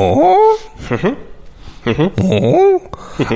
Oh. 0.00 0.34
oh. 2.22 2.80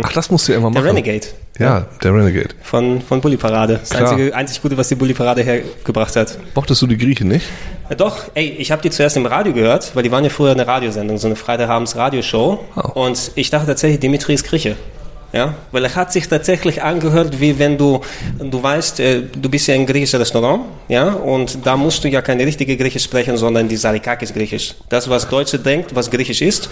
Ach, 0.02 0.12
das 0.12 0.30
musst 0.30 0.48
du 0.48 0.52
ja 0.52 0.58
immer 0.58 0.70
Der 0.70 0.80
machen. 0.82 0.96
Renegade 0.96 1.26
Ja, 1.58 1.86
der 2.02 2.14
Renegade. 2.14 2.54
von, 2.62 3.00
von 3.02 3.20
Bully 3.20 3.36
Parade. 3.36 3.78
Das 3.80 3.90
Klar. 3.90 4.10
einzige, 4.12 4.34
einzig 4.34 4.62
Gute, 4.62 4.76
was 4.78 4.88
die 4.88 4.94
Bully 4.94 5.12
Parade 5.14 5.42
hergebracht 5.42 6.16
hat. 6.16 6.38
Mochtest 6.54 6.80
du 6.82 6.86
die 6.86 6.96
Griechen 6.96 7.28
nicht? 7.28 7.46
Ja, 7.90 7.96
doch, 7.96 8.16
ey, 8.34 8.48
ich 8.58 8.72
habe 8.72 8.80
die 8.80 8.88
zuerst 8.90 9.16
im 9.18 9.26
Radio 9.26 9.52
gehört, 9.52 9.94
weil 9.94 10.02
die 10.02 10.10
waren 10.10 10.24
ja 10.24 10.30
früher 10.30 10.52
eine 10.52 10.66
Radiosendung, 10.66 11.18
so 11.18 11.26
eine 11.28 11.36
Freitagabends 11.36 11.96
Radioshow. 11.96 12.64
Oh. 12.76 13.00
Und 13.06 13.32
ich 13.34 13.50
dachte 13.50 13.66
tatsächlich, 13.66 14.00
Dimitri 14.00 14.32
ist 14.34 14.44
Grieche. 14.44 14.76
Ja, 15.34 15.52
weil 15.72 15.84
er 15.84 15.92
hat 15.96 16.12
sich 16.12 16.28
tatsächlich 16.28 16.80
angehört, 16.80 17.40
wie 17.40 17.58
wenn 17.58 17.76
du, 17.76 18.00
du 18.38 18.62
weißt, 18.62 19.00
äh, 19.00 19.22
du 19.22 19.48
bist 19.48 19.66
ja 19.66 19.74
ein 19.74 19.84
griechisches 19.84 20.20
Restaurant, 20.20 20.62
ja, 20.86 21.12
und 21.12 21.58
da 21.66 21.76
musst 21.76 22.04
du 22.04 22.08
ja 22.08 22.22
keine 22.22 22.46
richtige 22.46 22.76
Griechisch 22.76 23.02
sprechen, 23.02 23.36
sondern 23.36 23.66
die 23.66 23.76
Sarikakis 23.76 24.32
Griechisch. 24.32 24.76
Das, 24.88 25.10
was 25.10 25.28
Deutsche 25.28 25.58
denkt, 25.58 25.92
was 25.92 26.08
Griechisch 26.08 26.40
ist, 26.40 26.70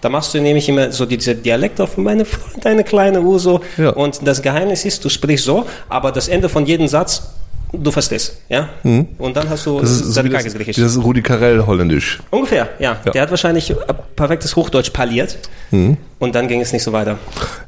da 0.00 0.08
machst 0.08 0.32
du 0.32 0.40
nämlich 0.40 0.68
immer 0.68 0.92
so 0.92 1.06
diese 1.06 1.34
Dialekt 1.34 1.80
auf 1.80 1.96
meine 1.96 2.24
Freund, 2.24 2.64
eine 2.64 2.84
kleine 2.84 3.20
Uso. 3.20 3.60
Ja. 3.76 3.90
Und 3.90 4.24
das 4.24 4.40
Geheimnis 4.40 4.84
ist, 4.84 5.04
du 5.04 5.08
sprichst 5.08 5.46
so, 5.46 5.66
aber 5.88 6.12
das 6.12 6.28
Ende 6.28 6.48
von 6.48 6.66
jedem 6.66 6.86
Satz, 6.86 7.34
du 7.82 7.90
verstehst, 7.90 8.40
ja. 8.48 8.68
Und 8.82 9.36
dann 9.36 9.48
hast 9.48 9.66
du 9.66 9.76
Mhm. 9.76 9.80
Das 9.80 9.90
ist 9.90 9.98
so 10.04 10.10
Sarikakis 10.12 10.44
das, 10.52 10.54
Griechisch. 10.54 10.76
das 10.76 11.02
Rudi 11.02 11.22
Carell 11.22 11.64
holländisch. 11.66 12.20
Ungefähr, 12.30 12.68
ja. 12.78 12.96
Ja. 13.04 13.12
Der 13.12 13.22
hat 13.22 13.30
wahrscheinlich 13.30 13.70
äh, 13.70 13.74
perfektes 14.16 14.56
Hochdeutsch 14.56 14.92
parliert 14.92 15.38
Mhm. 15.70 15.96
und 16.18 16.34
dann 16.34 16.46
ging 16.48 16.60
es 16.60 16.72
nicht 16.72 16.82
so 16.82 16.92
weiter. 16.92 17.18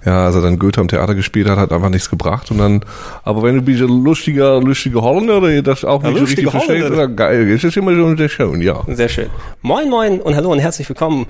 Ja, 0.05 0.27
als 0.27 0.35
er 0.37 0.43
dann 0.43 0.59
Goethe 0.59 0.81
am 0.81 0.89
Theater 0.89 1.15
gespielt 1.15 1.49
hat, 1.49 1.59
hat 1.59 1.73
einfach 1.73 1.89
nichts 1.89 2.09
gebracht. 2.11 2.51
Und 2.51 2.59
dann, 2.59 2.85
aber 3.25 3.43
wenn 3.43 3.55
du 3.57 3.63
ein 3.63 3.65
bisschen 3.65 3.89
lustiger, 4.05 4.61
lustiger 4.61 5.03
Holländer, 5.03 5.41
der 5.41 5.63
das 5.63 5.85
auch 5.85 6.03
nicht 6.03 6.19
so 6.19 6.25
richtig 6.25 6.51
versteht, 6.51 6.85
dann 6.91 7.17
geil, 7.17 7.49
ist 7.51 7.65
das 7.65 7.77
immer 7.77 7.93
schon 7.95 8.17
sehr 8.17 8.29
schön, 8.29 8.61
ja. 8.63 8.83
Sehr 8.89 9.09
schön. 9.09 9.29
Moin, 9.63 9.89
moin 9.91 10.21
und 10.21 10.37
hallo 10.37 10.53
und 10.53 10.59
herzlich 10.61 10.89
willkommen 10.89 11.27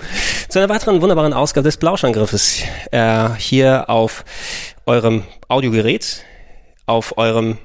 zu 0.49 0.59
einer 0.59 0.69
weiteren 0.69 1.01
wunderbaren 1.01 1.33
Ausgabe 1.33 1.65
des 1.65 1.77
Blauschangriffes. 1.77 2.61
Äh, 2.91 3.29
hier 3.37 3.89
auf 3.89 4.23
eurem 4.85 5.23
Audiogerät, 5.47 6.23
auf 6.85 7.17
eurem, 7.17 7.57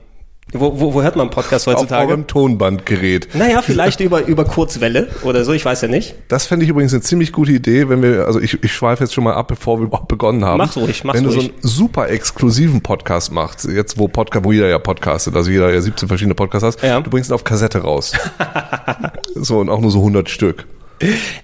wo, 0.55 0.79
wo, 0.79 0.93
wo 0.95 1.03
hört 1.03 1.17
man 1.17 1.31
Podcast 1.31 1.67
Auf 1.67 1.75
heutzutage? 1.75 2.09
eurem 2.09 2.27
Tonbandgerät. 2.27 3.29
Naja, 3.35 3.63
vielleicht 3.63 4.01
über, 4.01 4.27
über 4.27 4.45
Kurzwelle 4.45 5.09
oder 5.23 5.45
so, 5.45 5.53
ich 5.53 5.65
weiß 5.65 5.81
ja 5.83 5.89
nicht. 5.89 6.15
Das 6.29 6.47
fände 6.47 6.65
ich 6.65 6.71
übrigens 6.71 6.93
eine 6.93 7.01
ziemlich 7.01 7.33
gute 7.33 7.53
Idee, 7.53 7.89
wenn 7.89 8.03
wir, 8.03 8.27
also 8.27 8.39
ich, 8.39 8.63
ich 8.63 8.73
schweife 8.73 9.03
jetzt 9.05 9.15
schon 9.15 9.25
mal 9.25 9.33
ab, 9.33 9.49
bevor 9.49 9.79
wir 9.79 9.87
überhaupt 9.87 10.09
begonnen 10.09 10.45
haben. 10.45 10.59
Mach's 10.59 10.77
ruhig, 10.77 11.05
mach's 11.05 11.17
Wenn 11.17 11.25
du 11.25 11.31
so 11.31 11.39
ruhig. 11.41 11.53
einen 11.53 11.63
super 11.63 12.11
exklusiven 12.11 12.83
Podcast 12.83 13.33
machst, 13.33 13.65
jetzt 13.65 13.99
wo 13.99 14.09
Podcast, 14.09 14.45
wo 14.45 14.53
jeder 14.53 14.69
ja 14.69 14.79
podcastet, 14.79 15.35
also 15.37 15.51
jeder 15.51 15.73
ja 15.73 15.81
17 15.81 16.07
verschiedene 16.07 16.35
Podcasts 16.35 16.65
hast, 16.67 16.83
Ja. 16.83 17.01
du 17.01 17.09
bringst 17.09 17.31
ihn 17.31 17.35
auf 17.35 17.45
Kassette 17.45 17.79
raus. 17.79 18.13
so, 19.35 19.59
und 19.59 19.71
auch 19.71 19.81
nur 19.81 19.91
so 19.91 19.99
100 20.01 20.29
Stück. 20.29 20.67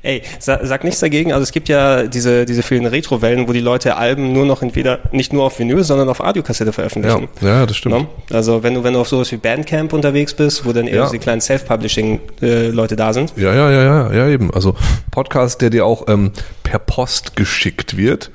Ey, 0.03 0.23
sa 0.39 0.61
sag 0.64 0.84
nichts 0.84 1.01
dagegen. 1.01 1.33
Also 1.33 1.42
es 1.42 1.53
gibt 1.53 1.69
ja 1.69 2.05
diese, 2.05 2.45
diese 2.47 2.62
vielen 2.62 2.87
Retro-Wellen, 2.87 3.48
wo 3.48 3.53
die 3.53 3.61
Leute 3.61 3.97
Alben 3.97 4.33
nur 4.33 4.47
noch 4.47 4.62
entweder 4.62 5.00
nicht 5.12 5.33
nur 5.33 5.45
auf 5.45 5.59
Vinyl, 5.59 5.83
sondern 5.84 6.09
auf 6.09 6.20
Audiokassette 6.20 6.69
Ja, 6.69 6.72
veröffentlichen. 6.72 7.28
ja, 7.41 7.66
das 7.66 7.77
stimmt. 7.77 7.94
Ne? 7.97 8.06
Also 8.31 8.62
wenn 8.62 8.75
du, 8.75 8.84
wenn 8.84 8.94
du 8.94 9.00
auf 9.00 9.09
sowas 9.09 9.31
wie 9.33 9.37
Bandcamp 9.37 9.93
unterwegs 9.93 10.34
bist, 10.34 10.65
wo 10.65 10.72
dann 10.72 10.87
eher 10.87 10.97
Ja. 10.97 11.06
so 11.06 11.12
die 11.12 11.19
kleinen 11.19 11.41
Self-Publishing-Leute 11.41 12.97
da 12.97 13.12
sind. 13.12 13.33
Ja, 13.37 13.55
ja, 13.55 13.71
ja, 13.71 13.83
ja, 13.84 14.12
ja, 14.12 14.28
eben. 14.28 14.53
Also 14.53 14.75
Podcast, 15.10 15.60
der 15.62 15.71
dir 15.71 15.84
auch 15.87 16.06
ähm, 16.09 16.33
per 16.62 16.78
Post 16.78 17.37
geschickt 17.37 17.97
wird 17.97 18.31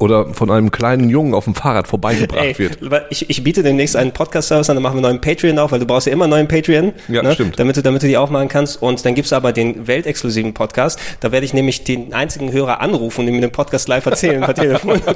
oder 0.00 0.34
von 0.34 0.50
einem 0.50 0.70
kleinen 0.72 1.08
Jungen 1.10 1.34
auf 1.34 1.44
dem 1.44 1.54
Fahrrad 1.54 1.86
vorbeigebracht 1.86 2.42
Ey, 2.42 2.58
wird. 2.58 2.78
ich, 3.10 3.30
ich 3.30 3.44
biete 3.44 3.62
demnächst 3.62 3.94
einen 3.96 4.12
Podcast-Service 4.12 4.70
an, 4.70 4.76
dann 4.76 4.82
machen 4.82 4.94
wir 4.94 5.06
einen 5.06 5.16
neuen 5.16 5.20
Patreon 5.20 5.58
auf, 5.58 5.70
weil 5.72 5.78
du 5.78 5.86
brauchst 5.86 6.06
ja 6.06 6.12
immer 6.12 6.24
einen 6.24 6.30
neuen 6.30 6.48
Patreon, 6.48 6.92
Ja, 7.08 7.22
ne? 7.22 7.34
stimmt. 7.34 7.60
damit 7.60 7.76
du, 7.76 7.82
damit 7.82 8.02
du 8.02 8.06
die 8.08 8.16
aufmachen 8.16 8.48
kannst. 8.48 8.82
Und 8.82 9.04
dann 9.04 9.14
gibt's 9.14 9.32
aber 9.32 9.52
den 9.52 9.86
weltexklusiven 9.86 10.54
Podcast. 10.54 10.98
Da 11.20 11.30
werde 11.32 11.44
ich 11.46 11.52
nämlich 11.54 11.84
den 11.84 12.12
einzigen 12.14 12.50
Hörer 12.50 12.80
anrufen 12.80 13.20
und 13.20 13.28
ihm 13.28 13.40
den 13.40 13.52
Podcast 13.52 13.88
live 13.88 14.06
erzählen 14.06 14.40
per 14.40 14.54
Telefon. 14.54 15.00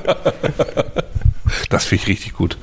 Das 1.70 1.84
finde 1.84 2.02
ich 2.04 2.08
richtig 2.08 2.32
gut. 2.34 2.56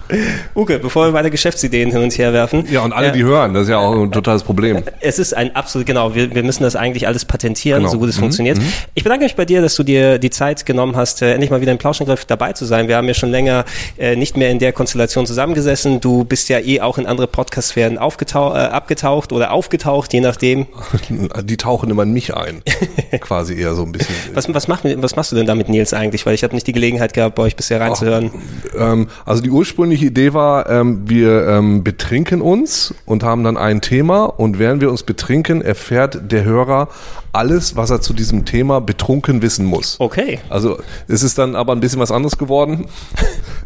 Uke, 0.56 0.80
bevor 0.80 1.08
wir 1.08 1.14
weiter 1.14 1.30
Geschäftsideen 1.30 1.92
hin 1.92 2.02
und 2.02 2.18
her 2.18 2.34
werfen. 2.34 2.66
Ja, 2.72 2.82
und 2.82 2.94
alle, 2.94 3.08
äh, 3.08 3.12
die 3.12 3.24
hören, 3.24 3.54
das 3.54 3.64
ist 3.64 3.70
ja 3.70 3.78
auch 3.78 3.94
ein 3.94 4.12
totales 4.12 4.44
Problem. 4.44 4.84
Es 5.00 5.20
ist 5.20 5.34
ein 5.36 5.56
absolut, 5.56 5.86
genau, 5.88 6.16
wir, 6.16 6.34
wir 6.34 6.44
müssen 6.44 6.64
das 6.64 6.76
eigentlich 6.76 7.08
alles 7.08 7.26
patentieren, 7.26 7.80
Genau. 7.82 7.92
so 7.92 8.00
gut 8.00 8.10
es 8.10 8.18
Mhm, 8.18 8.22
funktioniert. 8.22 8.58
Ich 8.96 9.04
bedanke 9.04 9.24
mich 9.26 9.36
bei 9.36 9.46
dir, 9.46 9.62
dass 9.62 9.76
du 9.76 9.84
dir 9.84 10.18
die 10.20 10.30
Zeit 10.30 10.66
genommen 10.66 10.96
hast, 10.96 11.22
äh, 11.22 11.32
endlich 11.34 11.52
mal 11.52 11.62
wieder 11.62 11.72
im 11.72 11.78
Plauschangriff 11.78 12.26
dabei 12.26 12.54
zu 12.54 12.66
sein. 12.66 12.88
Wir 12.88 12.98
haben 12.98 13.08
ja 13.08 13.14
schon 13.14 13.30
länger 13.32 13.66
äh, 13.98 14.16
nicht 14.16 14.36
mehr 14.38 14.50
in 14.50 14.60
der 14.60 14.74
Konstellation 14.74 15.26
zusammengesessen. 15.26 16.00
Du 16.02 16.24
bist 16.24 16.50
ja 16.50 16.60
eh 16.60 16.82
auch 16.82 16.98
in 16.98 17.06
andere 17.06 17.28
Podcast-Sphären 17.28 17.96
äh, 17.96 18.00
abgetaucht 18.00 19.32
oder 19.32 19.52
aufgetaucht, 19.52 20.14
je 20.14 20.22
nachdem. 20.22 20.68
Die 21.44 21.58
tauchen 21.58 21.90
immer 21.90 22.04
in 22.04 22.14
mich 22.14 22.36
ein. 22.36 22.62
Quasi 23.20 23.56
eher 23.60 23.76
so 23.76 23.84
ein 23.84 23.92
bisschen. 23.92 24.16
Was, 24.34 24.52
was, 24.54 24.68
macht, 24.68 24.84
was 24.86 25.16
machst 25.16 25.32
du 25.32 25.36
denn 25.36 25.46
da 25.46 25.56
mit 25.56 25.70
Nils 25.70 25.94
eigentlich? 25.94 26.26
Weil 26.26 26.34
ich 26.34 26.44
habe 26.44 26.54
nicht 26.56 26.68
die 26.68 26.74
Gelegenheit 26.74 27.14
gehabt, 27.14 27.36
bei 27.36 27.44
euch 27.44 27.56
bisher 27.56 27.80
reinzuhören. 27.80 28.32
Ähm, 28.78 29.08
also 29.26 29.42
die 29.42 29.50
ursprüngliche 29.50 30.06
Idee 30.06 30.34
war, 30.34 30.70
ähm, 30.70 31.02
wir 31.06 31.48
ähm, 31.48 31.84
betrinken 31.84 32.42
uns 32.42 32.94
und 33.06 33.24
haben 33.24 33.44
dann 33.44 33.58
ein 33.58 33.82
Thema 33.82 34.26
und 34.26 34.60
während 34.60 34.82
wir 34.82 34.90
uns 34.90 35.04
betrinken, 35.04 35.62
erfährt 35.62 36.32
der 36.32 36.44
Hörer 36.44 36.90
alles, 37.34 37.76
was 37.76 37.90
er 37.90 38.02
zu 38.02 38.14
diesem 38.14 38.46
Thema 38.46 38.82
betrunken 38.82 39.42
wissen 39.42 39.66
muss. 39.66 39.96
Okay. 40.00 40.40
Also 40.50 40.80
es 41.08 41.24
ist 41.24 41.38
dann 41.38 41.56
aber 41.56 41.74
ein 41.74 41.80
bisschen 41.80 42.00
was 42.00 42.12
anderes 42.12 42.38
geworden. 42.38 42.86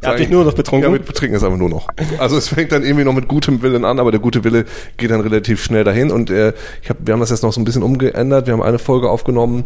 Ihr 0.02 0.10
habt 0.10 0.20
euch 0.20 0.30
nur 0.30 0.44
noch 0.44 0.54
betrunken? 0.54 0.90
Ja, 0.90 0.92
mit 0.92 1.06
Betrinken 1.06 1.36
ist 1.36 1.44
einfach 1.44 1.58
nur 1.58 1.70
noch. 1.70 1.88
Also 2.20 2.38
es 2.38 2.48
fängt 2.48 2.72
dann 2.72 2.84
irgendwie 2.84 3.04
noch 3.04 3.14
mit 3.14 3.28
gutem 3.28 3.62
Willen 3.62 3.86
an, 3.86 4.00
aber 4.00 4.12
der 4.12 4.20
gute 4.20 4.44
Wille 4.44 4.66
geht 4.98 5.10
dann 5.12 5.22
relativ 5.22 5.64
schnell 5.64 5.84
dahin. 5.84 6.12
Und 6.12 6.30
äh, 6.30 6.54
ich 6.82 6.90
hab, 6.90 6.98
wir 7.06 7.14
haben 7.14 7.20
das 7.20 7.32
jetzt 7.32 7.44
noch 7.44 7.54
so 7.54 7.62
ein 7.62 7.66
bisschen 7.66 7.84
umgeändert. 7.84 8.46
Wir 8.46 8.54
haben 8.54 8.62
eine 8.62 8.80
Folge 8.80 9.10
aufgenommen, 9.10 9.64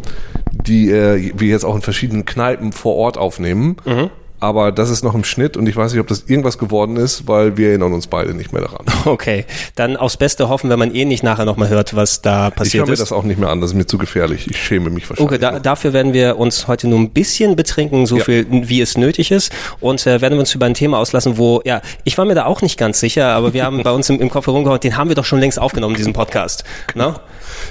die 0.51 0.91
äh, 0.91 1.33
wir 1.35 1.49
jetzt 1.49 1.65
auch 1.65 1.75
in 1.75 1.81
verschiedenen 1.81 2.25
Kneipen 2.25 2.71
vor 2.71 2.95
Ort 2.95 3.17
aufnehmen. 3.17 3.77
Mhm. 3.85 4.09
Aber 4.41 4.71
das 4.71 4.89
ist 4.89 5.03
noch 5.03 5.15
im 5.15 5.23
Schnitt 5.23 5.57
und 5.57 5.67
ich 5.67 5.75
weiß 5.75 5.91
nicht, 5.91 5.99
ob 6.01 6.07
das 6.07 6.23
irgendwas 6.27 6.57
geworden 6.57 6.95
ist, 6.95 7.27
weil 7.27 7.57
wir 7.57 7.69
erinnern 7.69 7.91
uns 7.93 8.07
beide 8.07 8.33
nicht 8.33 8.53
mehr 8.53 8.61
daran. 8.61 8.85
Okay. 9.05 9.45
Dann 9.75 9.97
aufs 9.97 10.17
Beste 10.17 10.49
hoffen, 10.49 10.69
wenn 10.69 10.77
man 10.79 10.93
eh 10.93 11.03
nicht 11.05 11.23
nachher 11.23 11.45
nochmal 11.45 11.69
hört, 11.69 11.95
was 11.95 12.21
da 12.21 12.37
Ich 12.37 12.43
höre 12.43 12.51
passiert 12.55 12.87
mir 12.87 12.93
ist. 12.93 12.99
das 12.99 13.11
auch 13.11 13.23
nicht 13.23 13.39
mehr 13.39 13.49
an, 13.49 13.59
das 13.61 13.71
ist 13.71 13.75
mir 13.75 13.85
zu 13.87 13.97
gefährlich. 13.97 14.47
Ich 14.49 14.61
schäme 14.61 14.89
mich 14.89 15.09
wahrscheinlich. 15.09 15.31
Okay, 15.33 15.39
da, 15.39 15.59
dafür 15.59 15.93
werden 15.93 16.13
wir 16.13 16.37
uns 16.37 16.67
heute 16.67 16.87
nur 16.87 16.99
ein 16.99 17.09
bisschen 17.09 17.55
betrinken, 17.55 18.05
so 18.05 18.17
Ja. 18.17 18.23
viel 18.23 18.45
wie 18.49 18.81
es 18.81 18.97
nötig 18.97 19.31
ist 19.31 19.51
und 19.79 20.05
äh, 20.05 20.21
werden 20.21 20.33
wir 20.35 20.39
uns 20.41 20.53
über 20.53 20.65
ein 20.65 20.73
Thema 20.73 20.99
auslassen, 20.99 21.37
wo, 21.37 21.61
ja, 21.65 21.81
ich 22.03 22.17
war 22.17 22.25
mir 22.25 22.35
da 22.35 22.45
auch 22.45 22.61
nicht 22.61 22.77
ganz 22.77 22.99
sicher, 22.99 23.27
aber 23.29 23.53
wir 23.53 23.63
haben 23.65 23.81
bei 23.83 23.91
uns 23.91 24.09
im, 24.09 24.19
im 24.21 24.29
Kopf 24.29 24.47
herumgehauen, 24.47 24.79
den 24.79 24.95
haben 24.97 25.09
wir 25.09 25.15
doch 25.15 25.25
schon 25.25 25.39
längst 25.39 25.59
aufgenommen, 25.59 25.95
diesen 25.95 26.13
Podcast. 26.13 26.63
Ne? 26.95 27.15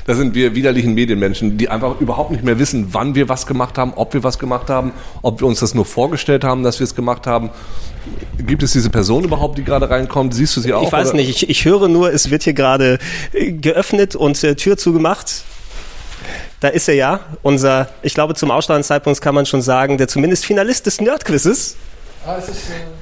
Da 0.06 0.14
sind 0.14 0.34
wir 0.34 0.54
widerlichen 0.54 0.94
Medienmenschen, 0.94 1.56
die 1.56 1.68
einfach 1.68 2.00
überhaupt 2.00 2.30
nicht 2.32 2.42
mehr 2.42 2.58
wissen, 2.58 2.88
wann 2.92 3.14
wir 3.14 3.28
was 3.28 3.46
gemacht 3.46 3.78
haben, 3.78 3.92
ob 3.94 4.12
wir 4.12 4.24
was 4.24 4.38
gemacht 4.38 4.68
haben, 4.70 4.92
ob 5.22 5.40
wir 5.40 5.46
uns 5.46 5.60
das 5.60 5.74
nur 5.74 5.84
vorgestellt 5.84 6.42
haben, 6.44 6.57
dass 6.62 6.78
wir 6.80 6.84
es 6.84 6.94
gemacht 6.94 7.26
haben. 7.26 7.50
Gibt 8.38 8.62
es 8.62 8.72
diese 8.72 8.90
Person 8.90 9.24
überhaupt, 9.24 9.58
die 9.58 9.64
gerade 9.64 9.90
reinkommt? 9.90 10.34
Siehst 10.34 10.56
du 10.56 10.60
sie 10.60 10.72
auch? 10.72 10.82
Ich 10.82 10.92
weiß 10.92 11.08
oder? 11.08 11.16
nicht, 11.16 11.28
ich, 11.28 11.50
ich 11.50 11.64
höre 11.64 11.88
nur, 11.88 12.12
es 12.12 12.30
wird 12.30 12.42
hier 12.42 12.54
gerade 12.54 12.98
äh, 13.32 13.52
geöffnet 13.52 14.16
und 14.16 14.42
äh, 14.44 14.54
Tür 14.54 14.76
zugemacht. 14.76 15.44
Da 16.60 16.68
ist 16.68 16.88
er 16.88 16.94
ja, 16.94 17.20
unser, 17.42 17.88
ich 18.02 18.14
glaube 18.14 18.34
zum 18.34 18.50
Ausstrahlungszeitpunkt 18.50 19.20
kann 19.20 19.34
man 19.34 19.46
schon 19.46 19.62
sagen, 19.62 19.98
der 19.98 20.08
zumindest 20.08 20.44
Finalist 20.44 20.86
des 20.86 21.00
Nerdquizzes. 21.00 21.76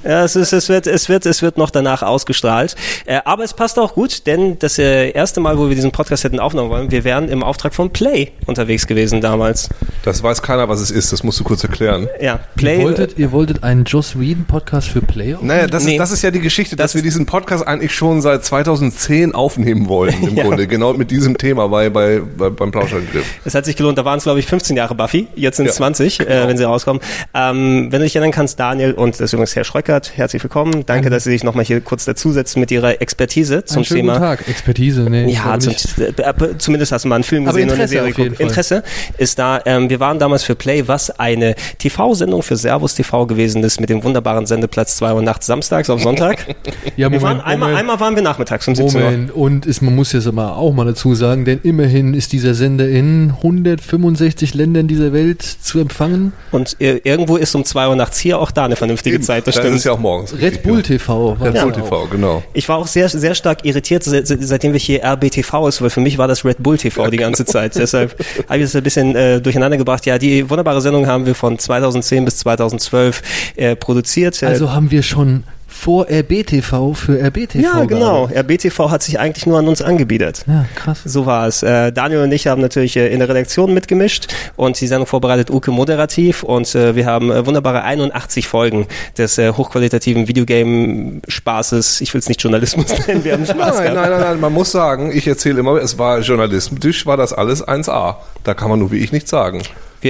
Ja, 0.04 0.24
es, 0.24 0.36
ist, 0.36 0.52
es, 0.52 0.68
wird, 0.68 0.86
es, 0.86 1.08
wird, 1.08 1.26
es 1.26 1.42
wird 1.42 1.58
noch 1.58 1.70
danach 1.70 2.02
ausgestrahlt. 2.02 2.76
Äh, 3.06 3.20
aber 3.24 3.42
es 3.42 3.54
passt 3.54 3.78
auch 3.78 3.94
gut, 3.94 4.26
denn 4.26 4.56
das 4.60 4.78
äh, 4.78 5.10
erste 5.10 5.40
Mal, 5.40 5.58
wo 5.58 5.68
wir 5.68 5.74
diesen 5.74 5.90
Podcast 5.90 6.22
hätten 6.24 6.38
aufnehmen 6.38 6.70
wollen, 6.70 6.90
wir 6.92 7.02
wären 7.02 7.28
im 7.28 7.42
Auftrag 7.42 7.74
von 7.74 7.90
Play 7.90 8.30
unterwegs 8.46 8.86
gewesen 8.86 9.20
damals. 9.20 9.68
Das 10.04 10.22
weiß 10.22 10.42
keiner, 10.42 10.68
was 10.68 10.80
es 10.80 10.90
ist. 10.92 11.12
Das 11.12 11.24
musst 11.24 11.40
du 11.40 11.44
kurz 11.44 11.64
erklären. 11.64 12.08
Ja, 12.20 12.38
Play. 12.54 12.78
Ihr 12.78 12.84
wolltet, 12.84 13.18
ihr 13.18 13.32
wolltet 13.32 13.64
einen 13.64 13.84
Joss 13.84 14.18
Whedon 14.18 14.44
Podcast 14.44 14.88
für 14.88 15.00
Player? 15.02 15.38
Naja, 15.42 15.66
das, 15.66 15.84
Nee. 15.84 15.92
ist, 15.94 15.98
das 15.98 16.12
ist 16.12 16.22
ja 16.22 16.30
die 16.30 16.40
Geschichte, 16.40 16.76
dass 16.76 16.86
Das 16.92 16.94
wir 16.94 17.02
diesen 17.02 17.26
Podcast 17.26 17.66
eigentlich 17.66 17.92
schon 17.92 18.22
seit 18.22 18.44
2010 18.44 19.34
aufnehmen 19.34 19.88
wollten, 19.88 20.22
im 20.28 20.36
Ja. 20.36 20.44
Grunde. 20.44 20.68
Genau 20.68 20.92
mit 20.92 21.10
diesem 21.10 21.36
Thema 21.36 21.66
bei, 21.68 21.90
bei, 21.90 22.20
bei, 22.20 22.48
beim 22.50 22.70
Plauschangriff. 22.70 23.26
Es 23.44 23.54
hat 23.56 23.64
sich 23.64 23.74
gelohnt, 23.74 23.98
da 23.98 24.04
waren 24.04 24.18
es 24.18 24.22
glaube 24.24 24.38
ich 24.38 24.46
15 24.46 24.76
Jahre 24.76 24.94
Buffy, 24.94 25.26
jetzt 25.34 25.56
sind 25.56 25.66
es 25.66 25.72
Ja, 25.74 25.78
20, 25.78 26.20
äh, 26.20 26.46
wenn 26.46 26.56
sie 26.56 26.62
rauskommen. 26.64 27.02
Ähm, 27.34 27.88
wenn 27.90 27.98
du 27.98 28.04
dich 28.04 28.14
erinnern 28.14 28.30
kannst, 28.32 28.60
Daniel 28.60 28.92
und 28.92 29.15
Das 29.18 29.30
ist 29.30 29.32
übrigens 29.32 29.56
Herr 29.56 29.64
Schröckert. 29.64 30.12
Herzlich 30.16 30.42
willkommen. 30.42 30.84
Danke, 30.84 31.08
dass 31.08 31.24
Sie 31.24 31.30
sich 31.30 31.42
nochmal 31.42 31.64
hier 31.64 31.80
kurz 31.80 32.04
dazusetzen 32.04 32.60
mit 32.60 32.70
Ihrer 32.70 33.00
Expertise 33.00 33.64
zum 33.64 33.78
Einen 33.78 33.86
Thema. 33.86 34.12
Guten 34.14 34.24
Tag. 34.24 34.48
Expertise, 34.48 35.00
nee. 35.08 35.32
Ja, 35.32 35.58
zum, 35.58 35.72
nicht. 35.72 35.98
äh, 35.98 36.58
zumindest 36.58 36.92
hast 36.92 37.04
du 37.04 37.08
mal 37.08 37.14
einen 37.14 37.24
Film 37.24 37.46
gesehen 37.46 37.70
und 37.70 37.76
eine 37.76 37.88
Serie 37.88 38.12
geguckt. 38.12 38.40
Interesse 38.40 38.82
ist 39.16 39.38
da. 39.38 39.60
Ähm, 39.64 39.88
wir 39.88 40.00
waren 40.00 40.18
damals 40.18 40.44
für 40.44 40.54
Play, 40.54 40.86
was 40.86 41.08
eine 41.18 41.54
TV-Sendung 41.78 42.42
für 42.42 42.56
Servus 42.56 42.94
TV 42.94 43.26
gewesen 43.26 43.64
ist 43.64 43.80
mit 43.80 43.88
dem 43.88 44.04
wunderbaren 44.04 44.44
Sendeplatz 44.44 44.96
2 44.98 45.14
Uhr 45.14 45.22
nachts 45.22 45.46
samstags 45.46 45.88
auf 45.88 46.02
Sonntag. 46.02 46.44
Ja, 46.96 47.10
wir 47.10 47.20
waren, 47.20 47.38
Moment, 47.38 47.46
einmal, 47.46 47.68
Moment. 47.68 47.78
einmal 47.80 48.00
waren 48.00 48.14
wir 48.16 48.22
nachmittags 48.22 48.68
um 48.68 48.74
17 48.74 49.00
Uhr. 49.00 49.10
Moment, 49.10 49.30
und 49.32 49.66
ist, 49.66 49.82
man 49.82 49.94
muss 49.94 50.12
jetzt 50.12 50.26
aber 50.26 50.56
auch 50.56 50.72
mal 50.72 50.86
dazu 50.86 51.14
sagen, 51.14 51.44
denn 51.44 51.60
immerhin 51.62 52.14
ist 52.14 52.32
dieser 52.32 52.54
Sender 52.54 52.88
in 52.88 53.32
165 53.36 54.54
Ländern 54.54 54.88
dieser 54.88 55.12
Welt 55.12 55.42
zu 55.42 55.78
empfangen. 55.78 56.32
Und 56.52 56.80
äh, 56.80 57.00
irgendwo 57.04 57.36
ist 57.36 57.54
um 57.54 57.64
2 57.64 57.88
Uhr 57.88 57.96
nachts 57.96 58.18
hier 58.18 58.38
auch 58.38 58.50
da 58.50 58.64
eine 58.64 58.76
vernünftige 58.76 58.95
Eben, 59.04 59.22
Zeit, 59.22 59.46
das 59.46 59.54
da 59.56 59.60
stimmt. 59.62 59.76
ist 59.76 59.84
ja 59.84 59.92
auch 59.92 59.98
morgens. 59.98 60.32
Red 60.38 60.62
Bull 60.62 60.82
TV. 60.82 61.32
Red 61.40 61.54
das 61.54 61.62
Bull 61.62 61.72
auch. 61.72 61.76
TV, 61.76 62.06
genau. 62.06 62.42
Ich 62.54 62.68
war 62.68 62.78
auch 62.78 62.86
sehr, 62.86 63.08
sehr 63.08 63.34
stark 63.34 63.64
irritiert, 63.64 64.04
se- 64.04 64.24
se- 64.24 64.38
seitdem 64.40 64.72
wir 64.72 64.80
hier 64.80 65.02
RBTV 65.04 65.68
ist, 65.68 65.82
weil 65.82 65.90
für 65.90 66.00
mich 66.00 66.18
war 66.18 66.28
das 66.28 66.44
Red 66.44 66.62
Bull 66.62 66.78
TV 66.78 67.08
die 67.08 67.16
ganze 67.16 67.44
Zeit. 67.44 67.74
Deshalb 67.76 68.14
habe 68.48 68.58
ich 68.58 68.64
es 68.64 68.76
ein 68.76 68.82
bisschen 68.82 69.14
äh, 69.16 69.40
durcheinander 69.40 69.76
gebracht. 69.76 70.06
Ja, 70.06 70.18
die 70.18 70.48
wunderbare 70.48 70.80
Sendung 70.80 71.06
haben 71.06 71.26
wir 71.26 71.34
von 71.34 71.58
2010 71.58 72.24
bis 72.24 72.38
2012 72.38 73.22
äh, 73.56 73.76
produziert. 73.76 74.42
Also 74.42 74.72
haben 74.72 74.90
wir 74.90 75.02
schon 75.02 75.44
vor 75.76 76.06
RBTV 76.10 76.94
für 76.94 77.20
RBTV. 77.20 77.62
ja, 77.62 77.84
genau. 77.84 78.24
RBTV 78.26 78.90
hat 78.90 79.02
sich 79.02 79.20
eigentlich 79.20 79.46
nur 79.46 79.58
an 79.58 79.68
uns 79.68 79.82
angebietet. 79.82 80.44
Ja, 80.46 80.64
krass. 80.74 81.02
So 81.04 81.26
war 81.26 81.46
es. 81.46 81.62
Äh, 81.62 81.92
Daniel 81.92 82.22
und 82.22 82.32
ich 82.32 82.46
haben 82.46 82.60
natürlich 82.60 82.96
äh, 82.96 83.08
in 83.08 83.18
der 83.18 83.28
Redaktion 83.28 83.74
mitgemischt 83.74 84.28
und 84.56 84.80
die 84.80 84.86
Sendung 84.86 85.06
vorbereitet 85.06 85.50
Uke 85.50 85.70
moderativ 85.70 86.42
und 86.42 86.74
äh, 86.74 86.96
wir 86.96 87.06
haben 87.06 87.30
äh, 87.30 87.46
wunderbare 87.46 87.82
81 87.82 88.48
Folgen 88.48 88.86
des 89.16 89.38
äh, 89.38 89.52
hochqualitativen 89.52 90.28
Videogame-Spaßes. 90.28 92.00
Ich 92.00 92.12
will 92.14 92.20
es 92.20 92.28
nicht 92.28 92.42
Journalismus 92.42 92.86
nennen, 93.06 93.22
wir 93.24 93.34
haben 93.34 93.46
Spaß 93.46 93.78
Nein, 93.78 93.94
nein, 93.94 94.10
nein, 94.10 94.20
nein, 94.20 94.40
man 94.40 94.52
muss 94.52 94.72
sagen, 94.72 95.12
ich 95.14 95.28
erzähle 95.28 95.60
immer, 95.60 95.76
es 95.76 95.98
war 95.98 96.20
journalistisch, 96.20 97.06
war 97.06 97.16
das 97.16 97.32
alles 97.32 97.66
1A. 97.66 98.16
Da 98.44 98.54
kann 98.54 98.70
man 98.70 98.78
nur 98.78 98.90
wie 98.90 98.98
ich 98.98 99.12
nichts 99.12 99.30
sagen. 99.30 99.62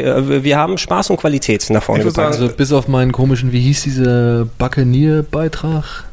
Wir, 0.04 0.16
äh, 0.16 0.44
wir 0.44 0.56
haben 0.58 0.78
Spaß 0.78 1.10
und 1.10 1.16
Qualität 1.16 1.68
nach 1.70 1.82
vorne 1.82 2.02
Ich 2.02 2.08
gebracht. 2.08 2.34
sagen, 2.34 2.44
Also 2.44 2.54
bis 2.56 2.72
auf 2.72 2.88
meinen 2.88 3.12
komischen, 3.12 3.52
wie 3.52 3.60
hieß 3.60 3.82
dieser 3.84 4.46
Buccaneer-Beitrag? 4.58 6.04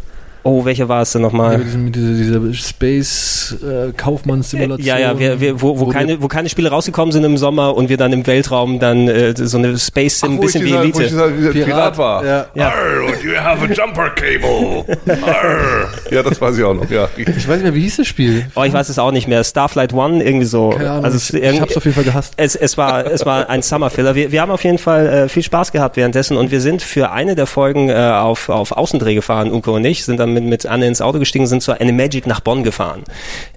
Oh, 0.46 0.66
welcher 0.66 0.90
war 0.90 1.02
es 1.04 1.14
denn 1.14 1.22
Ja, 1.22 1.28
nochmal? 1.28 1.58
diesem, 1.60 1.86
mit 1.86 1.96
dieser, 1.96 2.40
dieser 2.40 2.54
Space 2.54 3.56
äh, 3.64 3.94
Kaufmannssimulation. 3.94 4.86
Ja, 4.86 4.98
ja, 5.00 5.18
wir, 5.18 5.40
wir, 5.40 5.62
wo, 5.62 5.80
wo, 5.80 5.88
wir- 5.88 5.94
keine, 5.94 6.22
wo 6.22 6.28
keine 6.28 6.50
Spiele 6.50 6.70
rausgekommen 6.70 7.14
sind 7.14 7.24
im 7.24 7.38
Sommer 7.38 7.76
und 7.76 7.88
wir 7.88 7.96
dann 7.96 8.12
im 8.12 8.28
Weltraum 8.28 8.78
dann 8.80 9.08
äh, 9.08 9.34
so 9.38 9.58
eine 9.58 9.78
Space 9.78 10.20
Sim, 10.20 10.32
ein 10.34 10.38
wo 10.40 10.42
ich 10.42 10.54
bisschen 10.54 10.66
wie 10.66 10.68
dieser, 10.68 10.80
wo 10.82 10.84
ich 10.84 10.96
Elite. 10.96 11.04
dieser, 11.10 11.30
dieser 11.32 11.52
Pirat, 11.52 11.66
Pirat, 11.68 11.98
war. 11.98 12.26
ja. 12.26 12.46
Ja. 12.56 12.68
Arr, 12.68 13.06
und 13.08 13.24
you 13.24 13.32
have 13.40 13.64
a 13.64 13.68
jumper 13.74 14.10
cable. 14.10 14.86
Arr. 15.24 15.90
Ja, 16.12 16.22
das 16.24 16.42
weiß 16.42 16.58
ich 16.58 16.64
auch 16.66 16.74
noch, 16.74 16.90
ja. 16.90 17.08
Ich 17.16 17.26
weiß 17.48 17.48
nicht 17.56 17.64
mehr, 17.64 17.74
wie 17.76 17.82
hieß 17.84 17.98
das 17.98 18.08
Spiel? 18.08 18.46
Oh, 18.56 18.64
ich 18.64 18.74
weiß 18.74 18.90
es 18.90 19.00
auch 19.00 19.12
nicht 19.12 19.30
mehr. 19.30 19.44
Starflight 19.46 19.94
One, 19.94 20.22
irgendwie 20.22 20.46
so. 20.46 20.72
Keine 20.72 20.92
Ahnung, 20.92 21.06
also 21.06 21.16
es, 21.18 21.34
ich, 21.34 21.42
ich 21.42 21.62
hab's 21.62 21.78
auf 21.78 21.86
jeden 21.86 21.96
Fall 21.96 22.04
gehasst. 22.04 22.34
es, 22.36 22.56
es, 22.58 22.78
war, 22.78 23.06
es 23.06 23.26
war 23.26 23.50
ein 23.50 23.62
Summer-Filler. 23.62 24.14
Wir, 24.16 24.32
wir 24.34 24.42
haben 24.42 24.52
auf 24.52 24.64
jeden 24.66 24.78
Fall 24.78 25.08
äh, 25.08 25.30
viel 25.30 25.44
Spaß 25.44 25.72
gehabt 25.72 25.96
währenddessen 25.96 26.36
und 26.36 26.52
wir 26.52 26.60
sind 26.60 26.82
für 26.82 27.12
eine 27.12 27.36
der 27.36 27.48
Folgen 27.48 27.90
äh, 27.90 27.94
auf, 27.94 28.50
auf 28.50 28.74
Außendreh 28.74 29.16
gefahren, 29.16 29.52
Uko 29.54 29.76
und 29.76 29.86
ich, 29.86 30.04
sind 30.04 30.20
dann 30.20 30.33
mit, 30.34 30.44
mit 30.44 30.66
Anne 30.66 30.88
ins 30.88 31.02
Auto 31.02 31.20
gestiegen, 31.20 31.48
sind 31.48 31.62
zur 31.62 31.80
Animagic 31.80 32.28
nach 32.28 32.40
Bonn 32.40 32.64
gefahren. 32.64 33.04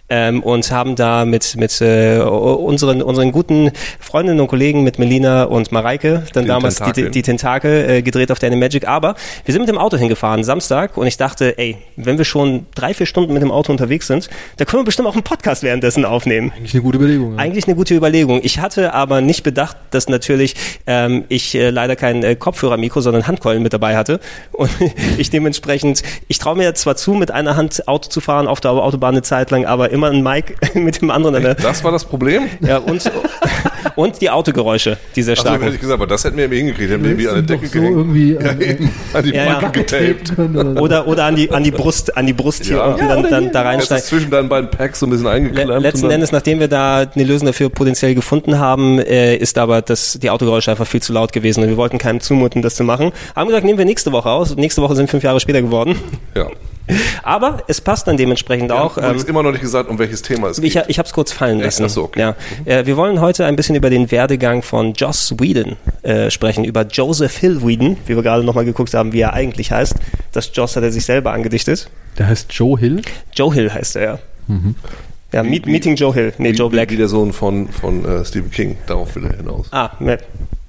Ähm, 0.09 0.43
und 0.43 0.71
haben 0.71 0.95
da 0.95 1.25
mit, 1.25 1.57
mit 1.57 1.81
äh, 1.81 2.21
unseren, 2.21 3.03
unseren 3.03 3.33
guten 3.33 3.73
Freundinnen 3.99 4.41
und 4.41 4.47
Kollegen, 4.47 4.85
mit 4.85 4.99
Melina 4.99 5.45
und 5.45 5.73
Mareike, 5.73 6.25
dann 6.33 6.45
Die 6.45 6.49
damals 6.49 6.77
die, 6.77 6.85
Tentakeln. 6.85 7.13
die 7.13 7.23
Tentakel 7.23 7.91
äh, 7.91 8.03
gedreht 8.03 8.31
auf 8.31 8.39
der 8.39 8.49
Animagic. 8.51 8.87
Aber 8.87 9.17
wir 9.45 9.53
sind 9.53 9.63
mit 9.63 9.69
dem 9.69 9.79
Auto 9.79 9.97
hingefahren, 9.97 10.45
Samstag, 10.45 10.97
und 10.97 11.07
ich 11.07 11.17
dachte, 11.17 11.59
ey, 11.59 11.77
wenn 11.97 12.19
wir 12.19 12.25
schon 12.25 12.67
drei, 12.75 12.95
vier 12.95 13.07
Stunden 13.07 13.33
mit 13.33 13.43
dem 13.43 13.51
Auto 13.51 13.73
unterwegs 13.73 14.07
sind, 14.07 14.29
da 14.59 14.65
können 14.65 14.83
wir 14.83 14.85
bestimmt 14.85 15.09
auch 15.09 15.15
einen 15.15 15.25
Podcast 15.25 15.63
währenddessen 15.63 16.05
aufnehmen. 16.05 16.53
Eigentlich 16.57 16.75
eine 16.75 16.83
gute 16.83 16.99
Überlegung. 16.99 17.33
Ja. 17.33 17.39
Eigentlich 17.39 17.67
eine 17.67 17.75
gute 17.75 17.95
Überlegung. 17.95 18.41
Ich 18.43 18.61
hatte 18.61 18.95
aber 18.95 19.21
nicht 19.21 19.43
bedacht, 19.43 19.77
dass 19.91 20.09
natürlich 20.09 20.55
ähm, 20.87 21.25
ich 21.29 21.55
äh, 21.55 21.71
leider 21.71 21.97
kein 21.97 22.23
äh, 22.23 22.37
Kopfhörermikro, 22.37 23.01
sondern 23.01 23.27
Handkeulen 23.27 23.63
mit 23.63 23.73
dabei 23.73 23.97
hatte. 23.97 24.21
Und 24.53 24.71
ich 25.19 25.31
dementsprechend, 25.31 26.03
ich 26.29 26.39
traue 26.39 26.57
mir 26.57 26.75
zwar 26.75 26.97
zu, 26.97 27.15
mit 27.15 27.31
einer 27.31 27.57
Hand 27.57 27.89
Auto 27.89 28.09
zu 28.09 28.21
fahren 28.21 28.47
auf 28.47 28.61
der 28.61 28.71
Autobahn 28.71 29.15
eine 29.15 29.23
Zeit 29.23 29.51
lang, 29.51 29.65
aber 29.65 29.91
immer 29.97 30.11
ein 30.11 30.23
Mic 30.23 30.55
mit 30.75 31.01
dem 31.03 31.11
anderen. 31.11 31.35
an 31.37 31.43
der- 31.43 31.55
Das 31.57 31.83
war 31.83 31.91
das 31.93 32.05
Problem? 32.05 32.45
Ja, 32.61 32.79
und, 32.79 33.11
und 33.97 34.21
die 34.21 34.31
Autogeräusche, 34.31 34.97
die 35.17 35.23
sehr 35.23 35.33
Also 35.33 35.43
stark 35.43 35.63
hätte 35.63 35.75
ich 35.75 35.81
gesagt, 35.81 36.01
aber 36.01 36.07
das 36.07 36.25
hätten 36.25 36.37
wir 36.37 36.45
irgendwie 36.45 36.59
hingekriegt, 36.59 36.91
hätten 36.91 37.03
wir 37.03 37.11
irgendwie 37.11 37.29
an 37.29 37.35
der 37.47 37.57
Decke 37.57 37.67
so 37.69 37.79
irgendwie 37.79 38.35
Ja, 38.35 38.41
an- 38.51 38.61
eben, 38.61 38.91
an 39.13 39.25
die 39.25 39.31
Ja, 39.35 39.45
ja. 39.45 39.59
Backe 39.61 39.81
getaped. 39.81 40.33
Oder, 40.39 40.81
Oder, 40.83 41.07
oder 41.09 41.25
an 41.25 41.37
die, 41.37 41.51
an 41.51 41.65
die 41.65 41.71
Brust, 41.71 42.17
an 42.17 42.27
die 42.27 42.33
Brust 42.33 42.65
hier 42.65 42.77
Ja. 42.77 42.87
unten 42.87 43.01
Ja, 43.01 43.09
dann, 43.09 43.23
dann 43.31 43.45
da 43.53 43.63
Das 43.63 43.65
reinsteigen. 43.65 44.03
ist 44.03 44.09
zwischen 44.09 44.31
deinen 44.31 44.49
beiden 44.49 44.71
Packs 44.71 45.01
so 45.01 45.07
ein 45.07 45.11
bisschen 45.11 45.27
eingeklemmt. 45.27 45.69
Le 45.69 45.79
letzten 45.79 46.03
dann- 46.03 46.13
Endes, 46.13 46.33
nachdem 46.33 46.61
wir 46.61 46.69
da 46.69 46.99
eine 47.15 47.25
Lösung 47.25 47.47
dafür 47.47 47.69
potenziell 47.71 48.15
gefunden 48.15 48.59
haben, 48.59 48.99
äh, 48.99 49.37
ist 49.37 49.59
aber 49.59 49.83
das, 49.83 50.19
die 50.23 50.31
Autogeräusche 50.31 50.71
einfach 50.71 50.87
viel 50.87 51.03
zu 51.03 51.13
laut 51.13 51.33
gewesen 51.33 51.63
und 51.63 51.69
wir 51.69 51.77
wollten 51.77 51.99
keinem 51.99 52.21
zumuten, 52.21 52.63
das 52.63 52.77
zu 52.77 52.85
machen. 52.85 53.13
Haben 53.35 53.47
gesagt, 53.49 53.65
nehmen 53.65 53.79
wir 53.79 53.85
nächste 53.87 54.13
Woche 54.13 54.31
aus. 54.31 54.55
Nächste 54.57 54.83
Woche 54.83 54.95
sind 54.97 55.09
fünf 55.11 55.23
Jahre 55.25 55.41
später 55.41 55.63
geworden. 55.63 55.97
Ja. 56.35 56.47
Aber 57.25 57.59
es 57.67 57.81
passt 57.81 58.07
dann 58.07 58.17
dementsprechend 58.17 58.71
Wir 58.71 58.81
auch. 58.81 58.97
Ähm, 58.99 59.17
immer 59.27 59.43
noch 59.43 59.51
nicht 59.51 59.61
gesagt, 59.61 59.86
um 59.89 59.99
welches 59.99 60.23
Thema 60.23 60.49
es 60.49 60.59
ich, 60.59 60.75
geht. 60.75 60.85
ich 60.89 60.99
habe 60.99 61.07
es 61.07 61.13
kurz 61.13 61.33
fallen 61.33 61.61
lassen. 61.61 61.85
Ach 61.85 61.91
so, 61.91 62.05
okay. 62.05 62.21
ja. 62.21 62.35
äh, 62.65 62.87
wir 62.87 62.97
wollen 62.97 63.21
heute 63.21 63.45
ein 63.47 63.57
bisschen 63.57 63.75
über 63.77 63.91
den 63.91 64.11
Werdegang 64.11 64.63
von 64.63 64.93
Joss 64.95 65.35
Whedon 65.39 65.77
äh, 66.03 66.31
sprechen, 66.31 66.65
über 66.65 66.83
Joseph 66.87 67.37
Hill 67.39 67.63
Whedon, 67.67 67.97
wie 68.07 68.17
wir 68.17 68.23
gerade 68.23 68.45
nochmal 68.45 68.65
geguckt 68.65 68.93
haben, 68.95 69.13
wie 69.13 69.21
er 69.21 69.33
eigentlich 69.33 69.71
heißt. 69.73 69.95
Das 70.33 70.51
Joss 70.55 70.77
hat 70.77 70.83
er 70.83 70.93
sich 70.93 71.05
selber 71.05 71.33
angedichtet. 71.33 71.89
Der 72.19 72.29
heißt 72.29 72.53
Joe 72.53 72.79
Hill. 72.79 73.03
Joe 73.35 73.53
Hill 73.53 73.73
heißt 73.73 73.97
er, 73.97 74.03
ja. 74.03 74.19
Ja, 75.33 75.45
Wie- 75.45 75.49
Meet, 75.51 75.67
wie- 75.67 75.71
Meeting 75.73 75.97
Joe 75.97 76.15
Hill. 76.15 76.33
Nee, 76.39 76.53
wie, 76.53 76.57
Joe 76.57 76.71
Black. 76.71 76.91
Wie 76.91 76.97
der 76.97 77.09
Sohn 77.09 77.33
von, 77.33 77.69
von 77.69 78.05
äh, 78.05 78.25
Stephen 78.25 78.51
King. 78.51 78.77
Darauf 78.87 79.15
will 79.17 79.25
er 79.27 79.37
hinaus. 79.37 79.67
Ah, 79.73 79.91
ne. 79.99 80.19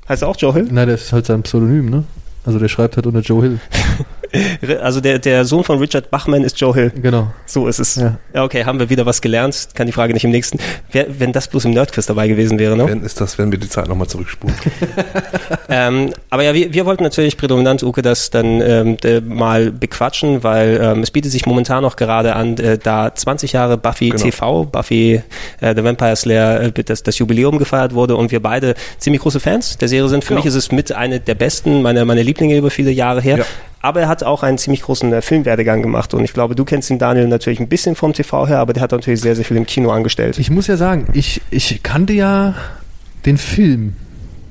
heißt 0.09 0.23
er 0.23 0.27
auch 0.27 0.35
Joe 0.37 0.51
Hill? 0.53 0.67
Nein, 0.71 0.87
das 0.87 1.03
ist 1.03 1.13
halt 1.13 1.25
sein 1.27 1.43
Pseudonym, 1.43 1.89
ne? 1.89 2.03
Also 2.45 2.59
der 2.59 2.67
schreibt 2.69 2.95
halt 2.95 3.05
unter 3.05 3.19
Joe 3.19 3.41
Hill. 3.43 3.59
Also 4.81 5.01
der, 5.01 5.19
der 5.19 5.45
Sohn 5.45 5.63
von 5.63 5.79
Richard 5.79 6.09
Bachman 6.11 6.43
ist 6.43 6.59
Joe 6.59 6.73
Hill. 6.73 6.91
Genau. 7.01 7.31
So 7.45 7.67
ist 7.67 7.79
es. 7.79 7.95
Ja. 7.95 8.17
Ja, 8.33 8.43
okay, 8.43 8.65
haben 8.65 8.79
wir 8.79 8.89
wieder 8.89 9.05
was 9.05 9.21
gelernt. 9.21 9.69
Kann 9.73 9.87
die 9.87 9.93
Frage 9.93 10.13
nicht 10.13 10.23
im 10.23 10.31
nächsten. 10.31 10.59
Wer, 10.91 11.07
wenn 11.19 11.31
das 11.33 11.47
bloß 11.47 11.65
im 11.65 11.71
Nerdquiz 11.71 12.05
dabei 12.05 12.27
gewesen 12.27 12.59
wäre, 12.59 12.75
ne? 12.77 12.87
Wenn 12.87 13.01
ist 13.03 13.19
das, 13.21 13.37
wenn 13.37 13.51
wir 13.51 13.59
die 13.59 13.69
Zeit 13.69 13.87
nochmal 13.87 14.07
zurückspulen. 14.07 14.55
Ähm, 15.69 16.11
aber 16.29 16.43
ja, 16.43 16.53
wir, 16.53 16.73
wir 16.73 16.85
wollten 16.85 17.03
natürlich 17.03 17.35
prädominant, 17.35 17.83
Uke, 17.83 18.01
das 18.01 18.29
dann 18.29 18.61
ähm, 18.61 18.97
mal 19.27 19.69
bequatschen, 19.71 20.41
weil 20.43 20.79
ähm, 20.81 21.03
es 21.03 21.11
bietet 21.11 21.31
sich 21.33 21.45
momentan 21.45 21.81
noch 21.81 21.97
gerade 21.97 22.35
an, 22.37 22.57
äh, 22.57 22.77
da 22.77 23.13
20 23.13 23.51
Jahre 23.51 23.77
Buffy 23.77 24.09
Genau. 24.09 24.23
TV, 24.23 24.63
Buffy 24.65 25.21
äh, 25.59 25.75
The 25.75 25.83
Vampire 25.83 26.15
Slayer, 26.15 26.61
äh, 26.61 26.83
das, 26.83 27.03
das 27.03 27.17
Jubiläum 27.17 27.57
gefeiert 27.57 27.93
wurde 27.93 28.15
und 28.15 28.31
wir 28.31 28.41
beide 28.41 28.75
ziemlich 28.97 29.21
große 29.21 29.41
Fans 29.41 29.77
der 29.77 29.89
Serie 29.89 30.07
sind. 30.07 30.23
Für 30.23 30.29
Genau. 30.29 30.39
mich 30.39 30.45
ist 30.45 30.55
es 30.55 30.71
mit 30.71 30.91
eine 30.93 31.19
der 31.19 31.35
besten, 31.35 31.81
meine, 31.81 32.05
meine 32.05 32.23
Lieblinge 32.23 32.55
über 32.55 32.69
viele 32.69 32.91
Jahre 32.91 33.19
her. 33.21 33.39
Ja. 33.39 33.45
Aber 33.81 34.01
er 34.01 34.07
hat 34.07 34.23
auch 34.23 34.43
einen 34.43 34.57
ziemlich 34.57 34.81
großen 34.81 35.11
äh, 35.13 35.21
Filmwerdegang 35.21 35.81
gemacht 35.81 36.13
und 36.13 36.23
ich 36.23 36.33
glaube, 36.33 36.55
du 36.55 36.65
kennst 36.65 36.89
ihn, 36.89 36.99
Daniel, 36.99 37.27
natürlich 37.27 37.59
ein 37.59 37.67
bisschen 37.67 37.95
vom 37.95 38.13
TV 38.13 38.47
her, 38.47 38.59
aber 38.59 38.73
der 38.73 38.83
hat 38.83 38.91
natürlich 38.91 39.21
sehr, 39.21 39.35
sehr 39.35 39.45
viel 39.45 39.57
im 39.57 39.65
Kino 39.65 39.91
angestellt. 39.91 40.39
Ich 40.39 40.49
muss 40.49 40.67
ja 40.67 40.77
sagen, 40.77 41.07
ich, 41.13 41.41
ich 41.51 41.83
kannte 41.83 42.13
ja 42.13 42.55
den 43.25 43.37
Film 43.37 43.95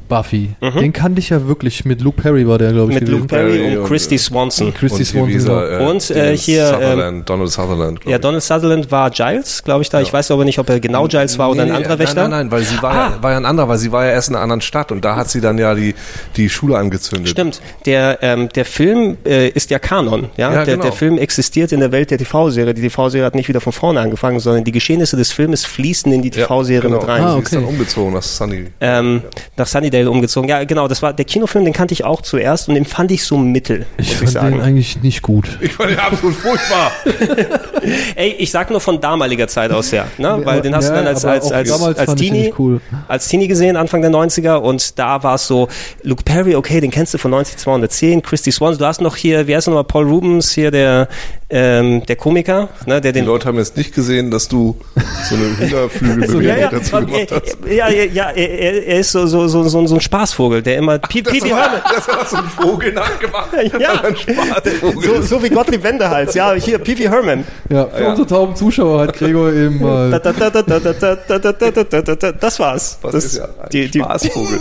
Buffy. 0.09 0.51
Den 0.61 0.93
kannte 0.93 1.19
ich 1.21 1.31
ja 1.31 1.47
wirklich. 1.47 1.85
Mit 1.85 2.01
Luke 2.01 2.21
Perry 2.21 2.47
war 2.47 2.59
der, 2.59 2.73
glaube 2.73 2.93
ich, 2.93 2.97
Mhm. 3.01 3.05
Mit 3.05 3.09
Luke 3.11 3.27
gewesen. 3.27 3.29
Perry 3.29 3.59
Perry 3.59 3.77
und 3.77 3.83
und, 3.83 3.89
Christy 3.89 4.15
äh, 4.15 4.19
Swanson. 4.19 4.75
Christy 4.75 4.99
Und 5.01 5.05
Swanson. 5.07 5.29
dieser, 5.29 5.69
genau. 5.69 5.85
äh, 5.85 5.91
Und, 5.91 6.11
äh, 6.11 6.37
hier, 6.37 6.67
Sutherland, 6.67 7.29
Donald 7.29 7.51
Sutherland. 7.51 8.01
Ja, 8.05 8.17
ich. 8.17 8.21
Donald 8.23 8.43
Sutherland 8.43 8.91
war 8.91 9.11
Giles, 9.11 9.63
glaube 9.65 9.83
ich 9.83 9.91
da. 9.91 10.01
Ich 10.01 10.13
weiß 10.13 10.31
aber 10.31 10.45
nicht, 10.45 10.59
ob 10.59 10.69
er 10.71 10.81
genau 10.81 11.07
Giles 11.09 11.39
war 11.39 11.51
oder 11.51 11.63
ein 11.63 11.69
Nee, 11.69 11.75
anderer 11.75 11.91
nein, 11.91 11.99
Wächter. 12.01 12.23
Nein, 12.23 12.31
nein, 12.31 12.51
weil 12.51 12.63
sie 12.63 12.81
war, 12.83 12.93
Ah. 12.93 12.97
ja, 13.17 13.23
war 13.23 13.31
ja 13.33 13.37
ein 13.37 13.45
anderer, 13.47 13.69
weil 13.69 13.79
sie 13.79 13.93
war 13.93 14.05
ja 14.05 14.13
erst 14.13 14.29
in 14.29 14.35
einer 14.35 14.43
anderen 14.43 14.61
Stadt 14.61 14.93
und 14.93 15.05
da 15.05 15.17
hat 15.17 15.29
sie 15.31 15.41
dann 15.41 15.59
ja 15.59 15.75
die, 15.75 15.95
die 16.37 16.49
Schule 16.49 16.77
angezündet. 16.79 17.29
Stimmt. 17.31 17.61
Der, 17.85 18.19
ähm, 18.23 18.49
der 18.55 18.65
Film 18.65 19.17
äh, 19.27 19.49
ist 19.49 19.71
ja 19.71 19.79
Kanon. 19.79 20.29
Ja? 20.37 20.53
Ja, 20.53 20.65
der, 20.65 20.75
genau. 20.77 20.83
der 20.85 20.93
Film 20.93 21.19
existiert 21.19 21.73
in 21.73 21.81
der 21.81 21.93
Welt 21.93 22.11
der 22.11 22.19
TV-Serie. 22.19 22.75
Die 22.75 22.83
TV-Serie 22.83 23.27
hat 23.27 23.35
nicht 23.35 23.49
wieder 23.49 23.61
von 23.61 23.73
vorne 23.73 24.01
angefangen, 24.01 24.41
sondern 24.41 24.65
die 24.65 24.73
Geschehnisse 24.73 25.17
des 25.17 25.33
Filmes 25.33 25.65
fließen 25.65 26.13
in 26.13 26.23
die 26.23 26.29
Ja, 26.31 26.47
TV-Serie 26.47 26.83
genau. 26.83 26.99
mit 27.01 27.09
rein. 27.09 27.23
Ah, 27.23 27.35
Sie 27.35 27.41
ist 27.43 27.53
dann 27.53 27.65
okay. 27.65 27.73
umgezogen 27.73 28.15
nach 28.15 28.23
Sunny. 28.23 28.65
Ähm, 28.81 29.23
nach 29.57 29.67
Sunnydale 29.97 30.11
umgezogen. 30.11 30.49
Ja, 30.49 30.65
genau. 30.65 30.89
Das 30.89 31.03
war 31.03 31.13
der 31.13 31.25
Kinofilm, 31.25 31.65
den 31.65 31.73
kannte 31.75 31.95
ich 31.95 32.05
auch 32.05 32.23
zuerst 32.23 32.69
und 32.69 32.75
den 32.75 32.85
fand 32.85 33.11
ich 33.11 33.25
so 33.25 33.37
mittel, 33.37 33.87
Ich 33.99 34.07
muss 34.09 34.13
ich 34.13 34.17
fand 34.19 34.31
sagen. 34.31 34.53
den 34.57 34.63
eigentlich 34.63 35.03
nicht 35.03 35.23
gut. 35.23 35.59
Ich 35.61 35.73
fand 35.73 35.91
den 35.91 35.99
absolut 35.99 36.35
furchtbar. 36.37 36.93
Ey, 38.17 38.35
ich 38.39 38.51
sag 38.51 38.71
nur 38.71 38.81
von 38.81 39.01
damaliger 39.01 39.49
Zeit 39.49 39.71
aus 39.71 39.93
her, 39.93 40.07
ne? 40.19 40.41
weil 40.45 40.61
den 40.61 40.75
hast 40.75 40.89
du 40.89 40.93
Ja, 40.93 40.99
dann 40.99 41.07
als, 41.09 41.25
als, 41.25 41.51
als, 41.53 41.71
als 41.71 42.01
fand 42.05 42.19
Teenie, 42.19 42.53
cool. 42.59 42.81
als 43.09 43.29
Teenie 43.29 43.49
gesehen, 43.49 43.77
Anfang 43.77 44.03
der 44.03 44.11
90er 44.11 44.57
und 44.57 44.99
da 44.99 45.23
war 45.23 45.37
es 45.37 45.47
so, 45.47 45.69
Luke 46.03 46.23
Perry, 46.25 46.55
okay, 46.57 46.81
den 46.81 46.91
kennst 46.91 47.15
du 47.15 47.19
von 47.19 47.31
90210, 47.31 48.23
Christy 48.23 48.51
Swans, 48.53 48.79
du 48.79 48.87
hast 48.87 49.01
noch 49.01 49.17
hier, 49.17 49.47
wie 49.47 49.55
heißt 49.55 49.69
er 49.69 49.71
nochmal, 49.73 49.85
Paul 49.85 50.05
Rubens, 50.09 50.53
hier 50.53 50.71
der, 50.71 51.09
ähm, 51.49 52.05
der 52.07 52.17
Komiker, 52.17 52.71
ne, 52.87 53.01
der 53.01 53.13
den. 53.13 53.23
Die 53.23 53.27
Leute 53.27 53.47
haben 53.47 53.57
jetzt 53.59 53.77
nicht 53.77 53.95
gesehen, 53.95 54.33
dass 54.33 54.49
du 54.49 54.77
so 55.29 55.37
eine 55.37 55.57
Hühnerflügelbewegung 55.57 56.43
ja, 56.43 56.57
ja, 56.57 56.69
dazu 56.71 56.97
gemacht 56.97 57.31
hast. 57.31 57.59
Ja, 57.71 57.89
ja, 57.89 58.05
ja 58.05 58.31
er, 58.31 58.85
er, 58.85 58.99
ist 58.99 59.13
so, 59.13 59.27
so, 59.27 59.47
so, 59.47 59.63
so, 59.69 59.95
ein 59.95 60.01
Spaßvogel, 60.01 60.63
der 60.63 60.79
immer. 60.79 60.99
Ach, 61.01 61.09
Piet, 61.09 61.25
das, 61.25 61.35
Piet, 61.35 61.49
war, 61.49 61.83
das 61.89 62.09
war 62.09 62.27
so 62.27 62.37
ein 62.39 62.49
Vogel 62.49 62.93
nachgemacht. 62.93 63.51
ja. 63.79 64.03
Ein 64.03 64.17
Spaßvogel. 64.17 65.03
So, 65.05 65.23
so 65.23 65.43
wie 65.43 65.51
Gottlieb 65.51 65.85
Wendehals, 65.85 66.35
ja, 66.35 66.53
hier, 66.55 66.79
Pipi 66.79 67.05
Herman. 67.05 67.45
Ja, 67.71 67.87
für 67.87 68.03
ja. 68.03 68.11
unsere 68.11 68.27
tauben 68.27 68.57
Zuschauer 68.57 69.03
hat 69.03 69.13
Gregor 69.13 69.53
eben 69.53 69.81
mal. 69.81 70.11
das 72.41 72.59
war's. 72.59 72.99
Was 73.03 73.13
das 73.13 73.25
ist 73.25 73.37
ja 73.37 73.45
ein 73.45 73.69
die, 73.71 73.87
Spaßvogel. 73.87 74.59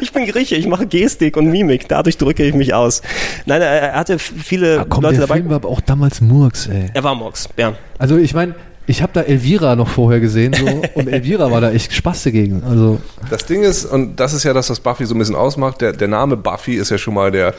ich 0.00 0.12
bin 0.12 0.26
Grieche, 0.26 0.56
ich 0.56 0.66
mache 0.66 0.86
Gestik 0.86 1.36
und 1.36 1.46
Mimik, 1.46 1.88
dadurch 1.88 2.18
drücke 2.18 2.42
ich 2.42 2.54
mich 2.54 2.74
aus. 2.74 3.02
Nein, 3.46 3.62
er 3.62 3.92
hatte 3.92 4.18
viele 4.18 4.79
Ah, 4.82 4.86
komm, 4.88 5.02
Leute 5.02 5.16
der 5.18 5.26
dabei. 5.26 5.36
Film 5.40 5.48
war 5.50 5.56
aber 5.56 5.68
auch 5.68 5.80
damals 5.80 6.20
Murks, 6.20 6.66
ey. 6.66 6.86
Er 6.94 7.04
war 7.04 7.14
Mox, 7.14 7.48
ja. 7.56 7.74
Also 7.98 8.16
ich 8.16 8.34
meine, 8.34 8.54
ich 8.86 9.02
habe 9.02 9.12
da 9.14 9.20
Elvira 9.22 9.76
noch 9.76 9.88
vorher 9.88 10.20
gesehen 10.20 10.52
so, 10.54 10.66
und 10.94 11.08
Elvira 11.08 11.50
war 11.50 11.60
da 11.60 11.70
echt 11.70 11.92
Spaß 11.92 12.24
dagegen. 12.24 12.62
Also 12.68 12.98
Das 13.30 13.44
Ding 13.46 13.62
ist, 13.62 13.84
und 13.84 14.16
das 14.18 14.32
ist 14.32 14.44
ja 14.44 14.52
das, 14.52 14.70
was 14.70 14.80
Buffy 14.80 15.06
so 15.06 15.14
ein 15.14 15.18
bisschen 15.18 15.36
ausmacht, 15.36 15.80
der, 15.80 15.92
der 15.92 16.08
Name 16.08 16.36
Buffy 16.36 16.74
ist 16.74 16.90
ja 16.90 16.98
schon 16.98 17.14
mal 17.14 17.30
der, 17.30 17.54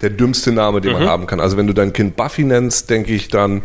der 0.00 0.10
dümmste 0.10 0.50
Name, 0.50 0.80
den 0.80 0.92
Mhm. 0.94 0.98
man 0.98 1.08
haben 1.08 1.26
kann. 1.28 1.38
Also 1.38 1.56
wenn 1.56 1.68
du 1.68 1.72
dein 1.72 1.92
Kind 1.92 2.16
Buffy 2.16 2.42
nennst, 2.42 2.90
denke 2.90 3.12
ich, 3.12 3.28
dann 3.28 3.62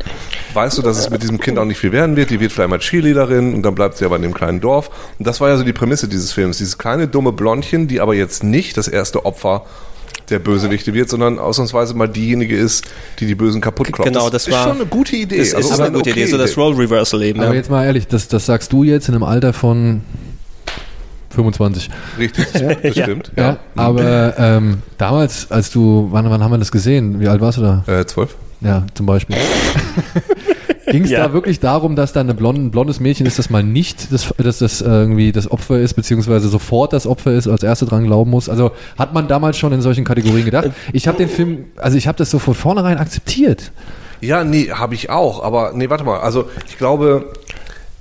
weißt 0.54 0.78
du, 0.78 0.84
dass 0.84 1.00
es 1.00 1.10
mit 1.10 1.24
diesem 1.24 1.40
Kind 1.40 1.58
auch 1.58 1.66
nicht 1.66 1.80
viel 1.80 1.92
werden 1.92 2.16
wird. 2.16 2.30
Die 2.30 2.40
wird 2.40 2.52
vielleicht 2.52 2.70
mal 2.70 2.78
Cheerleaderin 2.78 3.56
und 3.56 3.64
dann 3.64 3.74
bleibt 3.74 3.98
sie 3.98 4.06
aber 4.06 4.18
in 4.18 4.22
dem 4.22 4.36
kleinen 4.36 4.62
Dorf. 4.62 4.92
Und 5.18 5.26
das 5.28 5.42
war 5.42 5.50
ja 5.50 5.58
so 5.58 5.64
die 5.64 5.74
Prämisse 5.74 6.08
dieses 6.08 6.32
Films. 6.34 6.60
Dieses 6.60 6.78
kleine, 6.78 7.08
dumme 7.08 7.32
Blondchen, 7.32 7.88
die 7.88 8.00
aber 8.00 8.14
jetzt 8.14 8.44
nicht 8.44 8.78
das 8.78 8.88
erste 8.88 9.26
Opfer 9.26 9.66
der 10.30 10.40
Bösewichte 10.40 10.94
wird, 10.94 11.10
sondern 11.10 11.40
ausnahmsweise 11.40 11.94
mal 11.94 12.08
diejenige 12.08 12.58
ist, 12.58 12.86
die 13.20 13.26
die 13.26 13.36
Bösen 13.36 13.62
kaputt 13.62 13.92
klopft. 13.94 14.12
Genau, 14.12 14.30
das 14.30 14.48
ist 14.48 14.54
war- 14.54 14.64
schon 14.64 14.76
eine 14.78 14.86
gute 14.86 15.16
Idee. 15.16 15.38
Das 15.40 15.54
Also 15.56 15.70
ist 15.70 15.74
es 15.76 15.80
eine 15.80 15.92
gute 15.98 16.10
okay 16.12 16.22
Idee, 16.24 16.32
so 16.32 16.38
das 16.38 16.58
Role 16.58 16.78
Reversal 16.78 17.24
eben. 17.24 17.40
Aber 17.40 17.50
Ja. 17.52 17.56
jetzt 17.56 17.70
mal 17.70 17.86
ehrlich, 17.86 18.08
das, 18.08 18.28
das 18.28 18.46
sagst 18.46 18.72
du 18.74 18.84
jetzt 18.84 19.08
in 19.08 19.16
einem 19.16 19.24
Alter 19.24 19.54
von 19.54 20.02
25. 21.30 21.90
Richtig, 22.18 22.46
das 22.54 22.96
Ja. 22.96 23.04
stimmt. 23.04 23.32
Ja, 23.36 23.58
aber 23.76 24.38
ähm, 24.38 24.80
damals, 24.98 25.52
als 25.52 25.72
du, 25.72 26.08
wann, 26.12 26.30
wann 26.30 26.44
haben 26.44 26.52
wir 26.52 26.58
das 26.58 26.72
gesehen? 26.72 27.20
Wie 27.20 27.28
alt 27.28 27.42
warst 27.42 27.58
du 27.60 27.62
da? 27.62 27.84
Äh, 27.88 28.06
zwölf? 28.06 28.36
Ja, 28.62 28.86
zum 28.96 29.06
Beispiel. 29.06 29.38
Ging 30.90 31.04
es 31.04 31.12
Ja. 31.12 31.28
da 31.28 31.34
wirklich 31.34 31.60
darum, 31.60 31.96
dass 31.96 32.14
da 32.14 32.22
eine 32.22 32.34
blonde, 32.34 32.62
ein 32.62 32.72
blondes 32.72 33.00
Mädchen 33.00 33.26
ist, 33.26 33.38
das 33.40 33.50
mal 33.50 33.64
nicht 33.64 34.12
das, 34.12 34.34
dass 34.38 34.60
das 34.60 34.82
irgendwie 34.82 35.32
das 35.32 35.52
Opfer 35.52 35.80
ist, 35.80 35.94
beziehungsweise 35.96 36.48
sofort 36.48 36.94
das 36.94 37.06
Opfer 37.06 37.34
ist, 37.34 37.48
als 37.48 37.64
erste 37.64 37.86
dran 37.86 38.04
glauben 38.06 38.32
muss? 38.32 38.50
Also 38.50 38.72
hat 38.98 39.14
man 39.14 39.28
damals 39.28 39.58
schon 39.58 39.74
in 39.74 39.82
solchen 39.82 40.06
Kategorien 40.06 40.46
gedacht? 40.46 40.72
Ich 40.94 41.08
habe 41.08 41.18
den 41.18 41.30
Film, 41.30 41.66
also 41.76 41.98
ich 41.98 42.08
habe 42.08 42.18
das 42.18 42.32
so 42.32 42.40
von 42.40 42.54
vornherein 42.56 42.98
akzeptiert. 42.98 43.72
Ja, 44.22 44.44
nee, 44.44 44.70
habe 44.72 44.96
ich 44.96 45.10
auch. 45.10 45.44
Aber 45.44 45.72
nee, 45.76 45.90
warte 45.90 46.04
mal. 46.04 46.20
Also 46.20 46.50
ich 46.68 46.78
glaube, 46.78 47.34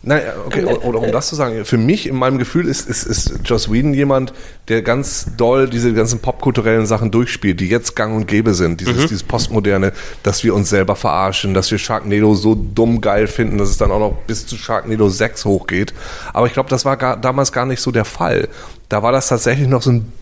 nein, 0.06 0.22
okay, 0.46 0.64
oder 0.64 1.00
um 1.00 1.12
das 1.12 1.28
zu 1.28 1.34
sagen, 1.34 1.64
für 1.64 1.76
mich 1.76 2.06
in 2.08 2.16
meinem 2.16 2.38
Gefühl 2.38 2.68
ist, 2.68 2.88
ist, 2.88 3.04
ist 3.04 3.40
Joss 3.44 3.70
Whedon 3.70 3.92
jemand, 3.92 4.32
der 4.68 4.82
ganz 4.82 5.26
doll 5.36 5.68
diese 5.68 5.92
ganzen 5.92 6.20
popkulturellen 6.20 6.86
Sachen 6.86 7.10
durchspielt, 7.10 7.60
die 7.60 7.68
jetzt 7.68 7.94
gang 7.96 8.16
und 8.16 8.26
gäbe 8.26 8.54
sind. 8.54 8.80
Dieses, 8.80 9.02
dieses 9.02 9.22
Postmoderne, 9.22 9.92
dass 10.22 10.44
wir 10.44 10.54
uns 10.54 10.70
selber 10.70 10.96
verarschen, 10.96 11.54
dass 11.54 11.70
wir 11.70 11.78
Sharknado 11.78 12.34
so 12.34 12.54
dumm 12.54 13.00
geil 13.00 13.26
finden, 13.26 13.58
dass 13.58 13.68
es 13.68 13.76
dann 13.76 13.90
auch 13.90 14.00
noch 14.00 14.16
bis 14.26 14.46
zu 14.46 14.56
Sharknado 14.56 15.08
6 15.08 15.44
hochgeht. 15.44 15.92
Aber 16.32 16.46
ich 16.46 16.52
glaube, 16.52 16.70
das 16.70 16.84
war 16.84 16.96
gar, 16.96 17.16
damals 17.16 17.52
gar 17.52 17.66
nicht 17.66 17.80
so 17.80 17.90
der 17.90 18.04
Fall. 18.04 18.48
Da 18.88 19.02
war 19.02 19.12
das 19.12 19.28
tatsächlich 19.28 19.68
noch 19.68 19.82
so 19.82 19.90
ein 19.90 20.12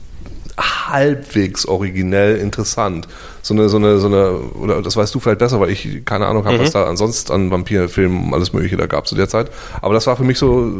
halbwegs 0.59 1.67
originell 1.67 2.37
interessant. 2.37 3.07
So 3.47 3.53
eine, 3.53 3.69
so 3.69 3.77
eine, 3.77 3.99
so 3.99 4.07
eine, 4.07 4.31
oder 4.59 4.81
das 4.81 4.97
weißt 4.97 5.15
du 5.15 5.21
vielleicht 5.21 5.39
besser, 5.39 5.61
weil 5.61 5.69
ich 5.69 6.03
keine 6.07 6.25
Ahnung 6.27 6.47
habe, 6.47 6.59
was 6.59 6.71
da 6.71 6.85
ansonsten 6.87 7.31
an 7.31 7.51
Vampirfilmen 7.51 8.33
alles 8.33 8.55
Mögliche 8.55 8.79
da 8.79 8.87
gab 8.87 9.07
zu 9.07 9.15
der 9.15 9.29
Zeit. 9.29 9.51
Aber 9.83 9.93
das 9.93 10.07
war 10.07 10.17
für 10.17 10.25
mich 10.25 10.39
so, 10.39 10.73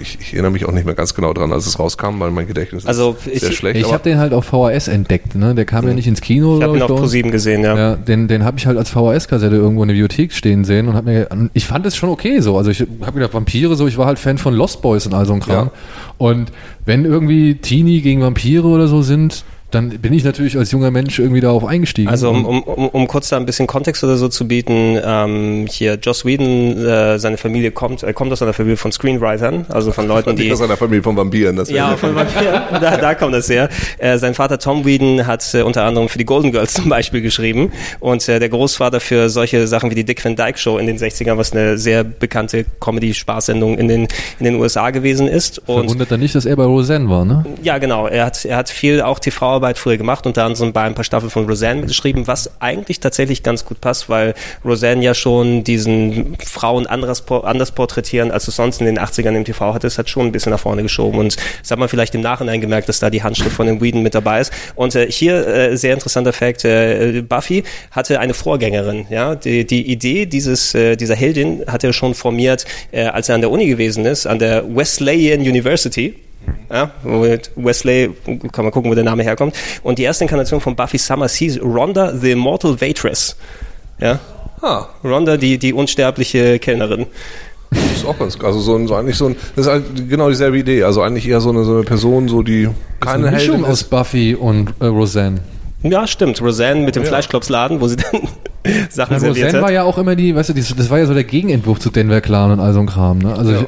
ich, 0.00 0.16
ich 0.18 0.32
erinnere 0.32 0.50
mich 0.52 0.64
auch 0.64 0.72
nicht 0.72 0.86
mehr 0.86 0.94
ganz 0.94 1.14
genau 1.14 1.34
dran, 1.34 1.52
als 1.52 1.66
es 1.66 1.78
rauskam, 1.78 2.20
weil 2.20 2.30
mein 2.30 2.46
Gedächtnis 2.46 2.86
Also, 2.86 3.14
ist 3.26 3.40
sehr 3.42 3.50
ich- 3.50 3.56
schlecht. 3.58 3.76
Ich 3.78 3.92
habe 3.92 4.02
den 4.02 4.16
halt 4.18 4.32
auf 4.32 4.46
VHS 4.46 4.88
entdeckt, 4.88 5.34
ne? 5.34 5.54
Der 5.54 5.66
kam 5.66 5.86
ja 5.86 5.92
nicht 5.92 6.06
ins 6.06 6.22
Kino. 6.22 6.56
Ich 6.56 6.62
habe 6.64 6.74
ihn 6.78 6.82
auf 6.82 6.88
bei 6.88 6.94
uns. 6.94 7.12
Pro7 7.12 7.30
gesehen, 7.30 7.62
ja. 7.62 7.76
Ja, 7.76 7.96
den, 7.96 8.28
den 8.28 8.44
habe 8.44 8.56
ich 8.56 8.66
halt 8.66 8.78
als 8.78 8.88
VHS-Kassette 8.88 9.54
irgendwo 9.54 9.82
in 9.82 9.88
der 9.88 9.94
Bibliothek 9.94 10.32
stehen 10.32 10.64
sehen 10.64 10.88
und 10.88 10.94
hab 10.94 11.04
mir, 11.04 11.28
ich 11.52 11.66
fand 11.66 11.84
es 11.84 11.96
schon 11.96 12.08
okay 12.08 12.40
so. 12.40 12.56
Also 12.56 12.70
ich 12.70 12.80
habe 12.80 13.12
gedacht, 13.12 13.34
Vampire 13.34 13.76
so, 13.76 13.86
ich 13.86 13.98
war 13.98 14.06
halt 14.06 14.18
Fan 14.18 14.38
von 14.38 14.54
Lost 14.54 14.80
Boys 14.80 15.04
und 15.06 15.12
all 15.12 15.26
so 15.26 15.34
ein 15.34 15.40
Kram. 15.40 15.66
Ja. 15.66 15.70
Und 16.16 16.50
wenn 16.86 17.04
irgendwie 17.04 17.56
Teenie 17.56 18.00
gegen 18.00 18.22
Vampire 18.22 18.66
oder 18.68 18.86
so 18.88 19.02
sind, 19.02 19.44
dann 19.74 19.90
bin 19.90 20.12
ich 20.12 20.24
natürlich 20.24 20.56
als 20.56 20.70
junger 20.70 20.90
Mensch 20.90 21.18
irgendwie 21.18 21.40
darauf 21.40 21.64
eingestiegen. 21.64 22.08
Also 22.08 22.30
um, 22.30 22.44
um, 22.44 22.62
um, 22.62 22.88
um 22.88 23.06
kurz 23.06 23.28
da 23.28 23.36
ein 23.36 23.46
bisschen 23.46 23.66
Kontext 23.66 24.04
oder 24.04 24.16
so 24.16 24.28
zu 24.28 24.46
bieten, 24.46 24.98
ähm, 25.04 25.66
hier 25.68 25.94
Joss 25.94 26.24
Whedon, 26.24 26.84
äh, 26.84 27.18
seine 27.18 27.36
Familie 27.36 27.70
kommt, 27.70 28.02
äh, 28.02 28.12
kommt 28.12 28.32
aus 28.32 28.42
einer 28.42 28.52
Familie 28.52 28.76
von 28.76 28.92
Screenwritern, 28.92 29.66
also 29.68 29.92
von 29.92 30.06
Leuten, 30.06 30.30
nicht 30.30 30.44
die 30.44 30.52
aus 30.52 30.60
einer 30.60 30.76
Familie 30.76 31.02
von 31.02 31.16
Vampiren. 31.16 31.56
Das 31.56 31.70
Ja, 31.70 31.96
von 31.96 32.14
Vampir. 32.14 32.62
Da, 32.84 32.96
da 32.96 33.14
kommt 33.14 33.34
das 33.34 33.48
her. 33.48 33.68
Äh, 33.98 34.18
sein 34.18 34.34
Vater 34.34 34.58
Tom 34.58 34.84
Whedon 34.84 35.26
hat 35.26 35.54
äh, 35.54 35.62
unter 35.62 35.84
anderem 35.84 36.08
für 36.08 36.18
die 36.18 36.24
Golden 36.24 36.52
Girls 36.52 36.74
zum 36.74 36.88
Beispiel 36.88 37.20
geschrieben 37.20 37.72
und 38.00 38.28
äh, 38.28 38.38
der 38.38 38.48
Großvater 38.48 39.00
für 39.00 39.28
solche 39.28 39.66
Sachen 39.66 39.90
wie 39.90 39.94
die 39.94 40.04
Dick 40.04 40.24
Van 40.24 40.36
Dyke 40.36 40.58
Show 40.58 40.78
in 40.78 40.86
den 40.86 40.98
60ern, 40.98 41.36
was 41.36 41.52
eine 41.52 41.78
sehr 41.78 42.04
bekannte 42.04 42.64
Comedy-Spaßsendung 42.80 43.78
in 43.78 43.88
den, 43.88 44.08
in 44.38 44.44
den 44.44 44.54
USA 44.56 44.90
gewesen 44.90 45.28
ist. 45.28 45.58
Und 45.60 45.84
verwundert 45.84 46.10
dann 46.10 46.20
nicht, 46.20 46.34
dass 46.34 46.46
er 46.46 46.56
bei 46.56 46.64
Roseanne 46.64 47.08
war, 47.08 47.24
ne? 47.24 47.44
ja, 47.62 47.78
genau. 47.78 48.06
Er 48.06 48.26
hat, 48.26 48.44
er 48.44 48.56
hat 48.56 48.68
viel 48.68 49.00
auch 49.00 49.18
TV-Arbeit 49.64 49.78
früher 49.78 49.96
gemacht, 49.96 50.26
unter 50.26 50.44
anderem 50.44 50.72
bei 50.72 50.82
ein 50.82 50.94
paar 50.94 51.04
Staffeln 51.04 51.30
von 51.30 51.46
Roseanne 51.46 51.80
mitgeschrieben, 51.80 52.26
was 52.26 52.60
eigentlich 52.60 53.00
tatsächlich 53.00 53.42
ganz 53.42 53.64
gut 53.64 53.80
passt, 53.80 54.08
weil 54.08 54.34
Roseanne 54.64 55.02
ja 55.02 55.14
schon 55.14 55.64
diesen 55.64 56.36
Frauen 56.44 56.86
anders, 56.86 57.24
anders 57.28 57.72
porträtieren, 57.72 58.30
als 58.30 58.44
du 58.44 58.50
sonst 58.50 58.80
in 58.80 58.86
den 58.86 58.98
80ern 58.98 59.34
im 59.34 59.44
TV 59.44 59.72
hattest, 59.72 59.98
hat 59.98 60.08
schon 60.08 60.26
ein 60.26 60.32
bisschen 60.32 60.50
nach 60.50 60.60
vorne 60.60 60.82
geschoben. 60.82 61.18
Und 61.18 61.36
das 61.60 61.70
hat 61.70 61.78
man 61.78 61.88
vielleicht 61.88 62.14
im 62.14 62.20
Nachhinein 62.20 62.60
gemerkt, 62.60 62.88
dass 62.88 62.98
da 62.98 63.10
die 63.10 63.22
Handschrift 63.22 63.56
von 63.56 63.66
dem 63.66 63.80
Whedon 63.80 64.02
mit 64.02 64.14
dabei 64.14 64.40
ist. 64.40 64.52
Und 64.74 64.94
äh, 64.94 65.10
hier 65.10 65.46
äh, 65.46 65.76
sehr 65.76 65.94
interessanter 65.94 66.32
Fakt, 66.32 66.64
äh, 66.64 67.22
Buffy 67.26 67.64
hatte 67.90 68.20
eine 68.20 68.34
Vorgängerin. 68.34 69.06
Ja? 69.10 69.34
Die, 69.34 69.66
die 69.66 69.90
Idee 69.90 70.26
dieses, 70.26 70.74
äh, 70.74 70.96
dieser 70.96 71.14
Heldin 71.14 71.64
hat 71.66 71.84
er 71.84 71.92
schon 71.92 72.14
formiert, 72.14 72.66
äh, 72.92 73.04
als 73.04 73.28
er 73.28 73.36
an 73.36 73.40
der 73.40 73.50
Uni 73.50 73.66
gewesen 73.66 74.04
ist, 74.04 74.26
an 74.26 74.38
der 74.38 74.64
Wesleyan 74.76 75.40
University. 75.40 76.14
Ja, 76.70 76.90
mit 77.04 77.50
Wesley 77.56 78.10
kann 78.52 78.64
man 78.64 78.72
gucken, 78.72 78.90
wo 78.90 78.94
der 78.94 79.04
Name 79.04 79.22
herkommt. 79.22 79.54
Und 79.82 79.98
die 79.98 80.02
erste 80.02 80.24
Inkarnation 80.24 80.60
von 80.60 80.74
Buffy 80.76 80.98
Summers 80.98 81.34
hieß 81.34 81.60
Rhonda 81.62 82.12
the 82.16 82.32
Immortal 82.32 82.80
Waitress. 82.80 83.36
Ja, 84.00 84.18
Ah, 84.62 84.86
Rhonda, 85.04 85.36
die, 85.36 85.58
die 85.58 85.72
unsterbliche 85.74 86.58
Kellnerin. 86.58 87.06
das 87.70 87.82
ist 87.96 88.06
auch 88.06 88.18
ganz, 88.18 88.38
also 88.42 88.60
so, 88.60 88.76
ein, 88.76 88.86
so 88.86 88.94
eigentlich 88.94 89.16
so 89.16 89.26
ein, 89.26 89.36
das 89.56 89.66
ist 89.66 89.72
halt 89.72 90.08
genau 90.08 90.30
dieselbe 90.30 90.58
Idee. 90.58 90.84
Also 90.84 91.02
eigentlich 91.02 91.28
eher 91.28 91.40
so 91.40 91.50
eine, 91.50 91.64
so 91.64 91.74
eine 91.74 91.82
Person, 91.82 92.28
so 92.28 92.42
die 92.42 92.68
keine 93.00 93.28
Eine 93.28 93.36
Mischung 93.36 93.54
Heldin 93.56 93.70
aus 93.70 93.82
ist. 93.82 93.90
Buffy 93.90 94.34
und 94.34 94.72
äh, 94.80 94.86
Roseanne. 94.86 95.40
Ja, 95.82 96.06
stimmt. 96.06 96.40
Roseanne 96.40 96.80
mit 96.80 96.96
dem 96.96 97.02
Ja. 97.02 97.08
Fleischklopsladen, 97.10 97.80
wo 97.82 97.88
sie 97.88 97.96
dann 97.96 98.22
Sachen 98.88 99.12
Ja, 99.14 99.20
serviert 99.20 99.46
Roseanne 99.48 99.60
war 99.62 99.68
hat. 99.68 99.74
ja 99.74 99.82
auch 99.82 99.98
immer 99.98 100.16
die, 100.16 100.34
weißt 100.34 100.48
du, 100.48 100.54
das, 100.54 100.74
das 100.74 100.88
war 100.88 100.98
ja 100.98 101.04
so 101.06 101.12
der 101.12 101.24
Gegenentwurf 101.24 101.78
zu 101.78 101.90
Denver 101.90 102.22
Clan 102.22 102.50
und 102.52 102.60
all 102.60 102.72
so 102.72 102.80
ein 102.80 102.86
Kram, 102.86 103.18
ne? 103.18 103.36
Also 103.36 103.52
Ja. 103.52 103.60
ich, 103.60 103.66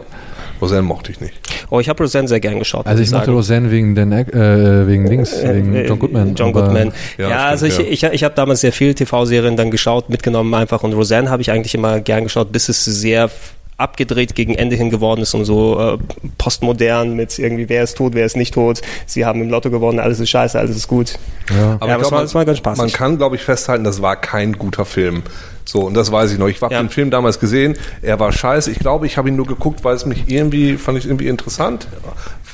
Roseanne 0.61 0.83
mochte 0.83 1.13
ich 1.13 1.21
nicht. 1.21 1.35
Oh, 1.71 1.81
ich 1.81 1.89
habe 1.89 2.03
Roseanne 2.03 2.29
sehr 2.29 2.41
gern 2.41 2.59
geschaut. 2.59 2.87
Also 2.87 3.01
muss 3.01 3.09
ich 3.09 3.13
mochte. 3.15 3.31
Roseanne 3.33 3.71
wegen 3.71 3.95
den 3.95 4.13
äh, 4.13 4.87
wegen 4.87 5.09
Dings, 5.09 5.35
wegen 5.43 5.75
Äh, 5.75 5.87
John 5.87 5.99
Goodman. 5.99 6.35
John 6.35 6.53
Goodman. 6.53 6.93
Ja, 7.19 7.29
Ja, 7.29 7.47
also 7.47 7.69
stimmt, 7.69 7.89
ich, 7.91 8.03
ich, 8.03 8.13
ich 8.13 8.25
habe 8.25 8.35
damals 8.35 8.61
sehr 8.61 8.73
viel 8.73 8.95
TV-Serien 8.95 9.57
dann 9.57 9.71
geschaut, 9.71 10.09
mitgenommen 10.11 10.53
einfach. 10.55 10.83
Und 10.83 10.93
Roseanne 10.93 11.31
habe 11.31 11.43
ich 11.43 11.51
eigentlich 11.51 11.75
immer 11.75 12.01
gern 12.01 12.25
geschaut, 12.25 12.53
bis 12.53 12.69
es 12.69 12.85
sehr 12.85 13.31
abgedreht 13.79 14.35
gegen 14.35 14.55
Ende 14.55 14.75
hin 14.77 14.91
geworden 14.91 15.21
ist 15.21 15.35
und 15.35 15.45
so 15.45 15.79
äh, 15.79 15.99
postmodern 16.39 17.15
mit 17.15 17.39
irgendwie, 17.39 17.69
wer 17.69 17.83
ist 17.83 17.97
tot, 17.97 18.15
wer 18.15 18.25
ist 18.25 18.37
nicht 18.37 18.55
tot. 18.55 18.81
Sie 19.07 19.25
haben 19.27 19.43
im 19.43 19.51
Lotto 19.51 19.71
gewonnen, 19.71 19.99
alles 20.01 20.19
ist 20.21 20.31
scheiße, 20.31 20.59
alles 20.59 20.77
ist 20.77 20.89
gut. 20.89 21.15
Ja. 21.55 21.75
Aber 21.81 21.89
Ja, 21.89 21.97
glaub, 21.99 22.13
war- 22.13 22.23
man, 22.23 22.35
war 22.35 22.45
ganz 22.45 22.59
spaßig. 22.59 22.79
man 22.79 22.93
kann, 22.93 23.17
glaube 23.19 23.37
ich, 23.37 23.43
festhalten, 23.43 23.85
das 23.85 24.01
war 24.01 24.17
kein 24.17 24.55
guter 24.55 24.85
Film. 24.85 25.23
So, 25.65 25.81
und 25.81 25.95
das 25.95 26.13
weiß 26.13 26.33
ich 26.33 26.39
noch. 26.39 26.47
Ich 26.49 26.63
habe 26.63 26.73
Ja. 26.73 26.81
den 26.83 26.91
Film 26.91 27.11
damals 27.11 27.41
gesehen, 27.41 27.77
er 28.01 28.21
war 28.21 28.33
scheiße. 28.33 28.71
Ich 28.71 28.79
glaube, 28.79 29.07
ich 29.07 29.19
habe 29.19 29.29
ihn 29.29 29.37
nur 29.37 29.47
geguckt, 29.47 29.83
weil 29.85 29.97
es 29.97 30.07
mich 30.07 30.25
irgendwie, 30.29 30.77
fand 30.77 30.97
ich 30.99 31.07
irgendwie 31.07 31.27
interessant. 31.27 31.89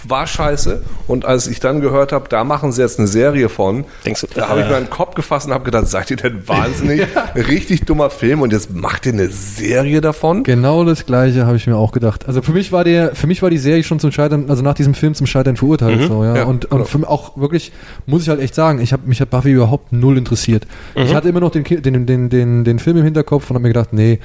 War 0.08 0.26
scheiße. 0.26 0.82
Und 1.06 1.24
als 1.24 1.46
ich 1.46 1.60
dann 1.60 1.80
gehört 1.80 2.12
habe, 2.12 2.28
da 2.28 2.44
machen 2.44 2.72
sie 2.72 2.82
jetzt 2.82 2.98
eine 2.98 3.08
Serie 3.08 3.48
von, 3.48 3.84
Denkst 4.04 4.22
du, 4.22 4.26
da 4.34 4.48
habe 4.48 4.60
ich 4.60 4.66
äh, 4.66 4.70
mir 4.70 4.76
einen 4.76 4.90
Kopf 4.90 5.14
gefasst 5.14 5.46
und 5.46 5.54
habe 5.54 5.64
gedacht, 5.64 5.86
seid 5.86 6.10
ihr 6.10 6.16
denn 6.16 6.46
wahnsinnig? 6.48 7.02
Richtig 7.34 7.84
dummer 7.84 8.10
Film 8.10 8.42
und 8.42 8.52
jetzt 8.52 8.74
macht 8.74 9.06
ihr 9.06 9.12
eine 9.12 9.28
Serie 9.28 10.00
davon? 10.00 10.42
Genau 10.42 10.84
das 10.84 11.06
gleiche 11.06 11.46
habe 11.46 11.56
ich 11.56 11.66
mir 11.66 11.76
auch 11.76 11.92
gedacht. 11.92 12.26
Also 12.26 12.42
für 12.42 12.52
mich 12.52 12.72
war 12.72 12.84
der, 12.84 13.14
für 13.14 13.26
mich 13.26 13.42
war 13.42 13.50
die 13.50 13.58
Serie 13.58 13.82
schon 13.84 14.00
zum 14.00 14.12
Scheitern, 14.12 14.46
also 14.48 14.62
nach 14.62 14.74
diesem 14.74 14.94
Film 14.94 15.14
zum 15.14 15.26
Scheitern 15.26 15.56
verurteilt. 15.56 16.02
So, 16.08 16.24
ja. 16.24 16.36
Ja, 16.36 16.44
und 16.44 16.68
genau. 16.70 16.82
und 16.82 16.88
für 16.88 16.98
mich 16.98 17.08
auch 17.08 17.36
wirklich, 17.36 17.72
muss 18.06 18.22
ich 18.22 18.28
halt 18.28 18.40
echt 18.40 18.54
sagen, 18.54 18.80
ich 18.80 18.92
habe 18.92 19.02
mich 19.06 19.20
hat 19.20 19.30
Buffy 19.30 19.52
überhaupt 19.52 19.92
null 19.92 20.18
interessiert. 20.18 20.66
Ich 20.94 21.14
hatte 21.14 21.28
immer 21.28 21.40
noch 21.40 21.50
den, 21.50 21.64
den, 21.64 22.06
den, 22.06 22.28
den, 22.28 22.64
den 22.64 22.78
Film 22.78 22.96
im 22.96 23.04
Hinterkopf 23.04 23.50
und 23.50 23.54
habe 23.54 23.62
mir 23.62 23.68
gedacht, 23.72 23.92
nee, 23.92 24.18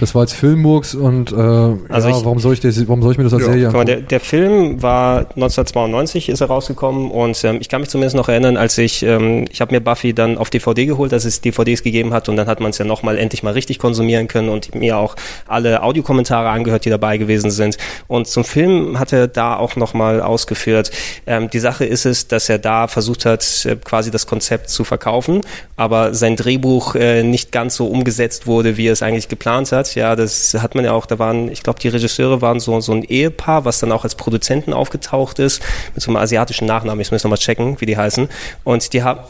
das 0.00 0.14
war 0.14 0.22
jetzt 0.22 0.34
Filmmurks 0.34 0.94
und 0.94 1.32
äh, 1.32 1.36
Also 1.36 1.78
ja, 2.08 2.16
ich- 2.16 2.24
warum 2.24 2.38
soll 2.38 2.54
ich 2.54 2.60
das, 2.60 2.78
warum 2.88 3.02
soll 3.02 3.12
ich 3.12 3.18
mir 3.18 3.24
das 3.24 3.34
als 3.34 3.42
Ja, 3.42 3.48
Serie 3.48 3.64
Guck 3.66 3.74
mal, 3.74 3.80
angucken? 3.80 3.98
der, 4.00 4.06
der 4.08 4.20
Film 4.20 4.82
war 4.82 5.21
1992 5.30 6.28
ist 6.28 6.40
er 6.40 6.48
rausgekommen 6.48 7.10
und 7.10 7.42
ähm, 7.44 7.58
ich 7.60 7.68
kann 7.68 7.80
mich 7.80 7.90
zumindest 7.90 8.16
noch 8.16 8.28
erinnern, 8.28 8.56
als 8.56 8.76
ich, 8.78 9.02
ähm, 9.02 9.44
ich 9.50 9.60
habe 9.60 9.74
mir 9.74 9.80
Buffy 9.80 10.12
dann 10.14 10.38
auf 10.38 10.50
DVD 10.50 10.86
geholt, 10.86 11.12
als 11.12 11.24
es 11.24 11.40
DVDs 11.40 11.82
gegeben 11.82 12.12
hat 12.12 12.28
und 12.28 12.36
dann 12.36 12.46
hat 12.46 12.60
man 12.60 12.70
es 12.70 12.78
ja 12.78 12.84
nochmal 12.84 13.18
endlich 13.18 13.42
mal 13.42 13.52
richtig 13.52 13.78
konsumieren 13.78 14.28
können 14.28 14.48
und 14.48 14.74
mir 14.74 14.96
auch 14.96 15.14
alle 15.46 15.82
Audiokommentare 15.82 16.48
angehört, 16.48 16.84
die 16.84 16.90
dabei 16.90 17.16
gewesen 17.18 17.50
sind. 17.50 17.76
Und 18.08 18.26
zum 18.26 18.44
Film 18.44 18.98
hat 18.98 19.12
er 19.12 19.28
da 19.28 19.56
auch 19.56 19.76
nochmal 19.76 20.20
ausgeführt, 20.20 20.90
ähm, 21.26 21.48
die 21.50 21.60
Sache 21.60 21.84
ist 21.84 22.06
es, 22.06 22.28
dass 22.28 22.48
er 22.48 22.58
da 22.58 22.88
versucht 22.88 23.24
hat, 23.24 23.66
äh, 23.66 23.76
quasi 23.76 24.10
das 24.10 24.26
Konzept 24.26 24.70
zu 24.70 24.84
verkaufen, 24.84 25.42
aber 25.76 26.14
sein 26.14 26.36
Drehbuch 26.36 26.94
äh, 26.94 27.22
nicht 27.22 27.52
ganz 27.52 27.76
so 27.76 27.86
umgesetzt 27.86 28.46
wurde, 28.46 28.76
wie 28.76 28.88
er 28.88 28.92
es 28.92 29.02
eigentlich 29.02 29.28
geplant 29.28 29.72
hat. 29.72 29.94
Ja, 29.94 30.16
das 30.16 30.54
hat 30.54 30.74
man 30.74 30.84
ja 30.84 30.92
auch, 30.92 31.06
da 31.06 31.18
waren, 31.18 31.50
ich 31.50 31.62
glaube, 31.62 31.78
die 31.78 31.88
Regisseure 31.88 32.40
waren 32.40 32.58
so, 32.58 32.80
so 32.80 32.92
ein 32.92 33.04
Ehepaar, 33.04 33.64
was 33.64 33.78
dann 33.78 33.92
auch 33.92 34.04
als 34.04 34.14
Produzenten 34.14 34.72
aufgetaucht 34.72 35.11
ist, 35.38 35.62
mit 35.94 36.02
so 36.02 36.10
einem 36.10 36.16
asiatischen 36.16 36.66
Nachnamen, 36.66 37.00
ich 37.00 37.10
muss 37.10 37.24
nochmal 37.24 37.38
checken, 37.38 37.80
wie 37.80 37.86
die 37.86 37.96
heißen. 37.96 38.28
Und 38.64 38.92
die 38.92 39.02
haben, 39.02 39.20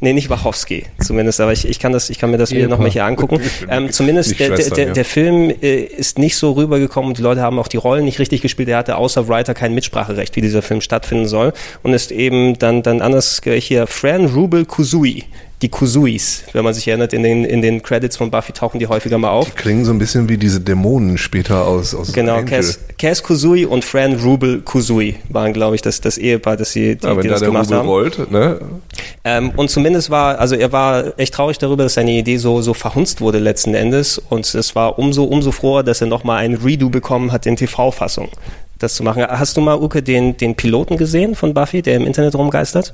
nee, 0.00 0.12
nicht 0.12 0.30
Wachowski 0.30 0.84
zumindest, 1.00 1.40
aber 1.40 1.52
ich, 1.52 1.68
ich 1.68 1.78
kann 1.78 1.92
das, 1.92 2.10
ich 2.10 2.18
kann 2.18 2.30
mir 2.30 2.38
das 2.38 2.52
wieder 2.52 2.68
nochmal 2.68 2.90
hier 2.90 3.04
angucken. 3.04 3.40
Ähm, 3.68 3.90
zumindest 3.90 4.38
der, 4.38 4.50
der, 4.50 4.70
der, 4.70 4.92
der 4.92 5.04
Film 5.04 5.50
äh, 5.50 5.80
ist 5.80 6.18
nicht 6.18 6.36
so 6.36 6.52
rübergekommen, 6.52 7.14
die 7.14 7.22
Leute 7.22 7.40
haben 7.40 7.58
auch 7.58 7.68
die 7.68 7.78
Rollen 7.78 8.04
nicht 8.04 8.18
richtig 8.18 8.42
gespielt, 8.42 8.68
er 8.68 8.78
hatte 8.78 8.96
außer 8.96 9.28
Writer 9.28 9.54
kein 9.54 9.74
Mitspracherecht, 9.74 10.36
wie 10.36 10.40
dieser 10.40 10.62
Film 10.62 10.80
stattfinden 10.80 11.26
soll. 11.26 11.52
Und 11.82 11.94
ist 11.94 12.12
eben 12.12 12.58
dann, 12.58 12.82
dann 12.82 13.00
anders 13.00 13.40
hier 13.44 13.86
Fran 13.86 14.26
Rubel 14.26 14.66
Kuzui 14.66 15.24
die 15.62 15.70
Kuzuis, 15.70 16.44
wenn 16.52 16.64
man 16.64 16.74
sich 16.74 16.86
erinnert, 16.86 17.14
in 17.14 17.22
den, 17.22 17.44
in 17.44 17.62
den 17.62 17.82
Credits 17.82 18.18
von 18.18 18.30
Buffy 18.30 18.52
tauchen 18.52 18.78
die 18.78 18.88
häufiger 18.88 19.16
mal 19.16 19.30
auf. 19.30 19.46
Die 19.46 19.52
klingen 19.52 19.86
so 19.86 19.90
ein 19.90 19.98
bisschen 19.98 20.28
wie 20.28 20.36
diese 20.36 20.60
Dämonen 20.60 21.16
später 21.16 21.64
aus, 21.64 21.94
aus 21.94 22.12
Genau, 22.12 22.42
Cass, 22.42 22.78
Cass 22.98 23.22
Kuzui 23.22 23.64
und 23.64 23.82
Fran 23.82 24.16
Rubel 24.16 24.60
Kuzui 24.60 25.16
waren, 25.30 25.54
glaube 25.54 25.74
ich, 25.74 25.80
das, 25.80 26.02
das 26.02 26.18
Ehepaar, 26.18 26.58
das 26.58 26.72
sie 26.72 26.96
die, 26.96 27.06
ja, 27.06 27.14
die 27.14 27.28
das 27.28 27.40
da 27.40 27.46
gemacht 27.46 27.70
der 27.70 27.78
haben. 27.78 27.88
Rollt, 27.88 28.30
ne? 28.30 28.60
Ähm, 29.24 29.50
und 29.56 29.70
zumindest 29.70 30.10
war, 30.10 30.38
also 30.38 30.56
er 30.56 30.72
war 30.72 31.18
echt 31.18 31.32
traurig 31.32 31.56
darüber, 31.56 31.84
dass 31.84 31.94
seine 31.94 32.12
Idee 32.12 32.36
so, 32.36 32.60
so 32.60 32.74
verhunzt 32.74 33.22
wurde 33.22 33.38
letzten 33.38 33.74
Endes. 33.74 34.18
Und 34.18 34.54
es 34.54 34.74
war 34.76 34.98
umso, 34.98 35.24
umso 35.24 35.52
froher, 35.52 35.82
dass 35.82 36.02
er 36.02 36.06
nochmal 36.06 36.44
ein 36.44 36.54
Redo 36.54 36.90
bekommen 36.90 37.32
hat 37.32 37.46
in 37.46 37.56
TV-Fassung 37.56 38.28
das 38.78 38.94
zu 38.94 39.02
machen. 39.02 39.26
Hast 39.26 39.56
du 39.56 39.60
mal, 39.60 39.80
Uke, 39.80 40.02
den, 40.02 40.36
den 40.36 40.54
Piloten 40.54 40.96
gesehen 40.96 41.34
von 41.34 41.54
Buffy, 41.54 41.82
der 41.82 41.96
im 41.96 42.06
Internet 42.06 42.34
rumgeistert? 42.34 42.92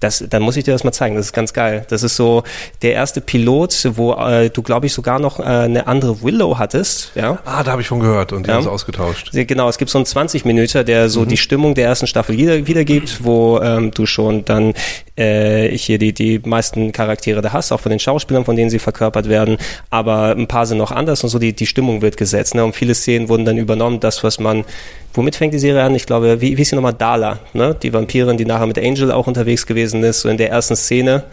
Das, 0.00 0.24
dann 0.28 0.42
muss 0.42 0.56
ich 0.56 0.64
dir 0.64 0.72
das 0.72 0.84
mal 0.84 0.92
zeigen. 0.92 1.16
Das 1.16 1.26
ist 1.26 1.32
ganz 1.32 1.52
geil. 1.52 1.86
Das 1.88 2.02
ist 2.02 2.16
so 2.16 2.42
der 2.82 2.92
erste 2.92 3.20
Pilot, 3.20 3.88
wo 3.96 4.12
äh, 4.14 4.50
du, 4.50 4.62
glaube 4.62 4.86
ich, 4.86 4.92
sogar 4.92 5.18
noch 5.18 5.38
äh, 5.40 5.42
eine 5.42 5.86
andere 5.86 6.22
Willow 6.22 6.58
hattest. 6.58 7.12
Ja? 7.14 7.38
Ah, 7.44 7.62
da 7.62 7.72
habe 7.72 7.82
ich 7.82 7.88
von 7.88 8.00
gehört 8.00 8.32
und 8.32 8.44
die 8.46 8.50
Ja. 8.50 8.56
haben 8.56 8.62
es 8.62 8.68
ausgetauscht. 8.68 9.30
Genau, 9.32 9.68
es 9.68 9.78
gibt 9.78 9.90
so 9.90 9.98
einen 9.98 10.06
20 10.06 10.44
Minüter, 10.44 10.84
der 10.84 11.08
so 11.08 11.24
die 11.24 11.36
Stimmung 11.36 11.74
der 11.74 11.86
ersten 11.86 12.06
Staffel 12.06 12.36
wieder, 12.36 12.66
wiedergibt, 12.66 13.24
wo 13.24 13.60
ähm, 13.60 13.90
du 13.90 14.06
schon 14.06 14.44
dann 14.44 14.74
äh, 15.16 15.68
hier 15.76 15.98
die, 15.98 16.12
die 16.12 16.40
meisten 16.44 16.92
Charaktere 16.92 17.40
da 17.40 17.52
hast, 17.52 17.72
auch 17.72 17.80
von 17.80 17.90
den 17.90 17.98
Schauspielern, 18.00 18.44
von 18.44 18.56
denen 18.56 18.70
sie 18.70 18.78
verkörpert 18.78 19.28
werden, 19.28 19.58
aber 19.90 20.32
ein 20.36 20.48
paar 20.48 20.66
sind 20.66 20.78
noch 20.78 20.90
anders 20.90 21.22
und 21.22 21.28
so 21.30 21.38
die, 21.38 21.52
die 21.52 21.66
Stimmung 21.66 22.02
wird 22.02 22.16
gesetzt. 22.16 22.54
Ne? 22.54 22.64
Und 22.64 22.74
viele 22.74 22.94
Szenen 22.94 23.28
wurden 23.28 23.44
dann 23.44 23.58
übernommen, 23.58 24.00
das, 24.00 24.24
was 24.24 24.40
man, 24.40 24.64
womit 25.12 25.36
fängt 25.36 25.54
die 25.54 25.58
Serie 25.58 25.82
an? 25.84 25.94
Ich 25.94 26.06
glaube, 26.06 26.40
wie, 26.40 26.56
wie 26.56 26.62
ist 26.62 26.70
sie 26.70 26.74
nochmal? 26.76 26.94
Dala, 26.94 27.38
ne? 27.52 27.76
die 27.80 27.92
Vampirin, 27.92 28.36
die 28.36 28.44
nachher 28.44 28.66
mit 28.66 28.78
Angel 28.78 29.12
auch 29.12 29.26
unterwegs 29.26 29.66
gewesen 29.66 29.83
ist, 29.84 30.20
so 30.20 30.28
in 30.28 30.38
der 30.38 30.50
ersten 30.50 30.76
Szene 30.76 31.24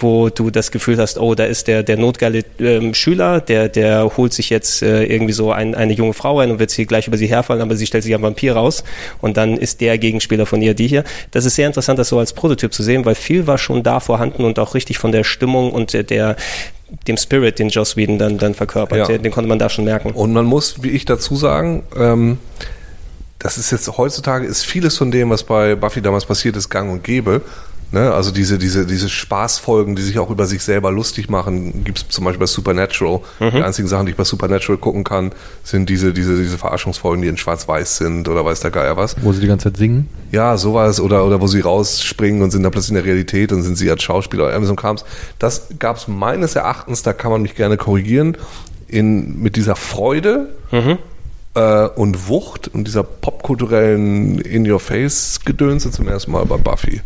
wo 0.00 0.28
du 0.28 0.50
das 0.50 0.70
Gefühl 0.70 0.98
hast, 0.98 1.18
oh, 1.18 1.34
da 1.34 1.44
ist 1.44 1.66
der, 1.66 1.82
der 1.82 1.96
notgeile 1.96 2.44
ähm, 2.60 2.94
Schüler, 2.94 3.40
der, 3.40 3.68
der 3.68 4.16
holt 4.16 4.32
sich 4.32 4.50
jetzt 4.50 4.82
äh, 4.82 5.04
irgendwie 5.04 5.32
so 5.32 5.50
ein, 5.52 5.74
eine 5.74 5.92
junge 5.92 6.14
Frau 6.14 6.38
ein 6.38 6.50
und 6.50 6.58
wird 6.58 6.70
sie 6.70 6.86
gleich 6.86 7.08
über 7.08 7.16
sie 7.16 7.26
herfallen, 7.26 7.60
aber 7.60 7.76
sie 7.76 7.86
stellt 7.86 8.04
sich 8.04 8.14
am 8.14 8.22
Vampir 8.22 8.54
raus 8.54 8.84
und 9.20 9.36
dann 9.36 9.56
ist 9.56 9.80
der 9.80 9.98
Gegenspieler 9.98 10.46
von 10.46 10.62
ihr 10.62 10.74
die 10.74 10.86
hier. 10.86 11.04
Das 11.30 11.44
ist 11.44 11.56
sehr 11.56 11.66
interessant, 11.66 11.98
das 11.98 12.08
so 12.08 12.18
als 12.18 12.32
Prototyp 12.32 12.72
zu 12.72 12.82
sehen, 12.82 13.04
weil 13.04 13.14
viel 13.14 13.46
war 13.46 13.58
schon 13.58 13.82
da 13.82 14.00
vorhanden 14.00 14.44
und 14.44 14.58
auch 14.58 14.74
richtig 14.74 14.98
von 14.98 15.12
der 15.12 15.24
Stimmung 15.24 15.72
und 15.72 15.92
der, 15.92 16.04
der 16.04 16.36
dem 17.06 17.16
Spirit, 17.16 17.58
den 17.58 17.68
Joss 17.68 17.96
Whedon 17.96 18.18
dann, 18.18 18.38
dann 18.38 18.54
verkörpert, 18.54 18.98
Ja. 18.98 19.06
den, 19.06 19.22
den 19.22 19.32
konnte 19.32 19.48
man 19.48 19.58
da 19.58 19.68
schon 19.68 19.84
merken. 19.84 20.12
Und 20.12 20.32
man 20.32 20.46
muss, 20.46 20.82
wie 20.82 20.90
ich 20.90 21.04
dazu 21.04 21.36
sagen, 21.36 21.82
ähm, 21.96 22.38
das 23.38 23.58
ist 23.58 23.70
jetzt 23.70 23.98
heutzutage 23.98 24.46
ist 24.46 24.64
vieles 24.64 24.96
von 24.96 25.10
dem, 25.10 25.30
was 25.30 25.44
bei 25.44 25.74
Buffy 25.74 26.00
damals 26.02 26.24
passiert 26.24 26.56
ist, 26.56 26.70
gang 26.70 26.90
und 26.90 27.04
gäbe. 27.04 27.42
Ne? 27.90 28.12
Also 28.12 28.30
diese, 28.30 28.58
diese, 28.58 28.86
diese 28.86 29.08
Spaßfolgen, 29.08 29.96
die 29.96 30.02
sich 30.02 30.18
auch 30.18 30.30
über 30.30 30.46
sich 30.46 30.62
selber 30.62 30.90
lustig 30.90 31.30
machen, 31.30 31.84
gibt 31.84 31.98
es 31.98 32.08
zum 32.08 32.24
Beispiel 32.24 32.40
bei 32.40 32.46
Supernatural. 32.46 33.20
Die 33.40 33.62
einzigen 33.62 33.88
Sachen, 33.88 34.06
die 34.06 34.12
ich 34.12 34.16
bei 34.16 34.24
Supernatural 34.24 34.78
gucken 34.78 35.04
kann, 35.04 35.32
sind 35.64 35.88
diese, 35.88 36.12
diese, 36.12 36.36
diese 36.36 36.58
Verarschungsfolgen, 36.58 37.22
die 37.22 37.28
in 37.28 37.36
Schwarz-Weiß 37.36 37.96
sind 37.96 38.28
oder 38.28 38.44
weiß 38.44 38.60
der 38.60 38.70
Geier 38.70 38.96
was. 38.96 39.16
Wo 39.22 39.32
sie 39.32 39.40
die 39.40 39.46
ganze 39.46 39.64
Zeit 39.64 39.78
singen. 39.78 40.08
Ja, 40.32 40.56
sowas 40.56 41.00
oder 41.00 41.24
oder 41.24 41.40
wo 41.40 41.46
sie 41.46 41.60
rausspringen 41.60 42.42
und 42.42 42.50
sind 42.50 42.62
dann 42.62 42.72
plötzlich 42.72 42.90
in 42.90 42.96
der 42.96 43.04
Realität 43.04 43.52
und 43.52 43.62
sind 43.62 43.76
sie 43.76 43.90
als 43.90 44.02
Schauspieler 44.02 44.44
oder 44.44 44.52
irgendwie 44.52 44.66
so 44.66 44.74
ein 44.74 44.76
Krams. 44.76 45.04
Das 45.38 45.68
gab 45.78 45.96
es 45.96 46.08
meines 46.08 46.54
Erachtens, 46.56 47.02
da 47.02 47.12
kann 47.12 47.30
man 47.30 47.42
mich 47.42 47.54
gerne 47.54 47.76
korrigieren, 47.76 48.36
in 48.88 49.40
mit 49.40 49.56
dieser 49.56 49.76
Freude 49.76 50.48
äh, 51.54 51.88
und 51.88 52.28
Wucht 52.28 52.68
und 52.68 52.84
dieser 52.84 53.02
popkulturellen 53.02 54.40
In-Your-Face-Gedönse 54.40 55.90
zum 55.90 56.08
ersten 56.08 56.32
Mal 56.32 56.44
bei 56.44 56.56
Buffy, 56.56 57.00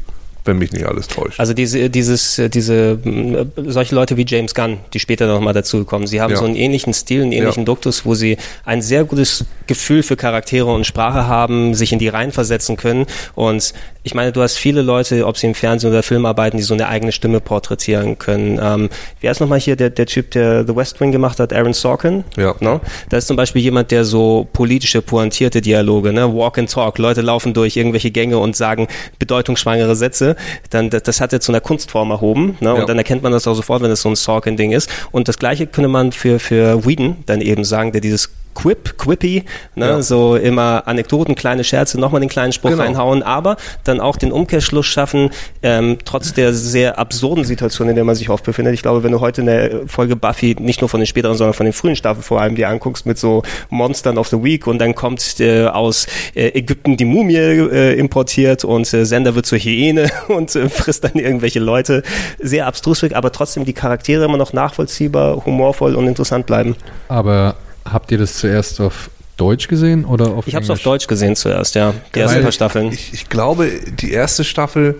wenn 0.44 0.58
mich 0.58 0.72
nicht 0.72 0.84
alles 0.86 1.08
täuscht. 1.08 1.38
Also 1.38 1.54
diese, 1.54 1.88
dieses, 1.90 2.38
äh, 2.38 2.48
diese, 2.48 2.98
mh, 3.04 3.46
solche 3.68 3.94
Leute 3.94 4.16
wie 4.16 4.24
James 4.26 4.54
Gunn, 4.54 4.78
die 4.92 4.98
später 4.98 5.26
noch 5.26 5.40
mal 5.40 5.52
dazukommen, 5.52 6.06
sie 6.06 6.20
haben 6.20 6.32
Ja. 6.32 6.36
so 6.36 6.44
einen 6.44 6.56
ähnlichen 6.56 6.92
Stil, 6.94 7.22
einen 7.22 7.32
ähnlichen 7.32 7.62
Ja. 7.62 7.66
Duktus, 7.66 8.04
wo 8.04 8.14
sie 8.14 8.36
ein 8.64 8.82
sehr 8.82 9.04
gutes 9.04 9.44
Gefühl 9.66 10.02
für 10.02 10.16
Charaktere 10.16 10.66
und 10.72 10.84
Sprache 10.86 11.26
haben, 11.26 11.74
sich 11.74 11.92
in 11.92 11.98
die 11.98 12.08
Reihen 12.08 12.32
versetzen 12.32 12.76
können. 12.76 13.06
Und 13.34 13.72
ich 14.04 14.14
meine, 14.14 14.32
du 14.32 14.42
hast 14.42 14.58
viele 14.58 14.82
Leute, 14.82 15.26
ob 15.26 15.36
sie 15.36 15.46
im 15.46 15.54
Fernsehen 15.54 15.90
oder 15.90 16.02
Film 16.02 16.26
arbeiten, 16.26 16.56
die 16.56 16.62
so 16.62 16.74
eine 16.74 16.88
eigene 16.88 17.12
Stimme 17.12 17.40
porträtieren 17.40 18.18
können. 18.18 18.58
Ähm, 18.60 18.88
wer 19.20 19.30
ist 19.30 19.40
nochmal 19.40 19.60
hier 19.60 19.76
der, 19.76 19.90
der 19.90 20.06
Typ, 20.06 20.32
der 20.32 20.66
The 20.66 20.74
West 20.74 21.00
Wing 21.00 21.12
gemacht 21.12 21.38
hat? 21.38 21.52
Aaron 21.52 21.72
Sorkin? 21.72 22.24
Ja. 22.36 22.54
No? 22.60 22.80
Da 23.10 23.18
ist 23.18 23.28
zum 23.28 23.36
Beispiel 23.36 23.62
jemand, 23.62 23.90
der 23.92 24.04
so 24.04 24.48
politische, 24.52 25.02
pointierte 25.02 25.60
Dialoge, 25.60 26.12
ne? 26.12 26.34
Walk 26.34 26.58
and 26.58 26.70
Talk, 26.70 26.98
Leute 26.98 27.20
laufen 27.20 27.54
durch 27.54 27.76
irgendwelche 27.76 28.10
Gänge 28.10 28.38
und 28.38 28.56
sagen 28.56 28.88
bedeutungsschwangere 29.18 29.94
Sätze, 29.94 30.36
dann 30.70 30.90
das, 30.90 31.04
das 31.04 31.20
hat 31.20 31.32
er 31.32 31.40
zu 31.40 31.52
einer 31.52 31.60
Kunstform 31.60 32.10
erhoben, 32.10 32.56
ne? 32.60 32.70
Ja. 32.70 32.72
Und 32.72 32.88
dann 32.88 32.98
erkennt 32.98 33.22
man 33.22 33.30
das 33.30 33.46
auch 33.46 33.54
sofort, 33.54 33.82
wenn 33.82 33.90
es 33.90 34.02
so 34.02 34.08
ein 34.08 34.16
Sorkin-Ding 34.16 34.72
ist. 34.72 34.90
Und 35.12 35.28
das 35.28 35.38
gleiche 35.38 35.68
könnte 35.68 35.88
man 35.88 36.10
für, 36.10 36.40
für 36.40 36.84
Whedon 36.84 37.18
dann 37.26 37.40
eben 37.40 37.64
sagen, 37.64 37.92
der 37.92 38.00
dieses 38.00 38.30
Quip, 38.54 38.98
Quippy, 38.98 39.44
ne, 39.74 39.86
Ja. 39.86 40.02
so 40.02 40.36
immer 40.36 40.82
Anekdoten, 40.86 41.34
kleine 41.34 41.64
Scherze, 41.64 41.98
nochmal 42.00 42.20
den 42.20 42.30
kleinen 42.30 42.52
Spruch 42.52 42.70
Genau. 42.70 42.82
reinhauen, 42.82 43.22
aber 43.22 43.56
dann 43.84 44.00
auch 44.00 44.16
den 44.16 44.32
Umkehrschluss 44.32 44.86
schaffen, 44.86 45.30
ähm, 45.62 45.98
trotz 46.04 46.32
der 46.32 46.52
sehr 46.52 46.98
absurden 46.98 47.44
Situation, 47.44 47.88
in 47.88 47.94
der 47.94 48.04
man 48.04 48.14
sich 48.14 48.30
oft 48.30 48.44
befindet. 48.44 48.74
Ich 48.74 48.82
glaube, 48.82 49.02
wenn 49.02 49.12
du 49.12 49.20
heute 49.20 49.42
eine 49.42 49.82
Folge 49.86 50.16
Buffy, 50.16 50.56
nicht 50.58 50.80
nur 50.80 50.88
von 50.88 51.00
den 51.00 51.06
späteren, 51.06 51.36
sondern 51.36 51.54
von 51.54 51.64
den 51.66 51.72
frühen 51.72 51.96
Staffeln 51.96 52.22
vor 52.22 52.40
allem, 52.40 52.54
dir 52.54 52.68
anguckst 52.68 53.06
mit 53.06 53.18
so 53.18 53.42
Monstern 53.70 54.18
of 54.18 54.28
the 54.28 54.42
Week 54.42 54.66
und 54.66 54.78
dann 54.78 54.94
kommt 54.94 55.40
äh, 55.40 55.66
aus 55.66 56.06
äh, 56.34 56.48
Ägypten 56.48 56.96
die 56.96 57.04
Mumie 57.04 57.34
äh, 57.36 57.98
importiert 57.98 58.64
und 58.64 58.92
äh, 58.92 59.04
Sender 59.04 59.34
wird 59.34 59.46
zur 59.46 59.58
Hyäne 59.58 60.10
und 60.28 60.54
äh, 60.54 60.68
frisst 60.68 61.04
dann 61.04 61.14
irgendwelche 61.14 61.60
Leute. 61.60 62.02
Sehr 62.38 62.66
abstrus, 62.66 63.02
aber 63.12 63.32
trotzdem 63.32 63.64
die 63.64 63.72
Charaktere 63.72 64.24
immer 64.24 64.36
noch 64.36 64.52
nachvollziehbar, 64.52 65.44
humorvoll 65.46 65.94
und 65.96 66.06
interessant 66.06 66.46
bleiben. 66.46 66.76
Aber 67.08 67.56
habt 67.84 68.10
ihr 68.12 68.18
das 68.18 68.34
zuerst 68.34 68.80
auf 68.80 69.10
Deutsch 69.36 69.68
gesehen 69.68 70.04
oder 70.04 70.30
auf 70.30 70.46
Ich 70.46 70.54
habe 70.54 70.64
es 70.64 70.70
auf? 70.70 70.80
Deutsch 70.80 71.06
gesehen 71.06 71.36
zuerst, 71.36 71.74
ja. 71.74 71.94
Die 72.14 72.20
ersten 72.20 72.36
Weil 72.36 72.42
paar 72.44 72.52
Staffeln. 72.52 72.92
Ich, 72.92 73.12
ich 73.12 73.28
glaube, 73.28 73.70
die 74.00 74.12
erste 74.12 74.44
Staffel, 74.44 74.96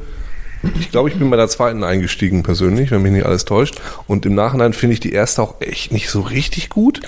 ich 0.81 0.91
glaube, 0.91 1.09
ich 1.11 1.17
bin 1.17 1.31
bei 1.31 1.37
der 1.37 1.49
zweiten 1.49 1.85
eingestiegen 1.85 2.43
persönlich, 2.43 2.91
wenn 2.91 3.03
mich 3.03 3.13
nicht 3.13 3.27
alles 3.27 3.45
täuscht. 3.45 3.81
Und 4.07 4.27
im 4.27 4.35
Nachhinein 4.35 4.73
finde 4.73 4.95
ich 4.95 5.01
die 5.01 5.13
erste 5.13 5.43
auch 5.43 5.61
echt 5.61 5.93
nicht 5.93 6.09
so 6.09 6.21
richtig 6.21 6.71
gut. 6.71 7.01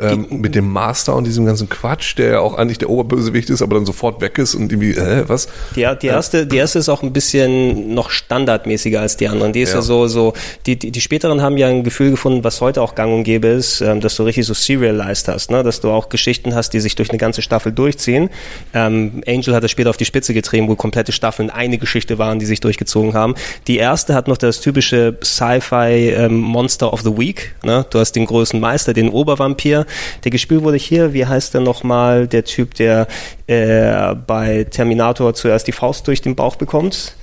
Ähm, 0.00 0.26
mit 0.30 0.54
dem 0.54 0.70
Master 0.70 1.14
und 1.14 1.24
diesem 1.24 1.46
ganzen 1.46 1.68
Quatsch, 1.68 2.18
der 2.18 2.32
ja 2.32 2.40
auch 2.40 2.54
eigentlich 2.54 2.78
der 2.78 2.90
Oberbösewicht 2.90 3.48
ist, 3.50 3.62
aber 3.62 3.76
dann 3.76 3.86
sofort 3.86 4.20
weg 4.20 4.38
ist 4.38 4.54
und 4.54 4.72
irgendwie, 4.72 4.90
äh, 4.90 5.24
was? 5.28 5.46
Die, 5.76 5.86
die, 6.02 6.06
erste, 6.08 6.46
die 6.46 6.56
erste 6.56 6.80
ist 6.80 6.88
auch 6.88 7.02
ein 7.02 7.12
bisschen 7.12 7.94
noch 7.94 8.10
standardmäßiger 8.10 9.00
als 9.00 9.16
die 9.16 9.28
anderen. 9.28 9.52
Die 9.52 9.60
ist 9.60 9.70
ja, 9.70 9.76
Ja. 9.76 9.82
so, 9.82 10.08
so 10.08 10.32
die, 10.66 10.76
die, 10.76 10.90
die 10.90 11.00
späteren 11.00 11.42
haben 11.42 11.56
ja 11.56 11.68
ein 11.68 11.84
Gefühl 11.84 12.10
gefunden, 12.10 12.42
was 12.42 12.60
heute 12.60 12.82
auch 12.82 12.94
gang 12.96 13.12
und 13.14 13.24
gäbe 13.24 13.46
ist, 13.48 13.80
ähm, 13.82 14.00
dass 14.00 14.16
du 14.16 14.24
richtig 14.24 14.46
so 14.46 14.54
serialized 14.54 15.28
hast, 15.28 15.50
ne? 15.50 15.62
dass 15.62 15.80
du 15.80 15.90
auch 15.90 16.08
Geschichten 16.08 16.54
hast, 16.54 16.70
die 16.70 16.80
sich 16.80 16.96
durch 16.96 17.10
eine 17.10 17.18
ganze 17.18 17.40
Staffel 17.42 17.70
durchziehen. 17.72 18.30
Ähm, 18.72 19.22
Angel 19.28 19.54
hat 19.54 19.62
das 19.62 19.70
später 19.70 19.90
auf 19.90 19.96
die 19.96 20.04
Spitze 20.04 20.34
getrieben, 20.34 20.68
wo 20.68 20.74
komplette 20.74 21.12
Staffeln 21.12 21.50
eine 21.50 21.78
Geschichte 21.78 22.18
waren, 22.18 22.38
die 22.38 22.46
sich 22.46 22.60
durchgezogen 22.60 23.14
haben. 23.14 23.34
Die 23.68 23.76
erste 23.76 24.14
hat 24.14 24.26
noch 24.26 24.36
das 24.38 24.60
typische 24.60 25.16
Sci-Fi 25.22 26.10
ähm, 26.16 26.38
Monster 26.38 26.92
of 26.92 27.02
the 27.02 27.16
Week. 27.16 27.54
Ne? 27.62 27.86
Du 27.90 27.98
hast 28.00 28.12
den 28.12 28.26
größten 28.26 28.58
Meister, 28.58 28.92
den 28.92 29.08
Obervampir, 29.08 29.83
der 30.24 30.30
gespielt 30.30 30.62
wurde 30.62 30.76
hier, 30.76 31.12
wie 31.12 31.26
heißt 31.26 31.54
der 31.54 31.60
nochmal, 31.60 32.26
der 32.26 32.44
Typ, 32.44 32.74
der 32.74 33.06
äh, 33.46 34.14
bei 34.26 34.64
Terminator 34.64 35.34
zuerst 35.34 35.66
die 35.66 35.72
Faust 35.72 36.06
durch 36.06 36.22
den 36.22 36.34
Bauch 36.34 36.56
bekommt. 36.56 37.14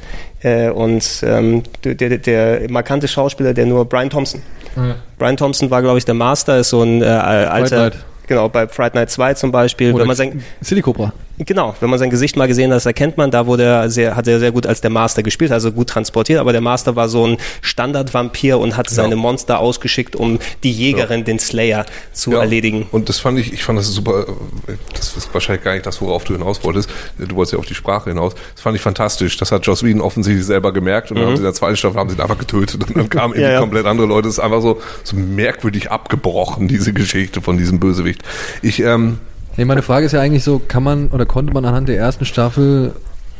Äh, 0.41 0.69
und 0.69 1.23
ähm, 1.23 1.63
der, 1.83 1.95
der, 1.95 2.17
der 2.17 2.71
markante 2.71 3.07
Schauspieler, 3.07 3.53
der 3.53 3.65
nur 3.65 3.85
Brian 3.85 4.09
Thompson. 4.09 4.41
Ja. 4.75 4.95
Brian 5.17 5.37
Thompson 5.37 5.69
war, 5.69 5.81
glaube 5.81 5.97
ich, 5.97 6.05
der 6.05 6.15
Master, 6.15 6.59
ist 6.59 6.69
so 6.69 6.81
ein 6.81 7.01
äh, 7.01 7.05
alter. 7.05 7.91
Twilight. 7.91 8.05
Genau, 8.31 8.47
bei 8.49 8.67
Fright 8.67 8.95
Night 8.95 9.09
2 9.11 9.33
zum 9.33 9.51
Beispiel, 9.51 9.91
Oder 9.91 10.01
wenn 10.01 10.07
man 10.07 10.15
sein, 10.15 10.41
Silly 10.61 10.81
Cobra. 10.81 11.11
genau, 11.37 11.75
wenn 11.81 11.89
man 11.89 11.99
sein 11.99 12.09
Gesicht 12.09 12.37
mal 12.37 12.47
gesehen 12.47 12.71
hat, 12.71 12.77
das 12.77 12.85
erkennt 12.85 13.17
man, 13.17 13.29
da 13.29 13.45
wurde 13.45 13.63
er 13.63 13.89
sehr, 13.89 14.15
hat 14.15 14.27
er 14.27 14.39
sehr 14.39 14.51
gut 14.51 14.65
als 14.65 14.79
der 14.81 14.89
Master 14.89 15.21
gespielt, 15.21 15.51
also 15.51 15.71
gut 15.71 15.89
transportiert, 15.89 16.39
aber 16.39 16.51
der 16.53 16.61
Master 16.61 16.95
war 16.95 17.09
so 17.09 17.25
ein 17.27 17.37
Standard-Vampir 17.61 18.57
und 18.59 18.77
hat 18.77 18.89
seine 18.89 19.15
Monster 19.15 19.59
ausgeschickt, 19.59 20.15
um 20.15 20.39
die 20.63 20.71
Jägerin, 20.71 21.23
den 21.25 21.39
Slayer, 21.39 21.85
zu 22.13 22.31
Ja. 22.31 22.39
erledigen. 22.41 22.87
Und 22.91 23.09
das 23.09 23.19
fand 23.19 23.37
ich, 23.39 23.51
ich 23.53 23.63
fand 23.63 23.79
das 23.79 23.87
super, 23.87 24.21
äh, 24.67 24.73
das 24.93 25.17
ist 25.17 25.33
wahrscheinlich 25.33 25.63
gar 25.63 25.73
nicht 25.73 25.85
das, 25.85 26.01
worauf 26.01 26.23
du 26.23 26.33
hinaus 26.33 26.63
wolltest. 26.63 26.89
Du 27.17 27.35
wolltest 27.35 27.53
ja 27.53 27.59
auf 27.59 27.65
die 27.65 27.75
Sprache 27.75 28.09
hinaus. 28.11 28.33
Das 28.53 28.61
fand 28.61 28.75
ich 28.75 28.81
fantastisch. 28.81 29.37
Das 29.37 29.51
hat 29.51 29.65
Joss 29.65 29.83
Whedon 29.83 30.01
offensichtlich 30.01 30.45
selber 30.45 30.71
gemerkt 30.71 31.11
und 31.11 31.17
dann 31.17 31.25
haben 31.25 31.35
sie 31.35 31.41
in 31.41 31.45
der 31.45 31.53
zweiten 31.53 31.75
Staffel 31.77 31.99
haben 31.99 32.09
sie 32.09 32.15
ihn 32.15 32.21
einfach 32.21 32.37
getötet 32.37 32.83
und 32.87 32.95
dann 32.97 33.09
kamen 33.09 33.33
irgendwie 33.33 33.41
Ja, 33.41 33.51
ja. 33.53 33.59
komplett 33.59 33.85
andere 33.85 34.07
Leute. 34.07 34.27
Das 34.27 34.37
ist 34.37 34.39
einfach 34.39 34.61
so, 34.61 34.79
so 35.03 35.15
merkwürdig 35.15 35.91
abgebrochen, 35.91 36.67
diese 36.67 36.93
Geschichte 36.93 37.41
von 37.41 37.57
diesem 37.57 37.79
Bösewicht. 37.79 38.20
Ich, 38.61 38.79
ähm, 38.81 39.17
Nee, 39.57 39.65
meine 39.65 39.81
Frage 39.81 40.05
ist 40.05 40.13
ja 40.13 40.21
eigentlich 40.21 40.43
so, 40.43 40.61
kann 40.65 40.83
man 40.83 41.09
oder 41.09 41.25
konnte 41.25 41.53
man 41.53 41.65
anhand 41.65 41.89
der 41.89 41.97
ersten 41.97 42.25
Staffel 42.25 42.93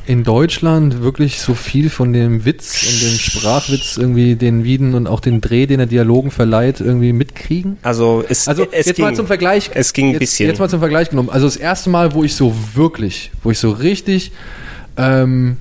in 0.08 0.24
Deutschland 0.24 1.04
wirklich 1.04 1.40
so 1.40 1.54
viel 1.54 1.90
von 1.90 2.12
dem 2.12 2.44
Witz 2.44 2.84
und 2.84 3.02
dem 3.02 3.18
Sprachwitz 3.18 3.98
irgendwie 3.98 4.36
den 4.36 4.64
Wieden 4.64 4.94
und 4.94 5.08
auch 5.08 5.20
den 5.20 5.42
Dreh, 5.42 5.68
den 5.68 5.80
er 5.80 5.86
Dialogen 5.86 6.32
verleiht, 6.32 6.82
irgendwie 6.82 7.14
mitkriegen? 7.14 7.78
Also 7.84 8.24
es, 8.28 8.48
Also 8.48 8.68
es 8.72 8.88
jetzt 8.88 8.96
ging, 8.98 9.06
mal 9.06 9.16
zum 9.16 9.28
Vergleich. 9.28 9.72
Es 9.74 9.94
ging 9.94 10.08
ein 10.08 10.12
jetzt, 10.14 10.20
bisschen. 10.22 10.50
Jetzt 10.50 10.60
mal 10.60 10.70
zum 10.70 10.80
Vergleich 10.80 11.10
genommen. 11.10 11.30
Also 11.30 11.46
das 11.46 11.56
erste 11.56 11.90
Mal, 11.90 12.14
wo 12.14 12.24
ich 12.24 12.36
so 12.36 12.54
wirklich, 12.74 13.32
wo 13.44 13.52
ich 13.52 13.60
so 13.60 13.70
richtig, 13.70 14.32
ähm, 14.98 15.58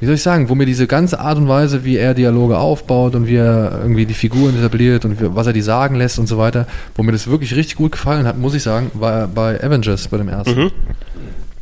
wie 0.00 0.06
soll 0.06 0.14
ich 0.14 0.22
sagen, 0.22 0.48
wo 0.48 0.54
mir 0.54 0.66
diese 0.66 0.86
ganze 0.86 1.18
Art 1.18 1.38
und 1.38 1.48
Weise, 1.48 1.84
wie 1.84 1.96
er 1.96 2.14
Dialoge 2.14 2.58
aufbaut 2.58 3.14
und 3.14 3.26
wie 3.26 3.36
er 3.36 3.80
irgendwie 3.82 4.06
die 4.06 4.14
Figuren 4.14 4.56
etabliert 4.56 5.04
und 5.04 5.16
was 5.34 5.46
er 5.46 5.52
die 5.52 5.60
sagen 5.62 5.96
lässt 5.96 6.18
und 6.18 6.26
so 6.26 6.38
weiter, 6.38 6.66
wo 6.94 7.02
mir 7.02 7.12
das 7.12 7.26
wirklich 7.26 7.54
richtig 7.56 7.76
gut 7.76 7.92
gefallen 7.92 8.26
hat, 8.26 8.38
muss 8.38 8.54
ich 8.54 8.62
sagen, 8.62 8.90
war 8.94 9.26
bei 9.26 9.62
Avengers, 9.62 10.08
bei 10.08 10.18
dem 10.18 10.28
ersten. 10.28 10.64
Mhm. 10.64 10.70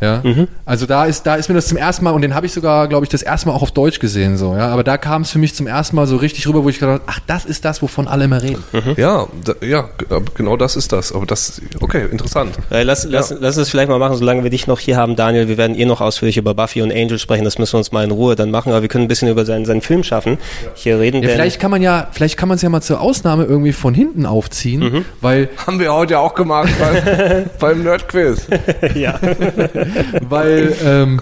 Ja, 0.01 0.23
also 0.67 0.85
da 0.87 1.07
ist, 1.07 1.27
da 1.27 1.37
ist 1.37 1.49
mir 1.49 1.55
das 1.55 1.67
zum 1.69 1.79
ersten 1.79 2.05
Mal, 2.05 2.11
und 2.11 2.21
den 2.23 2.35
habe 2.35 2.45
ich 2.47 2.53
sogar, 2.53 2.87
glaube 2.89 3.05
ich, 3.05 3.11
das 3.11 3.23
erste 3.23 3.49
Mal 3.49 3.55
auch 3.55 3.63
auf 3.63 3.73
Deutsch 3.73 3.99
gesehen, 3.99 4.37
so, 4.37 4.55
ja, 4.55 4.69
aber 4.69 4.85
da 4.85 4.99
kam 4.99 5.23
es 5.23 5.31
für 5.31 5.39
mich 5.39 5.55
zum 5.55 5.67
ersten 5.67 5.97
Mal 5.97 6.07
so 6.07 6.17
richtig 6.17 6.47
rüber, 6.47 6.65
wo 6.65 6.69
ich 6.69 6.79
gedacht 6.79 7.01
habe, 7.01 7.03
ach, 7.07 7.21
das 7.27 7.45
ist 7.45 7.65
das, 7.65 7.81
wovon 7.83 8.07
alle 8.09 8.25
immer 8.25 8.43
reden. 8.43 8.63
ja, 8.97 9.27
da, 9.45 9.55
ja, 9.67 9.83
g- 9.99 10.05
genau 10.35 10.57
das 10.57 10.77
ist 10.77 10.93
das. 10.93 11.13
Aber 11.13 11.25
das, 11.27 11.61
okay, 11.81 12.05
interessant. 12.11 12.51
Äh, 12.71 12.83
Lass, 12.83 13.05
lass, 13.05 13.35
lass 13.41 13.57
es 13.57 13.71
vielleicht 13.71 13.89
mal 13.89 13.99
machen, 13.99 14.17
solange 14.17 14.43
wir 14.43 14.51
dich 14.51 14.67
noch 14.67 14.79
hier 14.81 14.97
haben, 14.97 15.17
Daniel. 15.17 15.49
Wir 15.49 15.57
werden 15.57 15.77
eh 15.79 15.85
noch 15.87 16.01
ausführlich 16.01 16.37
über 16.37 16.55
Buffy 16.55 16.83
und 16.83 16.93
Angel 16.93 17.19
sprechen. 17.19 17.45
Das 17.45 17.59
müssen 17.59 17.75
wir 17.75 17.79
uns 17.79 17.91
mal 17.93 18.05
in 18.05 18.11
Ruhe 18.11 18.37
dann 18.37 18.51
machen. 18.51 18.73
Aber 18.73 18.83
wir 18.83 18.89
können 18.89 19.05
ein 19.05 19.09
bisschen 19.09 19.29
über 19.29 19.45
seinen, 19.45 19.65
seinen 19.65 19.81
Film 19.81 20.03
schaffen. 20.05 20.39
Hier 20.75 20.99
reden 21.01 21.23
Ja, 21.23 21.31
vielleicht 21.31 21.59
kann 21.61 21.71
man 21.71 21.81
ja, 21.83 22.09
vielleicht 22.13 22.37
kann 22.37 22.49
man 22.49 22.57
es 22.57 22.63
ja 22.63 22.69
mal 22.69 22.83
zur 22.83 23.01
Ausnahme 23.01 23.45
irgendwie 23.45 23.73
von 23.73 23.95
hinten 23.95 24.27
aufziehen, 24.27 25.05
weil, 25.21 25.49
Haben 25.67 25.81
wir 25.81 25.93
heute 25.95 26.13
ja 26.15 26.19
auch 26.21 26.35
gemacht 26.35 26.69
beim, 26.79 27.45
beim 27.59 27.83
Nerdquiz. 27.83 28.47
ja. 28.95 29.19
weil, 30.29 30.75
ähm, 30.85 31.21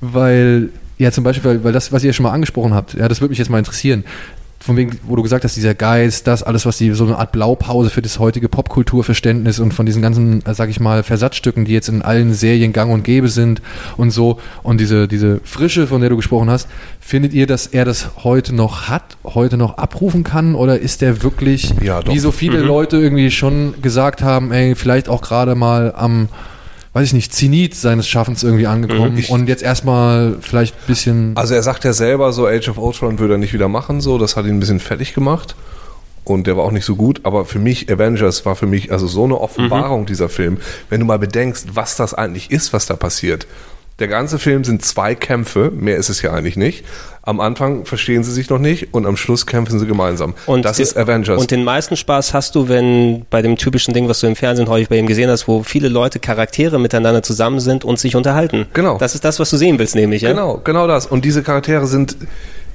weil, 0.00 0.70
ja, 0.98 1.10
zum 1.10 1.24
Beispiel, 1.24 1.50
weil, 1.50 1.64
weil 1.64 1.72
das, 1.72 1.92
was 1.92 2.04
ihr 2.04 2.12
schon 2.12 2.24
mal 2.24 2.32
angesprochen 2.32 2.74
habt, 2.74 2.94
ja, 2.94 3.08
das 3.08 3.20
würde 3.20 3.30
mich 3.30 3.38
jetzt 3.38 3.50
mal 3.50 3.58
interessieren. 3.58 4.04
Von 4.58 4.76
wegen, 4.76 4.98
wo 5.04 5.14
du 5.14 5.22
gesagt 5.22 5.44
hast, 5.44 5.54
dieser 5.54 5.74
Geist, 5.74 6.26
das 6.26 6.42
alles, 6.42 6.66
was 6.66 6.78
die, 6.78 6.90
so 6.90 7.04
eine 7.04 7.18
Art 7.18 7.30
Blaupause 7.30 7.88
für 7.88 8.02
das 8.02 8.18
heutige 8.18 8.48
Popkulturverständnis 8.48 9.60
und 9.60 9.72
von 9.72 9.86
diesen 9.86 10.02
ganzen, 10.02 10.44
äh, 10.44 10.54
sag 10.54 10.70
ich 10.70 10.80
mal, 10.80 11.04
Versatzstücken, 11.04 11.66
die 11.66 11.72
jetzt 11.72 11.88
in 11.88 12.02
allen 12.02 12.34
Serien 12.34 12.72
gang 12.72 12.90
und 12.92 13.04
gäbe 13.04 13.28
sind 13.28 13.62
und 13.96 14.10
so, 14.10 14.40
und 14.64 14.80
diese, 14.80 15.06
diese 15.06 15.40
Frische, 15.44 15.86
von 15.86 16.00
der 16.00 16.10
du 16.10 16.16
gesprochen 16.16 16.50
hast, 16.50 16.68
findet 16.98 17.32
ihr, 17.32 17.46
dass 17.46 17.68
er 17.68 17.84
das 17.84 18.24
heute 18.24 18.54
noch 18.54 18.88
hat, 18.88 19.18
heute 19.22 19.56
noch 19.56 19.76
abrufen 19.78 20.24
kann, 20.24 20.56
oder 20.56 20.80
ist 20.80 21.00
der 21.00 21.22
wirklich, 21.22 21.72
Ja, 21.80 22.04
wie 22.04 22.18
so 22.18 22.32
viele 22.32 22.58
Leute 22.58 22.96
irgendwie 22.96 23.30
schon 23.30 23.74
gesagt 23.82 24.22
haben, 24.22 24.50
ey, 24.50 24.74
vielleicht 24.74 25.08
auch 25.08 25.20
gerade 25.22 25.54
mal 25.54 25.94
am, 25.94 26.28
weiß 26.96 27.08
ich 27.08 27.12
nicht, 27.12 27.34
Zenit 27.34 27.74
seines 27.74 28.08
Schaffens 28.08 28.42
irgendwie 28.42 28.66
angekommen 28.66 29.18
Ich- 29.18 29.28
und 29.28 29.50
jetzt 29.50 29.62
erstmal 29.62 30.38
vielleicht 30.40 30.74
ein 30.74 30.86
bisschen. 30.86 31.36
Also 31.36 31.52
er 31.52 31.62
sagt 31.62 31.84
ja 31.84 31.92
selber, 31.92 32.32
so 32.32 32.46
Age 32.46 32.70
of 32.70 32.78
Ultron 32.78 33.18
würde 33.18 33.34
er 33.34 33.38
nicht 33.38 33.52
wieder 33.52 33.68
machen, 33.68 34.00
so 34.00 34.16
das 34.16 34.34
hat 34.34 34.46
ihn 34.46 34.56
ein 34.56 34.60
bisschen 34.60 34.80
fertig 34.80 35.12
gemacht 35.12 35.56
und 36.24 36.46
der 36.46 36.56
war 36.56 36.64
auch 36.64 36.70
nicht 36.70 36.86
so 36.86 36.96
gut, 36.96 37.20
aber 37.24 37.44
für 37.44 37.58
mich 37.58 37.92
Avengers 37.92 38.46
war 38.46 38.56
für 38.56 38.66
mich 38.66 38.92
also 38.92 39.06
so 39.08 39.24
eine 39.24 39.38
Offenbarung 39.38 40.06
dieser 40.06 40.30
Film, 40.30 40.56
wenn 40.88 41.00
du 41.00 41.04
mal 41.04 41.18
bedenkst, 41.18 41.66
was 41.74 41.96
das 41.96 42.14
eigentlich 42.14 42.50
ist, 42.50 42.72
was 42.72 42.86
da 42.86 42.96
passiert. 42.96 43.46
Der 43.98 44.08
ganze 44.08 44.38
Film 44.38 44.62
sind 44.62 44.84
zwei 44.84 45.14
Kämpfe, 45.14 45.70
mehr 45.74 45.96
ist 45.96 46.10
es 46.10 46.20
ja 46.20 46.30
eigentlich 46.32 46.56
nicht. 46.56 46.84
Am 47.22 47.40
Anfang 47.40 47.86
verstehen 47.86 48.22
sie 48.24 48.30
sich 48.30 48.50
noch 48.50 48.58
nicht 48.58 48.92
und 48.92 49.06
am 49.06 49.16
Schluss 49.16 49.46
kämpfen 49.46 49.78
sie 49.80 49.86
gemeinsam. 49.86 50.34
das 50.62 50.76
die- 50.76 50.82
ist 50.82 50.98
Avengers. 50.98 51.40
Und 51.40 51.50
den 51.50 51.64
meisten 51.64 51.96
Spaß 51.96 52.34
hast 52.34 52.54
du, 52.54 52.68
wenn 52.68 53.24
bei 53.30 53.40
dem 53.40 53.56
typischen 53.56 53.94
Ding, 53.94 54.06
was 54.06 54.20
du 54.20 54.26
im 54.26 54.36
Fernsehen 54.36 54.68
häufig 54.68 54.90
bei 54.90 54.98
ihm 54.98 55.06
gesehen 55.06 55.30
hast, 55.30 55.48
wo 55.48 55.62
viele 55.62 55.88
Leute, 55.88 56.18
Charaktere 56.18 56.78
miteinander 56.78 57.22
zusammen 57.22 57.58
sind 57.58 57.84
und 57.84 57.98
sich 57.98 58.14
unterhalten. 58.16 58.66
Genau. 58.74 58.98
Das 58.98 59.14
ist 59.14 59.24
das, 59.24 59.40
was 59.40 59.48
du 59.48 59.56
sehen 59.56 59.78
willst, 59.78 59.94
nämlich. 59.94 60.20
Ja? 60.22 60.28
Genau, 60.30 60.60
genau 60.62 60.86
das. 60.86 61.06
Und 61.06 61.24
diese 61.24 61.42
Charaktere 61.42 61.86
sind, 61.86 62.16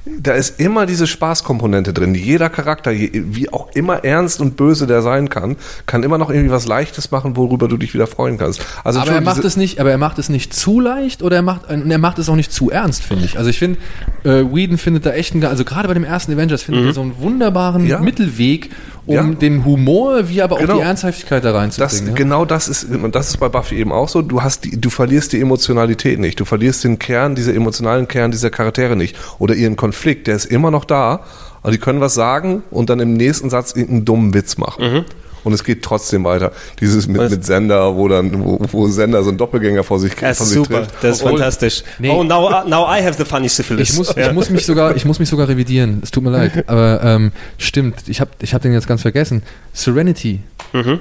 da 0.04 0.32
ist 0.32 0.58
immer 0.58 0.84
diese 0.84 1.06
Spaßkomponente 1.06 1.92
drin. 1.92 2.14
Jeder 2.14 2.48
Charakter, 2.48 2.90
wie 2.92 3.52
auch 3.52 3.68
immer 3.74 4.04
ernst 4.04 4.40
und 4.40 4.56
böse 4.56 4.86
der 4.88 5.00
sein 5.00 5.28
kann, 5.28 5.56
kann 5.86 6.02
immer 6.02 6.18
noch 6.18 6.28
irgendwie 6.28 6.50
was 6.50 6.66
Leichtes 6.66 7.12
machen, 7.12 7.36
worüber 7.36 7.68
du 7.68 7.76
dich 7.76 7.94
wieder 7.94 8.08
freuen 8.08 8.36
kannst. 8.36 8.64
Also 8.82 8.98
aber 8.98 9.12
er 9.12 9.20
macht 9.20 9.44
es 9.44 9.56
nicht, 9.56 9.78
aber 9.80 9.90
er 9.92 9.98
macht 9.98 10.18
es 10.18 10.28
nicht 10.28 10.52
zu 10.54 10.80
leicht 10.80 11.22
oder 11.22 11.36
er 11.36 11.42
macht, 11.42 11.70
und 11.70 11.90
er 11.90 11.98
macht 11.98 12.18
es 12.18 12.28
auch 12.28 12.34
nicht 12.34 12.52
zu 12.52 12.70
ernst, 12.70 13.04
finde 13.04 13.24
ich. 13.26 13.38
Also 13.38 13.50
ich 13.50 13.58
finde, 13.58 13.78
äh, 14.24 14.44
Whedon 14.52 14.76
findet 14.76 15.06
da 15.06 15.12
echt 15.12 15.34
einen, 15.34 15.44
also 15.44 15.64
gerade 15.64 15.86
bei 15.86 15.94
dem 15.94 16.04
ersten 16.04 16.32
Avengers 16.32 16.62
findet 16.62 16.86
er 16.86 16.94
so 16.94 17.02
einen 17.02 17.18
wunderbaren 17.18 17.82
Mhm. 17.82 17.88
Ja. 17.88 18.00
Mittelweg, 18.00 18.70
um 19.06 19.14
Ja. 19.14 19.22
den 19.22 19.64
Humor 19.64 20.28
wie 20.28 20.42
aber 20.42 20.56
auch 20.56 20.60
Genau. 20.60 20.76
die 20.76 20.80
Ernsthaftigkeit 20.82 21.44
da 21.44 21.52
das, 21.52 21.60
reinzubringen. 21.80 22.06
ja? 22.08 22.14
genau 22.14 22.44
das 22.44 22.68
ist, 22.68 22.84
und 22.84 23.14
das 23.14 23.28
ist 23.30 23.38
bei 23.38 23.48
Buffy 23.48 23.76
eben 23.76 23.90
auch 23.92 24.08
so. 24.08 24.22
Du 24.22 24.42
hast 24.42 24.64
die, 24.64 24.80
du 24.80 24.90
verlierst 24.90 25.32
die 25.32 25.40
Emotionalität 25.40 26.18
nicht. 26.18 26.38
Du 26.38 26.44
verlierst 26.44 26.84
den 26.84 26.98
Kern, 26.98 27.34
diese 27.34 27.52
emotionalen 27.54 28.06
Kern 28.08 28.30
dieser 28.30 28.50
Charaktere 28.50 28.94
nicht. 28.96 29.16
Oder 29.38 29.54
ihren 29.54 29.76
Konflikt, 29.76 30.26
der 30.26 30.36
ist 30.36 30.44
immer 30.46 30.70
noch 30.70 30.84
da. 30.84 31.20
Aber 31.62 31.72
die 31.72 31.78
können 31.78 32.00
was 32.00 32.14
sagen 32.14 32.62
und 32.70 32.90
dann 32.90 32.98
im 33.00 33.14
nächsten 33.14 33.48
Satz 33.50 33.72
irgendeinen 33.72 34.04
dummen 34.04 34.34
Witz 34.34 34.56
machen. 34.58 35.04
Und 35.44 35.52
es 35.52 35.64
geht 35.64 35.82
trotzdem 35.82 36.24
weiter. 36.24 36.52
Dieses 36.80 37.08
mit, 37.08 37.30
mit 37.30 37.44
Sender, 37.44 37.96
wo 37.96 38.06
dann, 38.08 38.44
wo, 38.44 38.58
wo 38.70 38.86
Sender 38.88 39.22
so 39.22 39.30
einen 39.30 39.38
Doppelgänger 39.38 39.82
vor 39.84 39.98
sich, 39.98 40.14
Das 40.14 40.38
von 40.38 40.46
ist 40.46 40.52
sich 40.52 40.58
super, 40.62 40.78
trifft. 40.80 40.94
das 41.02 41.16
ist 41.16 41.22
Obwohl- 41.22 41.38
fantastisch. 41.38 41.82
Nee. 41.98 42.10
Oh, 42.10 42.22
now, 42.22 42.64
now 42.68 42.84
I 42.86 43.02
have 43.04 43.14
the 43.18 43.24
funny 43.24 43.48
syphilis. 43.48 43.90
Ich 43.90 43.96
muss, 43.96 44.14
ja. 44.14 44.28
ich 44.28 44.32
muss 44.32 44.50
mich 44.50 44.64
sogar, 44.66 44.94
ich 44.94 45.04
muss 45.04 45.18
mich 45.18 45.28
sogar 45.28 45.48
revidieren. 45.48 46.00
Es 46.02 46.10
tut 46.10 46.22
mir 46.22 46.30
leid, 46.30 46.64
aber 46.68 47.00
ähm, 47.02 47.32
stimmt. 47.58 47.96
Ich 48.06 48.20
habe, 48.20 48.30
ich 48.40 48.54
habe 48.54 48.62
den 48.62 48.72
jetzt 48.72 48.86
ganz 48.86 49.02
vergessen. 49.02 49.42
Serenity. 49.72 50.40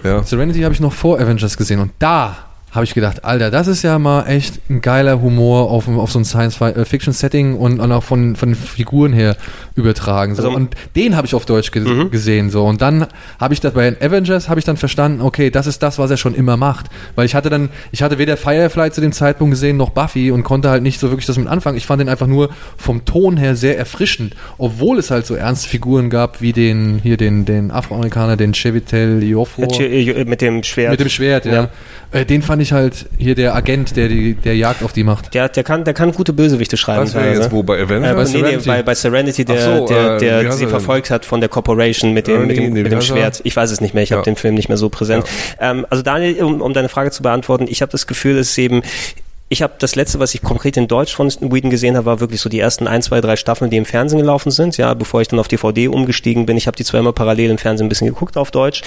Ja. 0.03 0.23
Serenity 0.23 0.61
habe 0.61 0.73
ich 0.73 0.79
noch 0.81 0.93
vor 0.93 1.19
Avengers 1.19 1.55
gesehen 1.57 1.79
und 1.79 1.91
da 1.99 2.37
habe 2.71 2.85
ich 2.85 2.93
gedacht, 2.93 3.25
Alter, 3.25 3.51
das 3.51 3.67
ist 3.67 3.83
ja 3.83 3.99
mal 3.99 4.27
echt 4.27 4.61
ein 4.69 4.79
geiler 4.81 5.21
Humor 5.21 5.69
auf, 5.69 5.89
auf 5.89 6.11
so 6.11 6.19
ein 6.19 6.25
Science-Fiction-Setting 6.25 7.55
und, 7.57 7.81
und 7.81 7.91
auch 7.91 8.03
von, 8.03 8.37
von 8.37 8.49
den 8.49 8.55
Figuren 8.55 9.11
her 9.11 9.35
übertragen. 9.75 10.35
So. 10.35 10.43
Also- 10.43 10.55
und 10.55 10.75
den 10.95 11.17
habe 11.17 11.27
ich 11.27 11.35
auf 11.35 11.45
Deutsch 11.45 11.71
ge 11.71 12.07
gesehen. 12.09 12.49
So. 12.49 12.65
Und 12.65 12.81
dann 12.81 13.07
habe 13.39 13.53
ich 13.53 13.59
das 13.59 13.73
bei 13.73 13.95
Avengers 14.01 14.47
habe 14.47 14.59
ich 14.59 14.65
dann 14.65 14.77
verstanden, 14.77 15.21
okay, 15.21 15.49
das 15.49 15.67
ist 15.67 15.83
das, 15.83 15.99
was 15.99 16.11
er 16.11 16.17
schon 16.17 16.33
immer 16.33 16.55
macht. 16.55 16.85
Weil 17.15 17.25
ich 17.25 17.35
hatte 17.35 17.49
dann, 17.49 17.69
ich 17.91 18.03
hatte 18.03 18.17
weder 18.17 18.37
Firefly 18.37 18.91
zu 18.91 19.01
dem 19.01 19.11
Zeitpunkt 19.11 19.51
gesehen 19.51 19.75
noch 19.75 19.89
Buffy 19.89 20.31
und 20.31 20.43
konnte 20.43 20.69
halt 20.69 20.81
nicht 20.81 20.99
so 20.99 21.09
wirklich 21.09 21.25
das 21.25 21.37
mit 21.37 21.47
anfangen. 21.47 21.77
Ich 21.77 21.85
fand 21.85 21.99
den 21.99 22.07
einfach 22.09 22.27
nur 22.27 22.51
vom 22.77 23.03
Ton 23.03 23.35
her 23.35 23.55
sehr 23.57 23.77
erfrischend, 23.77 24.35
obwohl 24.57 24.97
es 24.97 25.11
halt 25.11 25.25
so 25.25 25.35
ernste 25.35 25.67
Figuren 25.67 26.09
gab 26.09 26.41
wie 26.41 26.53
den 26.53 26.99
hier 27.03 27.17
den 27.17 27.43
den 27.43 27.71
Afroamerikaner, 27.71 28.37
den 28.37 28.53
Chevitel 28.53 29.21
Iofor. 29.23 29.81
Äh, 29.81 30.23
Mit 30.23 30.39
dem 30.41 30.63
Schwert. 30.63 30.91
Mit 30.91 30.99
dem 31.01 31.09
Schwert, 31.09 31.45
ja. 31.45 31.69
Äh, 32.11 32.25
den 32.25 32.41
fand 32.41 32.60
ich 32.61 32.71
halt 32.73 33.07
hier 33.17 33.35
der 33.35 33.55
Agent, 33.55 33.95
der 33.95 34.07
die 34.07 34.33
der 34.35 34.55
Jagd 34.55 34.83
auf 34.83 34.93
die 34.93 35.03
macht. 35.03 35.33
Der, 35.33 35.49
der, 35.49 35.63
kann, 35.63 35.83
der 35.83 35.93
kann 35.93 36.11
gute 36.11 36.33
Bösewichte 36.33 36.77
schreiben. 36.77 37.05
Das 37.05 37.13
wäre 37.13 37.33
jetzt 37.33 37.51
wo 37.51 37.63
bei 37.63 37.77
Äh, 37.79 37.83
Avengers? 37.83 38.15
bei, 38.15 38.23
nee, 38.23 38.23
nee, 38.23 38.47
Serenity. 38.47 38.67
bei, 38.69 38.83
bei 38.83 38.95
Serenity, 38.95 39.45
der, 39.45 39.77
so, 39.77 39.85
der, 39.87 40.15
äh, 40.15 40.17
der 40.19 40.47
heißt 40.47 40.57
sie 40.57 40.63
er 40.65 40.69
verfolgt 40.69 41.09
hat 41.11 41.25
von 41.25 41.39
der 41.39 41.49
Corporation 41.49 42.13
mit 42.13 42.27
dem, 42.27 42.47
mit 42.47 42.57
dem, 42.57 42.73
nee, 42.73 42.83
mit 42.83 42.91
dem 42.91 42.99
er? 42.99 43.01
Schwert. 43.01 43.41
Ich 43.43 43.55
weiß 43.55 43.71
es 43.71 43.81
nicht 43.81 43.93
mehr, 43.93 44.03
ich 44.03 44.11
habe 44.11 44.21
Ja. 44.21 44.23
den 44.25 44.35
Film 44.35 44.55
nicht 44.55 44.69
mehr 44.69 44.77
so 44.77 44.89
präsent. 44.89 45.25
Ähm, 45.59 45.85
also 45.89 46.03
Daniel, 46.03 46.43
um, 46.43 46.61
um 46.61 46.73
deine 46.73 46.89
Frage 46.89 47.11
zu 47.11 47.23
beantworten, 47.23 47.65
ich 47.67 47.81
habe 47.81 47.91
das 47.91 48.07
Gefühl, 48.07 48.37
es 48.37 48.51
ist 48.51 48.57
eben 48.57 48.81
ich 49.51 49.61
habe 49.61 49.73
das 49.79 49.95
letzte, 49.95 50.17
was 50.19 50.33
ich 50.33 50.41
konkret 50.41 50.77
in 50.77 50.87
Deutsch 50.87 51.13
von 51.13 51.27
Whedon 51.27 51.69
gesehen 51.69 51.97
habe, 51.97 52.05
war 52.05 52.19
wirklich 52.21 52.39
so 52.39 52.47
die 52.47 52.61
ersten 52.61 52.87
ein, 52.87 53.01
zwei, 53.01 53.19
drei 53.19 53.35
Staffeln, 53.35 53.69
die 53.69 53.75
im 53.75 53.83
Fernsehen 53.83 54.17
gelaufen 54.17 54.49
sind. 54.49 54.77
Ja, 54.77 54.93
bevor 54.93 55.19
ich 55.19 55.27
dann 55.27 55.39
auf 55.39 55.49
DVD 55.49 55.89
umgestiegen 55.89 56.45
bin. 56.45 56.55
Ich 56.55 56.67
habe 56.67 56.77
die 56.77 56.85
zweimal 56.85 57.11
parallel 57.11 57.51
im 57.51 57.57
Fernsehen 57.57 57.87
ein 57.87 57.89
bisschen 57.89 58.07
geguckt 58.07 58.37
auf 58.37 58.49
Deutsch. 58.51 58.81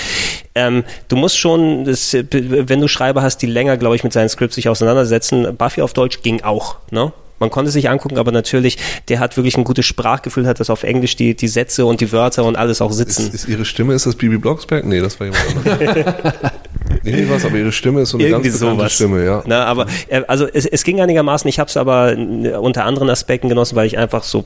Ähm, 0.55 0.83
du 1.09 1.17
musst 1.17 1.37
schon, 1.37 1.85
das, 1.85 2.15
wenn 2.15 2.81
du 2.81 2.89
Schreiber 2.89 3.21
hast, 3.21 3.43
die 3.43 3.47
länger, 3.47 3.77
glaube 3.77 3.97
ich, 3.97 4.05
mit 4.05 4.15
seinen 4.15 4.31
Scripts 4.31 4.55
sich 4.55 4.71
auseinandersetzen. 4.71 5.55
Buffy 5.55 5.83
auf 5.83 5.93
Deutsch 5.93 6.23
ging 6.23 6.43
auch. 6.43 6.77
Ne? 6.91 7.13
Man 7.41 7.51
konnte 7.51 7.71
sich 7.71 7.91
angucken, 7.91 8.17
aber 8.17 8.33
natürlich, 8.33 8.79
der 9.09 9.21
hat 9.21 9.37
wirklich 9.37 9.59
ein 9.59 9.65
gutes 9.65 9.85
Sprachgefühl, 9.85 10.47
hat 10.47 10.61
das 10.61 10.71
auf 10.71 10.83
Englisch 10.83 11.15
die, 11.17 11.35
die 11.35 11.49
Sätze 11.49 11.85
und 11.85 12.01
die 12.01 12.11
Wörter 12.11 12.43
und 12.43 12.57
alles 12.57 12.81
auch 12.81 12.93
sitzen. 12.93 13.27
Ist, 13.27 13.35
ist 13.35 13.49
ihre 13.49 13.67
Stimme, 13.67 13.93
ist 13.93 14.07
das 14.07 14.17
Bibi 14.17 14.39
Blocksberg? 14.39 14.87
Nee, 14.87 15.01
das 15.01 15.21
war 15.21 15.27
jemand 15.27 15.69
anderes. 15.69 16.15
Nee, 17.05 17.27
was, 17.29 17.45
aber 17.45 17.57
ihre 17.57 17.73
Stimme 17.73 18.03
ist 18.03 18.11
so 18.11 18.19
eine 18.19 18.27
Irgendwie 18.27 18.49
ganz 18.49 18.61
bekannte 18.61 18.81
sowas. 18.81 18.93
Stimme, 18.93 19.25
ja. 19.25 19.43
Na, 19.47 19.65
aber 19.67 19.87
äh, 20.09 20.23
also 20.27 20.47
es, 20.47 20.67
es 20.67 20.85
ging 20.85 21.01
einigermaßen. 21.01 21.49
Ich 21.49 21.59
habe 21.59 21.69
es 21.69 21.77
aber 21.77 22.17
äh, 22.17 22.55
unter 22.55 22.85
anderen 22.85 23.11
Aspekten 23.11 23.49
genossen, 23.49 23.77
weil 23.77 23.87
ich 23.87 23.99
einfach 23.99 24.23
so 24.23 24.45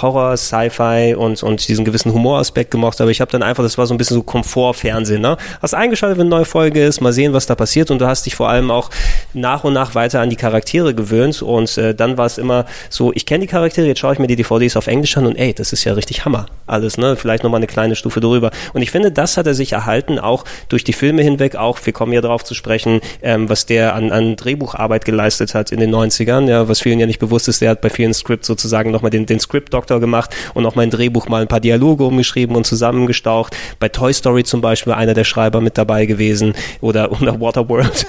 Horror, 0.00 0.36
Sci-Fi 0.36 1.14
und 1.16 1.42
und 1.42 1.68
diesen 1.68 1.84
gewissen 1.84 2.12
Humoraspekt 2.12 2.70
gemocht 2.70 3.00
habe. 3.00 3.10
Ich 3.10 3.20
habe 3.20 3.30
dann 3.30 3.42
einfach, 3.42 3.62
das 3.62 3.78
war 3.78 3.86
so 3.86 3.94
ein 3.94 3.98
bisschen 3.98 4.16
so 4.16 4.22
Komfortfernsehen. 4.22 5.22
Ne? 5.22 5.36
Hast 5.62 5.74
eingeschaltet, 5.74 6.18
wenn 6.18 6.26
eine 6.26 6.36
neue 6.36 6.44
Folge 6.44 6.84
ist, 6.84 7.00
mal 7.00 7.12
sehen, 7.12 7.32
was 7.32 7.46
da 7.46 7.54
passiert. 7.54 7.90
Und 7.90 8.00
du 8.00 8.06
hast 8.06 8.26
dich 8.26 8.34
vor 8.34 8.48
allem 8.48 8.70
auch 8.70 8.90
nach 9.32 9.64
und 9.64 9.72
nach 9.72 9.94
weiter 9.94 10.20
an 10.20 10.30
die 10.30 10.36
Charaktere 10.36 10.94
gewöhnt. 10.94 11.42
Und 11.42 11.76
äh, 11.78 11.94
dann 11.94 12.18
war 12.18 12.26
es 12.26 12.38
immer 12.38 12.66
so, 12.88 13.12
ich 13.14 13.26
kenne 13.26 13.42
die 13.42 13.46
Charaktere, 13.46 13.86
jetzt 13.86 14.00
schaue 14.00 14.12
ich 14.12 14.18
mir 14.18 14.26
die 14.26 14.36
DVDs 14.36 14.76
auf 14.76 14.86
Englisch 14.86 15.16
an 15.16 15.26
und 15.26 15.36
ey, 15.36 15.54
das 15.54 15.72
ist 15.72 15.84
ja 15.84 15.92
richtig 15.92 16.24
Hammer. 16.24 16.46
Alles, 16.66 16.98
ne? 16.98 17.16
Vielleicht 17.16 17.44
nochmal 17.44 17.58
eine 17.58 17.66
kleine 17.66 17.96
Stufe 17.96 18.20
drüber. 18.20 18.50
Und 18.72 18.82
ich 18.82 18.90
finde, 18.90 19.12
das 19.12 19.36
hat 19.36 19.46
er 19.46 19.54
sich 19.54 19.72
erhalten, 19.72 20.18
auch 20.18 20.44
durch 20.68 20.84
die 20.84 20.92
Filme 20.92 21.22
hinweg, 21.22 21.56
auch, 21.56 21.78
wir 21.84 21.92
kommen 22.00 22.14
ja 22.14 22.22
darauf 22.22 22.44
zu 22.44 22.54
sprechen, 22.54 23.02
ähm, 23.20 23.50
was 23.50 23.66
der 23.66 23.94
an, 23.94 24.10
an 24.10 24.34
Drehbucharbeit 24.34 25.04
geleistet 25.04 25.52
hat 25.52 25.70
in 25.70 25.80
den 25.80 25.94
90ern, 25.94 26.48
ja, 26.48 26.66
was 26.66 26.80
vielen 26.80 26.98
ja 26.98 27.04
nicht 27.04 27.18
bewusst 27.18 27.46
ist, 27.46 27.60
der 27.60 27.68
hat 27.68 27.82
bei 27.82 27.90
vielen 27.90 28.14
Scripts 28.14 28.46
sozusagen 28.46 28.90
nochmal 28.90 29.10
den, 29.10 29.26
den 29.26 29.38
Script-Doktor 29.38 30.00
gemacht 30.00 30.34
und 30.54 30.64
auch 30.64 30.76
mein 30.76 30.88
Drehbuch 30.88 31.28
mal 31.28 31.42
ein 31.42 31.48
paar 31.48 31.60
Dialoge 31.60 32.04
umgeschrieben 32.04 32.56
und 32.56 32.66
zusammengestaucht. 32.66 33.54
Bei 33.80 33.90
Toy 33.90 34.14
Story 34.14 34.44
zum 34.44 34.62
Beispiel 34.62 34.94
einer 34.94 35.12
der 35.12 35.24
Schreiber 35.24 35.60
mit 35.60 35.76
dabei 35.76 36.06
gewesen 36.06 36.54
oder, 36.80 37.12
oder 37.20 37.38
Waterworld. 37.38 38.06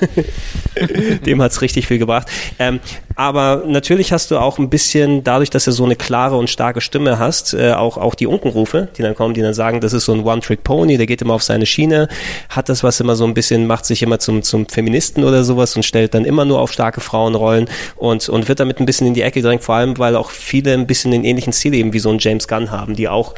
Dem 1.26 1.42
hat's 1.42 1.62
richtig 1.62 1.86
viel 1.88 2.00
gebracht. 2.00 2.30
Ähm, 2.60 2.80
aber 3.16 3.64
natürlich 3.66 4.12
hast 4.12 4.32
du 4.32 4.38
auch 4.38 4.58
ein 4.58 4.70
bisschen, 4.70 5.24
dadurch, 5.24 5.50
dass 5.50 5.66
du 5.66 5.72
so 5.72 5.86
eine 5.86 5.96
klare 5.96 6.36
und 6.38 6.50
starke 6.50 6.82
Stimme 6.82 7.20
hast, 7.20 7.54
äh, 7.54 7.74
auch, 7.74 7.98
auch 7.98 8.16
die 8.16 8.28
Unkenrufe, 8.28 8.90
die 8.98 9.02
dann 9.02 9.16
kommen, 9.16 9.34
die 9.34 9.42
dann 9.42 9.54
sagen, 9.54 9.82
das 9.82 9.94
ist 9.94 10.06
so 10.06 10.14
ein 10.14 10.24
One-Trick-Pony, 10.24 10.98
der 10.98 11.06
geht 11.06 11.22
immer 11.22 11.34
auf 11.34 11.44
seine 11.44 11.66
Schiene, 11.66 12.08
hat 12.50 12.70
das 12.70 12.84
was 12.84 13.00
immer 13.00 13.16
so 13.16 13.26
ein 13.26 13.34
bisschen, 13.34 13.68
macht 13.68 13.86
sich 13.86 14.04
immer 14.04 14.20
zum, 14.20 14.44
zum 14.44 14.68
Feministen 14.68 15.24
oder 15.24 15.44
sowas 15.44 15.76
und 15.76 15.84
stellt 15.84 16.14
dann 16.14 16.26
immer 16.26 16.46
nur 16.46 16.60
auf 16.60 16.72
starke 16.72 17.02
Frauenrollen 17.02 17.70
und, 17.96 18.30
und 18.30 18.48
wird 18.48 18.60
damit 18.60 18.80
ein 18.80 18.86
bisschen 18.86 19.08
in 19.08 19.14
die 19.14 19.22
Ecke 19.22 19.42
gedrängt, 19.42 19.64
vor 19.64 19.76
allem, 19.76 19.98
weil 19.98 20.16
auch 20.16 20.32
viele 20.32 20.74
ein 20.74 20.88
bisschen 20.88 21.12
den 21.12 21.24
ähnlichen 21.24 21.54
Stil 21.54 21.74
eben 21.74 21.94
wie 21.94 22.00
so 22.00 22.10
ein 22.10 22.20
James 22.20 22.48
Gunn 22.48 22.72
haben, 22.72 22.96
die 22.96 23.10
auch 23.10 23.34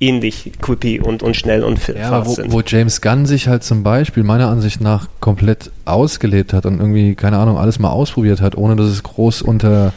ähnlich 0.00 0.52
quippy 0.60 1.00
und, 1.00 1.22
und 1.22 1.36
schnell 1.36 1.64
und 1.64 1.78
fit 1.78 1.96
Ja, 1.96 2.26
wo, 2.26 2.34
sind. 2.34 2.52
wo 2.52 2.60
James 2.60 3.00
Gunn 3.00 3.26
sich 3.26 3.48
halt 3.48 3.64
zum 3.64 3.82
Beispiel 3.82 4.22
meiner 4.22 4.48
Ansicht 4.48 4.80
nach 4.80 5.08
komplett 5.20 5.70
ausgelebt 5.84 6.52
hat 6.52 6.66
und 6.66 6.78
irgendwie, 6.80 7.14
keine 7.14 7.38
Ahnung, 7.38 7.56
alles 7.58 7.78
mal 7.78 7.90
ausprobiert 7.90 8.40
hat, 8.40 8.56
ohne 8.56 8.76
dass 8.76 8.86
es 8.88 9.02
groß 9.02 9.42
unter, 9.42 9.92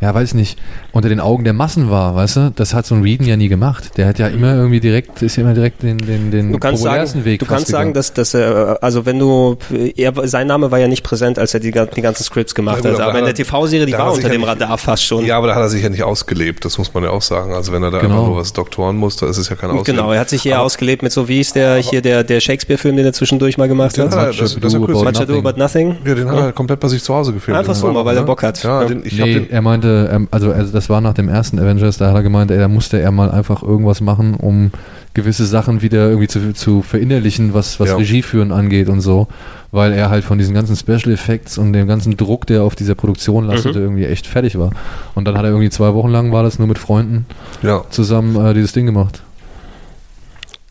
ja, 0.00 0.14
weiß 0.14 0.34
nicht, 0.34 0.58
unter 0.92 1.08
den 1.08 1.20
Augen 1.20 1.44
der 1.44 1.52
Massen 1.52 1.90
war, 1.90 2.14
weißt 2.14 2.36
du? 2.36 2.52
Das 2.56 2.74
hat 2.74 2.86
so 2.86 2.94
ein 2.94 3.02
Reeden 3.02 3.26
ja 3.26 3.36
nie 3.36 3.48
gemacht. 3.48 3.96
Der 3.98 4.06
hat 4.06 4.18
ja 4.18 4.28
immer 4.28 4.54
irgendwie 4.54 4.80
direkt, 4.80 5.20
ist 5.22 5.36
ja 5.36 5.42
immer 5.42 5.54
direkt 5.54 5.82
den, 5.82 5.98
den, 5.98 6.30
den 6.30 6.52
Du 6.52 6.58
kannst 6.58 6.82
sagen, 6.82 7.24
Weg 7.24 7.40
du 7.40 7.46
kannst 7.46 7.68
sagen, 7.68 7.92
dass, 7.92 8.12
dass 8.12 8.34
er, 8.34 8.78
also 8.82 9.04
wenn 9.06 9.18
du, 9.18 9.56
er, 9.96 10.12
sein 10.28 10.46
Name 10.46 10.70
war 10.70 10.78
ja 10.78 10.88
nicht 10.88 11.02
präsent, 11.02 11.38
als 11.38 11.54
er 11.54 11.60
die, 11.60 11.70
die 11.72 12.00
ganzen 12.02 12.22
Scripts 12.24 12.54
gemacht 12.54 12.84
Ja, 12.84 12.90
gut, 12.90 12.98
hat, 12.98 13.00
aber 13.00 13.10
aber 13.10 13.18
in 13.20 13.24
der 13.26 13.34
er- 13.34 13.36
TV-Serie, 13.44 13.86
die 13.86 13.92
war 13.92 14.06
er 14.06 14.12
unter 14.14 14.28
dem 14.28 14.44
Radar 14.44 14.78
fast 14.78 15.04
schon. 15.04 15.24
Ja, 15.26 15.36
aber 15.36 15.48
da 15.48 15.54
hat 15.54 15.62
er 15.62 15.68
sich 15.68 15.82
ja 15.82 15.88
nicht 15.88 16.02
ausgelebt, 16.02 16.64
das 16.64 16.78
muss 16.78 16.92
man 16.94 17.04
ja 17.04 17.10
auch 17.10 17.22
sagen. 17.22 17.52
Also 17.52 17.72
wenn 17.72 17.82
er 17.82 17.90
da 17.90 17.98
Genau. 17.98 18.14
einfach 18.14 18.26
nur 18.28 18.36
was 18.38 18.52
doktoren 18.52 18.96
muss, 18.96 19.16
da 19.16 19.28
ist 19.28 19.36
es 19.38 19.48
ja 19.48 19.56
kein 19.56 19.70
Ausleben. 19.70 19.96
Genau, 19.98 20.12
er 20.12 20.20
hat 20.20 20.28
sich 20.30 20.44
eher 20.46 20.60
ausgelebt 20.62 21.02
mit 21.02 21.12
so, 21.12 21.28
wie 21.28 21.40
ist 21.40 21.54
der 21.56 21.76
hier 21.76 22.00
der, 22.02 22.24
der 22.24 22.40
Shakespeare-Film, 22.40 22.96
den 22.96 23.04
er 23.06 23.12
zwischendurch 23.12 23.58
mal 23.58 23.68
gemacht 23.68 23.98
hat? 23.98 24.12
das, 24.12 24.36
das 24.58 24.72
ja 24.72 24.78
About 24.78 24.86
kurz, 24.92 24.98
Much 25.04 25.20
Ado 25.20 25.32
Nothing. 25.34 25.46
About 25.46 25.58
Nothing. 25.58 25.96
ja, 26.06 26.14
den 26.14 26.30
hat 26.30 26.38
er 26.38 26.52
komplett 26.52 26.80
bei 26.80 26.88
sich 26.88 27.02
zu 27.02 27.14
Hause 27.14 27.32
gefilmt. 27.32 27.58
Einfach 27.58 27.74
so, 27.74 27.92
mal, 27.92 28.04
weil 28.04 28.16
er? 28.16 28.22
Bock 28.22 28.42
hat. 28.42 28.62
Ja. 28.62 28.84
Den, 28.84 29.02
ich 29.04 29.18
Nee, 29.18 29.34
den, 29.34 29.50
er 29.50 29.60
meinte, 29.62 29.89
ähm, 30.10 30.28
also, 30.30 30.52
also 30.52 30.72
das 30.72 30.88
war 30.88 31.00
nach 31.00 31.14
dem 31.14 31.28
ersten 31.28 31.58
Avengers, 31.58 31.98
da 31.98 32.08
hat 32.08 32.14
er 32.14 32.22
gemeint, 32.22 32.50
ey, 32.50 32.58
da 32.58 32.68
musste 32.68 33.00
er 33.00 33.10
mal 33.10 33.30
einfach 33.30 33.62
irgendwas 33.62 34.00
machen, 34.00 34.34
um 34.34 34.70
gewisse 35.14 35.44
Sachen 35.44 35.82
wieder 35.82 36.08
irgendwie 36.08 36.28
zu, 36.28 36.52
zu 36.54 36.82
verinnerlichen, 36.82 37.52
was, 37.52 37.80
was 37.80 37.88
Ja. 37.90 37.96
Regie 37.96 38.22
führen 38.22 38.52
angeht 38.52 38.88
und 38.88 39.00
so, 39.00 39.26
weil 39.72 39.92
er 39.92 40.08
halt 40.08 40.24
von 40.24 40.38
diesen 40.38 40.54
ganzen 40.54 40.76
Special 40.76 41.12
Effects 41.12 41.58
und 41.58 41.72
dem 41.72 41.88
ganzen 41.88 42.16
Druck, 42.16 42.46
der 42.46 42.62
auf 42.62 42.76
dieser 42.76 42.94
Produktion 42.94 43.44
lastete, 43.46 43.78
Mhm. 43.78 43.84
irgendwie 43.84 44.04
echt 44.04 44.26
fertig 44.26 44.58
war. 44.58 44.70
Und 45.14 45.26
dann 45.26 45.36
hat 45.36 45.44
er 45.44 45.50
irgendwie 45.50 45.70
zwei 45.70 45.94
Wochen 45.94 46.10
lang, 46.10 46.30
war 46.32 46.42
das 46.44 46.58
nur 46.58 46.68
mit 46.68 46.78
Freunden 46.78 47.26
ja. 47.62 47.82
zusammen 47.90 48.36
äh, 48.44 48.54
dieses 48.54 48.72
Ding 48.72 48.86
gemacht. 48.86 49.22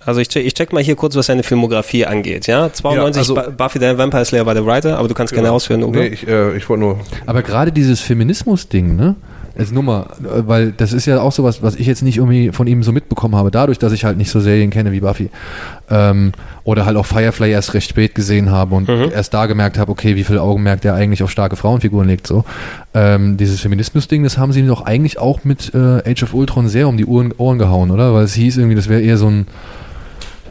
Also 0.05 0.21
ich 0.21 0.29
check, 0.29 0.45
ich 0.45 0.53
check 0.53 0.71
mal 0.71 0.81
hier 0.81 0.95
kurz, 0.95 1.15
was 1.15 1.25
seine 1.25 1.43
Filmografie 1.43 2.05
angeht. 2.05 2.47
Ja, 2.47 2.71
92 2.71 3.19
also- 3.19 3.35
Ba- 3.35 3.49
Buffy 3.55 3.79
the 3.79 3.97
Vampire 3.97 4.23
Slayer 4.25 4.45
war 4.45 4.53
der 4.53 4.65
Writer, 4.65 4.97
aber 4.97 5.07
du 5.07 5.13
kannst 5.13 5.33
gerne 5.33 5.51
ausführen, 5.51 5.83
Uwe. 5.83 5.97
Nee, 5.97 6.07
ich, 6.07 6.27
äh, 6.27 6.55
ich 6.55 6.67
wollte 6.69 6.81
nur, 6.81 6.99
Aber 7.25 7.41
gerade 7.43 7.71
dieses 7.71 7.99
Feminismus-Ding, 8.01 8.95
ne? 8.95 9.15
Als 9.57 9.73
Nummer, 9.73 10.07
äh, 10.21 10.47
weil 10.47 10.71
das 10.71 10.93
ist 10.93 11.05
ja 11.05 11.19
auch 11.19 11.33
sowas, 11.33 11.61
was 11.61 11.75
ich 11.75 11.85
jetzt 11.85 12.01
nicht 12.01 12.15
irgendwie 12.15 12.51
von 12.53 12.65
ihm 12.65 12.81
so 12.81 12.93
mitbekommen 12.93 13.35
habe, 13.35 13.51
dadurch, 13.51 13.77
dass 13.77 13.91
ich 13.91 14.05
halt 14.05 14.17
nicht 14.17 14.31
so 14.31 14.39
Serien 14.39 14.69
kenne 14.69 14.93
wie 14.93 15.01
Buffy. 15.01 15.29
Ähm, 15.89 16.31
oder 16.63 16.85
halt 16.85 16.95
auch 16.95 17.05
Firefly 17.05 17.51
erst 17.51 17.73
recht 17.73 17.89
spät 17.89 18.15
gesehen 18.15 18.51
habe 18.51 18.75
und 18.75 18.87
erst 18.87 19.33
da 19.33 19.47
gemerkt 19.47 19.77
habe, 19.77 19.91
okay, 19.91 20.15
wie 20.15 20.23
viel 20.23 20.37
Augenmerk 20.37 20.79
der 20.79 20.93
eigentlich 20.93 21.23
auf 21.23 21.31
starke 21.31 21.57
Frauenfiguren 21.57 22.07
legt. 22.07 22.25
So. 22.25 22.45
Ähm, 22.93 23.35
dieses 23.35 23.59
Feminismus-Ding, 23.59 24.23
das 24.23 24.37
haben 24.37 24.53
sie 24.53 24.61
ihm 24.61 24.67
doch 24.67 24.83
eigentlich 24.85 25.19
auch 25.19 25.43
mit 25.43 25.73
äh, 25.73 26.09
Age 26.09 26.23
of 26.23 26.33
Ultron 26.33 26.69
sehr 26.69 26.87
um 26.87 26.95
die 26.95 27.05
Ohren, 27.05 27.33
Ohren 27.37 27.59
gehauen, 27.59 27.91
oder? 27.91 28.13
Weil 28.13 28.23
es 28.23 28.35
hieß 28.35 28.55
irgendwie, 28.57 28.75
das 28.75 28.87
wäre 28.87 29.01
eher 29.01 29.17
so 29.17 29.27
ein 29.27 29.47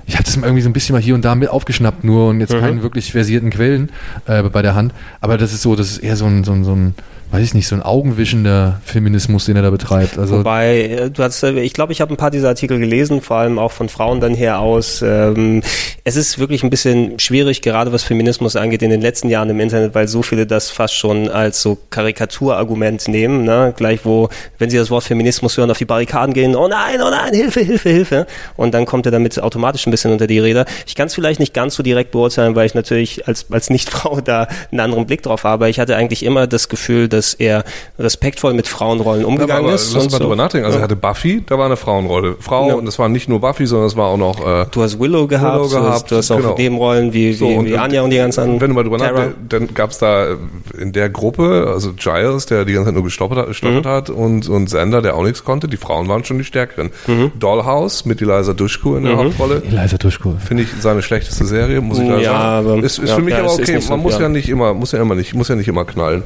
ich 0.09 0.18
hatte 0.18 0.31
es 0.31 0.37
mal 0.37 0.47
irgendwie 0.47 0.62
so 0.62 0.68
ein 0.71 0.73
bisschen 0.73 0.94
mal 0.94 1.03
hier 1.03 1.14
und 1.14 1.25
da 1.25 1.35
mit 1.35 1.51
aufgeschnappt 1.51 2.03
nur 2.03 2.31
und 2.31 2.40
jetzt 2.40 2.53
Mhm. 2.55 2.61
keinen 2.61 2.83
wirklich 2.83 3.12
versierten 3.12 3.51
Quellen 3.51 3.90
äh, 4.27 4.42
bei 4.42 4.62
der 4.62 4.75
Hand. 4.75 4.92
Aber 5.21 5.37
das 5.38 5.53
ist 5.53 5.62
so, 5.62 5.77
das 5.77 5.90
ist 5.92 5.99
eher 5.99 6.16
so 6.16 6.25
ein, 6.25 6.42
so 6.44 6.53
ein, 6.53 6.64
so 6.64 6.73
ein 6.75 6.94
weiß 7.30 7.44
ich 7.44 7.54
nicht, 7.54 7.68
so 7.68 7.74
ein 7.74 7.82
augenwischender 7.82 8.80
Feminismus, 8.84 9.44
den 9.44 9.56
er 9.56 9.62
da 9.62 9.70
betreibt. 9.70 10.18
Also 10.18 10.38
Wobei, 10.38 10.82
äh, 10.84 11.10
du 11.10 11.22
hast, 11.22 11.42
äh, 11.42 11.60
ich 11.60 11.74
glaube, 11.74 11.92
ich 11.92 12.00
habe 12.00 12.14
ein 12.14 12.16
paar 12.16 12.30
dieser 12.30 12.48
Artikel 12.48 12.78
gelesen, 12.78 13.20
vor 13.20 13.36
allem 13.36 13.58
auch 13.58 13.72
von 13.72 13.90
Frauen 13.90 14.20
dann 14.20 14.34
her 14.34 14.60
aus. 14.60 15.02
Ähm, 15.02 15.62
es 16.04 16.16
ist 16.16 16.38
wirklich 16.38 16.62
ein 16.62 16.70
bisschen 16.70 17.18
schwierig, 17.18 17.60
gerade 17.60 17.92
was 17.92 18.02
Feminismus 18.02 18.56
angeht, 18.56 18.82
in 18.82 18.88
den 18.88 19.02
letzten 19.02 19.28
Jahren 19.28 19.50
im 19.50 19.60
Internet, 19.60 19.94
weil 19.94 20.08
so 20.08 20.22
viele 20.22 20.46
das 20.46 20.70
fast 20.70 20.94
schon 20.94 21.28
als 21.28 21.60
so 21.60 21.76
Karikaturargument 21.90 23.08
nehmen. 23.08 23.44
Ne? 23.44 23.74
Gleich 23.76 24.06
wo, 24.06 24.30
wenn 24.56 24.70
sie 24.70 24.78
das 24.78 24.90
Wort 24.90 25.04
Feminismus 25.04 25.58
hören, 25.58 25.70
auf 25.70 25.78
die 25.78 25.84
Barrikaden 25.84 26.32
gehen, 26.32 26.56
oh 26.56 26.66
nein, 26.66 27.00
oh 27.02 27.10
nein, 27.10 27.34
Hilfe, 27.34 27.60
Hilfe, 27.60 27.90
Hilfe. 27.90 28.26
Und 28.56 28.72
dann 28.72 28.86
kommt 28.86 29.04
er 29.04 29.12
damit 29.12 29.38
automatisch 29.38 29.86
ein 29.86 29.90
bisschen 29.90 30.12
unter 30.12 30.26
die 30.26 30.38
Räder. 30.38 30.64
Ich 30.86 30.94
kann 30.94 31.08
es 31.08 31.14
vielleicht 31.14 31.40
nicht 31.40 31.52
ganz 31.52 31.74
so 31.74 31.82
direkt 31.82 32.12
beurteilen, 32.12 32.54
weil 32.54 32.64
ich 32.64 32.74
natürlich 32.74 33.28
als, 33.28 33.46
als 33.50 33.68
Nichtfrau 33.68 34.20
da 34.24 34.48
einen 34.70 34.80
anderen 34.80 35.06
Blick 35.06 35.22
drauf 35.22 35.44
habe. 35.44 35.68
Ich 35.68 35.78
hatte 35.78 35.94
eigentlich 35.94 36.24
immer 36.24 36.46
das 36.46 36.70
Gefühl, 36.70 37.08
dass 37.08 37.17
er 37.35 37.64
respektvoll 37.98 38.54
mit 38.54 38.66
Frauenrollen 38.68 39.24
umgegangen 39.24 39.64
aber 39.66 39.74
ist. 39.74 39.92
lass 39.94 40.04
uns 40.04 40.12
mal 40.12 40.18
so. 40.18 40.24
drüber 40.24 40.37
nachdenken. 40.37 40.66
Also 40.66 40.78
Ja. 40.78 40.83
er 40.83 40.85
hatte 40.85 40.96
Buffy, 40.96 41.42
da 41.46 41.59
war 41.59 41.66
eine 41.66 41.76
Frauenrolle. 41.76 42.37
Frau, 42.40 42.68
Ja. 42.68 42.74
und 42.74 42.87
es 42.87 42.98
war 42.98 43.09
nicht 43.09 43.28
nur 43.28 43.40
Buffy, 43.40 43.66
sondern 43.66 43.87
es 43.88 43.96
war 43.96 44.07
auch 44.07 44.16
noch, 44.16 44.40
äh, 44.46 44.66
Du 44.70 44.83
hast 44.83 44.98
Willow 45.00 45.26
gehabt, 45.26 45.54
Willow 45.57 45.68
du, 45.68 45.76
hast, 45.76 45.85
gehabt, 45.85 46.11
du 46.11 46.16
hast 46.16 46.31
auch 46.31 46.37
genau. 46.38 46.54
Nebenrollen 46.57 47.12
wie, 47.12 47.33
So, 47.33 47.48
wie, 47.48 47.54
und- 47.54 47.66
wie 47.66 47.76
Anja 47.78 48.02
und 48.02 48.11
die 48.11 48.16
ganzen 48.16 48.40
anderen. 48.40 48.61
Wenn 48.61 48.68
du 48.70 48.74
mal 48.74 48.83
drüber 48.85 48.98
nachdenkst, 48.98 49.37
dann 49.48 49.74
gab 49.74 49.90
es 49.90 49.98
da 49.98 50.37
in 50.78 50.92
der 50.92 51.09
Gruppe, 51.11 51.70
also 51.72 51.92
Giles, 51.94 52.46
der 52.46 52.64
die 52.64 52.72
ganze 52.72 52.88
Zeit 52.88 52.94
nur 52.94 53.04
gestoppert, 53.04 53.48
Mhm. 53.62 53.85
hat, 53.85 54.11
und, 54.11 54.48
und 54.48 54.68
Sander, 54.70 55.02
der 55.02 55.16
auch 55.16 55.22
nichts 55.24 55.44
konnte. 55.44 55.68
Die 55.68 55.76
Frauen 55.76 56.09
waren 56.09 56.24
schon 56.24 56.38
die 56.38 56.44
Stärkeren. 56.44 56.90
Mhm. 57.07 57.33
Dollhouse 57.38 58.04
mit 58.04 58.20
Eliza 58.22 58.52
Dushku 58.52 58.96
in 58.96 59.04
der 59.04 59.16
Hauptrolle. 59.16 59.62
Eliza 59.70 59.96
Duschko. 59.98 60.35
Finde 60.46 60.62
ich 60.64 60.68
seine 60.81 61.02
schlechteste 61.02 61.44
Serie, 61.44 61.81
muss 61.81 61.98
ich 61.98 62.04
Mm, 62.04 62.20
ja, 62.20 62.22
sagen. 62.24 62.68
aber- 62.68 62.78
ist 62.85 62.98
ist 62.98 63.09
ja, 63.11 63.14
für 63.16 63.22
mich 63.22 63.35
ja, 63.35 63.40
aber 63.40 63.52
okay. 63.52 63.72
nicht 63.74 63.87
so, 63.87 63.90
Man 63.92 64.00
muss 64.00 64.14
ja. 64.14 64.20
ja. 64.22 64.28
nicht 64.28 64.48
immer, 64.48 64.74
muss 64.74 64.92
ja 64.92 65.00
immer 65.00 65.14
nicht, 65.14 65.35
muss 65.35 65.48
ja 65.48 65.54
nicht 65.54 65.68
immer 65.68 65.85
knallen. 65.85 66.22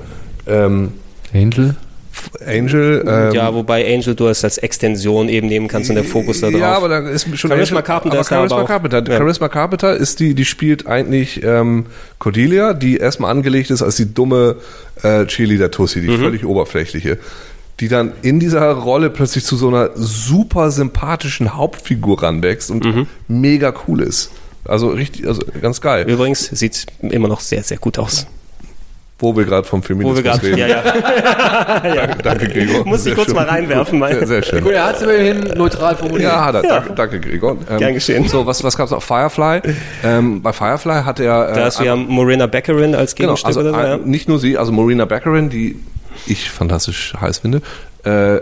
Ähm, 0.46 0.92
Angel? 1.34 1.76
Angel, 2.46 3.02
ähm, 3.06 3.34
ja, 3.34 3.54
wobei 3.54 3.86
Angel 3.94 4.14
du 4.14 4.26
es 4.28 4.44
als 4.44 4.58
Extension 4.58 5.28
eben 5.28 5.48
nehmen 5.48 5.66
kannst 5.66 5.88
und 5.88 5.96
der 5.96 6.04
Fokus 6.04 6.40
da 6.40 6.50
drauf. 6.50 6.60
Ja, 6.60 6.76
aber 6.76 6.88
da 6.88 6.98
ist 7.08 7.22
schon 7.38 7.50
Charisma 7.50 7.78
Angel- 7.78 7.86
Carpenter 7.86 8.18
aber 8.18 8.24
Charisma 8.28 8.56
aber 8.58 8.66
Carpenter. 8.66 9.04
Ja. 9.10 9.18
Charisma 9.18 9.48
Carpenter 9.48 9.96
ist 9.96 10.20
die, 10.20 10.34
die 10.34 10.44
spielt 10.44 10.86
eigentlich 10.86 11.42
ähm, 11.42 11.86
Cordelia, 12.18 12.74
die 12.74 12.98
erstmal 12.98 13.30
angelegt 13.30 13.70
ist 13.70 13.82
als 13.82 13.96
die 13.96 14.12
dumme 14.12 14.56
äh, 15.02 15.24
Cheerleader-Tussi, 15.24 16.00
Mhm. 16.00 16.06
die 16.06 16.16
völlig 16.18 16.44
oberflächliche. 16.44 17.18
Die 17.80 17.88
dann 17.88 18.12
in 18.20 18.38
dieser 18.38 18.70
Rolle 18.72 19.08
plötzlich 19.10 19.44
zu 19.44 19.56
so 19.56 19.68
einer 19.68 19.90
super 19.94 20.70
sympathischen 20.70 21.56
Hauptfigur 21.56 22.22
ranwächst 22.22 22.70
und 22.70 22.84
Mhm. 22.84 23.06
mega 23.26 23.72
cool 23.88 24.02
ist. 24.02 24.30
Also 24.64 24.88
richtig, 24.90 25.26
also 25.26 25.42
ganz 25.60 25.80
geil. 25.80 26.08
Übrigens 26.08 26.44
sieht 26.52 26.86
immer 27.00 27.26
noch 27.28 27.40
sehr, 27.40 27.62
sehr 27.62 27.78
gut 27.78 27.98
aus. 27.98 28.26
Wo 29.22 29.34
wir 29.36 29.44
gerade 29.44 29.66
vom 29.66 29.80
Wo 29.82 29.86
Feminismus 29.86 30.16
wir 30.16 30.22
gerade, 30.24 30.42
reden. 30.46 30.58
ja, 30.58 30.66
ja. 31.94 32.06
Danke, 32.22 32.48
Gregor. 32.48 32.84
Muss 32.84 33.06
ich 33.06 33.14
kurz 33.14 33.28
schön. 33.28 33.36
mal 33.36 33.46
reinwerfen, 33.46 34.00
weil- 34.00 34.18
Sehr, 34.18 34.26
sehr 34.26 34.42
schön. 34.42 34.64
Gut, 34.64 34.72
er 34.72 34.84
hat 34.88 34.96
es 34.96 35.02
immerhin 35.02 35.40
neutral 35.56 35.96
formuliert. 35.96 36.30
Ja, 36.30 36.44
hat 36.44 36.56
er. 36.56 36.62
Danke, 36.62 36.92
danke 36.94 37.20
Gregor. 37.20 37.56
Ähm, 37.70 37.78
Gern 37.78 37.94
geschehen. 37.94 38.26
So, 38.28 38.44
was, 38.44 38.62
was 38.64 38.76
gab's 38.76 38.90
noch? 38.90 39.02
Firefly. 39.02 39.60
Ähm, 40.04 40.42
bei 40.42 40.52
Firefly 40.52 41.04
hat 41.04 41.20
er. 41.20 41.50
Äh, 41.50 41.54
Da 41.54 41.64
hast 41.66 41.78
du 41.78 41.84
ja 41.84 41.94
Morena 41.96 42.46
Beckerin 42.46 42.94
als 42.96 43.14
genau, 43.14 43.28
Gegenstück 43.34 43.46
also 43.46 43.60
oder 43.60 43.70
so. 43.72 43.78
äh, 43.78 43.90
Ja. 43.90 43.96
nicht 43.98 44.28
nur 44.28 44.38
sie, 44.40 44.58
also 44.58 44.72
Marina 44.72 45.04
Baccarin, 45.04 45.48
die 45.50 45.76
ich 46.26 46.50
fantastisch 46.50 47.14
heiß 47.20 47.38
finde, 47.38 47.62
äh, 48.04 48.40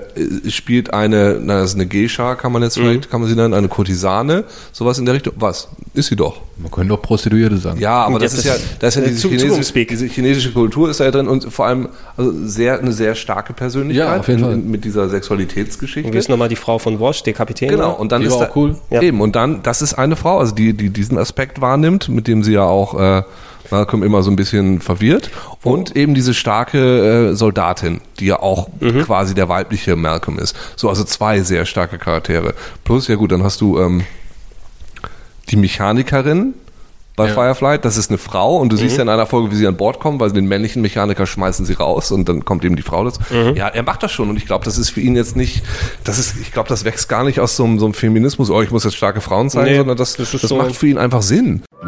spielt 0.49 0.93
eine, 0.95 1.39
na, 1.43 1.61
das 1.61 1.71
ist 1.71 1.75
eine 1.77 1.87
Geisha, 1.87 2.35
kann 2.35 2.51
man 2.53 2.63
jetzt 2.63 2.79
Mhm. 2.79 2.83
vielleicht, 2.83 3.11
kann 3.11 3.21
man 3.21 3.29
sie 3.29 3.37
nennen, 3.37 3.53
eine 3.53 3.69
Kurtisane, 3.69 4.45
sowas 4.73 4.99
in 4.99 5.05
der 5.05 5.15
Richtung. 5.15 5.35
Was? 5.37 5.69
Ist 5.93 6.09
sie 6.09 6.17
doch. 6.17 6.41
Man 6.57 6.71
könnte 6.71 6.89
doch 6.89 7.03
Prostituierte 7.03 7.57
sagen. 7.59 7.79
Ja, 7.81 8.05
aber 8.05 8.15
Und 8.15 8.23
das 8.23 8.33
jetzt 8.33 8.41
ist 8.41 8.45
ja, 8.47 8.55
ist- 8.55 8.65
da 8.79 8.87
ist 8.89 8.95
ja 8.95 9.03
diese, 9.03 9.17
zu- 9.21 9.29
chinesische, 9.29 9.85
diese 9.87 10.07
chinesische 10.07 10.53
Kultur 10.53 10.89
ist 10.91 11.01
da 11.01 11.05
ja 11.05 11.11
drin 11.11 11.29
und 11.29 11.53
vor 11.53 11.67
allem 11.67 11.89
also 12.17 12.33
sehr, 12.47 12.79
eine 12.79 12.93
sehr 12.93 13.15
starke 13.15 13.53
Persönlichkeit 13.53 14.07
Ja, 14.09 14.19
auf 14.19 14.29
jeden 14.29 14.41
in- 14.41 14.45
Fall. 14.47 14.55
in- 14.55 14.71
mit 14.71 14.85
dieser 14.85 15.09
Sexualitätsgeschichte. 15.09 16.13
Wie 16.13 16.17
ist 16.19 16.29
nochmal 16.29 16.49
die 16.49 16.57
Frau 16.57 16.79
von 16.79 17.01
Wash, 17.01 17.23
der 17.23 17.33
Kapitän? 17.33 17.69
Genau, 17.71 17.89
ne? 17.91 17.95
und 17.97 18.13
dann 18.13 18.21
Die 18.23 18.29
ist 18.29 18.33
war 18.35 18.41
da, 18.47 18.51
auch 18.51 18.57
cool. 18.57 18.77
Ja. 18.91 19.03
Eben, 19.03 19.21
und 19.21 19.37
dann, 19.37 19.63
das 19.63 19.83
ist 19.83 19.95
eine 19.95 20.17
Frau, 20.17 20.39
also 20.39 20.55
die, 20.55 20.73
die 20.75 20.91
diesen 20.91 21.19
Aspekt 21.19 21.61
wahrnimmt, 21.61 22.09
mit 22.09 22.27
dem 22.29 22.43
sie 22.45 22.53
ja 22.55 22.65
auch 22.65 22.99
äh, 22.99 23.23
Malcolm 23.71 24.03
immer 24.03 24.23
so 24.23 24.31
ein 24.31 24.37
bisschen 24.37 24.81
verwirrt. 24.81 25.31
Und 25.63 25.97
eben 25.97 26.15
diese 26.15 26.35
starke 26.35 27.31
äh, 27.31 27.35
Soldatin, 27.35 28.01
die 28.19 28.27
ja 28.27 28.41
auch 28.41 28.69
Mhm. 28.81 29.03
quasi 29.05 29.35
der 29.35 29.49
weibliche 29.49 29.97
Malcolm 29.97 30.39
ist. 30.39 30.57
So, 30.77 30.89
also 30.89 31.05
zwei 31.05 31.41
sehr 31.41 31.67
starke 31.67 31.99
Charaktere. 31.99 32.55
Plus, 32.85 33.09
ja 33.09 33.17
gut, 33.17 33.33
dann 33.33 33.43
hast 33.43 33.61
du 33.61 33.79
ähm, 33.81 34.05
die 35.51 35.57
Mechanikerin 35.57 36.55
bei 37.17 37.27
Ja. 37.27 37.35
Firefly, 37.35 37.79
das 37.81 37.97
ist 37.99 38.09
eine 38.11 38.17
Frau 38.19 38.57
und 38.57 38.71
du 38.73 38.77
siehst 38.77 38.97
ja 38.97 39.03
in 39.03 39.09
einer 39.11 39.27
Folge, 39.27 39.51
wie 39.51 39.57
sie 39.57 39.67
an 39.67 39.77
Bord 39.77 40.01
kommen, 40.01 40.21
weil 40.21 40.31
den 40.33 40.47
männlichen 40.47 40.81
Mechaniker 40.81 41.27
schmeißen 41.27 41.67
sie 41.67 41.75
raus 41.75 42.13
und 42.13 42.29
dann 42.29 42.45
kommt 42.47 42.65
eben 42.65 42.77
die 42.77 42.83
Frau 42.83 43.05
dazu. 43.05 43.21
Ja, 43.55 43.69
er 43.69 43.83
macht 43.83 44.03
das 44.03 44.13
schon 44.13 44.31
und 44.31 44.37
ich 44.37 44.47
glaube, 44.47 44.65
das 44.65 44.79
ist 44.79 44.89
für 44.91 45.01
ihn 45.01 45.17
jetzt 45.17 45.37
nicht, 45.37 45.63
das 46.05 46.19
ist, 46.19 46.37
ich 46.41 46.53
glaube, 46.53 46.69
das 46.71 46.85
wächst 46.85 47.09
gar 47.11 47.25
nicht 47.25 47.39
aus 47.41 47.57
so 47.57 47.65
einem, 47.65 47.79
so 47.79 47.85
einem 47.85 47.95
Feminismus, 47.95 48.49
oh, 48.49 48.63
ich 48.63 48.71
muss 48.71 48.85
jetzt 48.85 48.97
starke 48.97 49.21
Frauen 49.21 49.51
zeigen, 49.51 49.71
Nee, 49.71 49.77
sondern 49.77 49.97
das, 49.99 50.15
das 50.17 50.31
das, 50.31 50.41
so- 50.43 50.57
macht 50.57 50.75
für 50.77 50.87
ihn 50.87 50.97
einfach 50.99 51.21
Sinn. 51.21 51.63
Ich 51.83 51.87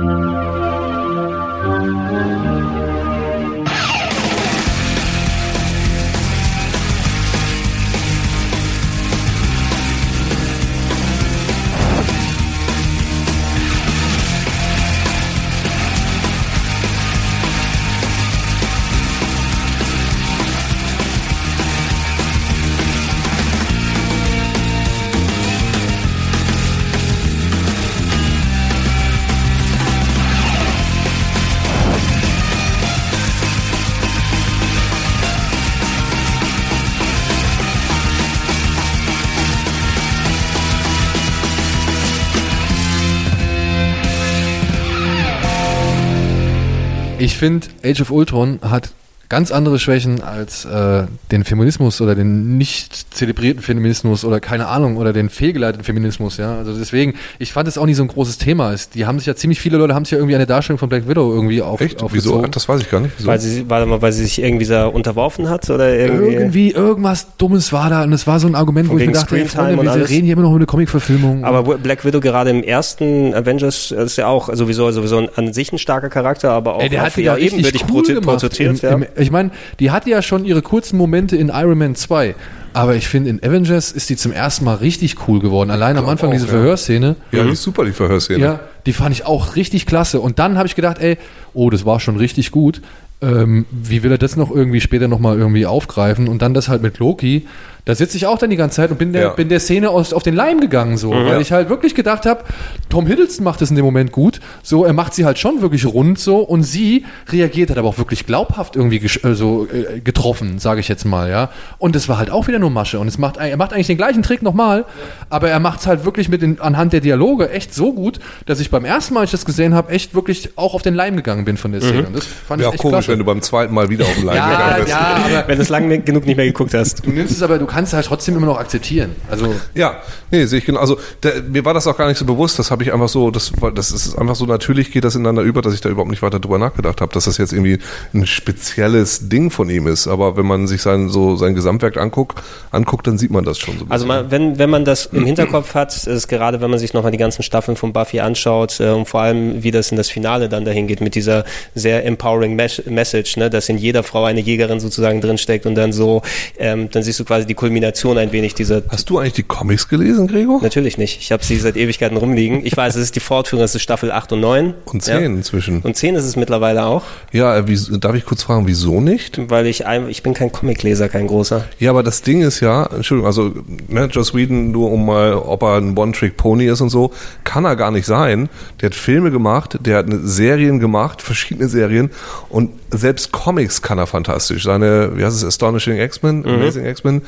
finde, 47.42 47.70
Age 47.82 48.02
of 48.02 48.12
Ultron 48.12 48.60
hat 48.62 48.92
ganz 49.32 49.50
andere 49.50 49.78
Schwächen 49.78 50.22
als 50.22 50.66
äh, 50.66 51.04
den 51.30 51.42
Feminismus 51.44 52.02
oder 52.02 52.14
den 52.14 52.58
nicht 52.58 53.14
zelebrierten 53.14 53.62
Feminismus 53.62 54.26
oder 54.26 54.40
keine 54.40 54.66
Ahnung 54.66 54.98
oder 54.98 55.14
den 55.14 55.30
fehlgeleiteten 55.30 55.84
Feminismus, 55.84 56.36
ja. 56.36 56.58
Also 56.58 56.76
deswegen, 56.78 57.14
ich 57.38 57.50
fand 57.54 57.66
es 57.66 57.78
auch 57.78 57.86
nicht 57.86 57.96
so 57.96 58.02
ein 58.02 58.08
großes 58.08 58.36
Thema. 58.36 58.74
Es, 58.74 58.90
die 58.90 59.06
haben 59.06 59.18
sich 59.18 59.26
ja 59.26 59.34
ziemlich 59.34 59.58
viele 59.58 59.78
Leute 59.78 59.94
haben 59.94 60.04
sich 60.04 60.12
ja 60.12 60.18
irgendwie 60.18 60.34
eine 60.34 60.44
Darstellung 60.44 60.76
von 60.76 60.90
Black 60.90 61.08
Widow 61.08 61.32
irgendwie 61.32 61.62
auf, 61.62 61.80
Echt? 61.80 62.04
Wieso? 62.10 62.42
Das 62.42 62.68
weiß 62.68 62.82
ich 62.82 62.90
gar 62.90 63.00
nicht. 63.00 63.14
Wieso? 63.16 63.26
Weil 63.26 63.40
sie, 63.40 63.70
warte 63.70 63.86
mal, 63.86 64.02
weil 64.02 64.12
sie 64.12 64.24
sich 64.24 64.42
irgendwie 64.42 64.66
da 64.66 64.84
unterworfen 64.84 65.48
hat 65.48 65.70
oder 65.70 65.96
irgendwie. 65.96 66.34
irgendwie 66.34 66.70
irgendwas 66.72 67.28
Dummes 67.38 67.72
war 67.72 67.88
da 67.88 68.02
und 68.02 68.12
es 68.12 68.26
war 68.26 68.38
so 68.38 68.48
ein 68.48 68.54
Argument, 68.54 68.90
wo 68.90 68.98
ich 68.98 69.06
mir 69.06 69.12
dachte, 69.12 69.46
Freunde, 69.46 69.78
und 69.78 69.84
wir 69.84 69.92
alles. 69.92 70.10
reden 70.10 70.26
hier 70.26 70.34
immer 70.34 70.42
noch 70.42 70.50
über 70.50 70.58
eine 70.58 70.66
Comic-Verfilmung. 70.66 71.46
Aber 71.46 71.78
Black 71.78 72.04
Widow 72.04 72.20
gerade 72.20 72.50
im 72.50 72.62
ersten 72.62 73.32
Avengers 73.32 73.92
ist 73.92 74.18
ja 74.18 74.26
auch 74.26 74.50
sowieso, 74.52 74.90
sowieso 74.90 75.16
ein, 75.16 75.30
an 75.36 75.54
sich 75.54 75.72
ein 75.72 75.78
starker 75.78 76.10
Charakter, 76.10 76.50
aber 76.50 76.74
auch 76.74 76.82
Ey, 76.82 76.90
der 76.90 77.00
hat 77.00 77.16
ja 77.16 77.38
ebenbürtig 77.38 77.84
cool 77.90 78.20
porträtiert. 78.20 78.82
Im, 78.82 78.90
ja. 78.90 78.96
im, 78.96 79.06
ich 79.22 79.30
meine, 79.30 79.50
die 79.80 79.90
hatte 79.90 80.10
ja 80.10 80.22
schon 80.22 80.44
ihre 80.44 80.62
kurzen 80.62 80.96
Momente 80.96 81.36
in 81.36 81.48
Iron 81.48 81.78
Man 81.78 81.94
2. 81.94 82.34
Aber 82.74 82.94
ich 82.94 83.08
finde, 83.08 83.30
in 83.30 83.42
Avengers 83.42 83.92
ist 83.92 84.08
die 84.08 84.16
zum 84.16 84.32
ersten 84.32 84.64
Mal 84.64 84.76
richtig 84.76 85.28
cool 85.28 85.40
geworden. 85.40 85.70
Allein 85.70 85.96
am 85.96 86.08
Anfang 86.08 86.30
auch, 86.30 86.34
diese 86.34 86.46
ja. 86.46 86.52
Verhörszene. 86.52 87.16
ja, 87.30 87.44
die 87.44 87.50
ist 87.50 87.62
super, 87.62 87.84
die 87.84 87.92
Verhörszene. 87.92 88.38
Ja, 88.38 88.60
die 88.86 88.92
fand 88.92 89.14
ich 89.14 89.26
auch 89.26 89.56
richtig 89.56 89.84
klasse. 89.86 90.20
Und 90.20 90.38
dann 90.38 90.56
habe 90.56 90.66
ich 90.66 90.74
gedacht, 90.74 90.98
ey, 90.98 91.18
oh, 91.52 91.68
das 91.70 91.84
war 91.84 92.00
schon 92.00 92.16
richtig 92.16 92.50
gut. 92.50 92.80
Ähm, 93.20 93.66
wie 93.70 94.02
will 94.02 94.10
er 94.10 94.18
das 94.18 94.36
noch 94.36 94.50
irgendwie 94.50 94.80
später 94.80 95.06
nochmal 95.06 95.38
irgendwie 95.38 95.66
aufgreifen? 95.66 96.28
Und 96.28 96.42
dann 96.42 96.54
das 96.54 96.68
halt 96.68 96.82
mit 96.82 96.98
Loki. 96.98 97.46
Da 97.84 97.96
sitze 97.96 98.16
ich 98.16 98.26
auch 98.26 98.38
dann 98.38 98.48
die 98.50 98.56
ganze 98.56 98.76
Zeit 98.76 98.92
und 98.92 98.98
bin 98.98 99.12
der, 99.12 99.22
Ja. 99.22 99.28
bin 99.30 99.48
der 99.48 99.58
Szene 99.58 99.90
aus, 99.90 100.12
auf 100.12 100.22
den 100.22 100.36
Leim 100.36 100.60
gegangen, 100.60 100.96
so, 100.96 101.10
weil 101.10 101.26
Ja. 101.26 101.40
ich 101.40 101.50
halt 101.50 101.68
wirklich 101.68 101.96
gedacht 101.96 102.26
habe, 102.26 102.44
Tom 102.88 103.08
Hiddleston 103.08 103.42
macht 103.42 103.60
es 103.60 103.70
in 103.70 103.76
dem 103.76 103.84
Moment 103.84 104.12
gut, 104.12 104.38
so, 104.62 104.84
er 104.84 104.92
macht 104.92 105.14
sie 105.14 105.24
halt 105.24 105.36
schon 105.40 105.62
wirklich 105.62 105.84
rund, 105.84 106.16
so, 106.20 106.36
und 106.38 106.62
sie 106.62 107.04
reagiert 107.30 107.70
hat 107.70 107.78
aber 107.78 107.88
auch 107.88 107.98
wirklich 107.98 108.24
glaubhaft 108.24 108.76
irgendwie 108.76 108.98
äh, 109.04 109.34
so, 109.34 109.66
äh, 109.66 109.98
getroffen, 109.98 110.60
sage 110.60 110.78
ich 110.78 110.86
jetzt 110.86 111.04
mal, 111.04 111.28
ja. 111.28 111.50
Und 111.78 111.96
es 111.96 112.08
war 112.08 112.18
halt 112.18 112.30
auch 112.30 112.46
wieder 112.46 112.60
nur 112.60 112.70
Masche 112.70 113.00
und 113.00 113.08
es 113.08 113.18
macht, 113.18 113.38
er 113.38 113.56
macht 113.56 113.72
eigentlich 113.72 113.88
den 113.88 113.96
gleichen 113.96 114.22
Trick 114.22 114.42
nochmal, 114.42 114.84
aber 115.28 115.50
er 115.50 115.58
macht 115.58 115.80
es 115.80 115.88
halt 115.88 116.04
wirklich 116.04 116.28
mit 116.28 116.40
den, 116.40 116.60
anhand 116.60 116.92
der 116.92 117.00
Dialoge 117.00 117.50
echt 117.50 117.74
so 117.74 117.92
gut, 117.92 118.20
dass 118.46 118.60
ich 118.60 118.70
beim 118.70 118.84
ersten 118.84 119.14
Mal, 119.14 119.20
als 119.22 119.30
ich 119.30 119.32
das 119.40 119.44
gesehen 119.44 119.74
habe, 119.74 119.90
echt 119.90 120.14
wirklich 120.14 120.50
auch 120.54 120.74
auf 120.74 120.82
den 120.82 120.94
Leim 120.94 121.16
gegangen 121.16 121.44
bin 121.44 121.56
von 121.56 121.72
der 121.72 121.80
Szene. 121.80 122.06
Und 122.06 122.14
das 122.16 122.26
fand 122.26 122.60
Wäre 122.60 122.60
ich 122.60 122.66
auch 122.68 122.72
echt 122.74 122.80
komisch, 122.82 122.92
klasse. 122.94 123.08
wenn 123.12 123.18
du 123.18 123.24
beim 123.24 123.42
zweiten 123.42 123.74
Mal 123.74 123.88
wieder 123.90 124.04
auf 124.04 124.14
den 124.14 124.24
Leim 124.26 124.36
ja, 124.36 124.50
gegangen 124.50 124.76
wärst. 124.76 124.88
ja, 124.88 125.16
aber 125.40 125.48
Wenn 125.48 125.56
du 125.56 125.62
es 125.62 125.68
lange 125.68 125.98
genug 125.98 126.26
nicht 126.26 126.36
mehr 126.36 126.46
geguckt 126.46 126.74
hast. 126.74 127.04
du 127.04 127.10
nimmst 127.10 127.32
es 127.32 127.42
aber, 127.42 127.58
du 127.58 127.66
kannst 127.72 127.92
es 127.92 127.96
halt 127.96 128.06
trotzdem 128.06 128.36
immer 128.36 128.46
noch 128.46 128.58
akzeptieren. 128.58 129.16
Also, 129.30 129.54
Ja, 129.74 130.00
nee, 130.30 130.44
sehe 130.46 130.58
ich 130.60 130.64
genau. 130.64 130.80
Also 130.80 130.98
der, 131.22 131.42
mir 131.42 131.64
war 131.64 131.74
das 131.74 131.86
auch 131.86 131.96
gar 131.96 132.08
nicht 132.08 132.18
so 132.18 132.24
bewusst. 132.24 132.58
Das 132.58 132.70
habe 132.70 132.82
ich 132.82 132.92
einfach 132.92 133.08
so, 133.08 133.30
das, 133.30 133.52
war- 133.60 133.72
das 133.72 133.90
ist 133.90 134.16
einfach 134.18 134.34
so 134.36 134.46
natürlich 134.46 134.90
geht 134.92 135.04
das 135.04 135.14
ineinander 135.14 135.42
über, 135.42 135.62
dass 135.62 135.74
ich 135.74 135.80
da 135.80 135.88
überhaupt 135.88 136.10
nicht 136.10 136.22
weiter 136.22 136.38
drüber 136.40 136.58
nachgedacht 136.58 137.00
habe, 137.00 137.12
dass 137.12 137.24
das 137.24 137.38
jetzt 137.38 137.52
irgendwie 137.52 137.78
ein 138.14 138.26
spezielles 138.26 139.28
Ding 139.28 139.50
von 139.50 139.68
ihm 139.70 139.86
ist. 139.86 140.06
Aber 140.06 140.36
wenn 140.36 140.46
man 140.46 140.66
sich 140.66 140.82
sein 140.82 141.08
so 141.08 141.36
sein 141.36 141.54
Gesamtwerk 141.54 141.96
anguckt, 141.96 142.40
anguckt, 142.70 143.06
dann 143.06 143.18
sieht 143.18 143.30
man 143.30 143.44
das 143.44 143.58
schon 143.58 143.78
so. 143.78 143.84
ein 143.84 143.90
Also 143.90 144.06
bisschen. 144.06 144.22
man, 144.22 144.30
wenn, 144.30 144.58
wenn 144.58 144.70
man 144.70 144.84
das 144.84 145.06
im 145.06 145.24
Hinterkopf 145.24 145.74
hat, 145.74 146.06
ist 146.06 146.28
gerade 146.28 146.60
wenn 146.60 146.70
man 146.70 146.78
sich 146.78 146.92
nochmal 146.94 147.12
die 147.12 147.18
ganzen 147.18 147.42
Staffeln 147.42 147.76
von 147.76 147.92
Buffy 147.92 148.20
anschaut 148.20 148.78
äh, 148.80 148.90
und 148.90 149.06
vor 149.08 149.20
allem, 149.22 149.62
wie 149.62 149.70
das 149.70 149.90
in 149.90 149.96
das 149.96 150.10
Finale 150.10 150.48
dann 150.48 150.64
dahin 150.64 150.86
geht 150.86 151.00
mit 151.00 151.14
dieser 151.14 151.44
sehr 151.74 152.04
empowering 152.04 152.54
Mes 152.54 152.82
Message, 152.86 153.36
ne, 153.36 153.50
dass 153.50 153.68
in 153.68 153.78
jeder 153.78 154.02
Frau 154.02 154.24
eine 154.24 154.40
Jägerin 154.40 154.80
sozusagen 154.80 155.20
drinsteckt 155.20 155.66
und 155.66 155.74
dann 155.74 155.92
so, 155.92 156.22
ähm, 156.58 156.88
dann 156.90 157.02
siehst 157.02 157.18
du 157.20 157.24
quasi 157.24 157.46
die 157.46 157.54
Kulmination 157.62 158.18
ein 158.18 158.32
wenig 158.32 158.54
dieser 158.54 158.82
Hast 158.88 159.08
du 159.08 159.18
eigentlich 159.18 159.34
die 159.34 159.44
Comics 159.44 159.86
gelesen, 159.88 160.26
Gregor? 160.26 160.60
Natürlich 160.60 160.98
nicht. 160.98 161.20
Ich 161.20 161.30
habe 161.30 161.44
sie 161.44 161.56
seit 161.58 161.76
Ewigkeiten 161.76 162.16
rumliegen. 162.16 162.66
Ich 162.66 162.76
weiß, 162.76 162.96
es 162.96 163.02
ist 163.04 163.14
die 163.14 163.20
Fortführung, 163.20 163.64
es 163.64 163.76
ist 163.76 163.82
Staffel 163.82 164.10
8 164.10 164.32
und 164.32 164.40
9. 164.40 164.74
Und 164.86 165.00
10 165.04 165.14
Ja. 165.14 165.20
inzwischen. 165.26 165.80
Und 165.82 165.96
10 165.96 166.16
ist 166.16 166.24
es 166.24 166.34
mittlerweile 166.34 166.84
auch, 166.86 167.04
Ja, 167.30 167.56
äh, 167.56 167.68
wie, 167.68 167.78
darf 168.00 168.16
ich 168.16 168.24
kurz 168.24 168.42
fragen, 168.42 168.66
wieso 168.66 169.00
nicht? 169.00 169.38
weil 169.48 169.66
ich 169.68 169.86
ein, 169.86 170.08
ich 170.08 170.24
bin 170.24 170.34
kein 170.34 170.50
Comicleser, 170.50 171.08
kein 171.08 171.28
großer. 171.28 171.64
Ja, 171.78 171.90
aber 171.90 172.02
das 172.02 172.22
Ding 172.22 172.42
ist 172.42 172.58
ja, 172.58 172.84
Entschuldigung, 172.86 173.26
also 173.28 173.52
ne, 173.88 174.06
Joss 174.10 174.34
Whedon, 174.34 174.72
nur 174.72 174.90
um 174.90 175.06
mal, 175.06 175.34
ob 175.34 175.62
er 175.62 175.76
ein 175.76 175.96
One-Trick-Pony 175.96 176.66
ist 176.66 176.80
und 176.80 176.88
so, 176.88 177.12
kann 177.44 177.64
er 177.64 177.76
gar 177.76 177.92
nicht 177.92 178.06
sein. 178.06 178.48
Der 178.80 178.86
hat 178.86 178.96
Filme 178.96 179.30
gemacht, 179.30 179.78
der 179.80 179.98
hat 179.98 180.06
eine 180.06 180.18
Serien 180.26 180.80
gemacht, 180.80 181.22
verschiedene 181.22 181.68
Serien 181.68 182.10
und 182.48 182.70
selbst 182.90 183.30
Comics 183.32 183.80
kann 183.82 183.98
er 183.98 184.06
fantastisch. 184.08 184.64
Seine, 184.64 185.12
wie 185.16 185.24
heißt 185.24 185.36
es, 185.36 185.44
Astonishing 185.44 185.98
X-Men, 185.98 186.44
Amazing 186.44 186.84
X-Men, 186.86 187.22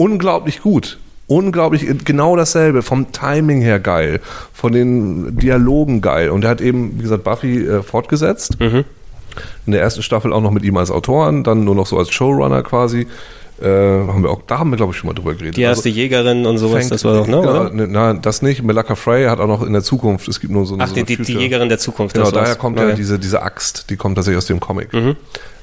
unglaublich 0.00 0.60
gut. 0.62 0.98
Unglaublich, 1.26 1.86
genau 2.04 2.34
dasselbe, 2.34 2.82
vom 2.82 3.12
Timing 3.12 3.60
her 3.60 3.78
geil, 3.78 4.20
von 4.52 4.72
den 4.72 5.36
Dialogen 5.36 6.00
geil. 6.00 6.30
Und 6.30 6.42
er 6.42 6.50
hat 6.50 6.60
eben, 6.60 6.98
wie 6.98 7.02
gesagt, 7.02 7.22
Buffy 7.22 7.64
äh, 7.66 7.82
fortgesetzt. 7.82 8.56
In 8.60 9.72
der 9.72 9.80
ersten 9.80 10.02
Staffel 10.02 10.32
auch 10.32 10.40
noch 10.40 10.50
mit 10.50 10.64
ihm 10.64 10.76
als 10.76 10.90
Autoren, 10.90 11.44
dann 11.44 11.62
nur 11.64 11.76
noch 11.76 11.86
so 11.86 11.98
als 11.98 12.10
Showrunner 12.10 12.62
quasi. 12.64 13.06
Äh, 13.62 13.66
haben 13.68 14.22
wir 14.24 14.30
auch, 14.30 14.40
da 14.46 14.58
haben 14.58 14.70
wir, 14.70 14.76
glaube 14.78 14.92
ich, 14.92 14.98
schon 14.98 15.06
mal 15.06 15.14
drüber 15.14 15.34
geredet. 15.34 15.56
Die 15.56 15.62
erste 15.62 15.88
Jägerin 15.90 16.46
und 16.46 16.56
sowas, 16.58 16.78
fängt- 16.80 16.90
das 16.92 17.04
war 17.04 17.14
doch, 17.14 17.26
ne? 17.28 17.38
Oder? 17.38 17.70
ne, 17.70 17.86
na, 17.88 18.14
das 18.14 18.40
nicht. 18.42 18.62
Melaka 18.64 18.94
Frey 18.96 19.26
hat 19.26 19.38
auch 19.38 19.46
noch 19.46 19.62
in 19.62 19.72
der 19.74 19.82
Zukunft, 19.82 20.26
es 20.28 20.40
gibt 20.40 20.50
nur 20.52 20.64
so 20.66 20.74
eine 20.74 20.84
Ach, 20.84 20.88
so 20.88 20.94
die, 20.94 21.00
eine 21.00 21.06
die, 21.16 21.22
die 21.22 21.34
Jägerin 21.38 21.68
der 21.68 21.78
Zukunft. 21.78 22.14
Genau, 22.16 22.30
daher 22.30 22.56
kommt 22.56 22.78
ja 22.80 22.92
diese, 22.92 23.18
diese 23.20 23.42
Axt, 23.42 23.90
die 23.90 23.96
kommt 23.96 24.16
tatsächlich 24.16 24.38
aus 24.38 24.46
dem 24.46 24.58
Comic. 24.60 24.92
Mhm. 24.94 25.14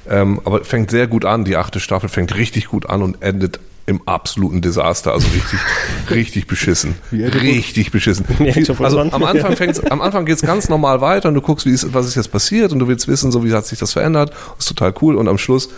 Ähm, 0.08 0.40
aber 0.44 0.64
fängt 0.64 0.90
sehr 0.92 1.08
gut 1.08 1.24
an, 1.26 1.44
die 1.44 1.56
achte 1.56 1.80
Staffel 1.80 2.08
fängt 2.08 2.34
richtig 2.36 2.68
gut 2.68 2.88
an 2.88 3.02
und 3.02 3.20
endet 3.20 3.58
im 3.88 4.02
absoluten 4.06 4.60
Desaster, 4.60 5.12
also 5.14 5.26
richtig, 5.28 5.58
richtig 6.10 6.46
beschissen. 6.46 6.94
Richtig 7.10 7.90
beschissen. 7.90 8.26
Also 8.78 9.00
am 9.00 9.24
Anfang 9.24 9.56
fängt's, 9.56 9.80
am 9.80 10.02
Anfang 10.02 10.26
geht's 10.26 10.42
ganz 10.42 10.68
normal 10.68 11.00
weiter 11.00 11.30
und 11.30 11.34
du 11.34 11.40
guckst, 11.40 11.64
wie 11.64 11.70
ist, 11.70 11.92
was 11.94 12.06
ist 12.06 12.14
jetzt 12.14 12.30
passiert 12.30 12.72
und 12.72 12.80
du 12.80 12.88
willst 12.88 13.08
wissen, 13.08 13.32
so 13.32 13.44
wie 13.44 13.52
hat 13.52 13.66
sich 13.66 13.78
das 13.78 13.94
verändert. 13.94 14.30
Das 14.30 14.66
ist 14.66 14.68
total 14.68 14.92
cool 15.00 15.16
und 15.16 15.26
am 15.26 15.38
Schluss 15.38 15.70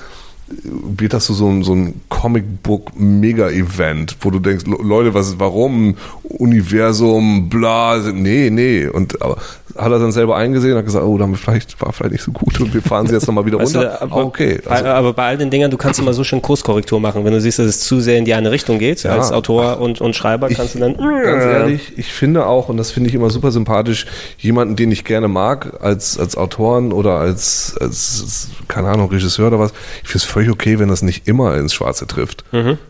wird 0.63 1.13
das 1.13 1.27
so, 1.27 1.35
so 1.35 1.49
ein, 1.49 1.63
so 1.63 1.75
ein 1.75 2.01
Comic-Book-Mega-Event, 2.09 4.17
wo 4.21 4.31
du 4.31 4.39
denkst, 4.41 4.67
Le- 4.67 4.83
Leute, 4.83 5.15
was, 5.15 5.39
warum? 5.39 5.97
Universum, 6.25 7.49
bla, 7.49 7.99
nee, 8.13 8.51
nee. 8.51 8.87
Und 8.87 9.21
aber 9.23 9.37
hat 9.77 9.93
er 9.93 10.01
dann 10.01 10.11
selber 10.11 10.37
eingesehen 10.37 10.73
und 10.73 10.79
hat 10.79 10.85
gesagt, 10.85 11.05
oh, 11.05 11.17
damit 11.17 11.39
vielleicht, 11.39 11.81
war 11.81 11.93
vielleicht 11.93 12.13
nicht 12.13 12.25
so 12.25 12.33
gut 12.33 12.61
und 12.61 12.75
wir 12.75 12.83
fahren 12.83 13.07
sie 13.07 13.15
jetzt 13.15 13.29
nochmal 13.29 13.47
wieder 13.47 13.59
Weißt 13.61 13.77
runter. 13.77 13.89
du, 13.91 14.03
aber, 14.03 14.17
Ah, 14.17 14.25
okay. 14.25 14.61
Also, 14.67 14.83
bei, 14.85 14.91
aber 14.91 15.13
bei 15.13 15.27
all 15.29 15.39
den 15.39 15.49
Dingern, 15.49 15.71
du 15.71 15.77
kannst 15.77 16.01
immer 16.01 16.13
so 16.13 16.25
schön 16.25 16.43
Kurskorrektur 16.43 16.99
machen. 16.99 17.25
Wenn 17.25 17.33
du 17.33 17.41
siehst, 17.41 17.61
dass 17.61 17.67
es 17.67 17.81
zu 17.81 18.01
sehr 18.01 18.19
in 18.19 18.25
die 18.25 18.35
eine 18.35 18.51
Richtung 18.51 18.81
geht, 18.81 19.05
Ja. 19.05 19.13
als 19.13 19.31
Autor 19.31 19.79
und, 19.81 20.01
und 20.01 20.17
Schreiber, 20.17 20.49
kannst 20.49 20.75
du 20.75 20.81
dann. 20.81 20.97
Ganz 20.97 21.45
ehrlich, 21.45 21.93
ich 21.97 22.13
finde 22.13 22.47
auch, 22.47 22.69
und 22.69 22.79
das 22.79 22.91
finde 22.91 23.11
ich 23.11 23.15
immer 23.15 23.31
super 23.31 23.53
sympathisch, 23.53 24.07
jemanden, 24.39 24.75
den 24.75 24.91
ich 24.91 25.05
gerne 25.05 25.29
mag, 25.29 25.81
als, 25.81 26.19
als 26.19 26.37
Autoren 26.37 26.93
oder 26.93 27.21
als, 27.21 27.77
als, 27.81 28.49
keine 28.67 28.89
Ahnung, 28.89 29.09
Regisseur 29.11 29.47
oder 29.49 29.61
was, 29.61 29.71
ich 30.03 30.09
finde 30.09 30.19
es 30.19 30.25
völlig 30.25 30.40
völlig 30.41 30.51
okay, 30.51 30.79
wenn 30.79 30.89
das 30.89 31.03
nicht 31.03 31.29
immer 31.29 31.55
ins 31.57 31.75
Schwarze 31.75 32.07
trifft. 32.07 32.45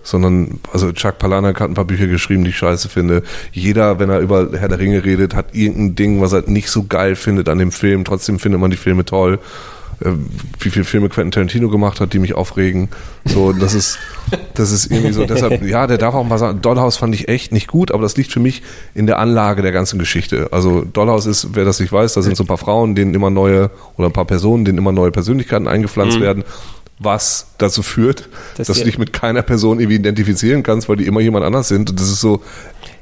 Sondern, 0.05 0.61
also 0.73 0.93
Chuck 0.93 1.19
Palahniuk 1.19 1.61
hat 1.61 1.69
ein 1.69 1.75
paar 1.75 1.85
Bücher 1.85 2.07
geschrieben, 2.07 2.45
die 2.45 2.51
ich 2.51 2.57
scheiße 2.57 2.89
finde. 2.89 3.23
Jeder, 3.53 3.99
wenn 3.99 4.09
er 4.09 4.21
über 4.21 4.51
Herr 4.53 4.69
der 4.69 4.79
Ringe 4.79 5.05
redet, 5.05 5.35
hat 5.35 5.47
irgendein 5.53 5.95
Ding, 5.97 6.21
was 6.21 6.33
er 6.33 6.49
nicht 6.49 6.71
so 6.71 6.85
geil 6.85 7.17
findet 7.17 7.49
an 7.49 7.59
dem 7.59 7.73
Film. 7.73 8.05
Trotzdem 8.05 8.39
findet 8.39 8.61
man 8.61 8.71
die 8.71 8.77
Filme 8.77 9.05
toll. 9.05 9.41
Äh, 10.01 10.13
Wie 10.61 10.71
viele 10.71 10.85
Filme 10.85 11.09
Quentin 11.09 11.33
Tarantino 11.33 11.69
gemacht 11.69 12.01
hat, 12.01 12.13
die 12.13 12.21
mich 12.21 12.35
aufregen. 12.35 12.89
So, 13.25 13.53
das 13.53 13.75
ist, 13.75 13.99
das 14.55 14.71
ist 14.71 14.91
irgendwie 14.91 15.13
so. 15.13 15.27
Deshalb, 15.27 15.63
ja, 15.67 15.89
der 15.89 15.99
darf 15.99 16.15
auch 16.15 16.25
mal 16.25 16.39
sagen, 16.39 16.63
Dollhouse 16.63 16.97
fand 16.97 17.15
ich 17.15 17.29
echt 17.29 17.53
nicht 17.53 17.67
gut, 17.67 17.91
aber 17.91 18.05
das 18.05 18.17
liegt 18.17 18.33
für 18.33 18.41
mich 18.41 18.63
in 18.95 19.07
der 19.07 19.19
Anlage 19.19 19.61
der 19.63 19.73
ganzen 19.73 19.99
Geschichte. 19.99 20.49
Also 20.53 20.85
Dollhouse 20.85 21.27
ist, 21.27 21.49
wer 21.55 21.65
das 21.65 21.81
nicht 21.81 21.93
weiß, 21.93 22.15
da 22.15 22.23
sind 22.23 22.37
so 22.37 22.45
ein 22.45 22.47
paar 22.47 22.59
Frauen, 22.59 22.95
denen 22.95 23.13
immer 23.13 23.31
neue, 23.31 23.71
oder 23.97 24.09
ein 24.09 24.13
paar 24.13 24.25
Personen, 24.25 24.65
denen 24.65 24.79
immer 24.79 24.93
neue 24.93 25.11
Persönlichkeiten 25.11 25.67
eingepflanzt 25.67 26.21
werden, 26.21 26.45
was 27.01 27.47
dazu 27.57 27.83
führt, 27.83 28.29
Dass 28.57 28.69
dass, 28.69 28.79
du 28.79 28.85
dich 28.85 28.99
mit 28.99 29.13
keiner 29.13 29.43
Person 29.43 29.81
irgendwie 29.81 29.97
identifizieren 29.97 30.63
kannst, 30.63 30.89
weil 30.89 30.97
die 30.97 31.07
immer 31.07 31.21
jemand 31.21 31.47
anders 31.47 31.67
sind. 31.69 31.91
Und 31.91 31.99
das 31.99 32.09
ist 32.09 32.21
so, 32.21 32.43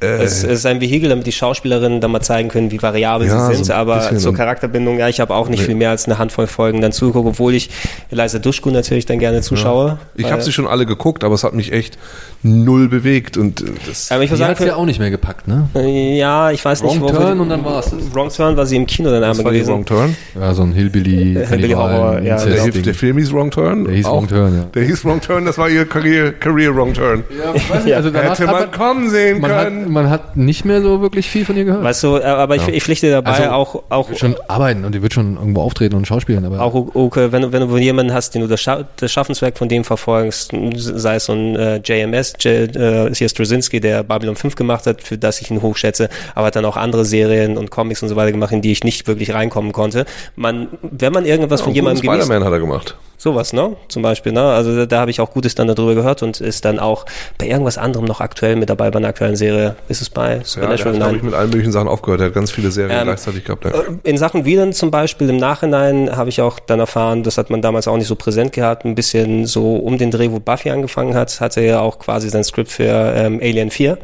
äh, 0.00 0.22
Es, 0.22 0.44
es 0.44 0.60
ist 0.60 0.66
ein 0.66 0.80
Vehikel, 0.80 1.08
damit 1.08 1.26
die 1.26 1.32
Schauspielerinnen 1.32 2.00
dann 2.00 2.10
mal 2.10 2.20
zeigen 2.20 2.48
können, 2.48 2.70
wie 2.70 2.80
variabel 2.82 3.26
Ja, 3.28 3.48
sie 3.48 3.54
sind. 3.56 3.66
so 3.66 3.72
aber 3.72 3.96
bisschen. 3.98 4.18
zur 4.18 4.34
Charakterbindung, 4.34 4.98
ja, 4.98 5.08
ich 5.08 5.20
habe 5.20 5.34
auch 5.34 5.48
nicht 5.48 5.62
viel 5.62 5.74
mehr 5.74 5.90
als 5.90 6.06
eine 6.06 6.18
Handvoll 6.18 6.46
Folgen 6.46 6.80
dann 6.80 6.92
zugeguckt, 6.92 7.26
obwohl 7.28 7.54
ich 7.54 7.70
Eliza 8.10 8.38
Duschku 8.38 8.70
natürlich 8.70 9.06
dann 9.06 9.18
gerne 9.18 9.40
zuschaue. 9.42 9.98
ich 10.14 10.24
Weil- 10.24 10.32
habe 10.32 10.42
sie 10.42 10.52
schon 10.52 10.66
alle 10.66 10.86
geguckt, 10.86 11.24
aber 11.24 11.34
es 11.34 11.44
hat 11.44 11.54
mich 11.54 11.72
echt 11.72 11.98
null 12.42 12.88
bewegt. 12.88 13.36
Und 13.36 13.60
äh, 13.60 13.64
das, 13.86 14.10
aber 14.12 14.22
ich 14.22 14.30
muss 14.30 14.38
Die 14.38 14.44
sagen, 14.44 14.58
hat 14.58 14.66
ja 14.66 14.76
auch 14.76 14.84
nicht 14.86 15.00
mehr 15.00 15.10
gepackt, 15.10 15.48
ne? 15.48 15.68
für- 15.72 15.80
ja, 15.82 16.50
ich 16.50 16.64
weiß 16.64 16.82
nicht, 16.82 17.00
Wrong 17.00 17.10
Turn 17.12 17.40
und 17.40 17.48
dann 17.48 17.64
war's 17.64 17.90
das. 17.90 18.14
Wrong 18.14 18.28
Turn 18.28 18.56
war 18.56 18.66
sie 18.66 18.76
im 18.76 18.86
Kino 18.86 19.10
dann 19.10 19.22
einmal 19.24 19.44
war 19.44 19.52
gewesen. 19.52 19.72
Wrong 19.72 19.84
Turn. 19.84 20.16
Ja, 20.38 20.54
so 20.54 20.62
ein 20.62 20.72
Hillbilly, 20.72 21.34
Hillbilly 21.48 21.72
Horror, 21.72 22.20
ja, 22.20 22.36
Der, 22.36 22.46
genau. 22.56 22.64
hieß, 22.74 22.82
der 22.82 22.94
Film 22.94 23.18
hieß 23.18 23.32
Wrong 23.32 23.50
Turn. 23.50 23.84
Der 23.84 23.94
hieß 23.94 24.06
Auch. 24.06 24.12
Wrong 24.18 24.28
Turn, 24.28 24.56
ja. 24.56 24.64
Der 24.74 24.84
hieß 24.84 25.04
Wrong 25.04 25.20
Turn, 25.20 25.44
das 25.44 25.58
war 25.58 25.68
ihr 25.68 25.84
Career, 25.84 26.32
Career 26.32 26.74
Wrong 26.76 26.94
Turn. 26.94 27.24
Ja, 27.36 27.52
ich 27.54 27.68
weiß 27.68 27.84
nicht, 27.84 27.94
also 27.94 28.10
danach 28.12 28.38
Hätte 28.38 28.46
hat 28.48 28.60
man 28.60 28.70
kommen 28.70 29.10
sehen 29.10 29.40
man, 29.40 29.50
hat, 29.50 29.64
können. 29.64 29.87
Man 29.88 30.10
hat 30.10 30.36
nicht 30.36 30.64
mehr 30.64 30.82
so 30.82 31.00
wirklich 31.00 31.28
viel 31.28 31.44
von 31.44 31.56
ihr 31.56 31.64
gehört. 31.64 31.82
Weißt 31.82 32.02
du, 32.02 32.16
äh, 32.16 32.22
aber 32.24 32.56
ich, 32.56 32.66
ich 32.68 32.82
pflichte 32.82 33.10
dabei 33.10 33.30
Also, 33.30 33.44
auch, 33.50 33.82
auch, 33.88 34.08
wird 34.08 34.18
schon 34.18 34.36
arbeiten 34.48 34.84
und 34.84 34.94
die 34.94 35.02
wird 35.02 35.12
schon 35.14 35.36
irgendwo 35.36 35.62
auftreten 35.62 35.94
und 35.96 36.06
schauspielen, 36.06 36.44
aber 36.44 36.60
auch 36.60 36.74
okay, 36.94 37.32
wenn, 37.32 37.42
du- 37.42 37.52
wenn 37.52 37.68
du 37.68 37.76
jemanden 37.78 38.12
hast, 38.12 38.34
den 38.34 38.42
du 38.42 38.48
das, 38.48 38.60
Scha 38.60 38.84
das 38.96 39.10
Schaffenswerk 39.12 39.58
von 39.58 39.68
dem 39.68 39.84
verfolgst, 39.84 40.52
sei 40.76 41.16
es 41.16 41.24
so 41.26 41.32
ein 41.32 41.56
äh, 41.56 41.76
JMS, 41.84 42.34
J, 42.40 42.76
äh, 42.76 43.08
ist 43.10 43.18
hier 43.18 43.28
Straczynski, 43.28 43.80
der 43.80 44.02
Babylon 44.02 44.36
5 44.36 44.54
gemacht 44.54 44.86
hat, 44.86 45.02
für 45.02 45.18
das 45.18 45.40
ich 45.40 45.50
ihn 45.50 45.62
hochschätze, 45.62 46.08
aber 46.34 46.46
hat 46.46 46.56
dann 46.56 46.64
auch 46.64 46.76
andere 46.76 47.04
Serien 47.04 47.56
und 47.56 47.70
Comics 47.70 48.02
und 48.02 48.08
so 48.08 48.16
weiter 48.16 48.32
gemacht, 48.32 48.52
in 48.52 48.62
die 48.62 48.72
ich 48.72 48.84
nicht 48.84 49.06
wirklich 49.06 49.32
reinkommen 49.34 49.72
konnte. 49.72 50.04
Man, 50.36 50.68
wenn 50.82 51.12
man 51.12 51.24
irgendwas 51.24 51.60
von 51.60 51.70
Auch 51.72 51.74
jemandem 51.74 52.02
Spider-Man 52.04 52.44
hat 52.44 52.52
er 52.52 52.60
gemacht. 52.60 52.96
Sowas, 53.20 53.52
ne? 53.52 53.74
Zum 53.88 54.02
Beispiel, 54.02 54.30
ne? 54.32 54.42
Also 54.44 54.76
da, 54.76 54.86
da 54.86 55.00
habe 55.00 55.10
ich 55.10 55.20
auch 55.20 55.32
Gutes 55.32 55.56
dann 55.56 55.66
darüber 55.66 55.96
gehört 55.96 56.22
und 56.22 56.40
ist 56.40 56.64
dann 56.64 56.78
auch 56.78 57.04
bei 57.36 57.46
irgendwas 57.48 57.76
anderem 57.76 58.04
noch 58.06 58.20
aktuell 58.20 58.54
mit 58.54 58.70
dabei 58.70 58.92
bei 58.92 58.98
einer 58.98 59.08
aktuellen 59.08 59.34
Serie. 59.34 59.74
Ist 59.88 60.00
es 60.00 60.08
bei 60.08 60.34
Ja, 60.34 60.66
der 60.68 60.78
Supernatural? 60.78 61.00
hat, 61.08 61.16
ich, 61.16 61.22
mit 61.24 61.34
allen 61.34 61.50
möglichen 61.50 61.72
Sachen 61.72 61.88
aufgehört. 61.88 62.20
Er 62.20 62.26
hat 62.28 62.34
ganz 62.34 62.52
viele 62.52 62.70
Serien 62.70 62.96
Ähm, 62.96 63.04
gleichzeitig 63.06 63.44
gehabt. 63.44 63.64
Ja. 63.64 63.72
In 64.04 64.16
Sachen 64.18 64.44
Whedon 64.44 64.72
zum 64.72 64.92
Beispiel 64.92 65.28
im 65.30 65.36
Nachhinein 65.36 66.16
habe 66.16 66.28
ich 66.28 66.40
auch 66.40 66.60
dann 66.60 66.78
erfahren, 66.78 67.24
das 67.24 67.38
hat 67.38 67.50
man 67.50 67.60
damals 67.60 67.88
auch 67.88 67.96
nicht 67.96 68.06
so 68.06 68.14
präsent 68.14 68.52
gehabt, 68.52 68.84
ein 68.84 68.94
bisschen 68.94 69.46
so 69.46 69.76
um 69.76 69.98
den 69.98 70.12
Dreh, 70.12 70.30
wo 70.30 70.38
Buffy 70.38 70.70
angefangen 70.70 71.14
hat, 71.14 71.40
hat 71.40 71.56
er 71.56 71.64
ja 71.64 71.80
auch 71.80 71.98
quasi 71.98 72.28
sein 72.30 72.44
Skript 72.44 72.70
für 72.70 72.84
ähm, 73.16 73.40
Alien 73.42 73.70
4 73.72 73.98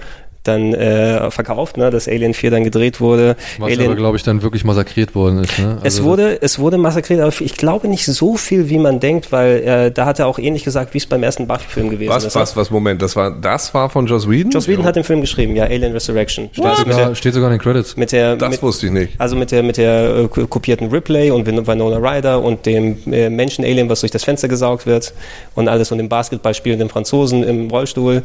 dann 0.44 0.72
äh, 0.74 1.30
verkauft, 1.30 1.76
ne, 1.76 1.90
dass 1.90 2.06
Alien 2.08 2.34
4 2.34 2.50
dann 2.50 2.64
gedreht 2.64 3.00
wurde. 3.00 3.36
was 3.58 3.70
Alien, 3.72 3.86
aber, 3.86 3.96
glaube 3.96 4.16
ich, 4.16 4.22
dann 4.22 4.42
wirklich 4.42 4.64
massakriert 4.64 5.14
worden 5.14 5.38
ist. 5.44 5.58
Ne? 5.58 5.78
es 5.82 5.96
Also, 5.96 6.04
wurde, 6.04 6.40
es 6.42 6.58
wurde 6.58 6.78
massakriert, 6.78 7.20
aber 7.20 7.32
ich 7.40 7.56
glaube 7.56 7.88
nicht 7.88 8.04
so 8.06 8.36
viel, 8.36 8.68
wie 8.68 8.78
man 8.78 9.00
denkt, 9.00 9.32
weil 9.32 9.56
äh, 9.62 9.90
da 9.90 10.06
hat 10.06 10.18
er 10.18 10.26
auch 10.26 10.38
ähnlich 10.38 10.62
gesagt, 10.64 10.94
wie 10.94 10.98
es 10.98 11.06
beim 11.06 11.22
ersten 11.22 11.46
Buffy-Film 11.46 11.90
gewesen 11.90 12.10
Was, 12.10 12.24
ist. 12.24 12.34
was, 12.36 12.56
was, 12.56 12.70
Moment, 12.70 13.02
das 13.02 13.16
war, 13.16 13.30
das 13.30 13.72
war 13.74 13.90
von 13.90 14.06
Joss 14.06 14.28
Whedon? 14.28 14.50
Joss 14.52 14.68
Whedon 14.68 14.84
hat 14.84 14.96
den 14.96 15.04
Film 15.04 15.20
geschrieben, 15.20 15.56
ja, 15.56 15.64
Alien 15.64 15.92
Resurrection. 15.92 16.48
steht, 16.52 16.76
sogar, 16.76 16.96
der, 17.08 17.14
steht 17.14 17.34
sogar 17.34 17.50
in 17.50 17.56
den 17.58 17.62
Credits. 17.62 17.96
mit 17.96 18.12
der, 18.12 18.36
Das 18.36 18.50
mit, 18.50 18.62
wusste 18.62 18.86
ich 18.86 18.92
nicht. 18.92 19.12
also 19.18 19.36
mit 19.36 19.50
der, 19.50 19.62
mit 19.62 19.76
der 19.78 20.16
äh, 20.24 20.28
ko- 20.28 20.46
kopierten 20.46 20.88
Ripley 20.90 21.30
und 21.30 21.46
Winona 21.46 21.96
Ryder 21.96 22.42
und 22.42 22.66
dem 22.66 22.98
äh, 23.10 23.30
Menschen-Alien, 23.30 23.88
was 23.88 24.00
durch 24.00 24.12
das 24.12 24.24
Fenster 24.24 24.48
gesaugt 24.48 24.86
wird 24.86 25.14
und 25.54 25.68
alles 25.68 25.90
und 25.90 25.98
dem 25.98 26.08
Basketball 26.08 26.52
spielenden 26.54 26.88
Franzosen 26.90 27.42
im 27.42 27.70
Rollstuhl. 27.70 28.22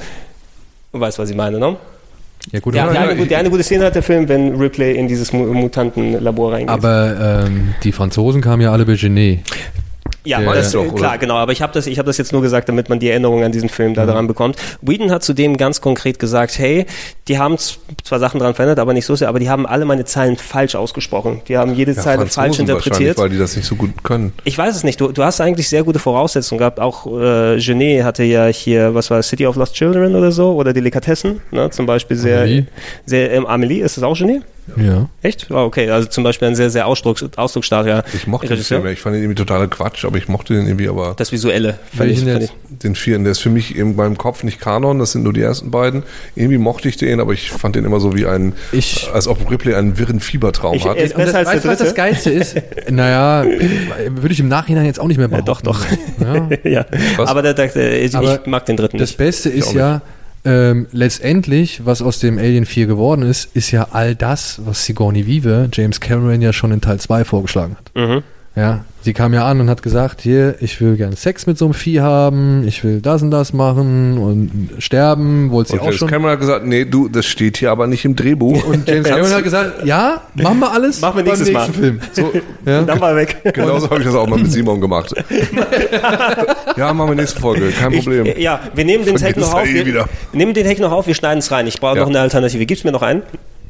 Du 0.91 0.99
weißt, 0.99 1.19
was 1.19 1.29
ich 1.29 1.35
meine, 1.35 1.59
ne? 1.59 1.77
Ja, 2.51 2.59
gut, 2.59 2.75
Ja, 2.75 2.83
aber, 2.83 2.93
die, 2.93 2.97
eine, 2.97 3.25
die 3.27 3.35
eine 3.35 3.49
gute 3.49 3.63
Szene 3.63 3.85
hat 3.85 3.95
der 3.95 4.03
Film, 4.03 4.27
wenn 4.29 4.55
Ripley 4.55 4.95
in 4.95 5.07
dieses 5.07 5.33
Mu 5.33 5.45
Mutantenlabor 5.53 6.53
reingeht. 6.53 6.69
aber 6.69 7.43
ähm, 7.45 7.73
die 7.83 7.91
Franzosen 7.91 8.41
kamen 8.41 8.61
ja 8.61 8.71
alle 8.71 8.85
bei 8.85 8.95
Genet. 8.95 9.39
Ja, 10.25 10.39
Der- 10.41 10.53
das, 10.53 10.71
Doch, 10.71 10.93
klar, 10.95 11.17
genau. 11.17 11.35
Aber 11.35 11.51
ich 11.53 11.61
habe 11.61 11.71
das, 11.73 11.87
ich 11.87 11.97
hab 11.97 12.05
das 12.05 12.17
jetzt 12.17 12.33
nur 12.33 12.41
gesagt, 12.41 12.67
damit 12.69 12.89
man 12.89 12.99
die 12.99 13.09
Erinnerung 13.09 13.43
an 13.43 13.51
diesen 13.51 13.69
Film 13.69 13.93
da 13.93 14.05
daran 14.05 14.27
bekommt. 14.27 14.57
Whedon 14.81 15.11
hat 15.11 15.23
zudem 15.23 15.55
ganz 15.57 15.79
konkret 15.81 16.19
gesagt, 16.19 16.59
hey, 16.59 16.85
die 17.27 17.37
haben 17.39 17.55
zwar 18.03 18.19
Sachen 18.19 18.39
dran 18.39 18.53
verändert, 18.53 18.79
aber 18.79 18.93
nicht 18.93 19.05
so 19.05 19.15
sehr, 19.15 19.29
aber 19.29 19.39
die 19.39 19.49
haben 19.49 19.65
alle 19.65 19.85
meine 19.85 20.03
Zeilen 20.05 20.35
falsch 20.37 20.75
ausgesprochen. 20.75 21.41
Die 21.47 21.57
haben 21.57 21.73
jede 21.73 21.93
Ja, 21.93 22.01
Zeile 22.01 22.17
Franzosen 22.27 22.43
falsch 22.43 22.59
interpretiert. 22.59 23.17
weil 23.17 23.29
die 23.29 23.37
das 23.37 23.55
nicht 23.55 23.65
so 23.65 23.75
gut 23.75 24.03
können. 24.03 24.33
Ich 24.43 24.57
weiß 24.57 24.75
es 24.75 24.83
nicht. 24.83 24.99
Du, 24.99 25.11
du 25.11 25.23
hast 25.23 25.39
eigentlich 25.41 25.69
sehr 25.69 25.83
gute 25.83 25.99
Voraussetzungen 25.99 26.59
gehabt. 26.59 26.79
Auch 26.79 27.05
äh, 27.07 27.57
Genet 27.59 28.03
hatte 28.03 28.23
ja 28.23 28.47
hier, 28.47 28.93
was 28.93 29.09
war 29.09 29.23
City 29.23 29.47
of 29.47 29.55
Lost 29.55 29.73
Children 29.75 30.15
oder 30.15 30.31
so 30.31 30.53
oder 30.53 30.73
Delikatessen, 30.73 31.41
ne? 31.51 31.69
Zum 31.69 31.85
Beispiel 31.85 32.17
sehr, 32.17 32.41
Amelie. 32.41 32.65
sehr 33.05 33.31
ähm, 33.31 33.45
Amelie. 33.45 33.81
Ist 33.83 33.97
das 33.97 34.03
auch 34.03 34.17
Genet? 34.17 34.43
Ja. 34.77 35.07
Echt? 35.21 35.47
Oh, 35.49 35.55
okay. 35.57 35.89
Also 35.89 36.07
zum 36.09 36.23
Beispiel 36.23 36.47
ein 36.47 36.55
sehr, 36.55 36.69
sehr 36.69 36.87
ausdrucks, 36.87 37.25
ausdrucksstarker 37.35 38.03
Ich 38.13 38.27
mochte 38.27 38.47
den. 38.47 38.57
Film, 38.63 38.85
ja. 38.85 38.91
ich 38.91 39.01
fand 39.01 39.15
ihn 39.15 39.21
irgendwie 39.23 39.35
totaler 39.43 39.67
Quatsch, 39.67 40.05
aber 40.05 40.17
ich 40.17 40.27
mochte 40.27 40.53
den 40.53 40.65
irgendwie, 40.67 40.87
aber 40.89 41.13
Das 41.17 41.31
Visuelle. 41.31 41.79
fand 41.95 42.09
Welchen 42.09 42.27
fand 42.29 42.41
jetzt? 42.41 42.53
den 42.69 42.95
vierten, 42.95 43.23
der 43.23 43.31
ist 43.31 43.39
für 43.39 43.49
mich 43.49 43.75
in 43.75 43.95
meinem 43.95 44.17
Kopf 44.17 44.43
nicht 44.43 44.59
Kanon, 44.59 44.99
das 44.99 45.11
sind 45.13 45.23
nur 45.23 45.33
die 45.33 45.41
ersten 45.41 45.71
beiden. 45.71 46.03
Irgendwie 46.35 46.57
mochte 46.57 46.87
ich 46.89 46.97
den, 46.97 47.19
aber 47.19 47.33
ich 47.33 47.51
fand 47.51 47.75
den 47.75 47.85
immer 47.85 47.99
so 47.99 48.15
wie 48.15 48.25
ein, 48.25 48.53
Ich- 48.71 49.09
als 49.13 49.27
ob 49.27 49.49
Ripley 49.49 49.75
einen 49.75 49.97
wirren 49.97 50.19
Fiebertraum 50.19 50.75
Ich- 50.75 50.85
hat. 50.85 50.97
Ist 50.97 51.15
besser 51.15 51.25
das, 51.33 51.35
als 51.35 51.47
der 51.47 51.55
weißt 51.55 51.65
du, 51.65 51.69
was 51.69 51.77
das? 51.89 51.95
Geilste 51.95 52.29
ist? 52.31 52.55
naja, 52.89 53.45
würde 54.09 54.31
ich 54.33 54.39
im 54.39 54.47
Nachhinein 54.47 54.85
jetzt 54.85 54.99
auch 54.99 55.07
nicht 55.07 55.17
mehr 55.17 55.29
Ja, 55.29 55.41
behaupten. 55.41 55.65
doch, 55.65 55.79
doch. 55.79 55.85
Ja. 56.19 56.49
ja. 56.69 56.85
Aber 57.25 57.41
der, 57.41 57.53
der, 57.53 57.67
der, 57.67 58.03
ich, 58.03 58.15
Aber 58.15 58.39
ich 58.41 58.45
mag 58.45 58.65
den 58.65 58.77
dritten 58.77 58.97
Das 58.97 59.09
nicht. 59.11 59.17
Beste 59.17 59.49
ist 59.49 59.73
ja, 59.73 60.01
ähm, 60.45 60.87
letztendlich, 60.91 61.85
was 61.85 62.01
aus 62.01 62.19
dem 62.19 62.37
Alien 62.37 62.65
4 62.65 62.87
geworden 62.87 63.23
ist, 63.23 63.55
ist 63.55 63.71
ja 63.71 63.89
all 63.91 64.15
das, 64.15 64.61
was 64.65 64.85
Sigourney 64.85 65.27
Weaver, 65.27 65.67
James 65.71 65.99
Cameron 65.99 66.41
ja 66.41 66.53
schon 66.53 66.71
in 66.71 66.81
Teil 66.81 66.99
2 66.99 67.23
vorgeschlagen 67.25 67.75
hat. 67.77 67.91
Mhm. 67.95 68.23
Ja, 68.55 68.83
sie 69.03 69.13
kam 69.13 69.33
ja 69.33 69.45
an 69.45 69.61
und 69.61 69.69
hat 69.69 69.83
gesagt, 69.83 70.19
hier, 70.21 70.55
ich 70.59 70.81
will 70.81 70.97
gerne 70.97 71.15
Sex 71.15 71.45
mit 71.47 71.57
so 71.57 71.65
einem 71.65 71.73
Vieh 71.75 72.01
haben, 72.01 72.67
ich 72.67 72.83
will 72.83 72.99
das 72.99 73.21
und 73.21 73.31
das 73.31 73.53
machen 73.53 74.17
und 74.17 74.69
sterben, 74.79 75.51
wollte 75.51 75.69
sie 75.69 75.73
Und 75.75 75.79
auch 75.81 75.85
James 75.85 75.97
schon. 75.97 76.09
Cameron 76.09 76.31
hat 76.33 76.39
gesagt, 76.41 76.65
nee, 76.65 76.83
du, 76.83 77.07
das 77.07 77.25
steht 77.25 77.55
hier 77.57 77.71
aber 77.71 77.87
nicht 77.87 78.03
im 78.03 78.15
Drehbuch. 78.17 78.65
Und 78.65 78.89
James 78.89 79.07
Cameron 79.07 79.31
hat 79.31 79.43
gesagt, 79.43 79.85
ja, 79.85 80.21
machen 80.33 80.59
wir 80.59 80.71
alles 80.73 80.99
Machen 80.99 81.17
wir 81.17 81.23
beim 81.23 81.39
nächstes 81.39 81.47
nächsten 81.53 81.71
Mal. 81.71 81.79
Film. 81.79 81.99
So, 82.11 82.31
Ja. 82.65 82.81
Dann 82.85 82.99
war 82.99 83.11
er 83.11 83.15
weg. 83.17 83.37
genauso 83.53 83.89
habe 83.89 83.99
ich 83.99 84.05
das 84.07 84.15
auch 84.15 84.27
mal 84.27 84.39
mit 84.39 84.51
Simon 84.51 84.81
gemacht. 84.81 85.13
ja, 86.75 86.93
machen 86.93 87.11
wir 87.11 87.15
nächste 87.15 87.39
Folge, 87.39 87.69
kein 87.71 87.93
Ich, 87.93 88.03
Problem. 88.03 88.25
äh, 88.25 88.41
ja, 88.41 88.59
wir 88.73 88.83
nehmen 88.83 89.05
den 89.05 89.17
Vergiss 89.19 89.43
noch 89.45 89.53
auf. 89.53 89.65
eh 89.67 89.73
Wir, 89.75 89.85
wieder. 89.85 90.09
nehmen 90.33 90.53
den 90.53 90.65
Tag 90.65 90.79
noch 90.79 90.91
auf, 90.91 91.07
wir 91.07 91.15
schneiden 91.15 91.39
es 91.39 91.51
rein. 91.51 91.67
Ich 91.67 91.79
brauche 91.79 91.95
Ja. 91.97 92.01
noch 92.01 92.09
eine 92.09 92.19
Alternative. 92.19 92.65
Gib's 92.65 92.83
mir 92.83 92.91
noch 92.91 93.03
einen? 93.03 93.21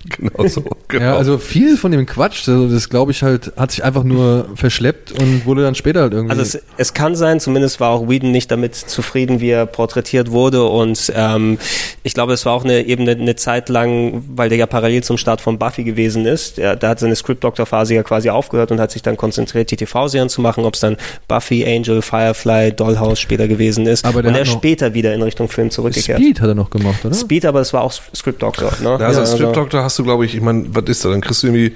Genau 0.20 0.48
so. 0.48 0.64
Genau. 0.88 1.04
Ja, 1.04 1.18
also 1.18 1.38
viel 1.38 1.78
von 1.78 1.92
dem 1.92 2.06
Quatsch, 2.06 2.48
also 2.48 2.68
das 2.68 2.90
glaube 2.90 3.12
ich 3.12 3.24
halt, 3.24 3.54
hat 3.56 3.72
sich 3.72 3.84
einfach 3.84 4.04
nur 4.04 4.50
verschleppt 4.56 5.12
und 5.12 5.46
wurde 5.46 5.62
dann 5.64 5.76
später 5.76 6.02
halt 6.02 6.14
irgendwie. 6.14 6.32
Also 6.32 6.42
es, 6.42 6.64
es 6.78 6.94
kann 6.94 7.16
sein, 7.16 7.40
zumindest 7.40 7.80
war 7.80 7.92
auch 7.92 8.10
Whedon 8.10 8.32
nicht 8.32 8.52
damit 8.52 8.76
zufrieden, 8.76 9.40
wie 9.40 9.50
er 9.50 9.66
porträtiert 9.66 10.32
wurde 10.32 10.64
und 10.64 11.12
ähm, 11.16 11.58
ich 12.04 12.14
glaube, 12.14 12.34
es 12.34 12.46
war 12.46 12.54
auch 12.54 12.64
eine, 12.64 12.82
eben 12.86 13.04
eine, 13.04 13.12
eine 13.12 13.36
Zeit 13.36 13.70
lang, 13.70 14.24
weil 14.36 14.50
der 14.50 14.58
ja 14.58 14.66
parallel 14.66 15.04
zum 15.04 15.18
Start 15.18 15.42
von 15.42 15.60
Buffy 15.60 15.84
gewesen 15.84 16.26
ist, 16.26 16.58
der, 16.58 16.76
da 16.76 16.90
hat 16.90 17.00
seine 17.00 17.16
Script-Doctor-Phase 17.16 17.94
ja 17.94 18.04
quasi 18.04 18.30
aufgehört 18.30 18.72
und 18.72 18.80
hat 18.80 18.92
sich 18.92 19.02
dann 19.02 19.16
konzentriert, 19.18 19.72
die 19.72 19.78
TV-Serien 19.78 20.30
zu 20.30 20.42
machen, 20.42 20.66
ob 20.66 20.74
es 20.74 20.80
dann 20.80 20.98
Buffy, 21.28 21.66
Angel, 21.66 22.02
Firefly, 22.02 22.74
Dollhouse 22.74 23.20
später 23.20 23.48
gewesen 23.48 23.86
ist 23.86 24.06
Aber 24.06 24.22
der 24.22 24.32
und 24.32 24.38
er 24.38 24.46
später 24.46 24.94
wieder 24.94 25.14
in 25.14 25.22
Richtung 25.22 25.50
Film 25.50 25.70
zurückgekehrt. 25.70 26.20
Speed 26.20 26.42
hat 26.42 26.48
er 26.50 26.56
noch 26.56 26.70
gemacht, 26.70 27.06
oder? 27.06 27.16
Speed, 27.16 27.46
aber 27.46 27.62
es 27.62 27.74
war 27.74 27.82
auch 27.82 27.92
Script-Doctor. 27.92 28.72
Ne? 28.82 28.86
Ja, 28.86 28.98
also 28.98 29.20
Ja, 29.20 29.20
als 29.20 29.34
Strip-Doktor 29.34 29.84
hast 29.84 29.99
du, 30.00 30.04
glaube 30.04 30.26
ich, 30.26 30.36
ich 30.36 30.42
meine, 30.42 30.66
was 30.74 30.86
ist 30.86 31.06
da? 31.06 31.10
Dann 31.10 31.22
kriegst 31.22 31.44
du 31.44 31.48
irgendwie, 31.48 31.76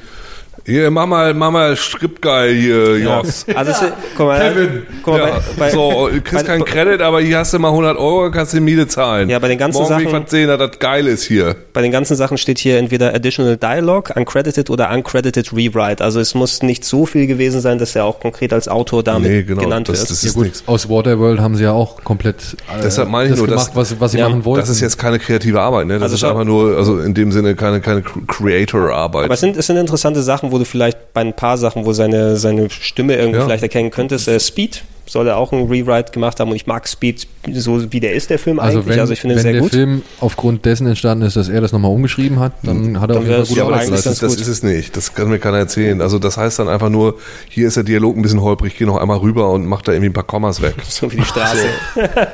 hier, 0.66 0.89
mach 0.91 1.05
mal, 1.05 1.34
mach 1.34 1.51
mal 1.51 1.76
Stripgeil 1.76 2.53
hier, 2.55 2.97
Jos. 2.99 3.45
Also, 3.53 3.72
es, 3.72 3.82
guck 4.16 4.28
mal, 4.28 4.39
Kevin. 4.39 4.84
guck 5.03 5.14
mal, 5.16 5.20
ja, 5.20 5.26
bei, 5.36 5.41
bei, 5.59 5.70
so, 5.72 6.07
du 6.09 6.22
kriegst 6.22 6.45
keinen 6.45 6.64
Credit, 6.64 7.01
aber 7.01 7.20
hier 7.22 7.39
hast 7.39 7.53
du 7.53 7.59
mal 7.59 7.68
100 7.70 7.97
Euro, 7.97 8.32
kannst 8.32 8.53
du 8.53 8.57
die 8.57 8.64
Miete 8.64 8.88
zahlen. 8.88 9.30
Ja, 9.30 9.39
bei 9.39 9.49
den 9.49 9.57
ganzen 9.57 9.82
Morgen 9.82 10.05
Sachen- 10.09 10.28
sehen, 10.28 10.47
dass 10.47 10.57
das 10.59 10.80
geil 10.80 11.07
ist 11.07 11.24
hier. 11.24 11.55
Bei 11.74 11.82
den 11.82 11.91
ganzen 11.91 12.16
Sachen 12.16 12.38
steht 12.38 12.59
hier 12.59 12.78
entweder 12.78 13.14
Additional 13.14 13.57
Dialogue, 13.57 14.14
Uncredited 14.16 14.70
oder 14.70 14.89
Uncredited 14.91 15.51
Rewrite. 15.53 16.03
Also 16.03 16.20
es 16.22 16.34
muss 16.34 16.64
nicht 16.64 16.86
so 16.86 17.05
viel 17.05 17.28
gewesen 17.28 17.59
sein, 17.59 17.78
dass 17.78 17.95
er 17.95 18.05
auch 18.05 18.20
konkret 18.22 18.53
als 18.53 18.68
Autor 18.70 19.03
damit 19.03 19.30
Nee, 19.32 19.43
genau, 19.43 19.61
genannt 19.64 19.89
das- 19.89 19.99
wird. 19.99 20.11
das 20.11 20.22
Ja 20.24 20.28
ist 20.30 20.34
gut, 20.36 20.43
nichts. 20.45 20.64
aus 20.66 20.88
Waterworld 20.89 21.39
haben 21.41 21.55
sie 21.55 21.64
ja 21.64 21.72
auch 21.74 22.01
komplett 22.03 22.36
äh, 22.74 22.82
Deshalb 22.82 23.09
meine 23.09 23.26
ich 23.26 23.30
das 23.32 23.39
nur, 23.39 23.47
gemacht, 23.47 23.68
dass- 23.70 23.76
was, 23.76 23.99
was 23.99 24.11
sie 24.14 24.20
Ja, 24.20 24.30
machen 24.30 24.45
wollten. 24.45 24.61
Das 24.61 24.70
ist 24.70 24.80
jetzt 24.80 24.97
keine 24.97 25.20
kreative 25.20 25.59
Arbeit, 25.59 25.88
ne? 25.88 25.95
Das 25.95 26.03
Also 26.03 26.16
ist 26.16 26.24
einfach 26.24 26.45
nur, 26.45 26.78
also 26.78 26.99
in 26.99 27.14
dem 27.14 27.32
Sinne 27.34 27.55
keine, 27.55 27.82
keine 27.82 28.01
Creator-Arbeit. 28.01 29.26
Aber 29.26 29.34
es 29.34 29.39
sind, 29.41 29.57
es 29.57 29.68
sind 29.68 29.76
interessante 29.78 30.22
Sachen, 30.22 30.51
wo 30.53 30.59
du 30.59 30.65
vielleicht 30.65 31.13
bei 31.13 31.21
ein 31.21 31.33
paar 31.33 31.57
Sachen, 31.57 31.85
wo 31.85 31.91
seine, 31.93 32.37
seine 32.37 32.69
Stimme 32.69 33.15
irgendwie 33.15 33.39
Ja. 33.39 33.45
vielleicht 33.45 33.63
erkennen 33.63 33.89
könntest. 33.91 34.27
Äh, 34.27 34.39
Speed 34.39 34.83
soll 35.05 35.27
er 35.27 35.37
auch 35.37 35.51
einen 35.51 35.67
Rewrite 35.67 36.11
gemacht 36.11 36.39
haben 36.39 36.49
und 36.49 36.55
ich 36.55 36.67
mag 36.67 36.87
Speed 36.87 37.27
so 37.51 37.91
wie 37.91 37.99
der 37.99 38.13
ist, 38.13 38.29
der 38.29 38.39
Film 38.39 38.59
Also 38.59 38.79
eigentlich. 38.79 38.93
wenn, 38.93 38.99
also 39.01 39.13
ich 39.13 39.21
finde 39.21 39.35
wenn 39.35 39.43
sehr 39.43 39.51
der 39.51 39.61
gut. 39.61 39.71
Film 39.71 40.01
aufgrund 40.21 40.63
dessen 40.65 40.87
entstanden 40.87 41.25
ist, 41.25 41.35
dass 41.35 41.49
er 41.49 41.59
das 41.59 41.73
nochmal 41.73 41.91
umgeschrieben 41.91 42.39
hat, 42.39 42.53
dann 42.63 43.01
hat 43.01 43.09
er 43.09 43.17
auf 43.17 43.23
Dann 43.23 43.31
jeden 43.31 43.45
Fall 43.45 43.47
gute 43.47 43.59
ja 43.59 43.65
Arbeit 43.65 43.91
das, 43.91 44.05
ist, 44.05 44.23
das 44.23 44.31
gut. 44.31 44.41
ist 44.41 44.47
es 44.47 44.63
nicht. 44.63 44.95
Das 44.95 45.13
kann 45.13 45.29
mir 45.29 45.39
keiner 45.39 45.57
erzählen. 45.57 46.01
Also 46.01 46.19
das 46.19 46.37
heißt 46.37 46.59
dann 46.59 46.69
einfach 46.69 46.89
nur, 46.89 47.15
hier 47.49 47.67
ist 47.67 47.75
der 47.75 47.83
Dialog 47.83 48.15
ein 48.15 48.21
bisschen 48.21 48.41
holprig, 48.41 48.77
geh 48.77 48.85
noch 48.85 48.97
einmal 48.97 49.17
rüber 49.17 49.51
und 49.51 49.65
mach 49.65 49.81
da 49.81 49.91
irgendwie 49.91 50.09
ein 50.09 50.13
paar 50.13 50.23
Kommas 50.23 50.61
weg. 50.61 50.75
So 50.93 51.11
wie 51.11 51.17
die 51.17 51.25
Straße. 51.25 51.65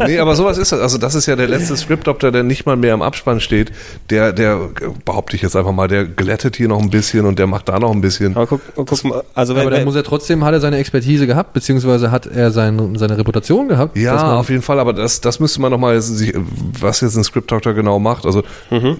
nee, 0.06 0.20
aber 0.20 0.36
sowas 0.36 0.58
ist 0.58 0.72
das. 0.74 0.82
Also 0.82 0.98
das 0.98 1.16
ist 1.16 1.26
ja 1.28 1.36
der 1.38 1.48
letzte 1.48 1.78
Script-Doctor, 1.78 2.32
der 2.32 2.44
nicht 2.44 2.66
mal 2.66 2.76
mehr 2.76 2.94
im 2.94 3.02
Abspann 3.02 3.40
steht. 3.40 3.72
Der, 4.10 4.34
der, 4.34 4.70
behaupte 5.06 5.36
ich 5.38 5.42
jetzt 5.42 5.56
einfach 5.56 5.72
mal, 5.72 5.88
der 5.88 6.04
glättet 6.06 6.58
hier 6.58 6.68
noch 6.68 6.82
ein 6.82 6.90
bisschen 6.90 7.26
und 7.26 7.40
der 7.40 7.48
macht 7.48 7.70
da 7.70 7.80
noch 7.80 7.92
ein 7.92 8.02
bisschen. 8.02 8.36
Aber 8.36 8.48
guck, 8.48 8.62
guck 8.76 9.04
mal, 9.06 9.24
also 9.34 9.56
wenn, 9.56 9.62
Aber 9.62 9.72
dann 9.72 9.86
muss 9.86 9.96
er 9.96 10.04
trotzdem, 10.04 10.44
hat 10.44 10.54
er 10.54 10.60
seine 10.60 10.78
Expertise 10.78 11.26
gehabt, 11.26 11.54
beziehungsweise 11.54 12.12
hat 12.12 12.26
er 12.28 12.52
sein, 12.60 12.96
seine 12.98 13.18
Reputation 13.18 13.68
gehabt. 13.70 13.96
dass 13.96 14.04
Ja, 14.04 14.16
man- 14.16 14.38
auf 14.38 14.50
jeden 14.50 14.62
Fall, 14.62 14.80
aber 14.80 14.94
das, 14.94 15.22
das 15.22 15.40
müsste 15.40 15.62
man 15.62 15.72
nochmal, 15.72 15.96
was 15.98 17.02
jetzt 17.02 17.16
ein 17.16 17.24
Script 17.24 17.52
Doctor 17.52 17.74
genau 17.74 18.00
macht. 18.00 18.26
Also 18.26 18.44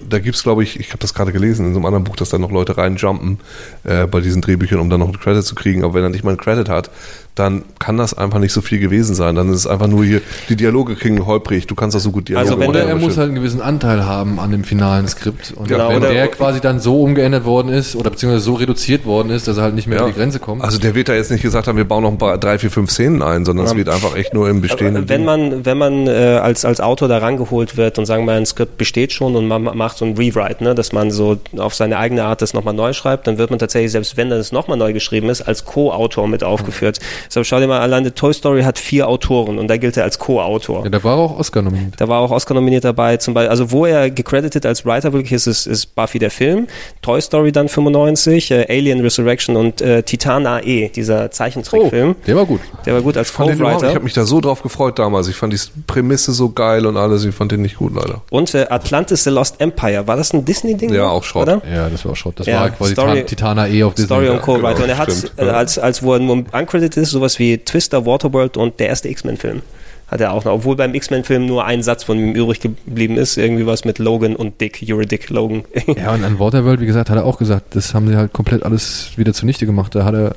da 0.08 0.18
gibt's 0.18 0.42
glaube 0.42 0.62
ich, 0.62 0.80
ich 0.80 0.88
habe 0.88 0.98
das 0.98 1.12
gerade 1.14 1.32
gelesen 1.32 1.66
in 1.66 1.72
so 1.74 1.78
einem 1.78 1.86
anderen 1.86 2.04
Buch, 2.04 2.16
dass 2.16 2.30
da 2.30 2.38
noch 2.38 2.50
Leute 2.50 2.76
reinjumpen 2.76 3.38
äh, 3.84 4.06
bei 4.06 4.20
diesen 4.20 4.40
Drehbüchern, 4.42 4.80
um 4.80 4.88
dann 4.90 5.00
noch 5.00 5.08
einen 5.08 5.20
Credit 5.20 5.44
zu 5.44 5.54
kriegen. 5.54 5.84
Aber 5.84 5.94
wenn 5.94 6.02
er 6.02 6.08
nicht 6.10 6.24
mal 6.24 6.30
einen 6.30 6.38
Credit 6.40 6.68
hat, 6.68 6.90
dann 7.34 7.64
kann 7.78 7.96
das 7.96 8.12
einfach 8.12 8.38
nicht 8.38 8.52
so 8.52 8.60
viel 8.60 8.78
gewesen 8.80 9.14
sein. 9.14 9.34
Dann 9.34 9.48
ist 9.50 9.56
es 9.60 9.66
einfach 9.66 9.86
nur 9.86 10.04
hier, 10.04 10.20
die 10.48 10.56
Dialoge 10.56 10.94
klingen 10.94 11.24
holprig, 11.26 11.66
du 11.66 11.74
kannst 11.74 11.94
das 11.94 12.02
so 12.02 12.10
gut 12.10 12.28
Dialoge 12.28 12.46
Also 12.48 12.60
wenn 12.60 12.68
Oder 12.70 12.80
der- 12.80 12.88
er 12.90 12.96
muss 12.96 13.16
halt 13.16 13.28
einen 13.28 13.36
gewissen 13.36 13.62
Anteil 13.62 14.04
haben 14.04 14.38
an 14.40 14.50
dem 14.50 14.64
finalen 14.64 15.08
Skript. 15.08 15.52
Und 15.56 15.70
Ja, 15.70 15.88
wenn 15.88 15.98
oder- 15.98 16.10
der 16.12 16.28
quasi 16.28 16.60
dann 16.60 16.80
so 16.80 17.00
umgeändert 17.02 17.44
worden 17.44 17.68
ist, 17.72 17.96
oder 17.96 18.10
beziehungsweise 18.10 18.44
so 18.44 18.54
reduziert 18.54 19.06
worden 19.06 19.30
ist, 19.30 19.48
dass 19.48 19.56
er 19.56 19.62
halt 19.62 19.74
nicht 19.74 19.86
mehr 19.86 19.98
Ja. 19.98 20.04
an 20.04 20.10
die 20.12 20.16
Grenze 20.18 20.38
kommt. 20.38 20.62
Also 20.62 20.78
der 20.78 20.94
wird 20.94 21.08
da 21.08 21.14
jetzt 21.14 21.30
nicht 21.30 21.42
gesagt 21.42 21.66
haben, 21.66 21.76
wir 21.78 21.84
bauen 21.86 22.02
noch 22.02 22.10
ein 22.10 22.18
paar, 22.18 22.36
drei, 22.36 22.58
vier, 22.58 22.70
fünf 22.70 22.90
Szenen 22.90 23.22
ein, 23.22 23.44
sondern 23.44 23.64
es 23.66 23.74
wird 23.74 23.88
einfach 23.88 24.16
echt 24.16 24.34
nur 24.34 24.48
im 24.50 24.60
bestehenden. 24.60 25.08
wenn 25.08 25.24
man, 25.24 25.64
wenn 25.64 25.78
man 25.78 26.06
äh, 26.08 26.38
als, 26.42 26.64
als 26.64 26.80
Autor 26.80 27.08
da 27.08 27.18
rangeholt 27.18 27.76
wird 27.76 27.98
und 27.98 28.06
sagen 28.06 28.26
wir, 28.26 28.34
ein 28.34 28.44
Skript 28.46 28.76
besteht 28.76 29.12
schon 29.12 29.36
und 29.36 29.46
man 29.48 29.62
ma- 29.62 29.74
macht 29.74 29.96
so 29.98 30.04
ein 30.04 30.16
Rewrite, 30.16 30.62
ne, 30.64 30.74
dass 30.74 30.92
man 30.92 31.10
so 31.10 31.38
auf 31.56 31.74
seine 31.74 31.96
eigene 31.98 32.24
Art 32.24 32.42
das 32.42 32.54
nochmal 32.54 32.74
neu 32.74 32.92
schreibt, 32.92 33.26
dann 33.26 33.38
wird 33.38 33.50
man 33.50 33.58
tatsächlich, 33.58 33.92
selbst 33.92 34.16
wenn 34.16 34.30
das 34.30 34.52
nochmal 34.52 34.76
neu 34.76 34.92
geschrieben 34.92 35.28
ist, 35.30 35.42
als 35.42 35.64
Co-Autor 35.64 36.28
mit 36.28 36.44
aufgeführt. 36.44 36.98
Deshalb 37.28 37.46
schau 37.46 37.58
dir 37.60 37.66
mal, 37.66 37.80
alleine 37.80 38.14
Toy 38.14 38.32
Story 38.34 38.62
hat 38.62 38.78
vier 38.78 39.08
Autoren 39.08 39.58
und 39.58 39.68
da 39.68 39.76
gilt 39.76 39.96
er 39.96 40.04
als 40.04 40.18
Co-Autor. 40.18 40.84
ja, 40.84 40.90
da 40.90 41.02
war 41.04 41.16
er 41.16 41.20
auch 41.24 41.38
Oscar 41.38 41.62
nominiert. 41.62 41.94
Da 41.98 42.08
war 42.08 42.20
auch 42.20 42.30
Oscar 42.30 42.54
nominiert 42.54 42.84
dabei, 42.84 43.16
zum 43.16 43.34
Beispiel, 43.34 43.50
also 43.50 43.70
wo 43.72 43.86
er 43.86 44.10
gecredited 44.10 44.64
als 44.66 44.84
Writer 44.86 45.12
wirklich 45.12 45.32
ist, 45.32 45.46
ist, 45.46 45.66
ist 45.66 45.94
Buffy 45.94 46.18
der 46.18 46.30
Film, 46.30 46.66
Toy 47.02 47.20
Story 47.20 47.52
dann 47.52 47.68
95, 47.68 48.50
äh, 48.50 48.66
Alien 48.68 49.00
Resurrection 49.00 49.56
und 49.56 49.80
äh, 49.80 50.02
Titan 50.02 50.46
AE, 50.46 50.88
dieser 50.94 51.30
Zeichentrickfilm. 51.30 52.16
der 52.26 52.36
war 52.36 52.46
gut. 52.46 52.60
Der 52.86 52.94
war 52.94 53.02
gut 53.02 53.16
als 53.16 53.30
überhaupt- 53.30 53.52
ich 53.54 53.58
Co-Writer. 53.60 53.88
habe 53.94 54.00
mich 54.00 54.12
da 54.14 54.24
so 54.24 54.40
drauf 54.40 54.62
gefreut 54.62 54.98
damals. 54.98 55.28
Ich 55.28 55.36
fand 55.36 55.52
die 55.52 55.58
Prämisse 55.86 56.32
so 56.32 56.50
geil 56.50 56.86
und 56.86 56.96
alles. 56.96 57.24
Ich 57.24 57.34
fand 57.34 57.52
den 57.52 57.62
nicht 57.62 57.76
gut, 57.76 57.94
leider. 57.94 58.22
Und 58.30 58.54
äh, 58.54 58.66
Atlantis 58.70 59.24
The 59.24 59.30
Lost 59.30 59.60
Empire, 59.60 60.06
war 60.06 60.16
das 60.16 60.32
ein 60.32 60.44
Disney-Ding? 60.44 60.92
Ja, 60.92 61.08
auch 61.08 61.24
Schrott. 61.24 61.42
Oder? 61.48 61.62
Ja, 61.72 61.88
das 61.88 62.04
war 62.04 62.14
Schrott. 62.16 62.34
Das 62.38 62.46
Ja, 62.46 62.60
war 62.60 62.70
quasi 62.70 62.92
Story- 62.92 63.24
Titana 63.24 63.68
E 63.68 63.82
auf 63.84 63.94
Disney. 63.94 64.06
Story 64.06 64.28
und 64.28 64.36
Ja, 64.36 64.40
Co-Writer. 64.42 64.74
genau, 64.74 64.82
und 64.84 64.88
er 64.90 64.98
hat, 64.98 65.32
äh, 65.36 65.42
als, 65.44 65.78
als 65.78 66.02
wo 66.02 66.14
er 66.14 66.20
nur 66.20 66.44
uncredited 66.52 66.96
ist, 66.96 67.09
sowas 67.10 67.38
wie 67.38 67.58
Twister, 67.58 68.06
Waterworld 68.06 68.56
und 68.56 68.80
der 68.80 68.88
erste 68.88 69.08
X-Men-Film. 69.08 69.62
Hat 70.08 70.20
er 70.20 70.32
auch 70.32 70.44
noch, 70.44 70.52
obwohl 70.52 70.74
beim 70.74 70.92
X-Men-Film 70.94 71.46
nur 71.46 71.64
ein 71.64 71.84
Satz 71.84 72.02
von 72.02 72.18
ihm 72.18 72.34
übrig 72.34 72.58
geblieben 72.60 73.16
ist, 73.16 73.36
irgendwie 73.36 73.64
was 73.64 73.84
mit 73.84 74.00
Logan 74.00 74.34
und 74.34 74.60
Dick, 74.60 74.78
You're 74.78 75.02
a 75.02 75.04
Dick, 75.04 75.30
Logan. 75.30 75.62
Ja, 75.96 76.12
und 76.12 76.24
an 76.24 76.40
Waterworld, 76.40 76.80
wie 76.80 76.86
gesagt, 76.86 77.10
hat 77.10 77.16
er 77.16 77.24
auch 77.24 77.38
gesagt, 77.38 77.76
das 77.76 77.94
haben 77.94 78.08
sie 78.08 78.16
halt 78.16 78.32
komplett 78.32 78.64
alles 78.64 79.12
wieder 79.16 79.32
zunichte 79.32 79.66
gemacht. 79.66 79.94
Da 79.94 80.04
hat 80.04 80.14
er, 80.14 80.34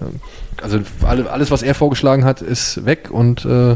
also 0.62 0.80
alle, 1.02 1.30
alles, 1.32 1.50
was 1.50 1.64
er 1.64 1.74
vorgeschlagen 1.74 2.24
hat, 2.24 2.42
ist 2.44 2.86
weg 2.86 3.10
und 3.10 3.46
äh, 3.46 3.76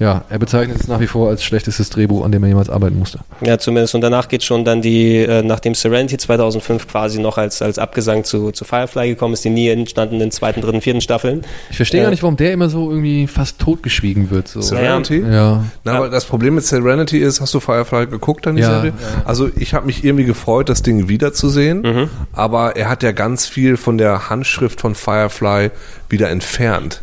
ja, 0.00 0.24
er 0.28 0.38
bezeichnet 0.40 0.78
es 0.80 0.88
nach 0.88 0.98
wie 0.98 1.06
vor 1.06 1.28
als 1.30 1.44
schlechtestes 1.44 1.88
Drehbuch, 1.90 2.24
an 2.24 2.32
dem 2.32 2.42
er 2.42 2.48
jemals 2.48 2.68
arbeiten 2.68 2.98
musste. 2.98 3.20
Ja, 3.42 3.58
zumindest. 3.58 3.94
Und 3.94 4.00
danach 4.00 4.26
geht 4.28 4.42
schon 4.42 4.64
dann 4.64 4.82
die, 4.82 5.18
äh, 5.18 5.42
nachdem 5.42 5.74
Serenity 5.74 6.16
2005 6.18 6.88
quasi 6.88 7.20
noch 7.20 7.38
als, 7.38 7.62
als 7.62 7.78
Abgesang 7.78 8.24
zu, 8.24 8.50
zu 8.50 8.64
Firefly 8.64 9.08
gekommen 9.10 9.34
ist, 9.34 9.44
die 9.44 9.50
nie 9.50 9.68
entstandenen 9.68 10.32
zweiten, 10.32 10.60
dritten, 10.62 10.80
vierten 10.80 11.00
Staffeln. 11.00 11.42
Ich 11.70 11.76
verstehe 11.76 12.00
Ja. 12.00 12.06
gar 12.06 12.10
nicht, 12.10 12.22
warum 12.24 12.36
der 12.36 12.52
immer 12.52 12.68
so 12.68 12.90
irgendwie 12.90 13.26
fast 13.28 13.60
totgeschwiegen 13.60 14.30
wird. 14.30 14.48
So. 14.48 14.60
Serenity? 14.62 15.20
Ja. 15.20 15.64
Na, 15.84 15.92
aber 15.92 16.08
das 16.10 16.24
Problem 16.24 16.56
mit 16.56 16.64
Serenity 16.64 17.18
ist, 17.18 17.40
hast 17.40 17.54
du 17.54 17.60
Firefly 17.60 18.06
geguckt 18.08 18.46
dann 18.46 18.56
die 18.56 18.62
Ja, 18.62 18.74
Serie? 18.80 18.92
ja. 19.00 19.22
Also 19.24 19.48
ich 19.56 19.74
habe 19.74 19.86
mich 19.86 20.02
irgendwie 20.04 20.24
gefreut, 20.24 20.68
das 20.68 20.82
Ding 20.82 21.08
wiederzusehen, 21.08 22.08
aber 22.32 22.74
er 22.76 22.88
hat 22.88 23.02
ja 23.04 23.12
ganz 23.12 23.46
viel 23.46 23.76
von 23.76 23.96
der 23.98 24.28
Handschrift 24.28 24.80
von 24.80 24.94
Firefly 24.96 25.70
wieder 26.08 26.30
entfernt. 26.30 27.00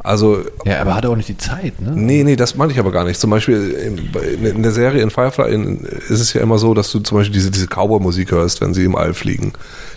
Also 0.00 0.44
ja, 0.64 0.80
aber 0.80 0.94
hat 0.94 1.04
er 1.04 1.10
auch 1.10 1.16
nicht 1.16 1.28
die 1.28 1.36
Zeit, 1.36 1.80
ne? 1.80 1.90
Nee, 1.92 2.22
nee, 2.22 2.36
das 2.36 2.54
meine 2.54 2.72
ich 2.72 2.78
aber 2.78 2.92
gar 2.92 3.04
nicht. 3.04 3.18
Zum 3.18 3.30
Beispiel 3.30 3.70
in, 3.72 4.44
in 4.44 4.62
der 4.62 4.70
Serie 4.70 5.02
in 5.02 5.10
Firefly 5.10 5.52
in, 5.52 5.80
ist 5.80 6.20
es 6.20 6.32
ja 6.32 6.40
immer 6.40 6.58
so, 6.58 6.72
dass 6.72 6.92
du 6.92 7.00
zum 7.00 7.18
Beispiel 7.18 7.34
diese, 7.34 7.50
diese 7.50 7.66
Cowboy-Musik 7.66 8.30
hörst, 8.30 8.60
wenn 8.60 8.74
sie 8.74 8.84
im 8.84 8.94
All 8.94 9.12
fliegen. 9.12 9.54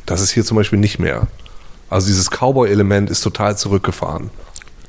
Das 0.08 0.22
ist 0.22 0.32
hier 0.32 0.44
zum 0.44 0.58
Beispiel 0.58 0.80
nicht 0.80 0.98
mehr. 0.98 1.28
Also 1.90 2.08
dieses 2.08 2.30
Cowboy-Element 2.32 3.12
ist 3.12 3.22
total 3.22 3.58
zurückgefahren. 3.58 4.32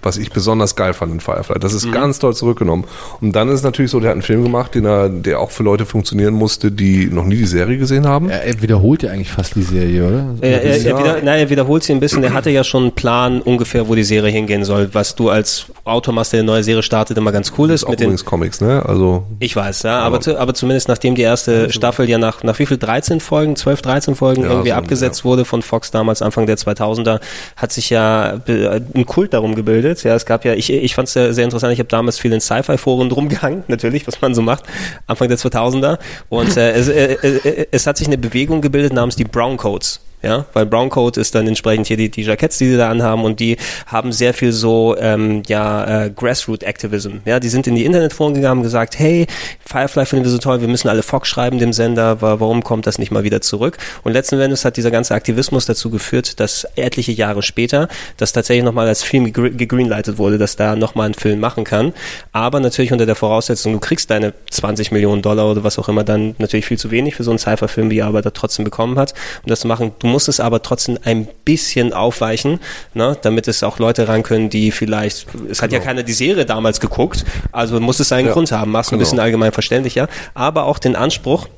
Was 0.03 0.17
ich 0.17 0.31
besonders 0.33 0.75
geil 0.75 0.95
fand 0.95 1.13
in 1.13 1.21
Firefly. 1.21 1.61
Das 1.61 1.73
ist 1.75 1.91
ganz 1.93 2.19
toll 2.19 2.35
zurückgenommen. 2.35 2.85
Und 3.21 3.37
dann 3.37 3.49
ist 3.49 3.55
es 3.57 3.63
natürlich 3.63 3.91
so, 3.93 4.01
der 4.01 4.09
hat 4.11 4.15
einen 4.15 4.23
Film 4.23 4.43
gemacht, 4.43 4.75
den 4.75 4.85
er, 4.85 5.09
der 5.09 5.39
auch 5.39 5.51
für 5.53 5.63
Leute 5.63 5.87
funktionieren 5.87 6.35
musste, 6.35 6.73
die 6.73 7.07
noch 7.07 7.25
nie 7.25 7.37
die 7.37 7.47
Serie 7.47 7.79
gesehen 7.79 8.07
haben. 8.09 8.29
Er, 8.29 8.43
er 8.45 8.61
wiederholt 8.61 9.03
ja 9.05 9.11
eigentlich 9.13 9.31
fast 9.31 9.55
die 9.55 9.63
Serie, 9.63 10.05
oder? 10.09 10.25
Er, 10.41 10.63
er, 10.65 10.77
Ja. 10.79 10.91
er, 10.91 10.99
wieder, 10.99 11.15
nein, 11.23 11.39
er 11.39 11.51
wiederholt 11.51 11.85
sie 11.85 11.93
ein 11.93 12.01
bisschen. 12.01 12.25
Er 12.25 12.33
hatte 12.33 12.51
ja 12.51 12.65
schon 12.65 12.83
einen 12.83 12.93
Plan 12.93 13.41
ungefähr, 13.43 13.87
wo 13.89 13.95
die 13.95 14.03
Serie 14.03 14.33
hingehen 14.33 14.65
soll, 14.65 14.89
was 14.93 15.15
du 15.15 15.29
als 15.31 15.67
Autor 15.85 16.15
machst, 16.15 16.33
der 16.33 16.41
eine 16.41 16.47
neue 16.49 16.65
Serie 16.65 16.83
startet, 16.83 17.17
immer 17.17 17.31
ganz 17.33 17.53
cool 17.59 17.71
ist. 17.71 17.85
Auch 17.85 17.91
Mit 17.91 18.01
den, 18.01 18.07
übrigens 18.07 18.25
Comics, 18.25 18.61
ne? 18.61 18.83
Also 18.85 19.23
ich 19.39 19.55
weiß, 19.55 19.85
ja, 19.85 20.01
aber, 20.01 20.21
zu, 20.21 20.37
aber 20.39 20.53
zumindest 20.55 20.89
nachdem 20.89 21.15
die 21.15 21.23
erste 21.23 21.71
Staffel 21.73 22.09
ja 22.09 22.19
nach, 22.19 22.43
nach 22.43 22.59
wie 22.59 22.67
viel, 22.67 22.77
13 22.79 23.21
Folgen, 23.21 23.55
12, 23.55 23.83
13 23.83 24.15
Folgen 24.17 24.43
Ja, 24.43 24.51
irgendwie 24.51 24.71
so, 24.71 24.75
abgesetzt 24.75 25.25
wurde 25.25 25.45
von 25.45 25.63
Fox 25.63 25.91
damals, 25.93 26.23
Anfang 26.23 26.47
der 26.47 26.57
2000er, 26.57 27.21
hat 27.57 27.73
sich 27.73 27.91
ja 27.91 28.41
be- 28.45 28.83
ein 28.95 29.07
Kult 29.07 29.33
darum 29.33 29.55
gebildet. 29.55 29.92
Ja, 30.03 30.15
es 30.15 30.27
gab 30.27 30.45
ja, 30.45 30.55
ich, 30.55 30.73
ich 30.73 30.95
fand 30.95 31.09
es 31.09 31.15
sehr, 31.15 31.33
sehr 31.35 31.45
interessant, 31.45 31.73
ich 31.73 31.79
habe 31.79 31.89
damals 31.89 32.19
viel 32.19 32.33
in 32.33 32.41
Sci-Fi-Foren 32.41 33.11
rumgehangen, 33.11 33.65
natürlich, 33.69 34.07
was 34.07 34.21
man 34.21 34.35
so 34.35 34.43
macht, 34.43 34.65
Anfang 35.07 35.29
der 35.29 35.39
2000er. 35.39 35.99
Und 36.29 36.57
äh, 36.57 36.73
es, 36.73 36.89
äh, 36.89 37.13
äh, 37.15 37.67
es 37.71 37.87
hat 37.87 37.97
sich 37.97 38.07
eine 38.07 38.19
Bewegung 38.19 38.61
gebildet 38.61 38.93
namens 38.93 39.17
die 39.17 39.25
Brown 39.25 39.57
Coats. 39.57 40.01
Ja, 40.23 40.47
weil 40.53 40.67
Brown 40.67 40.89
Coat 40.89 41.17
ist 41.17 41.35
dann 41.35 41.49
entsprechend 41.49 41.89
hier 41.89 41.97
die, 41.97 42.09
die 42.11 42.23
Jacketts, 42.23 42.59
die 42.59 42.69
sie 42.71 42.77
da 42.77 42.89
anhaben 42.91 43.25
und 43.25 43.41
die 43.41 43.57
haben 43.87 44.13
sehr 44.13 44.35
viel 44.35 44.53
so, 44.53 44.97
ähm, 44.99 45.43
ja, 45.49 46.05
äh, 46.05 46.11
Grassroot 46.11 46.63
Activism. 46.63 47.17
Ja, 47.25 47.41
die 47.41 47.49
sind 47.49 47.67
in 47.67 47.75
die 47.75 47.85
Internetforen 47.85 48.35
gegangen 48.35 48.59
und 48.59 48.63
gesagt, 48.63 48.99
hey, 48.99 49.27
Firefly 49.67 50.07
finden 50.07 50.25
wir 50.25 50.31
so 50.31 50.39
toll, 50.39 50.61
wir 50.61 50.69
müssen 50.69 50.89
alle 50.89 51.03
Fox 51.03 51.29
schreiben 51.29 51.59
dem 51.59 51.73
Sender, 51.73 52.21
wa- 52.23 52.39
warum 52.39 52.63
kommt 52.63 52.87
das 52.87 52.99
nicht 52.99 53.11
mal 53.11 53.25
wieder 53.25 53.41
zurück? 53.41 53.79
Und 54.05 54.13
letzten 54.13 54.39
Endes 54.41 54.65
hat 54.65 54.77
dieser 54.77 54.91
ganze 54.93 55.15
Aktivismus 55.15 55.67
dazu 55.67 55.91
geführt, 55.91 56.39
dass 56.41 56.67
etliche 56.77 57.13
Jahre 57.13 57.43
später 57.43 57.89
das 58.17 58.33
tatsächlich 58.33 58.65
nochmal 58.65 58.87
als 58.87 59.03
Film 59.03 59.25
gegre- 59.27 59.51
gegreenlightet 59.51 60.19
wurde, 60.19 60.39
dass 60.39 60.55
da 60.57 60.77
nochmal 60.77 61.09
ein 61.09 61.15
Film 61.15 61.41
machen 61.41 61.65
kann. 61.65 61.93
Aber 62.33 62.61
natürlich 62.61 62.93
unter 62.93 63.07
der 63.07 63.17
Voraussetzung, 63.17 63.73
du 63.73 63.81
kriegst 63.81 64.11
deine 64.11 64.35
20 64.51 64.93
Millionen 64.93 65.23
Dollar 65.23 65.51
oder 65.51 65.65
was 65.65 65.79
auch 65.81 65.89
immer 65.89 66.05
dann 66.05 66.35
natürlich 66.39 66.67
viel 66.67 66.79
zu 66.79 66.91
wenig 66.93 67.17
für 67.17 67.25
so 67.25 67.31
einen 67.33 67.39
Cypher-Film, 67.39 67.91
wie 67.91 67.99
er 67.99 68.07
aber 68.07 68.23
da 68.23 68.31
trotzdem 68.31 68.65
bekommen 68.65 68.99
hat, 68.99 69.15
um 69.43 69.49
das 69.49 69.61
zu 69.61 69.67
machen. 69.69 69.93
Du 69.99 70.07
musst 70.13 70.29
es 70.29 70.39
aber 70.39 70.63
trotzdem 70.63 70.99
ein 71.05 71.27
bisschen 71.45 71.93
aufweichen, 71.93 72.61
ne, 72.95 73.17
damit 73.23 73.49
es 73.49 73.63
auch 73.65 73.79
Leute 73.79 74.07
ran 74.07 74.23
können, 74.23 74.51
die 74.51 74.71
vielleicht, 74.71 75.27
es 75.51 75.61
hat 75.63 75.73
ja 75.73 75.81
keiner 75.81 76.03
die 76.05 76.13
Serie 76.13 76.47
damals 76.47 76.79
geguckt, 76.79 77.25
also 77.51 77.81
muss 77.81 77.99
es 77.99 78.09
seinen 78.09 78.27
Ja, 78.27 78.33
Grund 78.33 78.53
haben, 78.53 78.71
machst 78.71 78.91
ein 78.93 78.99
genau. 78.99 79.01
bisschen 79.05 79.19
allgemein 79.19 79.53
verständlicher, 79.53 80.09
aber 80.35 80.67
auch 80.67 80.79
den 80.79 80.95
Anspruch, 80.95 81.49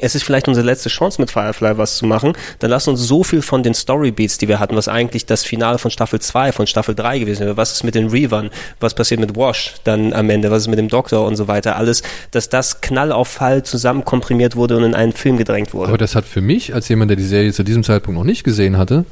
es 0.00 0.14
ist 0.14 0.24
vielleicht 0.24 0.48
unsere 0.48 0.66
letzte 0.66 0.88
Chance 0.88 1.20
mit 1.20 1.30
Firefly 1.30 1.78
was 1.78 1.96
zu 1.96 2.06
machen, 2.06 2.32
dann 2.58 2.70
lass 2.70 2.88
uns 2.88 3.00
so 3.00 3.24
viel 3.24 3.42
von 3.42 3.62
den 3.62 3.74
Storybeats, 3.74 4.38
die 4.38 4.48
wir 4.48 4.60
hatten, 4.60 4.76
was 4.76 4.88
eigentlich 4.88 5.26
das 5.26 5.44
Finale 5.44 5.78
von 5.78 5.90
Staffel 5.90 6.20
2, 6.20 6.52
von 6.52 6.66
Staffel 6.66 6.94
3 6.94 7.20
gewesen 7.20 7.46
wäre, 7.46 7.56
was 7.56 7.72
ist 7.72 7.84
mit 7.84 7.94
den 7.94 8.08
Reavern, 8.08 8.50
was 8.80 8.94
passiert 8.94 9.20
mit 9.20 9.36
Wash 9.36 9.74
dann 9.84 10.12
am 10.12 10.30
Ende, 10.30 10.50
was 10.50 10.62
ist 10.62 10.68
mit 10.68 10.78
dem 10.78 10.88
Doktor 10.88 11.26
und 11.26 11.36
so 11.36 11.48
weiter, 11.48 11.76
alles, 11.76 12.02
dass 12.30 12.48
das 12.48 12.80
Knall 12.80 13.12
auf 13.12 13.28
Fall 13.28 13.62
zusammen 13.62 14.04
komprimiert 14.04 14.56
wurde 14.56 14.76
und 14.76 14.84
in 14.84 14.94
einen 14.94 15.12
Film 15.12 15.36
gedrängt 15.36 15.74
wurde. 15.74 15.88
Aber 15.88 15.98
das 15.98 16.14
hat 16.14 16.24
für 16.24 16.40
mich, 16.40 16.74
als 16.74 16.88
jemand, 16.88 17.10
der 17.10 17.16
die 17.16 17.24
Serie 17.24 17.52
zu 17.52 17.62
diesem 17.62 17.84
Zeitpunkt 17.84 18.18
noch 18.18 18.24
nicht 18.24 18.44
gesehen 18.44 18.78
hatte, 18.78 19.04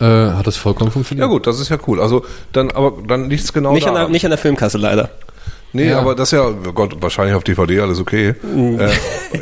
äh, 0.00 0.04
hat 0.04 0.46
das 0.46 0.56
vollkommen 0.56 0.90
funktioniert. 0.90 1.26
ja 1.26 1.32
gut, 1.32 1.46
das 1.46 1.58
ist 1.58 1.70
ja 1.70 1.78
cool. 1.86 2.00
Also 2.00 2.24
dann, 2.52 2.70
aber 2.70 2.94
dann 3.06 3.30
liegt's 3.30 3.52
genau 3.52 3.72
nicht, 3.72 3.86
an 3.86 3.94
daran. 3.94 4.08
der, 4.08 4.12
nicht 4.12 4.24
an 4.24 4.30
der 4.30 4.38
Filmkasse 4.38 4.78
leider. 4.78 5.10
Nee, 5.72 5.90
Ja. 5.90 5.98
aber 5.98 6.14
das 6.14 6.28
ist 6.32 6.38
ja, 6.38 6.46
oh 6.48 6.72
Gott, 6.72 6.96
wahrscheinlich 7.00 7.34
auf 7.34 7.44
DVD 7.44 7.80
alles 7.80 8.00
okay. 8.00 8.34
Äh, 8.44 8.88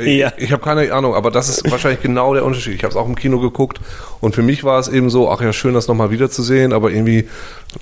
Ja. 0.19 0.33
Ich, 0.37 0.45
ich 0.45 0.53
habe 0.53 0.63
keine 0.63 0.93
Ahnung, 0.93 1.15
aber 1.15 1.31
das 1.31 1.49
ist 1.49 1.71
wahrscheinlich 1.71 2.01
genau 2.03 2.35
der 2.35 2.45
Unterschied. 2.45 2.75
Ich 2.75 2.83
habe 2.83 2.91
es 2.91 2.97
auch 2.97 3.07
im 3.07 3.15
Kino 3.15 3.39
geguckt 3.39 3.79
und 4.21 4.35
für 4.35 4.43
mich 4.43 4.65
war 4.65 4.81
es 4.81 4.89
eben 4.89 5.11
so, 5.11 5.31
ach 5.31 5.41
ja, 5.41 5.53
schön, 5.53 5.75
das 5.75 5.87
nochmal 5.87 6.11
wiederzusehen, 6.11 6.73
aber 6.73 6.91
irgendwie, 6.91 7.29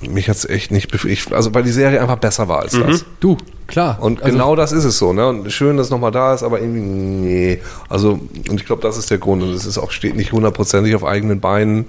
mich 0.02 0.28
hat's 0.28 0.44
echt 0.44 0.70
nicht 0.70 0.90
befriedigt. 0.90 1.32
Also 1.32 1.54
weil 1.54 1.62
die 1.62 1.70
Serie 1.70 2.00
einfach 2.02 2.18
besser 2.18 2.48
war 2.48 2.60
als 2.60 2.72
das. 2.72 3.04
Du, 3.20 3.38
klar. 3.68 3.98
Und 4.00 4.22
Also, 4.22 4.32
genau 4.36 4.54
das 4.56 4.72
ist 4.72 4.84
es 4.84 4.98
so, 4.98 5.12
ne? 5.14 5.26
Und 5.28 5.50
schön, 5.50 5.76
dass 5.78 5.86
es 5.86 5.90
nochmal 5.90 6.10
da 6.10 6.34
ist, 6.34 6.42
aber 6.42 6.60
irgendwie, 6.60 6.80
nee. 6.80 7.60
Also, 7.88 8.20
und 8.50 8.60
ich 8.60 8.66
glaube, 8.66 8.82
das 8.82 8.98
ist 8.98 9.10
der 9.10 9.18
Grund. 9.18 9.42
Und 9.42 9.54
es 9.54 9.64
ist 9.64 9.78
auch, 9.78 9.90
steht 9.92 10.16
nicht 10.16 10.32
hundertprozentig 10.32 10.94
auf 10.94 11.04
eigenen 11.04 11.40
Beinen. 11.40 11.86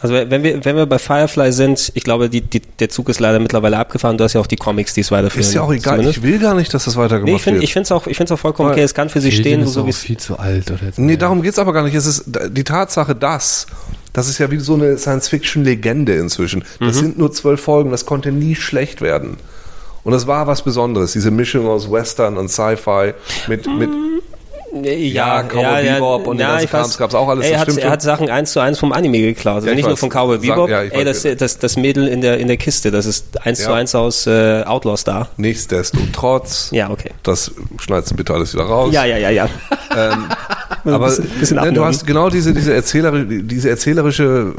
Also 0.00 0.14
wenn 0.14 0.42
wir, 0.42 0.64
wenn 0.64 0.76
wir 0.76 0.84
bei 0.86 0.98
Firefly 0.98 1.52
sind, 1.52 1.90
ich 1.94 2.04
glaube, 2.04 2.28
die, 2.28 2.42
die, 2.42 2.60
der 2.60 2.88
Zug 2.90 3.08
ist 3.08 3.18
leider 3.18 3.38
mittlerweile 3.40 3.78
abgefahren. 3.78 4.18
Du 4.18 4.24
hast 4.24 4.34
ja 4.34 4.40
auch 4.40 4.46
die 4.46 4.56
Comics, 4.56 4.92
die 4.94 5.00
es 5.00 5.10
weiterführen. 5.10 5.40
Ist 5.46 5.54
ja 5.54 5.62
auch 5.62 5.72
egal. 5.72 5.94
zumindest. 5.96 6.18
Ich 6.18 6.22
will 6.22 6.38
gar 6.38 6.54
nicht, 6.54 6.72
dass 6.74 6.84
das 6.84 6.96
weitergemacht 6.96 7.24
Nee, 7.30 7.36
ich 7.36 7.42
finde 7.42 7.60
wird. 7.60 7.64
ich 7.64 7.72
finde 7.72 7.84
es 7.84 7.92
auch, 7.92 8.06
ich 8.06 8.16
find's 8.16 8.30
auch 8.30 8.38
vollkommen 8.38 8.70
okay. 8.70 8.82
Es 8.82 8.92
kann 8.94 9.08
für 9.08 9.20
sich 9.22 9.34
Alien 9.38 9.42
stehen, 9.44 9.62
ist 9.62 9.72
so 9.72 9.82
auch 9.82 9.88
es 9.88 9.98
viel 9.98 10.18
zu 10.18 10.38
alt. 10.38 10.70
Oder 10.70 10.80
jetzt 10.84 10.98
Nee, 10.98 11.16
darum 11.16 11.40
geht's 11.42 11.58
aber 11.58 11.72
gar 11.72 11.82
nicht. 11.82 11.94
Es 11.94 12.04
ist 12.06 12.24
die 12.50 12.64
Tatsache, 12.64 13.14
dass 13.14 13.66
das 14.12 14.28
ist 14.28 14.38
ja 14.38 14.50
wie 14.50 14.58
so 14.58 14.74
eine 14.74 14.96
Science-Fiction-Legende 14.98 16.14
inzwischen. 16.14 16.64
Das 16.80 16.96
Mhm. 16.96 17.00
sind 17.00 17.18
nur 17.18 17.32
zwölf 17.32 17.60
Folgen, 17.60 17.90
das 17.90 18.06
konnte 18.06 18.32
nie 18.32 18.54
schlecht 18.54 19.00
werden. 19.00 19.36
Und 20.04 20.12
das 20.12 20.26
war 20.26 20.46
was 20.46 20.62
Besonderes, 20.62 21.12
diese 21.12 21.30
Mischung 21.30 21.66
aus 21.66 21.90
Western 21.90 22.36
und 22.38 22.48
Sci-Fi 22.48 23.12
mit, 23.48 23.66
mit 23.66 23.90
Ja, 24.84 25.42
Cowboy 25.42 25.82
Bebop 25.84 26.26
und 26.26 26.38
den 26.38 26.46
ganzen. 26.46 26.68
Krams 26.68 26.98
gab's 26.98 27.14
auch 27.14 27.28
alles, 27.28 27.46
Ey, 27.46 27.52
er, 27.52 27.60
hat, 27.60 27.76
er 27.78 27.90
hat 27.90 28.02
Sachen 28.02 28.28
eins 28.30 28.52
zu 28.52 28.60
eins 28.60 28.78
vom 28.78 28.92
Anime 28.92 29.18
geklaut. 29.20 29.56
Also 29.56 29.66
Ja, 29.66 29.72
ich 29.72 29.76
nicht 29.76 29.84
nur 29.86 29.92
weiß. 29.94 30.00
von 30.00 30.08
Cowboy 30.10 30.36
Sag- 30.38 30.42
Bebop. 30.54 30.68
ja, 30.70 30.82
ich 30.84 30.92
Ey, 30.94 31.04
das, 31.04 31.22
das, 31.38 31.58
das 31.58 31.76
Mädel 31.76 32.08
in 32.08 32.20
der, 32.20 32.38
in 32.38 32.48
der 32.48 32.56
Kiste, 32.56 32.90
das 32.90 33.06
ist 33.06 33.44
eins 33.46 33.58
zu 33.62 33.70
Ja. 33.70 33.74
eins 33.76 33.94
aus 33.94 34.26
äh, 34.26 34.62
Outlaw 34.64 34.96
Star. 34.96 35.28
nichtsdestotrotz. 35.36 36.68
Ja, 36.72 36.90
okay. 36.90 37.10
Das 37.22 37.50
schneidest 37.80 38.12
du 38.12 38.16
bitte 38.16 38.34
alles 38.34 38.52
wieder 38.54 38.64
raus. 38.64 38.92
Ja, 38.92 39.04
ja, 39.04 39.16
ja, 39.18 39.30
ja. 39.30 39.48
Aber 40.84 41.06
bisschen- 41.06 41.28
bisschen 41.40 41.56
ne, 41.60 41.72
du 41.72 41.84
hast 41.84 42.06
genau 42.06 42.30
diese, 42.30 42.52
diese, 42.54 42.72
erzählerische, 42.74 43.26
diese 43.42 43.70
erzählerische, 43.70 44.52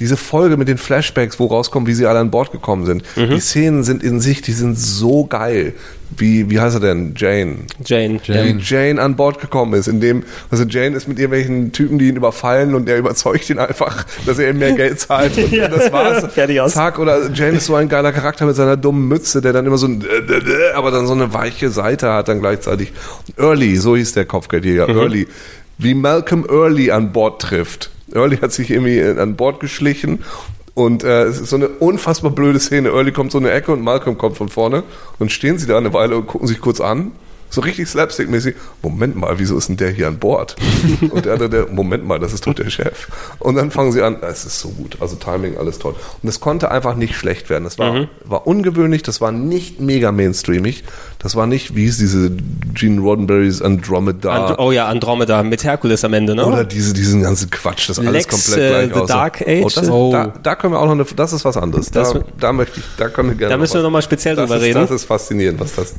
diese 0.00 0.16
Folge 0.16 0.56
mit 0.56 0.68
den 0.68 0.78
Flashbacks, 0.78 1.38
wo 1.38 1.46
rauskommt, 1.46 1.86
wie 1.86 1.94
sie 1.94 2.06
alle 2.06 2.20
an 2.20 2.30
Bord 2.30 2.52
gekommen 2.52 2.86
sind. 2.86 3.02
Mhm. 3.16 3.30
Die 3.30 3.40
Szenen 3.40 3.84
sind 3.84 4.02
in 4.02 4.20
sich, 4.20 4.40
die 4.42 4.52
sind 4.52 4.78
so 4.78 5.24
geil. 5.26 5.74
Wie, 6.16 6.50
wie 6.50 6.60
heißt 6.60 6.76
er 6.76 6.80
denn? 6.80 7.14
Jane. 7.16 7.56
Jane. 7.84 8.20
Jane. 8.24 8.44
Wie 8.58 8.60
Jane 8.62 9.00
an 9.00 9.16
Bord 9.16 9.40
gekommen 9.40 9.74
ist, 9.74 9.86
indem, 9.88 10.22
also 10.50 10.64
Jane 10.64 10.96
ist 10.96 11.08
mit 11.08 11.18
irgendwelchen 11.18 11.72
Typen, 11.72 11.98
die 11.98 12.08
ihn 12.08 12.16
überfallen 12.16 12.74
und 12.74 12.86
der 12.86 12.98
überzeugt 12.98 13.48
ihn 13.50 13.58
einfach, 13.58 14.04
dass 14.26 14.38
er 14.38 14.50
ihm 14.50 14.58
mehr 14.58 14.72
Geld 14.72 15.00
zahlt. 15.00 15.36
Und 15.38 15.52
Ja. 15.52 15.68
das 15.68 15.92
war's. 15.92 16.32
Fertig 16.32 16.60
aus. 16.60 16.74
Zack, 16.74 16.98
oder 16.98 17.30
Jane 17.32 17.56
ist 17.58 17.66
so 17.66 17.74
ein 17.74 17.88
geiler 17.88 18.12
Charakter 18.12 18.46
mit 18.46 18.56
seiner 18.56 18.76
dummen 18.76 19.08
Mütze, 19.08 19.40
der 19.40 19.52
dann 19.52 19.66
immer 19.66 19.78
so 19.78 19.86
ein, 19.86 20.04
aber 20.74 20.90
dann 20.90 21.06
so 21.06 21.12
eine 21.14 21.32
weiche 21.34 21.70
Seite 21.70 22.12
hat 22.12 22.28
dann 22.28 22.40
gleichzeitig. 22.40 22.92
Early, 23.36 23.76
so 23.76 23.96
hieß 23.96 24.12
der 24.14 24.24
Kopfgeldjäger, 24.24 24.88
Mhm. 24.88 24.98
Early. 24.98 25.28
Wie 25.78 25.94
Malcolm 25.94 26.44
Early 26.48 26.90
an 26.90 27.12
Bord 27.12 27.42
trifft. 27.42 27.90
Early 28.14 28.36
hat 28.36 28.52
sich 28.52 28.70
irgendwie 28.70 28.98
äh, 28.98 29.18
an 29.18 29.36
Bord 29.36 29.60
geschlichen 29.60 30.20
und 30.74 31.04
äh, 31.04 31.24
es 31.24 31.40
ist 31.40 31.50
so 31.50 31.56
eine 31.56 31.68
unfassbar 31.68 32.30
blöde 32.30 32.58
Szene. 32.58 32.90
Early 32.90 33.12
kommt 33.12 33.30
so 33.32 33.38
eine 33.38 33.50
Ecke 33.50 33.72
und 33.72 33.82
Malcolm 33.82 34.16
kommt 34.16 34.38
von 34.38 34.48
vorne. 34.48 34.84
Und 35.18 35.30
stehen 35.30 35.58
sie 35.58 35.66
da 35.66 35.76
eine 35.76 35.92
Weile 35.92 36.16
und 36.16 36.26
gucken 36.26 36.48
sich 36.48 36.60
kurz 36.60 36.80
an. 36.80 37.12
So 37.54 37.60
richtig 37.60 37.86
slapstick-mäßig. 37.88 38.54
Moment 38.82 39.14
mal, 39.14 39.38
wieso 39.38 39.58
ist 39.58 39.68
denn 39.68 39.76
der 39.76 39.90
hier 39.90 40.08
an 40.08 40.18
Bord? 40.18 40.56
Und 41.10 41.26
der 41.26 41.34
andere, 41.34 41.50
der, 41.50 41.66
Moment 41.68 42.04
mal, 42.06 42.18
das 42.18 42.32
ist 42.32 42.46
doch 42.46 42.54
der 42.54 42.70
Chef. 42.70 43.08
Und 43.40 43.56
dann 43.56 43.70
fangen 43.70 43.92
sie 43.92 44.00
an, 44.00 44.16
es 44.22 44.46
ist 44.46 44.58
so 44.58 44.70
gut. 44.70 44.96
Also 45.00 45.16
Timing, 45.16 45.58
alles 45.58 45.78
toll. 45.78 45.94
Und 46.22 46.28
es 46.30 46.40
konnte 46.40 46.70
einfach 46.70 46.96
nicht 46.96 47.14
schlecht 47.14 47.50
werden. 47.50 47.64
Das 47.64 47.78
war, 47.78 48.08
war 48.24 48.46
ungewöhnlich, 48.46 49.02
das 49.02 49.20
war 49.20 49.32
nicht 49.32 49.80
mega 49.80 50.12
mainstreamig. 50.12 50.82
Das 51.18 51.36
war 51.36 51.46
nicht, 51.46 51.76
wie 51.76 51.84
hieß 51.84 51.98
diese 51.98 52.30
Gene 52.74 53.00
Roddenberrys 53.02 53.60
Andromeda. 53.60 54.46
And, 54.48 54.58
oh 54.58 54.72
ja, 54.72 54.88
Andromeda 54.88 55.42
mit 55.42 55.62
Herkules 55.62 56.04
am 56.06 56.14
Ende, 56.14 56.34
ne? 56.34 56.46
Oder 56.46 56.64
diese, 56.64 56.94
diesen 56.94 57.22
ganzen 57.22 57.50
Quatsch, 57.50 57.88
das 57.90 57.98
alles 57.98 58.12
Lex, 58.12 58.28
komplett 58.28 58.58
äh, 58.58 58.68
gleich 58.86 58.94
The 58.94 59.00
aussah. 59.02 59.14
Dark 59.14 59.42
Age? 59.42 59.62
Oh, 59.64 59.68
das, 59.74 59.88
Oh. 59.90 60.10
Da, 60.12 60.32
da 60.42 60.54
können 60.54 60.72
wir 60.72 60.80
auch 60.80 60.86
noch 60.86 60.92
eine, 60.92 61.04
das 61.04 61.32
ist 61.34 61.44
was 61.44 61.56
anderes. 61.58 61.90
Das- 61.90 62.14
da, 62.14 62.20
da 62.40 62.52
möchte 62.52 62.80
ich, 62.80 62.86
da 62.96 63.08
können 63.10 63.28
wir 63.28 63.36
gerne 63.36 63.50
Da 63.52 63.58
müssen 63.58 63.74
wir 63.74 63.80
was- 63.80 63.84
noch 63.84 63.90
mal 63.90 64.00
speziell 64.02 64.34
das 64.36 64.46
drüber 64.46 64.56
ist, 64.56 64.62
reden. 64.64 64.80
Das 64.80 64.90
ist 64.90 65.04
faszinierend, 65.04 65.60
was 65.60 65.74
das, 65.74 65.94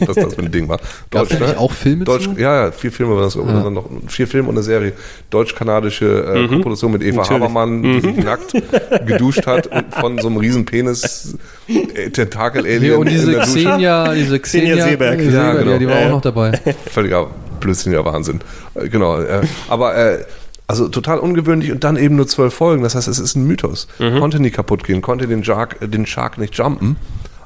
was 0.00 0.14
das 0.16 0.34
für 0.34 0.42
ein 0.42 0.52
Ding 0.52 0.68
war. 0.68 0.78
Da 1.10 1.22
nicht 1.22 1.56
auch 1.58 1.72
Filme 1.72 2.04
Deutsch, 2.04 2.24
zu? 2.24 2.32
Ja, 2.38 2.64
ja, 2.66 2.72
vier 2.72 2.90
Filme 2.92 3.14
war 3.16 3.22
das, 3.22 3.36
oder 3.36 3.62
dann 3.62 3.74
noch, 3.74 3.84
vier 4.08 4.26
Filme 4.26 4.48
und 4.48 4.54
eine 4.56 4.62
Serie. 4.62 4.92
Deutsch-kanadische 5.30 6.06
äh, 6.34 6.42
Mhm. 6.48 6.60
Produktion 6.62 6.92
mit 6.92 7.02
Eva 7.02 7.28
Habermann, 7.28 7.82
die 7.82 8.00
sich 8.00 8.16
nackt 8.16 8.52
geduscht 9.06 9.46
hat 9.46 9.66
und 9.66 9.94
von 9.94 10.18
so 10.18 10.28
einem 10.28 10.36
riesen 10.38 10.64
Penis 10.64 11.36
äh, 11.68 12.10
Tentakel-Alien 12.10 12.82
Ja, 12.92 12.96
und 12.98 13.08
diese. 13.10 13.38
Xenia, 13.40 14.12
diese 14.14 14.38
Xenia 14.40 14.74
Xenia 14.74 14.84
Seeberg. 14.88 15.20
Seeberg, 15.20 15.32
Ja, 15.34 15.52
genau. 15.54 15.70
ja, 15.72 15.78
die 15.78 15.86
war 15.86 15.94
Ja, 15.94 16.00
auch 16.00 16.04
ja. 16.04 16.10
noch 16.10 16.20
dabei. 16.20 16.52
völliger 16.90 17.26
blödsinniger 17.60 18.04
Wahnsinn. 18.04 18.40
Äh, 18.74 18.88
Genau. 18.88 19.20
Äh, 19.20 19.42
aber 19.68 19.96
äh, 19.96 20.24
also 20.66 20.88
total 20.88 21.18
ungewöhnlich 21.18 21.70
und 21.72 21.84
dann 21.84 21.96
eben 21.96 22.16
nur 22.16 22.26
zwölf 22.26 22.54
Folgen. 22.54 22.82
Das 22.82 22.94
heißt, 22.94 23.08
es 23.08 23.18
ist 23.18 23.36
ein 23.36 23.46
Mythos. 23.46 23.88
Konnte 23.98 24.40
nie 24.40 24.50
kaputt 24.50 24.84
gehen, 24.84 25.02
konnte 25.02 25.26
den 25.26 25.44
Shark, 25.44 25.76
äh, 25.80 25.88
den 25.88 26.06
Shark 26.06 26.38
nicht 26.38 26.54
jumpen. 26.56 26.96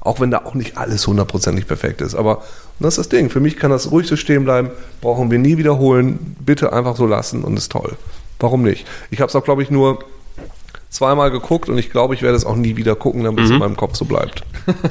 Auch 0.00 0.20
wenn 0.20 0.30
da 0.30 0.42
auch 0.44 0.54
nicht 0.54 0.78
alles 0.78 1.04
hundertprozentig 1.08 1.66
perfekt 1.66 2.00
ist. 2.00 2.14
Aber 2.14 2.42
das 2.84 2.94
ist 2.94 2.98
das 2.98 3.08
Ding. 3.08 3.30
Für 3.30 3.40
mich 3.40 3.56
kann 3.56 3.70
das 3.70 3.90
ruhig 3.90 4.06
so 4.06 4.16
stehen 4.16 4.44
bleiben. 4.44 4.70
Brauchen 5.00 5.30
wir 5.30 5.38
nie 5.38 5.56
wiederholen. 5.56 6.36
Bitte 6.44 6.72
einfach 6.72 6.96
so 6.96 7.06
lassen 7.06 7.42
und 7.42 7.56
ist 7.56 7.72
toll. 7.72 7.96
Warum 8.38 8.62
nicht? 8.62 8.86
Ich 9.10 9.20
habe 9.20 9.28
es 9.28 9.36
auch, 9.36 9.44
glaube 9.44 9.62
ich, 9.62 9.70
nur 9.70 9.98
zweimal 10.96 11.30
geguckt 11.30 11.68
und 11.68 11.78
ich 11.78 11.90
glaube, 11.90 12.14
ich 12.14 12.22
werde 12.22 12.36
es 12.36 12.44
auch 12.44 12.56
nie 12.56 12.76
wieder 12.76 12.96
gucken, 12.96 13.24
damit 13.24 13.44
es 13.44 13.50
in 13.50 13.58
meinem 13.58 13.76
Kopf 13.76 13.94
so 13.94 14.04
bleibt. 14.04 14.42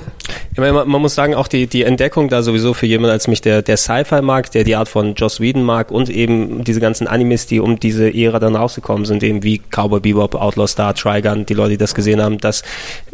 Ich 0.56 0.60
meine, 0.60 0.72
man, 0.72 0.88
man 0.88 1.02
muss 1.02 1.16
sagen, 1.16 1.36
auch 1.36 1.50
die, 1.50 1.68
die 1.68 1.84
Entdeckung 1.84 2.30
da 2.30 2.42
sowieso 2.42 2.74
für 2.74 2.86
jemanden 2.86 3.12
als 3.12 3.28
mich, 3.28 3.42
der, 3.42 3.62
der 3.62 3.76
Sci-Fi 3.76 4.22
mag, 4.22 4.50
der 4.52 4.64
die 4.64 4.78
Art 4.78 4.88
von 4.88 5.14
Joss 5.16 5.42
Whedon 5.42 5.64
mag 5.64 5.92
und 5.92 6.10
eben 6.10 6.64
diese 6.64 6.80
ganzen 6.80 7.08
Animes, 7.08 7.46
die 7.46 7.60
um 7.60 7.78
diese 7.78 8.16
Ära 8.16 8.40
dann 8.40 8.56
rausgekommen 8.56 9.04
sind, 9.04 9.22
eben 9.22 9.44
wie 9.44 9.60
Cowboy 9.60 10.00
Bebop, 10.00 10.34
Outlaw 10.34 10.68
Star, 10.68 10.96
Trigun, 10.96 11.46
die 11.46 11.54
Leute, 11.54 11.72
die 11.72 11.78
das 11.78 11.94
gesehen 11.94 12.22
haben, 12.22 12.38
dass 12.38 12.64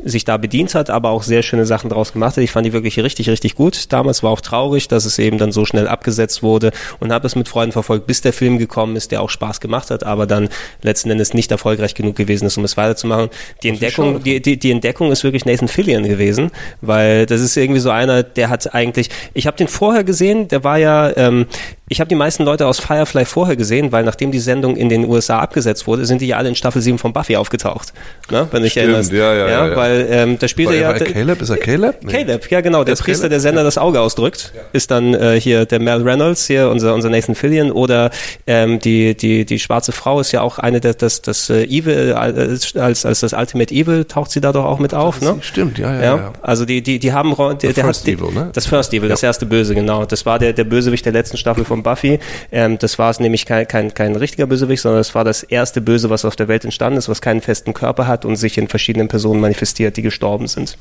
sich 0.04 0.24
da 0.24 0.38
bedient 0.38 0.76
hat, 0.76 0.92
aber 0.92 1.10
auch 1.10 1.24
sehr 1.24 1.42
schöne 1.42 1.66
Sachen 1.66 1.90
draus 1.90 2.14
gemacht 2.14 2.38
hat. 2.38 2.44
Ich 2.44 2.52
fand 2.52 2.68
die 2.68 2.74
wirklich 2.74 3.00
richtig, 3.00 3.28
richtig 3.28 3.56
gut. 3.56 3.92
Damals 3.92 4.22
war 4.22 4.30
auch 4.30 4.42
traurig, 4.42 4.88
dass 4.88 5.06
es 5.06 5.18
eben 5.18 5.40
dann 5.40 5.52
so 5.52 5.66
schnell 5.66 5.88
abgesetzt 5.88 6.44
wurde 6.44 6.72
und 7.00 7.12
habe 7.12 7.26
es 7.26 7.36
mit 7.36 7.50
Freunden 7.50 7.72
verfolgt, 7.72 8.06
bis 8.06 8.22
der 8.22 8.34
Film 8.34 8.60
gekommen 8.60 8.96
ist, 8.96 9.12
der 9.12 9.20
auch 9.20 9.32
Spaß 9.32 9.60
gemacht 9.62 9.90
hat, 9.90 10.04
aber 10.04 10.28
dann 10.28 10.50
letzten 10.84 11.10
Endes 11.10 11.34
nicht 11.34 11.50
erfolgreich 11.52 11.96
genug 11.96 12.16
gewesen 12.16 12.46
ist, 12.46 12.56
um 12.60 12.66
es 12.66 12.78
weiterzumachen. 12.82 13.30
Die 13.64 13.70
Entdeckung, 13.70 14.24
die, 14.24 14.42
die, 14.42 14.58
die 14.58 14.72
Entdeckung 14.72 15.12
ist 15.12 15.24
wirklich 15.24 15.46
Nathan 15.46 15.68
Fillion 15.68 16.04
gewesen, 16.04 16.52
weil 16.82 17.26
das 17.26 17.42
ist 17.42 17.56
irgendwie 17.58 17.80
so 17.80 17.90
einer, 17.90 18.24
der 18.24 18.50
hat 18.50 18.74
eigentlich, 18.74 19.10
ich 19.34 19.48
habe 19.48 19.58
den 19.58 19.68
vorher 19.68 20.04
gesehen, 20.04 20.48
der 20.48 20.64
war 20.64 20.78
ja, 20.78 21.16
ähm, 21.16 21.46
ich 21.92 22.00
habe 22.00 22.08
die 22.08 22.16
meisten 22.16 22.46
Leute 22.46 22.68
aus 22.68 22.80
Firefly 22.80 23.26
vorher 23.26 23.58
gesehen, 23.58 23.92
weil 23.92 24.06
nachdem 24.06 24.32
die 24.32 24.40
Sendung 24.40 24.78
in 24.78 24.88
den 24.88 25.04
USA 25.04 25.40
abgesetzt 25.40 25.88
wurde, 25.88 26.06
sind 26.06 26.22
die 26.22 26.28
ja 26.28 26.38
alle 26.38 26.48
in 26.48 26.56
Staffel 26.56 26.82
7 26.82 26.98
von 26.98 27.12
Buffy 27.12 27.36
aufgetaucht. 27.36 27.92
Ne? 28.30 28.48
Wenn 28.50 28.66
Stimmt, 28.70 28.86
erinnerst. 28.86 29.12
ja, 29.12 29.34
ja, 29.34 29.50
ja, 29.50 29.68
ja. 29.68 29.76
Weil 29.76 30.08
ähm, 30.10 30.40
da 30.40 30.48
spielte 30.48 30.72
War, 30.72 30.80
ja. 30.80 30.92
er 30.92 31.00
Caleb? 31.02 31.42
Ist 31.42 31.50
er 31.50 31.58
Caleb? 31.58 31.98
Nee. 32.02 32.12
Caleb, 32.14 32.50
ja 32.50 32.62
genau, 32.62 32.86
der 32.86 32.94
ist 32.94 33.04
Priester, 33.04 33.24
Caleb? 33.24 33.32
der 33.32 33.40
Sender 33.42 33.64
das 33.66 33.78
Auge 33.78 34.00
ausdrückt, 34.00 34.54
ist 34.72 34.90
dann 34.90 35.14
äh, 35.14 35.38
hier 35.38 35.66
der 35.66 35.82
Mel 35.82 36.02
Reynolds, 36.02 36.48
hier 36.48 36.70
unser, 36.70 36.94
unser 36.94 37.10
Nathan 37.10 37.36
Fillion 37.36 37.74
oder 37.74 38.10
ähm, 38.48 38.80
die, 38.80 39.14
die, 39.14 39.44
die 39.44 39.60
schwarze 39.60 39.92
Frau 39.92 40.22
ist 40.22 40.32
ja 40.32 40.40
auch 40.40 40.60
eine 40.60 40.80
der, 40.80 40.94
das, 40.94 41.22
das 41.22 41.50
äh, 41.50 41.66
Evil, 41.66 42.16
äh, 42.18 42.56
als, 42.76 43.06
als 43.06 43.20
das 43.22 43.34
Ultimate 43.34 43.74
Evil 43.74 44.06
taucht 44.06 44.32
sie 44.32 44.42
da 44.42 44.52
doch 44.52 44.66
auch 44.66 44.80
mit 44.80 44.94
auf, 44.94 45.22
ne? 45.22 45.38
Stimmt, 45.42 45.78
ja, 45.78 45.94
ja, 45.94 46.02
Ja, 46.02 46.16
ja. 46.18 46.34
also 46.42 46.66
die, 46.66 46.82
die, 46.82 47.00
die 47.00 47.14
haben, 47.14 47.36
der, 47.36 47.56
der 47.56 47.74
First 47.74 48.02
hat, 48.02 48.08
die, 48.08 48.12
Evil, 48.14 48.32
ne? 48.32 48.50
das 48.54 48.66
First 48.66 48.94
Evil, 48.94 49.10
das 49.10 49.24
erste 49.24 49.46
Böse, 49.46 49.76
genau. 49.76 50.06
Das 50.06 50.26
war 50.26 50.40
der, 50.40 50.54
der 50.54 50.64
Bösewicht 50.64 51.06
der 51.06 51.14
letzten 51.14 51.38
Staffel 51.38 51.66
von 51.66 51.84
Buffy. 51.84 52.20
Ähm, 52.52 52.78
das 52.78 53.00
war 53.00 53.10
es 53.10 53.20
nämlich 53.20 53.46
kein, 53.46 53.68
kein, 53.68 53.94
kein 53.94 54.16
richtiger 54.16 54.48
Bösewicht, 54.48 54.82
sondern 54.82 55.02
es 55.02 55.14
war 55.16 55.24
das 55.24 55.44
erste 55.44 55.82
Böse, 55.82 56.10
was 56.10 56.26
auf 56.26 56.36
der 56.36 56.48
Welt 56.48 56.66
entstanden 56.66 56.98
ist, 56.98 57.10
was 57.10 57.22
keinen 57.22 57.42
festen 57.42 57.74
Körper 57.74 58.08
hat 58.08 58.26
und 58.26 58.36
sich 58.36 58.58
in 58.58 58.68
verschiedenen 58.68 59.08
Personen 59.08 59.42
manifestiert, 59.42 59.98
die 59.98 60.02
gestorben 60.02 60.48
sind. 60.48 60.78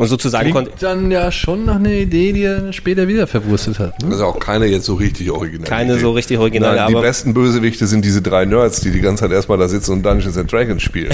Und 0.00 0.06
sozusagen 0.06 0.50
konnte, 0.50 0.70
Klingt 0.70 0.82
dann 0.82 1.10
ja 1.10 1.30
schon 1.30 1.66
nach 1.66 1.74
einer 1.74 1.90
Idee, 1.90 2.32
die 2.32 2.44
er 2.44 2.72
später 2.72 3.06
wieder 3.06 3.26
verwurstet 3.26 3.78
hat. 3.78 4.00
Ne? 4.02 4.08
Das 4.08 4.16
ist 4.16 4.22
auch 4.22 4.38
keine 4.38 4.64
jetzt 4.64 4.86
so 4.86 4.94
richtig 4.94 5.30
originelle 5.30 5.68
Keine 5.68 5.92
Idee. 5.92 6.00
so 6.00 6.12
richtig 6.12 6.38
originale, 6.38 6.76
Nein, 6.76 6.88
die 6.88 6.94
aber- 6.94 7.02
besten 7.02 7.34
Bösewichte 7.34 7.86
sind 7.86 8.02
diese 8.02 8.22
drei 8.22 8.46
Nerds, 8.46 8.80
die 8.80 8.92
die 8.92 9.02
ganze 9.02 9.24
Zeit 9.24 9.32
erstmal 9.32 9.58
da 9.58 9.68
sitzen 9.68 9.92
und 9.92 10.02
Dungeons 10.02 10.38
and 10.38 10.50
Dragons 10.50 10.82
spielen. 10.82 11.12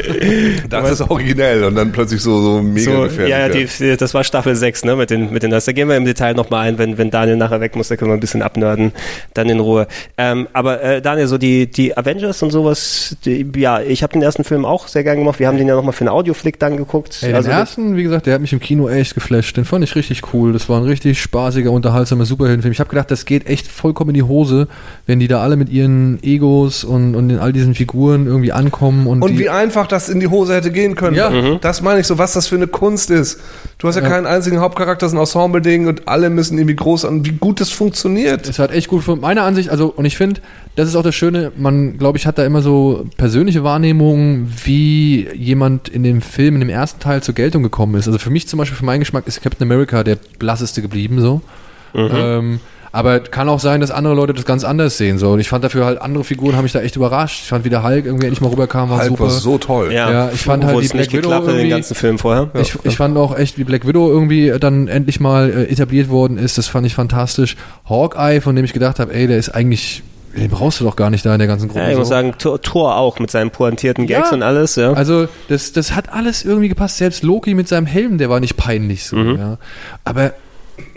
das 0.70 0.90
ist 0.90 1.02
originell 1.02 1.64
und 1.64 1.74
dann 1.74 1.92
plötzlich 1.92 2.22
so, 2.22 2.40
so 2.40 2.62
mega 2.62 2.92
so, 2.92 3.02
gefährlich. 3.02 3.30
ja, 3.30 3.46
ja, 3.46 3.52
werden. 3.52 3.68
die, 3.78 3.96
das 3.98 4.14
war 4.14 4.24
Staffel 4.24 4.56
6, 4.56 4.86
ne, 4.86 4.96
mit 4.96 5.10
den, 5.10 5.30
mit 5.30 5.42
den, 5.42 5.50
das, 5.50 5.66
da 5.66 5.72
gehen 5.72 5.90
wir 5.90 5.96
im 5.98 6.06
Detail 6.06 6.32
nochmal 6.32 6.66
ein, 6.66 6.78
wenn, 6.78 6.96
wenn 6.96 7.10
Daniel 7.10 7.36
nachher 7.36 7.60
weg 7.60 7.76
muss, 7.76 7.88
da 7.88 7.96
können 7.96 8.10
wir 8.10 8.14
ein 8.16 8.20
bisschen 8.20 8.40
abnörden, 8.40 8.92
dann 9.34 9.50
in 9.50 9.60
Ruhe. 9.60 9.86
Ähm, 10.16 10.48
aber 10.54 10.82
äh, 10.82 11.02
Daniel, 11.02 11.26
so 11.26 11.36
die, 11.36 11.70
die 11.70 11.94
Avengers 11.94 12.42
und 12.42 12.52
sowas, 12.52 13.18
die, 13.26 13.46
ja, 13.56 13.82
ich 13.82 14.02
habe 14.02 14.14
den 14.14 14.22
ersten 14.22 14.44
Film 14.44 14.64
auch 14.64 14.88
sehr 14.88 15.04
gern 15.04 15.18
gemacht, 15.18 15.40
wir 15.40 15.46
haben 15.46 15.58
den 15.58 15.68
ja 15.68 15.74
nochmal 15.74 15.92
für 15.92 16.00
einen 16.00 16.08
Audioflick 16.08 16.58
dann 16.58 16.78
geguckt. 16.78 17.18
Ey, 17.20 17.28
den 17.28 17.36
also, 17.36 17.50
ersten, 17.50 17.96
wie 17.98 18.02
gesagt, 18.04 18.13
der 18.20 18.34
hat 18.34 18.40
mich 18.40 18.52
im 18.52 18.60
Kino 18.60 18.88
echt 18.88 19.14
geflasht. 19.14 19.56
Den 19.56 19.64
fand 19.64 19.84
ich 19.84 19.94
richtig 19.96 20.22
cool. 20.32 20.52
Das 20.52 20.68
war 20.68 20.80
ein 20.80 20.86
richtig 20.86 21.20
spaßiger, 21.20 21.70
unterhaltsamer 21.70 22.24
Superheldenfilm. 22.24 22.72
Ich 22.72 22.80
habe 22.80 22.90
gedacht, 22.90 23.10
das 23.10 23.24
geht 23.24 23.46
echt 23.46 23.66
vollkommen 23.66 24.10
in 24.10 24.14
die 24.14 24.22
Hose, 24.22 24.68
wenn 25.06 25.20
die 25.20 25.28
da 25.28 25.42
alle 25.42 25.56
mit 25.56 25.68
ihren 25.68 26.22
Egos 26.22 26.84
und, 26.84 27.14
und 27.14 27.30
in 27.30 27.38
all 27.38 27.52
diesen 27.52 27.74
Figuren 27.74 28.26
irgendwie 28.26 28.52
ankommen. 28.52 29.06
Und, 29.06 29.22
Und 29.22 29.38
wie 29.38 29.48
einfach 29.48 29.86
das 29.86 30.08
in 30.08 30.20
die 30.20 30.28
Hose 30.28 30.54
hätte 30.54 30.70
gehen 30.70 30.94
können. 30.94 31.16
Ja. 31.16 31.30
Mhm. 31.30 31.58
Das 31.60 31.82
meine 31.82 32.00
ich 32.00 32.06
so, 32.06 32.18
was 32.18 32.32
das 32.32 32.46
für 32.46 32.56
eine 32.56 32.66
Kunst 32.66 33.10
ist. 33.10 33.40
Du 33.84 33.88
hast 33.88 33.96
ja, 33.96 34.00
keinen 34.00 34.24
einzigen 34.24 34.60
Hauptcharakter, 34.60 35.04
das 35.04 35.12
ist 35.12 35.14
ein 35.14 35.20
Ensemble-Ding 35.20 35.88
und 35.88 36.08
alle 36.08 36.30
müssen 36.30 36.56
irgendwie 36.56 36.74
groß 36.74 37.04
an, 37.04 37.26
wie 37.26 37.32
gut 37.32 37.60
das 37.60 37.68
funktioniert. 37.68 38.48
Es 38.48 38.58
hat 38.58 38.70
echt 38.70 38.88
gut 38.88 39.02
von 39.02 39.20
meiner 39.20 39.42
Ansicht, 39.42 39.68
also 39.68 39.92
und 39.94 40.06
ich 40.06 40.16
finde, 40.16 40.40
das 40.74 40.88
ist 40.88 40.96
auch 40.96 41.02
das 41.02 41.14
Schöne, 41.14 41.52
man, 41.54 41.98
glaube 41.98 42.16
ich, 42.16 42.26
hat 42.26 42.38
da 42.38 42.46
immer 42.46 42.62
so 42.62 43.04
persönliche 43.18 43.62
Wahrnehmungen, 43.62 44.50
wie 44.64 45.28
jemand 45.34 45.90
in 45.90 46.02
dem 46.02 46.22
Film, 46.22 46.54
in 46.54 46.60
dem 46.60 46.70
ersten 46.70 46.98
Teil 46.98 47.22
zur 47.22 47.34
Geltung 47.34 47.62
gekommen 47.62 47.96
ist. 47.96 48.06
Also 48.06 48.18
für 48.18 48.30
mich 48.30 48.48
zum 48.48 48.56
Beispiel, 48.58 48.78
für 48.78 48.86
meinen 48.86 49.00
Geschmack, 49.00 49.26
ist 49.26 49.42
Captain 49.42 49.70
America 49.70 50.02
der 50.02 50.16
blasseste 50.38 50.80
geblieben 50.80 51.20
so. 51.20 51.42
Ähm, 51.94 52.60
Aber 52.94 53.18
kann 53.18 53.48
auch 53.48 53.58
sein, 53.58 53.80
dass 53.80 53.90
andere 53.90 54.14
Leute 54.14 54.34
das 54.34 54.44
ganz 54.44 54.62
anders 54.62 54.96
sehen. 54.96 55.18
So. 55.18 55.32
Und 55.32 55.40
ich 55.40 55.48
fand 55.48 55.64
dafür 55.64 55.84
halt, 55.84 56.00
andere 56.00 56.22
Figuren 56.22 56.54
haben 56.54 56.62
mich 56.62 56.70
da 56.72 56.80
echt 56.80 56.94
überrascht. 56.94 57.40
Ich 57.42 57.48
fand, 57.48 57.64
wie 57.64 57.68
der 57.68 57.82
Hulk 57.82 58.06
irgendwie 58.06 58.26
endlich 58.26 58.40
mal 58.40 58.50
rüberkam, 58.50 58.88
war 58.88 58.98
Hulk 59.00 59.08
super. 59.08 59.24
war 59.24 59.30
so 59.30 59.58
toll. 59.58 59.92
Ja, 59.92 60.30
ich 60.32 60.40
fand 60.40 60.64
halt 60.64 60.80
die 60.80 60.88
Black 60.88 61.12
Widow 61.12 61.32
in 61.32 61.40
den 61.40 61.48
irgendwie- 61.56 61.68
ganzen 61.70 61.94
Film 61.96 62.18
vorher. 62.18 62.50
Ich, 62.54 62.78
ich 62.84 62.96
fand 62.96 63.18
auch 63.18 63.36
echt, 63.36 63.58
wie 63.58 63.64
Black 63.64 63.84
Widow 63.84 64.08
irgendwie 64.08 64.52
dann 64.60 64.86
endlich 64.86 65.18
mal 65.18 65.50
äh, 65.50 65.64
etabliert 65.72 66.08
worden 66.08 66.38
ist, 66.38 66.56
das 66.56 66.68
fand 66.68 66.86
ich 66.86 66.94
fantastisch. 66.94 67.56
Hawkeye, 67.88 68.40
von 68.40 68.54
dem 68.54 68.64
ich 68.64 68.72
gedacht 68.72 69.00
habe, 69.00 69.12
ey, 69.12 69.26
der 69.26 69.38
ist 69.38 69.48
eigentlich, 69.48 70.04
den 70.36 70.48
brauchst 70.50 70.78
du 70.78 70.84
doch 70.84 70.94
gar 70.94 71.10
nicht 71.10 71.26
da 71.26 71.32
in 71.32 71.40
der 71.40 71.48
ganzen 71.48 71.66
Gruppe. 71.66 71.80
Ja, 71.84 71.90
ich 71.90 71.98
muss 71.98 72.06
so. 72.06 72.14
sagen, 72.14 72.34
Thor, 72.38 72.62
Thor 72.62 72.96
auch 72.96 73.18
mit 73.18 73.28
seinen 73.30 73.50
pointierten 73.50 74.06
Gags 74.06 74.28
Ja. 74.30 74.36
und 74.36 74.42
alles, 74.44 74.76
ja. 74.76 74.92
Also 74.92 75.26
das, 75.48 75.72
das 75.72 75.96
hat 75.96 76.12
alles 76.12 76.44
irgendwie 76.44 76.68
gepasst. 76.68 76.98
Selbst 76.98 77.24
Loki 77.24 77.54
mit 77.54 77.66
seinem 77.66 77.86
Helm, 77.86 78.18
der 78.18 78.30
war 78.30 78.38
nicht 78.38 78.56
peinlich 78.56 79.04
so. 79.04 79.16
Mhm. 79.16 79.36
Ja. 79.36 79.58
Aber 80.04 80.32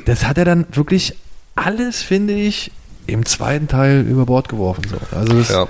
das 0.05 0.27
hat 0.27 0.37
er 0.37 0.45
dann 0.45 0.67
wirklich 0.73 1.15
alles, 1.57 2.01
finde 2.01 2.33
ich, 2.33 2.71
im 3.07 3.25
zweiten 3.25 3.67
Teil 3.67 4.01
über 4.01 4.25
Bord 4.25 4.49
geworfen. 4.49 4.83
So. 4.89 4.97
Also 5.17 5.33
das, 5.33 5.49
Ja. 5.49 5.67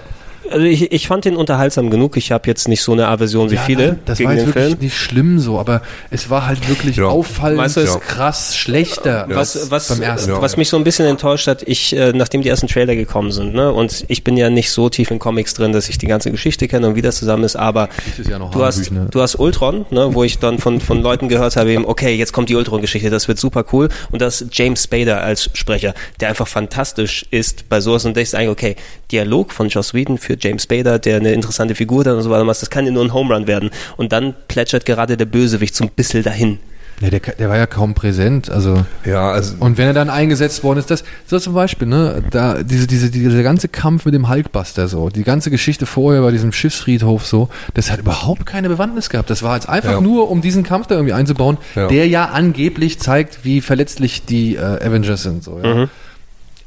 Also 0.51 0.65
ich, 0.65 0.91
ich 0.91 1.07
fand 1.07 1.25
den 1.25 1.35
unterhaltsam 1.35 1.89
genug. 1.89 2.17
Ich 2.17 2.31
habe 2.31 2.47
jetzt 2.47 2.67
nicht 2.67 2.81
so 2.81 2.93
eine 2.93 3.07
Aversion 3.07 3.51
wie 3.51 3.55
Ja, 3.55 3.61
viele 3.61 3.87
nein, 3.87 3.99
das 4.05 4.17
gegen 4.17 4.29
war 4.29 4.35
jetzt 4.35 4.43
den 4.43 4.47
wirklich 4.55 4.65
Film. 4.67 4.79
nicht 4.81 4.97
schlimm 4.97 5.39
so, 5.39 5.59
aber 5.59 5.81
es 6.09 6.29
war 6.29 6.45
halt 6.47 6.67
wirklich 6.69 6.95
Ja. 6.97 7.05
auffallend, 7.05 7.59
Weißt 7.59 7.77
du, 7.77 7.81
es- 7.81 7.99
krass, 7.99 8.55
schlechter 8.55 9.25
Was, 9.29 9.71
was, 9.71 9.89
beim 9.89 10.01
ersten. 10.01 10.31
Ja. 10.31 10.41
was 10.41 10.57
mich 10.57 10.69
so 10.69 10.77
ein 10.77 10.83
bisschen 10.83 11.05
enttäuscht 11.05 11.47
hat, 11.47 11.63
ich, 11.63 11.95
äh, 11.95 12.13
nachdem 12.13 12.41
die 12.41 12.49
ersten 12.49 12.67
Trailer 12.67 12.95
gekommen 12.95 13.31
sind, 13.31 13.53
ne, 13.53 13.71
und 13.71 14.05
ich 14.07 14.23
bin 14.23 14.37
ja 14.37 14.49
nicht 14.49 14.71
so 14.71 14.89
tief 14.89 15.11
in 15.11 15.19
Comics 15.19 15.53
drin, 15.53 15.71
dass 15.73 15.89
ich 15.89 15.97
die 15.97 16.07
ganze 16.07 16.31
Geschichte 16.31 16.67
kenne 16.67 16.87
und 16.87 16.95
wie 16.95 17.01
das 17.01 17.17
zusammen 17.17 17.43
ist, 17.43 17.55
aber 17.55 17.89
ist 18.17 18.29
ja 18.29 18.39
noch 18.39 18.51
du 18.51 18.63
hast, 18.63 18.91
ne? 18.91 19.07
du 19.11 19.21
hast 19.21 19.35
Ultron, 19.35 19.85
ne, 19.89 20.13
wo 20.13 20.23
ich 20.23 20.39
dann 20.39 20.59
von, 20.59 20.79
von 20.79 21.01
Leuten 21.01 21.27
gehört 21.27 21.55
habe, 21.55 21.71
eben, 21.71 21.85
okay, 21.85 22.15
jetzt 22.15 22.31
kommt 22.33 22.49
die 22.49 22.55
Ultron-Geschichte, 22.55 23.09
das 23.09 23.27
wird 23.27 23.37
super 23.39 23.65
cool, 23.73 23.89
und 24.11 24.21
das 24.21 24.41
ist 24.41 24.57
James 24.57 24.83
Spader 24.83 25.21
als 25.21 25.49
Sprecher, 25.53 25.93
der 26.19 26.29
einfach 26.29 26.47
fantastisch 26.47 27.25
ist 27.31 27.67
bei 27.69 27.81
sowas 27.81 28.05
und 28.05 28.15
denkst 28.15 28.33
eigentlich, 28.33 28.49
okay, 28.49 28.75
Dialog 29.11 29.51
von 29.51 29.69
Joss 29.69 29.93
Whedon 29.93 30.17
für 30.17 30.36
James 30.39 30.63
Spader, 30.63 30.99
der 30.99 31.17
eine 31.17 31.31
interessante 31.33 31.75
Figur 31.75 32.05
hat 32.05 32.13
und 32.13 32.21
so 32.23 32.29
weiter, 32.29 32.45
das 32.45 32.69
kann 32.69 32.85
ja 32.85 32.91
nur 32.91 33.03
ein 33.03 33.13
Home 33.13 33.33
Run 33.33 33.47
werden. 33.47 33.69
Und 33.97 34.11
dann 34.11 34.33
plätschert 34.47 34.85
gerade 34.85 35.17
der 35.17 35.25
Bösewicht 35.25 35.75
so 35.75 35.83
ein 35.83 35.91
bisschen 35.95 36.23
dahin. 36.23 36.59
Ja, 36.99 37.11
der, 37.11 37.19
der 37.19 37.47
war 37.47 37.57
ja 37.57 37.67
kaum 37.67 37.93
präsent, 37.93 38.49
also. 38.49 38.83
Ja, 39.05 39.29
also 39.29 39.53
Und 39.59 39.77
wenn 39.77 39.85
er 39.85 39.93
dann 39.93 40.09
eingesetzt 40.09 40.63
worden 40.63 40.79
ist, 40.79 40.89
das, 40.89 41.03
so 41.27 41.37
zum 41.37 41.53
Beispiel, 41.53 41.87
ne, 41.87 42.23
da, 42.31 42.63
diese, 42.63 42.87
diese, 42.87 43.11
dieser 43.11 43.43
ganze 43.43 43.67
Kampf 43.67 44.05
mit 44.05 44.15
dem 44.15 44.27
Hulkbuster 44.29 44.87
so, 44.87 45.09
die 45.09 45.21
ganze 45.21 45.51
Geschichte 45.51 45.85
vorher 45.85 46.23
bei 46.23 46.31
diesem 46.31 46.51
Schiffsfriedhof 46.51 47.23
so, 47.27 47.49
das 47.75 47.91
hat 47.91 47.99
überhaupt 47.99 48.47
keine 48.47 48.67
Bewandtnis 48.67 49.09
gehabt. 49.09 49.29
Das 49.29 49.43
war 49.43 49.53
jetzt 49.53 49.69
einfach 49.69 49.91
Ja. 49.91 50.01
nur, 50.01 50.31
um 50.31 50.41
diesen 50.41 50.63
Kampf 50.63 50.87
da 50.87 50.95
irgendwie 50.95 51.13
einzubauen, 51.13 51.59
Ja. 51.75 51.87
der 51.87 52.07
ja 52.07 52.25
angeblich 52.29 52.97
zeigt, 52.99 53.45
wie 53.45 53.61
verletzlich 53.61 54.25
die 54.25 54.55
äh, 54.55 54.59
Avengers 54.61 55.21
sind, 55.21 55.43
so, 55.43 55.59
ja. 55.63 55.87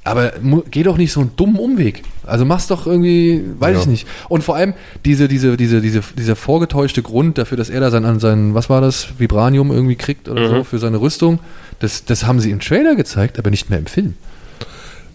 Aber 0.03 0.33
geh 0.71 0.83
doch 0.83 0.97
nicht 0.97 1.13
so 1.13 1.21
einen 1.21 1.33
dummen 1.37 1.57
Umweg. 1.57 2.03
Also 2.25 2.45
mach's 2.47 2.67
doch 2.67 2.87
irgendwie, 2.87 3.43
weiß 3.59 3.75
Ja. 3.77 3.81
ich 3.83 3.87
nicht. 3.87 4.07
Und 4.31 4.43
vor 4.43 4.57
allem 4.57 4.73
diese, 5.05 5.29
diese, 5.29 5.57
diese, 5.59 5.81
diese, 5.83 6.01
dieser 6.17 6.37
vorgetäuschte 6.37 7.03
Grund 7.03 7.37
dafür, 7.37 7.59
dass 7.59 7.69
er 7.69 7.81
da 7.81 7.91
sein, 7.91 8.05
an 8.07 8.19
sein, 8.19 8.55
was 8.55 8.71
war 8.71 8.81
das, 8.81 9.09
Vibranium 9.19 9.71
irgendwie 9.71 9.97
kriegt 9.97 10.29
oder 10.29 10.49
so 10.49 10.65
für 10.65 10.79
seine 10.79 11.01
Rüstung, 11.03 11.39
das, 11.81 12.05
das 12.07 12.25
haben 12.27 12.41
sie 12.41 12.51
im 12.51 12.61
Trailer 12.61 12.95
gezeigt, 12.95 13.39
aber 13.39 13.51
nicht 13.51 13.69
mehr 13.69 13.79
im 13.79 13.87
Film. 13.87 14.15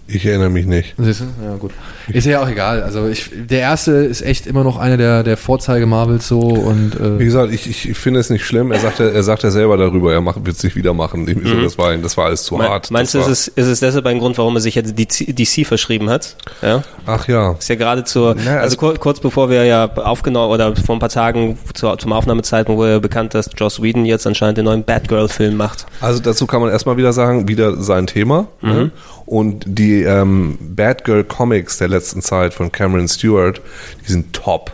Ich 0.08 0.26
erinnere 0.26 0.50
mich 0.50 0.66
nicht. 0.68 0.94
Siehst 0.98 1.22
du? 1.22 1.26
Ja, 1.44 1.56
gut. 1.56 1.72
Ist 2.08 2.26
ja 2.26 2.44
auch 2.44 2.48
egal. 2.48 2.84
Also 2.84 3.08
ich, 3.08 3.32
der 3.34 3.62
erste 3.62 3.92
ist 3.92 4.22
echt 4.22 4.46
immer 4.46 4.64
noch 4.64 4.78
einer 4.78 4.98
der, 4.98 5.24
der 5.24 5.36
Vorzeige 5.36 5.88
Marvels 5.88 6.28
so 6.28 6.40
und 6.40 7.00
Wie 7.00 7.24
äh, 7.24 7.26
gesagt, 7.26 7.52
ich, 7.52 7.90
ich, 7.90 7.98
finde 7.98 8.20
es 8.20 8.30
nicht 8.30 8.46
schlimm. 8.46 8.72
Er 8.72 8.80
sagt 8.80 9.00
ja, 9.00 9.08
er 9.08 9.24
sagt 9.24 9.42
ja 9.42 9.50
selber 9.50 9.78
darüber, 9.78 10.14
er 10.14 10.22
macht, 10.22 10.46
wird 10.46 10.58
es 10.58 10.64
nicht 10.64 10.76
wieder 10.76 10.94
machen. 10.94 11.28
Irgendwie 11.28 11.50
so, 11.50 11.62
das, 11.62 11.78
war, 11.80 11.96
das 11.98 12.18
war 12.18 12.26
alles 12.26 12.44
zu 12.44 12.56
Me- 12.56 12.70
hart. 12.70 12.92
Meinst 12.92 13.16
du, 13.16 13.20
ist 13.20 13.28
es, 13.28 13.48
ist 13.48 13.66
es 13.66 13.80
deshalb 13.80 14.06
ein 14.06 14.20
Grund, 14.20 14.38
warum 14.38 14.56
er 14.56 14.62
sich 14.62 14.76
jetzt 14.76 14.94
DC, 14.98 15.36
DC 15.36 15.66
verschrieben 15.66 16.10
hat? 16.10 16.36
Ja. 16.62 16.84
Ach 17.08 17.28
ja. 17.28 17.54
Ist 17.54 17.70
ja 17.70 17.76
gerade 17.76 18.04
zur, 18.04 18.36
Na, 18.36 18.52
also, 18.52 18.60
also- 18.62 18.78
kur 18.78 18.94
kurz 18.96 19.20
bevor 19.20 19.50
wir 19.50 19.66
ja 19.66 19.92
aufgenommen 19.96 20.52
oder 20.52 20.76
vor 20.76 20.96
ein 20.96 21.00
paar 21.00 21.10
Tagen 21.10 21.58
zur, 21.74 21.98
zum 21.98 22.14
Aufnahmezeitpunkt 22.14 22.80
wurde 22.80 22.92
ja 22.94 23.00
bekannt, 23.00 23.34
dass 23.34 23.50
Joss 23.58 23.82
Whedon 23.82 24.06
jetzt 24.06 24.28
anscheinend 24.28 24.60
den 24.60 24.66
neuen 24.66 24.84
Batgirl-Film 24.84 25.58
macht. 25.58 25.88
Also 26.00 26.20
dazu 26.22 26.46
kann 26.46 26.62
man 26.62 26.70
erstmal 26.70 26.98
wieder 26.98 27.14
sagen, 27.14 27.48
wieder 27.48 27.82
sein 27.82 28.06
Thema. 28.06 28.48
Ne? 28.62 28.92
Und 29.26 29.64
die 29.68 30.04
ähm, 30.04 30.58
Batgirl 30.60 31.24
Comics 31.24 31.78
der 31.78 31.88
letzten 31.88 32.22
Zeit 32.22 32.54
von 32.54 32.72
Cameron 32.72 33.08
Stewart, 33.08 33.62
die 34.06 34.12
sind 34.12 34.34
top. 34.34 34.72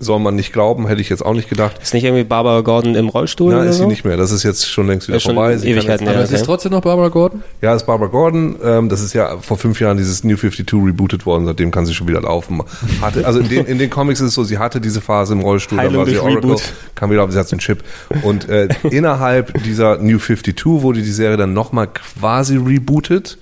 Soll 0.00 0.20
man 0.20 0.36
nicht 0.36 0.52
glauben, 0.52 0.86
hätte 0.86 1.00
ich 1.00 1.08
jetzt 1.08 1.24
auch 1.26 1.34
nicht 1.34 1.48
gedacht. 1.48 1.76
Ist 1.82 1.92
nicht 1.92 2.04
irgendwie 2.04 2.22
Barbara 2.22 2.60
Gordon 2.60 2.94
im 2.94 3.08
Rollstuhl? 3.08 3.52
Oder 3.52 3.64
ist 3.64 3.78
so? 3.78 3.82
sie 3.82 3.88
nicht 3.88 4.04
mehr. 4.04 4.16
Das 4.16 4.30
ist 4.30 4.44
jetzt 4.44 4.68
schon 4.70 4.86
längst 4.86 5.08
wieder 5.08 5.16
Ist 5.16 5.24
schon 5.24 5.34
vorbei. 5.34 5.56
Sie 5.56 5.66
kann 5.66 5.72
Ewigkeiten 5.78 6.06
jetzt- 6.06 6.10
her. 6.12 6.14
aber 6.20 6.24
es 6.24 6.30
ist 6.30 6.44
trotzdem 6.44 6.70
noch 6.70 6.82
Barbara 6.82 7.08
Gordon. 7.08 7.42
Ja, 7.62 7.74
ist 7.74 7.84
Barbara 7.84 8.08
Gordon. 8.08 8.54
Ähm, 8.64 8.88
das 8.88 9.00
ist 9.02 9.12
ja 9.12 9.38
vor 9.38 9.58
fünf 9.58 9.80
Jahren 9.80 9.96
dieses 9.96 10.22
New 10.22 10.36
52 10.36 10.72
rebootet 10.86 11.26
worden. 11.26 11.46
Seitdem 11.46 11.72
kann 11.72 11.84
sie 11.84 11.94
schon 11.94 12.06
wieder 12.06 12.20
laufen. 12.20 12.62
Hatte, 13.00 13.26
also 13.26 13.40
in 13.40 13.48
den, 13.48 13.66
in 13.66 13.78
den 13.78 13.90
Comics 13.90 14.20
ist 14.20 14.26
es 14.28 14.34
so, 14.34 14.44
sie 14.44 14.58
hatte 14.58 14.80
diese 14.80 15.00
Phase 15.00 15.32
im 15.32 15.40
Rollstuhl, 15.40 15.78
dann 15.78 15.86
Heilung 15.88 16.04
war 16.04 16.06
sie 16.06 16.18
Oracle, 16.20 16.36
Reboot. 16.36 16.62
kam 16.94 17.10
wieder 17.10 17.24
auf, 17.24 17.32
sie 17.32 17.38
hat 17.38 17.48
so 17.48 17.54
einen 17.56 17.60
Chip. 17.60 17.82
Und 18.22 18.48
äh, 18.48 18.68
innerhalb 18.90 19.62
dieser 19.64 19.98
New 19.98 20.18
52 20.18 20.64
wurde 20.64 21.02
die 21.02 21.10
Serie 21.10 21.36
dann 21.36 21.54
nochmal 21.54 21.88
quasi 21.88 22.56
rebootet. 22.56 23.36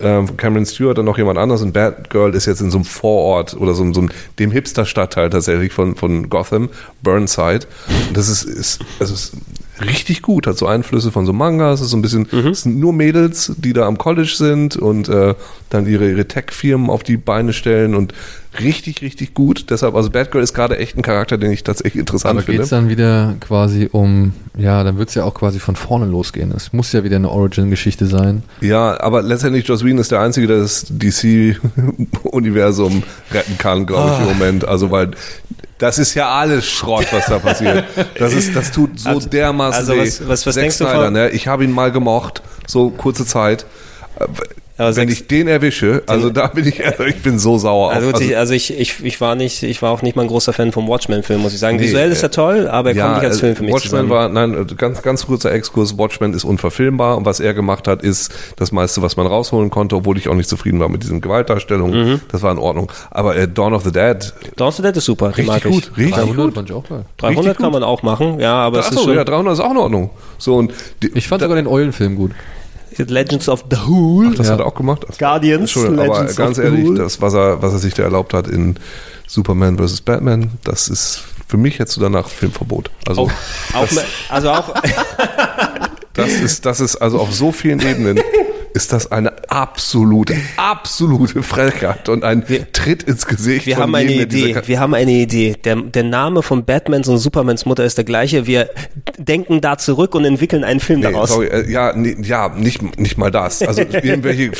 Ähm, 0.00 0.36
Cameron 0.36 0.66
Stewart 0.66 0.98
und 0.98 1.04
noch 1.04 1.18
jemand 1.18 1.38
anderes 1.38 1.62
und 1.62 1.72
Batgirl 1.72 2.34
ist 2.34 2.46
jetzt 2.46 2.60
in 2.60 2.70
so 2.70 2.78
einem 2.78 2.84
Vorort 2.84 3.54
oder 3.56 3.74
so, 3.74 3.84
einem- 3.84 3.94
so 3.94 4.00
einem, 4.00 4.10
dem 4.40 4.50
Hipster-Stadtteil 4.50 5.30
tatsächlich 5.30 5.72
von, 5.72 5.94
von 5.94 6.28
Gotham, 6.28 6.68
Burnside. 7.02 7.66
Und 8.08 8.16
das 8.16 8.28
ist, 8.28 8.42
ist, 8.42 8.80
also 8.98 9.14
ist 9.14 9.34
richtig 9.80 10.22
gut, 10.22 10.46
hat 10.48 10.58
so 10.58 10.66
Einflüsse 10.66 11.12
von 11.12 11.26
so 11.26 11.32
Mangas, 11.32 11.80
ist 11.80 11.90
so 11.90 11.96
ein 11.96 12.02
bisschen, 12.02 12.26
es 12.50 12.62
sind 12.62 12.78
nur 12.80 12.92
Mädels, 12.92 13.52
die 13.56 13.72
da 13.72 13.86
am 13.86 13.96
College 13.98 14.32
sind 14.36 14.76
und 14.76 15.08
äh, 15.08 15.34
dann 15.70 15.86
ihre, 15.86 16.10
ihre 16.10 16.26
Tech-Firmen 16.26 16.90
auf 16.90 17.04
die 17.04 17.16
Beine 17.16 17.52
stellen. 17.52 17.94
Und 17.94 18.12
richtig, 18.60 19.02
richtig 19.02 19.34
gut. 19.34 19.66
Deshalb, 19.70 19.94
also 19.94 20.10
Batgirl 20.10 20.42
ist 20.42 20.54
gerade 20.54 20.78
echt 20.78 20.96
ein 20.96 21.02
Charakter, 21.02 21.36
den 21.38 21.52
ich 21.52 21.62
tatsächlich 21.64 22.00
interessant 22.00 22.32
Aber 22.32 22.42
finde. 22.42 22.58
geht's 22.58 22.70
dann 22.70 22.88
wieder 22.88 23.34
quasi 23.40 23.88
um, 23.92 24.32
ja, 24.56 24.82
dann 24.84 24.98
wird's 24.98 25.14
ja 25.14 25.24
auch 25.24 25.34
quasi 25.34 25.58
von 25.60 25.76
vorne 25.76 26.06
losgehen. 26.06 26.52
Es 26.56 26.72
muss 26.72 26.92
ja 26.92 27.04
wieder 27.04 27.16
eine 27.16 27.30
Origin-Geschichte 27.30 28.06
sein. 28.06 28.42
Ja, 28.60 29.00
aber 29.00 29.22
letztendlich 29.22 29.66
Joss 29.66 29.84
Whedon 29.84 29.98
ist 29.98 30.10
der 30.12 30.20
Einzige, 30.20 30.46
der 30.46 30.58
das 30.58 30.86
DC-Universum 30.90 33.02
retten 33.32 33.58
kann, 33.58 33.86
glaube 33.86 34.12
ich, 34.14 34.20
im 34.20 34.26
Moment. 34.38 34.66
Also, 34.66 34.90
weil 34.90 35.10
das 35.78 35.98
ist 35.98 36.14
ja 36.14 36.28
alles 36.30 36.66
Schrott, 36.66 37.06
was 37.12 37.26
da 37.26 37.38
passiert. 37.38 37.84
Das 38.18 38.32
ist, 38.32 38.54
das 38.54 38.70
tut 38.72 38.98
so 39.00 39.08
Also- 39.10 39.28
dermaßen 39.28 39.80
also 39.80 39.94
weh. 39.94 40.00
was- 40.02 40.20
was- 40.28 40.46
was 40.46 40.54
Zack 40.54 40.62
denkst 40.62 40.78
du 40.78 40.84
Snyder, 40.84 41.04
von- 41.04 41.12
ne? 41.12 41.30
Ich 41.30 41.48
habe 41.48 41.64
ihn 41.64 41.72
mal 41.72 41.90
gemocht, 41.92 42.42
so 42.66 42.90
kurze 42.90 43.26
Zeit. 43.26 43.66
Aber 44.76 44.88
Wenn 44.88 44.92
sechs- 45.08 45.12
ich 45.12 45.26
den 45.28 45.46
erwische, 45.46 46.02
also 46.08 46.30
da 46.30 46.48
bin 46.48 46.66
ich, 46.66 46.84
also 46.84 47.04
ich 47.04 47.22
bin 47.22 47.38
so 47.38 47.58
sauer. 47.58 47.92
Also, 47.92 48.10
gut, 48.10 48.20
ich, 48.20 48.36
also 48.36 48.54
ich, 48.54 48.76
ich, 48.76 49.04
ich 49.04 49.20
war 49.20 49.36
nicht, 49.36 49.62
ich 49.62 49.80
war 49.82 49.92
auch 49.92 50.02
nicht 50.02 50.16
mal 50.16 50.22
ein 50.22 50.28
großer 50.28 50.52
Fan 50.52 50.72
vom 50.72 50.88
Watchmen-Film, 50.88 51.42
muss 51.42 51.52
ich 51.52 51.60
sagen. 51.60 51.76
Nee, 51.76 51.84
Visuell 51.84 52.10
ist 52.10 52.24
er 52.24 52.28
äh, 52.28 52.32
toll, 52.32 52.66
aber 52.66 52.90
er 52.92 53.00
kommt 53.00 53.14
nicht 53.18 53.24
als 53.24 53.36
äh, 53.36 53.40
Film 53.40 53.54
für 53.56 53.62
mich 53.62 53.72
Watchmen 53.72 53.90
zusammen. 53.90 54.10
war, 54.10 54.28
nein, 54.28 54.52
äh, 54.54 54.74
ganz, 54.74 55.00
ganz 55.02 55.26
kurzer 55.26 55.52
Exkurs. 55.52 55.96
Watchmen 55.96 56.34
ist 56.34 56.42
unverfilmbar 56.42 57.16
und 57.16 57.24
was 57.24 57.38
er 57.38 57.54
gemacht 57.54 57.86
hat, 57.86 58.02
ist 58.02 58.34
das 58.56 58.72
meiste, 58.72 59.00
was 59.00 59.16
man 59.16 59.28
rausholen 59.28 59.70
konnte, 59.70 59.94
obwohl 59.94 60.18
ich 60.18 60.28
auch 60.28 60.34
nicht 60.34 60.48
zufrieden 60.48 60.80
war 60.80 60.88
mit 60.88 61.04
diesen 61.04 61.20
Gewaltdarstellungen. 61.20 62.08
Mhm. 62.14 62.20
Das 62.32 62.42
war 62.42 62.50
in 62.50 62.58
Ordnung. 62.58 62.90
Aber 63.12 63.36
äh, 63.36 63.46
Dawn 63.46 63.74
of 63.74 63.84
the 63.84 63.92
Dead, 63.92 64.32
Dawn 64.56 64.68
of 64.68 64.74
the 64.74 64.82
Dead 64.82 64.96
ist 64.96 65.04
super, 65.04 65.30
den 65.30 65.46
mag 65.46 65.64
richtig 65.64 65.70
gut, 65.70 65.90
ich. 65.92 65.98
richtig 65.98 66.14
300 66.16 66.36
gut. 66.36 66.54
fand 66.56 66.70
ich 66.70 66.74
auch 66.74 66.88
geil. 66.88 67.04
300 67.18 67.38
richtig 67.44 67.56
kann 67.58 67.66
gut. 67.66 67.72
man 67.74 67.82
auch 67.84 68.02
machen, 68.02 68.40
ja, 68.40 68.54
aber 68.54 68.80
es 68.80 68.86
ist 68.86 68.92
Achso, 68.96 69.04
schon 69.04 69.14
ja, 69.14 69.22
300 69.22 69.54
ist 69.54 69.60
auch 69.60 69.70
in 69.70 69.76
Ordnung. 69.76 70.10
So 70.38 70.56
und 70.56 70.72
die, 71.00 71.12
Ich 71.14 71.28
fand 71.28 71.42
sogar 71.42 71.54
den 71.54 71.68
Eulenfilm 71.68 72.16
gut. 72.16 72.32
Legends 72.98 73.48
of 73.48 73.64
the 73.70 73.76
Whool. 73.86 74.34
das 74.34 74.46
Ja. 74.46 74.52
hat 74.54 74.60
er 74.60 74.66
auch 74.66 74.74
gemacht. 74.74 75.04
Guardians, 75.18 75.62
Entschuldigung, 75.62 75.98
aber 76.06 76.14
Legends 76.18 76.36
ganz 76.36 76.58
ehrlich, 76.58 76.88
das, 76.96 77.20
was 77.20 77.34
er, 77.34 77.60
was 77.62 77.72
er 77.72 77.78
sich 77.78 77.94
da 77.94 78.02
erlaubt 78.04 78.34
hat 78.34 78.46
in 78.48 78.76
Superman 79.26 79.78
vs. 79.78 80.00
Batman, 80.02 80.50
das 80.64 80.88
ist 80.88 81.22
für 81.48 81.56
mich 81.56 81.78
jetzt 81.78 82.00
danach 82.00 82.28
Filmverbot. 82.28 82.90
Also 83.06 83.22
Auch, 83.22 83.30
auch, 83.74 83.88
also 84.28 84.50
auch, 84.50 84.74
Das 86.14 86.28
ist, 86.30 86.64
das 86.64 86.78
ist 86.80 86.96
also 86.96 87.18
auf 87.18 87.34
so 87.34 87.50
vielen 87.50 87.80
Ebenen 87.80 88.20
ist 88.74 88.92
das 88.92 89.10
eine 89.12 89.32
absolute, 89.50 90.34
absolute 90.56 91.42
Frechheit 91.44 92.08
und 92.08 92.24
ein 92.24 92.44
Tritt 92.72 93.04
ins 93.04 93.24
Gesicht. 93.26 93.66
wir 93.66 93.76
haben 93.76 93.94
eine 93.94 94.12
Idee, 94.12 94.56
wir 94.66 94.80
haben 94.80 94.94
eine 94.94 95.12
Idee. 95.12 95.54
Der, 95.64 95.76
der 95.76 96.02
Name 96.02 96.42
von 96.42 96.64
Batmans 96.64 97.06
und 97.08 97.18
Supermans 97.18 97.66
Mutter 97.66 97.84
ist 97.84 97.96
der 97.98 98.04
gleiche. 98.04 98.46
Wir 98.48 98.68
denken 99.16 99.60
da 99.60 99.78
zurück 99.78 100.16
und 100.16 100.24
entwickeln 100.24 100.64
einen 100.64 100.80
Film 100.80 101.00
Nee, 101.00 101.12
daraus. 101.12 101.30
sorry, 101.30 101.46
äh, 101.46 101.70
ja, 101.70 101.92
nee, 101.94 102.16
ja, 102.20 102.48
nicht, 102.48 102.98
nicht 102.98 103.16
mal 103.16 103.30
das. 103.30 103.62
Also 103.62 103.80
irgendwelche 104.02 104.50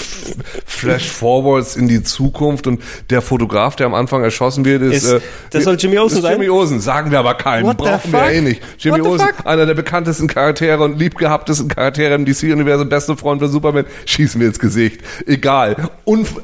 Flash-Forwards 0.65 1.77
in 1.77 1.89
die 1.89 2.03
Zukunft 2.03 2.67
und 2.67 2.81
der 3.11 3.21
Fotograf, 3.23 3.77
der 3.77 3.87
am 3.87 3.95
Anfang 3.95 4.23
erschossen 4.23 4.65
wird, 4.65 4.83
ist, 4.83 5.05
Ist- 5.05 5.13
äh, 5.13 5.21
das 5.51 5.65
soll 5.65 5.77
Jimmy 5.79 5.99
Olsen 5.99 6.23
sein? 6.23 6.33
Jimmy 6.35 6.49
Olsen, 6.51 6.81
sagen 6.81 7.11
wir 7.11 7.19
aber 7.19 7.35
keinem, 7.35 7.67
What 7.67 7.79
brauchen 7.79 8.13
wir 8.13 8.31
eh 8.31 8.41
nicht. 8.41 8.63
Jimmy 8.79 9.01
Olsen, 9.01 9.27
einer 9.45 9.67
der 9.67 9.75
bekanntesten 9.75 10.27
Charaktere 10.29 10.83
und 10.83 10.99
liebgehabtesten 10.99 11.69
Charaktere 11.69 12.15
im 12.15 12.25
DC-Universum, 12.25 12.89
beste 12.89 13.17
Freund 13.17 13.41
von 13.41 13.51
Superman, 13.51 13.85
schießen 14.07 14.41
wir 14.41 14.49
ins 14.49 14.59
Gesicht. 14.59 15.01
Egal. 15.27 15.91
Unf 16.05 16.41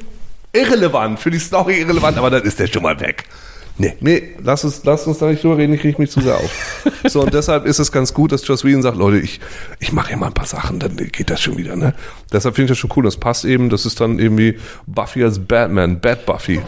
irrelevant, 0.53 1.19
für 1.19 1.31
die 1.31 1.39
Story 1.39 1.81
irrelevant, 1.81 2.19
aber 2.19 2.31
dann 2.31 2.43
ist 2.43 2.59
der 2.59 2.67
schon 2.67 2.83
mal 2.83 2.99
weg. 3.01 3.25
Nee, 3.79 3.97
nee, 4.01 4.23
lass 4.43 4.63
uns, 4.63 4.83
lass 4.85 5.07
uns 5.07 5.19
da 5.19 5.27
nicht 5.27 5.43
drüber 5.43 5.57
reden, 5.57 5.73
ich 5.73 5.81
kriege 5.81 6.01
mich 6.01 6.11
zu 6.11 6.21
sehr 6.21 6.37
auf. 6.37 6.85
So, 7.05 7.23
und 7.23 7.33
deshalb 7.33 7.65
ist 7.65 7.79
es 7.79 7.91
ganz 7.91 8.13
gut, 8.13 8.31
dass 8.31 8.47
Joss 8.47 8.63
Whedon 8.63 8.83
sagt, 8.83 8.99
Leute, 8.99 9.19
ich, 9.19 9.41
ich 9.79 9.93
mache 9.93 10.09
hier 10.09 10.17
mal 10.19 10.27
ein 10.27 10.35
paar 10.35 10.45
Sachen, 10.45 10.79
dann 10.81 10.97
geht 10.97 11.31
das 11.31 11.41
schon 11.41 11.57
wieder, 11.57 11.77
ne? 11.77 11.95
Deshalb 12.31 12.57
finde 12.57 12.67
ich 12.67 12.71
das 12.73 12.79
schon 12.79 12.91
cool. 12.97 13.05
Das 13.05 13.17
passt 13.17 13.47
eben, 13.47 13.71
das 13.71 13.87
ist 13.87 13.99
dann 14.01 14.19
irgendwie 14.19 14.59
Buffy 14.87 15.25
als 15.25 15.39
Batman, 15.39 15.99
Bad 15.99 16.27
Buffy. 16.27 16.61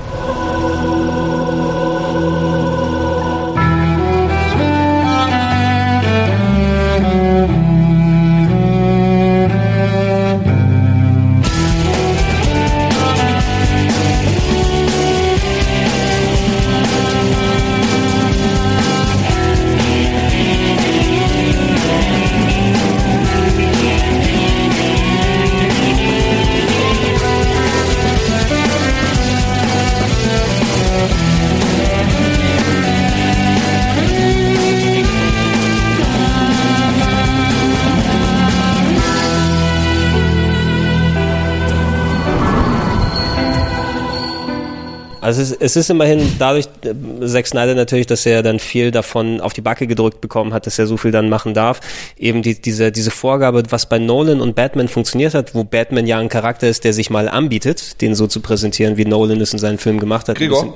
Es, 45.63 45.77
ist 45.77 45.91
immerhin 45.91 46.21
dadurch, 46.39 46.67
äh, 46.85 47.27
Zack 47.27 47.47
Snyder 47.47 47.75
natürlich, 47.75 48.07
dass 48.07 48.27
er 48.27 48.43
dann 48.43 48.59
viel 48.59 48.91
davon 48.91 49.41
auf 49.41 49.53
die 49.53 49.61
Backe 49.61 49.87
gedrückt 49.87 50.21
bekommen 50.21 50.53
hat, 50.53 50.67
dass 50.67 50.79
er 50.79 50.87
so 50.87 50.97
viel 50.97 51.11
dann 51.11 51.29
machen 51.29 51.55
darf. 51.55 51.81
Eben 52.19 52.43
die, 52.43 52.61
diese, 52.61 52.93
diese 52.93 53.11
Vorgabe, 53.11 53.63
was 53.71 53.87
bei 53.87 53.99
Nolan 53.99 54.41
und 54.41 54.55
Batman 54.55 54.89
funktioniert 54.89 55.35
hat, 55.35 55.55
wo 55.55 55.65
Batman 55.65 56.07
ja 56.07 56.19
ein 56.19 56.29
Charakter 56.29 56.69
ist, 56.69 56.85
der 56.85 56.93
sich 56.93 57.11
mal 57.11 57.29
anbietet, 57.29 58.01
den 58.01 58.15
so 58.15 58.27
zu 58.27 58.41
präsentieren, 58.41 58.97
wie 58.97 59.05
Nolan 59.05 59.41
es 59.41 59.53
in 59.53 59.59
seinen 59.59 59.79
Filmen 59.79 60.01
gemacht 60.01 60.29
hat. 60.29 60.37
Gregor, 60.37 60.75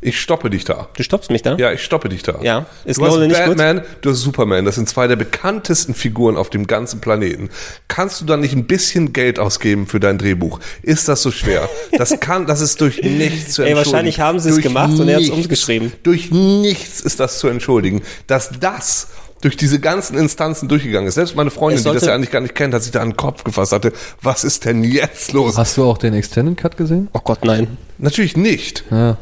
ich 0.00 0.20
stoppe 0.20 0.50
dich 0.50 0.64
da. 0.64 0.88
Du 0.96 1.02
stoppst 1.02 1.30
mich 1.30 1.42
da? 1.42 1.56
Ja, 1.56 1.72
ich 1.72 1.82
stoppe 1.82 2.08
dich 2.08 2.22
da. 2.22 2.38
Ja. 2.42 2.66
Ist 2.84 2.98
du 2.98 3.04
hast 3.04 3.12
Nolan 3.14 3.28
gut? 3.30 3.38
Batman, 3.38 3.82
du 4.02 4.10
hast 4.10 4.20
Superman. 4.20 4.64
Das 4.64 4.74
sind 4.74 4.88
zwei 4.88 5.06
der 5.06 5.16
bekanntesten 5.16 5.94
Figuren 5.94 6.36
auf 6.36 6.50
dem 6.50 6.66
ganzen 6.66 7.00
Planeten. 7.00 7.48
Kannst 7.88 8.20
du 8.20 8.24
da 8.26 8.36
nicht 8.36 8.52
ein 8.54 8.66
bisschen 8.66 9.12
Geld 9.14 9.38
ausgeben 9.38 9.86
für 9.86 9.98
dein 9.98 10.18
Drehbuch? 10.18 10.60
Ist 10.82 11.08
das 11.08 11.22
so 11.22 11.30
schwer? 11.30 11.68
Das 11.96 12.20
kann, 12.20 12.46
das 12.46 12.60
ist 12.60 12.80
durch 12.80 13.02
nichts 13.02 13.52
zu 13.54 13.62
Ey, 13.62 13.70
entschuldigen. 13.70 13.76
wahrscheinlich 13.76 14.20
haben 14.20 14.38
sie 14.38 14.50
es 14.50 14.54
Durch 14.56 14.64
gemacht 14.64 14.98
und 14.98 15.08
er 15.08 15.16
hat's 15.16 15.26
nichts. 15.28 15.36
umgeschrieben. 15.44 15.92
Durch 16.02 16.30
nichts 16.30 17.00
ist 17.00 17.18
das 17.18 17.38
zu 17.38 17.48
entschuldigen. 17.48 18.02
Dass 18.26 18.50
das 18.60 19.08
durch 19.40 19.56
diese 19.56 19.80
ganzen 19.80 20.16
Instanzen 20.16 20.68
durchgegangen 20.68 21.08
ist. 21.08 21.14
Selbst 21.14 21.36
meine 21.36 21.50
Freundin, 21.50 21.78
Es 21.78 21.84
die 21.84 21.92
das 21.92 22.06
ja 22.06 22.14
eigentlich 22.14 22.30
gar 22.30 22.40
nicht 22.40 22.54
kennt, 22.54 22.72
hat 22.74 22.82
sich 22.82 22.92
da 22.92 23.00
an 23.00 23.10
den 23.10 23.16
Kopf 23.16 23.44
gefasst, 23.44 23.72
hatte, 23.72 23.92
was 24.22 24.44
ist 24.44 24.64
denn 24.64 24.82
jetzt 24.82 25.32
los? 25.32 25.56
Hast 25.58 25.76
du 25.76 25.84
auch 25.84 25.98
den 25.98 26.14
Extended 26.14 26.56
Cut 26.56 26.76
gesehen? 26.78 27.08
Oh 27.12 27.20
Gott, 27.22 27.44
nein. 27.44 27.76
Natürlich 27.98 28.36
nicht. 28.36 28.84
Ja. 28.90 29.18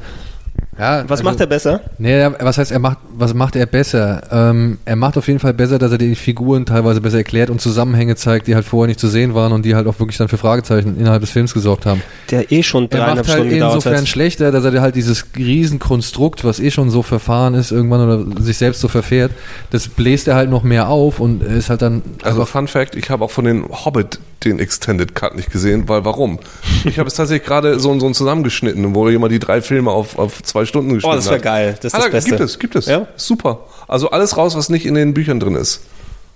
Ja, 0.79 1.03
Was 1.05 1.11
also- 1.21 1.25
macht 1.25 1.41
er 1.41 1.47
besser? 1.47 1.81
Nee, 1.99 2.19
er- 2.19 2.35
was 2.41 2.59
heißt, 2.59 2.73
er 2.73 2.79
macht, 2.81 2.99
was 3.17 3.33
macht 3.35 3.55
er 3.57 3.67
besser? 3.67 4.23
Ähm, 4.31 4.79
er 4.85 4.97
macht 4.97 5.17
auf 5.17 5.27
jeden 5.29 5.39
Fall 5.39 5.55
besser, 5.55 5.79
dass 5.79 5.93
er 5.93 5.99
die 5.99 6.15
Figuren 6.17 6.67
teilweise 6.67 7.01
besser 7.01 7.19
erklärt 7.19 7.49
und 7.51 7.61
Zusammenhänge 7.61 8.17
zeigt, 8.17 8.47
die 8.49 8.55
halt 8.55 8.65
vorher 8.65 8.89
nicht 8.89 8.99
zu 8.99 9.09
sehen 9.09 9.35
waren 9.35 9.53
und 9.53 9.65
die 9.65 9.75
halt 9.75 9.87
auch 9.87 9.99
wirklich 10.01 10.17
dann 10.19 10.29
für 10.29 10.39
Fragezeichen 10.39 10.97
innerhalb 10.99 11.21
des 11.21 11.31
Films 11.31 11.55
gesorgt 11.55 11.87
haben. 11.87 12.03
Der 12.31 12.51
eh 12.51 12.63
schon 12.63 12.85
Er 12.85 12.89
dreieinhalb 12.89 13.17
macht 13.19 13.29
halt 13.29 13.39
Stunden 13.39 13.55
insofern 13.55 13.97
hat. 13.99 14.09
schlechter, 14.09 14.51
dass 14.53 14.65
er 14.65 14.81
halt 14.81 14.97
dieses 14.97 15.25
Riesenkonstrukt, 15.37 16.45
was 16.45 16.61
eh 16.61 16.71
schon 16.71 16.91
so 16.91 17.03
verfahren 17.03 17.55
ist 17.55 17.71
irgendwann 17.71 18.01
oder 18.09 18.43
sich 18.43 18.57
selbst 18.59 18.81
so 18.81 18.89
verfährt, 18.89 19.33
das 19.71 19.89
bläst 19.89 20.29
er 20.29 20.35
halt 20.35 20.51
noch 20.51 20.63
mehr 20.63 20.89
auf 20.89 21.21
und 21.21 21.43
ist 21.43 21.71
halt 21.71 21.83
dann 21.83 22.03
Also 22.23 22.45
Fun 22.45 22.69
Fact, 22.69 22.97
ich 22.97 23.11
habe 23.11 23.25
auch 23.25 23.31
von 23.31 23.45
den 23.45 23.65
Hobbit 23.71 24.19
den 24.45 24.59
Extended 24.59 25.15
Cut 25.15 25.35
nicht 25.37 25.51
gesehen, 25.51 25.89
weil 25.89 26.05
warum? 26.05 26.39
Ich 26.85 26.99
habe 26.99 27.09
es 27.09 27.15
tatsächlich 27.15 27.47
gerade 27.47 27.79
so, 27.81 27.99
so 27.99 28.07
ein 28.07 28.15
zusammengeschnitten, 28.15 28.95
wo 28.95 29.09
jemand 29.09 29.33
die 29.33 29.39
drei 29.39 29.61
Filme 29.63 29.91
auf, 29.91 30.19
auf 30.19 30.43
zwei 30.43 30.65
Stunden 30.65 30.91
Oh, 30.91 30.95
geschnitten 30.95 31.17
das 31.17 31.25
wäre 31.27 31.35
hat. 31.37 31.43
geil. 31.43 31.79
Das 31.81 31.93
ist 31.93 31.95
Ah, 31.95 31.99
das 31.99 32.07
da- 32.07 32.11
Beste. 32.13 32.31
Gibt 32.31 32.41
es, 32.41 32.59
gibt 32.59 32.77
es. 32.77 32.87
Ja? 32.87 33.07
Super. 33.17 33.61
Also 33.89 34.11
alles 34.11 34.37
raus, 34.37 34.57
was 34.57 34.69
nicht 34.69 34.87
in 34.87 34.95
den 34.95 35.15
Büchern 35.15 35.41
drin 35.41 35.55
ist. 35.57 35.81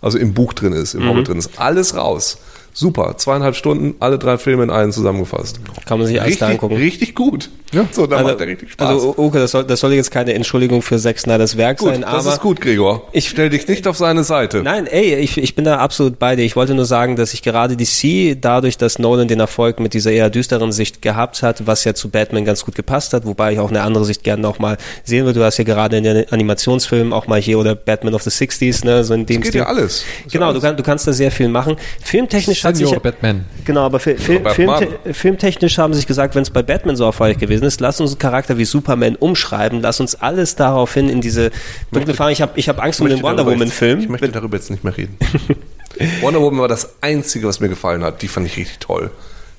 Also 0.00 0.18
im 0.18 0.32
Buch 0.34 0.52
drin 0.52 0.72
ist, 0.72 0.94
Mhm. 0.94 1.02
im 1.02 1.08
Hobbit 1.08 1.28
drin 1.28 1.38
ist. 1.38 1.50
Alles 1.56 1.96
raus. 1.96 2.38
Super. 2.78 3.16
Zweieinhalb 3.16 3.56
Stunden, 3.56 3.96
alle 3.98 4.18
drei 4.20 4.38
Filme 4.38 4.62
in 4.62 4.70
einen 4.70 4.92
zusammengefasst. 4.92 5.58
Kann 5.84 5.98
man 5.98 6.06
sich 6.06 6.20
alles 6.22 6.38
da 6.38 6.46
Richtig, 6.46 6.62
angucken. 6.62 6.80
richtig 6.80 7.14
gut. 7.16 7.50
Ja. 7.72 7.86
So, 7.90 8.06
da 8.06 8.22
macht 8.22 8.40
er 8.40 8.46
richtig 8.46 8.70
Spaß. 8.70 8.88
Also, 8.88 9.14
okay, 9.18 9.38
das 9.40 9.50
soll, 9.50 9.64
das 9.64 9.80
soll 9.80 9.92
jetzt 9.92 10.12
keine 10.12 10.32
Entschuldigung 10.32 10.80
für 10.80 10.96
Zack 10.98 11.18
Snyders 11.18 11.56
Werk 11.56 11.78
gut, 11.78 11.90
sein, 11.90 12.02
das 12.02 12.24
aber 12.24 12.32
ist 12.34 12.40
gut, 12.40 12.60
Gregor. 12.60 13.08
Ich- 13.12 13.28
stell 13.28 13.50
dich 13.50 13.66
nicht 13.66 13.86
auf 13.88 13.96
seine 13.96 14.22
Seite. 14.22 14.62
Nein, 14.62 14.86
ey, 14.86 15.16
ich, 15.16 15.36
ich 15.38 15.54
bin 15.56 15.64
da 15.64 15.78
absolut 15.78 16.18
bei 16.20 16.36
dir. 16.36 16.44
Ich 16.44 16.54
wollte 16.54 16.74
nur 16.74 16.84
sagen, 16.86 17.16
dass 17.16 17.34
ich 17.34 17.42
gerade 17.42 17.76
DC, 17.76 18.36
dadurch, 18.40 18.78
dass 18.78 18.98
Nolan 19.00 19.26
den 19.28 19.40
Erfolg 19.40 19.80
mit 19.80 19.92
dieser 19.92 20.12
eher 20.12 20.30
düsteren 20.30 20.70
Sicht 20.70 21.02
gehabt 21.02 21.42
hat, 21.42 21.66
was 21.66 21.82
ja 21.84 21.94
zu 21.94 22.08
Batman 22.10 22.44
ganz 22.44 22.64
gut 22.64 22.76
gepasst 22.76 23.12
hat, 23.12 23.26
wobei 23.26 23.52
ich 23.54 23.58
auch 23.58 23.70
eine 23.70 23.82
andere 23.82 24.04
Sicht 24.04 24.22
gerne 24.22 24.40
noch 24.40 24.60
mal 24.60 24.78
sehen 25.04 25.26
würde. 25.26 25.40
Du 25.40 25.44
hast 25.44 25.58
ja 25.58 25.64
gerade 25.64 25.98
in 25.98 26.04
den 26.04 26.32
Animationsfilmen 26.32 27.12
auch 27.12 27.26
mal 27.26 27.40
hier 27.40 27.58
oder 27.58 27.74
Batman 27.74 28.14
of 28.14 28.22
the 28.22 28.30
60s, 28.30 28.84
ne, 28.86 29.02
so 29.04 29.12
in 29.14 29.26
dem 29.26 29.42
geht 29.42 29.48
Stil. 29.50 29.60
ja 29.62 29.66
alles. 29.66 29.96
Ist 29.96 30.04
ja 30.26 30.30
Genau, 30.32 30.46
du, 30.46 30.50
alles. 30.52 30.62
kann, 30.62 30.76
du 30.76 30.82
kannst 30.84 31.06
da 31.06 31.12
sehr 31.12 31.30
viel 31.32 31.48
machen. 31.48 31.76
Filmtechnisch 32.02 32.64
hat 32.68 32.76
sich 32.76 32.98
Batman. 32.98 33.44
Genau, 33.64 33.80
aber 33.86 33.98
fi 34.00 34.16
Film, 34.16 34.42
Batman. 34.42 34.78
Filmte 34.78 35.14
filmtechnisch 35.14 35.78
haben 35.78 35.92
sie 35.92 35.98
sich 35.98 36.06
gesagt, 36.06 36.34
wenn 36.34 36.42
es 36.42 36.50
bei 36.50 36.62
Batman 36.62 36.96
so 36.96 37.04
erfolgreich 37.04 37.38
gewesen 37.38 37.64
ist, 37.64 37.80
lass 37.80 38.00
uns 38.00 38.12
einen 38.12 38.18
Charakter 38.18 38.56
wie 38.58 38.64
Superman 38.64 39.16
umschreiben, 39.16 39.80
lass 39.80 40.00
uns 40.00 40.14
alles 40.14 40.56
daraufhin 40.56 41.08
in 41.08 41.20
diese 41.20 41.50
dunkle 41.92 42.14
Farbe. 42.14 42.32
Ich 42.32 42.42
habe 42.42 42.52
ich 42.56 42.68
hab 42.68 42.82
Angst 42.82 43.00
um 43.00 43.08
den 43.08 43.22
Wonder 43.22 43.38
darüber 43.38 43.52
Woman 43.52 43.66
jetzt- 43.68 43.72
Ich 43.74 43.78
Film. 43.78 44.06
möchte 44.10 44.28
darüber 44.28 44.56
jetzt 44.56 44.70
nicht 44.70 44.84
mehr 44.84 44.96
reden. 44.96 45.16
Wonder 46.20 46.40
Woman 46.40 46.60
war 46.60 46.68
das 46.68 46.90
Einzige, 47.00 47.46
was 47.48 47.60
mir 47.60 47.68
gefallen 47.68 48.04
hat. 48.04 48.22
Die 48.22 48.28
fand 48.28 48.46
ich 48.46 48.56
richtig 48.56 48.78
toll. 48.78 49.10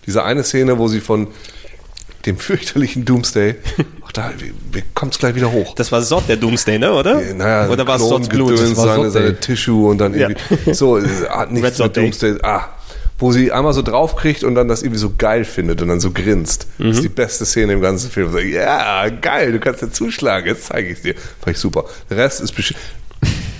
Diese 0.05 0.23
eine 0.23 0.43
Szene, 0.43 0.77
wo 0.77 0.87
sie 0.87 1.01
von 1.01 1.27
dem 2.25 2.37
fürchterlichen 2.37 3.05
Doomsday, 3.05 3.55
ach 4.05 4.11
da 4.11 4.31
kommt 4.93 5.13
es 5.13 5.19
gleich 5.19 5.35
wieder 5.35 5.51
hoch. 5.51 5.73
Das 5.75 5.91
war 5.91 6.01
Sod 6.01 6.27
der 6.27 6.35
Doomsday, 6.37 6.77
ne, 6.79 6.91
oder? 6.93 7.21
Äh, 7.21 7.33
Naja, 7.33 7.69
oder 7.69 7.87
war 7.87 7.95
es 7.95 8.01
Sods 8.07 8.27
Blut? 8.27 8.53
Das 8.59 8.75
war 8.75 8.87
seine, 8.87 9.03
Sod 9.05 9.13
seine. 9.13 9.39
Tissue 9.39 9.87
und 9.89 9.97
dann 9.99 10.13
Ja. 10.13 10.29
irgendwie 10.29 10.73
so, 10.73 10.97
äh, 10.97 11.03
hat 11.29 11.51
nichts 11.51 11.67
Red 11.67 11.75
Sod 11.75 11.87
mit 11.87 11.95
Day. 11.95 12.03
Doomsday. 12.05 12.35
Ah, 12.43 12.65
wo 13.19 13.31
sie 13.31 13.51
einmal 13.51 13.73
so 13.73 13.81
draufkriegt 13.81 14.43
und 14.43 14.55
dann 14.55 14.67
das 14.67 14.81
irgendwie 14.81 14.99
so 14.99 15.13
geil 15.17 15.43
findet 15.45 15.81
und 15.81 15.89
dann 15.89 15.99
so 15.99 16.11
grinst. 16.11 16.67
Das 16.77 16.85
Mhm. 16.85 16.91
ist 16.93 17.03
die 17.03 17.09
beste 17.09 17.45
Szene 17.45 17.73
im 17.73 17.81
ganzen 17.81 18.09
Film. 18.09 18.31
So, 18.31 18.39
ja, 18.39 19.09
geil, 19.09 19.51
du 19.51 19.59
kannst 19.59 19.81
dir 19.81 19.91
zuschlagen, 19.91 20.47
jetzt 20.47 20.65
zeige 20.67 20.89
ich 20.89 21.01
dir. 21.01 21.15
Fand 21.41 21.55
ich 21.55 21.57
super. 21.57 21.85
Der 22.09 22.17
Rest 22.17 22.41
ist 22.41 22.53
besch- 22.53 22.73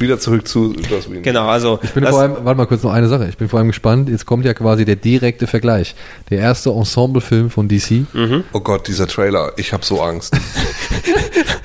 wieder 0.02 0.20
zurück 0.20 0.47
zu 0.47 0.74
Joss 0.89 1.10
Whedon. 1.10 1.24
Genau, 1.24 1.47
also 1.47 1.80
Ich 1.84 1.91
bin 1.91 2.06
vor 2.06 2.20
allem, 2.22 2.36
warte 2.43 2.58
mal 2.58 2.66
kurz 2.66 2.84
noch 2.84 2.91
eine 2.93 3.08
Sache. 3.08 3.28
Ich 3.30 3.38
bin 3.38 3.50
vor 3.50 3.60
allem 3.60 3.68
gespannt. 3.70 4.10
Jetzt 4.10 4.26
kommt 4.26 4.45
ja 4.45 4.54
quasi 4.54 4.86
der 4.86 4.95
direkte 4.95 5.47
Vergleich. 5.47 5.95
Der 6.30 6.39
erste 6.39 6.70
Ensemble-Film 6.72 7.50
von 7.50 7.68
DC. 7.68 8.06
Oh 8.54 8.60
Gott, 8.60 8.88
dieser 8.88 9.08
Trailer, 9.08 9.52
ich 9.58 9.74
habe 9.74 9.86
so 9.86 10.02
Angst. 10.02 10.36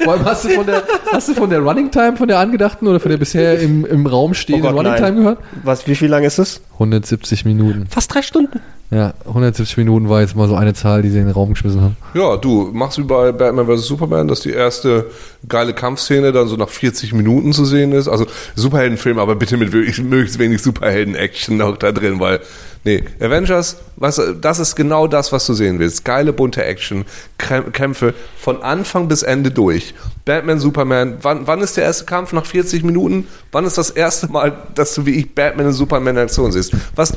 Vor 0.04 0.12
allem 0.12 0.24
hast 0.26 0.44
du 0.44 0.50
von 0.50 0.66
der, 0.66 0.82
hast 1.12 1.28
du 1.28 1.34
von 1.34 1.48
der 1.48 1.60
Running 1.60 1.90
Time, 1.90 2.16
von 2.18 2.28
der 2.28 2.38
angedachten 2.38 2.86
oder 2.86 3.00
von 3.00 3.10
der 3.10 3.16
bisher 3.16 3.58
im, 3.58 3.86
im 3.86 4.06
Raum 4.06 4.34
stehenden 4.34 4.66
Oh 4.66 4.72
Gott, 4.74 4.80
Running 4.80 4.92
nein. 4.92 5.02
Time 5.02 5.16
gehört? 5.16 5.38
was, 5.62 5.86
wie 5.86 5.94
viel 5.94 6.08
lang 6.10 6.24
ist 6.24 6.38
es? 6.38 6.60
170 6.74 7.46
Minuten. 7.46 7.86
Fast 7.88 8.12
drei 8.14 8.20
Stunden. 8.20 8.60
Ja, 8.90 9.14
170 9.26 9.76
Minuten 9.78 10.08
war 10.08 10.20
jetzt 10.20 10.36
mal 10.36 10.46
so 10.46 10.54
eine 10.54 10.74
Zahl, 10.74 11.02
die 11.02 11.10
sie 11.10 11.18
in 11.18 11.24
den 11.24 11.32
Raum 11.32 11.50
geschmissen 11.50 11.80
haben. 11.80 11.96
Ja, 12.14 12.36
du 12.36 12.70
machst 12.72 12.98
wie 12.98 13.02
bei 13.02 13.32
Batman 13.32 13.66
vs. 13.66 13.86
Superman, 13.86 14.28
dass 14.28 14.40
die 14.40 14.52
erste 14.52 15.06
geile 15.48 15.74
Kampfszene 15.74 16.32
dann 16.32 16.48
so 16.48 16.56
nach 16.56 16.68
40 16.68 17.12
Minuten 17.12 17.52
zu 17.52 17.64
sehen 17.64 17.92
ist. 17.92 18.08
Also 18.08 18.26
Superheldenfilm, 18.54 19.18
aber 19.18 19.34
bitte 19.34 19.56
mit 19.56 19.72
möglichst 19.72 20.38
wenig 20.38 20.62
Superhelden-Action 20.62 21.56
noch 21.56 21.76
da 21.76 21.92
drin, 21.92 22.20
weil 22.20 22.40
nee, 22.84 23.04
Avengers, 23.20 23.76
was 23.96 24.20
das 24.40 24.58
ist 24.58 24.76
genau 24.76 25.06
das, 25.06 25.32
was 25.32 25.46
du 25.46 25.54
sehen 25.54 25.78
willst. 25.78 26.04
Geile 26.04 26.32
bunte 26.32 26.64
Action, 26.64 27.04
Kämpfe 27.38 28.14
von 28.38 28.62
Anfang 28.62 29.08
bis 29.08 29.22
Ende 29.22 29.50
durch. 29.50 29.94
Batman, 30.24 30.58
Superman, 30.58 31.18
wann, 31.22 31.46
wann 31.46 31.60
ist 31.60 31.76
der 31.76 31.84
erste 31.84 32.04
Kampf 32.04 32.32
nach 32.32 32.46
40 32.46 32.84
Minuten? 32.84 33.26
Wann 33.52 33.64
ist 33.64 33.78
das 33.78 33.90
erste 33.90 34.28
Mal, 34.28 34.56
dass 34.74 34.94
du 34.94 35.06
wie 35.06 35.16
ich 35.16 35.34
Batman 35.34 35.66
und 35.66 35.72
Superman 35.72 36.16
in 36.16 36.22
Aktion 36.22 36.52
siehst? 36.52 36.72
Was 36.94 37.12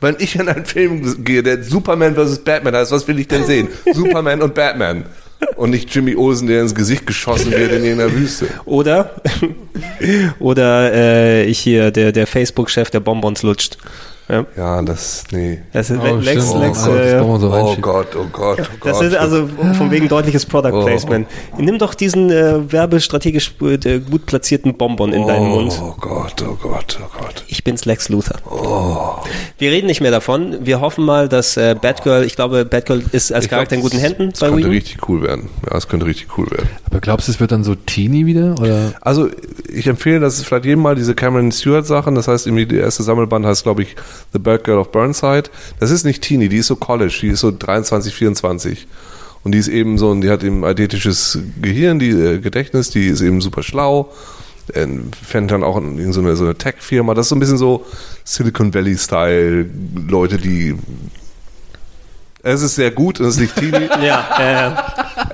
wenn 0.00 0.16
ich 0.18 0.34
in 0.36 0.48
einen 0.48 0.64
Film 0.64 1.24
gehe, 1.24 1.42
der 1.42 1.62
Superman 1.62 2.14
vs. 2.14 2.38
Batman 2.38 2.74
heißt, 2.74 2.90
was 2.90 3.06
will 3.06 3.18
ich 3.18 3.28
denn 3.28 3.44
sehen? 3.44 3.68
Superman 3.92 4.42
und 4.42 4.54
Batman. 4.54 5.04
Und 5.56 5.70
nicht 5.70 5.94
Jimmy 5.94 6.16
Olsen, 6.16 6.48
der 6.48 6.60
ins 6.60 6.74
Gesicht 6.74 7.06
geschossen 7.06 7.50
wird 7.50 7.72
in 7.72 7.82
irgendeiner 7.82 8.12
Wüste. 8.12 8.46
Oder, 8.66 9.14
oder 10.38 10.92
äh, 10.92 11.44
ich 11.44 11.58
hier, 11.58 11.90
der, 11.90 12.12
der 12.12 12.26
Facebook-Chef, 12.26 12.90
der 12.90 13.00
Bonbons 13.00 13.42
lutscht. 13.42 13.78
Ja. 14.30 14.46
Ja, 14.56 14.82
das, 14.82 15.24
nee. 15.32 15.58
Das 15.72 15.90
ist 15.90 15.98
Oh, 16.00 16.16
Lex, 16.16 16.46
stimmt. 16.46 16.62
Lex, 16.64 16.86
Oh, 16.86 16.94
das 16.94 17.06
äh, 17.06 17.18
so 17.18 17.52
Oh. 17.52 17.76
Gott, 17.80 18.16
oh 18.16 18.26
Gott, 18.30 18.58
oh 18.60 18.64
Gott. 18.78 18.92
Das 18.92 19.00
ist 19.02 19.16
also 19.16 19.48
von 19.76 19.90
wegen 19.90 20.08
deutliches 20.08 20.46
Product 20.46 20.72
Oh. 20.72 20.84
Placement. 20.84 21.26
Nimm 21.58 21.78
doch 21.78 21.94
diesen 21.94 22.30
äh, 22.30 22.70
werbestrategisch 22.72 23.54
äh, 23.62 23.98
gut 24.00 24.26
platzierten 24.26 24.74
Bonbon 24.76 25.12
in 25.12 25.26
deinen 25.26 25.48
Mund. 25.48 25.72
Oh 25.82 25.94
Gott, 26.00 26.34
oh 26.42 26.56
Gott, 26.62 26.98
oh 27.02 27.18
Gott. 27.18 27.44
Ich 27.48 27.64
bin's 27.64 27.84
Lex 27.84 28.08
Luthor. 28.08 28.36
Wir 29.58 29.70
reden 29.70 29.86
nicht 29.86 30.00
mehr 30.00 30.10
davon. 30.10 30.58
Wir 30.64 30.80
hoffen 30.80 31.04
mal, 31.04 31.28
dass 31.28 31.56
äh, 31.56 31.74
Batgirl, 31.80 32.24
ich 32.24 32.36
glaube, 32.36 32.64
Batgirl 32.64 33.02
ist 33.12 33.32
als 33.32 33.44
Ich 33.44 33.48
glaub, 33.48 33.58
Charakter 33.58 33.76
in 33.76 33.82
guten 33.82 33.96
das- 33.96 34.04
Händen 34.04 34.30
Das 34.30 34.40
bei 34.40 34.46
könnte 34.46 34.58
Whedon. 34.62 34.70
richtig 34.72 35.08
cool 35.08 35.22
werden. 35.22 35.48
Ja, 35.68 35.76
es 35.76 35.88
könnte 35.88 36.06
richtig 36.06 36.28
cool 36.38 36.50
werden. 36.50 36.68
Aber 36.88 37.00
glaubst 37.00 37.28
du, 37.28 37.32
es 37.32 37.40
wird 37.40 37.52
dann 37.52 37.64
so 37.64 37.74
teeny 37.74 38.26
wieder? 38.26 38.54
Oder? 38.60 38.92
Also 39.00 39.28
ich 39.72 39.86
empfehle, 39.86 40.20
dass 40.20 40.38
es 40.38 40.44
vielleicht 40.44 40.64
jedem 40.64 40.80
mal 40.82 40.94
diese 40.94 41.14
Cameron 41.14 41.50
Stewart 41.52 41.86
Sachen, 41.86 42.14
das 42.14 42.28
heißt 42.28 42.46
irgendwie 42.46 42.66
der 42.66 42.80
erste 42.82 43.02
Sammelband 43.02 43.46
heißt 43.46 43.62
glaube 43.62 43.82
ich 43.82 43.96
The 44.32 44.38
Bad 44.38 44.64
Girl 44.64 44.78
of 44.78 44.92
Burnside. 44.92 45.44
Das 45.78 45.90
ist 45.90 46.04
nicht 46.04 46.22
Teenie, 46.22 46.48
die 46.48 46.58
ist 46.58 46.66
so 46.68 46.76
College, 46.76 47.18
die 47.22 47.28
ist 47.28 47.40
so 47.40 47.50
23, 47.56 48.14
24 48.14 48.86
und 49.42 49.52
die 49.52 49.58
ist 49.58 49.68
eben 49.68 49.96
so, 49.98 50.10
und 50.10 50.20
die 50.20 50.30
hat 50.30 50.44
eben 50.44 50.64
eidetisches 50.64 51.38
Gehirn, 51.62 51.98
die 51.98 52.10
äh, 52.10 52.38
Gedächtnis, 52.38 52.90
die 52.90 53.06
ist 53.06 53.20
eben 53.22 53.40
super 53.40 53.62
schlau. 53.62 54.12
Äh, 54.74 54.86
fängt 55.26 55.50
dann 55.50 55.64
auch 55.64 55.76
in, 55.78 55.98
in 55.98 56.12
so 56.12 56.20
eine, 56.20 56.36
so 56.36 56.44
eine 56.44 56.54
Tech-Firma. 56.54 57.14
Das 57.14 57.26
ist 57.26 57.30
so 57.30 57.36
ein 57.36 57.40
bisschen 57.40 57.58
so 57.58 57.84
Silicon 58.24 58.72
Valley-Style, 58.74 59.66
Leute, 60.08 60.36
die 60.38 60.76
es 62.42 62.62
ist 62.62 62.74
sehr 62.76 62.90
gut 62.90 63.20
und 63.20 63.26
es 63.26 63.34
ist 63.36 63.40
nicht 63.40 63.56
Teenie. 63.56 63.86
Ja, 64.02 64.76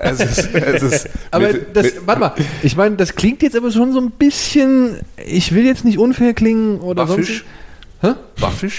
äh, 0.03 0.09
es 0.11 0.20
ist, 0.20 0.55
es 0.55 0.82
ist 0.82 1.09
Aber 1.30 1.47
mit- 1.53 1.76
das, 1.76 1.84
mit- 1.84 2.07
warte 2.07 2.20
mal, 2.20 2.34
ich 2.62 2.76
meine, 2.76 2.97
das 2.97 3.14
klingt 3.14 3.43
jetzt 3.43 3.55
aber 3.57 3.70
schon 3.70 3.93
so 3.93 4.01
ein 4.01 4.11
bisschen, 4.11 4.97
ich 5.24 5.55
will 5.55 5.64
jetzt 5.64 5.84
nicht 5.84 5.99
unfair 5.99 6.34
klingen 6.34 6.80
oder 6.80 7.07
Buffisch? 7.07 7.28
sonst. 7.28 7.45
Hä? 8.07 8.14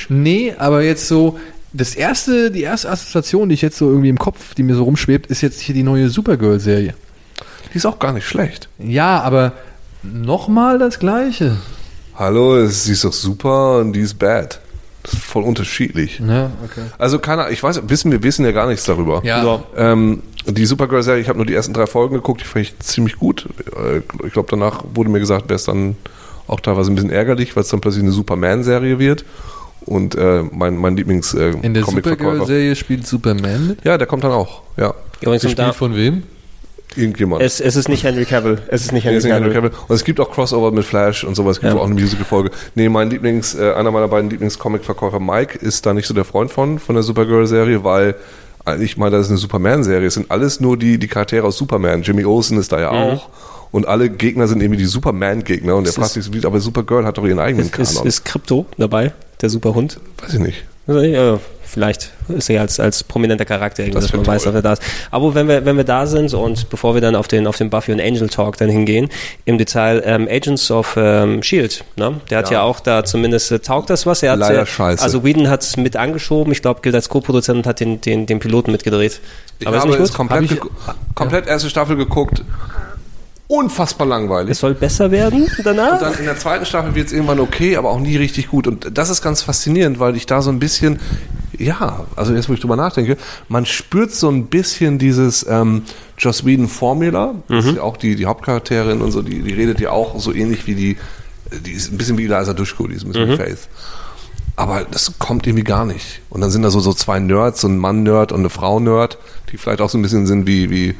Nee, 0.09 0.53
aber 0.57 0.84
jetzt 0.84 1.07
so, 1.07 1.38
das 1.73 1.95
erste, 1.95 2.51
die 2.51 2.61
erste 2.63 2.89
Assoziation, 2.89 3.49
die 3.49 3.55
ich 3.55 3.61
jetzt 3.61 3.78
so 3.78 3.89
irgendwie 3.89 4.09
im 4.09 4.17
Kopf, 4.19 4.55
die 4.55 4.63
mir 4.63 4.75
so 4.75 4.84
rumschwebt, 4.84 5.28
ist 5.28 5.41
jetzt 5.41 5.59
hier 5.59 5.75
die 5.75 5.84
neue 5.84 6.09
Supergirl-Serie. 6.09 6.93
Die 7.73 7.78
ist 7.78 7.86
auch 7.86 7.99
gar 7.99 8.13
nicht 8.13 8.28
schlecht. 8.28 8.69
Ja, 8.80 9.21
aber 9.21 9.51
nochmal 10.03 10.80
das 10.80 10.99
Gleiche. 10.99 11.57
Hallo, 12.15 12.65
sie 12.67 12.93
ist 12.93 13.03
doch 13.03 13.13
super 13.13 13.80
und 13.80 13.93
die 13.93 13.99
ist 14.01 14.17
bad. 14.17 14.59
Das 15.03 15.13
ist 15.13 15.23
voll 15.23 15.43
unterschiedlich. 15.43 16.19
Ja, 16.19 16.51
okay. 16.65 16.82
Also 16.97 17.19
keine 17.19 17.49
ich 17.51 17.61
weiß, 17.63 17.82
wissen 17.88 18.11
wir 18.11 18.23
wissen 18.23 18.43
ja 18.43 18.51
gar 18.51 18.67
nichts 18.67 18.86
darüber. 18.86 19.21
Ja. 19.23 19.41
so. 19.41 19.63
Ähm, 19.78 20.23
die 20.45 20.65
Supergirl-Serie, 20.65 21.21
ich 21.21 21.30
habe 21.30 21.38
nur 21.38 21.45
die 21.45 21.53
ersten 21.53 21.73
drei 21.73 21.88
Folgen 21.88 22.15
geguckt, 22.15 22.41
die 22.41 22.45
fand 22.45 22.65
ich 22.65 22.80
ziemlich 22.80 23.17
gut. 23.17 23.47
Äh, 23.75 24.01
Ich 24.25 24.34
glaube, 24.34 24.47
danach 24.49 24.84
wurde 24.93 25.09
mir 25.09 25.19
gesagt, 25.19 25.49
wäre 25.49 25.55
es 25.55 25.65
dann 25.65 25.95
auch 26.48 26.60
teilweise 26.60 26.91
ein 26.91 26.95
bisschen 26.95 27.10
ärgerlich, 27.12 27.56
weil 27.56 27.64
es 27.64 27.70
dann 27.70 27.82
plötzlich 27.82 28.04
eine 28.04 28.12
Superman-Serie 28.12 29.00
wird. 29.00 29.26
Und 29.86 30.16
äh, 30.16 30.43
mein, 30.52 30.76
mein 30.78 30.98
Lieblings 30.98 31.34
äh, 31.34 31.52
In 31.62 31.74
der 31.74 31.86
Supergirl-Serie 31.86 32.76
spielt 32.76 33.08
Superman 33.08 33.68
mit. 33.70 33.86
Ja, 33.86 33.98
der 33.98 34.08
kommt 34.08 34.24
dann 34.24 34.32
auch. 34.34 34.62
Ja. 34.76 34.93
übrigens, 35.22 35.43
Gespielt 35.43 35.60
da, 35.60 35.72
von 35.74 35.95
wem? 35.95 36.24
Irgendjemand. 36.95 37.43
es, 37.43 37.60
es 37.62 37.76
ist 37.76 37.89
nicht 37.89 38.04
Henry 38.04 38.26
Cavill. 38.26 38.60
Es 38.70 38.82
ist 38.82 38.91
nicht 38.91 39.04
Henry 39.06 39.18
ist 39.18 39.24
nicht 39.26 39.34
Henry 39.34 39.54
Cavill. 39.54 39.70
Cavill. 39.70 39.86
Und 39.88 39.95
es 39.95 40.04
gibt 40.04 40.20
auch 40.20 40.32
Crossover 40.32 40.72
mit 40.72 40.84
Flash 40.84 41.24
und 41.24 41.36
sowas. 41.36 41.58
Es 41.58 41.62
gibt 41.62 41.74
Ja. 41.74 41.80
auch 41.80 41.86
eine 41.86 41.93
Musical-Folge. 41.93 42.50
Nee, 42.76 42.89
mein 42.89 43.10
Lieblings, 43.10 43.56
äh, 43.56 43.74
einer 43.74 43.91
meiner 43.91 44.08
beiden 44.08 44.30
Lieblings-Comic-Verkäufer, 44.32 45.20
Mike, 45.20 45.60
ist 45.60 45.86
da 45.86 45.93
nicht 45.93 46.08
so 46.08 46.14
der 46.14 46.26
Freund 46.26 46.52
von, 46.52 46.80
von 46.80 46.95
der 46.95 47.04
Supergirl-Serie, 47.04 47.84
weil 47.84 48.16
äh, 48.66 48.82
ich 48.84 48.98
meine, 48.98 49.12
das 49.12 49.28
ist 49.28 49.30
eine 49.32 49.38
Superman-Serie. 49.38 50.08
Es 50.08 50.16
sind 50.16 50.32
alles 50.32 50.60
nur 50.60 50.76
die, 50.76 50.98
die 50.98 51.08
Charaktere 51.08 51.45
aus 51.45 51.58
Superman. 51.58 52.02
Jimmy 52.02 52.26
Olsen 52.26 52.58
ist 52.58 52.72
da 52.72 52.80
ja 52.80 52.89
auch. 52.89 53.30
Und 53.78 53.88
alle 53.88 54.09
Gegner 54.09 54.47
sind 54.47 54.61
irgendwie 54.61 54.80
die 54.80 54.86
Superman-Gegner. 54.86 55.75
Und 55.75 55.84
der 55.86 55.89
Ist 55.89 55.95
fragt 55.95 56.11
sich, 56.11 56.45
aber 56.45 56.59
Supergirl 56.59 57.05
hat 57.05 57.17
doch 57.17 57.25
ihren 57.25 57.39
eigenen 57.39 57.67
Ist, 57.69 57.78
ist, 57.80 57.93
Kanon. 57.93 58.07
ist 58.07 58.25
Krypto 58.25 58.65
dabei, 58.78 59.13
der 59.41 59.49
Superhund? 59.49 59.99
Weiß 60.21 60.34
ich 60.34 60.39
nicht. 60.39 60.65
Also, 60.88 61.01
ja, 61.01 61.38
vielleicht 61.63 62.11
ist 62.30 62.49
er 62.49 62.61
als, 62.61 62.80
als 62.80 63.03
prominenter 63.03 63.43
Charakter 63.43 63.84
irgendwie, 63.84 63.95
Das 63.95 64.05
dass 64.05 64.13
man 64.13 64.25
wär 64.25 64.34
weiß, 64.36 64.43
toll. 64.43 64.53
dass 64.53 64.59
er 64.59 64.63
da 64.63 64.73
ist. 64.73 64.82
Aber 65.11 65.36
wenn 65.36 65.49
wir, 65.49 65.65
wenn 65.65 65.75
wir 65.75 65.84
da 65.84 66.07
sind 66.07 66.34
und 66.34 66.69
bevor 66.69 66.93
wir 66.93 67.01
dann 67.01 67.13
auf 67.13 67.28
den, 67.28 67.45
auf 67.45 67.57
den 67.57 67.69
Buffy 67.69 67.91
und 67.91 67.99
Angel 67.99 68.30
Talk 68.30 68.55
dann 68.55 68.69
hingehen, 68.69 69.09
im 69.43 69.57
Detail 69.57 70.01
ähm, 70.05 70.30
Agents 70.32 70.71
of 70.71 70.95
ähm, 70.97 71.43
Shield, 71.43 71.84
ne? 71.97 72.21
Der 72.30 72.38
hat 72.38 72.51
ja. 72.51 72.59
Ja. 72.59 72.63
auch 72.63 72.80
da 72.80 73.03
zumindest 73.03 73.51
äh, 73.51 73.59
taugt 73.59 73.89
das 73.89 74.05
was. 74.05 74.23
Er 74.23 74.32
hat, 74.32 74.39
Leider 74.39 74.61
äh, 74.61 74.65
scheiße. 74.65 75.03
Also 75.03 75.25
Whedon 75.25 75.49
hat 75.49 75.61
es 75.61 75.75
mit 75.75 75.97
angeschoben, 75.97 76.53
ich 76.53 76.61
glaube, 76.61 76.80
gilt 76.82 76.95
als 76.95 77.09
Co-Produzent 77.09 77.57
und 77.57 77.67
hat 77.67 77.82
den, 77.82 77.99
den, 77.99 78.25
den 78.25 78.39
Piloten 78.39 78.71
mitgedreht. 78.71 79.19
Ich 79.59 79.67
Aber 79.67 79.75
ist 79.75 79.82
habe 79.82 79.91
nicht 79.91 79.99
es 80.01 80.09
gut? 80.11 80.17
komplett, 80.17 80.49
Hab 80.49 80.95
ich- 80.95 81.15
komplett 81.15 81.47
erste 81.47 81.69
Staffel 81.69 81.97
geguckt. 81.97 82.43
Unfassbar 83.50 84.06
langweilig. 84.08 84.52
Es 84.52 84.60
soll 84.60 84.74
besser 84.74 85.10
werden 85.10 85.50
danach? 85.64 85.93
Und 85.93 86.02
dann 86.02 86.14
in 86.16 86.26
der 86.26 86.38
zweiten 86.38 86.66
Staffel 86.66 86.95
wird 86.95 87.08
es 87.08 87.14
irgendwann 87.14 87.39
okay, 87.39 87.78
aber 87.78 87.89
auch 87.91 88.00
nie 88.00 88.18
richtig 88.18 88.50
gut. 88.50 88.68
Und 88.68 88.98
das 88.98 89.10
ist 89.10 89.22
ganz 89.22 89.41
faszinierend, 89.41 90.00
weil 90.00 90.18
ich 90.18 90.26
da 90.26 90.41
so 90.41 90.50
ein 90.50 90.60
bisschen, 90.60 91.00
ja, 91.58 92.06
also 92.18 92.34
jetzt, 92.34 92.50
wo 92.50 92.54
ich 92.54 92.60
drüber 92.60 92.76
nachdenke, 92.76 93.16
man 93.48 93.66
spürt 93.66 94.12
so 94.12 94.30
ein 94.30 94.48
bisschen 94.48 95.00
dieses 95.00 95.45
ähm, 95.48 95.84
Joss 96.18 96.45
Whedon-Formula. 96.45 97.36
Das 97.48 97.66
ist 97.66 97.76
ja 97.78 97.84
auch 97.84 97.95
die, 97.95 98.16
die 98.18 98.26
Hauptcharakterin 98.26 99.02
und 99.02 99.12
so, 99.12 99.22
die, 99.22 99.41
die 99.41 99.54
redet 99.54 99.80
ja 99.80 99.91
auch 99.91 100.20
so 100.20 100.34
ähnlich 100.34 100.68
wie 100.68 100.76
die, 100.76 100.98
die 101.66 101.72
ist 101.72 101.89
ein 101.89 101.98
bisschen 101.98 102.18
wie 102.18 102.26
Eliza 102.26 102.54
Dushku, 102.54 102.88
die 102.88 102.95
ist 102.95 103.06
ein 103.06 103.14
bisschen 103.14 103.30
wie 103.30 103.38
Faith. 103.38 103.70
Aber 104.58 104.86
das 104.89 105.20
kommt 105.20 105.48
irgendwie 105.48 105.64
gar 105.64 105.86
nicht. 105.86 106.22
Und 106.30 106.41
dann 106.41 106.50
sind 106.50 106.64
da 106.64 106.72
so, 106.72 106.80
so 106.82 106.91
zwei 106.91 107.20
Nerds, 107.20 107.62
so 107.62 107.70
ein 107.70 107.78
Mann-Nerd 107.78 108.32
und 108.34 108.39
eine 108.39 108.50
Frau-Nerd, 108.50 109.20
die 109.52 109.58
vielleicht 109.58 109.80
auch 109.82 109.89
so 109.89 109.98
ein 109.98 110.02
bisschen 110.02 110.26
sind 110.28 110.48
wie, 110.48 110.70
wie 110.70 110.95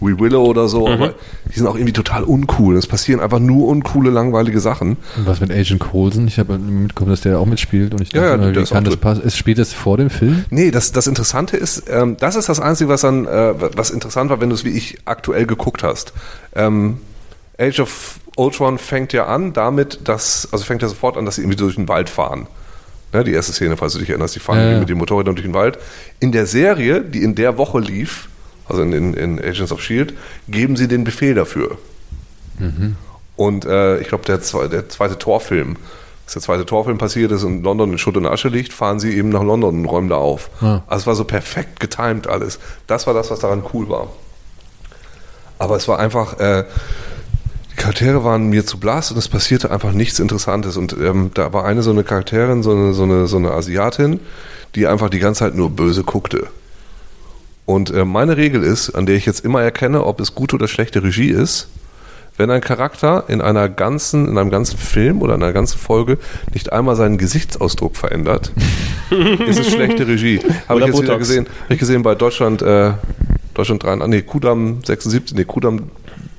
We 0.00 0.18
Willow 0.18 0.44
oder 0.44 0.68
so, 0.68 0.88
aber 0.88 1.14
die 1.52 1.58
sind 1.58 1.66
auch 1.66 1.74
irgendwie 1.74 1.92
total 1.92 2.22
uncool. 2.24 2.76
Es 2.76 2.86
passieren 2.86 3.20
einfach 3.20 3.38
nur 3.40 3.66
uncoole, 3.68 4.10
langweilige 4.10 4.60
Sachen. 4.60 4.96
Und 5.16 5.26
was 5.26 5.40
mit 5.40 5.50
Agent 5.50 5.80
Coulson? 5.80 6.28
Ich 6.28 6.38
habe 6.38 6.58
mitbekommen, 6.58 7.10
dass 7.10 7.22
der 7.22 7.38
auch 7.40 7.46
mitspielt 7.46 7.92
und 7.94 8.00
ich 8.02 8.12
Ja, 8.12 8.22
dachte, 8.22 8.30
ja, 8.46 8.46
der 8.52 8.56
wie 8.56 8.62
ist 8.62 8.70
kann 8.72 8.84
das 8.84 8.96
passen? 8.96 9.22
Ist- 9.22 9.36
Spielt 9.36 9.58
das 9.58 9.72
vor 9.72 9.96
dem 9.96 10.10
Film? 10.10 10.44
Nee, 10.50 10.70
das, 10.70 10.92
das 10.92 11.06
Interessante 11.06 11.56
ist, 11.56 11.84
ähm, 11.90 12.16
das 12.18 12.36
ist 12.36 12.48
das 12.48 12.60
Einzige, 12.60 12.88
was 12.90 13.00
dann, 13.00 13.26
äh, 13.26 13.54
was 13.76 13.90
interessant 13.90 14.30
war, 14.30 14.40
wenn 14.40 14.48
du 14.50 14.54
es 14.54 14.64
wie 14.64 14.70
ich 14.70 14.98
aktuell 15.04 15.46
geguckt 15.46 15.82
hast. 15.82 16.12
Ähm, 16.54 16.98
Age 17.58 17.80
of 17.80 18.20
Ultron 18.36 18.78
fängt 18.78 19.12
ja 19.12 19.26
an 19.26 19.52
damit, 19.52 20.00
dass, 20.04 20.48
also 20.52 20.64
fängt 20.64 20.82
ja 20.82 20.88
sofort 20.88 21.16
an, 21.16 21.24
dass 21.24 21.34
sie 21.36 21.42
irgendwie 21.42 21.56
durch 21.58 21.74
den 21.74 21.88
Wald 21.88 22.08
fahren. 22.08 22.46
Ne, 23.12 23.24
die 23.24 23.32
erste 23.32 23.52
Szene, 23.52 23.76
falls 23.76 23.94
du 23.94 23.98
dich 24.00 24.10
erinnerst, 24.10 24.36
die 24.36 24.38
fahren 24.40 24.58
Ja, 24.58 24.62
irgendwie 24.64 24.74
ja. 24.74 24.80
mit 24.80 24.88
den 24.90 24.98
Motorrädern 24.98 25.34
durch 25.34 25.46
den 25.46 25.54
Wald. 25.54 25.78
In 26.20 26.30
der 26.30 26.44
Serie, 26.46 27.00
die 27.00 27.22
in 27.22 27.34
der 27.34 27.56
Woche 27.58 27.80
lief, 27.80 28.28
also 28.68 28.82
in, 28.82 28.92
in, 28.92 29.14
in 29.14 29.38
Agents 29.38 29.72
of 29.72 29.80
S.H.I.E.L.D., 29.80 30.14
geben 30.48 30.76
sie 30.76 30.88
den 30.88 31.04
Befehl 31.04 31.34
dafür. 31.34 31.78
Und 33.36 33.64
äh, 33.64 33.98
ich 34.00 34.08
glaube, 34.08 34.24
der, 34.24 34.38
der 34.68 34.88
zweite 34.88 35.18
Torfilm, 35.18 35.76
als 36.24 36.32
der 36.32 36.42
zweite 36.42 36.66
Torfilm 36.66 36.98
passiert 36.98 37.32
ist 37.32 37.44
und 37.44 37.62
London 37.62 37.92
in 37.92 37.98
Schutt 37.98 38.16
und 38.16 38.26
Asche 38.26 38.48
liegt, 38.48 38.72
fahren 38.72 39.00
sie 39.00 39.16
eben 39.16 39.28
nach 39.28 39.42
London 39.42 39.78
und 39.78 39.84
räumen 39.86 40.08
da 40.08 40.16
auf. 40.16 40.50
Ah. 40.60 40.82
Also 40.86 41.02
es 41.02 41.06
war 41.06 41.14
so 41.14 41.24
perfekt 41.24 41.80
getimed 41.80 42.26
alles. 42.26 42.58
Das 42.86 43.06
war 43.06 43.14
das, 43.14 43.30
was 43.30 43.38
daran 43.38 43.62
cool 43.72 43.88
war. 43.88 44.08
Aber 45.58 45.76
es 45.76 45.88
war 45.88 45.98
einfach, 45.98 46.38
äh, 46.40 46.64
die 47.72 47.76
Charaktere 47.76 48.24
waren 48.24 48.48
mir 48.48 48.66
zu 48.66 48.78
blass 48.78 49.10
und 49.10 49.18
es 49.18 49.28
passierte 49.28 49.70
einfach 49.70 49.92
nichts 49.92 50.18
Interessantes. 50.18 50.76
Und 50.76 50.94
ähm, 51.00 51.30
da 51.34 51.52
war 51.52 51.64
eine 51.64 51.82
so 51.82 51.90
eine 51.90 52.04
Charakterin, 52.04 52.62
so 52.62 52.72
eine, 52.72 52.92
so, 52.92 53.04
eine, 53.04 53.26
so 53.26 53.36
eine 53.36 53.52
Asiatin, 53.52 54.20
die 54.74 54.86
einfach 54.86 55.10
die 55.10 55.20
ganze 55.20 55.40
Zeit 55.40 55.54
nur 55.54 55.70
böse 55.70 56.02
guckte. 56.02 56.48
Und 57.68 57.90
äh, 57.90 58.06
meine 58.06 58.38
Regel 58.38 58.62
ist, 58.64 58.92
an 58.92 59.04
der 59.04 59.16
ich 59.16 59.26
jetzt 59.26 59.44
immer 59.44 59.60
erkenne, 59.60 60.06
ob 60.06 60.20
es 60.22 60.34
gute 60.34 60.56
oder 60.56 60.68
schlechte 60.68 61.02
Regie 61.02 61.28
ist, 61.28 61.68
wenn 62.38 62.50
ein 62.50 62.62
Charakter 62.62 63.24
in 63.28 63.42
einer 63.42 63.68
ganzen, 63.68 64.26
in 64.26 64.38
einem 64.38 64.48
ganzen 64.48 64.78
Film 64.78 65.20
oder 65.20 65.34
in 65.34 65.42
einer 65.42 65.52
ganzen 65.52 65.78
Folge 65.78 66.16
nicht 66.54 66.72
einmal 66.72 66.96
seinen 66.96 67.18
Gesichtsausdruck 67.18 67.98
verändert, 67.98 68.52
ist 69.46 69.60
es 69.60 69.70
schlechte 69.70 70.08
Regie. 70.08 70.40
Habe 70.66 70.80
ich 70.80 70.86
jetzt 70.86 70.96
wieder 70.96 71.08
Botox. 71.08 71.28
gesehen. 71.28 71.46
Habe 71.64 71.74
ich 71.74 71.78
gesehen 71.78 72.02
bei 72.02 72.14
Deutschland, 72.14 72.62
äh, 72.62 72.92
Deutschland 73.52 73.82
3, 73.82 73.96
nee, 74.06 74.22
Kudam 74.22 74.78
76, 74.82 75.36
nee, 75.36 75.44
Kudam 75.44 75.90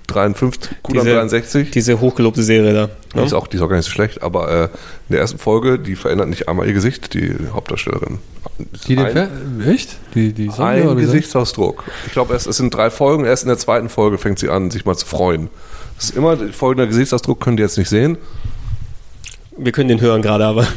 53, 0.10 0.72
Kudam 0.84 1.04
Diese- 1.06 1.16
63. 1.16 1.72
Diese 1.72 2.00
hochgelobte 2.00 2.44
Serie 2.44 2.74
da. 2.74 2.90
Die 3.16 3.26
ist 3.26 3.34
auch, 3.34 3.48
die 3.48 3.58
ist 3.58 3.64
auch 3.64 3.70
gar 3.70 3.76
nicht 3.78 3.86
so 3.86 3.92
schlecht, 3.92 4.22
aber 4.22 4.50
äh, 4.52 4.64
in 4.66 4.70
der 5.14 5.20
ersten 5.22 5.40
Folge, 5.40 5.80
die 5.80 5.96
verändert 5.96 6.30
nicht 6.30 6.48
einmal 6.48 6.68
ihr 6.68 6.74
Gesicht, 6.74 7.14
die 7.14 7.34
Hauptdarstellerin. 7.54 8.20
Die 8.88 8.96
den 8.96 9.06
ein, 9.06 9.14
Fer 9.14 9.30
echt? 9.72 9.98
Die, 10.14 10.34
die 10.34 10.50
Sonja 10.50 10.92
ein 10.92 10.98
Gesichtsausdruck. 10.98 11.84
Ich 12.06 12.12
glaube, 12.12 12.34
es, 12.36 12.46
es 12.46 12.58
sind 12.58 12.74
drei 12.74 12.90
Folgen, 12.90 13.26
erst 13.26 13.44
in 13.44 13.50
der 13.50 13.58
zweiten 13.58 13.90
Folge 13.90 14.18
fängt 14.18 14.38
sie 14.40 14.50
an, 14.50 14.70
sich 14.70 14.86
mal 14.86 14.96
zu 14.96 15.06
freuen. 15.06 15.50
Das 15.96 16.06
ist 16.12 16.16
immer 16.18 16.38
folgender 16.54 16.88
Gesichtsausdruck, 16.88 17.40
könnt 17.40 17.60
ihr 17.60 17.66
jetzt 17.66 17.78
nicht 17.78 17.90
sehen. 17.90 18.18
Wir 19.58 19.72
können 19.72 19.90
den 19.90 20.02
hören 20.02 20.22
gerade, 20.22 20.46
aber 20.46 20.68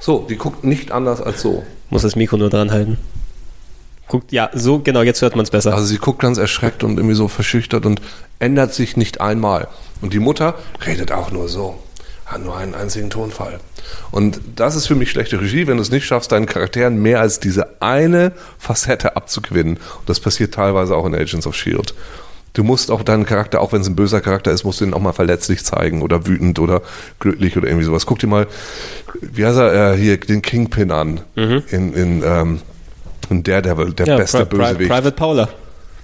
So, 0.00 0.26
die 0.28 0.36
guckt 0.36 0.64
nicht 0.64 0.92
anders 0.92 1.20
als 1.20 1.42
so. 1.42 1.64
muss 1.90 2.02
das 2.02 2.16
Mikro 2.16 2.36
nur 2.36 2.50
dran 2.50 2.70
halten. 2.70 2.98
Guckt, 4.08 4.32
ja, 4.32 4.50
so, 4.54 4.78
genau, 4.78 5.02
jetzt 5.02 5.20
hört 5.22 5.36
man 5.36 5.44
es 5.44 5.50
besser. 5.50 5.74
Also 5.74 5.86
sie 5.86 5.98
guckt 5.98 6.20
ganz 6.20 6.38
erschreckt 6.38 6.82
und 6.82 6.96
irgendwie 6.96 7.14
so 7.14 7.28
verschüchtert 7.28 7.84
und 7.84 8.00
ändert 8.38 8.72
sich 8.72 8.96
nicht 8.96 9.20
einmal. 9.20 9.68
Und 10.00 10.12
die 10.14 10.18
Mutter 10.18 10.54
redet 10.84 11.12
auch 11.12 11.30
nur 11.30 11.48
so. 11.48 11.78
Hat 12.24 12.42
nur 12.42 12.56
einen 12.56 12.74
einzigen 12.74 13.08
Tonfall. 13.10 13.58
Und 14.10 14.40
das 14.56 14.76
ist 14.76 14.86
für 14.86 14.94
mich 14.94 15.10
schlechte 15.10 15.40
Regie, 15.40 15.66
wenn 15.66 15.76
du 15.76 15.82
es 15.82 15.90
nicht 15.90 16.04
schaffst, 16.04 16.32
deinen 16.32 16.46
Charakteren 16.46 17.00
mehr 17.00 17.20
als 17.20 17.40
diese 17.40 17.80
eine 17.80 18.32
Facette 18.58 19.16
abzugewinnen. 19.16 19.76
Und 19.76 20.08
das 20.08 20.20
passiert 20.20 20.54
teilweise 20.54 20.94
auch 20.94 21.06
in 21.06 21.14
Agents 21.14 21.46
of 21.46 21.54
S.H.I.E.L.D. 21.54 21.94
Du 22.54 22.64
musst 22.64 22.90
auch 22.90 23.02
deinen 23.02 23.24
Charakter, 23.24 23.60
auch 23.60 23.72
wenn 23.72 23.82
es 23.82 23.88
ein 23.88 23.94
böser 23.94 24.20
Charakter 24.20 24.50
ist, 24.50 24.64
musst 24.64 24.80
du 24.80 24.84
ihn 24.84 24.94
auch 24.94 25.00
mal 25.00 25.12
verletzlich 25.12 25.64
zeigen 25.64 26.02
oder 26.02 26.26
wütend 26.26 26.58
oder 26.58 26.82
glücklich 27.20 27.56
oder 27.56 27.68
irgendwie 27.68 27.84
sowas. 27.84 28.04
Guck 28.04 28.18
dir 28.18 28.26
mal, 28.26 28.46
wie 29.20 29.46
heißt 29.46 29.58
er, 29.58 29.92
äh, 29.92 29.96
hier 29.96 30.18
den 30.18 30.42
Kingpin 30.42 30.90
an 30.90 31.20
in, 31.70 31.92
in, 31.92 32.22
ähm, 32.24 32.60
in 33.30 33.42
Daredevil, 33.42 33.92
der 33.92 34.16
beste 34.16 34.42
Pri- 34.44 34.44
Bösewicht. 34.46 34.90
Private 34.90 35.12
Paula. 35.12 35.48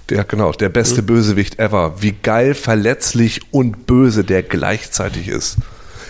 Der, 0.09 0.23
genau, 0.23 0.51
der 0.51 0.69
beste 0.69 1.01
Mhm. 1.01 1.05
Bösewicht 1.07 1.59
ever. 1.59 1.95
Wie 1.99 2.11
geil, 2.11 2.53
verletzlich 2.53 3.41
und 3.51 3.87
böse 3.87 4.23
der 4.23 4.43
gleichzeitig 4.43 5.27
ist. 5.27 5.57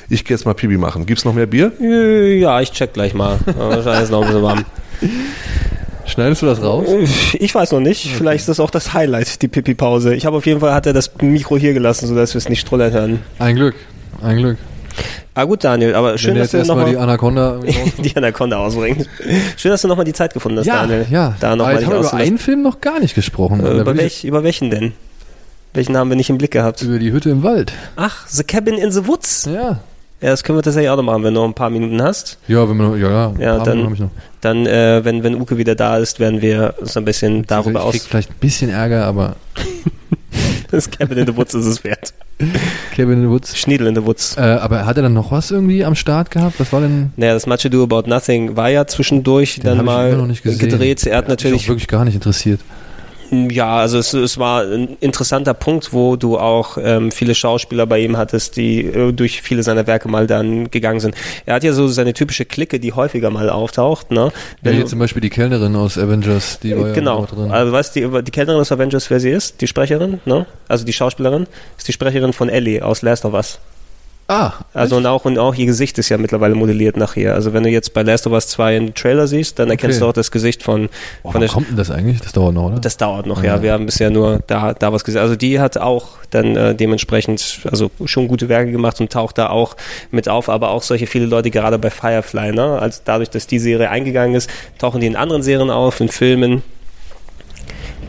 Ich 0.09 0.25
gehe 0.25 0.35
jetzt 0.35 0.45
mal 0.45 0.53
Pipi 0.53 0.77
machen. 0.77 1.05
Gibt's 1.05 1.25
noch 1.25 1.33
mehr 1.33 1.45
Bier? 1.47 1.71
Äh, 1.81 2.37
Ja, 2.39 2.59
ich 2.61 2.71
check 2.71 2.93
gleich 2.93 3.13
mal. 3.13 3.39
Aber 3.47 3.69
Wahrscheinlich 3.77 4.03
ist 4.03 4.11
noch 4.11 4.21
ein 4.21 4.27
bisschen 4.27 4.43
warm. 4.43 4.65
Schneidest 6.05 6.43
du 6.43 6.45
das 6.45 6.61
raus? 6.61 6.85
Ich 7.33 7.55
weiß 7.55 7.71
noch 7.71 7.79
nicht. 7.79 8.07
Vielleicht 8.15 8.41
ist 8.41 8.49
das 8.49 8.59
auch 8.59 8.69
das 8.69 8.93
Highlight, 8.93 9.41
die 9.41 9.47
Pipi-Pause. 9.47 10.13
Ich 10.13 10.25
habe 10.27 10.37
auf 10.37 10.45
jeden 10.45 10.59
Fall 10.59 10.73
hat 10.73 10.85
er 10.85 10.93
das 10.93 11.09
Mikro 11.19 11.57
hier 11.57 11.73
gelassen, 11.73 12.05
sodass 12.07 12.33
wir 12.35 12.37
es 12.37 12.47
nicht 12.47 12.59
strullern 12.61 12.91
hören. 12.93 13.19
Ein 13.39 13.55
Glück. 13.55 13.73
Ein 14.21 14.37
Glück. 14.37 14.57
Ah 15.33 15.43
gut, 15.43 15.63
Daniel, 15.63 15.95
aber 15.95 16.17
schön, 16.17 16.35
dass 16.35 16.51
du 16.51 16.57
erstmal 16.57 16.85
die 16.85 16.91
nochmal 16.93 17.03
Anaconda 17.09 17.59
die 18.03 18.15
Anaconda 18.15 18.57
ausbringst. 18.57 19.09
Schön, 19.57 19.71
dass 19.71 19.81
du 19.81 19.87
nochmal 19.87 20.05
die 20.05 20.13
Zeit 20.13 20.33
gefunden 20.33 20.59
hast, 20.59 20.65
ja, 20.65 20.81
Daniel. 20.85 21.05
ja. 21.09 21.35
Da 21.39 21.47
Aber 21.47 21.55
nochmal 21.57 21.73
jetzt 21.73 21.81
dich 21.81 21.87
haben 21.89 22.01
wir 22.03 22.07
über 22.09 22.13
einen 22.13 22.37
Film 22.37 22.61
noch 22.61 22.81
gar 22.81 22.99
nicht 22.99 23.15
gesprochen. 23.15 23.65
Äh, 23.65 23.79
über, 23.79 23.91
ich- 23.91 23.97
welch, 23.97 24.23
über 24.23 24.43
welchen 24.43 24.69
denn? 24.69 24.93
Welchen 25.73 25.97
haben 25.97 26.09
wir 26.09 26.15
nicht 26.15 26.29
im 26.29 26.37
Blick 26.37 26.51
gehabt? 26.51 26.81
über 26.83 26.99
die 26.99 27.11
Hütte 27.11 27.29
im 27.29 27.43
Wald. 27.43 27.73
Ach, 27.97 28.25
The 28.27 28.43
Cabin 28.45 28.75
in 28.75 28.91
the 28.91 29.07
Woods. 29.07 29.45
Ja. 29.53 29.79
Ja, 30.21 30.29
das 30.31 30.43
können 30.45 30.57
wir 30.57 30.63
tatsächlich 30.63 30.89
auch 30.89 30.95
noch 30.95 31.03
machen, 31.03 31.23
wenn 31.25 31.33
du 31.33 31.41
noch 31.41 31.47
ein 31.47 31.53
paar 31.53 31.69
Minuten 31.69 32.01
hast. 32.01 32.37
Ja, 32.47 32.67
wenn 32.69 32.77
man 32.77 32.91
noch, 32.91 32.95
ja, 32.97 33.09
ja, 33.09 33.27
ein 33.27 33.39
Ja, 33.41 33.55
paar 33.57 33.65
dann- 33.65 33.93
ich 33.93 33.99
noch. 33.99 34.09
Dann, 34.39 34.65
äh, 34.65 35.03
wenn, 35.03 35.23
wenn 35.23 35.35
Uke 35.35 35.57
wieder 35.57 35.75
da 35.75 35.97
ist, 35.97 36.19
werden 36.21 36.41
wir 36.41 36.75
uns 36.79 36.95
ein 36.95 37.03
bisschen 37.03 37.45
darüber 37.45 37.81
Also 37.81 37.95
ich 37.95 38.01
aus. 38.03 38.07
vielleicht 38.07 38.29
ein 38.31 38.37
bisschen 38.39 38.69
Ärger, 38.69 39.03
aber 39.05 39.35
Das 40.71 40.89
Cabin 40.89 41.17
in 41.19 41.27
the 41.27 41.35
Woods 41.35 41.53
ist 41.53 41.65
es 41.65 41.83
wert. 41.83 42.13
Kevin 42.93 43.13
in 43.13 43.21
the 43.23 43.29
Woods. 43.29 43.57
Schniedel 43.57 43.87
in 43.87 43.95
the 43.95 44.05
Woods. 44.05 44.35
Äh, 44.37 44.41
aber 44.41 44.85
hat 44.85 44.97
er 44.97 45.03
dann 45.03 45.13
noch 45.13 45.31
was 45.31 45.51
irgendwie 45.51 45.85
am 45.85 45.95
Start 45.95 46.31
gehabt? 46.31 46.59
Was 46.59 46.73
war 46.73 46.81
denn? 46.81 47.11
Naja, 47.15 47.33
das 47.33 47.47
Much 47.47 47.65
Ado 47.65 47.83
About 47.83 48.09
Nothing 48.09 48.55
war 48.55 48.69
ja 48.69 48.85
zwischendurch 48.87 49.55
Den 49.55 49.77
dann 49.77 49.85
mal 49.85 50.11
gedreht. 50.43 51.05
Er 51.05 51.17
hat 51.17 51.25
mich 51.25 51.29
natürlich 51.29 51.63
auch 51.63 51.67
wirklich 51.69 51.87
gar 51.87 52.05
nicht 52.05 52.15
interessiert. 52.15 52.59
Ja, 53.31 53.77
also 53.77 53.97
es, 53.97 54.13
es 54.13 54.37
war 54.37 54.63
ein 54.63 54.97
interessanter 54.99 55.53
Punkt, 55.53 55.93
wo 55.93 56.15
du 56.15 56.37
auch 56.37 56.77
ähm, 56.81 57.11
viele 57.11 57.33
Schauspieler 57.35 57.85
bei 57.87 57.99
ihm 57.99 58.17
hattest, 58.17 58.55
die 58.57 58.81
äh, 58.85 59.11
durch 59.11 59.41
viele 59.41 59.63
seiner 59.63 59.87
Werke 59.87 60.07
mal 60.07 60.27
dann 60.27 60.69
gegangen 60.71 60.99
sind. 60.99 61.15
Er 61.45 61.55
hat 61.55 61.63
ja 61.63 61.73
so 61.73 61.87
seine 61.87 62.13
typische 62.13 62.45
Clique, 62.45 62.79
die 62.79 62.93
häufiger 62.93 63.31
mal 63.31 63.49
auftaucht. 63.49 64.11
Ne? 64.11 64.25
Ja, 64.25 64.31
Wenn 64.61 64.73
hier 64.73 64.83
du- 64.83 64.89
zum 64.89 64.99
Beispiel 64.99 65.21
die 65.21 65.29
Kellnerin 65.29 65.75
aus 65.75 65.97
Avengers, 65.97 66.59
die 66.59 66.77
war 66.77 66.87
ja 66.89 66.93
genau. 66.93 67.17
auch 67.19 67.27
drin. 67.27 67.51
Also 67.51 67.71
weißt 67.71 67.95
du, 67.95 68.09
die, 68.09 68.23
die 68.23 68.31
Kellnerin 68.31 68.59
des 68.59 68.71
Avengers, 68.71 69.09
wer 69.09 69.19
sie 69.19 69.31
ist? 69.31 69.59
Die 69.61 69.67
Sprecherin, 69.67 70.19
ne? 70.25 70.45
Also 70.67 70.85
die 70.85 70.93
Schauspielerin 70.93 71.47
ist 71.77 71.87
die 71.87 71.93
Sprecherin 71.93 72.33
von 72.33 72.49
Ellie 72.49 72.83
aus 72.85 73.01
Last 73.01 73.25
of 73.25 73.33
Us. 73.33 73.59
Ah, 74.27 74.53
Also 74.73 74.97
und 74.97 75.05
auch, 75.05 75.25
und 75.25 75.37
auch 75.37 75.53
ihr 75.55 75.65
Gesicht 75.65 75.97
ist 75.97 76.09
ja 76.09 76.17
mittlerweile 76.17 76.55
modelliert 76.55 76.97
nachher. 76.97 77.33
Also 77.35 77.53
wenn 77.53 77.63
du 77.63 77.69
jetzt 77.69 77.93
bei 77.93 78.01
Last 78.03 78.25
of 78.27 78.33
Us 78.33 78.47
2 78.47 78.75
einen 78.77 78.93
Trailer 78.93 79.27
siehst, 79.27 79.59
dann 79.59 79.69
erkennst 79.69 79.97
Okay. 79.97 80.05
du 80.05 80.09
auch 80.09 80.13
das 80.13 80.31
Gesicht 80.31 80.63
von, 80.63 80.89
Boah, 81.23 81.33
von 81.33 81.41
der 81.41 81.49
kommt 81.49 81.69
denn 81.69 81.75
das 81.77 81.91
eigentlich? 81.91 82.21
Das 82.21 82.33
dauert 82.33 82.53
noch, 82.53 82.65
oder? 82.71 82.79
Das 82.79 82.97
dauert 82.97 83.25
noch, 83.27 83.43
ja. 83.43 83.61
Wir 83.61 83.73
haben 83.73 83.85
bisher 83.85 84.09
nur 84.09 84.39
da, 84.47 84.73
da 84.73 84.91
was 84.91 85.03
gesehen. 85.03 85.21
Also 85.21 85.35
die 85.35 85.59
hat 85.59 85.77
auch 85.77 86.07
dann 86.31 86.55
äh, 86.55 86.75
dementsprechend 86.75 87.59
also 87.69 87.91
schon 88.05 88.27
gute 88.27 88.49
Werke 88.49 88.71
gemacht 88.71 88.99
und 88.99 89.11
taucht 89.11 89.37
da 89.37 89.49
auch 89.49 89.75
mit 90.11 90.27
auf, 90.27 90.49
aber 90.49 90.71
auch 90.71 90.81
solche 90.83 91.07
viele 91.07 91.25
Leute 91.27 91.51
gerade 91.51 91.77
bei 91.79 91.89
Firefly, 91.89 92.51
ne? 92.51 92.79
Also 92.79 93.01
dadurch, 93.05 93.29
dass 93.29 93.47
die 93.47 93.59
Serie 93.59 93.89
eingegangen 93.89 94.35
ist, 94.35 94.49
tauchen 94.79 95.01
die 95.01 95.07
in 95.07 95.15
anderen 95.15 95.43
Serien 95.43 95.69
auf, 95.69 95.99
in 96.01 96.09
Filmen 96.09 96.63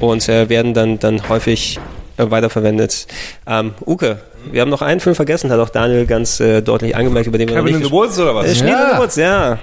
und 0.00 0.28
äh, 0.28 0.48
werden 0.48 0.74
dann, 0.74 0.98
dann 0.98 1.28
häufig 1.28 1.78
weiterverwendet. 2.18 3.06
Ähm, 3.46 3.72
Uke, 3.86 4.18
wir 4.50 4.60
haben 4.60 4.70
noch 4.70 4.82
einen 4.82 5.00
Film 5.00 5.14
vergessen, 5.14 5.50
hat 5.50 5.58
auch 5.60 5.68
Daniel 5.70 6.06
ganz 6.06 6.40
äh, 6.40 6.62
deutlich 6.62 6.96
angemerkt, 6.96 7.26
über 7.26 7.38
den 7.38 7.48
wir 7.48 7.56
noch 7.56 7.62
Kevin 7.62 7.74
nicht 7.78 7.82
in 7.84 7.88
the 7.88 7.92
Woods 7.92 8.18
oder 8.18 8.30
Äh, 8.30 8.34
was? 8.34 8.56
Schneemann 8.56 8.80
Ja. 8.80 8.88
in 8.90 8.96
the 8.96 9.02
Woods, 9.02 9.16
ja. 9.16 9.58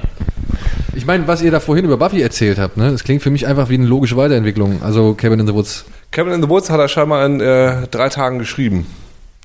Ich 0.95 1.05
meine, 1.07 1.27
was 1.27 1.41
ihr 1.41 1.49
da 1.51 1.59
vorhin 1.59 1.85
über 1.85 1.97
Buffy 1.97 2.21
erzählt 2.21 2.59
habt, 2.59 2.77
ne? 2.77 2.91
Das 2.91 3.03
klingt 3.03 3.23
für 3.23 3.31
mich 3.31 3.47
einfach 3.47 3.69
wie 3.69 3.73
eine 3.75 3.85
logische 3.87 4.15
Weiterentwicklung. 4.15 4.81
Also 4.83 5.15
Kevin 5.15 5.39
in 5.39 5.47
the 5.47 5.53
Woods. 5.53 5.85
Kevin 6.11 6.33
in 6.33 6.41
the 6.43 6.49
Woods 6.49 6.69
hat 6.69 6.79
er 6.79 6.87
scheinbar 6.87 7.25
in 7.25 7.41
äh, 7.41 7.87
drei 7.89 8.09
Tagen 8.09 8.37
geschrieben. 8.37 8.85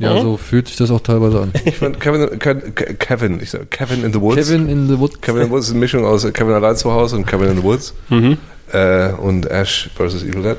Ja, 0.00 0.14
Mhm. 0.14 0.20
so 0.22 0.36
fühlt 0.36 0.68
sich 0.68 0.76
das 0.76 0.90
auch 0.90 1.00
teilweise 1.00 1.40
an. 1.40 1.52
Ich 1.64 1.76
fand 1.76 1.98
Kevin, 2.00 2.38
Ke- 2.38 2.54
Ke- 2.56 2.94
Kevin, 2.94 3.40
ich 3.42 3.50
sag 3.50 3.70
Kevin 3.70 4.04
in 4.04 4.12
the 4.12 4.20
Woods. 4.20 4.36
Kevin 4.48 4.68
in 4.68 4.86
the 4.88 4.98
Woods. 4.98 5.20
Kevin 5.20 5.42
in 5.42 5.48
the 5.48 5.52
Woods 5.52 5.66
ist 5.66 5.70
eine 5.72 5.80
Mischung 5.80 6.04
aus 6.04 6.22
Kevin 6.32 6.54
allein 6.54 6.76
zu 6.76 6.92
Hause 6.92 7.16
und 7.16 7.26
Kevin 7.26 7.48
in 7.50 7.56
the 7.56 7.62
Woods. 7.64 7.94
Äh, 8.72 9.12
und 9.12 9.46
Ash 9.50 9.90
vs. 9.96 10.22
Evil 10.24 10.42
Dead. 10.42 10.56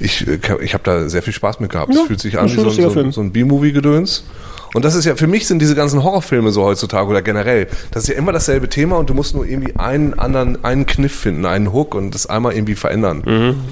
Ich, 0.00 0.26
äh, 0.26 0.38
ich 0.62 0.74
habe 0.74 0.84
da 0.84 1.08
sehr 1.08 1.22
viel 1.22 1.32
Spaß 1.32 1.58
mit 1.60 1.70
gehabt. 1.72 1.92
Ja, 1.92 2.00
es 2.02 2.06
fühlt 2.06 2.20
sich 2.20 2.38
an 2.38 2.46
wie 2.48 2.54
so, 2.54 2.70
so, 2.70 3.10
so 3.10 3.20
ein 3.20 3.32
B-Movie-Gedöns. 3.32 4.24
Und 4.74 4.84
das 4.84 4.94
ist 4.94 5.04
ja, 5.04 5.16
für 5.16 5.26
mich 5.26 5.46
sind 5.46 5.60
diese 5.60 5.74
ganzen 5.74 6.02
Horrorfilme 6.02 6.50
so 6.50 6.62
heutzutage 6.64 7.08
oder 7.08 7.22
generell, 7.22 7.68
das 7.90 8.02
ist 8.04 8.08
ja 8.10 8.14
immer 8.16 8.32
dasselbe 8.32 8.68
Thema 8.68 8.96
und 8.96 9.08
du 9.10 9.14
musst 9.14 9.34
nur 9.34 9.46
irgendwie 9.46 9.74
einen 9.76 10.18
anderen, 10.18 10.62
einen 10.64 10.84
Kniff 10.86 11.14
finden, 11.14 11.46
einen 11.46 11.72
Hook 11.72 11.94
und 11.94 12.14
das 12.14 12.26
einmal 12.26 12.52
irgendwie 12.52 12.74
verändern. 12.74 13.22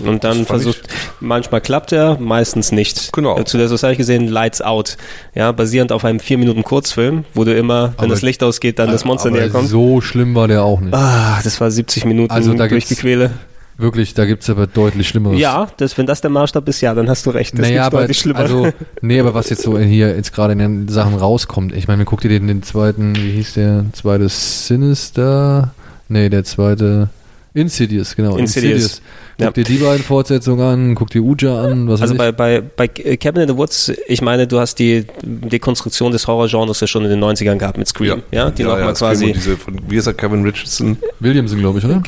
Und 0.05 0.24
dann 0.24 0.47
versucht, 0.47 0.82
manchmal 1.20 1.61
klappt 1.61 1.92
er, 1.92 2.18
meistens 2.18 2.72
nicht. 2.72 3.12
Genau. 3.12 3.36
Was 3.38 3.82
habe 3.82 3.92
ich 3.92 3.99
gesehen? 3.99 4.28
Lights 4.28 4.62
Out. 4.62 4.97
Ja, 5.34 5.53
basierend 5.53 5.92
auf 5.92 6.05
einem 6.05 6.18
4-Minuten-Kurzfilm, 6.18 7.24
wo 7.34 7.44
du 7.44 7.55
immer, 7.55 7.92
wenn 7.99 8.05
Aber- 8.07 8.09
das 8.09 8.22
Licht 8.22 8.42
ausgeht, 8.42 8.78
dann 8.78 8.90
das 8.90 9.05
Monster 9.05 9.30
näher 9.30 9.51
kommt. 9.51 9.68
So 9.68 10.01
schlimm 10.01 10.34
war 10.34 10.49
der 10.49 10.62
auch 10.64 10.80
nicht. 10.80 10.94
Ah, 10.94 11.40
das 11.44 11.61
war 11.61 11.70
70 11.70 12.05
Minuten 12.07 12.30
Also 12.32 12.53
da 12.55 12.68
durch 12.68 12.86
gibt's- 12.86 12.88
die 12.88 12.94
Quäle. 12.97 13.32
Wirklich, 13.79 14.14
da 14.14 14.24
gibt's 14.24 14.49
aber 14.49 14.66
deutlich 14.66 15.07
Schlimmeres. 15.09 15.39
Ja, 15.39 15.68
das, 15.77 15.99
wenn 15.99 16.07
das 16.07 16.22
der 16.22 16.31
Maßstab 16.31 16.66
ist, 16.68 16.81
ja, 16.81 16.95
dann 16.95 17.11
hast 17.11 17.27
du 17.27 17.31
recht. 17.31 17.53
Das 17.59 17.61
naja, 17.61 17.85
aber, 17.85 18.01
deutlich 18.01 18.18
schlimmer. 18.18 18.39
also, 18.39 18.68
nee, 19.03 19.20
aber 19.20 19.35
was 19.35 19.51
jetzt 19.51 19.62
so 19.62 19.79
hier 19.79 20.16
jetzt 20.16 20.33
gerade 20.35 20.55
in 20.55 20.59
den 20.59 20.89
Sachen 20.89 21.14
rauskommt, 21.14 21.74
ich 21.74 21.87
meine, 21.87 22.07
guck 22.07 22.22
dir 22.22 22.29
den, 22.29 22.47
den 22.47 22.62
zweiten, 22.62 23.14
wie 23.16 23.33
hieß 23.33 23.55
der, 23.55 23.85
zweite 23.93 24.29
Sinister, 24.31 25.74
nee, 26.09 26.31
der 26.31 26.45
zweite 26.45 27.11
Insidious, 27.53 28.16
genau, 28.16 28.37
Insidious. 28.37 29.03
Guck 29.39 29.55
dir 29.55 29.64
die 29.64 29.76
beiden 29.76 30.03
Fortsetzungen 30.03 30.66
an, 30.66 30.95
guck 30.95 31.11
dir 31.11 31.22
Uja 31.22 31.62
an, 31.62 31.89
was 31.89 32.01
Also 32.01 32.14
bei, 32.14 32.32
bei, 32.32 32.62
bei 32.62 32.89
Cabin 32.89 33.43
in 33.43 33.49
the 33.49 33.57
Woods, 33.57 33.93
ich 34.07 34.22
meine, 34.22 34.47
du 34.47 34.59
hast 34.59 34.78
die 34.78 35.05
Dekonstruktion 35.22 36.11
des 36.11 36.26
Horrorgenres 36.26 36.80
ja 36.80 36.87
schon 36.87 37.05
in 37.05 37.11
den 37.11 37.22
90ern 37.22 37.57
gehabt 37.57 37.76
mit 37.76 37.87
Scream, 37.87 38.22
ja, 38.30 38.51
die 38.51 38.62
nochmal 38.62 38.97
Scream 38.97 39.11
quasi 39.11 39.32
Diese 39.32 39.59
von, 39.59 39.78
wie 39.89 39.97
ist 39.97 40.07
er, 40.07 40.14
Kevin 40.14 40.43
Richardson? 40.43 40.97
Williamson, 41.20 41.59
glaube 41.59 41.78
ich, 41.80 41.84
oder? 41.84 42.03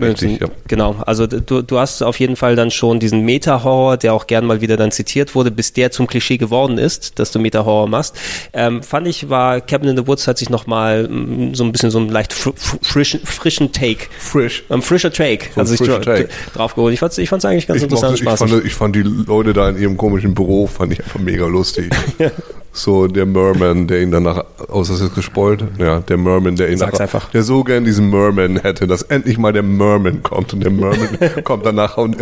Richtig, 0.00 0.40
ja. 0.40 0.48
Genau, 0.66 0.96
also 1.06 1.28
du, 1.28 1.62
du 1.62 1.78
hast 1.78 2.02
auf 2.02 2.18
jeden 2.18 2.34
Fall 2.34 2.56
dann 2.56 2.72
schon 2.72 2.98
diesen 2.98 3.20
Meta-Horror, 3.20 3.96
der 3.96 4.12
auch 4.12 4.26
gern 4.26 4.44
mal 4.44 4.60
wieder 4.60 4.76
dann 4.76 4.90
zitiert 4.90 5.36
wurde, 5.36 5.52
bis 5.52 5.72
der 5.72 5.92
zum 5.92 6.08
Klischee 6.08 6.36
geworden 6.36 6.78
ist, 6.78 7.20
dass 7.20 7.30
du 7.30 7.38
Meta-Horror 7.38 7.88
machst. 7.88 8.16
Ähm, 8.52 8.82
fand 8.82 9.06
ich, 9.06 9.30
war 9.30 9.60
Cabin 9.60 9.90
in 9.90 9.96
the 9.96 10.06
Woods 10.08 10.26
hat 10.26 10.38
sich 10.38 10.50
nochmal 10.50 11.08
so 11.52 11.62
ein 11.62 11.70
bisschen 11.70 11.92
so 11.92 11.98
einen 11.98 12.08
leicht 12.08 12.32
fr 12.32 12.52
fr 12.56 12.76
frischen, 12.82 13.20
frischen 13.20 13.70
Take, 13.70 14.06
Frisch. 14.18 14.64
ein 14.68 14.82
frischer 14.82 15.12
Take, 15.12 15.46
So 15.54 15.60
ein 15.60 15.60
hat 15.60 15.68
sich 15.68 15.78
frischer 15.78 16.00
dra 16.00 16.71
Draufgeholt. 16.74 16.94
Ich 16.94 17.00
fand's, 17.00 17.18
ich 17.18 17.28
fand's 17.28 17.44
eigentlich 17.44 17.66
ganz 17.66 17.78
Ich, 17.78 17.82
interessant 17.84 18.22
mochte, 18.24 18.44
und 18.44 18.48
ich, 18.48 18.52
fand, 18.52 18.66
ich 18.66 18.74
fand 18.74 18.96
die 18.96 19.02
Leute 19.02 19.52
da 19.52 19.68
in 19.68 19.78
ihrem 19.78 19.96
komischen 19.96 20.34
Büro, 20.34 20.66
fand 20.66 20.92
ich 20.92 21.00
einfach 21.00 21.20
mega 21.20 21.46
lustig. 21.46 21.90
So 22.74 23.06
der 23.06 23.26
Merman, 23.26 23.86
der 23.86 24.00
ihn 24.00 24.10
danach, 24.10 24.46
aus 24.70 24.88
das 24.88 25.02
ist 25.02 25.14
gespoilt, 25.14 25.62
ja, 25.78 26.00
der 26.00 26.16
Merman, 26.16 26.56
der 26.56 26.70
ihn 26.70 26.78
Sag's 26.78 26.92
nachher- 26.94 27.02
einfach. 27.02 27.28
der 27.28 27.42
so 27.42 27.62
gern 27.64 27.84
diesen 27.84 28.08
Merman 28.08 28.60
hätte, 28.60 28.86
dass 28.86 29.02
endlich 29.02 29.36
mal 29.36 29.52
der 29.52 29.62
Merman 29.62 30.22
kommt 30.22 30.54
und 30.54 30.60
der 30.64 30.70
Merman 30.70 31.06
kommt 31.44 31.66
danach 31.66 31.98
und 31.98 32.16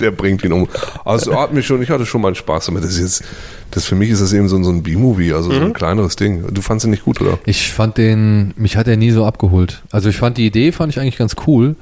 der 0.00 0.12
bringt 0.12 0.44
ihn 0.44 0.52
um. 0.52 0.68
Also 1.04 1.34
hat 1.36 1.52
mich 1.52 1.66
schon, 1.66 1.82
ich 1.82 1.90
hatte 1.90 2.06
schon 2.06 2.20
mal 2.20 2.32
Spaß 2.36 2.66
damit. 2.66 2.84
Das 2.84 2.90
ist 2.90 3.00
jetzt, 3.00 3.24
das 3.72 3.84
für 3.84 3.96
mich 3.96 4.10
ist 4.10 4.22
das 4.22 4.32
eben 4.32 4.46
so, 4.48 4.54
ein- 4.54 4.62
so 4.62 4.70
ein 4.70 4.84
B-Movie, 4.84 5.32
also 5.32 5.50
so 5.52 5.58
ein 5.60 5.72
kleineres 5.72 6.14
Ding. 6.14 6.54
Du 6.54 6.62
fandst 6.62 6.86
ihn 6.86 6.90
nicht 6.90 7.04
gut, 7.04 7.20
oder? 7.20 7.40
Ich 7.44 7.72
fand 7.72 7.98
den, 7.98 8.54
mich 8.56 8.76
hat 8.76 8.86
er 8.86 8.96
nie 8.96 9.10
so 9.10 9.26
abgeholt. 9.26 9.82
Also 9.90 10.08
ich 10.08 10.18
fand 10.18 10.38
die 10.38 10.46
Idee, 10.46 10.70
fand 10.70 10.92
ich 10.92 11.00
eigentlich 11.00 11.18
ganz 11.18 11.34
cool, 11.48 11.74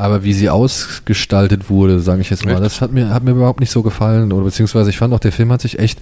aber 0.00 0.24
wie 0.24 0.32
sie 0.32 0.48
ausgestaltet 0.50 1.70
wurde, 1.70 2.00
sage 2.00 2.20
ich 2.22 2.30
jetzt 2.30 2.44
mal, 2.44 2.52
Echt? 2.54 2.62
das 2.64 2.80
hat 2.80 2.92
mir, 2.92 3.10
hat 3.10 3.22
mir 3.24 3.32
überhaupt 3.32 3.60
nicht 3.60 3.70
so 3.70 3.82
gefallen. 3.82 4.32
Oder 4.32 4.44
beziehungsweise 4.44 4.90
ich 4.90 4.98
fand 4.98 5.12
auch, 5.14 5.20
der 5.20 5.32
Film 5.32 5.52
hat 5.52 5.60
sich 5.60 5.78
echt 5.78 5.98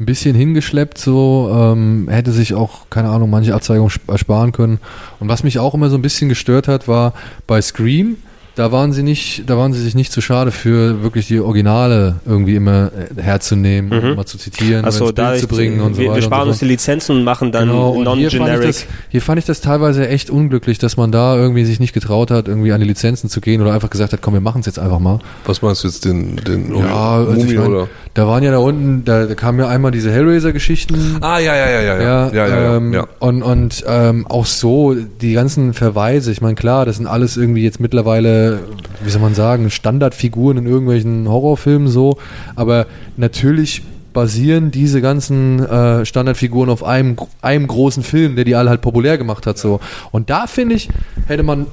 ein 0.00 0.06
bisschen 0.06 0.34
hingeschleppt, 0.36 0.98
so, 0.98 1.50
ähm, 1.52 2.08
hätte 2.08 2.30
sich 2.32 2.54
auch, 2.54 2.88
keine 2.90 3.08
Ahnung, 3.08 3.30
manche 3.30 3.54
Abzweigungen 3.54 3.90
sp- 3.90 4.06
ersparen 4.10 4.52
können. 4.52 4.78
Und 5.18 5.28
was 5.28 5.42
mich 5.42 5.58
auch 5.58 5.74
immer 5.74 5.88
so 5.90 5.96
ein 5.96 6.02
bisschen 6.02 6.28
gestört 6.28 6.68
hat, 6.68 6.86
war 6.86 7.14
bei 7.46 7.60
Scream, 7.60 8.16
da 8.58 8.72
waren 8.72 8.92
sie 8.92 9.04
nicht, 9.04 9.44
da 9.46 9.56
waren 9.56 9.72
sie 9.72 9.80
sich 9.80 9.94
nicht 9.94 10.10
zu 10.10 10.20
schade 10.20 10.50
für 10.50 11.02
wirklich 11.04 11.28
die 11.28 11.38
Originale 11.38 12.16
irgendwie 12.26 12.56
immer 12.56 12.90
äh, 13.16 13.22
herzunehmen, 13.22 13.92
und 13.92 14.16
mal 14.16 14.26
zu 14.26 14.36
zitieren, 14.36 14.84
Achso, 14.84 15.06
ins 15.06 15.14
Bild 15.14 15.38
zu 15.38 15.46
bringen 15.46 15.80
und 15.80 15.94
so 15.94 16.00
wir, 16.02 16.08
weiter. 16.08 16.16
wir 16.16 16.22
sparen 16.22 16.40
und 16.40 16.46
so 16.46 16.50
uns 16.50 16.58
die 16.58 16.64
Lizenzen 16.64 17.16
und 17.16 17.24
machen 17.24 17.52
dann 17.52 17.68
Genau, 17.68 17.90
und 17.90 18.16
hier 18.16 18.30
fand, 18.30 18.34
ich 18.34 18.38
non-generic. 18.40 18.66
das, 18.66 18.86
hier 19.10 19.22
fand 19.22 19.38
ich 19.38 19.44
das 19.44 19.60
teilweise 19.60 20.08
echt 20.08 20.28
unglücklich, 20.28 20.78
dass 20.78 20.96
man 20.96 21.12
da 21.12 21.36
irgendwie 21.36 21.64
sich 21.64 21.78
nicht 21.78 21.92
getraut 21.92 22.32
hat, 22.32 22.48
irgendwie 22.48 22.72
an 22.72 22.80
die 22.80 22.86
Lizenzen 22.86 23.30
zu 23.30 23.40
gehen 23.40 23.62
oder 23.62 23.72
einfach 23.72 23.90
gesagt 23.90 24.12
hat, 24.12 24.22
komm, 24.22 24.34
wir 24.34 24.40
machen 24.40 24.60
es 24.60 24.66
jetzt 24.66 24.80
einfach 24.80 24.98
mal. 24.98 25.20
Was 25.46 25.62
meinst 25.62 25.84
du 25.84 25.88
jetzt, 25.88 26.04
den, 26.04 26.36
den 26.36 26.74
Ja, 26.76 27.18
also 27.18 27.32
Mumie 27.32 27.52
ich 27.52 27.58
mein, 27.58 27.68
oder? 27.68 27.88
da 28.14 28.26
waren 28.26 28.42
ja 28.42 28.50
da 28.50 28.58
unten, 28.58 29.04
da, 29.04 29.26
da 29.26 29.34
kamen 29.36 29.60
ja 29.60 29.68
einmal 29.68 29.92
diese 29.92 30.10
Hellraiser-Geschichten. 30.10 31.18
Ah, 31.20 31.38
ja, 31.38 31.54
ja, 31.54 31.70
ja, 31.70 31.80
ja, 31.80 31.96
ja. 31.96 32.02
Ja, 32.02 32.32
ja, 32.32 32.48
ja, 32.48 32.76
ähm, 32.76 32.92
ja. 32.92 33.06
und, 33.20 33.42
und 33.44 33.84
ähm, 33.86 34.26
auch 34.26 34.46
so 34.46 34.94
die 34.94 35.32
ganzen 35.34 35.74
Verweise, 35.74 36.32
ich 36.32 36.40
meine, 36.40 36.56
klar, 36.56 36.86
das 36.86 36.96
sind 36.96 37.06
alles 37.06 37.36
irgendwie 37.36 37.62
jetzt 37.62 37.78
mittlerweile, 37.78 38.47
wie 39.02 39.10
soll 39.10 39.20
man 39.20 39.34
sagen, 39.34 39.70
Standardfiguren 39.70 40.58
in 40.58 40.66
irgendwelchen 40.66 41.28
Horrorfilmen 41.28 41.88
so, 41.88 42.18
aber 42.56 42.86
natürlich 43.16 43.82
basieren 44.12 44.70
diese 44.70 45.00
ganzen 45.00 45.64
äh, 45.64 46.04
Standardfiguren 46.04 46.70
auf 46.70 46.82
einem, 46.82 47.16
einem 47.42 47.66
großen 47.66 48.02
Film, 48.02 48.36
der 48.36 48.44
die 48.44 48.54
alle 48.54 48.70
halt 48.70 48.80
populär 48.80 49.18
gemacht 49.18 49.46
hat. 49.46 49.58
So. 49.58 49.80
Und 50.10 50.30
da 50.30 50.46
finde 50.46 50.74
ich, 50.74 50.88
hätte 51.26 51.42
man 51.42 51.66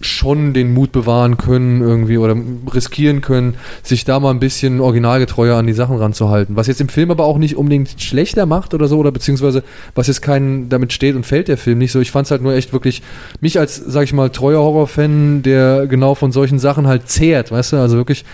schon 0.00 0.52
den 0.52 0.74
Mut 0.74 0.92
bewahren 0.92 1.38
können 1.38 1.80
irgendwie 1.80 2.18
oder 2.18 2.36
riskieren 2.72 3.22
können, 3.22 3.54
sich 3.82 4.04
da 4.04 4.20
mal 4.20 4.30
ein 4.30 4.40
bisschen 4.40 4.80
originalgetreuer 4.80 5.56
an 5.56 5.66
die 5.66 5.72
Sachen 5.72 5.96
ranzuhalten. 5.96 6.56
Was 6.56 6.66
jetzt 6.66 6.80
im 6.80 6.88
Film 6.88 7.10
aber 7.10 7.24
auch 7.24 7.38
nicht 7.38 7.56
unbedingt 7.56 8.00
schlechter 8.00 8.46
macht 8.46 8.74
oder 8.74 8.88
so, 8.88 8.98
oder 8.98 9.10
beziehungsweise 9.10 9.62
was 9.94 10.06
jetzt 10.06 10.20
keinen, 10.20 10.68
damit 10.68 10.92
steht 10.92 11.16
und 11.16 11.24
fällt 11.24 11.48
der 11.48 11.56
Film 11.56 11.78
nicht 11.78 11.92
so. 11.92 12.00
Ich 12.00 12.10
fand 12.10 12.26
es 12.26 12.30
halt 12.30 12.42
nur 12.42 12.54
echt 12.54 12.72
wirklich, 12.72 13.02
mich 13.40 13.58
als, 13.58 13.76
sag 13.76 14.04
ich 14.04 14.12
mal, 14.12 14.30
treuer 14.30 14.60
Horrorfan, 14.60 15.42
der 15.42 15.86
genau 15.86 16.14
von 16.14 16.30
solchen 16.32 16.58
Sachen 16.58 16.86
halt 16.86 17.08
zehrt, 17.08 17.50
weißt 17.50 17.72
du, 17.72 17.76
also 17.76 17.96
wirklich 17.96 18.24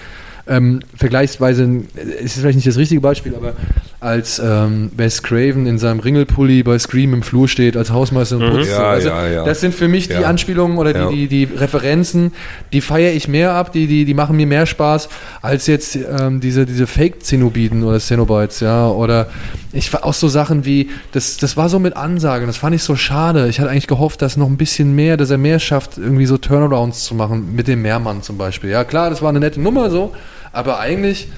ähm, 0.48 0.80
vergleichsweise, 0.96 1.68
es 2.18 2.34
ist 2.36 2.40
vielleicht 2.40 2.56
nicht 2.56 2.66
das 2.66 2.76
richtige 2.76 3.00
Beispiel, 3.00 3.34
aber 3.34 3.52
als 4.00 4.40
ähm, 4.44 4.90
Wes 4.96 5.22
Craven 5.22 5.66
in 5.66 5.78
seinem 5.78 6.00
Ringelpulli 6.00 6.64
bei 6.64 6.76
Scream 6.78 7.14
im 7.14 7.22
Flur 7.22 7.46
steht 7.46 7.76
als 7.76 7.92
Hausmeister 7.92 8.38
und 8.38 8.50
putzt. 8.50 8.70
Mhm. 8.70 8.74
Ja, 8.76 8.90
also, 8.90 9.08
ja, 9.08 9.28
ja. 9.28 9.44
Das 9.44 9.60
sind 9.60 9.72
für 9.74 9.86
mich 9.86 10.08
die 10.08 10.14
Ja. 10.14 10.22
Anspielungen 10.22 10.76
oder 10.78 10.92
Ja. 10.96 11.08
die, 11.08 11.28
die, 11.28 11.46
die 11.46 11.54
Referenzen, 11.54 12.32
die 12.72 12.80
feiere 12.80 13.12
ich 13.12 13.28
mehr 13.28 13.52
ab, 13.52 13.70
die, 13.72 13.86
die, 13.86 14.04
die 14.04 14.14
machen 14.14 14.36
mir 14.36 14.46
mehr 14.48 14.66
Spaß 14.66 15.08
als 15.40 15.68
jetzt 15.68 15.96
ähm, 15.96 16.40
diese, 16.40 16.66
diese 16.66 16.88
Fake-Zenobiten 16.88 17.84
oder 17.84 18.00
Cenobites, 18.00 18.58
ja, 18.58 18.88
oder 18.88 19.28
ich 19.72 19.92
war 19.92 20.04
auch 20.04 20.14
so 20.14 20.26
Sachen 20.26 20.64
wie, 20.64 20.90
das, 21.12 21.36
das 21.36 21.56
war 21.56 21.68
so 21.68 21.78
mit 21.78 21.96
Ansagen, 21.96 22.48
das 22.48 22.56
fand 22.56 22.74
ich 22.74 22.82
so 22.82 22.96
schade. 22.96 23.46
Ich 23.48 23.60
hatte 23.60 23.70
eigentlich 23.70 23.86
gehofft, 23.86 24.20
dass 24.22 24.36
noch 24.36 24.48
ein 24.48 24.56
bisschen 24.56 24.94
mehr, 24.96 25.16
dass 25.16 25.30
er 25.30 25.38
mehr 25.38 25.60
schafft, 25.60 25.96
irgendwie 25.98 26.26
so 26.26 26.36
Turnarounds 26.36 27.04
zu 27.04 27.14
machen, 27.14 27.54
mit 27.54 27.68
dem 27.68 27.82
Mehrmann 27.82 28.22
zum 28.22 28.36
Beispiel. 28.38 28.70
Ja, 28.70 28.82
klar, 28.82 29.10
das 29.10 29.22
war 29.22 29.28
eine 29.28 29.38
nette 29.40 29.60
Nummer 29.60 29.88
so, 29.90 30.12
aber 30.52 30.78
eigentlich, 30.78 31.28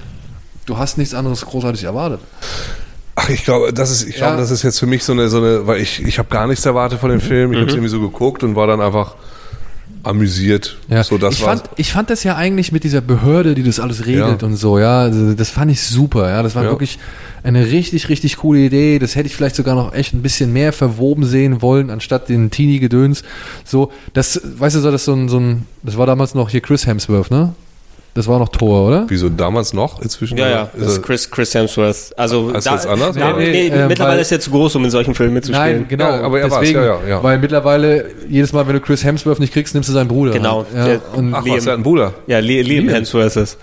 du 0.65 0.77
hast 0.77 0.97
nichts 0.97 1.13
anderes 1.13 1.45
großartig 1.45 1.83
erwartet. 1.83 2.19
Ach, 3.15 3.29
ich 3.29 3.43
glaube, 3.45 3.71
das 3.71 3.91
ist, 3.91 4.03
ich 4.09 4.15
glaube, 4.15 4.33
Ja. 4.33 4.39
das 4.39 4.51
ist 4.51 4.63
jetzt 4.63 4.79
für 4.79 4.87
mich 4.87 5.03
so 5.03 5.13
eine, 5.13 5.29
so 5.29 5.37
eine, 5.37 5.65
weil 5.67 5.79
ich, 5.81 6.03
ich 6.03 6.19
habe 6.19 6.27
gar 6.29 6.47
nichts 6.47 6.65
erwartet 6.65 6.99
von 6.99 7.09
dem 7.09 7.21
Film. 7.21 7.53
Ich 7.53 7.57
habe 7.59 7.67
es 7.67 7.73
irgendwie 7.73 7.89
so 7.89 8.01
geguckt 8.01 8.43
und 8.43 8.55
war 8.55 8.67
dann 8.67 8.81
einfach 8.81 9.15
amüsiert. 10.03 10.77
Ja, 10.87 11.03
so, 11.03 11.17
das 11.17 11.35
ich, 11.35 11.43
war's. 11.45 11.61
fand, 11.61 11.69
ich 11.77 11.91
fand 11.91 12.09
das 12.09 12.23
ja 12.23 12.35
eigentlich 12.35 12.71
mit 12.71 12.83
dieser 12.83 13.01
Behörde, 13.01 13.55
die 13.55 13.63
das 13.63 13.79
alles 13.79 14.05
regelt 14.05 14.41
Ja. 14.41 14.47
und 14.47 14.55
so, 14.55 14.77
ja, 14.77 14.99
also 14.99 15.33
das 15.33 15.49
fand 15.49 15.71
ich 15.71 15.81
super, 15.81 16.29
ja, 16.29 16.43
das 16.43 16.53
war 16.53 16.63
Ja. 16.63 16.69
wirklich 16.69 16.99
eine 17.43 17.65
richtig, 17.71 18.09
richtig 18.09 18.37
coole 18.37 18.59
Idee, 18.59 18.99
das 18.99 19.15
hätte 19.15 19.27
ich 19.27 19.35
vielleicht 19.35 19.55
sogar 19.55 19.73
noch 19.75 19.93
echt 19.93 20.13
ein 20.13 20.21
bisschen 20.21 20.53
mehr 20.53 20.73
verwoben 20.73 21.25
sehen 21.25 21.61
wollen, 21.63 21.89
anstatt 21.89 22.29
den 22.29 22.51
Teenie-Gedöns, 22.51 23.23
so, 23.63 23.91
das, 24.13 24.39
weißt 24.43 24.75
du, 24.75 24.79
so, 24.81 24.91
das 24.91 25.05
so 25.05 25.13
ein, 25.13 25.27
so 25.27 25.39
ein, 25.39 25.65
das 25.81 25.97
war 25.97 26.05
damals 26.05 26.35
noch 26.35 26.49
hier 26.49 26.61
Chris 26.61 26.85
Hemsworth, 26.85 27.31
ne? 27.31 27.53
Das 28.15 28.27
war 28.29 28.39
noch 28.39 28.47
Thor, 28.47 28.87
oder? 28.87 29.05
Wieso 29.09 29.27
damals 29.27 29.73
noch? 29.73 30.01
Inzwischen 30.01 30.37
Ja, 30.37 30.47
ja, 30.49 30.61
ist 30.73 30.81
das 30.81 30.91
ist 30.93 31.03
Chris, 31.03 31.29
Chris 31.29 31.53
Hemsworth. 31.53 32.13
Also, 32.15 32.53
Heißt 32.53 32.65
das 32.65 32.87
anders, 32.87 33.15
Ja, 33.17 33.31
oder? 33.31 33.39
nee, 33.39 33.51
Nee, 33.51 33.67
äh, 33.67 33.87
mittlerweile 33.89 34.15
weil- 34.15 34.21
ist 34.21 34.31
er 34.31 34.39
zu 34.39 34.51
groß, 34.51 34.73
um 34.77 34.85
in 34.85 34.89
solchen 34.89 35.13
Filmen 35.13 35.33
mitzuspielen. 35.33 35.79
Nein, 35.79 35.85
genau. 35.89 36.05
Ja, 36.05 36.21
aber 36.21 36.39
er 36.39 36.47
deswegen, 36.47 36.79
ja, 36.79 36.85
ja, 36.85 36.99
ja. 37.09 37.23
Weil 37.23 37.39
mittlerweile, 37.39 38.05
jedes 38.29 38.53
Mal, 38.53 38.65
wenn 38.67 38.73
du 38.75 38.79
Chris 38.79 39.03
Hemsworth 39.03 39.41
nicht 39.41 39.51
kriegst, 39.51 39.73
nimmst 39.73 39.89
du 39.89 39.93
seinen 39.93 40.07
Bruder. 40.07 40.31
Genau, 40.31 40.65
Ja, 40.73 40.85
der- 40.85 41.01
und 41.13 41.33
Ach, 41.35 41.43
Liam. 41.43 41.57
was, 41.57 41.65
er 41.65 41.71
hat 41.71 41.75
einen 41.75 41.83
Bruder. 41.83 42.13
Ja, 42.27 42.39
Li- 42.39 42.61
Liam 42.61 42.87
Hemsworth 42.87 43.35
ist. 43.35 43.57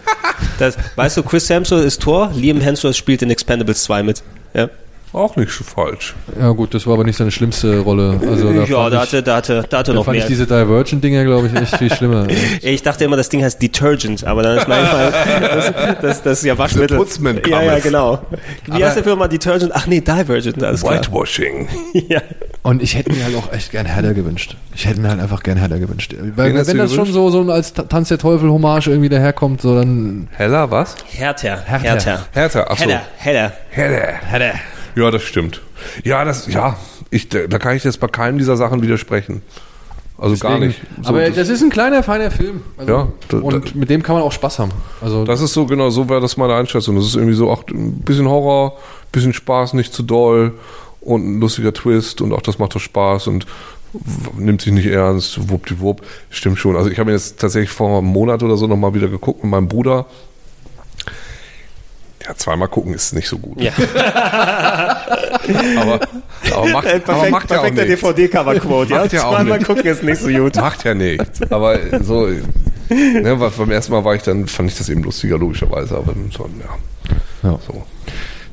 Das, 0.59 0.77
weißt 0.97 1.16
du, 1.16 1.23
Chris 1.23 1.49
Hemsworth 1.49 1.85
ist 1.85 2.03
Thor, 2.03 2.31
Liam 2.35 2.61
Hemsworth 2.61 2.95
spielt 2.95 3.23
in 3.23 3.31
Expendables 3.31 3.83
2 3.85 4.03
mit. 4.03 4.23
Ja, 4.53 4.69
Auch 5.13 5.37
nicht 5.37 5.53
so 5.53 5.63
falsch. 5.63 6.15
ja 6.41 6.49
gut, 6.51 6.73
das 6.73 6.87
war 6.87 6.95
aber 6.95 7.05
nicht 7.05 7.17
seine 7.17 7.31
schlimmste 7.31 7.81
Rolle. 7.81 8.19
Also, 8.27 8.51
da 8.53 8.65
ja 8.65 8.89
da 8.91 9.01
hatte, 9.03 9.23
da 9.23 9.37
hatte, 9.37 9.65
da 9.69 9.79
hatte 9.79 9.91
da 9.91 9.95
noch 9.97 10.05
fand 10.07 10.17
mehr. 10.17 10.25
ich 10.25 10.29
diese 10.29 10.47
Divergent-Dinger, 10.47 11.25
glaube 11.25 11.49
ich, 11.49 11.55
echt 11.61 11.77
viel 11.77 11.93
schlimmer. 11.93 12.27
Ich 12.63 12.83
dachte 12.83 13.05
immer, 13.05 13.17
das 13.17 13.29
Ding 13.29 13.43
heißt 13.43 13.61
Detergent, 13.61 14.25
aber 14.25 14.43
dann 14.43 14.57
ist 14.59 14.69
mir 14.69 14.75
eingefallen, 14.75 15.13
das, 15.43 15.73
das, 16.01 16.23
das 16.23 16.39
ist 16.39 16.45
ja 16.45 16.57
Waschmittel. 16.57 16.97
Putzmittel- 16.97 17.49
Ja, 17.51 17.61
ja, 17.63 17.79
genau. 17.79 18.23
Wie 18.65 18.73
Aber- 18.73 18.85
heißt 18.87 18.97
der 18.97 19.05
Firma 19.05 19.29
Detergent? 19.29 19.73
Ach 19.75 19.87
nee, 19.87 20.01
Divergent, 20.01 20.63
alles 20.63 20.83
klar. 20.83 20.95
Whitewashing. 20.99 21.69
Ja. 22.09 22.21
Und 22.63 22.81
ich 22.83 22.95
hätte 22.97 23.13
mir 23.13 23.25
halt 23.25 23.35
auch 23.37 23.53
echt 23.53 23.71
gern 23.73 23.87
Herder 23.87 24.15
gewünscht. 24.15 24.57
Ich 24.75 24.87
hätte 24.87 25.01
mir 25.01 25.09
halt 25.11 25.21
einfach 25.21 25.43
gern 25.43 25.59
Herder 25.59 25.79
gewünscht. 25.79 26.15
Weil 26.37 26.55
wenn 26.55 26.57
das 26.57 26.69
schon 26.69 27.05
gewünscht? 27.05 27.13
so, 27.13 27.31
so 27.31 27.51
als 27.53 27.73
Ta- 27.75 27.83
Tanz 27.83 28.09
der 28.09 28.19
Teufel-Hommage 28.19 28.87
irgendwie 28.89 29.09
daherkommt, 29.09 29.61
so 29.61 29.75
dann. 29.75 30.29
Heller, 30.33 30.71
was? 30.71 30.95
Härter, 31.11 31.59
Härter. 31.65 31.85
härter. 31.89 32.27
Härter, 32.33 32.71
achso. 32.71 32.85
Header, 32.85 33.03
Header. 33.19 33.53
Heller. 33.71 34.55
Ja, 34.94 35.10
das 35.10 35.23
stimmt. 35.23 35.62
Ja, 36.05 36.24
das, 36.24 36.47
ja, 36.52 36.77
ich, 37.10 37.28
da 37.28 37.47
kann 37.59 37.77
ich 37.77 37.85
jetzt 37.85 37.98
bei 38.01 38.09
keinem 38.09 38.39
dieser 38.39 38.56
Sachen 38.56 38.82
widersprechen. 38.82 39.43
Also 40.19 40.36
gar 40.36 40.59
nicht. 40.59 40.81
So, 41.02 41.09
aber 41.09 41.27
das, 41.27 41.35
das 41.35 41.48
ist 41.48 41.62
ein 41.62 41.70
kleiner, 41.70 42.02
feiner 42.02 42.31
Film. 42.31 42.62
Also, 42.77 42.93
Ja, 42.93 43.09
da- 43.28 43.39
und 43.39 43.52
da- 43.66 43.70
mit 43.74 43.90
dem 43.90 44.02
kann 44.05 44.14
man 44.14 44.23
auch 44.23 44.31
Spaß 44.31 44.60
haben. 44.60 44.70
Also 45.01 45.24
das 45.24 45.40
ist 45.40 45.52
so, 45.52 45.66
genau, 45.66 45.90
so 45.90 46.09
wäre 46.09 46.20
das 46.20 46.36
meine 46.36 46.55
Einschätzung. 46.55 46.94
Das 46.94 47.06
ist 47.06 47.16
irgendwie 47.16 47.35
so 47.35 47.51
auch 47.51 47.64
ein 47.69 47.94
bisschen 48.02 48.28
Horror, 48.28 48.77
bisschen 49.10 49.32
Spaß, 49.32 49.73
nicht 49.74 49.93
zu 49.93 50.02
doll 50.05 50.52
und 51.01 51.27
ein 51.27 51.40
lustiger 51.40 51.73
Twist 51.73 52.20
und 52.20 52.32
auch 52.32 52.43
das 52.43 52.59
macht 52.60 52.74
doch 52.77 52.81
Spaß 52.81 53.27
und 53.27 53.47
nimmt 54.39 54.62
sich 54.62 54.73
nicht 54.73 54.86
ernst, 54.86 55.51
wuppdiwupp. 55.51 56.02
Stimmt 56.31 56.59
schon. 56.59 56.77
Also 56.77 56.89
ich 56.89 56.98
habe 57.01 57.10
jetzt 57.10 57.40
tatsächlich 57.40 57.70
vor 57.70 57.98
einem 57.98 58.06
Monat 58.06 58.43
oder 58.44 58.56
so 58.56 58.66
nochmal 58.69 58.94
wieder 58.94 59.09
geguckt 59.09 59.43
mit 59.43 59.51
meinem 59.51 59.66
Bruder. 59.69 60.06
Ja, 62.24 62.35
zweimal 62.36 62.69
gucken 62.69 62.94
ist 62.94 63.12
nicht 63.15 63.28
so 63.28 63.39
gut. 63.39 63.61
Ja. 63.61 63.73
Aber, 65.77 66.01
aber 66.55 66.69
macht, 66.69 66.86
Äh, 66.86 67.01
aber 67.07 67.28
macht 67.31 67.51
ja 67.51 67.59
auch 67.59 67.62
perfekter 67.62 67.85
nichts. 67.85 68.01
DVD-Cover-Quote. 68.01 68.93
Ja, 68.93 69.05
ja 69.05 69.09
zweimal 69.09 69.59
gucken 69.61 69.85
ist 69.86 70.03
nicht 70.03 70.20
so 70.20 70.28
gut. 70.28 70.57
Macht 70.57 70.85
ja 70.85 70.94
nichts. 70.94 71.40
Aber 71.51 71.78
so, 72.03 72.27
ne, 72.27 73.40
weil 73.40 73.51
beim 73.51 73.70
ersten 73.70 73.93
Mal 73.93 74.05
war 74.05 74.15
ich 74.15 74.23
dann, 74.23 74.47
fand 74.47 74.70
ich 74.70 74.78
das 74.78 74.89
eben 74.89 75.03
lustiger, 75.03 75.39
logischerweise. 75.39 75.97
Aber 75.97 76.15
so, 76.31 76.49
ja. 77.43 77.51
Ja. 77.51 77.59
So. 77.66 77.82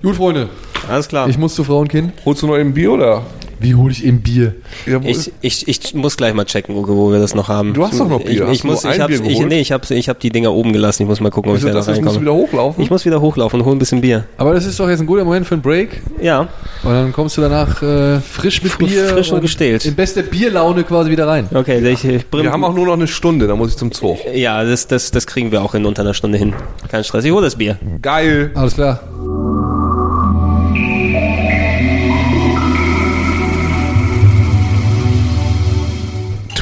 Gut, 0.01 0.15
Freunde. 0.15 0.49
Alles 0.89 1.07
klar. 1.07 1.27
Ich 1.29 1.37
muss 1.37 1.53
zu 1.55 1.63
Frauenkind. 1.63 2.13
Holst 2.25 2.41
du 2.41 2.47
noch 2.47 2.57
eben 2.57 2.73
Bier 2.73 2.91
oder? 2.93 3.23
Wie 3.59 3.75
hole 3.75 3.91
ich 3.91 4.05
eben 4.05 4.21
Bier? 4.21 4.55
Ja, 4.85 4.99
Ich, 5.03 5.31
ich, 5.41 5.67
ich 5.67 5.93
muss 5.93 6.15
gleich 6.17 6.33
mal 6.33 6.45
checken, 6.45 6.75
Uwe, 6.75 6.87
wo 6.95 7.11
wir 7.11 7.19
das 7.19 7.35
noch 7.35 7.47
haben. 7.49 7.73
Du 7.73 7.83
hast 7.85 7.99
doch 7.99 8.07
noch 8.07 8.21
Bier. 8.23 8.45
Ich, 8.47 8.59
ich 8.59 8.63
muss, 8.63 8.85
ich 8.85 8.99
hab's, 8.99 9.19
Bier 9.21 9.29
ich, 9.29 9.39
nee, 9.45 9.59
ich 9.59 9.71
habe 9.71 9.93
ich 9.93 10.09
hab 10.09 10.19
die 10.19 10.29
Dinger 10.29 10.53
oben 10.53 10.71
gelassen. 10.73 11.03
Ich 11.03 11.09
muss 11.09 11.19
mal 11.19 11.29
gucken, 11.29 11.51
ob 11.51 11.57
Wieso 11.57 11.67
ich 11.67 11.73
da 11.73 11.79
noch 11.79 11.87
Jetzt 11.87 12.01
musst 12.01 12.15
du 12.15 12.19
reinkomme. 12.19 12.21
wieder 12.21 12.33
hochlaufen? 12.47 12.83
Ich 12.83 12.89
muss 12.89 13.05
wieder 13.05 13.21
hochlaufen 13.21 13.59
und 13.59 13.65
holen 13.65 13.75
ein 13.75 13.79
bisschen 13.79 14.01
Bier. 14.01 14.25
Aber 14.37 14.53
das 14.53 14.65
ist 14.65 14.79
doch 14.79 14.89
jetzt 14.89 14.99
ein 15.01 15.05
guter 15.07 15.25
Moment 15.25 15.45
für 15.47 15.55
ein 15.55 15.61
Break. 15.61 16.01
Ja, 16.21 16.41
Und 16.83 16.91
dann 16.91 17.11
kommst 17.13 17.37
du 17.37 17.41
danach 17.41 17.81
äh, 17.81 18.19
frisch 18.21 18.63
mit 18.63 18.77
Bier. 18.77 19.05
frisch 19.09 19.31
und 19.31 19.41
gestählt. 19.41 19.85
In 19.85 19.95
bester 19.95 20.21
Bierlaune 20.23 20.83
quasi 20.83 21.09
wieder 21.11 21.27
rein. 21.27 21.47
okay. 21.53 21.79
Ich, 21.89 22.05
ich 22.05 22.29
bring, 22.29 22.43
Wir 22.43 22.51
haben 22.51 22.63
auch 22.63 22.73
nur 22.73 22.85
noch 22.85 22.93
eine 22.93 23.07
Stunde, 23.07 23.47
da 23.47 23.55
muss 23.55 23.69
ich 23.71 23.77
zum 23.77 23.91
Zug. 23.91 24.17
ja, 24.33 24.63
das, 24.63 24.87
das, 24.87 25.11
das 25.11 25.27
kriegen 25.27 25.51
wir 25.51 25.61
auch 25.61 25.73
in 25.75 25.85
unter 25.85 26.01
einer 26.03 26.13
Stunde 26.13 26.37
hin. 26.37 26.53
Kein 26.89 27.03
Stress. 27.03 27.25
Ich 27.25 27.31
hole 27.31 27.43
das 27.43 27.55
Bier. 27.57 27.77
Geil. 28.01 28.51
Alles 28.55 28.75
klar. 28.75 28.99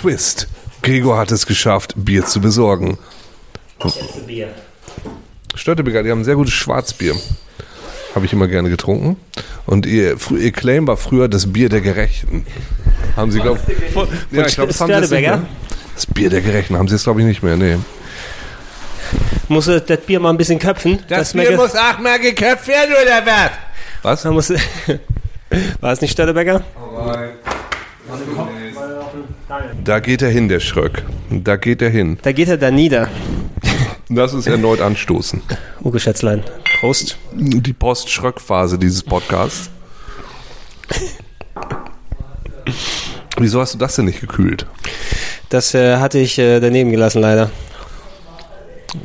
Twist. 0.07 0.47
Gregor 0.83 1.17
hat 1.17 1.31
es 1.33 1.45
geschafft, 1.45 1.93
Bier 1.97 2.25
zu 2.25 2.39
besorgen. 2.39 2.97
Bier. 4.25 4.47
Störtebeker, 5.53 6.01
die 6.01 6.11
haben 6.11 6.21
ein 6.21 6.23
sehr 6.23 6.35
gutes 6.35 6.53
Schwarzbier. 6.53 7.13
Habe 8.15 8.25
ich 8.25 8.31
immer 8.31 8.47
gerne 8.47 8.69
getrunken. 8.69 9.17
Und 9.65 9.85
ihr, 9.85 10.15
ihr 10.31 10.51
Claim 10.53 10.87
war 10.87 10.95
früher 10.95 11.27
das 11.27 11.51
Bier 11.51 11.67
der 11.67 11.81
Gerechten. 11.81 12.45
Haben 13.17 13.31
sie, 13.31 13.39
glaube 13.41 13.59
ja, 14.31 14.45
ich 14.45 14.55
glaube, 14.55 14.69
das 14.71 14.79
haben 14.79 14.93
sie 14.93 14.99
nicht 15.01 15.11
mehr. 15.11 15.41
Das 15.93 16.05
Bier 16.05 16.29
der 16.29 16.41
Gerechten 16.41 16.77
haben 16.77 16.87
sie 16.87 16.95
jetzt, 16.95 17.03
glaube 17.03 17.19
ich, 17.19 17.25
nicht 17.25 17.43
mehr. 17.43 17.57
Nee. 17.57 17.75
Muss 19.49 19.65
das 19.65 19.81
Bier 20.05 20.21
mal 20.21 20.29
ein 20.29 20.37
bisschen 20.37 20.57
köpfen? 20.59 20.99
dass 21.09 21.33
mir 21.33 21.47
ge- 21.49 21.57
auch 21.57 21.99
mal 21.99 22.17
geköpft 22.19 22.67
werden, 22.69 22.93
oder 22.93 23.25
was? 24.03 24.23
Was? 24.23 24.31
Muss, 24.31 24.53
war 25.81 25.91
es 25.91 25.99
nicht 25.99 26.11
Störtebecker? 26.11 26.63
Da 29.83 29.99
geht 29.99 30.21
er 30.21 30.29
hin, 30.29 30.49
der 30.49 30.59
Schröck. 30.59 31.03
Da 31.29 31.55
geht 31.55 31.81
er 31.81 31.89
hin. 31.89 32.17
Da 32.21 32.31
geht 32.33 32.49
er 32.49 32.57
da 32.57 32.71
nieder. 32.71 33.09
Das 34.09 34.33
ist 34.33 34.47
erneut 34.47 34.79
anstoßen. 34.79 35.41
Uwe 35.83 35.99
Schätzlein. 35.99 36.41
Prost. 36.79 37.17
Die 37.33 37.73
Post-Schröck-Phase 37.73 38.79
dieses 38.79 39.03
Podcasts. 39.03 39.69
Wieso 43.37 43.59
hast 43.59 43.73
du 43.73 43.77
das 43.77 43.97
denn 43.97 44.05
nicht 44.05 44.21
gekühlt? 44.21 44.65
Das 45.49 45.73
äh, 45.73 45.97
hatte 45.97 46.19
ich 46.19 46.39
äh, 46.39 46.61
daneben 46.61 46.91
gelassen, 46.91 47.21
leider. 47.21 47.51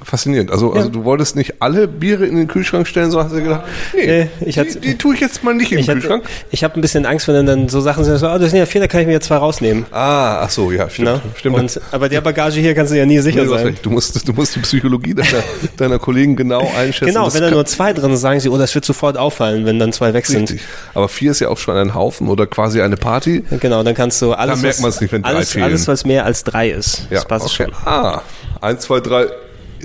Faszinierend. 0.04 0.50
Also, 0.50 0.72
also 0.72 0.88
du 0.88 1.04
wolltest 1.04 1.36
nicht 1.36 1.54
alle 1.60 1.88
Biere 1.88 2.26
in 2.26 2.36
den 2.36 2.48
Kühlschrank 2.48 2.86
stellen, 2.86 3.10
sondern 3.10 3.30
hast 3.30 3.36
du 3.38 3.42
gedacht, 3.42 3.62
nee, 3.94 4.06
Nee, 4.06 4.28
ich 4.46 4.54
die, 4.54 4.60
hatte- 4.60 4.80
die 4.80 4.96
tue 4.98 5.14
ich 5.14 5.20
jetzt 5.20 5.42
mal 5.44 5.54
nicht 5.54 5.72
in 5.72 5.78
den 5.78 5.82
Ich, 5.82 5.88
hatte, 5.88 6.00
Kühlschrank. 6.00 6.24
ich 6.50 6.64
habe 6.64 6.74
ein 6.76 6.80
bisschen 6.80 7.06
Angst, 7.06 7.28
wenn 7.28 7.46
dann 7.46 7.68
so 7.68 7.80
Sachen 7.80 8.04
sind, 8.04 8.18
so, 8.18 8.28
oh, 8.28 8.38
das 8.38 8.50
sind 8.50 8.58
ja 8.58 8.66
vier, 8.66 8.80
da 8.80 8.86
kann 8.86 9.00
ich 9.00 9.06
mir 9.06 9.12
jetzt 9.14 9.26
zwei 9.26 9.36
rausnehmen. 9.36 9.86
Ah, 9.90 10.40
ach 10.42 10.50
so, 10.50 10.70
ja, 10.70 10.88
stimmt. 10.90 11.08
Ne? 11.08 11.20
stimmt. 11.36 11.56
Und, 11.56 11.80
aber 11.90 12.08
der 12.08 12.20
Bagage 12.20 12.60
hier 12.60 12.74
kannst 12.74 12.92
du 12.92 12.98
ja 12.98 13.06
nie 13.06 13.18
sicher 13.20 13.42
Nee, 13.42 13.48
sein. 13.48 13.76
du, 13.82 13.90
musst, 13.90 14.26
du 14.28 14.32
musst 14.32 14.56
die 14.56 14.60
Psychologie 14.60 15.14
deiner, 15.14 15.42
deiner 15.76 15.98
Kollegen 15.98 16.36
genau 16.36 16.70
einschätzen. 16.78 17.06
Genau, 17.14 17.32
wenn 17.32 17.40
da 17.42 17.50
nur 17.50 17.64
zwei 17.66 17.92
drin 17.92 18.10
sind, 18.10 18.16
sagen 18.16 18.40
sie, 18.40 18.48
oh, 18.48 18.58
das 18.58 18.74
wird 18.74 18.84
sofort 18.84 19.16
auffallen, 19.16 19.64
wenn 19.66 19.78
dann 19.78 19.92
zwei 19.92 20.12
weg 20.14 20.26
sind. 20.26 20.50
Richtig. 20.50 20.66
Aber 20.94 21.08
vier 21.08 21.30
ist 21.30 21.40
ja 21.40 21.48
auch 21.48 21.58
schon 21.58 21.76
ein 21.76 21.94
Haufen 21.94 22.28
oder 22.28 22.46
quasi 22.46 22.80
eine 22.80 22.96
Party. 22.96 23.44
Genau, 23.60 23.82
dann 23.82 23.94
kannst 23.94 24.20
du 24.22 24.32
alles, 24.32 24.54
Dann 24.56 24.62
merkt 24.62 24.82
was, 24.82 25.00
nicht, 25.00 25.12
wenn 25.12 25.22
drei 25.22 25.28
alles, 25.30 25.56
alles, 25.56 25.88
was 25.88 26.04
mehr 26.04 26.24
als 26.24 26.44
drei 26.44 26.70
ist. 26.70 27.06
Ja, 27.10 27.16
das 27.16 27.24
passt 27.26 27.46
okay. 27.46 27.64
schon. 27.64 27.72
Ah, 27.86 28.22
eins, 28.60 28.82
zwei, 28.82 29.00
drei, 29.00 29.26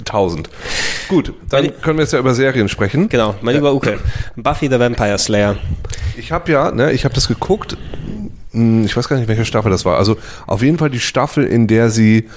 tausend. 0.06 0.49
Gut, 1.07 1.34
dann 1.49 1.72
können 1.82 1.98
wir 1.98 2.03
jetzt 2.03 2.14
ja 2.14 2.19
über 2.19 2.34
Serien 2.34 2.69
sprechen. 2.69 3.10
Genau, 3.10 3.36
mein 3.41 3.56
lieber 3.56 3.74
Uke. 3.74 3.99
Buffy 4.36 4.68
the 4.69 4.80
Vampire 4.80 5.18
Slayer. 5.18 5.56
Ich 6.18 6.32
habe 6.32 6.52
ja, 6.52 6.72
ne, 6.72 6.91
ich 6.91 7.06
habe 7.06 7.14
das 7.15 7.28
geguckt. 7.28 7.78
Hm, 8.52 8.86
Ich 8.86 8.95
weiß 8.98 9.07
gar 9.10 9.18
nicht, 9.18 9.28
welche 9.28 9.45
Staffel 9.45 9.72
das 9.72 9.86
war. 9.86 9.98
Also 9.98 10.18
auf 10.48 10.61
jeden 10.61 10.78
Fall 10.78 10.90
die 10.90 10.99
Staffel, 10.99 11.45
in 11.45 11.68
der 11.68 11.90
sie 11.90 12.30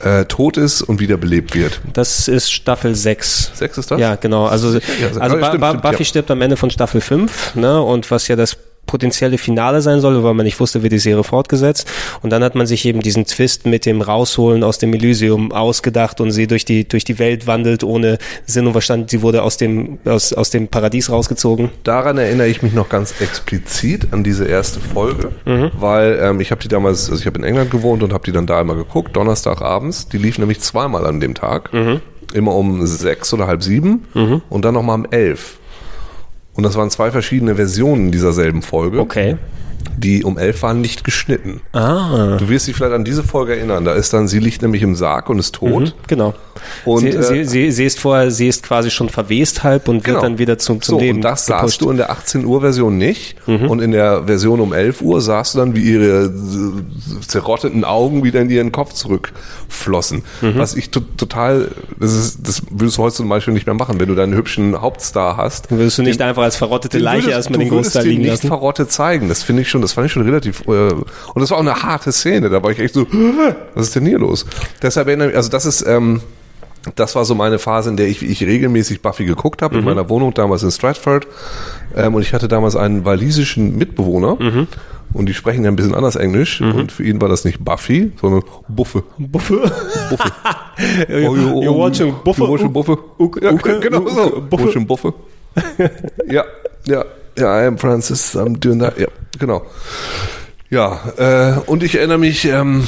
äh, 0.00 0.24
tot 0.24 0.56
ist 0.56 0.82
und 0.82 0.98
wiederbelebt 1.00 1.54
wird. 1.54 1.80
Das 1.92 2.26
ist 2.26 2.50
Staffel 2.52 2.94
6. 2.94 3.52
Sechs 3.54 3.78
ist 3.78 3.90
das? 3.90 4.00
Ja, 4.00 4.16
genau. 4.16 4.46
Also, 4.46 4.76
Ja, 4.76 4.80
also 5.20 5.20
Ba- 5.38 5.46
stimmt, 5.46 5.60
Ba- 5.60 5.68
stimmt, 5.70 5.82
Buffy 5.82 5.98
ja. 6.02 6.04
stirbt 6.04 6.30
am 6.32 6.42
Ende 6.42 6.56
von 6.56 6.70
Staffel 6.70 7.00
5, 7.00 7.54
ne? 7.54 7.80
Und 7.80 8.10
was 8.10 8.26
ja 8.28 8.34
das 8.34 8.56
potenzielle 8.86 9.38
Finale 9.38 9.80
sein 9.80 10.00
soll, 10.00 10.22
weil 10.22 10.34
man 10.34 10.44
nicht 10.44 10.60
wusste, 10.60 10.82
wird 10.82 10.92
die 10.92 10.98
Serie 10.98 11.24
fortgesetzt. 11.24 11.86
Und 12.22 12.30
dann 12.30 12.44
hat 12.44 12.54
man 12.54 12.66
sich 12.66 12.84
eben 12.84 13.00
diesen 13.00 13.24
Twist 13.24 13.64
mit 13.66 13.86
dem 13.86 14.02
Rausholen 14.02 14.62
aus 14.64 14.78
dem 14.78 14.92
Elysium 14.92 15.52
ausgedacht 15.52 16.20
und 16.20 16.30
sie 16.30 16.46
durch 16.46 16.64
die, 16.64 16.86
durch 16.86 17.04
die 17.04 17.18
Welt 17.18 17.46
wandelt 17.46 17.84
ohne 17.84 18.18
Sinn 18.44 18.66
und 18.66 18.72
Verstand. 18.72 19.10
Sie 19.10 19.22
wurde 19.22 19.42
aus 19.42 19.56
dem, 19.56 19.98
aus, 20.04 20.32
aus 20.32 20.50
dem 20.50 20.68
Paradies 20.68 21.10
rausgezogen. 21.10 21.70
Daran 21.84 22.18
erinnere 22.18 22.48
ich 22.48 22.62
mich 22.62 22.72
noch 22.74 22.88
ganz 22.88 23.20
explizit 23.20 24.08
an 24.12 24.24
diese 24.24 24.44
erste 24.44 24.80
Folge, 24.80 25.30
weil 25.78 26.18
ähm, 26.22 26.40
ich 26.40 26.50
habe 26.50 26.60
die 26.60 26.68
damals, 26.68 27.08
also 27.08 27.20
ich 27.20 27.26
habe 27.26 27.38
in 27.38 27.44
England 27.44 27.70
gewohnt 27.70 28.02
und 28.02 28.12
habe 28.12 28.24
die 28.24 28.32
dann 28.32 28.46
da 28.46 28.60
immer 28.60 28.74
geguckt, 28.74 29.16
Donnerstagabends. 29.16 30.08
Die 30.08 30.18
lief 30.18 30.38
nämlich 30.38 30.60
zweimal 30.60 31.06
an 31.06 31.20
dem 31.20 31.34
Tag, 31.34 31.70
immer 32.34 32.54
um 32.54 32.86
sechs 32.86 33.32
oder 33.32 33.46
halb 33.46 33.62
sieben 33.62 34.04
und 34.48 34.64
dann 34.64 34.74
nochmal 34.74 34.96
um 34.96 35.06
elf. 35.10 35.58
Und 36.54 36.64
das 36.64 36.76
waren 36.76 36.90
zwei 36.90 37.10
verschiedene 37.10 37.54
Versionen 37.56 38.12
dieser 38.12 38.32
selben 38.32 38.62
Folge. 38.62 39.00
Okay. 39.00 39.36
Die 39.96 40.24
um 40.24 40.38
elf 40.38 40.62
waren 40.62 40.80
nicht 40.80 41.04
geschnitten. 41.04 41.60
Ah. 41.72 42.36
Du 42.38 42.48
wirst 42.48 42.66
dich 42.66 42.74
vielleicht 42.76 42.92
an 42.94 43.04
diese 43.04 43.22
Folge 43.22 43.56
erinnern. 43.56 43.84
Da 43.84 43.92
ist 43.94 44.12
dann, 44.12 44.26
sie 44.28 44.38
liegt 44.38 44.62
nämlich 44.62 44.82
im 44.82 44.94
Sarg 44.94 45.28
und 45.28 45.38
ist 45.38 45.54
tot. 45.56 45.94
Genau. 46.06 46.34
Und, 46.84 47.00
sie, 47.00 47.08
äh, 47.08 47.22
sie, 47.22 47.44
sie, 47.44 47.70
sie 47.72 47.84
ist 47.84 47.98
vorher, 47.98 48.30
sie 48.30 48.46
ist 48.48 48.62
quasi 48.62 48.90
schon 48.90 49.08
verwest 49.08 49.62
halb 49.64 49.88
und 49.88 49.96
wird 49.96 50.04
Genau. 50.06 50.20
dann 50.20 50.38
wieder 50.38 50.58
zum, 50.58 50.80
zum 50.80 50.96
so, 50.96 51.00
Leben 51.00 51.16
Und 51.18 51.22
das 51.22 51.46
gepusht. 51.46 51.62
sahst 51.62 51.80
du 51.82 51.90
in 51.90 51.96
der 51.96 52.10
18 52.10 52.44
Uhr 52.44 52.60
Version 52.60 52.98
nicht. 52.98 53.36
Und 53.46 53.80
in 53.80 53.92
der 53.92 54.24
Version 54.24 54.60
um 54.60 54.72
11 54.72 55.02
Uhr 55.02 55.20
sahst 55.20 55.54
du 55.54 55.58
dann, 55.58 55.74
wie 55.76 55.80
ihre 55.82 56.24
äh, 56.26 56.30
zerrotteten 57.26 57.84
Augen 57.84 58.22
wieder 58.24 58.40
in 58.40 58.50
ihren 58.50 58.72
Kopf 58.72 58.92
zurückflossen. 58.94 60.22
Was 60.40 60.74
ich 60.74 60.90
to 60.90 61.00
total, 61.16 61.68
das 61.98 62.12
ist, 62.12 62.38
das 62.46 62.62
würdest 62.70 62.98
du 62.98 63.02
heute 63.02 63.16
zum 63.16 63.28
Beispiel 63.28 63.54
nicht 63.54 63.66
mehr 63.66 63.74
machen, 63.74 63.98
wenn 64.00 64.08
du 64.08 64.14
deinen 64.14 64.34
hübschen 64.34 64.80
Hauptstar 64.80 65.36
hast. 65.36 65.70
Dann 65.70 65.78
würdest 65.78 65.98
du 65.98 66.02
nicht 66.02 66.20
einfach 66.22 66.42
als 66.42 66.56
verrottete 66.56 66.98
Den 66.98 67.04
Leiche 67.04 67.24
würdest- 67.26 67.36
erstmal 67.36 67.58
du 67.58 67.64
den 67.64 67.70
würdest 67.72 67.92
Großteil 67.92 68.02
den 68.04 68.10
liegen 68.10 68.22
nicht 68.22 68.30
lassen. 68.30 68.46
verrottet 68.48 68.92
zeigen. 68.92 69.28
Das 69.28 69.42
finde 69.42 69.62
ich 69.62 69.68
schon, 69.68 69.81
das 69.82 69.92
fand 69.92 70.06
ich 70.06 70.12
schon 70.12 70.22
relativ, 70.22 70.62
äh, 70.66 70.70
und 70.70 71.04
das 71.36 71.50
war 71.50 71.58
auch 71.58 71.62
eine 71.62 71.82
harte 71.82 72.10
Szene. 72.12 72.48
Da 72.48 72.62
war 72.62 72.70
ich 72.70 72.78
echt 72.78 72.94
so, 72.94 73.06
was 73.74 73.88
ist 73.88 73.96
denn 73.96 74.06
hier 74.06 74.18
los? 74.18 74.46
Deshalb 74.80 75.08
erinnere 75.08 75.30
ich, 75.30 75.36
also 75.36 75.50
das 75.50 75.66
ist, 75.66 75.82
ähm, 75.86 76.20
das 76.96 77.14
war 77.14 77.24
so 77.24 77.34
meine 77.36 77.58
Phase, 77.60 77.90
in 77.90 77.96
der 77.96 78.08
ich, 78.08 78.22
ich 78.22 78.42
regelmäßig 78.42 79.02
Buffy 79.02 79.24
geguckt 79.24 79.62
habe, 79.62 79.78
in 79.78 79.84
meiner 79.84 80.08
Wohnung 80.08 80.34
damals 80.34 80.64
in 80.64 80.70
Stratford. 80.72 81.28
Ähm, 81.94 82.14
und 82.16 82.22
ich 82.22 82.32
hatte 82.34 82.48
damals 82.48 82.74
einen 82.74 83.04
walisischen 83.04 83.76
Mitbewohner. 83.78 84.36
Und 85.14 85.26
die 85.26 85.34
sprechen 85.34 85.62
ja 85.62 85.70
ein 85.70 85.76
bisschen 85.76 85.94
anders 85.94 86.16
Englisch. 86.16 86.60
Und 86.60 86.90
für 86.90 87.04
ihn 87.04 87.20
war 87.20 87.28
das 87.28 87.44
nicht 87.44 87.64
Buffy, 87.64 88.10
sondern 88.20 88.42
Buffe. 88.66 89.04
Buffe. 89.18 89.70
Buffe. 90.10 90.32
Oh, 91.08 91.36
you- 91.36 91.60
you're 91.62 91.76
watching 91.76 92.14
Buffe. 92.24 92.42
You're 92.42 92.48
watching 92.50 92.72
Buffe. 92.72 92.98
Uke- 93.18 93.44
ja, 93.44 93.52
genau 93.52 94.08
so. 94.08 94.40
Buffe. 94.48 94.64
Watching 94.66 94.86
Buffe. 94.86 95.12
ja, 96.28 96.44
ja, 96.86 97.04
ja, 97.38 97.62
I 97.62 97.66
am 97.66 97.78
Francis, 97.78 98.36
I'm 98.36 98.58
doing 98.58 98.80
that. 98.80 98.98
Ja, 98.98 99.08
genau. 99.38 99.64
Ja, 100.70 101.00
äh, 101.16 101.60
und 101.66 101.82
ich 101.82 101.96
erinnere 101.96 102.18
mich, 102.18 102.44
ähm, 102.44 102.84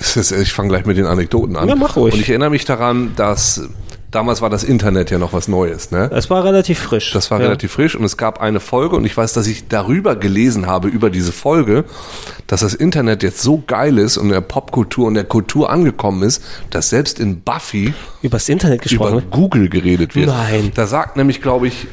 ist, 0.00 0.32
ich 0.32 0.52
fange 0.52 0.68
gleich 0.68 0.86
mit 0.86 0.96
den 0.96 1.06
Anekdoten 1.06 1.56
an. 1.56 1.68
Ja, 1.68 1.74
mach 1.74 1.96
ruhig. 1.96 2.14
Und 2.14 2.20
ich 2.20 2.28
erinnere 2.28 2.50
mich 2.50 2.64
daran, 2.64 3.12
dass 3.16 3.68
damals 4.10 4.40
war 4.40 4.50
das 4.50 4.64
Internet 4.64 5.10
ja 5.10 5.18
noch 5.18 5.32
was 5.32 5.48
Neues, 5.48 5.90
ne? 5.90 6.10
Es 6.12 6.30
war 6.30 6.44
relativ 6.44 6.78
frisch. 6.78 7.12
Das 7.12 7.30
war 7.30 7.40
ja. 7.40 7.46
relativ 7.46 7.72
frisch 7.72 7.94
und 7.94 8.04
es 8.04 8.16
gab 8.16 8.40
eine 8.40 8.60
Folge 8.60 8.96
und 8.96 9.04
ich 9.04 9.16
weiß, 9.16 9.32
dass 9.32 9.46
ich 9.46 9.68
darüber 9.68 10.16
gelesen 10.16 10.66
habe, 10.66 10.88
über 10.88 11.10
diese 11.10 11.32
Folge, 11.32 11.84
dass 12.46 12.60
das 12.60 12.74
Internet 12.74 13.22
jetzt 13.22 13.42
so 13.42 13.62
geil 13.66 13.98
ist 13.98 14.16
und 14.16 14.26
in 14.26 14.32
der 14.32 14.40
Popkultur 14.40 15.06
und 15.06 15.14
der 15.14 15.24
Kultur 15.24 15.70
angekommen 15.70 16.22
ist, 16.22 16.42
dass 16.70 16.90
selbst 16.90 17.20
in 17.20 17.40
Buffy 17.40 17.94
Übers 18.22 18.48
Internet 18.48 18.82
gesprochen. 18.82 19.18
über 19.18 19.22
Google 19.22 19.68
geredet 19.68 20.14
wird. 20.14 20.28
Nein. 20.28 20.72
Da 20.74 20.86
sagt 20.86 21.16
nämlich, 21.16 21.42
glaube 21.42 21.68
ich, 21.68 21.86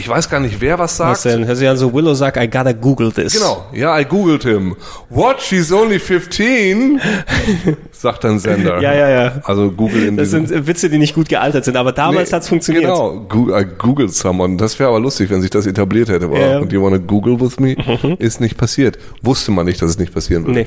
ich 0.00 0.08
weiß 0.08 0.30
gar 0.30 0.40
nicht, 0.40 0.60
wer 0.60 0.78
was 0.78 0.96
sagt. 0.96 1.10
Was 1.10 1.22
denn? 1.22 1.46
Hört 1.46 1.58
sich 1.58 1.68
an 1.68 1.76
so 1.76 1.92
Willow 1.92 2.14
sagt, 2.14 2.38
I 2.38 2.48
gotta 2.48 2.72
Google 2.72 3.12
this. 3.12 3.34
Genau, 3.34 3.66
ja, 3.72 3.98
I 3.98 4.04
googled 4.04 4.42
him. 4.42 4.74
What, 5.10 5.42
she's 5.42 5.70
only 5.70 5.98
15? 5.98 7.00
sagt 8.00 8.24
dann 8.24 8.38
Sender. 8.38 8.80
Ja, 8.82 8.94
ja, 8.94 9.08
ja. 9.10 9.32
Also 9.44 9.70
Google 9.70 10.04
in 10.06 10.16
Das 10.16 10.30
sind 10.30 10.50
äh, 10.50 10.66
Witze, 10.66 10.88
die 10.88 10.98
nicht 10.98 11.14
gut 11.14 11.28
gealtert 11.28 11.64
sind, 11.64 11.76
aber 11.76 11.92
damals 11.92 12.30
Nee, 12.30 12.36
hat's 12.36 12.48
funktioniert. 12.48 12.84
Genau, 12.84 13.20
Go- 13.28 13.56
I 13.56 13.64
googled 13.78 14.14
someone. 14.14 14.56
Das 14.56 14.78
wäre 14.78 14.88
aber 14.88 15.00
lustig, 15.00 15.28
wenn 15.30 15.40
sich 15.42 15.50
das 15.50 15.66
etabliert 15.66 16.08
hätte. 16.08 16.28
Ja. 16.32 16.58
Und 16.58 16.72
you 16.72 16.82
wanna 16.82 16.98
Google 16.98 17.40
with 17.40 17.58
me? 17.60 17.76
Ist 18.18 18.40
nicht 18.40 18.56
passiert. 18.56 18.98
Wusste 19.22 19.50
man 19.50 19.66
nicht, 19.66 19.82
dass 19.82 19.90
es 19.90 19.98
nicht 19.98 20.14
passieren 20.14 20.46
würde. 20.46 20.60
Nee. 20.60 20.66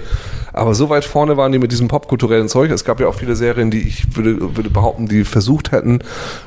Aber 0.53 0.75
so 0.75 0.89
weit 0.89 1.05
vorne 1.05 1.35
waren 1.37 1.51
die 1.51 1.59
mit 1.59 1.71
diesem 1.71 1.87
popkulturellen 1.87 2.47
Zeug. 2.47 2.69
Es 2.71 2.85
gab 2.85 2.99
ja 2.99 3.07
auch 3.07 3.15
viele 3.15 3.35
Serien, 3.35 3.71
die 3.71 3.81
ich 3.87 4.15
würde, 4.15 4.55
würde 4.55 4.69
behaupten, 4.69 5.07
die 5.07 5.23
versucht 5.23 5.71
hätten, 5.71 5.99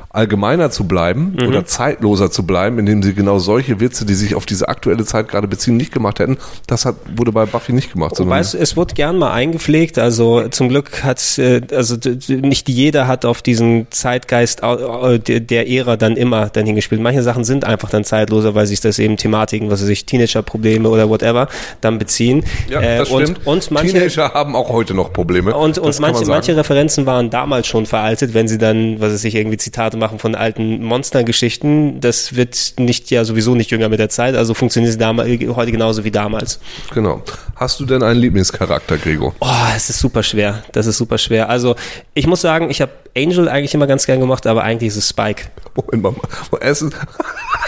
allgemeiner 0.09 0.71
zu 0.71 0.87
bleiben 0.87 1.35
Mhm. 1.39 1.47
oder 1.47 1.65
zeitloser 1.65 2.31
zu 2.31 2.45
bleiben, 2.45 2.79
indem 2.79 3.03
sie 3.03 3.13
genau 3.13 3.39
solche 3.39 3.79
Witze, 3.79 4.05
die 4.05 4.13
sich 4.15 4.35
auf 4.35 4.45
diese 4.45 4.69
aktuelle 4.69 5.03
Zeit 5.05 5.27
gerade 5.27 5.47
beziehen, 5.47 5.75
nicht 5.77 5.91
gemacht 5.91 6.19
hätten. 6.19 6.37
Das 6.67 6.85
hat, 6.85 6.95
wurde 7.15 7.31
bei 7.31 7.45
Buffy 7.45 7.73
nicht 7.73 7.91
gemacht. 7.91 8.13
Weißt, 8.17 8.55
es 8.55 8.77
wird 8.77 8.95
gern 8.95 9.17
mal 9.17 9.31
eingepflegt. 9.33 9.99
Also 9.99 10.47
zum 10.49 10.69
Glück 10.69 10.76
hat, 11.03 11.37
äh, 11.37 11.61
also 11.71 11.95
nicht 12.27 12.69
jeder 12.69 13.07
hat 13.07 13.25
auf 13.25 13.41
diesen 13.41 13.87
Zeitgeist 13.91 14.61
der 14.61 15.69
Ära 15.69 15.97
dann 15.97 16.15
immer 16.17 16.49
dann 16.49 16.65
hingespielt. 16.65 17.01
Manche 17.01 17.23
Sachen 17.23 17.43
sind 17.43 17.65
einfach 17.65 17.89
dann 17.89 18.03
zeitloser, 18.03 18.55
weil 18.55 18.65
sich 18.65 18.81
das 18.81 18.99
eben 18.99 19.17
Thematiken, 19.17 19.69
was 19.69 19.81
weiß 19.81 19.89
ich, 19.89 20.05
Teenager-Probleme 20.05 20.89
oder 20.89 21.09
whatever, 21.09 21.47
dann 21.81 21.97
beziehen. 21.97 22.43
ja, 22.69 22.81
Äh, 22.81 22.97
das 22.99 23.09
und, 23.09 23.23
stimmt. 23.23 23.47
und 23.47 23.71
manche 23.71 23.93
Teenager 23.93 24.33
haben 24.33 24.55
auch 24.55 24.69
heute 24.69 24.93
noch 24.93 25.13
Probleme. 25.13 25.55
Und, 25.55 25.77
und 25.77 25.99
manche, 25.99 26.25
manche 26.25 26.55
Referenzen 26.55 27.05
waren 27.05 27.29
damals 27.29 27.67
schon 27.67 27.85
veraltet, 27.85 28.33
wenn 28.33 28.47
sie 28.47 28.57
dann, 28.57 28.99
was 28.99 29.13
weiß 29.13 29.23
ich, 29.25 29.35
irgendwie 29.35 29.57
Zitate 29.57 29.97
machen 29.97 30.19
von 30.19 30.35
alten 30.35 30.83
Monstergeschichten. 30.83 31.99
Das 32.01 32.35
wird 32.35 32.73
nicht 32.77 33.11
ja 33.11 33.25
sowieso 33.25 33.55
nicht 33.55 33.71
jünger 33.71 33.89
mit 33.89 33.99
der 33.99 34.09
Zeit, 34.09 34.35
also 34.35 34.53
funktioniert 34.53 34.93
sie 34.93 34.99
damals, 34.99 35.29
heute 35.55 35.71
genauso 35.71 36.03
wie 36.03 36.11
damals. 36.11 36.59
Genau. 36.93 37.21
Hast 37.55 37.79
du 37.79 37.85
denn 37.85 38.03
einen 38.03 38.19
Lieblingscharakter, 38.19 38.97
Gregor? 38.97 39.33
Oh, 39.39 39.47
es 39.75 39.89
ist 39.89 39.99
super 39.99 40.21
schwer. 40.23 40.63
Das 40.71 40.87
ist 40.87 40.97
super 40.97 41.17
schwer. 41.17 41.49
Also 41.49 41.75
ich 42.13 42.27
muss 42.27 42.41
sagen, 42.41 42.69
ich 42.69 42.81
habe 42.81 42.91
Angel 43.15 43.49
eigentlich 43.49 43.73
immer 43.73 43.87
ganz 43.87 44.05
gern 44.05 44.19
gemacht, 44.19 44.47
aber 44.47 44.63
eigentlich 44.63 44.89
ist 44.89 44.97
es 44.97 45.09
Spike. 45.09 45.45
Moment 45.75 46.03
mal. 46.03 46.13
Es 46.61 46.81
ist 46.81 46.93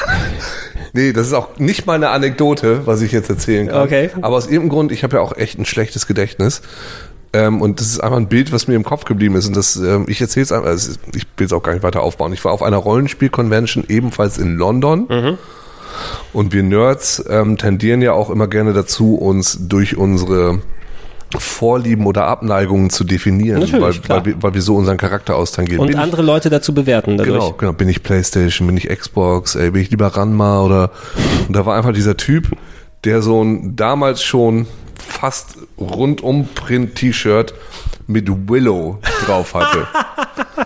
nee, 0.94 1.14
das 1.14 1.28
ist 1.28 1.34
auch 1.34 1.58
nicht 1.58 1.86
mal 1.86 1.96
eine 1.96 2.10
Anekdote, 2.10 2.86
was 2.86 3.02
ich 3.02 3.12
jetzt 3.12 3.30
erzählen 3.30 3.68
kann. 3.68 3.82
Okay. 3.84 4.10
Aber 4.22 4.36
aus 4.36 4.46
irgendeinem 4.46 4.70
Grund, 4.70 4.92
ich 4.92 5.04
habe 5.04 5.18
ja 5.18 5.22
auch 5.22 5.36
echt 5.36 5.60
ein 5.60 5.66
schlechtes 5.66 6.08
Gedächtnis. 6.08 6.62
Ähm, 7.32 7.62
und 7.62 7.80
das 7.80 7.88
ist 7.88 8.00
einfach 8.00 8.18
ein 8.18 8.28
Bild, 8.28 8.52
was 8.52 8.68
mir 8.68 8.76
im 8.76 8.84
Kopf 8.84 9.06
geblieben 9.06 9.36
ist. 9.36 9.48
Und 9.48 9.56
das, 9.56 9.76
ähm, 9.76 10.06
ich 10.08 10.20
erzähle 10.20 10.44
es 10.44 10.52
einfach, 10.52 10.68
also 10.68 10.94
ich 11.14 11.28
will 11.38 11.46
es 11.46 11.54
auch 11.54 11.62
gar 11.62 11.74
nicht 11.74 11.84
weiter 11.84 12.02
aufbauen. 12.02 12.34
Ich 12.34 12.44
war 12.44 12.52
auf 12.52 12.64
einer 12.64 12.78
Rollenspiel-Convention 12.78 13.86
ebenfalls 13.88 14.38
in 14.38 14.56
London. 14.56 15.06
Mhm. 15.08 15.38
Und 16.34 16.54
wir 16.54 16.64
Nerds 16.64 17.24
ähm, 17.30 17.58
tendieren 17.58 18.02
ja 18.02 18.14
auch 18.14 18.30
immer 18.30 18.48
gerne 18.48 18.74
dazu, 18.74 19.16
uns 19.16 19.68
durch 19.68 19.98
unsere 19.98 20.62
Vorlieben 21.38 22.06
oder 22.08 22.26
Abneigungen 22.26 22.90
zu 22.90 23.04
definieren, 23.04 23.62
weil, 23.74 23.94
weil, 24.08 24.26
wir, 24.26 24.42
weil 24.42 24.54
wir 24.56 24.62
so 24.62 24.76
unseren 24.76 24.98
Charakter 24.98 25.36
austangieren. 25.36 25.80
Und 25.82 25.88
Bin 25.88 25.98
ich- 25.98 26.02
andere 26.02 26.22
Leute 26.24 26.50
dazu 26.50 26.74
bewerten 26.74 27.18
dadurch. 27.18 27.34
Genau, 27.40 27.52
genau. 27.54 27.74
Bin 27.74 27.88
ich 27.90 28.02
Playstation, 28.02 28.66
bin 28.68 28.78
ich 28.78 28.88
Xbox, 28.90 29.56
ey, 29.56 29.72
bin 29.72 29.82
ich 29.82 29.92
lieber 29.92 30.08
Ranma 30.08 30.62
oder 30.64 30.92
und 31.48 31.56
da 31.56 31.66
war 31.66 31.78
einfach 31.78 31.94
dieser 31.94 32.18
Typ, 32.18 32.48
der 33.04 33.22
so 33.22 33.44
ein 33.44 33.76
damals 33.76 34.24
schon 34.24 34.66
fast 34.98 35.58
rundum 35.80 36.48
Print 36.56 36.96
T-Shirt 36.96 37.54
mit 38.08 38.28
Willow 38.50 38.98
drauf 39.26 39.54
hatte. 39.54 39.86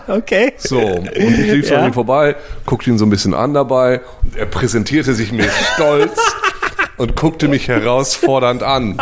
Okay. 0.07 0.53
So, 0.57 0.79
und 0.79 1.09
ich 1.15 1.51
lief 1.51 1.67
so 1.67 1.75
Ja. 1.75 1.81
an 1.81 1.87
ihm 1.87 1.93
vorbei, 1.93 2.35
guckte 2.65 2.89
ihn 2.89 2.97
so 2.97 3.05
ein 3.05 3.09
bisschen 3.11 3.33
an 3.35 3.53
dabei 3.53 4.01
und 4.23 4.35
er 4.35 4.47
präsentierte 4.47 5.13
sich 5.13 5.31
mir 5.31 5.45
stolz 5.75 6.17
und 6.97 7.15
guckte 7.15 7.47
mich 7.47 7.67
herausfordernd 7.67 8.63
an. 8.63 8.97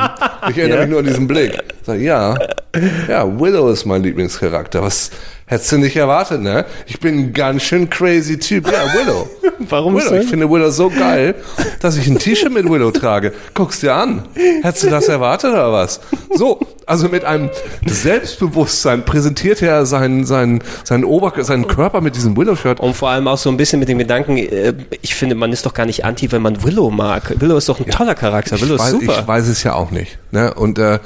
Ich 0.50 0.58
erinnere 0.58 0.80
Ja. 0.80 0.86
mich 0.86 0.90
nur 0.92 1.00
an 1.00 1.06
diesen 1.06 1.28
Blick. 1.28 1.58
Sag, 1.84 2.00
ja, 2.00 2.36
ja, 3.08 3.40
Willow 3.40 3.70
ist 3.70 3.86
mein 3.86 4.04
Lieblingscharakter. 4.04 4.82
Was 4.82 5.12
hättest 5.52 5.72
du 5.74 5.78
nicht 5.78 5.98
erwartet, 5.98 6.42
ne? 6.42 6.66
Ich 6.88 7.00
bin 7.02 7.20
ein 7.20 7.34
ganz 7.34 7.64
schön 7.64 7.90
crazy 7.90 8.40
Typ. 8.40 8.72
Ja, 8.72 8.94
Willow. 8.94 9.30
Warum 9.60 9.96
Willow, 9.96 10.14
ich 10.14 10.28
finde 10.30 10.50
Willow 10.50 10.70
so 10.72 10.90
geil, 10.90 11.36
dass 11.82 11.98
ich 11.98 12.08
ein 12.08 12.18
T-Shirt 12.18 12.54
mit 12.54 12.70
Willow 12.70 12.92
trage. 12.92 13.34
Guck's 13.54 13.82
dir 13.82 13.94
an. 13.94 14.24
Hättest 14.64 14.86
du 14.86 14.90
das 14.90 15.10
erwartet 15.10 15.52
oder 15.52 15.74
was? 15.74 16.00
So, 16.34 16.62
also 16.86 17.10
mit 17.10 17.26
einem 17.26 17.50
Selbstbewusstsein 17.86 19.04
präsentiert 19.04 19.62
er 19.62 19.86
seinen, 19.86 20.26
seinen, 20.26 20.64
seinen, 20.86 21.04
Ober 21.04 21.34
seinen 21.44 21.68
Körper 21.68 22.00
mit 22.00 22.16
diesem 22.16 22.38
Willow-Shirt. 22.38 22.80
Und 22.80 22.96
vor 22.96 23.10
allem 23.10 23.28
auch 23.28 23.38
so 23.38 23.50
ein 23.50 23.58
bisschen 23.58 23.80
mit 23.80 23.90
dem 23.90 23.98
Gedanken, 23.98 24.38
äh, 24.38 24.74
ich 25.02 25.16
finde, 25.16 25.36
man 25.36 25.52
ist 25.52 25.66
doch 25.66 25.74
gar 25.74 25.86
nicht 25.86 26.06
anti, 26.06 26.32
wenn 26.32 26.42
man 26.42 26.64
Willow 26.64 26.90
mag. 26.92 27.34
Willow 27.42 27.58
ist 27.58 27.68
doch 27.68 27.80
ein 27.80 27.88
toller 27.88 28.16
Charakter. 28.16 28.60
Willow 28.62 28.76
ich, 28.76 28.80
ist 28.80 28.86
weiß, 28.86 28.92
super. 28.92 29.20
ich 29.20 29.28
weiß 29.28 29.48
es 29.50 29.64
ja 29.64 29.74
auch 29.74 29.92
nicht. 29.92 30.18
Ne? 30.32 30.54
Und 30.54 30.80
äh, 30.80 31.00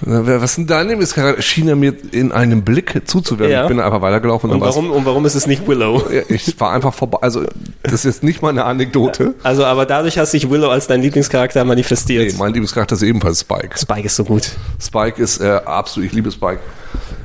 Was 0.00 0.54
denn 0.56 0.66
dein 0.66 0.88
Lieblingscharakter? 0.88 1.42
Schien 1.42 1.68
er 1.68 1.76
mir 1.76 1.94
in 2.12 2.32
einem 2.32 2.62
Blick 2.62 3.02
zuzuwerfen. 3.06 3.52
Ja. 3.52 3.62
Ich 3.62 3.68
bin 3.68 3.80
einfach 3.80 4.00
weitergelaufen. 4.00 4.50
Und 4.50 4.60
warum, 4.60 4.90
und 4.90 5.04
warum 5.04 5.26
ist 5.26 5.34
es 5.34 5.46
nicht 5.46 5.66
Willow? 5.66 6.04
Ich 6.28 6.58
war 6.60 6.72
einfach 6.72 6.94
vorbei. 6.94 7.18
Also, 7.22 7.44
das 7.82 7.94
ist 7.94 8.04
jetzt 8.04 8.22
nicht 8.22 8.42
mal 8.42 8.50
eine 8.50 8.64
Anekdote. 8.64 9.34
Also, 9.42 9.64
aber 9.64 9.86
dadurch 9.86 10.18
hast 10.18 10.32
sich 10.32 10.50
Willow 10.50 10.68
als 10.68 10.86
dein 10.86 11.02
Lieblingscharakter 11.02 11.64
manifestiert. 11.64 12.32
Nee, 12.32 12.38
mein 12.38 12.52
Lieblingscharakter 12.52 12.94
ist 12.94 13.02
ebenfalls 13.02 13.40
Spike. 13.40 13.78
Spike 13.78 14.06
ist 14.06 14.16
so 14.16 14.24
gut. 14.24 14.50
Spike 14.80 15.20
ist 15.22 15.40
äh, 15.40 15.60
absolut, 15.64 16.08
ich 16.08 16.12
liebe 16.14 16.30
Spike. 16.30 16.60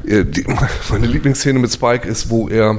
Äh, 0.05 0.25
die, 0.25 0.45
meine 0.89 1.07
Lieblingsszene 1.07 1.59
mit 1.59 1.71
Spike 1.71 2.07
ist, 2.07 2.29
wo 2.29 2.47
er, 2.47 2.77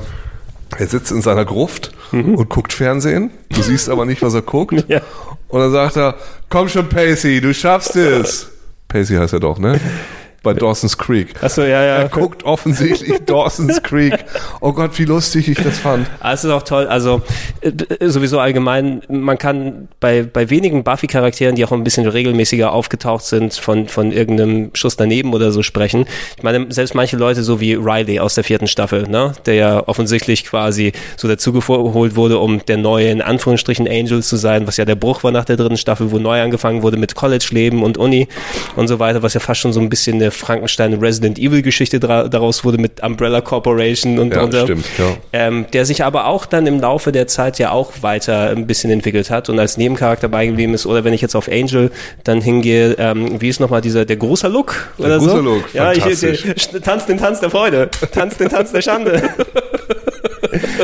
er 0.77 0.87
sitzt 0.87 1.13
in 1.13 1.23
seiner 1.23 1.45
Gruft 1.45 1.93
und 2.13 2.49
guckt 2.49 2.73
Fernsehen. 2.73 3.31
Du 3.51 3.63
siehst 3.63 3.89
aber 3.89 4.05
nicht, 4.05 4.23
was 4.23 4.35
er 4.35 4.43
guckt. 4.43 4.73
Mhm. 4.73 4.85
Ja. 4.89 5.01
Und 5.49 5.61
dann 5.61 5.71
sagt 5.71 5.97
er, 5.97 6.17
komm 6.49 6.69
schon 6.69 6.89
Pacey, 6.89 7.41
du 7.41 7.55
schaffst 7.55 7.95
es. 7.95 8.49
Pacey 8.89 9.17
heißt 9.17 9.33
er 9.33 9.41
doch, 9.41 9.59
ne? 9.59 9.81
Bei 10.45 10.53
Dawson's 10.53 10.99
Creek. 10.99 11.43
Achso, 11.43 11.63
ja, 11.63 11.83
ja. 11.83 11.97
Er 11.97 12.09
guckt 12.11 12.45
offensichtlich 12.45 13.19
Dawson's 13.27 13.83
Creek. 13.83 14.27
Oh 14.61 14.73
Gott, 14.73 14.97
wie 14.99 15.07
lustig 15.07 15.49
ich 15.49 15.59
das 15.59 15.79
fand. 15.79 16.07
Ah, 16.21 16.35
es 16.35 16.45
ist 16.45 16.51
auch 16.51 16.63
toll. 16.63 16.87
Also 16.87 17.23
äh, 17.63 17.69
äh, 17.69 18.09
sowieso 18.11 18.39
allgemein, 18.39 19.01
man 19.09 19.39
kann 19.39 19.89
bei, 20.01 20.23
bei 20.23 20.51
wenigen 20.51 20.85
Buffy-Charakteren, 20.85 21.57
die 21.57 21.65
auch 21.65 21.73
ein 21.73 21.83
bisschen 21.83 22.07
regelmäßiger 22.07 22.71
aufgetaucht 22.71 23.25
sind, 23.25 23.55
von, 23.55 23.89
von 23.89 24.13
irgendeinem 24.13 24.71
Schuss 24.75 24.97
daneben 24.97 25.33
oder 25.33 25.51
so 25.51 25.63
sprechen. 25.63 26.05
Ich 26.37 26.43
meine, 26.43 26.67
selbst 26.69 26.95
manche 26.95 27.17
Leute, 27.17 27.43
so 27.43 27.59
wie 27.61 27.73
Riley 27.73 28.21
aus 28.21 28.35
der 28.35 28.45
vierten 28.45 28.67
Staffel, 28.67 29.09
ne, 29.09 29.33
der 29.47 29.55
ja 29.55 29.89
offensichtlich 29.89 30.45
quasi 30.45 30.93
so 31.17 31.27
dazugeholt 31.27 32.17
wurde, 32.17 32.39
um 32.39 32.65
der 32.67 32.77
neue, 32.77 33.09
in 33.09 33.23
Anführungsstrichen, 33.23 33.89
Angel 33.89 34.23
zu 34.23 34.37
sein, 34.37 34.67
was 34.67 34.77
ja 34.77 34.85
der 34.85 34.97
Bruch 34.97 35.25
war 35.25 35.33
nach 35.33 35.47
der 35.47 35.57
dritten 35.57 35.79
Staffel, 35.79 36.11
wo 36.11 36.19
neu 36.19 36.43
angefangen 36.43 36.83
wurde 36.83 36.99
mit 36.99 37.15
College-Leben 37.15 37.83
und 37.83 37.97
Uni 37.97 38.29
und 38.77 38.89
so 38.89 38.99
weiter, 38.99 39.23
was 39.23 39.33
ja 39.33 39.41
fast 39.41 39.63
schon 39.63 39.73
so 39.73 39.81
ein 39.81 39.89
bisschen 39.89 40.17
eine 40.17 40.34
Frankenstein 40.35 40.95
Resident 40.95 41.39
Evil-Geschichte 41.39 42.01
dra 42.01 42.29
daraus 42.29 42.65
wurde 42.65 42.79
mit 42.79 43.03
Umbrella 43.03 43.41
Corporation 43.41 44.19
und, 44.19 44.35
Ja, 44.35 44.43
und 44.43 44.55
stimmt, 44.55 44.85
ja. 44.99 45.17
ähm, 45.33 45.67
der 45.73 45.85
sich 45.85 46.05
aber 46.05 46.27
auch 46.27 46.47
dann 46.47 46.67
im 46.67 46.81
Laufe 46.81 47.13
der 47.13 47.27
Zeit 47.27 47.59
ja 47.59 47.71
auch 47.71 47.93
weiter 48.03 48.51
ein 48.51 48.67
bisschen 48.67 48.91
entwickelt 48.91 49.31
hat 49.31 49.49
und 49.49 49.59
als 49.59 49.77
Nebencharakter 49.77 50.29
beigeblieben 50.29 50.75
ist. 50.75 50.87
Oder 50.87 51.05
wenn 51.05 51.13
ich 51.13 51.21
jetzt 51.21 51.35
auf 51.35 51.49
Angel 51.49 51.91
dann 52.25 52.41
hingehe, 52.41 52.97
ähm, 52.99 53.41
wie 53.41 53.49
ist 53.49 53.61
nochmal 53.61 53.81
dieser, 53.81 54.05
der 54.05 54.17
großer 54.17 54.49
Look 54.49 54.93
oder 54.99 55.19
großer 55.19 55.31
so? 55.31 55.41
Look, 55.41 55.75
ja, 55.75 55.93
ich, 55.93 56.01
fantastisch. 56.01 56.69
der, 56.73 56.83
tanzt 56.83 57.09
den 57.09 57.19
Tanz 57.19 57.41
der 57.41 57.51
Freude, 57.51 57.91
tanzt 58.13 58.41
den 58.41 58.49
Tanz 58.49 58.73
der 58.73 58.83
Schande. 58.83 59.23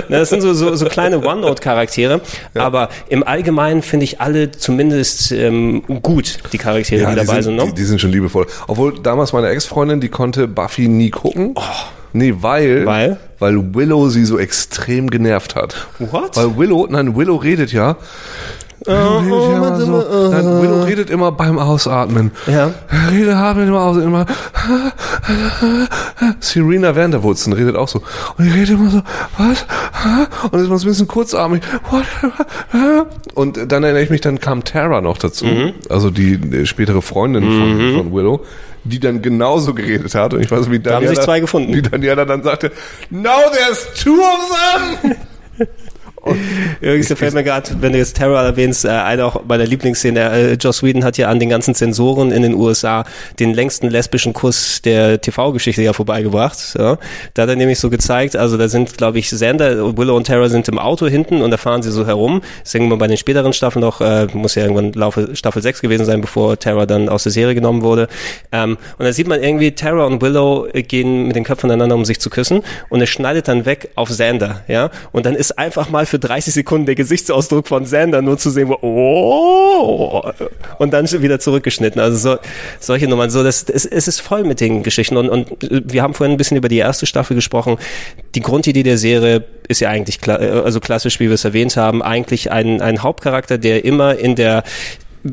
Das 0.08 0.30
sind 0.30 0.40
so, 0.40 0.52
so, 0.54 0.74
so 0.74 0.86
kleine 0.86 1.24
One-Note-Charaktere, 1.24 2.20
aber 2.54 2.88
im 3.08 3.22
Allgemeinen 3.22 3.82
finde 3.82 4.04
ich 4.04 4.20
alle 4.20 4.50
zumindest 4.50 5.32
ähm, 5.32 5.82
gut, 6.02 6.38
die 6.52 6.58
Charaktere, 6.58 7.00
die 7.00 7.10
die, 7.10 7.26
dabei 7.26 7.42
sind, 7.42 7.42
sind. 7.42 7.56
Ne? 7.56 7.64
die, 7.66 7.74
die 7.74 7.84
sind 7.84 8.00
schon 8.00 8.10
liebevoll. 8.10 8.46
Obwohl 8.66 8.98
damals 9.00 9.32
meine 9.32 9.48
Ex-Freundin, 9.48 10.00
die 10.00 10.08
konnte 10.08 10.48
Buffy 10.48 10.88
nie 10.88 11.10
gucken. 11.10 11.54
Nee, 12.12 12.34
weil, 12.40 12.86
Weil? 12.86 13.18
weil 13.38 13.74
Willow 13.74 14.08
sie 14.08 14.24
so 14.24 14.38
extrem 14.38 15.10
genervt 15.10 15.54
hat. 15.54 15.86
What? 15.98 16.36
Weil 16.36 16.56
Willow, 16.56 16.86
nein, 16.90 17.14
Willow 17.14 17.36
redet 17.36 17.72
ja. 17.72 17.96
Willow 18.86 19.18
redet, 19.18 19.50
ja 19.50 19.56
immer 19.56 19.76
so, 19.78 20.30
nein, 20.30 20.62
Willow 20.62 20.82
redet 20.84 21.10
immer 21.10 21.32
beim 21.32 21.58
Ausatmen. 21.58 22.30
Ja. 22.46 22.72
Redet, 23.10 23.34
atmet 23.34 23.68
immer 23.68 23.82
aus, 23.82 23.98
immer. 23.98 24.24
Serena 26.40 26.96
Vanderwoodson 26.96 27.52
redet 27.52 27.76
auch 27.76 27.88
so. 27.88 28.00
Und 28.38 28.44
die 28.46 28.50
redet 28.50 28.70
immer 28.70 28.90
so, 28.90 29.02
was? 29.36 29.66
Und 30.50 30.60
ist 30.60 30.66
immer 30.66 30.78
so 30.78 30.86
ein 30.86 30.90
bisschen 30.90 31.08
kurzatmig. 31.08 31.62
What? 31.90 32.04
Und 33.34 33.70
dann 33.70 33.84
erinnere 33.84 34.02
ich 34.02 34.10
mich, 34.10 34.22
dann 34.22 34.40
kam 34.40 34.64
Tara 34.64 35.00
noch 35.02 35.18
dazu. 35.18 35.46
Also 35.88 36.10
die 36.10 36.34
äh, 36.34 36.66
spätere 36.66 37.02
Freundin 37.02 37.42
von, 37.42 37.96
von 37.96 38.12
Willow. 38.14 38.44
Die 38.84 38.98
dann 38.98 39.20
genauso 39.20 39.74
geredet 39.74 40.14
hat 40.14 40.32
und 40.32 40.40
ich 40.40 40.50
weiß 40.50 40.60
nicht, 40.60 40.70
wie 40.70 40.76
haben 40.76 41.02
Daniela, 41.02 41.14
sich 41.14 41.20
zwei 41.20 41.40
gefunden. 41.40 41.74
wie 41.74 41.82
Daniela 41.82 42.24
dann 42.24 42.42
sagte, 42.42 42.72
now 43.10 43.40
there's 43.52 43.86
two 44.02 44.18
of 44.18 44.98
them! 45.02 45.16
Übrigens, 46.80 47.12
fällt 47.12 47.34
mir 47.34 47.44
gerade, 47.44 47.70
wenn 47.80 47.92
du 47.92 47.98
jetzt 47.98 48.16
Terror 48.16 48.40
erwähnst, 48.40 48.84
äh, 48.84 48.88
eine 48.88 49.24
auch 49.24 49.44
meiner 49.46 49.64
Lieblingsszene, 49.64 50.20
äh, 50.20 50.52
Joss 50.54 50.82
Whedon 50.82 51.04
hat 51.04 51.16
ja 51.18 51.28
an 51.28 51.38
den 51.38 51.48
ganzen 51.48 51.74
Zensoren 51.74 52.30
in 52.30 52.42
den 52.42 52.54
USA 52.54 53.04
den 53.38 53.54
längsten 53.54 53.88
lesbischen 53.88 54.32
Kuss 54.32 54.82
der 54.82 55.20
TV-Geschichte 55.20 55.82
ja 55.82 55.92
vorbeigebracht. 55.92 56.76
Ja. 56.78 56.98
Da 57.34 57.42
hat 57.42 57.48
er 57.48 57.56
nämlich 57.56 57.78
so 57.78 57.90
gezeigt, 57.90 58.36
also 58.36 58.56
da 58.56 58.68
sind, 58.68 58.98
glaube 58.98 59.18
ich, 59.18 59.30
Sander, 59.30 59.96
Willow 59.96 60.16
und 60.16 60.24
Terror 60.24 60.48
sind 60.48 60.68
im 60.68 60.78
Auto 60.78 61.06
hinten 61.06 61.42
und 61.42 61.50
da 61.50 61.56
fahren 61.56 61.82
sie 61.82 61.90
so 61.90 62.06
herum. 62.06 62.40
Das 62.60 62.70
ist 62.70 62.74
irgendwann 62.74 62.98
bei 62.98 63.06
den 63.06 63.16
späteren 63.16 63.52
Staffeln 63.52 63.82
noch, 63.82 64.00
äh, 64.00 64.26
muss 64.32 64.54
ja 64.54 64.62
irgendwann 64.62 64.92
Laufe 64.92 65.34
Staffel 65.34 65.62
6 65.62 65.80
gewesen 65.80 66.04
sein, 66.04 66.20
bevor 66.20 66.58
Terror 66.58 66.86
dann 66.86 67.08
aus 67.08 67.22
der 67.22 67.32
Serie 67.32 67.54
genommen 67.54 67.82
wurde. 67.82 68.08
Ähm, 68.52 68.76
und 68.98 69.04
da 69.04 69.12
sieht 69.12 69.26
man 69.26 69.42
irgendwie, 69.42 69.72
Terror 69.72 70.06
und 70.06 70.20
Willow 70.20 70.66
äh, 70.72 70.82
gehen 70.82 71.26
mit 71.26 71.36
den 71.36 71.44
Köpfen 71.44 71.70
aneinander, 71.70 71.96
um 71.96 72.04
sich 72.04 72.20
zu 72.20 72.30
küssen 72.30 72.62
und 72.88 73.00
es 73.00 73.08
schneidet 73.08 73.48
dann 73.48 73.64
weg 73.64 73.90
auf 73.94 74.10
Sander, 74.10 74.62
ja. 74.68 74.90
Und 75.12 75.26
dann 75.26 75.34
ist 75.34 75.58
einfach 75.58 75.90
mal 75.90 76.06
für 76.10 76.18
30 76.18 76.52
Sekunden 76.52 76.86
der 76.86 76.96
Gesichtsausdruck 76.96 77.68
von 77.68 77.86
Sander 77.86 78.20
nur 78.20 78.36
zu 78.36 78.50
sehen, 78.50 78.68
wo, 78.68 78.78
oh, 78.82 80.22
und 80.78 80.92
dann 80.92 81.10
wieder 81.10 81.38
zurückgeschnitten. 81.38 82.00
Also 82.00 82.16
so, 82.16 82.38
solche 82.80 83.06
Nummern. 83.06 83.30
So, 83.30 83.42
das, 83.42 83.64
es, 83.64 83.86
es 83.86 84.08
ist 84.08 84.20
voll 84.20 84.44
mit 84.44 84.60
den 84.60 84.82
Geschichten. 84.82 85.16
Und, 85.16 85.28
und 85.28 85.56
wir 85.60 86.02
haben 86.02 86.14
vorhin 86.14 86.34
ein 86.34 86.36
bisschen 86.36 86.56
über 86.56 86.68
die 86.68 86.78
erste 86.78 87.06
Staffel 87.06 87.34
gesprochen. 87.36 87.78
Die 88.34 88.40
Grundidee 88.40 88.82
der 88.82 88.98
Serie 88.98 89.44
ist 89.68 89.80
ja 89.80 89.88
eigentlich, 89.88 90.20
also 90.28 90.80
klassisch, 90.80 91.20
wie 91.20 91.28
wir 91.28 91.34
es 91.34 91.44
erwähnt 91.44 91.76
haben, 91.76 92.02
eigentlich 92.02 92.50
ein, 92.50 92.82
ein 92.82 93.02
Hauptcharakter, 93.02 93.56
der 93.56 93.84
immer 93.84 94.16
in 94.16 94.34
der 94.34 94.64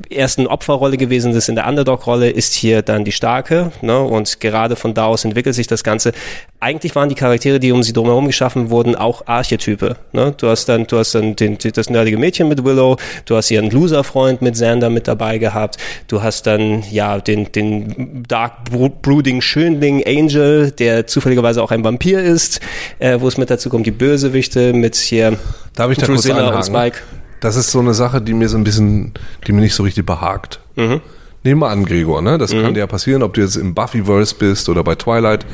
ersten 0.10 0.48
Opferrolle 0.48 0.98
gewesen 0.98 1.34
ist, 1.34 1.50
in 1.50 1.56
der 1.56 1.68
Underdog-Rolle 1.68 2.30
ist 2.30 2.54
hier 2.54 2.82
dann 2.82 3.06
die 3.06 3.12
starke, 3.12 3.72
ne? 3.82 4.00
Und 4.02 4.40
gerade 4.40 4.76
von 4.76 4.94
da 4.94 5.06
aus 5.06 5.26
entwickelt 5.26 5.56
sich 5.56 5.68
das 5.68 5.84
Ganze. 5.84 6.12
Eigentlich 6.60 6.96
waren 6.96 7.10
die 7.10 7.16
Charaktere, 7.16 7.60
die 7.60 7.72
um 7.72 7.84
sie 7.84 7.94
drumherum 7.94 8.28
geschaffen 8.28 8.70
wurden, 8.70 8.96
auch 8.96 9.28
Archetype. 9.28 9.96
Ne? 10.12 10.34
Du 10.38 10.48
hast 10.48 10.66
dann, 10.66 10.88
du 10.88 10.98
hast 10.98 11.14
dann 11.14 11.36
den, 11.36 11.58
das 11.58 11.90
nerdige 11.90 12.18
Mädchen 12.18 12.48
mit 12.48 12.64
Willow, 12.64 12.98
du 13.26 13.36
hast 13.36 13.52
ihren 13.52 13.70
Loser-Freund 13.70 14.42
mit 14.42 14.56
Xander 14.56 14.90
mit 14.90 15.08
dabei 15.08 15.38
gehabt, 15.38 15.78
du 16.08 16.24
hast 16.24 16.48
dann 16.48 16.84
ja 16.92 17.20
den, 17.20 17.52
den 17.52 18.24
Dark 18.28 18.72
Brooding 19.02 19.42
Schönling 19.42 20.04
Angel, 20.06 20.72
der 20.72 21.06
zufälligerweise 21.06 21.62
auch 21.62 21.72
ein 21.72 21.84
Vampir 21.84 22.22
ist, 22.22 22.60
äh, 23.00 23.20
wo 23.20 23.28
es 23.28 23.38
mit 23.38 23.50
dazu 23.50 23.70
kommt, 23.70 23.86
die 23.86 23.92
Bösewichte 23.92 24.74
mit 24.74 24.96
hier 24.96 25.38
Darf 25.76 25.92
ich 25.92 25.98
da 26.00 26.08
kurz 26.08 26.26
und? 26.26 26.66
Spike. 26.66 27.00
Das 27.40 27.56
ist 27.56 27.72
so 27.72 27.80
eine 27.80 27.94
Sache, 27.94 28.22
die 28.22 28.34
mir 28.34 28.50
so 28.50 28.58
ein 28.58 28.64
bisschen, 28.64 29.14
die 29.46 29.52
mir 29.52 29.62
nicht 29.62 29.76
so 29.76 29.84
richtig 29.84 30.06
behagt. 30.06 30.60
Mhm. 30.76 31.02
Nehmen 31.44 31.62
wir 31.62 31.70
an, 31.70 31.86
Gregor, 31.86 32.22
ne? 32.22 32.38
Das 32.38 32.52
kann 32.52 32.74
dir 32.74 32.82
ja 32.82 32.88
passieren, 32.88 33.24
ob 33.24 33.34
du 33.36 33.42
jetzt 33.42 33.56
im 33.56 33.74
Buffyverse 33.74 34.36
bist 34.36 34.68
oder 34.70 34.84
bei 34.84 34.96
Twilight. 34.96 35.46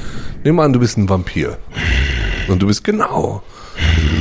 Nehmen 0.43 0.57
wir 0.57 0.63
an, 0.63 0.73
du 0.73 0.79
bist 0.79 0.97
ein 0.97 1.07
Vampir. 1.07 1.57
Und 2.47 2.61
du 2.61 2.67
bist 2.67 2.83
genau 2.83 3.43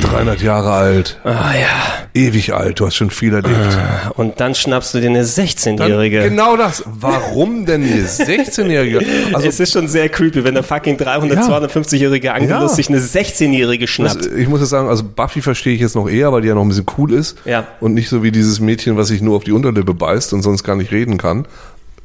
300 0.01 0.41
Jahre 0.41 0.71
alt, 0.71 1.19
Ah 1.23 1.53
ja. 1.53 1.67
ewig 2.13 2.53
alt, 2.53 2.79
du 2.79 2.85
hast 2.85 2.95
schon 2.95 3.09
viel 3.09 3.33
erlebt. 3.33 3.77
Und 4.15 4.39
dann 4.39 4.53
schnappst 4.55 4.93
du 4.93 4.99
dir 4.99 5.09
eine 5.09 5.19
Dann 5.19 5.27
16-Jährige. 5.27 6.23
Genau 6.23 6.57
das. 6.57 6.83
Warum 6.85 7.65
denn 7.65 7.83
eine 7.83 8.03
16-Jährige? 8.05 8.99
Also, 9.33 9.47
es 9.47 9.59
ist 9.59 9.71
schon 9.73 9.87
sehr 9.87 10.09
creepy, 10.09 10.43
wenn 10.43 10.53
der 10.53 10.63
fucking 10.63 10.97
300, 10.97 11.37
Ja. 11.39 11.59
250-jährige 11.59 12.33
Angelus 12.33 12.71
Ja. 12.71 12.75
sich 12.75 12.89
eine 12.89 12.99
16-jährige 12.99 13.87
schnappt. 13.87 14.25
das, 14.25 14.27
ich 14.27 14.47
muss 14.47 14.59
jetzt 14.59 14.69
sagen, 14.69 14.87
also 14.89 15.03
Buffy 15.03 15.41
verstehe 15.41 15.73
ich 15.73 15.81
jetzt 15.81 15.95
noch 15.95 16.09
eher, 16.09 16.31
weil 16.33 16.41
die 16.41 16.49
ja 16.49 16.55
noch 16.55 16.61
ein 16.63 16.67
bisschen 16.69 16.85
cool 16.97 17.13
ist. 17.13 17.37
Ja. 17.45 17.65
Und 17.79 17.93
nicht 17.93 18.09
so 18.09 18.21
wie 18.23 18.31
dieses 18.31 18.59
Mädchen, 18.59 18.97
was 18.97 19.07
sich 19.07 19.21
nur 19.21 19.35
auf 19.37 19.43
die 19.43 19.51
Unterlippe 19.51 19.93
beißt 19.93 20.33
und 20.33 20.41
sonst 20.41 20.63
gar 20.63 20.75
nicht 20.75 20.91
reden 20.91 21.17
kann. 21.17 21.45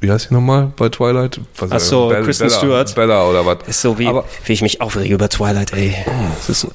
Wie 0.00 0.10
heißt 0.12 0.28
sie 0.28 0.34
nochmal 0.34 0.72
bei 0.76 0.88
Twilight? 0.90 1.40
Was, 1.56 1.72
Ach 1.72 1.80
so, 1.80 2.08
Bella- 2.08 2.22
Kristen 2.24 2.46
Bella, 2.46 2.58
Stewart. 2.58 2.94
Bella 2.94 3.24
oder 3.28 3.44
was? 3.44 3.58
ist 3.66 3.80
so 3.82 3.98
wie, 3.98 4.06
Aber, 4.06 4.24
wie 4.44 4.52
ich 4.52 4.62
mich 4.62 4.80
aufrege 4.80 5.12
über 5.12 5.28
Twilight, 5.28 5.72
ey. 5.72 5.92
Ist, 6.46 6.68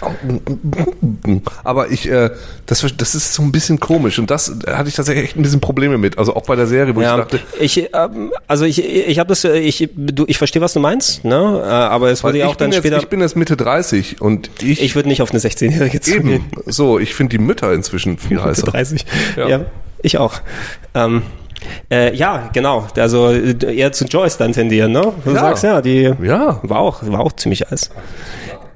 aber 1.64 1.90
ich, 1.92 2.10
äh, 2.10 2.32
das, 2.66 2.86
das 2.98 3.16
ist 3.16 3.34
so 3.34 3.42
ein 3.44 3.52
bisschen 3.52 3.80
komisch 3.80 4.20
und 4.20 4.30
das 4.30 4.52
da 4.66 4.78
hatte 4.78 4.90
ich 4.90 4.96
tatsächlich 4.96 5.26
echt 5.26 5.36
ein 5.38 5.42
bisschen 5.42 5.62
Probleme 5.62 5.98
mit. 5.98 6.18
Also 6.18 6.36
auch 6.36 6.44
bei 6.44 6.56
der 6.56 6.68
Serie, 6.68 6.96
wo 6.96 7.00
ich 7.00 7.06
ja, 7.06 7.18
dachte, 7.18 7.40
ich, 7.60 7.90
ähm, 7.94 8.32
also 8.48 8.66
ich, 8.66 8.84
ich 8.84 9.20
habe 9.20 9.30
das, 9.30 9.44
äh, 9.46 9.58
ich, 9.58 9.90
du, 9.96 10.26
ich 10.28 10.38
verstehe, 10.38 10.62
was 10.62 10.74
du 10.74 10.80
meinst, 10.80 11.24
ne? 11.24 11.62
Äh, 11.64 11.68
Aber 11.70 12.10
es 12.12 12.24
wurde 12.24 12.40
ja 12.40 12.46
ich, 12.46 12.52
auch 12.52 12.56
dann 12.56 12.72
jetzt, 12.72 12.80
später. 12.80 12.98
ich 12.98 13.08
bin 13.08 13.22
jetzt 13.22 13.36
Mitte 13.36 13.56
30 13.58 14.22
und 14.22 14.50
ich, 14.62 14.82
Ich 14.82 14.96
würde 14.96 15.10
nicht 15.10 15.22
auf 15.22 15.32
eine 15.32 15.40
16-jährige 15.40 16.02
zugehen. 16.02 16.28
eben 16.30 16.46
so, 16.66 17.00
ich 17.00 17.16
finde 17.16 17.38
die 17.38 17.44
Mütter 17.44 17.72
inzwischen 17.74 18.18
viel 18.18 18.38
Mitte 18.38 18.50
heißer. 18.50 18.64
30. 18.68 19.06
Ja. 19.38 19.48
Ja. 19.48 19.66
ich 20.02 20.18
auch. 20.18 20.34
Ähm, 20.94 21.24
äh, 21.92 22.14
ja, 22.16 22.50
genau. 22.54 22.88
Also 22.98 23.30
äh, 23.32 23.56
eher 23.76 23.92
zu 23.92 24.06
Joyce 24.06 24.38
dann 24.38 24.52
tendieren, 24.54 24.92
ne? 24.92 25.14
Du 25.24 25.32
Ja. 25.32 25.40
sagst 25.42 25.64
ja, 25.64 25.82
die 25.82 26.14
Ja. 26.22 26.60
war 26.64 26.80
auch, 26.80 27.02
war 27.04 27.20
auch 27.22 27.32
ziemlich 27.34 27.62
heiß. 27.70 27.90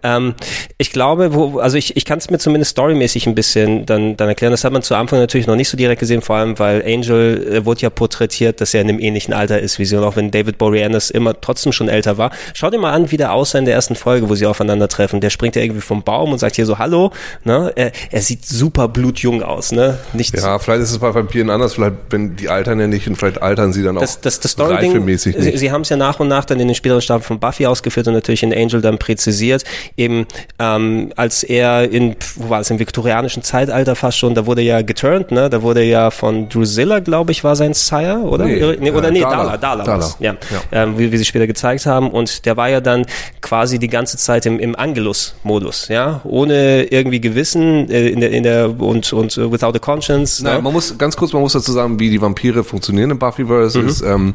Ähm, 0.08 0.36
ich 0.78 0.92
glaube, 0.92 1.34
wo, 1.34 1.60
also 1.60 1.78
ich, 1.78 1.98
ich 1.98 2.06
kann 2.06 2.20
es 2.20 2.30
mir 2.30 2.38
zumindest 2.38 2.72
storymäßig 2.72 3.28
ein 3.28 3.36
bisschen 3.36 3.86
dann, 3.86 4.16
dann 4.16 4.30
erklären. 4.30 4.52
Das 4.52 4.64
hat 4.64 4.72
man 4.72 4.82
zu 4.82 4.96
Anfang 4.96 5.20
natürlich 5.20 5.48
noch 5.48 5.56
nicht 5.56 5.70
so 5.70 5.78
direkt 5.78 6.00
gesehen, 6.00 6.22
vor 6.22 6.38
allem 6.38 6.58
weil 6.60 6.84
Angel 6.86 7.48
äh, 7.52 7.66
wurde 7.66 7.82
ja 7.82 7.90
porträtiert, 7.90 8.62
dass 8.62 8.74
er 8.74 8.82
in 8.82 8.90
einem 8.90 9.00
ähnlichen 9.00 9.34
Alter 9.34 9.60
ist 9.60 9.80
wie 9.80 9.86
sie 9.86 9.98
und 9.98 10.04
auch 10.04 10.16
wenn 10.16 10.32
David 10.32 10.58
Boreanaz 10.58 11.10
immer 11.10 11.40
trotzdem 11.40 11.72
schon 11.72 11.90
älter 11.90 12.18
war. 12.18 12.32
Schau 12.54 12.70
dir 12.70 12.80
mal 12.80 12.94
an, 12.94 13.12
wie 13.12 13.18
der 13.18 13.34
aussah 13.34 13.60
in 13.60 13.66
der 13.66 13.74
ersten 13.74 13.96
Folge, 13.96 14.30
wo 14.30 14.36
sie 14.36 14.46
aufeinandertreffen. 14.46 15.20
Der 15.20 15.30
springt 15.30 15.56
ja 15.56 15.62
irgendwie 15.62 15.82
vom 15.82 16.04
Baum 16.04 16.32
und 16.32 16.38
sagt 16.38 16.56
hier 16.56 16.66
so 16.66 16.78
Hallo. 16.78 17.12
Ne? 17.44 17.74
Er, 17.76 17.92
er 18.12 18.22
sieht 18.22 18.46
super 18.46 18.88
blutjung 18.88 19.44
aus. 19.44 19.72
Ne? 19.72 19.98
Nicht 20.14 20.36
Ja, 20.36 20.60
vielleicht 20.60 20.84
ist 20.84 20.92
es 20.92 21.00
bei 21.00 21.14
Vampiren 21.14 21.50
anders, 21.50 21.74
vielleicht, 21.74 21.96
wenn 22.12 22.36
die 22.36 22.50
altern 22.50 22.80
ja 22.80 22.88
nicht 22.88 23.08
und 23.08 23.16
vielleicht 23.16 23.42
altern 23.42 23.74
sie 23.74 23.84
dann 23.84 23.98
auch 23.98 24.02
das, 24.02 24.22
das, 24.22 24.40
das 24.40 24.58
reifemäßig 24.58 25.36
sie, 25.38 25.46
nicht. 25.46 25.60
sie 25.60 25.72
haben 25.72 25.82
es 25.82 25.90
ja 25.90 25.98
nach 25.98 26.20
und 26.20 26.28
nach 26.28 26.46
dann 26.46 26.60
in 26.60 26.68
den 26.68 26.76
späteren 26.76 27.02
Staffeln 27.02 27.24
von 27.24 27.40
Buffy 27.40 27.66
ausgeführt 27.66 28.08
und 28.08 28.14
natürlich 28.14 28.44
in 28.44 28.54
Angel 28.54 28.82
dann 28.82 28.98
präzisiert. 28.98 29.64
Eben 29.98 30.28
ähm, 30.60 31.12
als 31.16 31.44
er 31.44 31.92
in, 31.92 32.16
wo 32.36 32.50
war 32.50 32.62
es, 32.62 32.70
im 32.70 32.78
viktorianischen 32.78 33.42
Zeitalter 33.42 33.96
fast 33.96 34.20
schon, 34.20 34.36
da 34.36 34.46
wurde 34.46 34.62
ja 34.62 34.84
geturnt, 34.84 35.32
ne? 35.32 35.50
Da 35.50 35.64
wurde 35.64 35.84
ja 35.84 36.12
von 36.12 36.50
Drusilla, 36.50 37.00
glaube 37.00 37.32
ich, 37.32 37.44
war 37.44 37.56
sein 37.56 37.74
Sire, 37.74 38.20
oder? 38.20 38.46
Nee, 38.46 38.92
oder 38.92 39.08
äh, 39.08 39.12
nee, 39.12 39.22
Dala. 39.22 39.58
Dala, 39.58 39.84
Dala. 39.84 40.10
Ja. 40.20 40.34
Ja. 40.52 40.84
Ähm, 40.84 41.00
wie, 41.00 41.12
wie 41.12 41.18
sie 41.18 41.26
später 41.26 41.48
gezeigt 41.48 41.86
haben. 41.88 42.12
Und 42.12 42.46
der 42.46 42.58
war 42.58 42.70
ja 42.70 42.80
dann 42.80 43.06
quasi 43.42 43.80
die 43.80 43.88
ganze 43.88 44.18
Zeit 44.18 44.46
im, 44.46 44.60
im 44.60 44.76
Angelus-Modus, 44.76 45.88
ja, 45.88 46.22
ohne 46.24 46.84
irgendwie 46.84 47.20
Gewissen 47.20 47.90
äh, 47.90 48.10
in 48.10 48.20
der, 48.20 48.32
in 48.32 48.44
der 48.44 48.80
und, 48.80 49.12
und 49.14 49.38
äh, 49.38 49.52
without 49.52 49.76
a 49.76 49.80
conscience. 49.80 50.42
Nein, 50.42 50.58
ne? 50.58 50.62
man 50.62 50.74
muss 50.74 50.98
ganz 50.98 51.18
kurz, 51.18 51.34
man 51.34 51.42
muss 51.42 51.54
dazu 51.54 51.72
sagen, 51.72 52.00
wie 52.00 52.10
die 52.10 52.22
Vampire 52.22 52.64
funktionieren 52.64 53.12
im 53.12 53.20
Buffyverse. 53.20 53.80
Mhm. 53.80 53.88
Ist, 53.88 54.02
ähm, 54.02 54.34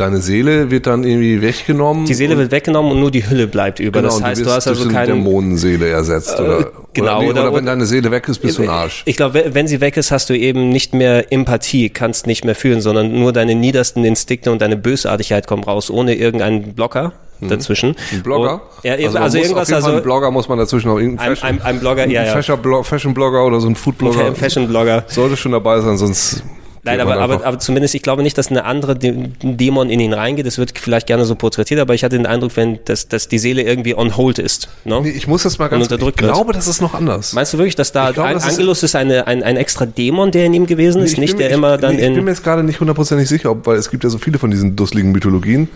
deine 0.00 0.20
Seele 0.20 0.70
wird 0.70 0.86
dann 0.86 1.04
irgendwie 1.04 1.42
weggenommen. 1.42 2.06
Die 2.06 2.14
Seele 2.14 2.36
wird 2.38 2.50
weggenommen 2.50 2.92
und 2.92 3.00
nur 3.00 3.10
die 3.10 3.28
Hülle 3.28 3.46
bleibt 3.46 3.80
über. 3.80 4.00
genau, 4.00 4.14
das 4.14 4.22
heißt, 4.22 4.40
du 4.40 4.46
wirst 4.46 4.56
hast 4.56 4.68
also 4.68 4.88
keine. 4.88 5.12
Dämonenseele 5.12 5.88
ersetzt. 5.88 6.38
oder, 6.40 6.70
genau, 6.92 7.18
oder, 7.18 7.22
nee, 7.22 7.30
oder- 7.30 7.42
oder, 7.42 7.54
wenn 7.54 7.66
deine 7.66 7.86
Seele 7.86 8.10
weg 8.10 8.28
ist, 8.28 8.38
bist 8.38 8.58
du 8.58 8.62
ein 8.62 8.68
Arsch. 8.68 9.02
Ich 9.04 9.16
glaube, 9.16 9.44
wenn 9.52 9.68
sie 9.68 9.80
weg 9.80 9.96
ist, 9.96 10.10
hast 10.10 10.30
du 10.30 10.36
eben 10.36 10.70
nicht 10.70 10.94
mehr 10.94 11.32
Empathie, 11.32 11.90
kannst 11.90 12.26
nicht 12.26 12.44
mehr 12.44 12.54
fühlen, 12.54 12.80
sondern 12.80 13.12
nur 13.12 13.32
deine 13.32 13.54
niedersten 13.54 14.04
Instinkte 14.04 14.50
und 14.50 14.62
deine 14.62 14.76
Bösartigkeit 14.76 15.46
kommen 15.46 15.64
raus, 15.64 15.90
ohne 15.90 16.14
irgendeinen 16.14 16.74
Blocker 16.74 17.12
dazwischen. 17.40 17.90
Mhm. 17.90 17.96
Ein 18.12 18.22
Blogger? 18.22 18.52
Und, 18.52 18.84
ja, 18.84 18.92
also, 18.94 19.18
also, 19.18 19.38
irgendwas, 19.38 19.68
jeden 19.68 19.82
Fall 19.82 19.90
also 19.90 19.98
ein 19.98 20.02
Blogger 20.02 20.30
muss 20.30 20.48
man 20.48 20.58
dazwischen 20.58 20.88
noch 20.88 20.98
irgendein 20.98 21.30
ein, 21.30 21.36
Fashion, 21.36 21.60
ein, 21.60 21.62
ein 21.62 21.80
Blogger, 21.80 22.08
ja, 22.08 22.20
ein 22.20 22.26
ja. 22.26 22.32
Fashion-Blogger 22.32 22.84
Fashion 22.84 23.14
-Blogger 23.14 23.46
oder 23.46 23.60
so 23.60 23.68
ein 23.68 23.76
Food-Blogger. 23.76 24.26
Ein 24.26 24.34
Fashion-Blogger. 24.34 25.04
Sollte 25.06 25.36
schon 25.36 25.52
dabei 25.52 25.80
sein, 25.80 25.96
sonst. 25.96 26.42
Nein, 26.82 26.98
aber, 27.00 27.18
aber, 27.18 27.44
aber 27.44 27.58
zumindest, 27.58 27.94
ich 27.94 28.02
glaube 28.02 28.22
nicht, 28.22 28.38
dass 28.38 28.48
eine 28.48 28.64
andere 28.64 28.92
Dä- 28.94 29.28
Dämon 29.42 29.90
in 29.90 30.00
ihn 30.00 30.14
reingeht. 30.14 30.46
Das 30.46 30.56
wird 30.56 30.78
vielleicht 30.78 31.06
gerne 31.06 31.24
so 31.26 31.34
porträtiert, 31.34 31.78
aber 31.78 31.92
ich 31.94 32.04
hatte 32.04 32.16
den 32.16 32.24
Eindruck, 32.26 32.56
wenn, 32.56 32.78
dass, 32.86 33.06
dass 33.06 33.28
die 33.28 33.38
Seele 33.38 33.62
irgendwie 33.62 33.94
on 33.94 34.16
hold 34.16 34.38
ist. 34.38 34.68
Ne? 34.84 35.00
Nee, 35.02 35.10
ich 35.10 35.26
muss 35.28 35.42
das 35.42 35.58
mal 35.58 35.68
ganz. 35.68 35.84
Ich 35.86 35.92
unterdrückt 35.92 36.22
wird. 36.22 36.32
glaube, 36.32 36.52
das 36.54 36.66
ist 36.68 36.80
noch 36.80 36.94
anders. 36.94 37.34
Meinst 37.34 37.52
du 37.52 37.58
wirklich, 37.58 37.74
dass 37.76 37.92
da 37.92 38.08
Ich 38.08 38.14
glaube, 38.14 38.30
ein 38.30 38.34
das 38.36 38.46
ist- 38.46 38.52
Angelus 38.54 38.82
ist 38.82 38.94
eine, 38.96 39.26
ein, 39.26 39.42
ein 39.42 39.56
extra 39.56 39.84
Dämon, 39.84 40.30
der 40.30 40.46
in 40.46 40.54
ihm 40.54 40.66
gewesen 40.66 41.02
ist, 41.02 41.12
Ich 41.12 41.18
nicht 41.18 41.32
bin 41.32 41.38
der 41.40 41.48
mir- 41.50 41.54
immer 41.54 41.74
ich, 41.74 41.80
dann 41.82 41.96
nee, 41.96 42.00
Ich 42.02 42.08
bin 42.08 42.16
in. 42.18 42.24
mir 42.24 42.30
jetzt 42.30 42.44
gerade 42.44 42.62
nicht 42.64 42.80
hundertprozentig 42.80 43.28
sicher, 43.28 43.50
ob, 43.50 43.66
weil 43.66 43.76
es 43.76 43.90
gibt 43.90 44.02
ja 44.04 44.08
so 44.10 44.16
viele 44.18 44.38
von 44.38 44.50
diesen 44.50 44.74
dusseligen 44.74 45.12
Mythologien. 45.12 45.68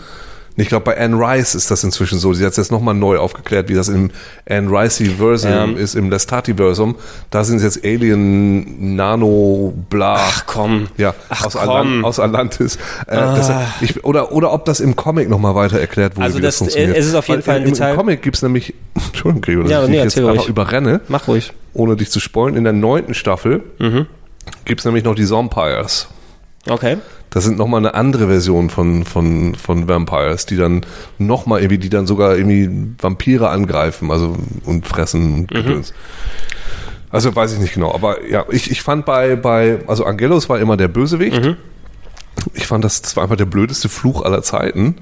Ich 0.57 0.69
glaube, 0.69 0.85
bei 0.85 0.97
Anne 0.97 1.17
Rice 1.17 1.57
ist 1.57 1.71
das 1.73 1.83
inzwischen 1.83 2.19
so. 2.21 2.33
Sie 2.33 2.45
hat 2.45 2.53
es 2.53 2.57
jetzt 2.59 2.71
nochmal 2.71 2.95
neu 2.95 3.19
aufgeklärt, 3.19 3.69
wie 3.69 3.75
das 3.75 3.89
im 3.89 4.13
Anne 4.49 4.71
Rice-Versum 4.71 5.51
Ja. 5.51 5.65
ist, 5.83 5.97
im 5.97 6.11
Lestati-Versum. 6.11 6.95
Da 7.31 7.43
sind 7.43 7.57
es 7.57 7.63
jetzt 7.65 7.85
Alien, 7.85 8.95
Nano, 8.95 9.75
bla. 9.91 10.15
Ach 10.19 10.47
komm. 10.47 10.87
Ja, 10.97 11.13
Ach 11.29 11.47
aus, 11.47 11.55
komm. 11.55 11.61
Ah. 11.69 11.79
Atlant, 11.81 12.05
aus 12.05 12.21
Atlantis. 12.21 12.77
Äh, 13.09 13.17
das, 13.17 13.51
ich, 13.81 14.05
oder, 14.05 14.31
oder 14.31 14.53
ob 14.53 14.65
das 14.65 14.79
im 14.79 14.95
Comic 14.95 15.29
nochmal 15.29 15.57
weiter 15.57 15.81
erklärt 15.81 16.15
wurde, 16.17 16.27
Also 16.27 16.39
wie 16.39 16.43
das- 16.43 16.55
das, 16.55 16.59
funktioniert. 16.59 16.97
es 16.97 17.07
ist 17.07 17.15
auf 17.17 17.27
jeden 17.27 17.39
Weil 17.39 17.43
Fall 17.45 17.57
ein 17.57 17.63
im, 17.67 17.73
Detail- 17.73 17.91
Im 17.91 17.97
Comic 17.97 18.23
gibt's 18.23 18.43
nämlich, 18.43 18.75
Entschuldigung, 18.95 19.41
Gregor, 19.43 19.63
dass 19.65 19.73
Ja, 19.73 19.83
ich 19.85 19.91
nee, 19.91 19.97
jetzt 19.99 20.17
einfach 20.17 20.35
ruhig. 20.37 20.49
überrenne, 20.49 21.01
Mach 21.09 21.27
ruhig. 21.27 21.53
ohne 21.73 21.97
dich 21.97 22.11
zu 22.11 22.21
spoilen. 22.21 22.57
In 22.57 22.63
der 22.63 22.73
neunten 22.73 23.15
Staffel 23.15 23.63
Mhm. 23.81 24.07
gibt's 24.65 24.85
nämlich 24.85 25.03
noch 25.03 25.17
die 25.17 25.25
Zompires. 25.27 26.07
Okay. 26.69 26.99
Das 27.35 27.43
sind 27.43 27.59
nochmal 27.59 27.81
eine 27.81 27.95
andere 27.95 28.29
Version 28.29 28.71
von, 28.71 29.05
von, 29.05 29.57
von 29.57 29.89
Vampires, 29.89 30.47
die 30.47 30.57
dann 30.57 30.87
nochmal 31.19 31.61
irgendwie, 31.61 31.79
die 31.79 31.91
dann 31.91 32.07
sogar 32.07 32.37
irgendwie 32.37 32.71
Vampire 33.01 33.49
angreifen, 33.51 34.13
also 34.13 34.37
und 34.65 34.87
fressen 34.87 35.35
und 35.35 35.49
Gedöns. 35.49 35.93
Also 37.11 37.35
weiß 37.35 37.53
ich 37.55 37.59
nicht 37.59 37.75
genau, 37.75 37.93
aber 37.93 38.25
ja, 38.25 38.45
ich, 38.51 38.71
ich 38.71 38.83
fand 38.83 39.05
bei, 39.05 39.35
bei, 39.35 39.81
also 39.89 40.05
Angelus 40.05 40.49
war 40.49 40.61
immer 40.61 40.77
der 40.77 40.89
Bösewicht. 40.89 41.37
Ich 42.55 42.67
fand, 42.67 42.85
das, 42.85 43.03
das 43.03 43.17
war 43.17 43.25
einfach 43.25 43.37
der 43.37 43.47
blödeste 43.47 43.89
Fluch 43.89 44.23
aller 44.23 44.43
Zeiten. 44.43 44.97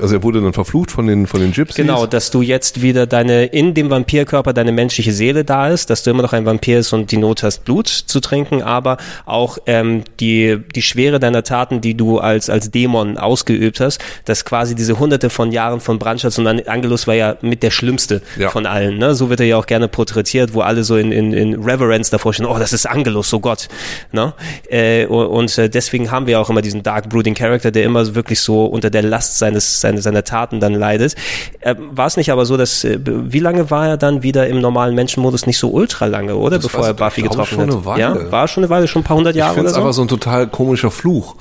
Also 0.00 0.16
er 0.16 0.22
wurde 0.22 0.40
dann 0.40 0.52
verflucht 0.52 0.90
von 0.90 1.06
den, 1.06 1.26
von 1.26 1.40
den 1.40 1.52
Gypsies. 1.52 1.76
Genau, 1.76 2.06
dass 2.06 2.30
du 2.30 2.42
jetzt 2.42 2.82
wieder 2.82 3.06
deine, 3.06 3.46
in 3.46 3.74
dem 3.74 3.90
Vampirkörper 3.90 4.52
deine 4.52 4.72
menschliche 4.72 5.12
Seele 5.12 5.44
da 5.44 5.68
ist, 5.68 5.90
dass 5.90 6.02
du 6.02 6.10
immer 6.10 6.22
noch 6.22 6.32
ein 6.32 6.44
Vampir 6.46 6.76
bist 6.76 6.92
und 6.92 7.10
die 7.10 7.16
Not 7.16 7.42
hast, 7.42 7.64
Blut 7.64 7.88
zu 7.88 8.20
trinken, 8.20 8.62
aber 8.62 8.98
auch 9.26 9.58
ähm, 9.66 10.02
die, 10.20 10.58
die 10.74 10.82
Schwere 10.82 11.18
deiner 11.18 11.42
Taten, 11.42 11.80
die 11.80 11.94
du 11.96 12.18
als, 12.18 12.50
als 12.50 12.70
Dämon 12.70 13.16
ausgeübt 13.18 13.80
hast, 13.80 14.00
dass 14.26 14.44
quasi 14.44 14.74
diese 14.74 14.98
hunderte 14.98 15.30
von 15.30 15.52
Jahren 15.52 15.80
von 15.80 15.98
Brandschatz 15.98 16.38
und 16.38 16.46
An- 16.46 16.60
Angelus 16.66 17.06
war 17.06 17.14
ja 17.14 17.36
mit 17.40 17.62
der 17.62 17.70
schlimmste 17.70 18.22
Ja. 18.38 18.50
von 18.50 18.66
allen. 18.66 18.98
Ne? 18.98 19.14
So 19.14 19.30
wird 19.30 19.40
er 19.40 19.46
ja 19.46 19.56
auch 19.56 19.66
gerne 19.66 19.88
porträtiert, 19.88 20.54
wo 20.54 20.60
alle 20.60 20.84
so 20.84 20.96
in, 20.96 21.12
in, 21.12 21.32
in 21.32 21.54
Reverence 21.62 22.10
davor 22.10 22.32
stehen, 22.34 22.46
oh, 22.46 22.58
das 22.58 22.72
ist 22.72 22.86
Angelus, 22.86 23.32
oh 23.32 23.40
Gott. 23.40 23.68
Ne? 24.12 24.32
Äh, 24.68 25.06
und 25.06 25.56
äh, 25.58 25.68
deswegen 25.68 26.10
haben 26.10 26.26
wir 26.26 26.40
auch 26.40 26.50
immer 26.50 26.62
diesen 26.62 26.82
Dark 26.82 27.08
Brooding 27.08 27.34
Character, 27.34 27.70
der 27.70 27.84
immer 27.84 28.14
wirklich 28.14 28.40
so 28.40 28.64
unter 28.64 28.90
der 28.90 29.02
Last 29.02 29.38
seines, 29.38 29.79
seine, 29.80 30.00
seiner 30.02 30.24
Taten 30.24 30.60
dann 30.60 30.74
leidet. 30.74 31.14
Äh, 31.60 31.74
war 31.90 32.06
es 32.06 32.16
nicht 32.16 32.30
aber 32.30 32.46
so, 32.46 32.56
dass, 32.56 32.84
äh, 32.84 32.98
wie 33.04 33.38
lange 33.40 33.70
war 33.70 33.88
er 33.88 33.96
dann 33.96 34.22
wieder 34.22 34.46
im 34.48 34.60
normalen 34.60 34.94
Menschenmodus? 34.94 35.46
Nicht 35.46 35.58
so 35.58 35.70
ultra 35.70 36.06
lange, 36.06 36.36
oder? 36.36 36.56
Das 36.58 36.66
Bevor 36.66 36.84
er 36.84 36.90
ich, 36.92 36.96
Buffy 36.96 37.20
ich 37.22 37.28
getroffen 37.28 37.54
schon 37.54 37.62
hat. 37.66 37.70
eine 37.70 37.84
Weile. 37.84 38.00
Ja, 38.00 38.30
war 38.32 38.46
schon 38.48 38.62
eine 38.64 38.70
Weile, 38.70 38.86
schon 38.88 39.00
ein 39.02 39.04
paar 39.04 39.16
hundert 39.16 39.34
Ich 39.34 39.38
Jahre 39.40 39.54
finde 39.54 39.68
oder 39.70 39.74
so? 39.74 39.80
einfach 39.80 39.94
so 39.94 40.02
ein 40.02 40.08
total 40.08 40.46
komischer 40.48 40.90
Fluch. 40.90 41.36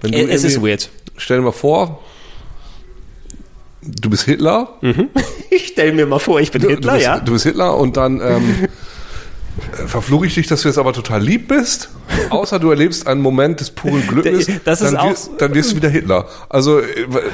Wenn 0.00 0.12
du 0.12 0.18
Äh, 0.18 0.24
es 0.32 0.44
ist 0.44 0.60
weird. 0.62 0.90
Stell 1.16 1.38
dir 1.38 1.44
mal 1.44 1.52
vor, 1.52 2.00
du 3.82 4.10
bist 4.10 4.24
Hitler. 4.24 4.68
Ich 5.50 5.68
stell 5.68 5.92
mir 5.92 6.04
mal 6.06 6.18
vor, 6.18 6.40
ich 6.40 6.50
bin 6.50 6.62
Du- 6.62 6.68
Hitler, 6.68 6.92
du 6.92 6.96
bist, 6.98 7.06
ja? 7.06 7.20
Du 7.20 7.32
bist 7.32 7.44
Hitler 7.44 7.76
und 7.76 7.96
dann 7.96 8.20
ähm, 8.20 8.54
äh, 8.64 8.68
verfluche 9.86 10.26
ich 10.26 10.34
dich, 10.34 10.46
dass 10.46 10.62
du 10.62 10.68
jetzt 10.68 10.78
aber 10.78 10.92
total 10.92 11.22
lieb 11.22 11.48
bist. 11.48 11.90
Außer 12.30 12.58
du 12.58 12.70
erlebst 12.70 13.06
einen 13.06 13.20
Moment 13.20 13.60
des 13.60 13.70
puren 13.70 14.06
Glückes, 14.06 14.48
Das 14.64 14.80
ist 14.80 14.92
dann, 14.92 14.96
auch- 14.98 15.10
wirst, 15.10 15.30
dann 15.38 15.54
wirst 15.54 15.72
du 15.72 15.76
wieder 15.76 15.88
Hitler. 15.88 16.26
Also 16.48 16.80
äh, 16.80 16.84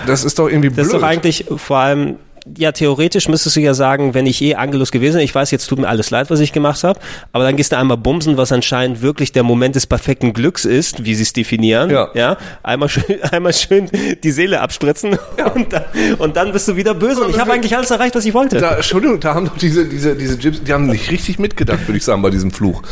das 0.07 0.25
ist 0.25 0.39
doch 0.39 0.49
irgendwie 0.49 0.69
Das 0.69 0.77
blöd. 0.77 0.87
ist 0.87 0.93
doch 0.95 1.03
eigentlich 1.03 1.47
vor 1.57 1.79
allem, 1.79 2.17
ja, 2.57 2.73
theoretisch 2.73 3.29
müsstest 3.29 3.57
du 3.57 3.61
ja 3.61 3.75
sagen, 3.75 4.15
wenn 4.15 4.27
ich 4.27 4.43
eh 4.43 4.55
Angelus 4.55 4.91
gewesen 4.91 5.15
wäre, 5.15 5.25
ich 5.25 5.35
weiß, 5.35 5.51
jetzt 5.51 5.67
tut 5.67 5.79
mir 5.79 5.89
alles 5.89 6.11
leid, 6.11 6.31
was 6.31 6.41
ich 6.41 6.53
gemacht 6.53 6.83
habe, 6.85 6.99
aber 7.33 7.45
dann 7.45 7.57
gehst 7.57 7.73
du 7.73 7.77
einmal 7.77 7.97
bumsen, 7.97 8.37
was 8.37 8.53
anscheinend 8.53 9.03
wirklich 9.03 9.33
der 9.33 9.43
Moment 9.43 9.75
des 9.75 9.87
perfekten 9.87 10.33
Glücks 10.33 10.65
ist, 10.65 11.05
wie 11.05 11.15
sie 11.15 11.23
es 11.23 11.33
definieren. 11.33 11.91
Ja. 11.91 12.11
ja? 12.15 12.37
Einmal 12.62 12.89
schön, 12.89 13.23
einmal 13.31 13.53
schön 13.53 13.91
die 14.23 14.31
Seele 14.31 14.61
abspritzen 14.61 15.19
und, 15.55 15.73
dann, 15.73 15.85
und 16.19 16.37
dann 16.37 16.53
bist 16.53 16.69
du 16.69 16.77
wieder 16.77 16.95
böse 16.95 17.23
und 17.23 17.31
ich 17.31 17.39
habe 17.39 17.53
eigentlich 17.53 17.77
alles 17.77 17.91
erreicht, 17.91 18.15
was 18.15 18.25
ich 18.25 18.35
wollte. 18.35 18.59
da, 18.59 18.77
Entschuldigung, 18.77 19.21
da 19.21 19.35
haben 19.35 19.47
doch 19.47 19.57
diese, 19.57 19.87
diese, 19.87 20.17
diese 20.17 20.39
Gyps, 20.39 20.62
die 20.62 20.73
haben 20.73 20.87
nicht 20.87 21.11
richtig 21.11 21.39
mitgedacht, 21.39 21.87
würde 21.87 21.99
ich 21.99 22.05
sagen, 22.05 22.23
bei 22.23 22.31
diesem 22.31 22.51
Fluch. 22.51 22.83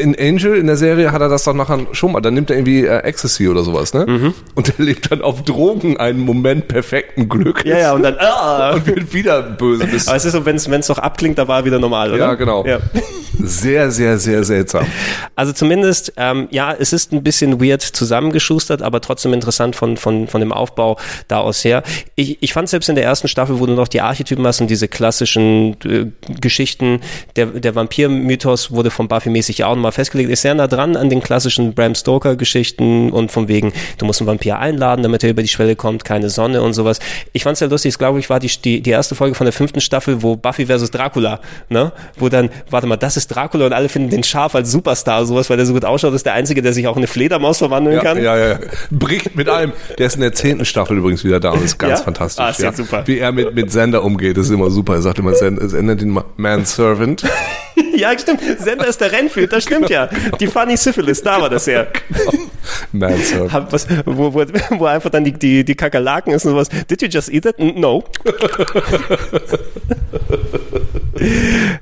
In 0.00 0.16
Angel, 0.18 0.56
in 0.56 0.66
der 0.66 0.76
Serie, 0.76 1.12
hat 1.12 1.20
er 1.20 1.28
das 1.28 1.44
doch 1.44 1.54
nachher 1.54 1.86
schon 1.92 2.12
mal, 2.12 2.20
dann 2.20 2.34
nimmt 2.34 2.50
er 2.50 2.56
irgendwie 2.56 2.84
äh, 2.84 2.98
Ecstasy 2.98 3.48
oder 3.48 3.62
sowas, 3.62 3.94
ne? 3.94 4.06
Mhm. 4.06 4.34
Und 4.54 4.78
er 4.78 4.84
lebt 4.84 5.10
dann 5.10 5.22
auf 5.22 5.42
Drogen 5.42 5.96
einen 5.96 6.20
Moment 6.20 6.68
perfekten 6.68 7.28
Glückes 7.28 7.64
ja, 7.64 7.78
ja, 7.78 7.92
und 7.92 8.02
dann, 8.02 8.16
ah, 8.18 8.71
und 8.76 8.86
wird 8.86 9.12
wieder 9.12 9.42
böse. 9.42 9.86
Bis 9.86 10.08
aber 10.08 10.16
es 10.16 10.24
ist 10.24 10.32
so, 10.32 10.44
wenn 10.44 10.56
es 10.56 10.86
doch 10.86 10.98
abklingt, 10.98 11.38
da 11.38 11.48
war 11.48 11.60
er 11.60 11.64
wieder 11.64 11.78
normal, 11.78 12.12
oder? 12.12 12.18
Ja, 12.18 12.34
genau. 12.34 12.64
Ja. 12.66 12.80
Sehr, 13.40 13.90
sehr, 13.90 14.18
sehr 14.18 14.44
seltsam. 14.44 14.86
Also 15.34 15.52
zumindest, 15.52 16.12
ähm, 16.16 16.48
ja, 16.50 16.72
es 16.72 16.92
ist 16.92 17.12
ein 17.12 17.22
bisschen 17.22 17.60
weird 17.60 17.82
zusammengeschustert, 17.82 18.82
aber 18.82 19.00
trotzdem 19.00 19.32
interessant 19.32 19.74
von, 19.74 19.96
von, 19.96 20.28
von 20.28 20.40
dem 20.40 20.52
Aufbau 20.52 20.98
da 21.28 21.38
aus 21.38 21.64
her. 21.64 21.82
Ich, 22.14 22.42
ich 22.42 22.52
fand 22.52 22.68
selbst 22.68 22.88
in 22.88 22.94
der 22.94 23.04
ersten 23.04 23.28
Staffel, 23.28 23.58
wo 23.58 23.66
du 23.66 23.72
noch 23.72 23.88
die 23.88 24.00
Archetypen 24.00 24.46
hast 24.46 24.60
und 24.60 24.68
diese 24.68 24.86
klassischen 24.86 25.76
äh, 25.84 26.06
Geschichten, 26.40 27.00
der, 27.36 27.46
der 27.46 27.74
Vampir-Mythos 27.74 28.70
wurde 28.70 28.90
von 28.90 29.08
Buffy 29.08 29.30
mäßig 29.30 29.58
ja 29.58 29.66
auch 29.66 29.74
nochmal 29.74 29.92
festgelegt, 29.92 30.30
ist 30.30 30.42
sehr 30.42 30.54
nah 30.54 30.66
dran 30.66 30.96
an 30.96 31.08
den 31.08 31.22
klassischen 31.22 31.74
Bram 31.74 31.94
Stoker-Geschichten 31.94 33.10
und 33.10 33.32
von 33.32 33.48
wegen, 33.48 33.72
du 33.98 34.04
musst 34.04 34.20
einen 34.20 34.28
Vampir 34.28 34.58
einladen, 34.58 35.02
damit 35.02 35.24
er 35.24 35.30
über 35.30 35.42
die 35.42 35.48
Schwelle 35.48 35.74
kommt, 35.74 36.04
keine 36.04 36.30
Sonne 36.30 36.62
und 36.62 36.74
sowas. 36.74 36.98
Ich 37.32 37.44
fand 37.44 37.54
es 37.54 37.60
sehr 37.60 37.68
lustig, 37.68 37.90
ich 37.90 37.98
glaube, 37.98 38.18
ich 38.18 38.28
war 38.30 38.40
die, 38.40 38.50
die, 38.64 38.80
die 38.80 38.90
erste 38.90 39.14
Folge 39.14 39.34
von 39.34 39.44
der 39.44 39.52
fünften 39.52 39.80
Staffel, 39.80 40.22
wo 40.22 40.36
Buffy 40.36 40.66
versus 40.66 40.90
Dracula, 40.90 41.40
ne, 41.68 41.92
wo 42.16 42.28
dann, 42.28 42.50
warte 42.70 42.86
mal, 42.86 42.96
das 42.96 43.16
ist 43.16 43.28
Dracula 43.28 43.66
und 43.66 43.72
alle 43.72 43.88
finden 43.88 44.10
den 44.10 44.22
scharf 44.22 44.54
als 44.54 44.70
Superstar, 44.72 45.24
sowas, 45.26 45.50
weil 45.50 45.56
der 45.56 45.66
so 45.66 45.72
gut 45.72 45.84
ausschaut, 45.84 46.14
ist 46.14 46.26
der 46.26 46.34
Einzige, 46.34 46.62
der 46.62 46.72
sich 46.72 46.86
auch 46.86 46.92
in 46.96 47.00
eine 47.00 47.06
Fledermaus 47.06 47.58
verwandeln 47.58 47.96
Ja, 47.96 48.02
kann. 48.02 48.22
ja, 48.22 48.36
ja. 48.36 48.58
Bricht 48.90 49.34
mit 49.36 49.48
allem. 49.48 49.72
Der 49.98 50.06
ist 50.06 50.14
in 50.14 50.20
der 50.22 50.32
zehnten 50.32 50.64
Staffel 50.64 50.96
übrigens 50.98 51.24
wieder 51.24 51.40
da 51.40 51.50
und 51.50 51.62
ist 51.64 51.78
ganz 51.78 51.98
Ja? 52.00 52.04
fantastisch. 52.04 52.44
Ah, 52.44 52.50
ist 52.50 52.60
ja 52.60 52.72
super. 52.72 53.02
Wie 53.06 53.18
er 53.18 53.32
mit, 53.32 53.54
mit 53.54 53.70
Sender 53.72 54.02
umgeht, 54.04 54.36
ist 54.38 54.50
immer 54.50 54.70
super. 54.70 54.94
Er 54.94 55.02
sagt 55.02 55.18
immer, 55.18 55.34
Sender, 55.34 55.62
er 55.74 55.82
nennt 55.82 56.02
ihn 56.02 56.18
Manservant. 56.36 57.24
Ja, 57.96 58.18
stimmt. 58.18 58.40
Sender 58.58 58.86
ist 58.86 59.00
der 59.00 59.12
Rennfield, 59.12 59.52
das 59.52 59.64
stimmt 59.64 59.90
ja. 59.90 60.08
Die 60.40 60.46
Funny 60.46 60.76
Syphilis, 60.76 61.22
da 61.22 61.40
war 61.40 61.50
das 61.50 61.66
ja. 61.66 61.86
Manservant. 62.92 63.52
Hab 63.52 63.72
Was, 63.72 63.86
wo, 64.04 64.32
wo, 64.32 64.44
wo 64.78 64.84
einfach 64.86 65.10
dann 65.10 65.24
die, 65.24 65.32
die, 65.32 65.64
die 65.64 65.74
Kakerlaken 65.74 66.32
ist 66.32 66.44
und 66.44 66.52
sowas. 66.52 66.68
Did 66.88 67.02
you 67.02 67.08
just 67.08 67.28
eat 67.28 67.46
it? 67.46 67.58
No. 67.58 68.04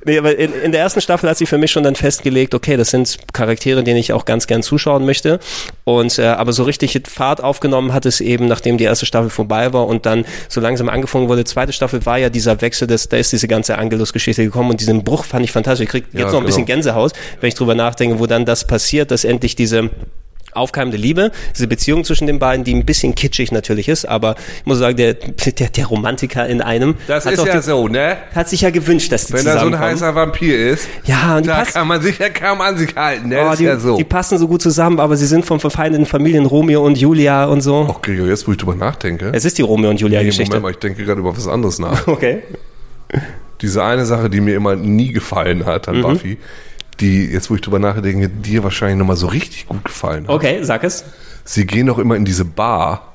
nee, 0.05 0.17
aber 0.17 0.37
in, 0.37 0.53
in 0.53 0.71
der 0.71 0.81
ersten 0.81 1.01
Staffel 1.01 1.29
hat 1.29 1.37
sie 1.37 1.45
für 1.45 1.57
mich 1.57 1.71
schon 1.71 1.83
dann 1.83 1.95
festgelegt, 1.95 2.53
okay, 2.53 2.77
das 2.77 2.89
sind 2.89 3.17
Charaktere, 3.33 3.83
denen 3.83 3.97
ich 3.97 4.13
auch 4.13 4.25
ganz 4.25 4.47
gern 4.47 4.63
zuschauen 4.63 5.05
möchte. 5.05 5.39
Und 5.83 6.17
äh, 6.19 6.25
aber 6.25 6.53
so 6.53 6.63
richtig 6.63 6.99
Fahrt 7.07 7.43
aufgenommen 7.43 7.93
hat 7.93 8.05
es 8.05 8.21
eben, 8.21 8.47
nachdem 8.47 8.77
die 8.77 8.83
erste 8.83 9.05
Staffel 9.05 9.29
vorbei 9.29 9.73
war 9.73 9.87
und 9.87 10.05
dann 10.05 10.25
so 10.49 10.61
langsam 10.61 10.89
angefangen 10.89 11.27
wurde. 11.27 11.43
Zweite 11.43 11.73
Staffel 11.73 12.05
war 12.05 12.17
ja 12.17 12.29
dieser 12.29 12.61
Wechsel, 12.61 12.87
des, 12.87 13.09
da 13.09 13.17
ist 13.17 13.31
diese 13.31 13.47
ganze 13.47 13.77
Angelus-Geschichte 13.77 14.43
gekommen 14.43 14.71
und 14.71 14.79
diesen 14.79 15.03
Bruch 15.03 15.25
fand 15.25 15.45
ich 15.45 15.51
fantastisch. 15.51 15.87
Ich 15.93 16.03
krieg 16.03 16.05
jetzt 16.13 16.21
Ja, 16.21 16.31
noch 16.31 16.39
ein 16.39 16.45
bisschen 16.45 16.65
genau. 16.65 16.77
Gänsehaut, 16.77 17.11
wenn 17.41 17.49
ich 17.49 17.55
drüber 17.55 17.75
nachdenke, 17.75 18.19
wo 18.19 18.25
dann 18.25 18.45
das 18.45 18.65
passiert, 18.65 19.11
dass 19.11 19.25
endlich 19.25 19.57
diese 19.57 19.89
aufkeimende 20.53 20.97
Liebe, 20.97 21.31
diese 21.55 21.67
Beziehung 21.67 22.03
zwischen 22.03 22.27
den 22.27 22.39
beiden, 22.39 22.63
die 22.63 22.73
ein 22.73 22.85
bisschen 22.85 23.15
kitschig 23.15 23.51
natürlich 23.51 23.87
ist, 23.87 24.05
aber 24.05 24.35
ich 24.59 24.65
muss 24.65 24.79
sagen, 24.79 24.97
der, 24.97 25.13
der, 25.13 25.69
der 25.69 25.85
Romantiker 25.85 26.47
in 26.47 26.61
einem 26.61 26.95
Das 27.07 27.25
hat, 27.25 27.33
ist 27.33 27.45
ja 27.45 27.55
die, 27.55 27.61
so, 27.61 27.87
ne? 27.87 28.17
hat 28.35 28.49
sich 28.49 28.61
ja 28.61 28.69
gewünscht, 28.69 29.11
dass 29.11 29.27
die 29.27 29.33
Wenn 29.33 29.45
er 29.45 29.59
so 29.59 29.67
ein 29.67 29.79
heißer 29.79 30.13
Vampir 30.13 30.57
ist, 30.57 30.87
ja, 31.05 31.37
und 31.37 31.47
da 31.47 31.63
kann 31.63 31.87
man 31.87 32.01
sich 32.01 32.19
ja 32.19 32.29
kaum 32.29 32.59
an 32.61 32.77
sich 32.77 32.95
halten, 32.95 33.29
ne? 33.29 33.49
oh, 33.49 33.55
die, 33.55 33.63
ja 33.63 33.79
so. 33.79 33.97
die 33.97 34.03
passen 34.03 34.37
so 34.37 34.47
gut 34.47 34.61
zusammen, 34.61 34.99
aber 34.99 35.15
sie 35.15 35.25
sind 35.25 35.45
von 35.45 35.59
verfeindeten 35.59 36.05
Familien, 36.05 36.45
Romeo 36.45 36.85
und 36.85 36.97
Julia 36.97 37.45
und 37.45 37.61
so. 37.61 37.87
Ach, 37.89 38.01
Gregor, 38.01 38.27
jetzt 38.27 38.47
wo 38.47 38.51
ich 38.51 38.57
drüber 38.57 38.75
nachdenke. 38.75 39.31
Es 39.33 39.45
ist 39.45 39.57
die 39.57 39.61
Romeo 39.61 39.89
und 39.89 40.01
Julia 40.01 40.19
Nee, 40.19 40.25
Geschichte. 40.25 40.51
Moment 40.51 40.63
mal, 40.63 40.71
ich 40.71 40.79
denke 40.79 41.05
gerade 41.05 41.19
über 41.19 41.35
was 41.35 41.47
anderes 41.47 41.79
nach. 41.79 42.07
Okay. 42.11 42.41
Diese 43.61 43.83
eine 43.83 44.05
Sache, 44.05 44.29
die 44.29 44.41
mir 44.41 44.55
immer 44.55 44.75
nie 44.75 45.11
gefallen 45.11 45.65
hat 45.65 45.87
Mhm. 45.87 45.93
an 45.95 46.01
Buffy, 46.01 46.37
die, 46.99 47.25
jetzt 47.25 47.49
wo 47.49 47.55
ich 47.55 47.61
drüber 47.61 47.79
nachdenke, 47.79 48.29
dir 48.29 48.63
wahrscheinlich 48.63 48.97
nochmal 48.97 49.15
so 49.17 49.27
richtig 49.27 49.67
gut 49.67 49.83
gefallen 49.85 50.27
hat. 50.27 50.35
Okay, 50.35 50.59
sag 50.63 50.83
es. 50.83 51.03
Sie 51.43 51.65
gehen 51.65 51.87
doch 51.87 51.97
immer 51.99 52.15
in 52.15 52.25
diese 52.25 52.45
Bar, 52.45 53.07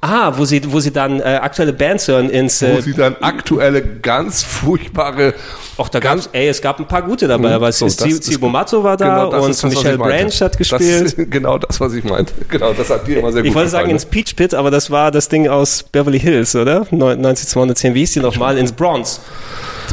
Ah, 0.00 0.32
wo 0.36 0.44
sie, 0.44 0.60
wo 0.72 0.80
sie 0.80 0.90
dann 0.90 1.20
äh, 1.20 1.38
aktuelle 1.40 1.72
Bands 1.72 2.08
hören 2.08 2.30
ins. 2.30 2.62
wo 2.62 2.66
Äh, 2.66 2.82
sie 2.82 2.94
dann 2.94 3.14
aktuelle, 3.20 3.80
ganz 3.80 4.42
furchtbare. 4.42 5.34
auch 5.76 5.88
da 5.88 6.00
gab's, 6.00 6.28
ey, 6.32 6.48
es 6.48 6.60
gab 6.60 6.80
ein 6.80 6.88
paar 6.88 7.02
gute 7.02 7.28
dabei, 7.28 7.52
aber 7.54 7.70
So, 7.70 7.86
ist 7.86 8.00
Zibo 8.24 8.48
Matzo 8.48 8.82
war 8.82 8.96
da 8.96 9.26
Genau 9.28 9.40
und 9.44 9.50
das, 9.50 9.62
Michelle 9.62 9.94
ich. 9.94 10.00
Branch 10.00 10.40
hat 10.40 10.58
gespielt. 10.58 11.16
Das 11.16 11.26
genau 11.30 11.58
das, 11.58 11.80
was 11.80 11.92
ich 11.92 12.02
meinte. 12.02 12.32
Genau, 12.48 12.72
das 12.72 12.90
hat 12.90 13.06
dir 13.06 13.20
immer 13.20 13.30
sehr 13.30 13.42
gut 13.42 13.50
Ich 13.50 13.54
wollte 13.54 13.70
sagen 13.70 13.84
gefallen. 13.84 14.02
ins 14.02 14.06
Peach 14.06 14.34
Pit, 14.34 14.52
aber 14.52 14.72
das 14.72 14.90
war 14.90 15.12
das 15.12 15.28
Ding 15.28 15.46
aus 15.46 15.84
Beverly 15.84 16.18
Hills, 16.18 16.56
oder? 16.56 16.84
90210, 16.90 17.94
wie 17.94 18.00
hieß 18.00 18.14
die 18.14 18.20
nochmal? 18.20 18.58
Ins 18.58 18.72
Bronze. 18.72 19.20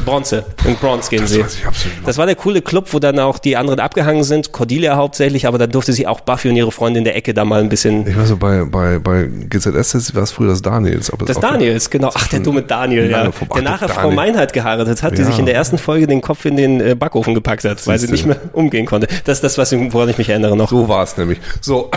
Bronze. 0.03 0.43
In 0.65 0.75
Bronze 0.75 1.09
gehen 1.09 1.25
sie. 1.27 1.41
weiß 1.43 1.55
ich 1.55 1.65
absolut 1.65 1.97
Das 2.05 2.17
war 2.17 2.25
der 2.25 2.35
coole 2.35 2.61
Club, 2.61 2.87
wo 2.91 2.99
dann 2.99 3.19
auch 3.19 3.37
die 3.39 3.55
anderen 3.57 3.79
abgehangen 3.79 4.23
sind. 4.23 4.51
Cordelia 4.51 4.95
hauptsächlich, 4.95 5.47
aber 5.47 5.57
dann 5.57 5.69
durfte 5.71 5.93
sie 5.93 6.07
auch 6.07 6.19
Buffy 6.21 6.49
und 6.49 6.55
ihre 6.55 6.71
Freunde 6.71 6.97
in 6.99 7.03
der 7.05 7.15
Ecke 7.15 7.33
da 7.33 7.45
mal 7.45 7.61
ein 7.61 7.69
bisschen. 7.69 8.07
Ich 8.07 8.17
weiß 8.17 8.29
so, 8.29 8.37
bei, 8.37 8.63
bei, 8.65 8.99
bei 8.99 9.29
GZS 9.49 10.15
war 10.15 10.23
es 10.23 10.31
früher 10.31 10.49
das 10.49 10.61
Daniels. 10.61 11.09
Aber 11.11 11.25
Das 11.25 11.39
Daniels, 11.39 11.89
genau. 11.89 12.11
Ach, 12.13 12.27
der 12.27 12.39
dumme 12.39 12.61
Daniel, 12.63 13.09
ja. 13.09 13.31
vorbei. 13.31 13.61
Der 13.61 13.67
Ach, 13.67 13.71
nachher 13.73 13.87
der 13.87 13.95
Frau 13.95 14.01
Daniel. 14.09 14.15
Meinheit 14.15 14.53
geheiratet 14.53 15.03
hat, 15.03 15.13
die 15.17 15.21
Ja. 15.21 15.25
sich 15.27 15.39
in 15.39 15.45
der 15.45 15.55
ersten 15.55 15.77
Folge 15.77 16.07
den 16.07 16.21
Kopf 16.21 16.45
in 16.45 16.57
den 16.57 16.81
äh, 16.81 16.95
Backofen 16.95 17.33
gepackt 17.33 17.63
hat, 17.65 17.85
weil 17.87 17.99
sie 17.99 18.07
nicht 18.11 18.25
mehr 18.25 18.37
umgehen 18.53 18.85
konnte. 18.85 19.07
Das 19.25 19.37
ist 19.37 19.43
das, 19.43 19.57
was 19.57 19.71
ich, 19.71 19.93
woran 19.93 20.09
ich 20.09 20.17
mich 20.17 20.29
erinnere 20.29 20.55
noch. 20.57 20.69
So 20.69 20.87
war 20.87 21.03
es 21.03 21.17
nämlich. 21.17 21.39
So, 21.61 21.89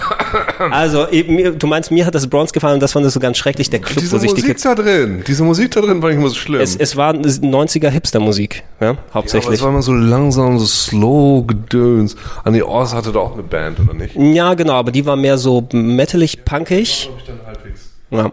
Also, 0.71 1.07
du 1.07 1.67
meinst, 1.67 1.91
mir 1.91 2.05
hat 2.07 2.15
das 2.15 2.27
Bronze 2.27 2.53
gefallen 2.53 2.75
und 2.75 2.81
das 2.83 2.93
fand 2.93 3.07
ich 3.07 3.13
so 3.13 3.21
ganz 3.21 3.39
schrecklich, 3.39 3.71
der 3.71 3.81
Club, 3.81 3.99
diese 4.01 4.13
wo 4.17 4.19
sich 4.19 4.31
die 4.31 4.41
Musik 4.41 4.47
Kids 4.49 4.63
da 4.63 4.75
drin, 4.75 5.23
diese 5.27 5.43
Musik 5.45 5.71
da 5.71 5.81
drin 5.81 6.03
war 6.03 6.11
nicht 6.11 6.19
immer 6.19 6.29
so 6.29 6.35
schlimm. 6.35 6.61
Es, 6.61 6.77
es 6.77 6.97
war 6.97 7.13
90er 7.15 7.88
Hipster-Musik, 7.91 8.63
ja, 8.81 8.91
aber 8.91 8.99
hauptsächlich. 9.15 9.55
es 9.55 9.63
war 9.63 9.71
immer 9.71 9.83
so 9.83 9.93
langsam, 9.93 10.59
so 10.59 10.67
slow 10.67 11.43
Gedöns. 11.47 12.17
An 12.45 12.53
die 12.55 12.63
Ors 12.63 12.95
hatte 12.95 13.13
da 13.13 13.19
auch 13.21 13.35
eine 13.35 13.43
Band, 13.43 13.81
oder 13.81 13.95
nicht? 13.95 14.15
Ja, 14.17 14.55
genau, 14.55 14.75
aber 14.75 14.93
die 14.93 15.05
war 15.07 15.17
mehr 15.17 15.39
so 15.39 15.67
metalig, 15.73 16.45
punkig. 16.45 17.11
Ja. 18.11 18.33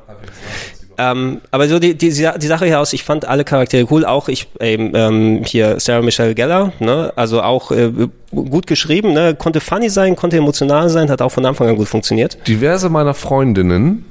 Ähm, 0.98 1.41
aber 1.52 1.68
so 1.68 1.77
die, 1.77 1.94
die, 1.95 2.07
die 2.07 2.48
Sache 2.48 2.65
hier 2.65 2.80
aus, 2.80 2.94
ich 2.94 3.03
fand 3.03 3.26
alle 3.27 3.44
Charaktere 3.44 3.86
cool, 3.91 4.06
auch 4.06 4.30
ich 4.30 4.48
ähm, 4.61 4.91
ähm, 4.95 5.41
hier 5.45 5.77
Sarah 5.82 6.02
Michelle 6.02 6.34
Gellar, 6.34 6.72
ne, 6.80 7.11
also 7.18 7.41
auch 7.41 7.72
äh, 7.72 7.91
gut 8.34 8.65
geschrieben, 8.65 9.11
ne, 9.11 9.36
konnte 9.36 9.60
funny 9.60 9.90
sein, 9.90 10.15
konnte 10.15 10.38
emotional 10.38 10.88
sein, 10.90 11.10
hat 11.10 11.22
auch 11.22 11.34
von 11.34 11.45
Anfang 11.45 11.68
an 11.68 11.76
gut 11.76 11.90
funktioniert. 11.90 12.38
Diverse 12.48 12.88
meiner 12.88 13.14
Freundinnen 13.14 14.06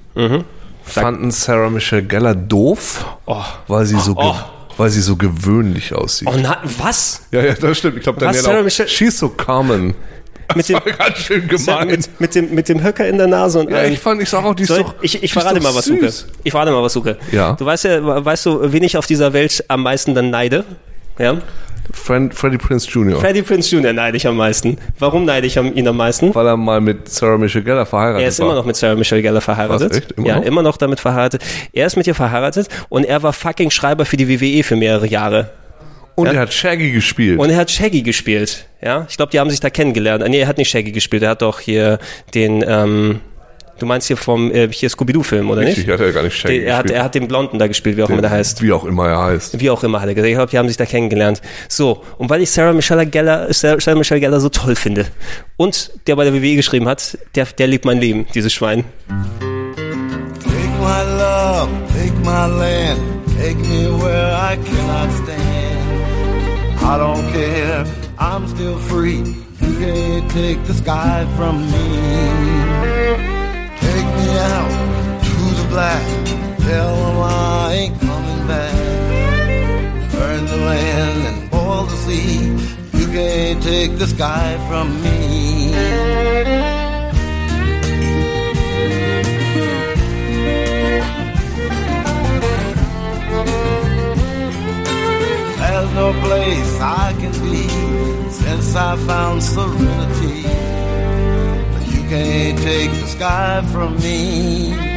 fanden 0.82 1.30
Sarah 1.30 1.70
Michelle 1.70 2.02
Gellar 2.02 2.34
doof, 2.34 3.06
Oh. 3.24 3.36
weil 3.66 3.86
sie 3.86 3.98
so, 3.98 4.14
ge- 4.14 4.24
Oh. 4.26 4.34
Weil 4.76 4.90
sie 4.90 5.00
so 5.00 5.16
gewöhnlich 5.16 5.94
aussieht. 5.94 6.28
Oh 6.30 6.36
na, 6.40 6.58
was? 6.78 7.22
Ja, 7.30 7.42
ja, 7.44 7.54
das 7.54 7.78
stimmt. 7.78 7.96
Ich 7.96 8.02
glaube, 8.02 8.20
Daniela 8.20 8.60
auch. 8.60 8.68
She's 8.88 9.18
so 9.18 9.28
common. 9.28 9.94
Mit 10.54 10.68
dem, 10.68 10.78
ganz 10.98 11.18
schön 11.18 11.48
gemein. 11.48 11.88
mit, 11.88 12.20
mit 12.20 12.34
dem 12.34 12.54
mit 12.54 12.68
dem 12.68 12.82
Höcker 12.82 13.08
in 13.08 13.16
der 13.16 13.26
Nase 13.26 13.60
und 13.60 13.70
Ja, 13.70 13.78
allem. 13.78 13.92
ich 13.94 13.98
fand, 13.98 14.20
ich 14.20 14.28
sag 14.28 14.44
auch, 14.44 14.54
die 14.54 14.64
ist 14.64 14.68
Soll, 14.68 14.82
doch. 14.82 14.94
ich, 15.00 15.22
ich 15.22 15.32
verrate 15.32 15.58
mal, 15.60 15.74
was 15.74 15.86
suche. 15.86 16.12
Ich 16.42 16.50
verrate 16.52 16.70
mal, 16.70 16.82
was 16.82 16.92
suche. 16.92 17.16
Ja. 17.32 17.54
Du 17.54 17.64
weißt 17.64 17.84
ja, 17.84 18.24
weißt 18.24 18.44
du, 18.46 18.72
wen 18.72 18.82
ich 18.82 18.96
auf 18.98 19.06
dieser 19.06 19.32
Welt 19.32 19.64
am 19.68 19.82
meisten 19.82 20.14
dann 20.14 20.28
neide? 20.30 20.64
Ja? 21.18 21.38
Fred, 21.92 22.34
Freddie 22.34 22.58
Prince 22.58 22.88
Jr. 22.90 23.20
Freddie 23.20 23.42
Prince 23.42 23.74
Jr. 23.74 23.92
neide 23.92 24.16
ich 24.16 24.26
am 24.26 24.36
meisten. 24.36 24.78
Warum 24.98 25.24
neide 25.24 25.46
ich 25.46 25.56
ihn 25.56 25.86
am 25.88 25.96
meisten? 25.96 26.34
weil 26.34 26.46
er 26.46 26.56
mal 26.56 26.80
mit 26.80 27.08
Sarah 27.08 27.38
Michelle 27.38 27.64
Gellar 27.64 27.86
verheiratet 27.86 28.22
Er 28.22 28.28
ist 28.28 28.38
war. 28.40 28.46
immer 28.46 28.54
noch 28.56 28.64
mit 28.64 28.76
Sarah 28.76 28.94
Michelle 28.94 29.22
Gellar 29.22 29.40
verheiratet. 29.40 29.90
Was, 29.90 29.96
echt? 29.98 30.12
Immer 30.12 30.26
ja, 30.26 30.36
noch? 30.36 30.44
immer 30.44 30.62
noch 30.62 30.76
damit 30.76 31.00
verheiratet. 31.00 31.42
Er 31.72 31.86
ist 31.86 31.96
mit 31.96 32.06
ihr 32.06 32.14
verheiratet 32.14 32.68
und 32.88 33.04
er 33.04 33.22
war 33.22 33.32
fucking 33.32 33.70
Schreiber 33.70 34.04
für 34.04 34.16
die 34.16 34.28
WWE 34.28 34.62
für 34.62 34.76
mehrere 34.76 35.06
Jahre. 35.06 35.50
Und 36.16 36.26
Ja. 36.26 36.32
er 36.34 36.40
hat 36.42 36.52
Shaggy 36.54 36.92
gespielt. 36.92 37.38
Und 37.40 37.50
er 37.50 37.56
hat 37.56 37.70
Shaggy 37.70 38.02
gespielt. 38.02 38.66
Ja, 38.80 39.06
ich 39.08 39.16
glaube, 39.16 39.32
die 39.32 39.40
haben 39.40 39.50
sich 39.50 39.58
da 39.60 39.68
kennengelernt. 39.70 40.24
Nee, 40.28 40.38
er 40.40 40.46
hat 40.46 40.58
nicht 40.58 40.70
Shaggy 40.70 40.92
gespielt. 40.92 41.22
Er 41.24 41.30
hat 41.30 41.42
doch 41.42 41.58
hier 41.58 41.98
den, 42.34 42.64
ähm, 42.66 43.20
du 43.78 43.86
meinst 43.86 44.06
hier 44.06 44.16
vom 44.16 44.50
äh, 44.52 44.68
hier 44.70 44.88
Scooby-Doo-Film, 44.88 45.50
oder 45.50 45.62
Richtig, 45.62 45.86
nicht? 45.86 45.92
hat 45.92 46.00
er 46.00 46.12
gar 46.12 46.22
nicht 46.22 46.36
Shaggy 46.36 46.58
Den, 46.60 46.66
er, 46.68 46.76
hat, 46.76 46.82
gespielt. 46.84 46.98
er 46.98 47.04
hat 47.04 47.14
den 47.14 47.28
Blonden 47.28 47.58
da 47.58 47.66
gespielt, 47.66 47.96
wie 47.96 48.02
auch 48.02 48.10
immer 48.10 48.22
der 48.22 48.30
heißt. 48.30 48.62
Wie 48.62 48.72
auch 48.72 48.84
immer 48.84 49.08
er 49.08 49.22
heißt. 49.22 49.60
Wie 49.60 49.70
auch 49.70 49.82
immer 49.84 50.00
hat 50.00 50.08
er 50.08 50.14
gesagt. 50.14 50.30
Ich 50.30 50.36
glaube, 50.36 50.50
die 50.50 50.58
haben 50.58 50.68
sich 50.68 50.76
da 50.76 50.86
kennengelernt. 50.86 51.40
So, 51.68 52.02
und 52.18 52.30
weil 52.30 52.42
ich 52.42 52.50
Sarah 52.50 52.72
Michelle 52.72 53.06
Gellar, 53.06 53.52
Sarah 53.52 53.94
Michelle 53.94 54.20
Gellar 54.20 54.40
so 54.40 54.48
toll 54.48 54.74
finde 54.76 55.06
und 55.56 55.90
der 56.06 56.16
bei 56.16 56.24
der 56.24 56.34
WWE 56.34 56.56
geschrieben 56.56 56.88
hat, 56.88 57.18
der, 57.34 57.46
der 57.46 57.66
liebt 57.66 57.84
mein 57.84 57.98
Leben, 57.98 58.26
dieses 58.34 58.52
Schwein. 58.52 58.84
Take 59.08 60.54
my 60.80 61.02
love, 61.18 61.68
take 61.94 62.14
my 62.24 62.46
land, 62.46 63.00
take 63.40 63.58
me 63.58 63.88
where 64.02 64.32
I 64.34 64.56
cannot 64.56 65.10
stand. 65.22 65.40
I 66.82 66.98
don't 66.98 67.32
care, 67.32 67.84
I'm 68.18 68.46
still 68.48 68.76
free. 68.88 69.22
You 69.60 69.72
can't 69.80 70.30
take 70.32 70.58
the 70.66 70.74
sky 70.74 71.26
from 71.36 71.62
me. 71.70 73.33
Black, 75.74 76.06
tell 76.60 76.94
them 76.94 77.18
I 77.18 77.72
ain't 77.72 78.00
coming 78.00 78.46
back. 78.46 78.74
Burn 80.12 80.44
the 80.46 80.56
land 80.56 81.20
and 81.28 81.50
boil 81.50 81.84
the 81.86 81.96
sea. 82.06 82.36
You 82.98 83.06
can't 83.08 83.60
take 83.60 83.98
the 83.98 84.06
sky 84.06 84.56
from 84.68 84.86
me. 85.02 85.72
There's 95.58 95.92
no 96.02 96.08
place 96.24 96.72
I 96.80 97.14
can 97.20 97.34
be 97.44 97.66
since 98.30 98.76
I 98.76 98.96
found 99.08 99.42
serenity. 99.42 100.42
But 101.72 101.84
you 101.92 102.02
can't 102.08 102.58
take 102.58 102.92
the 102.92 103.08
sky 103.08 103.62
from 103.72 103.96
me. 103.96 104.93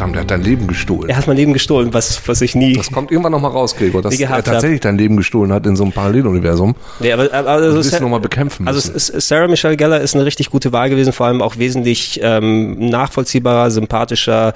Verdammt, 0.00 0.16
er 0.16 0.20
hat 0.22 0.30
dein 0.30 0.40
Leben 0.42 0.66
gestohlen. 0.66 1.10
Er 1.10 1.16
hat 1.18 1.26
mein 1.26 1.36
Leben 1.36 1.52
gestohlen, 1.52 1.92
was, 1.92 2.26
was 2.26 2.40
ich 2.40 2.54
nie. 2.54 2.72
Das 2.72 2.90
kommt 2.90 3.10
irgendwann 3.10 3.32
nochmal 3.32 3.50
raus, 3.50 3.76
Gregor, 3.76 4.00
dass 4.00 4.18
er 4.18 4.42
tatsächlich 4.42 4.80
dein 4.80 4.96
Leben 4.96 5.18
gestohlen 5.18 5.52
hat 5.52 5.66
in 5.66 5.76
so 5.76 5.82
einem 5.82 5.92
Paralleluniversum. 5.92 6.74
Nee, 7.00 7.12
aber, 7.12 7.30
aber 7.34 7.48
also 7.50 7.76
wirst 7.76 7.90
Sa- 7.90 8.00
nochmal 8.00 8.20
bekämpfen 8.20 8.66
Also 8.66 8.92
müssen. 8.92 9.14
ist- 9.18 9.28
Sarah 9.28 9.46
Michelle 9.46 9.76
Gellar 9.76 10.00
ist 10.00 10.14
eine 10.14 10.24
richtig 10.24 10.48
gute 10.48 10.72
Wahl 10.72 10.88
gewesen, 10.88 11.12
vor 11.12 11.26
allem 11.26 11.42
auch 11.42 11.58
wesentlich 11.58 12.18
ähm, 12.22 12.88
nachvollziehbarer, 12.88 13.70
sympathischer, 13.70 14.54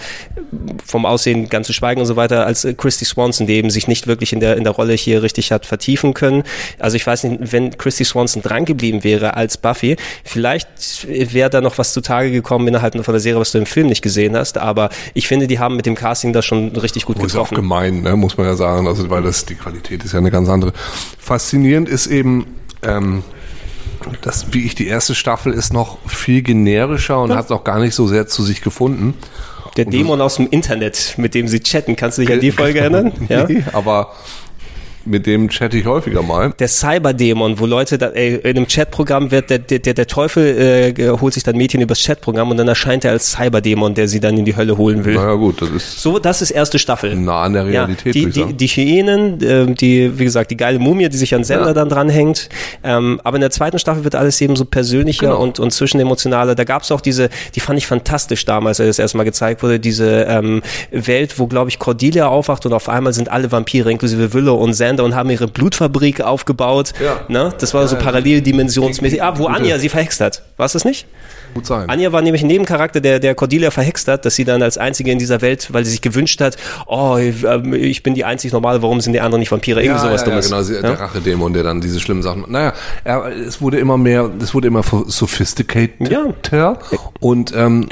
vom 0.86 1.04
Aussehen 1.04 1.50
ganz 1.50 1.66
zu 1.66 1.74
schweigen 1.74 2.00
und 2.00 2.06
so 2.06 2.16
weiter, 2.16 2.46
als 2.46 2.64
äh, 2.64 2.72
Christy 2.72 3.04
Swanson, 3.04 3.46
die 3.46 3.54
eben 3.56 3.68
sich 3.68 3.86
nicht 3.86 4.06
wirklich 4.06 4.32
in 4.32 4.40
der, 4.40 4.56
in 4.56 4.64
der 4.64 4.72
Rolle 4.72 4.94
hier 4.94 5.22
richtig 5.22 5.52
hat 5.52 5.66
vertiefen 5.66 6.14
können. 6.14 6.42
Also 6.78 6.96
ich 6.96 7.06
weiß 7.06 7.24
nicht, 7.24 7.52
wenn 7.52 7.76
Christy 7.76 8.06
Swanson 8.06 8.40
dran 8.40 8.64
geblieben 8.64 9.04
wäre 9.04 9.34
als 9.36 9.58
Buffy, 9.58 9.96
vielleicht 10.24 11.06
wäre 11.06 11.50
da 11.50 11.60
noch 11.60 11.76
was 11.76 11.92
zutage 11.92 12.30
gekommen 12.30 12.66
innerhalb 12.66 12.94
von 12.94 13.12
der 13.12 13.20
Serie, 13.20 13.40
was 13.40 13.52
du 13.52 13.58
im 13.58 13.66
Film 13.66 13.88
nicht 13.88 14.00
gesehen 14.00 14.34
hast, 14.36 14.56
aber 14.56 14.88
ich 15.12 15.26
finde 15.28 15.33
finde, 15.34 15.48
die 15.48 15.58
haben 15.58 15.74
mit 15.74 15.84
dem 15.84 15.96
Casting 15.96 16.32
das 16.32 16.44
schon 16.44 16.68
richtig 16.76 17.06
gut 17.06 17.16
Das 17.18 17.24
ist 17.24 17.32
auch 17.36 17.48
getroffen. 17.48 17.56
gemein, 17.56 18.02
ne, 18.02 18.14
muss 18.16 18.36
man 18.36 18.46
ja 18.46 18.54
sagen, 18.54 18.86
also 18.86 19.10
weil 19.10 19.22
das 19.24 19.44
die 19.44 19.56
Qualität 19.56 20.04
ist 20.04 20.12
ja 20.12 20.20
eine 20.20 20.30
ganz 20.30 20.48
andere. 20.48 20.72
Faszinierend 21.18 21.88
ist 21.88 22.06
eben, 22.06 22.46
ähm, 22.82 23.24
das, 24.22 24.52
wie 24.52 24.64
ich 24.64 24.76
die 24.76 24.86
erste 24.86 25.14
Staffel 25.16 25.52
ist 25.52 25.72
noch 25.72 25.98
viel 26.06 26.42
generischer 26.42 27.20
und 27.20 27.34
hat 27.34 27.50
auch 27.50 27.64
gar 27.64 27.80
nicht 27.80 27.96
so 27.96 28.06
sehr 28.06 28.28
zu 28.28 28.44
sich 28.44 28.60
gefunden. 28.60 29.14
Der 29.76 29.86
Dämon 29.86 30.20
aus 30.20 30.36
dem 30.36 30.48
Internet, 30.48 31.14
mit 31.16 31.34
dem 31.34 31.48
sie 31.48 31.58
chatten, 31.60 31.96
kannst 31.96 32.18
du 32.18 32.22
dich 32.22 32.32
an 32.32 32.38
die 32.38 32.52
Folge 32.52 32.78
erinnern? 32.78 33.12
Ja? 33.28 33.44
Nee, 33.48 33.64
aber 33.72 34.12
mit 35.06 35.26
dem 35.26 35.48
chatte 35.48 35.76
ich 35.78 35.86
häufiger 35.86 36.22
mal. 36.22 36.52
Der 36.58 36.68
Cyberdämon, 36.68 37.58
wo 37.58 37.66
Leute 37.66 37.98
da, 37.98 38.08
ey, 38.08 38.36
in 38.36 38.56
einem 38.56 38.66
Chatprogramm 38.68 39.30
wird 39.30 39.50
der, 39.50 39.58
der, 39.58 39.78
der 39.94 40.06
Teufel 40.06 40.94
äh, 40.98 41.08
holt 41.20 41.34
sich 41.34 41.42
dann 41.42 41.56
Mädchen 41.56 41.80
übers 41.80 42.02
Chatprogramm 42.02 42.50
und 42.50 42.56
dann 42.56 42.68
erscheint 42.68 43.04
er 43.04 43.12
als 43.12 43.32
Cyberdämon, 43.32 43.94
der 43.94 44.08
sie 44.08 44.20
dann 44.20 44.36
in 44.38 44.44
die 44.44 44.56
Hölle 44.56 44.76
holen 44.78 45.04
will. 45.04 45.14
Naja 45.14 45.34
gut, 45.34 45.60
das 45.62 45.70
ist 45.70 46.00
So, 46.00 46.18
das 46.18 46.42
ist 46.42 46.50
erste 46.50 46.78
Staffel. 46.78 47.14
nah 47.16 47.42
an 47.42 47.52
der 47.54 47.66
Realität, 47.66 48.14
ja, 48.14 48.22
die, 48.30 48.30
die, 48.30 48.52
die 48.54 48.66
Hyänen, 48.66 49.42
äh, 49.42 49.66
die, 49.74 50.18
wie 50.18 50.24
gesagt, 50.24 50.50
die 50.50 50.56
geile 50.56 50.78
Mumie, 50.78 51.08
die 51.08 51.16
sich 51.16 51.34
an 51.34 51.44
Sender 51.44 51.68
Ja. 51.68 51.72
dann 51.74 51.88
dranhängt. 51.88 52.48
Ähm, 52.82 53.20
aber 53.24 53.36
in 53.36 53.40
der 53.42 53.50
zweiten 53.50 53.78
Staffel 53.78 54.04
wird 54.04 54.14
alles 54.14 54.40
eben 54.40 54.56
so 54.56 54.64
persönlicher 54.64 55.26
Genau. 55.28 55.40
und, 55.40 55.60
und 55.60 55.70
zwischenemotionaler. 55.72 56.54
Da 56.54 56.64
gab 56.64 56.82
es 56.82 56.90
auch 56.90 57.00
diese, 57.00 57.28
die 57.54 57.60
fand 57.60 57.78
ich 57.78 57.86
fantastisch 57.86 58.44
damals, 58.44 58.80
als 58.80 58.88
das 58.88 58.98
erstmal 58.98 59.24
gezeigt 59.24 59.62
wurde, 59.62 59.78
diese 59.80 60.24
ähm, 60.28 60.62
Welt, 60.90 61.38
wo, 61.38 61.46
glaube 61.46 61.70
ich, 61.70 61.78
Cordelia 61.78 62.26
aufwacht 62.28 62.66
und 62.66 62.72
auf 62.72 62.88
einmal 62.88 63.12
sind 63.12 63.30
alle 63.30 63.50
Vampire, 63.52 63.90
inklusive 63.90 64.32
Willow 64.34 64.54
und 64.56 64.72
Sander 64.94 65.04
und 65.04 65.14
haben 65.14 65.30
ihre 65.30 65.48
Blutfabrik 65.48 66.20
aufgebaut. 66.20 66.92
Ja. 67.02 67.20
Ne? 67.28 67.52
Das 67.58 67.74
war 67.74 67.86
so 67.88 67.96
paralleldimensionsmäßig. 67.96 69.22
Ah, 69.22 69.34
wo 69.38 69.46
Anja 69.46 69.78
sie 69.78 69.88
verhext 69.88 70.20
hat. 70.20 70.42
War 70.56 70.66
es 70.66 70.72
das 70.72 70.84
nicht? 70.84 71.06
gut 71.54 71.66
sein. 71.66 71.88
Anja 71.88 72.10
war 72.10 72.20
nämlich 72.20 72.42
ein 72.42 72.48
Nebencharakter, 72.48 73.00
der, 73.00 73.20
der 73.20 73.36
Cordelia 73.36 73.70
verhext 73.70 74.08
hat, 74.08 74.24
dass 74.24 74.34
sie 74.34 74.44
dann 74.44 74.60
als 74.60 74.76
einzige 74.76 75.12
in 75.12 75.20
dieser 75.20 75.40
Welt, 75.40 75.68
weil 75.72 75.84
sie 75.84 75.92
sich 75.92 76.00
gewünscht 76.02 76.40
hat, 76.40 76.56
oh, 76.88 77.16
ähm, 77.16 77.74
ich 77.74 78.02
bin 78.02 78.14
die 78.14 78.24
einzig 78.24 78.52
normale, 78.52 78.82
warum 78.82 79.00
sind 79.00 79.12
die 79.12 79.20
anderen 79.20 79.38
nicht 79.38 79.52
Vampire? 79.52 79.80
Irgendwie 79.80 80.00
sowas 80.00 80.22
ja, 80.22 80.26
ja, 80.26 80.32
Dummes. 80.32 80.48
genau, 80.48 80.62
sie- 80.62 80.74
Ja? 80.74 80.80
der 80.82 80.98
Rachedämon, 80.98 81.52
der 81.52 81.62
dann 81.62 81.80
diese 81.80 82.00
schlimmen 82.00 82.24
Sachen. 82.24 82.44
Naja, 82.48 82.72
er, 83.04 83.26
es 83.26 83.60
wurde 83.60 83.78
immer 83.78 83.96
mehr, 83.96 84.28
es 84.42 84.52
wurde 84.52 84.66
immer 84.66 84.82
sophisticated 85.06 86.10
Ja. 86.50 86.76
und 87.20 87.52
ähm, 87.56 87.88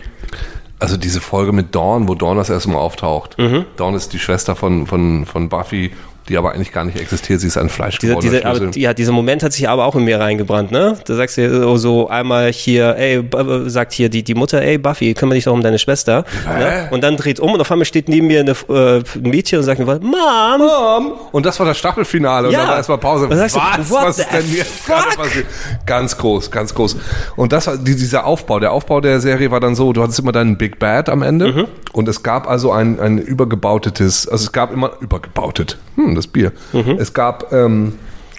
also 0.81 0.97
diese 0.97 1.21
Folge 1.21 1.53
mit 1.53 1.73
Dawn, 1.73 2.09
wo 2.09 2.17
Dawn 2.17 2.37
das 2.39 2.51
erste 2.51 2.69
Mal 2.71 2.79
auftaucht. 2.79 3.39
Mhm. 3.39 3.65
Dawn 3.77 3.95
ist 3.95 4.13
die 4.13 4.19
Schwester 4.19 4.57
von 4.57 4.89
von 4.89 5.25
von 5.25 5.49
Buffy, 5.49 5.93
die 6.29 6.37
aber 6.39 6.53
eigentlich 6.53 6.73
gar 6.73 6.85
nicht 6.85 6.99
existiert. 7.01 7.41
Sie 7.41 7.47
ist 7.49 7.57
ein 7.57 7.69
Fleisch 7.69 7.99
Dieser, 7.99 8.17
dieser, 8.17 8.47
aber, 8.47 8.71
ja, 8.77 8.95
dieser 8.95 9.13
Moment 9.13 9.43
hat 9.43 9.53
sich 9.53 9.69
aber 9.69 9.85
auch 9.87 9.97
in 9.97 10.05
mir 10.05 10.21
reingebrannt, 10.21 10.71
ne? 10.71 10.97
Da 11.07 11.15
sagst 11.15 11.37
du 11.39 11.77
so- 11.77 12.09
einmal 12.09 12.53
hier, 12.53 12.97
ey, 12.97 13.23
B- 13.23 13.69
sagt 13.69 13.93
hier 13.93 14.09
die, 14.09 14.23
die 14.23 14.35
Mutter, 14.35 14.63
ey, 14.63 14.79
Buffy, 14.79 15.15
kümmere 15.15 15.35
dich 15.37 15.45
doch 15.45 15.53
um 15.53 15.63
deine 15.63 15.79
Schwester. 15.79 16.25
Ne? 16.47 16.89
Und 16.91 17.03
dann 17.03 17.17
dreht 17.17 17.41
um 17.41 17.53
und 17.53 17.61
auf 17.61 17.71
einmal 17.71 17.85
steht 17.85 18.09
neben 18.09 18.27
mir 18.27 18.41
eine, 18.41 18.53
äh, 18.53 18.99
ein 19.17 19.23
Mädchen 19.31 19.59
und 19.59 19.65
sagt 19.65 19.79
mir, 19.79 19.87
Mom, 19.87 20.11
Mom! 20.59 21.13
Und 21.33 21.47
das 21.47 21.59
war 21.59 21.67
das 21.67 21.79
Staffelfinale. 21.79 22.49
Und 22.49 22.53
Ja. 22.55 22.61
dann 22.61 22.69
war 22.69 22.77
erstmal 22.77 22.99
Pause. 22.99 23.29
Was 23.31 23.39
sagst 23.39 23.57
du? 23.57 23.61
Was, 23.61 23.91
What 23.91 24.03
was 24.05 24.19
ist 24.19 24.33
denn 24.33 24.43
hier 24.45 24.65
passiert? 24.65 25.47
Ganz 25.87 26.17
groß, 26.17 26.51
ganz 26.51 26.75
groß. 26.75 26.97
Und 27.37 27.53
das 27.53 27.67
war 27.67 27.77
die, 27.77 27.97
dieser 27.97 28.27
Aufbau. 28.27 28.61
Der 28.61 28.73
Aufbau 28.73 29.01
der 29.01 29.21
Serie 29.21 29.51
war 29.51 29.61
dann 29.61 29.75
so, 29.75 29.93
du 29.93 30.03
hattest 30.03 30.19
immer 30.21 30.33
deinen 30.33 30.57
Big 30.57 30.79
Bad 30.79 31.09
am 31.09 31.23
Ende. 31.23 31.53
Mhm. 31.53 31.65
Und 31.93 32.09
es 32.09 32.23
gab 32.23 32.49
also 32.49 32.73
ein, 32.73 33.01
ein 33.01 33.19
übergebautetes, 33.19 34.29
also 34.29 34.45
es 34.45 34.53
gab 34.53 34.73
immer 34.73 34.93
übergebautet. 35.01 35.79
Hm, 35.97 36.12
das 36.15 36.27
Bier. 36.27 36.53
Mhm. 36.73 36.97
Es 36.99 37.13
gab, 37.13 37.53
ähm, 37.53 37.95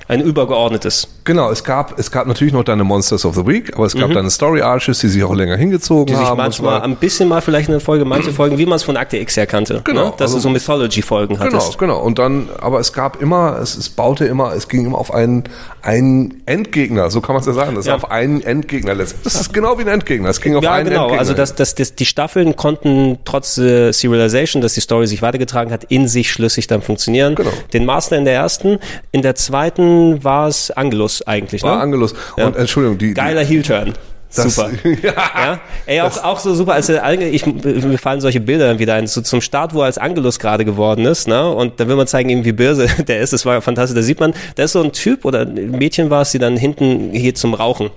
ein 0.07 0.21
übergeordnetes. 0.21 1.07
genau, 1.23 1.49
es 1.51 1.63
gab, 1.63 1.97
es 1.99 2.11
gab 2.11 2.27
natürlich 2.27 2.53
noch 2.53 2.63
deine 2.63 2.83
Monsters 2.83 3.25
of 3.25 3.35
the 3.35 3.45
Week, 3.47 3.73
aber 3.75 3.85
es 3.85 3.95
gab 3.95 4.11
deine 4.11 4.29
Story 4.29 4.61
Arches, 4.61 4.99
die 4.99 5.07
sich 5.07 5.23
auch 5.23 5.33
länger 5.33 5.55
hingezogen 5.55 6.03
Mhm. 6.03 6.07
Die 6.07 6.15
sich 6.15 6.25
haben. 6.29 6.37
manchmal 6.37 6.81
ein 6.81 6.95
bisschen 6.97 7.29
mal 7.29 7.41
vielleicht 7.41 7.69
eine 7.69 7.79
Folge, 7.79 8.03
manche 8.05 8.31
Folgen, 8.33 8.57
wie 8.57 8.65
man 8.65 8.75
es 8.75 8.83
von 8.83 8.97
Akte 8.97 9.17
X 9.17 9.37
her 9.37 9.45
kannte. 9.47 9.81
Genau, 9.83 10.05
Ne? 10.07 10.13
Dass 10.17 10.33
also- 10.33 10.35
du 10.37 10.41
so 10.41 10.49
Mythology-Folgen 10.49 11.35
Genau, 11.37 11.45
hattest. 11.45 11.77
genau. 11.77 11.99
Und 12.01 12.19
dann, 12.19 12.49
aber 12.59 12.79
es 12.79 12.91
gab 12.93 13.21
immer, 13.21 13.57
es, 13.61 13.75
es 13.77 13.89
baute 13.89 14.25
immer, 14.25 14.53
es 14.53 14.67
ging 14.67 14.85
immer 14.85 14.97
auf 14.97 15.13
einen, 15.13 15.43
einen 15.81 16.41
Endgegner, 16.45 17.09
so 17.09 17.21
kann 17.21 17.33
man 17.35 17.41
es 17.41 17.47
ja 17.47 17.53
sagen. 17.53 17.75
Das 17.75 17.85
Ja. 17.85 17.95
auf 17.95 18.11
einen 18.11 18.41
Endgegner. 18.43 18.95
Das 18.95 19.13
ist 19.23 19.53
genau 19.53 19.77
wie 19.77 19.83
ein 19.83 19.87
Endgegner. 19.87 20.29
Es 20.29 20.41
ging 20.41 20.55
auf 20.55 20.63
Ja, 20.63 20.73
einen 20.73 20.89
genau. 20.89 21.03
Endgegner. 21.03 21.19
Also 21.19 21.33
das, 21.33 21.55
das, 21.55 21.75
das, 21.75 21.95
die 21.95 22.05
Staffeln 22.05 22.55
konnten 22.55 23.19
trotz 23.25 23.57
äh, 23.57 23.91
Serialization, 23.91 24.61
dass 24.61 24.73
die 24.73 24.81
Story 24.81 25.07
sich 25.07 25.21
weitergetragen 25.21 25.71
hat, 25.71 25.85
in 25.85 26.07
sich 26.07 26.31
schlüssig 26.31 26.67
dann 26.67 26.81
funktionieren. 26.81 27.35
Genau. 27.35 27.51
Den 27.73 27.85
Master 27.85 28.17
in 28.17 28.25
der 28.25 28.33
ersten, 28.33 28.79
in 29.11 29.21
der 29.21 29.35
zweiten 29.35 29.93
war 30.21 30.47
es 30.47 30.71
Angelus 30.71 31.21
eigentlich. 31.25 31.63
war 31.63 31.75
ne? 31.77 31.81
Angelus. 31.81 32.13
Ja. 32.37 32.47
Und 32.47 32.55
Entschuldigung, 32.55 32.97
die, 32.97 33.13
Geiler 33.13 33.43
Heel-Turn. 33.43 33.93
Das- 34.35 34.55
Super. 34.55 34.71
ja. 35.03 35.13
Ja, 35.35 35.59
ey, 35.85 36.01
auch, 36.01 36.23
auch 36.23 36.39
so 36.39 36.55
super, 36.55 36.73
als 36.73 36.89
er, 36.89 37.05
Ange- 37.05 37.27
ich, 37.29 37.45
mir 37.45 37.97
fallen 37.99 38.19
solche 38.19 38.39
Bilder 38.39 38.67
dann 38.67 38.79
wieder 38.79 38.95
ein, 38.95 39.05
so 39.05 39.21
zum 39.21 39.41
Start, 39.41 39.75
wo 39.75 39.81
er 39.81 39.85
als 39.85 39.99
Angelus 39.99 40.39
gerade 40.39 40.65
geworden 40.65 41.05
ist, 41.05 41.27
ne, 41.27 41.47
und 41.51 41.79
da 41.79 41.87
will 41.87 41.95
man 41.95 42.07
zeigen, 42.07 42.29
eben 42.29 42.43
wie 42.43 42.51
böse 42.51 42.87
der 43.07 43.19
ist, 43.19 43.31
das 43.33 43.45
war 43.45 43.53
ja 43.53 43.61
fantastisch, 43.61 43.95
da 43.95 44.01
sieht 44.01 44.19
man, 44.19 44.33
da 44.55 44.63
ist 44.63 44.71
so 44.71 44.81
ein 44.81 44.91
Typ, 44.91 45.23
oder 45.25 45.41
ein 45.41 45.69
Mädchen 45.71 46.09
war 46.09 46.23
es, 46.23 46.31
die 46.31 46.39
dann 46.39 46.57
hinten 46.57 47.11
hier 47.11 47.35
zum 47.35 47.53
Rauchen, 47.53 47.91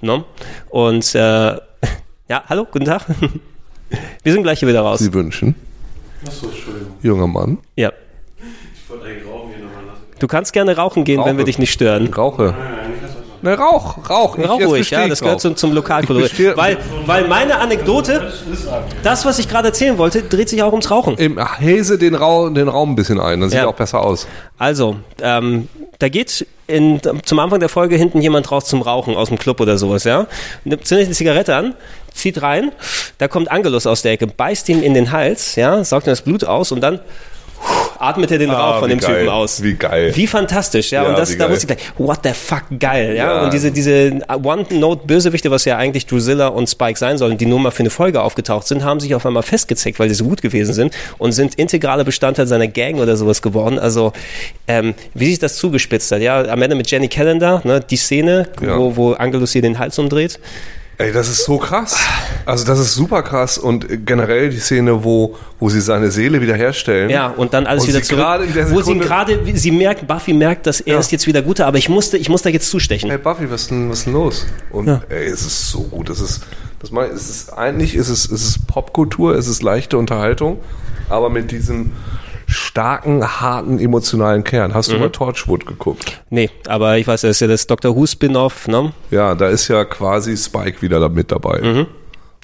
ne, 0.00 0.24
und, 0.70 1.14
äh, 1.14 1.18
ja, 2.28 2.42
hallo, 2.48 2.66
guten 2.70 2.86
Tag, 2.86 3.04
wir 4.22 4.32
sind 4.32 4.42
gleich 4.44 4.60
hier 4.60 4.68
wieder 4.68 4.80
raus, 4.80 5.00
Sie 5.00 5.12
wünschen. 5.12 5.54
Junger 7.02 7.26
Mann. 7.26 7.58
ja. 7.76 7.92
Du 10.22 10.28
kannst 10.28 10.52
gerne 10.52 10.76
rauchen 10.76 11.02
gehen, 11.02 11.18
wenn 11.18 11.30
Rauche. 11.30 11.38
wir 11.38 11.44
dich 11.44 11.58
nicht 11.58 11.72
stören. 11.72 12.06
Rauche. 12.14 12.54
Ne, 13.42 13.58
Rauch, 13.58 14.08
Rauch. 14.08 14.38
Ich- 14.38 14.48
Rauch 14.48 14.60
ruhig, 14.60 14.88
ja, 14.90 15.08
das 15.08 15.20
gehört 15.20 15.40
zum, 15.40 15.56
zum 15.56 15.70
Ich 15.70 15.74
Lokalkolorit. 15.74 16.56
Weil, 16.56 16.76
weil 17.06 17.26
meine 17.26 17.58
Anekdote, 17.58 18.32
das, 19.02 19.24
was 19.24 19.40
ich 19.40 19.48
gerade 19.48 19.66
erzählen 19.68 19.98
wollte, 19.98 20.22
dreht 20.22 20.48
sich 20.48 20.62
auch 20.62 20.70
ums 20.70 20.92
Rauchen. 20.92 21.16
Im 21.16 21.44
Häse 21.58 21.98
den, 21.98 22.14
Rau, 22.14 22.50
den 22.50 22.68
Raum 22.68 22.92
ein 22.92 22.94
bisschen 22.94 23.18
ein, 23.18 23.40
dann 23.40 23.50
sieht 23.50 23.56
Ja. 23.56 23.64
er 23.64 23.70
auch 23.70 23.74
besser 23.74 24.00
aus. 24.00 24.28
Also, 24.58 24.94
ähm, 25.20 25.66
da 25.98 26.08
geht 26.08 26.46
in, 26.68 27.00
zum 27.24 27.40
Anfang 27.40 27.58
der 27.58 27.68
Folge 27.68 27.96
hinten 27.96 28.22
jemand 28.22 28.48
raus 28.52 28.66
zum 28.66 28.80
Rauchen 28.80 29.16
aus 29.16 29.26
dem 29.26 29.40
Club 29.40 29.60
oder 29.60 29.76
sowas, 29.76 30.04
ja. 30.04 30.28
Nimmt 30.62 30.86
zündet 30.86 31.06
eine 31.06 31.14
Zigarette 31.16 31.56
an, 31.56 31.74
zieht 32.14 32.42
rein, 32.42 32.70
da 33.18 33.26
kommt 33.26 33.50
Angelus 33.50 33.88
aus 33.88 34.02
der 34.02 34.12
Ecke, 34.12 34.28
beißt 34.28 34.68
ihm 34.68 34.84
in 34.84 34.94
den 34.94 35.10
Hals, 35.10 35.56
ja, 35.56 35.82
saugt 35.82 36.06
ihm 36.06 36.10
das 36.10 36.22
Blut 36.22 36.44
aus 36.44 36.70
und 36.70 36.80
dann 36.80 37.00
atmet 38.02 38.30
er 38.32 38.38
den 38.38 38.50
Rauch 38.50 38.80
von 38.80 38.84
Ah, 38.84 38.88
dem 38.88 38.98
geil, 38.98 39.14
Typen 39.20 39.28
aus. 39.28 39.62
wie 39.62 39.74
geil. 39.74 40.12
Wie 40.14 40.26
fantastisch, 40.26 40.90
ja. 40.90 41.04
Ja, 41.04 41.08
und 41.10 41.18
das, 41.18 41.36
da 41.38 41.48
wusste 41.48 41.66
ich 41.72 41.78
gleich, 41.78 41.92
what 41.98 42.18
the 42.24 42.30
fuck, 42.34 42.64
geil, 42.78 43.14
ja. 43.16 43.24
Ja. 43.36 43.44
Und 43.44 43.52
diese, 43.52 43.70
diese 43.70 44.18
One-Note-Bösewichte, 44.42 45.50
was 45.50 45.64
ja 45.64 45.76
eigentlich 45.76 46.06
Drusilla 46.06 46.48
und 46.48 46.68
Spike 46.68 46.98
sein 46.98 47.18
sollen, 47.18 47.38
die 47.38 47.46
nur 47.46 47.60
mal 47.60 47.70
für 47.70 47.80
eine 47.80 47.90
Folge 47.90 48.20
aufgetaucht 48.22 48.66
sind, 48.66 48.84
haben 48.84 49.00
sich 49.00 49.14
auf 49.14 49.24
einmal 49.26 49.42
festgezeckt, 49.42 49.98
weil 49.98 50.08
die 50.08 50.14
so 50.14 50.24
gut 50.24 50.42
gewesen 50.42 50.74
sind 50.74 50.94
und 51.18 51.32
sind 51.32 51.54
integrale 51.56 52.04
Bestandteil 52.04 52.46
seiner 52.46 52.68
Gang 52.68 52.96
oder 52.98 53.16
sowas 53.16 53.42
geworden. 53.42 53.78
Also, 53.78 54.12
ähm, 54.68 54.94
wie 55.14 55.26
sich 55.26 55.38
das 55.38 55.56
zugespitzt 55.56 56.10
hat, 56.12 56.20
ja. 56.20 56.42
Am 56.48 56.60
Ende 56.62 56.76
mit 56.76 56.90
Jenny 56.90 57.08
Callender, 57.08 57.60
ne, 57.64 57.80
die 57.80 57.96
Szene, 57.96 58.48
Ja. 58.60 58.76
wo, 58.78 58.96
wo 58.96 59.12
Angelus 59.12 59.54
ihr 59.54 59.62
den 59.62 59.78
Hals 59.78 59.98
umdreht. 59.98 60.38
Ey, 61.02 61.12
das 61.12 61.28
ist 61.28 61.44
so 61.44 61.58
krass. 61.58 61.96
Also 62.46 62.64
das 62.64 62.78
ist 62.78 62.94
super 62.94 63.22
krass 63.22 63.58
und 63.58 63.86
generell 64.06 64.50
die 64.50 64.58
Szene, 64.58 65.02
wo, 65.04 65.36
wo 65.58 65.68
sie 65.68 65.80
seine 65.80 66.10
Seele 66.10 66.40
wiederherstellen. 66.40 67.10
Ja, 67.10 67.26
und 67.28 67.54
dann 67.54 67.66
alles 67.66 67.84
Und 67.84 67.88
wieder 67.90 68.02
zurück. 68.02 68.70
wo 68.70 68.82
sie 68.82 68.98
gerade, 68.98 69.38
sie 69.54 69.70
merkt, 69.72 70.06
Buffy 70.06 70.32
merkt, 70.32 70.66
dass 70.66 70.80
er 70.80 70.94
Ja. 70.94 71.00
ist 71.00 71.10
jetzt 71.10 71.26
wieder 71.26 71.42
guter, 71.42 71.66
aber 71.66 71.78
ich 71.78 71.88
musste, 71.88 72.18
ich 72.18 72.28
muss 72.28 72.42
da 72.42 72.50
jetzt 72.50 72.68
zustechen. 72.70 73.10
Hey 73.10 73.18
Buffy, 73.18 73.50
was 73.50 73.62
ist 73.62 73.70
denn, 73.70 73.90
was 73.90 73.98
ist 74.00 74.04
denn 74.06 74.12
los? 74.12 74.46
Und 74.70 74.86
Ja. 74.86 75.02
ey, 75.08 75.26
es 75.26 75.42
ist 75.42 75.70
so 75.70 75.80
gut. 75.82 76.08
Es 76.10 76.20
ist, 76.20 76.42
das 76.80 76.90
mein, 76.90 77.10
es 77.10 77.28
ist 77.28 77.52
eigentlich 77.52 77.94
ist 77.96 78.08
es, 78.08 78.24
es 78.30 78.44
ist 78.44 78.66
Popkultur, 78.66 79.34
es 79.36 79.48
ist 79.48 79.62
leichte 79.62 79.98
Unterhaltung, 79.98 80.58
aber 81.08 81.30
mit 81.30 81.50
diesem 81.50 81.92
starken, 82.52 83.24
harten, 83.40 83.78
emotionalen 83.78 84.44
Kern. 84.44 84.74
Hast 84.74 84.90
du 84.90 84.94
Mhm. 84.94 85.00
mal 85.00 85.10
Torchwood 85.10 85.66
geguckt? 85.66 86.20
Nee, 86.30 86.50
aber 86.66 86.98
ich 86.98 87.06
weiß, 87.06 87.22
das 87.22 87.30
ist 87.32 87.40
ja 87.40 87.46
das 87.48 87.66
Doctor 87.66 87.96
Who 87.96 88.06
Spin-off, 88.06 88.68
ne? 88.68 88.92
Ja, 89.10 89.34
da 89.34 89.48
ist 89.48 89.68
ja 89.68 89.84
quasi 89.84 90.36
Spike 90.36 90.82
wieder 90.82 91.08
mit 91.08 91.32
dabei. 91.32 91.60
Mhm. 91.60 91.86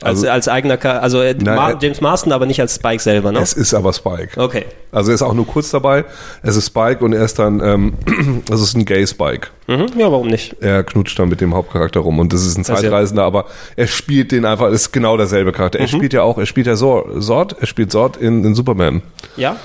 Als, 0.01 0.25
als 0.25 0.47
eigener, 0.47 0.77
Char- 0.77 1.03
also 1.03 1.21
äh, 1.21 1.35
Nein, 1.35 1.57
Mar 1.57 1.73
äh, 1.73 1.77
James 1.81 2.01
Marston, 2.01 2.31
aber 2.31 2.47
nicht 2.47 2.61
als 2.61 2.77
Spike 2.77 3.03
selber, 3.03 3.33
ne? 3.33 3.41
Es 3.41 3.53
ist 3.53 3.75
aber 3.75 3.93
Spike. 3.93 4.41
Okay. 4.41 4.65
Also 4.93 5.11
er 5.11 5.17
ist 5.17 5.23
auch 5.23 5.35
nur 5.35 5.45
kurz 5.45 5.71
dabei. 5.71 6.05
Es 6.45 6.55
ist 6.55 6.67
Spike 6.67 7.05
und 7.05 7.15
er 7.15 7.25
ist 7.25 7.37
dann, 7.41 7.59
ähm, 7.61 7.95
das 8.47 8.61
ist 8.61 8.77
ein 8.77 8.85
Gay 8.85 9.05
Spike. 9.09 9.49
Mhm. 9.67 9.87
Ja, 9.99 10.13
warum 10.13 10.29
nicht? 10.29 10.55
Er 10.61 10.85
knutscht 10.85 11.19
dann 11.19 11.29
mit 11.29 11.41
dem 11.41 11.53
Hauptcharakter 11.53 11.99
rum 11.99 12.21
und 12.21 12.33
das 12.33 12.47
ist 12.47 12.57
ein 12.57 12.65
Zeitreisender, 12.65 13.25
aber 13.25 13.47
er 13.75 13.89
spielt 13.89 14.31
den 14.31 14.45
einfach, 14.45 14.71
ist 14.71 14.93
genau 14.93 15.17
derselbe 15.17 15.51
Charakter. 15.51 15.81
Er 15.81 15.87
Mhm. 15.87 15.97
spielt 15.97 16.13
ja 16.13 16.23
auch, 16.23 16.39
er 16.39 16.47
spielt 16.47 16.69
ja 16.69 16.77
Zord, 16.77 17.57
er 17.59 17.67
spielt 17.67 17.91
Zord 17.91 18.17
in, 18.19 18.45
in 18.45 18.55
Superman. 18.55 19.03
Ja? 19.37 19.57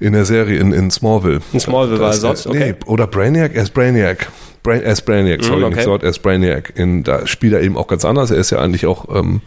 In 0.00 0.12
der 0.12 0.24
Serie 0.24 0.58
in, 0.58 0.72
in 0.72 0.90
Smallville. 0.90 1.40
In 1.52 1.60
Smallville 1.60 2.00
war 2.00 2.12
er 2.12 2.18
Zod, 2.18 2.46
okay. 2.46 2.58
Nee, 2.72 2.74
oder 2.86 3.06
Brainiac, 3.06 3.54
er 3.54 3.62
ist 3.62 3.72
Brainiac. 3.74 4.26
Brain, 4.62 4.82
er 4.82 4.92
ist 4.92 5.02
Brainiac, 5.02 5.44
sorry, 5.44 5.62
okay. 5.62 5.74
nicht 5.76 5.84
Zord, 5.84 6.02
er 6.02 6.10
ist 6.10 6.20
Brainiac. 6.20 6.72
In, 6.76 7.04
da 7.04 7.26
spielt 7.26 7.52
er 7.52 7.60
eben 7.62 7.76
auch 7.76 7.86
ganz 7.86 8.04
anders. 8.04 8.30
Er 8.30 8.38
ist 8.38 8.50
ja 8.50 8.58
eigentlich 8.58 8.86
auch, 8.86 9.14
ähm, 9.14 9.40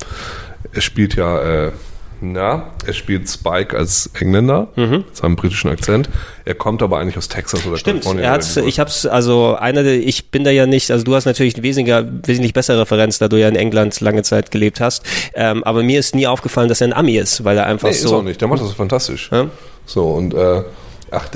er 0.74 0.82
spielt 0.82 1.15
ja, 1.15 1.65
äh, 1.68 1.72
Na, 2.19 2.72
er 2.86 2.94
spielt 2.94 3.30
Spike 3.30 3.78
als 3.78 4.10
Engländer, 4.19 4.69
mit 4.76 5.15
seinem 5.15 5.36
britischen 5.36 5.69
Akzent. 5.69 6.10
Er 6.45 6.56
kommt 6.56 6.82
aber 6.82 6.98
eigentlich 6.98 7.15
aus 7.18 7.28
Texas 7.28 7.61
oder 7.61 7.74
Mhm. 7.74 7.78
Stimmt, 7.78 8.02
Kalifornien. 8.02 8.24
er 8.26 8.32
hat's, 8.32 8.57
ich 8.57 8.80
hab's, 8.80 9.06
also 9.06 9.56
einer, 9.56 9.84
der- 9.84 9.99
ich 9.99 10.32
bin 10.32 10.44
da 10.44 10.49
ja 10.49 10.65
nicht, 10.65 10.90
also 10.90 11.03
du 11.03 11.14
hast 11.14 11.26
natürlich 11.26 11.61
wesentlicher, 11.61 12.06
wesentlich 12.26 12.53
bessere 12.53 12.82
Referenz, 12.82 13.19
da 13.19 13.28
du 13.28 13.38
ja 13.40 13.48
in 13.49 13.56
England 13.56 13.99
lange 14.02 14.24
Zeit 14.24 14.49
gelebt 14.49 14.80
hast. 14.82 15.03
Ähm, 15.36 15.64
aber 15.64 15.84
mir 15.84 15.99
ist 15.99 16.15
nie 16.15 16.26
aufgefallen, 16.26 16.69
dass 16.69 16.82
er 16.82 16.88
ein 16.88 16.94
Ami 16.94 17.18
ist, 17.18 17.44
weil 17.44 17.56
er 17.57 17.68
einfach 17.68 17.88
Nee, 17.90 17.94
ist 17.94 18.02
so. 18.02 18.15
auch 18.15 18.24
nicht. 18.24 18.41
Der 18.41 18.48
macht 18.48 18.61
das 18.61 18.72
fantastisch. 18.74 19.30
Ja? 19.32 19.48
So, 19.88 20.11
und 20.11 20.34
äh, 20.35 20.64
ach, 21.11 21.30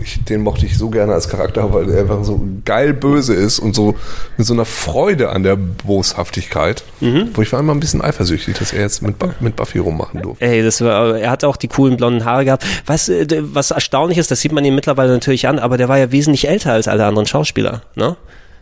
ich, 0.00 0.24
den 0.24 0.42
mochte 0.42 0.64
ich 0.64 0.78
so 0.78 0.88
gerne 0.88 1.12
als 1.12 1.28
Charakter, 1.28 1.72
weil 1.74 1.90
er 1.90 2.02
einfach 2.02 2.22
so 2.24 2.40
geil 2.64 2.94
böse 2.94 3.34
ist 3.34 3.58
und 3.58 3.74
so 3.74 3.96
mit 4.36 4.46
so 4.46 4.54
einer 4.54 4.64
Freude 4.64 5.30
an 5.30 5.42
der 5.42 5.56
Boshaftigkeit. 5.56 6.84
Mhm. 7.00 7.30
Wo 7.34 7.42
ich 7.42 7.52
war 7.52 7.60
immer 7.60 7.74
ein 7.74 7.80
bisschen 7.80 8.00
eifersüchtig, 8.00 8.56
dass 8.56 8.72
er 8.72 8.82
jetzt 8.82 9.02
mit, 9.02 9.16
mit 9.40 9.56
Buffy 9.56 9.78
rummachen 9.78 10.22
durfte. 10.22 10.44
Ey, 10.44 10.62
das 10.62 10.80
war, 10.80 11.18
er 11.18 11.30
hat 11.30 11.44
auch 11.44 11.56
die 11.56 11.68
coolen 11.68 11.96
blonden 11.96 12.24
Haare 12.24 12.44
gehabt. 12.44 12.64
Was, 12.86 13.08
äh, 13.08 13.26
was 13.52 13.72
erstaunlich 13.72 14.18
ist, 14.18 14.30
das 14.30 14.40
sieht 14.40 14.52
man 14.52 14.64
ihm 14.64 14.74
mittlerweile 14.76 15.12
natürlich 15.12 15.48
an, 15.48 15.58
aber 15.58 15.76
der 15.76 15.88
war 15.88 15.98
ja 15.98 16.12
wesentlich 16.12 16.48
älter 16.48 16.72
als 16.72 16.88
alle 16.88 17.04
anderen 17.04 17.26
Schauspieler, 17.26 17.82
ne? 17.94 18.16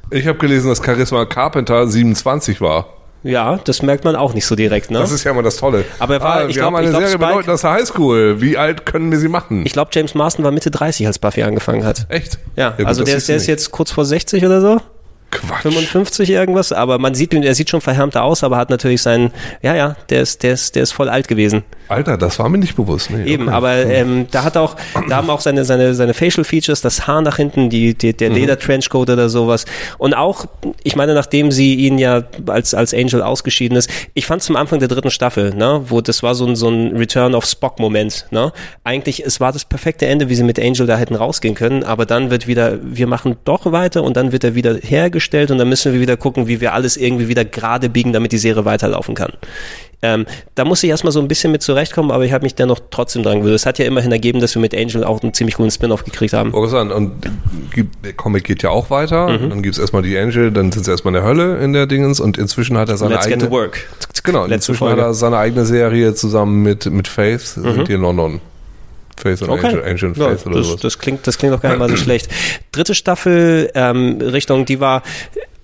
Ich 0.09 0.29
habe 0.29 0.39
gelesen, 0.39 0.69
dass 0.69 0.85
Charisma 0.85 1.25
Carpenter 1.25 1.89
27 1.89 2.61
war. 2.61 2.96
Ja, 3.27 3.59
das 3.65 3.83
merkt 3.83 4.05
man 4.05 4.15
auch 4.17 4.35
nicht 4.35 4.47
so 4.47 4.55
direkt, 4.55 4.91
ne? 4.91 4.99
Das 5.01 5.11
ist 5.13 5.25
ja 5.25 5.33
immer 5.33 5.43
das 5.43 5.57
Tolle. 5.57 5.85
Aber 5.99 6.15
er 6.15 6.21
war- 6.21 6.35
ah, 6.37 6.41
ich 6.43 6.49
wir 6.49 6.55
glaub- 6.55 6.67
haben 6.67 6.77
eine 6.77 6.85
ich 6.87 6.91
glaub, 6.91 7.03
Serie 7.03 7.15
Spike- 7.17 7.27
bedeutend 7.29 7.51
aus 7.55 7.61
der 7.63 7.71
Highschool. 7.73 8.41
Wie 8.41 8.57
alt 8.57 8.87
können 8.87 9.11
wir 9.11 9.19
sie 9.19 9.29
machen? 9.29 9.65
Ich 9.67 9.73
glaube, 9.73 9.91
James 9.93 10.15
Marston 10.15 10.45
war 10.45 10.53
Mitte 10.53 10.71
30, 10.71 11.07
als 11.07 11.19
Buffy 11.19 11.43
angefangen 11.43 11.85
hat. 11.85 12.07
Echt? 12.09 12.39
Ja, 12.57 12.71
gut, 12.71 12.87
also 12.87 13.05
der, 13.05 13.17
ist, 13.17 13.29
der 13.29 13.37
ist 13.37 13.47
jetzt 13.47 13.71
kurz 13.73 13.91
vor 13.91 14.05
60 14.05 14.45
oder 14.45 14.61
so. 14.61 14.81
Quatsch. 15.31 15.63
55 15.63 16.31
irgendwas, 16.31 16.73
aber 16.73 16.99
man 16.99 17.15
sieht 17.15 17.35
ihn, 17.35 17.43
er 17.43 17.55
sieht 17.55 17.69
schon 17.69 17.81
verhärmter 17.81 18.23
aus, 18.23 18.45
aber 18.45 18.57
hat 18.57 18.71
natürlich 18.71 19.03
seinen, 19.03 19.33
ja, 19.61 19.75
ja, 19.75 19.97
der 20.09 20.23
ist, 20.23 20.43
der 20.45 20.53
ist, 20.53 20.77
der 20.77 20.85
ist 20.85 20.93
voll 20.93 21.09
alt 21.09 21.27
gewesen. 21.29 21.65
Alter, 21.89 22.17
das 22.17 22.39
war 22.39 22.49
mir 22.49 22.59
nicht 22.59 22.77
bewusst. 22.77 23.11
Nee, 23.11 23.25
Eben, 23.25 23.45
okay. 23.49 23.55
aber 23.57 23.77
ähm, 23.87 24.27
da 24.31 24.45
hat 24.45 24.57
auch, 24.57 24.77
da 25.09 25.17
haben 25.17 25.29
auch 25.29 25.41
seine, 25.41 25.65
seine, 25.65 25.95
seine 25.95 26.15
Facial 26.15 26.45
Features, 26.45 26.81
das 26.81 27.07
Haar 27.07 27.23
nach 27.23 27.37
hinten, 27.37 27.71
die, 27.71 27.95
die, 27.95 28.13
Mhm. 28.13 28.17
der 28.19 28.31
Leder-Trenchcoat 28.31 29.11
oder 29.11 29.29
sowas. 29.29 29.67
Und 29.99 30.15
auch, 30.15 30.47
ich 30.85 30.97
meine, 30.97 31.13
nachdem 31.15 31.51
sie 31.53 31.75
ihn 31.75 31.99
ja 31.99 32.23
als, 32.47 32.73
als 32.75 32.95
Angel 32.95 33.21
ausgeschieden 33.21 33.77
ist, 33.77 33.91
ich 34.15 34.27
fand 34.27 34.43
zum 34.43 34.57
Anfang 34.57 34.79
der 34.79 34.89
dritten 34.89 35.11
Staffel, 35.11 35.55
ne, 35.55 35.83
wo 35.89 36.01
das 36.01 36.23
war 36.23 36.35
so 36.35 36.47
ein, 36.47 36.57
so 36.57 36.69
ein 36.69 36.97
Return 36.97 37.35
of 37.35 37.45
Spock-Moment, 37.45 38.27
ne. 38.31 38.53
Eigentlich, 38.85 39.25
es 39.25 39.41
war 39.41 39.53
das 39.53 39.65
perfekte 39.65 40.07
Ende, 40.07 40.29
wie 40.29 40.35
sie 40.35 40.45
mit 40.45 40.59
Angel 40.61 40.87
da 40.87 40.97
hätten 40.97 41.15
rausgehen 41.17 41.55
können, 41.55 41.83
aber 41.85 42.07
dann 42.07 42.31
wird 42.31 42.47
wieder, 42.47 42.79
wir 42.83 43.07
machen 43.07 43.37
doch 43.45 43.71
weiter 43.71 44.03
und 44.03 44.17
dann 44.17 44.33
wird 44.33 44.45
er 44.45 44.55
wieder 44.55 44.75
hergestellt 44.77 45.26
und 45.51 45.59
dann 45.59 45.69
müssen 45.69 45.93
wir 45.93 46.01
wieder 46.01 46.17
gucken, 46.17 46.47
wie 46.49 46.61
wir 46.61 46.73
alles 46.75 46.97
irgendwie 46.97 47.29
wieder 47.29 47.45
gerade 47.45 47.89
biegen, 47.89 48.13
damit 48.13 48.33
die 48.33 48.39
Serie 48.39 48.65
weiterlaufen 48.65 49.15
kann. 49.15 49.33
Ähm, 50.03 50.27
da 50.55 50.67
muss 50.67 50.83
ich 50.83 50.91
erstmal 50.91 51.11
so 51.13 51.21
ein 51.21 51.27
bisschen 51.29 51.51
mit 51.53 51.63
zurechtkommen, 51.63 52.11
aber 52.11 52.25
ich 52.25 52.33
habe 52.33 52.45
mich 52.45 52.55
dennoch 52.55 52.79
trotzdem 52.91 53.23
dran 53.23 53.39
gewöhnt. 53.41 53.55
Es 53.55 53.65
hat 53.65 53.79
ja 53.79 53.87
immerhin 53.87 54.13
ergeben, 54.13 54.41
dass 54.41 54.55
wir 54.55 54.61
mit 54.61 54.75
Angel 54.77 55.03
auch 55.05 55.23
einen 55.23 55.33
ziemlich 55.33 55.57
coolen 55.57 55.71
Spin-off 55.71 56.05
gekriegt 56.05 56.35
haben. 56.35 56.53
Und 56.53 57.13
gibt- 57.75 58.05
der 58.05 58.13
Comic 58.13 58.45
geht 58.45 58.63
ja 58.63 58.69
auch 58.71 58.91
weiter. 58.91 59.29
Mhm. 59.39 59.49
Dann 59.51 59.63
gibt's 59.63 59.79
erstmal 59.79 60.03
die 60.03 60.17
Angel, 60.19 60.53
dann 60.53 60.71
sind 60.71 60.85
sie 60.85 60.91
erstmal 60.91 61.15
in 61.15 61.21
der 61.23 61.25
Hölle 61.29 61.59
in 61.65 61.73
der 61.73 61.87
Dingens 61.87 62.21
und 62.21 62.37
inzwischen 62.37 62.77
hat 62.77 62.91
er 62.91 62.99
seine 62.99 63.15
Let's 63.15 63.25
get 63.27 63.35
eigene. 63.37 63.49
to 63.49 63.57
work. 63.57 63.89
Genau, 64.23 64.45
inzwischen 64.45 64.79
Folge. 64.79 65.01
hat 65.01 65.09
er 65.09 65.15
seine 65.15 65.39
eigene 65.39 65.65
Serie 65.65 66.15
zusammen 66.15 66.63
mit, 66.63 66.85
mit 66.87 67.09
Faith, 67.09 67.41
sind 67.41 67.89
die 67.89 67.93
in 67.95 68.01
London. 68.03 68.41
Faith 69.17 69.43
und 69.43 69.51
Angel 69.65 70.09
und 70.09 70.17
Mhm. 70.17 70.23
Ja, 70.23 70.29
Faith 70.29 70.47
oder 70.47 70.57
das, 70.59 70.67
sowas. 70.67 70.81
das 70.81 70.99
klingt, 70.99 71.27
das 71.27 71.39
klingt 71.39 71.55
doch 71.55 71.61
gar 71.61 71.71
nicht 71.71 71.79
mal 71.79 71.89
so 71.89 71.97
schlecht. 71.97 72.29
Dritte 72.73 72.95
Staffel, 72.95 73.71
ähm, 73.75 74.19
Richtung, 74.21 74.65
die 74.65 74.81
war 74.81 75.03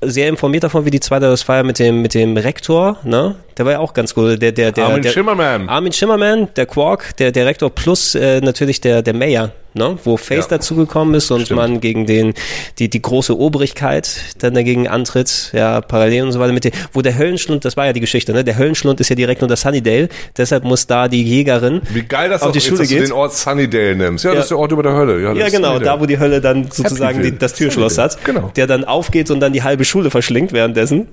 sehr 0.01 0.29
informiert 0.29 0.65
davon, 0.65 0.85
wie 0.85 0.91
die 0.91 1.01
zweite 1.01 1.27
das 1.27 1.47
war 1.49 1.57
ja 1.59 1.62
mit 1.62 1.79
dem, 1.79 2.03
mit 2.03 2.15
dem 2.15 2.37
Rektor, 2.37 2.99
ne? 3.05 3.37
Der 3.57 3.65
war 3.65 3.73
ja 3.73 3.79
auch 3.79 3.95
ganz 3.95 4.15
cool. 4.16 4.37
Der, 4.37 4.51
der, 4.53 4.73
der, 4.73 4.87
Armin 4.87 5.03
der, 5.03 5.11
Shimmerman. 5.11 5.69
Armin 5.69 5.93
Schimmerman, 5.93 6.49
der 6.57 6.66
Quark, 6.66 7.16
der, 7.19 7.31
der 7.31 7.47
Rektor 7.47 7.70
plus 7.70 8.15
äh, 8.15 8.41
natürlich 8.41 8.81
der, 8.81 9.03
der 9.03 9.15
Mayor, 9.15 9.53
ne? 9.74 9.99
Wo 10.05 10.16
Face 10.16 10.44
Ja. 10.44 10.57
dazugekommen 10.57 11.15
ist 11.15 11.31
und 11.31 11.43
Stimmt. 11.47 11.57
man 11.61 11.81
gegen 11.81 12.07
den, 12.07 12.35
die, 12.78 12.89
die 12.90 13.01
große 13.03 13.36
Obrigkeit 13.39 14.20
dann 14.39 14.55
dagegen 14.55 14.89
antritt, 14.89 15.51
ja, 15.53 15.81
parallel 15.81 16.24
und 16.24 16.32
so 16.32 16.40
weiter 16.40 16.53
mit 16.53 16.65
dem, 16.65 16.73
wo 16.93 17.03
der 17.03 17.16
Höllenschlund, 17.19 17.65
das 17.65 17.77
war 17.77 17.86
ja 17.86 17.93
die 17.93 18.01
Geschichte, 18.01 18.32
ne? 18.32 18.44
Der 18.44 18.59
Höllenschlund 18.59 19.01
ist 19.01 19.09
ja 19.09 19.16
direkt 19.16 19.43
unter 19.43 19.57
Sunnydale, 19.57 20.09
deshalb 20.36 20.65
muss 20.65 20.86
da 20.86 21.09
die 21.09 21.23
Jägerin 21.23 21.81
Wie 21.93 22.03
geil 22.03 22.28
das 22.31 22.43
auf 22.43 22.53
die 22.53 22.61
Schule 22.61 22.78
dass 22.78 22.89
du 22.89 22.94
geht. 22.94 23.05
den 23.07 23.12
Ort 23.12 23.35
Sunnydale 23.35 23.94
nimmst. 23.97 24.24
Ja, 24.24 24.31
Ja. 24.31 24.36
das 24.36 24.44
ist 24.47 24.51
der 24.51 24.59
Ort 24.59 24.73
über 24.73 24.82
der 24.82 24.94
Hölle. 24.94 25.20
Ja, 25.23 25.32
Ja, 25.32 25.49
genau, 25.49 25.69
Sunnydale. 25.73 25.85
da 25.85 26.01
wo 26.01 26.07
die 26.07 26.19
Hölle 26.19 26.40
dann 26.40 26.70
sozusagen 26.70 27.23
die, 27.23 27.39
das 27.39 27.55
Türschloss 27.55 27.99
hat, 27.99 28.24
Genau. 28.24 28.51
der 28.57 28.66
dann 28.66 28.85
aufgeht 28.85 29.31
und 29.31 29.40
dann 29.40 29.53
die 29.53 29.62
halbe 29.62 29.85
Schule 29.85 30.11
verschlingt 30.11 30.53
währenddessen. 30.53 31.09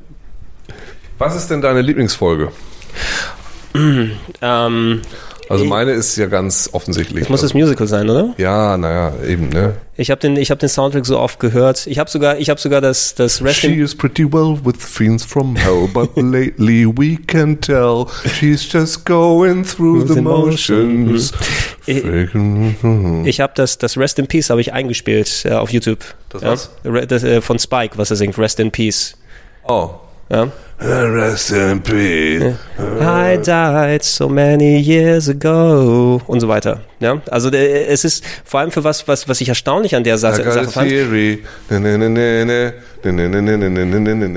Was 1.18 1.36
ist 1.36 1.49
denn 1.49 1.61
deine 1.61 1.81
Lieblingsfolge? 1.81 2.52
Ähm, 4.41 5.02
Also 5.50 5.66
meine 5.66 5.92
ist 5.92 6.16
ja 6.16 6.28
ganz 6.28 6.70
offensichtlich. 6.74 7.28
muss 7.28 7.42
das 7.42 7.54
Musical 7.54 7.88
sein, 7.88 8.10
oder? 8.10 8.34
ja, 8.38 8.78
naja, 8.78 9.14
eben, 9.28 9.50
ne? 9.50 9.74
Ich 9.98 10.12
habe 10.12 10.22
den, 10.22 10.38
ich 10.38 10.52
habe 10.52 10.60
den 10.60 10.70
Soundtrack 10.70 11.06
so 11.06 11.20
oft 11.20 11.40
gehört. 11.40 11.88
Ich 11.88 11.98
habe 12.00 12.10
sogar, 12.10 12.38
ich 12.38 12.50
habe 12.50 12.60
sogar 12.60 12.80
das, 12.82 13.16
das 13.16 13.44
Rest 13.44 13.60
She 13.62 13.74
in, 13.74 13.84
is 13.84 13.94
pretty 13.96 14.32
well 14.32 14.58
with 14.64 14.76
fiends 14.78 15.26
from 15.26 15.56
hell, 15.56 15.90
but 15.94 16.10
lately 16.16 16.86
we 16.86 17.18
can 17.28 17.60
tell 17.60 18.06
she's 18.40 18.72
just 18.72 19.06
going 19.06 19.66
through 19.66 20.08
the 20.08 20.22
motions. 20.22 21.34
Ich- 21.86 22.04
ich 23.26 23.40
habe 23.42 23.54
das, 23.56 23.78
das 23.78 23.98
Rest 23.98 24.20
in 24.20 24.28
Peace 24.28 24.50
habe 24.50 24.62
ich 24.62 24.72
eingespielt 24.74 25.44
äh, 25.46 25.52
auf 25.54 25.72
YouTube. 25.72 26.00
Das 26.30 26.42
ja? 26.42 26.52
was? 26.52 26.70
Re- 26.86 27.08
Das, 27.08 27.24
äh, 27.24 27.42
von 27.42 27.58
Spike, 27.60 27.98
was 27.98 28.10
er 28.12 28.16
singt, 28.18 28.38
Rest 28.38 28.60
in 28.60 28.72
Peace. 28.72 29.16
Oh. 29.68 29.90
Ja? 30.30 30.52
Rest 30.81 31.51
in 31.51 31.81
peace. 31.81 32.56
I 33.01 33.38
died 33.38 34.03
so 34.03 34.30
many 34.30 34.77
years 34.80 35.27
ago. 35.30 36.22
Und 36.26 36.39
so 36.39 36.47
weiter. 36.47 36.81
Ja? 36.99 37.22
Also 37.30 37.49
es 37.49 38.06
ist 38.06 38.23
vor 38.45 38.61
allem 38.61 38.72
für 38.72 38.84
was, 38.84 39.07
was, 39.07 39.27
was 39.27 39.41
ich 39.41 39.49
erstaunlich 39.49 39.95
an 39.95 40.03
der 40.03 40.18
Sache, 40.18 40.43
fand. 40.72 40.91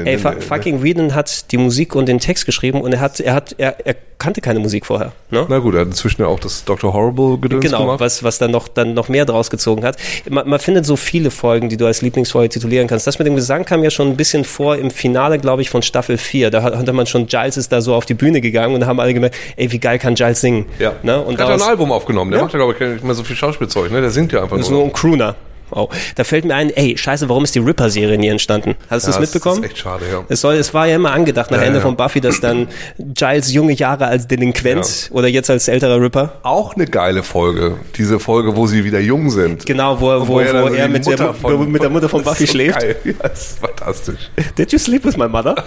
Ey, 0.06 0.19
fucking 0.19 0.82
Whedon 0.82 1.14
hat 1.14 1.51
die 1.52 1.59
Musik 1.59 1.94
und 1.94 2.06
den 2.06 2.19
Text 2.19 2.47
geschrieben 2.47 2.81
und 2.81 2.93
er 2.93 3.01
hat, 3.01 3.20
er 3.20 3.35
hat, 3.35 3.55
er, 3.59 3.77
er 3.85 3.97
kannte 4.19 4.40
keine 4.40 4.60
Musik 4.60 4.86
vorher. 4.86 5.12
Ne? 5.31 5.47
Na 5.48 5.59
gut, 5.59 5.74
er 5.74 5.81
hat 5.81 5.89
inzwischen 5.89 6.23
auch 6.23 6.39
das 6.39 6.64
Dr. 6.64 6.93
Horrible 6.93 7.39
gedöns 7.39 7.64
Genau, 7.64 7.81
gemacht. 7.81 7.98
was, 8.01 8.23
was 8.23 8.39
dann 8.39 8.52
noch, 8.52 8.69
dann 8.69 8.94
noch 8.94 9.09
mehr 9.09 9.24
draus 9.24 9.51
gezogen 9.51 9.85
hat. 9.85 9.97
Man, 10.31 10.48
man 10.48 10.60
findet 10.60 10.86
so 10.86 10.94
viele 10.94 11.32
Folgen, 11.32 11.69
die 11.69 11.77
du 11.77 11.86
als 11.86 12.02
Lieblingsfolge 12.02 12.51
titulieren 12.51 12.86
kannst. 12.86 13.06
Das 13.09 13.19
mit 13.19 13.27
dem 13.27 13.35
Gesang 13.35 13.64
kam 13.64 13.82
ja 13.82 13.90
schon 13.90 14.09
ein 14.09 14.16
bisschen 14.16 14.44
vor 14.44 14.77
im 14.77 14.93
Finale, 14.93 15.39
glaube 15.40 15.62
ich, 15.62 15.70
von 15.70 15.82
Staffel 15.82 16.19
4. 16.19 16.32
Da 16.41 16.63
hat- 16.63 16.77
hatte 16.77 16.93
man 16.93 17.07
schon, 17.07 17.27
Giles 17.27 17.57
ist 17.57 17.71
da 17.73 17.81
so 17.81 17.95
auf 17.95 18.07
die 18.07 18.15
Bühne 18.15 18.41
gegangen 18.41 18.75
und 18.75 18.81
da 18.81 18.87
haben 18.87 18.99
alle 19.01 19.15
gemerkt, 19.15 19.37
ey, 19.57 19.71
wie 19.71 19.79
geil 19.79 19.99
kann 19.99 20.15
Giles 20.15 20.41
singen? 20.41 20.67
Ja. 20.79 20.93
Ne? 21.03 21.21
Und 21.21 21.39
er 21.39 21.49
hat 21.49 21.59
ja 21.61 21.65
ein 21.65 21.71
Album 21.71 21.93
aufgenommen. 21.93 22.31
Der 22.31 22.39
Ja. 22.41 22.45
macht 22.45 22.53
ja, 22.55 22.59
glaube 22.59 22.75
ich, 22.75 22.81
nicht 22.81 23.05
mehr 23.05 23.15
so 23.15 23.23
viel 23.25 23.37
Schauspielzeug. 23.37 23.91
Ne? 23.93 24.01
Der 24.01 24.11
singt 24.11 24.33
ja 24.33 24.43
einfach 24.43 24.57
Das 24.57 24.67
ist 24.67 24.71
nur. 24.71 24.81
nur 24.81 24.89
ein 24.89 24.93
Crooner. 24.93 25.35
Oh, 25.74 25.89
da 26.16 26.24
fällt 26.24 26.44
mir 26.44 26.55
ein, 26.55 26.70
ey, 26.70 26.97
scheiße, 26.99 27.28
warum 27.28 27.44
ist 27.44 27.55
die 27.55 27.59
Ripper-Serie 27.61 28.19
nie 28.19 28.28
entstanden? 28.28 28.74
Hast 28.90 29.07
du 29.07 29.11
Ja, 29.11 29.16
es 29.16 29.20
mitbekommen? 29.20 29.62
Das 29.62 29.65
ist 29.70 29.73
echt 29.73 29.78
schade, 29.82 30.05
ja. 30.11 30.23
Es, 30.28 30.40
soll, 30.43 30.55
es 30.57 30.74
war 30.74 30.86
ja 30.86 30.97
immer 30.97 31.12
angedacht 31.12 31.51
nach 31.51 31.59
Ja, 31.61 31.65
Ende 31.65 31.78
ja. 31.78 31.82
von 31.82 31.97
Buffy, 31.97 32.20
dass 32.20 32.40
dann 32.40 32.69
Giles 32.99 33.53
junge 33.53 33.73
Jahre 33.73 34.07
als 34.07 34.27
Delinquent 34.28 35.09
oder 35.12 35.28
jetzt 35.28 35.49
als 35.51 35.69
älterer 35.69 36.01
Ripper. 36.01 36.35
Auch 36.43 36.74
eine 36.74 36.85
geile 36.86 37.23
Folge. 37.23 37.77
Diese 37.97 38.20
Folge, 38.20 38.55
wo 38.57 38.66
sie 38.66 38.85
wieder 38.85 39.01
jung 39.01 39.31
sind. 39.31 39.65
Genau, 39.66 40.01
wo, 40.01 40.07
wo, 40.07 40.27
wo, 40.28 40.40
dann 40.40 40.69
so 40.69 40.74
er 40.74 40.89
mit, 40.89 41.07
der, 41.07 41.32
von- 41.35 41.70
mit 41.73 41.82
der 41.82 41.90
Mutter 41.90 42.09
von 42.09 42.23
Das 42.23 42.32
Buffy 42.32 42.44
ist 42.44 42.51
so 42.51 42.57
schläft. 42.59 42.81
Geil. 42.81 42.97
Ja, 43.05 43.12
das 43.23 43.40
ist 43.53 43.59
fantastisch. 43.59 44.31
Did 44.59 44.73
you 44.73 44.78
sleep 44.78 45.05
with 45.05 45.16
my 45.16 45.28
mother? 45.28 45.55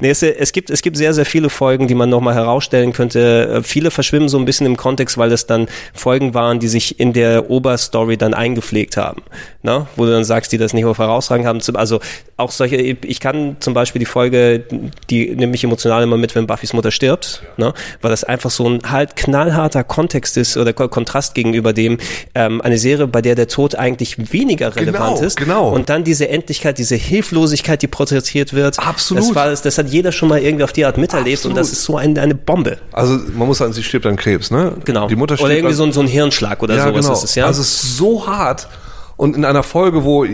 nee, 0.00 0.10
es, 0.10 0.22
es, 0.22 0.52
gibt, 0.52 0.70
es 0.70 0.82
gibt 0.82 0.96
sehr, 0.96 1.14
sehr 1.14 1.24
viele 1.26 1.50
Folgen, 1.50 1.86
die 1.88 1.94
man 1.94 2.08
nochmal 2.08 2.34
herausstellen 2.34 2.92
könnte. 2.92 3.56
Äh, 3.58 3.62
Viele 3.62 3.90
verschwimmen 3.90 4.28
so 4.28 4.38
ein 4.38 4.44
bisschen 4.44 4.66
im 4.66 4.76
Kontext, 4.76 5.18
weil 5.18 5.32
es 5.32 5.46
dann 5.46 5.66
Folgen 5.94 6.34
waren, 6.34 6.58
die 6.60 6.68
sich 6.68 6.98
in 7.00 7.12
der 7.12 7.50
Oberstory 7.50 8.16
dann 8.16 8.34
eingepflegt 8.34 8.96
haben. 8.96 9.22
Ne? 9.62 9.86
Wo 9.96 10.04
du 10.06 10.12
dann 10.12 10.24
sagst, 10.24 10.52
die 10.52 10.58
das 10.58 10.72
nicht 10.72 10.84
auf 10.84 10.98
herausragend 10.98 11.46
haben. 11.46 11.60
Also 11.74 12.00
auch 12.36 12.50
solche, 12.50 12.76
ich 12.76 13.20
kann 13.20 13.56
zum 13.60 13.74
Beispiel 13.74 14.00
die 14.00 14.06
Folge, 14.06 14.64
die 15.10 15.30
nimmt 15.34 15.52
mich 15.52 15.64
emotional 15.64 16.02
immer 16.02 16.16
mit, 16.16 16.34
wenn 16.34 16.46
Buffys 16.46 16.72
Mutter 16.72 16.90
stirbt, 16.90 17.42
ne? 17.58 17.72
weil 18.00 18.10
das 18.10 18.24
einfach 18.24 18.50
so 18.50 18.68
ein 18.68 18.80
halt 18.90 19.16
knallharter 19.16 19.84
Kontext 19.84 20.36
ist 20.36 20.56
oder 20.56 20.72
Ko- 20.72 20.88
Kontrast 20.88 21.34
gegenüber 21.34 21.72
dem, 21.72 21.98
ähm, 22.34 22.60
eine 22.62 22.78
Serie, 22.78 23.06
bei 23.06 23.20
der 23.22 23.34
der 23.34 23.48
Tod 23.48 23.74
eigentlich 23.74 24.32
weniger 24.32 24.74
relevant 24.74 25.16
Genau, 25.16 25.26
ist. 25.26 25.36
genau. 25.36 25.68
Und 25.70 25.88
dann 25.90 26.04
diese 26.04 26.28
Endlichkeit, 26.28 26.78
diese 26.78 26.96
Hilflosigkeit, 26.96 27.82
die 27.82 27.86
porträtiert 27.88 28.52
wird. 28.54 28.78
Absolut. 28.78 29.24
Das, 29.24 29.34
war, 29.34 29.48
das 29.50 29.78
hat 29.78 29.89
jeder 29.92 30.12
schon 30.12 30.28
mal 30.28 30.38
irgendwie 30.40 30.64
auf 30.64 30.72
die 30.72 30.84
Art 30.84 30.96
miterlebt 30.98 31.38
Absolut. 31.38 31.56
und 31.56 31.60
das 31.60 31.72
ist 31.72 31.84
so 31.84 31.96
ein, 31.96 32.16
eine 32.18 32.34
Bombe. 32.34 32.78
Also 32.92 33.18
man 33.36 33.46
muss 33.48 33.58
sagen, 33.58 33.72
sie 33.72 33.82
stirbt 33.82 34.06
an 34.06 34.16
Krebs, 34.16 34.50
ne? 34.50 34.72
Genau. 34.84 35.08
Die 35.08 35.16
Mutter 35.16 35.36
stirbt 35.36 35.46
oder 35.50 35.54
irgendwie 35.56 35.72
an- 35.72 35.76
so, 35.76 35.84
ein- 35.84 35.92
so 35.92 36.00
ein 36.00 36.06
Hirnschlag 36.06 36.62
oder 36.62 36.76
ja, 36.76 36.84
sowas 36.88 37.04
genau. 37.06 37.12
ist 37.18 37.24
es, 37.24 37.34
ja. 37.34 37.46
Also 37.46 37.60
es 37.62 37.68
ist 37.84 37.96
so 37.96 38.26
hart. 38.26 38.68
Und 39.16 39.36
in 39.36 39.44
einer 39.44 39.62
Folge, 39.62 40.02
wo 40.04 40.24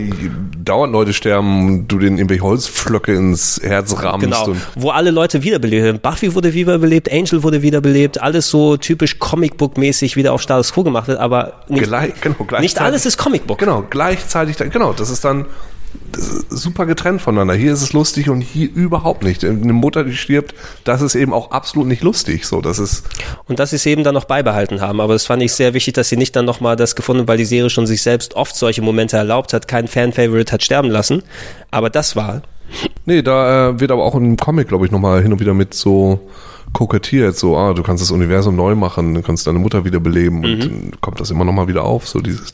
dauernd 0.63 0.93
Leute 0.93 1.11
sterben 1.11 1.65
und 1.67 1.87
du 1.89 1.99
denen 1.99 2.17
irgendwelche 2.17 2.43
Holzflöcke 2.43 3.13
ins 3.13 3.59
Herz 3.61 3.93
rammst. 4.01 4.23
Genau, 4.23 4.45
Und 4.45 4.61
wo 4.77 4.91
alle 4.91 5.11
Leute 5.11 5.43
wiederbelebt 5.43 5.83
werden. 5.83 5.99
Buffy 6.01 6.33
wurde 6.33 6.53
wiederbelebt, 6.53 7.11
Angel 7.11 7.43
wurde 7.43 7.61
wiederbelebt, 7.61 8.21
alles 8.21 8.49
so 8.49 8.77
typisch 8.77 9.17
Comicbook-mäßig 9.19 10.15
wieder 10.15 10.31
auf 10.31 10.41
Status 10.41 10.71
Quo 10.71 10.83
gemacht 10.85 11.09
wird, 11.09 11.19
aber 11.19 11.63
nicht, 11.67 11.83
gleich, 11.83 12.13
genau, 12.21 12.35
gleichzeitig. 12.37 12.61
nicht 12.61 12.79
alles 12.81 13.05
ist 13.05 13.17
Comicbook. 13.17 13.57
Genau, 13.57 13.83
gleichzeitig, 13.89 14.55
dann- 14.55 14.69
genau, 14.69 14.93
das 14.93 15.09
ist 15.09 15.25
dann, 15.25 15.45
super 16.49 16.85
getrennt 16.85 17.21
voneinander. 17.21 17.53
Hier 17.53 17.73
ist 17.73 17.81
es 17.81 17.93
lustig 17.93 18.29
und 18.29 18.41
hier 18.41 18.69
überhaupt 18.73 19.23
nicht. 19.23 19.43
Eine 19.43 19.73
Mutter, 19.73 20.03
die 20.03 20.15
stirbt, 20.15 20.55
das 20.83 21.01
ist 21.01 21.15
eben 21.15 21.33
auch 21.33 21.51
absolut 21.51 21.87
nicht 21.87 22.03
lustig. 22.03 22.45
So, 22.45 22.61
das 22.61 22.79
ist 22.79 23.05
Und 23.47 23.59
dass 23.59 23.71
sie 23.71 23.75
es 23.75 23.85
eben 23.85 24.03
dann 24.03 24.13
noch 24.13 24.25
beibehalten 24.25 24.81
haben. 24.81 25.01
Aber 25.01 25.13
das 25.13 25.25
fand 25.25 25.43
ich 25.43 25.53
sehr 25.53 25.73
wichtig, 25.73 25.93
dass 25.93 26.09
sie 26.09 26.17
nicht 26.17 26.35
dann 26.35 26.45
nochmal 26.45 26.75
das 26.75 26.95
gefunden, 26.95 27.21
haben, 27.21 27.27
weil 27.27 27.37
die 27.37 27.45
Serie 27.45 27.69
schon 27.69 27.87
sich 27.87 28.01
selbst 28.01 28.35
oft 28.35 28.55
solche 28.55 28.81
Momente 28.81 29.17
erlaubt 29.17 29.53
hat, 29.53 29.67
kein 29.67 29.87
Fan-Favorite 29.87 30.51
hat 30.51 30.63
sterben 30.63 30.89
lassen. 30.89 31.23
Aber 31.71 31.89
das 31.89 32.15
war 32.15 32.41
Nee, 33.05 33.21
da 33.21 33.69
äh, 33.69 33.79
wird 33.79 33.91
aber 33.91 34.03
auch 34.03 34.15
im 34.15 34.35
Comic, 34.35 34.67
glaube 34.67 34.85
ich, 34.85 34.91
nochmal 34.91 35.21
hin 35.21 35.31
und 35.31 35.39
wieder 35.39 35.53
mit 35.53 35.73
so 35.73 36.19
kokettiert, 36.73 37.37
so, 37.37 37.57
ah, 37.57 37.73
du 37.73 37.81
kannst 37.81 38.03
das 38.03 38.11
Universum 38.11 38.55
neu 38.55 38.75
machen, 38.75 39.13
du 39.13 39.21
kannst 39.21 39.47
deine 39.47 39.59
Mutter 39.59 39.85
wieder 39.85 39.99
beleben 39.99 40.43
und 40.43 40.59
dann 40.59 40.91
kommt 40.99 41.19
das 41.19 41.31
immer 41.31 41.45
nochmal 41.45 41.67
wieder 41.67 41.83
auf, 41.83 42.07
so 42.07 42.19
dieses. 42.19 42.51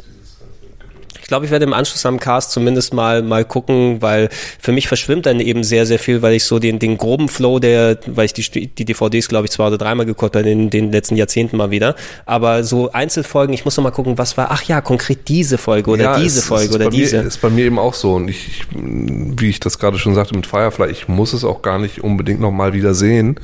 Ich 1.24 1.28
glaube, 1.30 1.45
ich 1.45 1.52
werde 1.52 1.64
im 1.64 1.72
Anschluss 1.74 2.06
am 2.06 2.20
Cast 2.20 2.52
zumindest 2.52 2.94
mal 2.94 3.22
mal 3.24 3.45
gucken, 3.45 4.02
weil 4.02 4.28
für 4.60 4.74
mich 4.74 4.90
verschwimmt 4.90 5.26
dann 5.26 5.40
eben 5.40 5.64
sehr, 5.64 5.86
sehr 5.86 5.98
viel, 5.98 6.22
weil 6.22 6.34
ich 6.34 6.44
so 6.44 6.60
den, 6.60 6.80
den 6.80 6.98
groben 6.98 7.30
Flow 7.30 7.60
der, 7.60 7.98
weil 8.08 8.26
ich 8.26 8.34
die, 8.34 8.68
die 8.68 8.84
DVDs, 8.84 9.30
glaube 9.30 9.45
ich, 9.45 9.52
zwei 9.52 9.68
oder 9.68 9.78
dreimal 9.78 10.06
geguckt 10.06 10.36
habe 10.36 10.50
in 10.50 10.70
den 10.70 10.91
letzten 10.91 11.16
Jahrzehnten 11.16 11.56
mal 11.56 11.72
wieder. 11.72 11.95
Aber 12.26 12.66
so 12.66 12.91
Einzelfolgen, 12.91 13.54
ich 13.54 13.64
muss 13.64 13.78
noch 13.78 13.86
mal 13.86 13.91
gucken, 13.91 14.18
was 14.18 14.36
war, 14.36 14.52
ach 14.52 14.64
ja, 14.64 14.82
konkret 14.82 15.30
diese 15.30 15.58
Folge 15.58 15.91
oder 15.91 16.04
Ja, 16.04 16.20
diese 16.20 16.40
es- 16.40 16.45
Folge 16.45 16.70
es 16.70 16.76
oder 16.76 16.90
diese. 16.90 17.20
Mir, 17.22 17.28
ist 17.28 17.40
bei 17.41 17.50
mir 17.50 17.64
eben 17.66 17.80
auch 17.80 17.94
so 17.94 18.16
und 18.16 18.28
ich, 18.28 18.45
ich, 18.48 18.66
wie 18.76 19.48
ich 19.50 19.62
das 19.62 19.80
gerade 19.80 19.98
schon 19.98 20.14
sagte 20.16 20.36
mit 20.36 20.45
Firefly, 20.45 20.91
ich 20.91 21.08
muss 21.08 21.32
es 21.32 21.45
auch 21.45 21.62
gar 21.62 21.80
nicht 21.80 22.04
unbedingt 22.04 22.41
nochmal 22.41 22.74
wieder 22.74 22.94
sehen, 22.94 23.40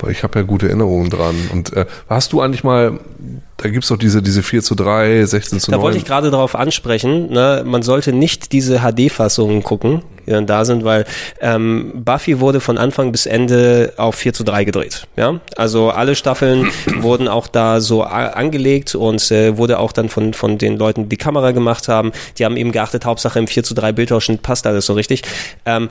weil 0.00 0.12
ich 0.12 0.22
habe 0.22 0.38
ja 0.38 0.44
gute 0.46 0.68
Erinnerungen 0.68 1.10
dran. 1.10 1.34
Und 1.52 1.74
äh, 1.74 1.84
hast 2.08 2.32
du 2.32 2.40
eigentlich 2.40 2.64
mal, 2.64 2.98
da 3.64 3.70
gibt's 3.70 3.88
doch 3.88 3.96
diese, 3.96 4.20
diese 4.20 4.42
4 4.42 4.62
zu 4.62 4.74
3, 4.74 5.24
16 5.24 5.58
zu 5.58 5.70
Da 5.70 5.78
9. 5.78 5.84
wollte 5.84 5.96
ich 5.96 6.04
gerade 6.04 6.30
darauf 6.30 6.54
ansprechen, 6.54 7.30
ne, 7.30 7.62
man 7.64 7.82
sollte 7.82 8.12
nicht 8.12 8.52
diese 8.52 8.80
HD-Fassungen 8.80 9.62
gucken, 9.62 10.02
die 10.26 10.32
dann 10.32 10.46
da 10.46 10.66
sind, 10.66 10.84
weil 10.84 11.06
ähm, 11.40 11.92
Buffy 12.04 12.40
wurde 12.40 12.60
von 12.60 12.76
Anfang 12.76 13.10
bis 13.10 13.24
Ende 13.24 13.94
auf 13.96 14.16
4 14.16 14.34
zu 14.34 14.44
3 14.44 14.64
gedreht. 14.64 15.06
Ja? 15.16 15.40
Also 15.56 15.88
alle 15.88 16.14
Staffeln 16.14 16.68
wurden 16.98 17.26
auch 17.26 17.48
da 17.48 17.80
so 17.80 18.02
angelegt 18.02 18.94
und 18.94 19.30
äh, 19.30 19.56
wurde 19.56 19.78
auch 19.78 19.92
dann 19.92 20.10
von, 20.10 20.34
von 20.34 20.58
den 20.58 20.76
Leuten, 20.76 21.04
die 21.04 21.08
die 21.08 21.16
Kamera 21.16 21.52
gemacht 21.52 21.88
haben, 21.88 22.12
die 22.38 22.44
haben 22.44 22.58
eben 22.58 22.70
geachtet, 22.70 23.06
Hauptsache 23.06 23.38
im 23.38 23.46
4 23.46 23.64
zu 23.64 23.72
3 23.72 23.92
Bildausschnitt 23.92 24.42
passt 24.42 24.66
alles 24.66 24.84
so 24.84 24.92
richtig. 24.92 25.22
Ähm, 25.64 25.88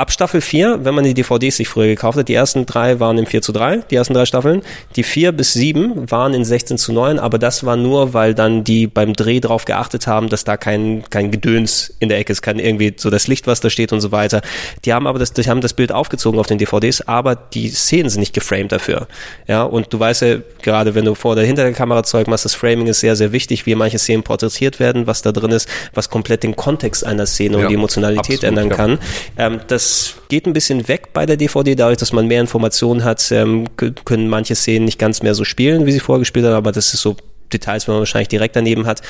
Ab 0.00 0.10
Staffel 0.10 0.40
4, 0.40 0.86
wenn 0.86 0.94
man 0.94 1.04
die 1.04 1.12
DVDs 1.12 1.58
sich 1.58 1.68
früher 1.68 1.88
gekauft 1.88 2.16
hat, 2.16 2.26
die 2.26 2.32
ersten 2.32 2.64
drei 2.64 3.00
waren 3.00 3.18
im 3.18 3.26
4 3.26 3.42
zu 3.42 3.52
3, 3.52 3.82
die 3.90 3.96
ersten 3.96 4.14
drei 4.14 4.24
Staffeln. 4.24 4.62
Die 4.96 5.02
4 5.02 5.30
bis 5.32 5.52
7 5.52 6.10
waren 6.10 6.32
in 6.32 6.42
16 6.42 6.78
zu 6.78 6.94
9, 6.94 7.18
aber 7.18 7.38
das 7.38 7.66
war 7.66 7.76
nur, 7.76 8.14
weil 8.14 8.34
dann 8.34 8.64
die 8.64 8.86
beim 8.86 9.12
Dreh 9.12 9.40
drauf 9.40 9.66
geachtet 9.66 10.06
haben, 10.06 10.30
dass 10.30 10.44
da 10.44 10.56
kein, 10.56 11.04
kein 11.10 11.30
Gedöns 11.30 11.92
in 11.98 12.08
der 12.08 12.16
Ecke 12.16 12.32
ist, 12.32 12.40
kein 12.40 12.58
irgendwie 12.58 12.94
so 12.96 13.10
das 13.10 13.26
Licht, 13.28 13.46
was 13.46 13.60
da 13.60 13.68
steht 13.68 13.92
und 13.92 14.00
so 14.00 14.10
weiter. 14.10 14.40
Die 14.86 14.94
haben 14.94 15.06
aber 15.06 15.18
das, 15.18 15.34
die 15.34 15.42
haben 15.42 15.60
das 15.60 15.74
Bild 15.74 15.92
aufgezogen 15.92 16.40
auf 16.40 16.46
den 16.46 16.56
DVDs, 16.56 17.02
aber 17.02 17.34
die 17.34 17.68
Szenen 17.68 18.08
sind 18.08 18.20
nicht 18.20 18.32
geframed 18.32 18.72
dafür. 18.72 19.06
Ja, 19.48 19.64
und 19.64 19.92
du 19.92 20.00
weißt 20.00 20.22
ja, 20.22 20.36
gerade 20.62 20.94
wenn 20.94 21.04
du 21.04 21.14
vor 21.14 21.32
oder 21.32 21.42
hinter 21.42 21.64
der 21.64 21.74
Kamera 21.74 22.04
Zeug 22.04 22.26
machst, 22.26 22.46
das 22.46 22.54
Framing 22.54 22.86
ist 22.86 23.00
sehr, 23.00 23.16
sehr 23.16 23.32
wichtig, 23.32 23.66
wie 23.66 23.74
manche 23.74 23.98
Szenen 23.98 24.22
porträtiert 24.22 24.80
werden, 24.80 25.06
was 25.06 25.20
da 25.20 25.30
drin 25.30 25.50
ist, 25.50 25.68
was 25.92 26.08
komplett 26.08 26.42
den 26.42 26.56
Kontext 26.56 27.04
einer 27.04 27.26
Szene 27.26 27.58
und 27.58 27.62
Ja, 27.64 27.68
die 27.68 27.74
Emotionalität 27.74 28.36
absolut, 28.36 28.44
ändern 28.44 28.70
ja. 28.70 28.74
kann. 28.74 28.98
Ähm, 29.36 29.60
das 29.66 29.89
geht 30.28 30.46
ein 30.46 30.52
bisschen 30.52 30.88
weg 30.88 31.12
bei 31.12 31.26
der 31.26 31.36
DVD, 31.36 31.74
dadurch, 31.74 31.98
dass 31.98 32.12
man 32.12 32.26
mehr 32.26 32.40
Informationen 32.40 33.04
hat, 33.04 33.30
ähm, 33.32 33.66
können 33.76 34.28
manche 34.28 34.54
Szenen 34.54 34.84
nicht 34.84 34.98
ganz 34.98 35.22
mehr 35.22 35.34
so 35.34 35.44
spielen, 35.44 35.86
wie 35.86 35.92
sie 35.92 36.00
vorher 36.00 36.20
gespielt 36.20 36.46
haben, 36.46 36.54
aber 36.54 36.72
das 36.72 36.94
ist 36.94 37.00
so 37.00 37.16
Details, 37.50 37.86
wenn 37.86 37.94
man 37.94 38.00
wahrscheinlich 38.00 38.28
direkt 38.28 38.56
daneben 38.56 38.86
hat. 38.86 39.02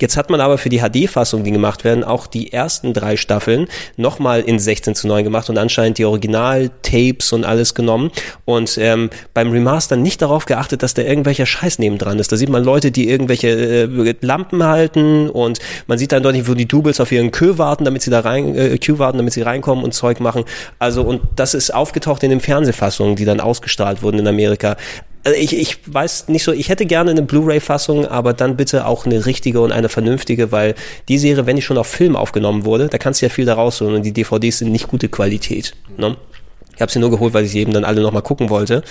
Jetzt 0.00 0.16
hat 0.16 0.30
man 0.30 0.40
aber 0.40 0.58
für 0.58 0.68
die 0.68 0.80
HD-Fassung, 0.80 1.44
die 1.44 1.50
gemacht 1.50 1.84
werden, 1.84 2.04
auch 2.04 2.26
die 2.26 2.52
ersten 2.52 2.92
drei 2.92 3.16
Staffeln 3.16 3.66
nochmal 3.96 4.40
in 4.40 4.58
16 4.58 4.94
zu 4.94 5.08
9 5.08 5.24
gemacht 5.24 5.48
und 5.48 5.58
anscheinend 5.58 5.98
die 5.98 6.04
Original-Tapes 6.04 7.32
und 7.32 7.44
alles 7.44 7.74
genommen 7.74 8.10
und 8.44 8.76
ähm, 8.78 9.10
beim 9.32 9.50
Remaster 9.50 9.96
nicht 9.96 10.22
darauf 10.22 10.46
geachtet, 10.46 10.82
dass 10.82 10.94
da 10.94 11.02
irgendwelcher 11.02 11.46
Scheiß 11.46 11.78
nebendran 11.78 12.18
ist. 12.18 12.32
Da 12.32 12.36
sieht 12.36 12.48
man 12.48 12.64
Leute, 12.64 12.90
die 12.90 13.08
irgendwelche 13.08 13.48
äh, 13.48 14.14
Lampen 14.20 14.64
halten 14.64 15.30
und 15.30 15.58
man 15.86 15.98
sieht 15.98 16.12
dann 16.12 16.22
deutlich, 16.22 16.48
wo 16.48 16.54
die 16.54 16.66
Doubles 16.66 17.00
auf 17.00 17.12
ihren 17.12 17.30
Queue 17.30 17.58
warten, 17.58 17.84
damit 17.84 18.02
sie 18.02 18.10
da 18.10 18.20
rein, 18.20 18.54
äh, 18.56 18.78
Queue 18.78 18.98
warten, 18.98 19.18
damit 19.18 19.32
sie 19.32 19.42
reinkommen 19.42 19.84
und 19.84 19.92
Zeug 19.94 20.20
machen. 20.20 20.44
Also 20.78 21.02
und 21.02 21.20
das 21.36 21.54
ist 21.54 21.72
aufgetaucht 21.72 22.22
in 22.22 22.30
den 22.30 22.40
Fernsehfassungen, 22.40 23.16
die 23.16 23.24
dann 23.24 23.40
ausgestrahlt 23.40 24.02
wurden 24.02 24.18
in 24.18 24.28
Amerika. 24.28 24.76
Also 25.24 25.38
ich, 25.38 25.56
ich 25.56 25.78
weiß 25.86 26.28
nicht 26.28 26.44
so, 26.44 26.52
ich 26.52 26.68
hätte 26.68 26.84
gerne 26.84 27.10
eine 27.10 27.22
Blu-ray-Fassung, 27.22 28.06
aber 28.06 28.34
dann 28.34 28.56
bitte 28.56 28.86
auch 28.86 29.06
eine 29.06 29.24
richtige 29.24 29.60
und 29.60 29.72
eine 29.72 29.88
vernünftige, 29.88 30.52
weil 30.52 30.74
die 31.08 31.18
Serie, 31.18 31.46
wenn 31.46 31.56
die 31.56 31.62
schon 31.62 31.78
auf 31.78 31.86
Film 31.86 32.14
aufgenommen 32.14 32.64
wurde, 32.64 32.88
da 32.88 32.98
kannst 32.98 33.22
du 33.22 33.26
ja 33.26 33.30
viel 33.30 33.46
da 33.46 33.54
rausholen 33.54 33.94
und 33.94 34.02
die 34.02 34.12
DVDs 34.12 34.58
sind 34.58 34.70
nicht 34.70 34.86
gute 34.86 35.08
Qualität. 35.08 35.74
Ne? 35.96 36.16
Ich 36.74 36.82
habe 36.82 36.90
sie 36.90 36.98
nur 36.98 37.10
geholt, 37.10 37.34
weil 37.34 37.44
ich 37.44 37.52
sie 37.52 37.60
eben 37.60 37.72
dann 37.72 37.84
alle 37.84 38.02
nochmal 38.02 38.22
gucken 38.22 38.50
wollte. 38.50 38.82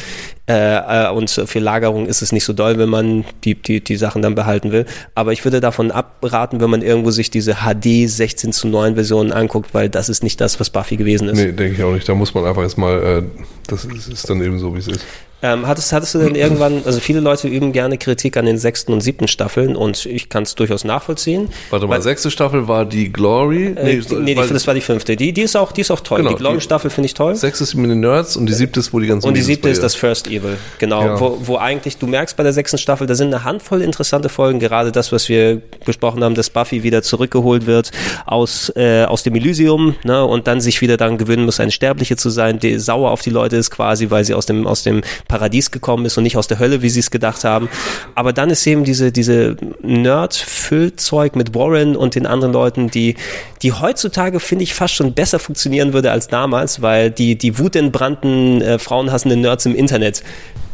Äh, 0.47 1.07
äh, 1.07 1.09
und 1.11 1.29
für 1.29 1.59
Lagerung 1.59 2.05
ist 2.05 2.21
es 2.21 2.31
nicht 2.31 2.45
so 2.45 2.53
doll, 2.53 2.77
wenn 2.77 2.89
man 2.89 3.25
die, 3.43 3.55
die, 3.55 3.83
die 3.83 3.95
Sachen 3.97 4.21
dann 4.21 4.35
behalten 4.35 4.71
will. 4.71 4.85
Aber 5.15 5.33
ich 5.33 5.43
würde 5.43 5.59
davon 5.59 5.91
abraten, 5.91 6.61
wenn 6.61 6.69
man 6.69 6.81
irgendwo 6.81 7.11
sich 7.11 7.29
diese 7.29 7.55
HD 7.55 8.09
16 8.09 8.53
zu 8.53 8.67
9 8.67 8.95
Versionen 8.95 9.33
anguckt, 9.33 9.73
weil 9.73 9.89
das 9.89 10.09
ist 10.09 10.23
nicht 10.23 10.39
das, 10.39 10.59
was 10.59 10.69
Buffy 10.69 10.95
gewesen 10.95 11.27
ist. 11.27 11.37
Nee, 11.37 11.51
denke 11.51 11.75
ich 11.75 11.83
auch 11.83 11.93
nicht. 11.93 12.07
Da 12.07 12.15
muss 12.15 12.33
man 12.33 12.45
einfach 12.45 12.63
jetzt 12.63 12.77
mal, 12.77 13.03
äh, 13.03 13.23
das 13.67 13.85
ist, 13.85 14.07
ist 14.07 14.29
dann 14.29 14.41
eben 14.41 14.59
so, 14.59 14.73
wie 14.73 14.79
es 14.79 14.87
ist. 14.87 15.05
Ähm, 15.43 15.67
hattest, 15.67 15.91
hattest 15.91 16.15
du 16.15 16.19
denn 16.19 16.35
irgendwann, 16.35 16.83
also 16.85 17.01
viele 17.01 17.19
Leute 17.19 17.49
üben 17.49 17.73
gerne 17.73 17.97
Kritik 17.97 18.37
an 18.37 18.45
den 18.45 18.57
sechsten 18.57 18.93
und 18.93 19.01
siebten 19.01 19.27
Staffeln 19.27 19.75
und 19.75 20.05
ich 20.05 20.29
kann 20.29 20.43
es 20.43 20.55
durchaus 20.55 20.85
nachvollziehen. 20.85 21.49
Warte 21.69 21.85
mal, 21.85 21.95
Weil- 21.95 22.01
sechste 22.01 22.31
Staffel 22.31 22.69
war 22.69 22.85
die 22.85 23.11
Glory. 23.11 23.73
Äh, 23.75 23.99
die, 23.99 24.15
nee, 24.15 24.35
die, 24.35 24.47
das 24.47 24.65
war 24.67 24.73
die 24.73 24.79
fünfte. 24.81 25.17
Die, 25.17 25.33
die 25.33 25.41
ist 25.41 25.57
auch, 25.57 25.73
die 25.73 25.81
ist 25.81 25.91
auch 25.91 25.99
toll. 25.99 26.19
Genau, 26.19 26.29
die 26.29 26.37
Glory-Staffel 26.37 26.89
finde 26.89 27.07
ich 27.07 27.13
toll. 27.13 27.35
Sechste 27.35 27.65
ist 27.65 27.75
mit 27.75 27.91
den 27.91 27.99
Nerds 27.99 28.37
und 28.37 28.45
die 28.45 28.53
siebte 28.53 28.79
ist, 28.79 28.93
wo 28.93 28.99
die 29.01 29.07
ganzen 29.07 29.27
Und 29.27 29.35
die 29.35 29.41
siebte 29.41 29.67
ist 29.67 29.83
das 29.83 29.95
First 29.95 30.27
Evil, 30.27 30.57
genau. 30.79 31.03
Ja. 31.05 31.19
Wo, 31.19 31.37
wo 31.41 31.57
eigentlich, 31.57 31.97
du 31.97 32.07
merkst 32.07 32.37
bei 32.37 32.43
der 32.43 32.53
sechsten 32.53 32.77
Staffel, 32.77 33.05
da 33.05 33.15
sind 33.15 33.33
eine 33.33 33.43
Handvoll 33.43 33.81
interessante 33.81 34.29
Folgen, 34.29 34.59
gerade 34.59 34.93
das, 34.93 35.11
was 35.11 35.27
wir 35.27 35.61
besprochen 35.85 36.23
haben, 36.23 36.35
dass 36.35 36.49
Buffy 36.49 36.83
wieder 36.83 37.03
zurückgeholt 37.03 37.65
wird 37.65 37.91
aus, 38.25 38.71
äh, 38.77 39.03
aus 39.03 39.23
dem 39.23 39.35
Elysium, 39.35 39.95
ne, 40.05 40.23
und 40.23 40.47
dann 40.47 40.61
sich 40.61 40.79
wieder 40.79 40.95
daran 40.95 41.17
gewöhnen 41.17 41.43
muss, 41.43 41.59
eine 41.59 41.71
Sterbliche 41.71 42.15
zu 42.15 42.29
sein, 42.29 42.59
die 42.59 42.79
sauer 42.79 43.11
auf 43.11 43.21
die 43.21 43.29
Leute 43.29 43.57
ist 43.57 43.71
quasi, 43.71 44.09
weil 44.09 44.23
sie 44.23 44.33
aus 44.33 44.45
dem, 44.45 44.65
aus 44.65 44.83
dem 44.83 45.01
Paradies 45.33 45.71
gekommen 45.71 46.05
ist 46.05 46.15
und 46.15 46.23
nicht 46.25 46.37
aus 46.37 46.47
der 46.47 46.59
Hölle, 46.59 46.83
wie 46.83 46.89
sie 46.89 46.99
es 46.99 47.09
gedacht 47.09 47.43
haben. 47.43 47.67
Aber 48.13 48.33
dann 48.33 48.51
ist 48.51 48.67
eben 48.67 48.83
diese, 48.83 49.11
diese 49.11 49.57
Nerd-Füllzeug 49.81 51.35
mit 51.35 51.55
Warren 51.55 51.95
und 51.95 52.13
den 52.13 52.27
anderen 52.27 52.53
Leuten, 52.53 52.91
die, 52.91 53.15
die 53.63 53.71
heutzutage, 53.71 54.39
finde 54.39 54.61
ich, 54.61 54.75
fast 54.75 54.93
schon 54.93 55.13
besser 55.13 55.39
funktionieren 55.39 55.91
würde 55.91 56.11
als 56.11 56.27
damals, 56.27 56.83
weil 56.83 57.09
die, 57.09 57.35
die 57.35 57.57
wutentbrannten, 57.57 58.61
äh, 58.61 58.77
frauenhassenden 58.77 59.41
Nerds 59.41 59.65
im 59.65 59.73
Internet, 59.73 60.21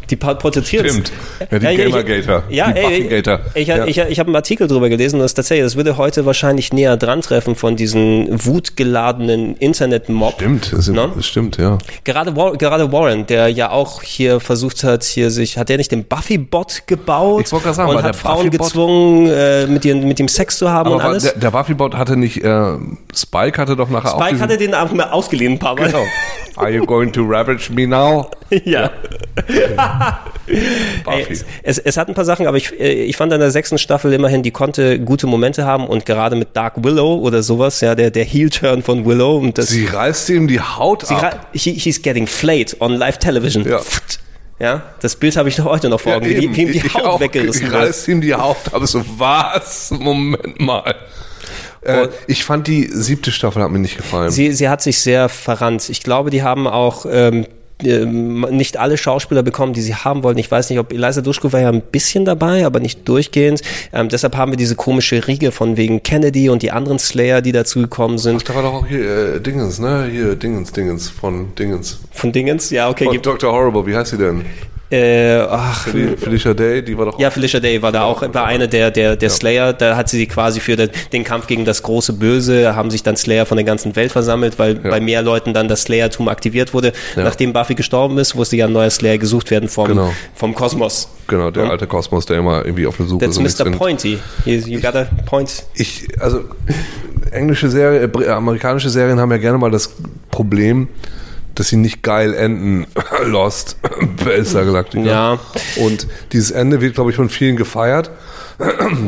die 0.09 0.15
porträtieren. 0.15 0.87
Stimmt. 0.89 1.11
Ja, 1.51 1.59
die 1.59 1.67
ich- 1.67 1.77
Gamergater. 1.77 2.43
Ja, 2.49 2.71
die 2.71 2.79
ey, 2.79 3.01
Buffygater. 3.03 3.39
ich, 3.53 3.67
Ja. 3.67 3.85
ich, 3.85 3.97
ich, 3.97 4.03
ich 4.09 4.19
habe 4.19 4.27
einen 4.27 4.35
Artikel 4.35 4.67
drüber 4.67 4.89
gelesen 4.89 5.17
und 5.17 5.21
das 5.23 5.33
tatsächlich, 5.33 5.65
das 5.65 5.75
würde 5.75 5.97
heute 5.97 6.25
wahrscheinlich 6.25 6.73
näher 6.73 6.97
dran 6.97 7.21
treffen 7.21 7.55
von 7.55 7.75
diesen 7.75 8.27
wutgeladenen 8.45 9.55
Internet-Mob. 9.57 10.33
Stimmt, 10.35 10.73
das, 10.73 10.85
sind, 10.85 10.95
Ne? 10.95 11.09
das 11.15 11.25
stimmt, 11.25 11.57
ja. 11.57 11.77
Gerade, 12.03 12.35
War, 12.35 12.53
gerade 12.57 12.91
Warren, 12.91 13.25
der 13.27 13.47
ja 13.49 13.71
auch 13.71 14.01
hier 14.03 14.39
versucht 14.39 14.83
hat, 14.83 15.03
hier 15.03 15.31
sich, 15.31 15.57
hat 15.57 15.69
er 15.69 15.77
nicht 15.77 15.91
den 15.91 16.03
Buffy-Bot 16.05 16.83
gebaut 16.87 17.43
Ich 17.47 17.51
wollte 17.51 17.73
sagen, 17.73 17.89
und 17.89 17.97
hat 17.97 18.05
der 18.05 18.13
Frauen 18.13 18.49
gezwungen, 18.49 19.27
äh, 19.29 19.65
mit, 19.67 19.85
ihren, 19.85 20.07
mit 20.07 20.19
ihm 20.19 20.27
Sex 20.27 20.57
zu 20.57 20.69
haben 20.69 20.87
und 20.89 20.95
Aber 20.95 21.03
war, 21.03 21.09
alles? 21.11 21.23
der, 21.23 21.33
der 21.33 21.51
Buffy-Bot 21.51 21.95
hatte 21.95 22.15
nicht, 22.15 22.43
äh, 22.43 22.63
Spike 23.15 23.59
hatte 23.61 23.75
doch 23.75 23.89
nachher 23.89 24.15
auch 24.15 24.21
Spike 24.25 24.39
hatte 24.41 24.57
den 24.57 24.73
einfach 24.73 24.95
mal 24.95 25.09
ausgeliehen 25.09 25.53
ein 25.53 25.59
paar 25.59 25.75
Mal. 25.75 25.87
Genau. 25.87 26.03
Are 26.55 26.69
you 26.69 26.85
going 26.85 27.11
to 27.13 27.23
ravage 27.25 27.71
me 27.71 27.87
now? 27.87 28.29
ja. 28.65 28.89
Ey, 31.07 31.25
es, 31.29 31.45
es, 31.63 31.77
es 31.77 31.97
hat 31.97 32.07
ein 32.07 32.13
paar 32.13 32.25
Sachen, 32.25 32.47
aber 32.47 32.57
ich, 32.57 32.77
äh, 32.79 33.03
ich 33.03 33.15
fand 33.17 33.31
an 33.33 33.39
der 33.39 33.51
sechsten 33.51 33.77
Staffel 33.77 34.13
immerhin, 34.13 34.41
die 34.43 34.51
konnte 34.51 34.99
gute 34.99 35.27
Momente 35.27 35.65
haben 35.65 35.85
und 35.87 36.05
gerade 36.05 36.35
mit 36.35 36.49
Dark 36.55 36.83
Willow 36.83 37.15
oder 37.19 37.43
sowas, 37.43 37.81
ja, 37.81 37.95
der, 37.95 38.11
der 38.11 38.23
Heel-Turn 38.25 38.81
von 38.81 39.05
Willow 39.05 39.37
und 39.37 39.57
das, 39.57 39.67
Sie 39.69 39.85
reißt 39.85 40.29
ihm 40.29 40.47
die 40.47 40.59
Haut 40.59 41.05
sie, 41.05 41.13
ab. 41.15 41.47
he, 41.53 41.73
he's 41.73 42.01
getting 42.01 42.25
flayed 42.27 42.75
on 42.79 42.93
live 42.93 43.17
television. 43.17 43.67
Ja. 43.67 43.79
Ja, 44.61 44.81
das 45.01 45.15
Bild 45.15 45.37
habe 45.37 45.47
ich 45.47 45.57
noch 45.57 45.65
heute 45.65 45.87
noch 45.87 46.01
vor 46.01 46.15
Augen, 46.17 46.25
wie, 46.25 46.33
die- 46.35 46.43
eben. 46.43 46.55
wie 46.55 46.61
ihm 46.63 46.71
die 46.73 46.77
Ich 46.79 46.93
Haut 46.93 47.05
auch. 47.05 47.19
weggerissen 47.21 47.71
wird. 47.71 47.81
reiß 47.81 48.07
ihm 48.09 48.19
die 48.19 48.33
Haut 48.35 48.57
ab. 48.73 48.81
So, 48.85 49.01
was? 49.17 49.89
Moment 49.91 50.59
mal. 50.59 50.95
Äh, 51.81 52.09
ich 52.27 52.43
fand 52.43 52.67
die 52.67 52.89
siebte 52.91 53.31
Staffel 53.31 53.63
hat 53.63 53.71
mir 53.71 53.79
nicht 53.79 53.95
gefallen. 53.95 54.31
Sie, 54.31 54.51
sie 54.51 54.67
hat 54.67 54.81
sich 54.81 54.99
sehr 54.99 55.29
verrannt. 55.29 55.87
Ich 55.89 56.03
glaube, 56.03 56.29
die 56.29 56.43
haben 56.43 56.67
auch 56.67 57.05
ähm, 57.09 57.45
ähm, 57.83 58.41
nicht 58.51 58.77
alle 58.77 58.97
Schauspieler 58.97 59.43
bekommen, 59.43 59.73
die 59.73 59.81
sie 59.81 59.95
haben 59.95 60.23
wollten. 60.23 60.39
Ich 60.39 60.51
weiß 60.51 60.69
nicht, 60.69 60.79
ob 60.79 60.91
Eliza 60.91 61.21
Duschko 61.21 61.51
war 61.53 61.61
ja 61.61 61.69
ein 61.69 61.81
bisschen 61.81 62.25
dabei, 62.25 62.65
aber 62.65 62.79
nicht 62.79 63.07
durchgehend. 63.07 63.61
Ähm, 63.93 64.09
deshalb 64.09 64.35
haben 64.35 64.51
wir 64.51 64.57
diese 64.57 64.75
komische 64.75 65.27
Riege 65.27 65.51
von 65.51 65.77
wegen 65.77 66.03
Kennedy 66.03 66.49
und 66.49 66.61
die 66.61 66.71
anderen 66.71 66.99
Slayer, 66.99 67.41
die 67.41 67.51
dazugekommen 67.51 68.17
sind. 68.17 68.47
da 68.47 68.55
war 68.55 68.63
doch 68.63 68.73
auch 68.73 68.87
hier 68.87 69.35
äh, 69.35 69.41
Dingens, 69.41 69.79
ne? 69.79 70.07
Hier 70.11 70.35
Dingens, 70.35 70.71
Dingens 70.71 71.09
von 71.09 71.55
Dingens. 71.55 71.99
Von 72.11 72.31
Dingens? 72.31 72.69
Ja, 72.69 72.89
okay. 72.89 73.05
Von 73.05 73.21
Dr. 73.21 73.51
Horrible, 73.51 73.85
wie 73.85 73.95
heißt 73.95 74.11
sie 74.11 74.17
denn? 74.17 74.45
Äh, 74.91 75.35
ach, 75.47 75.87
Fel- 75.87 76.17
Felicia 76.17 76.53
Day, 76.55 76.81
die 76.83 76.97
war 76.97 77.05
doch 77.05 77.19
ja, 77.19 77.29
Felicia 77.29 77.59
Day 77.59 77.79
war 77.81 77.91
da 77.91 78.03
auch, 78.05 78.23
war 78.33 78.45
eine 78.45 78.67
der, 78.67 78.89
der, 78.89 79.15
der 79.15 79.29
Slayer. 79.29 79.71
Da 79.73 79.95
hat 79.95 80.09
sie 80.09 80.25
quasi 80.25 80.59
für 80.59 80.75
den, 80.75 81.23
Kampf 81.23 81.45
gegen 81.45 81.63
das 81.63 81.83
große 81.83 82.13
Böse, 82.13 82.75
haben 82.75 82.89
sich 82.89 83.03
dann 83.03 83.15
Slayer 83.15 83.45
von 83.45 83.57
der 83.57 83.65
ganzen 83.65 83.95
Welt 83.95 84.11
versammelt, 84.11 84.57
weil 84.57 84.75
bei 84.75 84.99
mehr 84.99 85.21
Leuten 85.21 85.53
dann 85.53 85.67
das 85.67 85.83
Slayertum 85.83 86.27
aktiviert 86.27 86.73
wurde. 86.73 86.93
Nachdem 87.15 87.53
Buffy 87.53 87.75
gestorben 87.75 88.17
ist, 88.17 88.33
musste 88.33 88.55
ja 88.55 88.65
ein 88.65 88.73
neuer 88.73 88.89
Slayer 88.89 89.19
gesucht 89.19 89.51
werden 89.51 89.69
vom, 89.69 89.87
Genau. 89.89 90.11
vom 90.33 90.55
Kosmos. 90.55 91.09
Genau, 91.27 91.51
der 91.51 91.69
alte 91.69 91.85
Kosmos, 91.85 92.25
der 92.25 92.37
immer 92.39 92.65
irgendwie 92.65 92.87
auf 92.87 92.97
der 92.97 93.05
Suche 93.05 93.25
That's 93.25 93.35
so 93.35 93.41
nichts 93.43 93.59
Mr. 93.63 93.69
Pointy. 93.69 94.17
You, 94.45 94.79
got 94.81 94.95
a 94.95 95.07
point? 95.27 95.65
Ich, 95.75 96.07
also 96.19 96.41
englische 97.31 97.69
Serie, 97.69 98.01
äh, 98.01 98.07
br- 98.07 98.27
amerikanische 98.29 98.89
Serien 98.89 99.19
haben 99.19 99.29
ja 99.29 99.37
gerne 99.37 99.59
mal 99.59 99.69
das 99.69 99.93
Problem, 100.31 100.87
dass 101.59 101.67
sie 101.67 101.75
nicht 101.77 102.01
geil 102.03 102.33
enden. 102.33 102.87
Lost, 103.25 103.77
besser 104.23 104.65
gesagt. 104.65 104.93
Ja. 104.95 105.39
Und 105.77 106.07
dieses 106.31 106.51
Ende 106.51 106.81
wird, 106.81 106.95
glaube 106.95 107.11
ich, 107.11 107.15
von 107.15 107.29
vielen 107.29 107.55
gefeiert. 107.55 108.09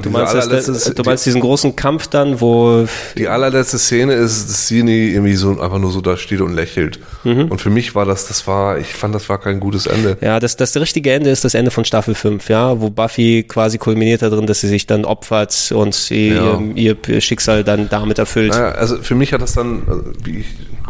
Du 0.01 0.09
meinst, 0.09 0.33
das, 0.33 0.93
du 0.95 1.03
meinst 1.03 1.25
diesen 1.25 1.41
großen 1.41 1.75
Kampf 1.75 2.07
dann, 2.07 2.39
wo 2.39 2.87
Die 3.17 3.27
allerletzte 3.27 3.77
Szene 3.79 4.13
ist, 4.13 4.47
dass 4.49 4.69
Sini 4.69 5.09
irgendwie 5.09 5.35
so 5.35 5.59
einfach 5.59 5.77
nur 5.77 5.91
so 5.91 5.99
da 5.99 6.15
steht 6.15 6.39
und 6.39 6.53
lächelt. 6.53 6.99
Mhm. 7.25 7.47
Und 7.49 7.59
für 7.59 7.69
mich 7.69 7.93
war 7.93 8.05
das, 8.05 8.29
das 8.29 8.47
war, 8.47 8.77
ich 8.77 8.87
fand, 8.93 9.13
das 9.13 9.27
war 9.27 9.39
kein 9.39 9.59
gutes 9.59 9.87
Ende. 9.87 10.17
Ja, 10.21 10.39
das, 10.39 10.55
das 10.55 10.77
richtige 10.77 11.11
Ende 11.11 11.31
ist 11.31 11.43
das 11.43 11.53
Ende 11.53 11.69
von 11.69 11.83
Staffel 11.83 12.15
5, 12.15 12.47
ja, 12.47 12.79
wo 12.79 12.89
Buffy 12.89 13.43
quasi 13.45 13.77
kulminiert 13.77 14.21
darin, 14.21 14.47
dass 14.47 14.61
sie 14.61 14.69
sich 14.69 14.87
dann 14.87 15.03
opfert 15.03 15.73
und 15.75 16.09
ihr, 16.11 16.33
Ja. 16.35 16.61
ihr, 16.75 16.95
ihr 17.09 17.19
Schicksal 17.19 17.65
dann 17.65 17.89
damit 17.89 18.19
erfüllt. 18.19 18.51
Naja, 18.53 18.69
also 18.71 19.01
für 19.01 19.15
mich 19.15 19.33
hat 19.33 19.41
das 19.41 19.51
dann, 19.51 19.81
also 19.85 20.03
wie 20.23 20.39
ich, 20.39 20.45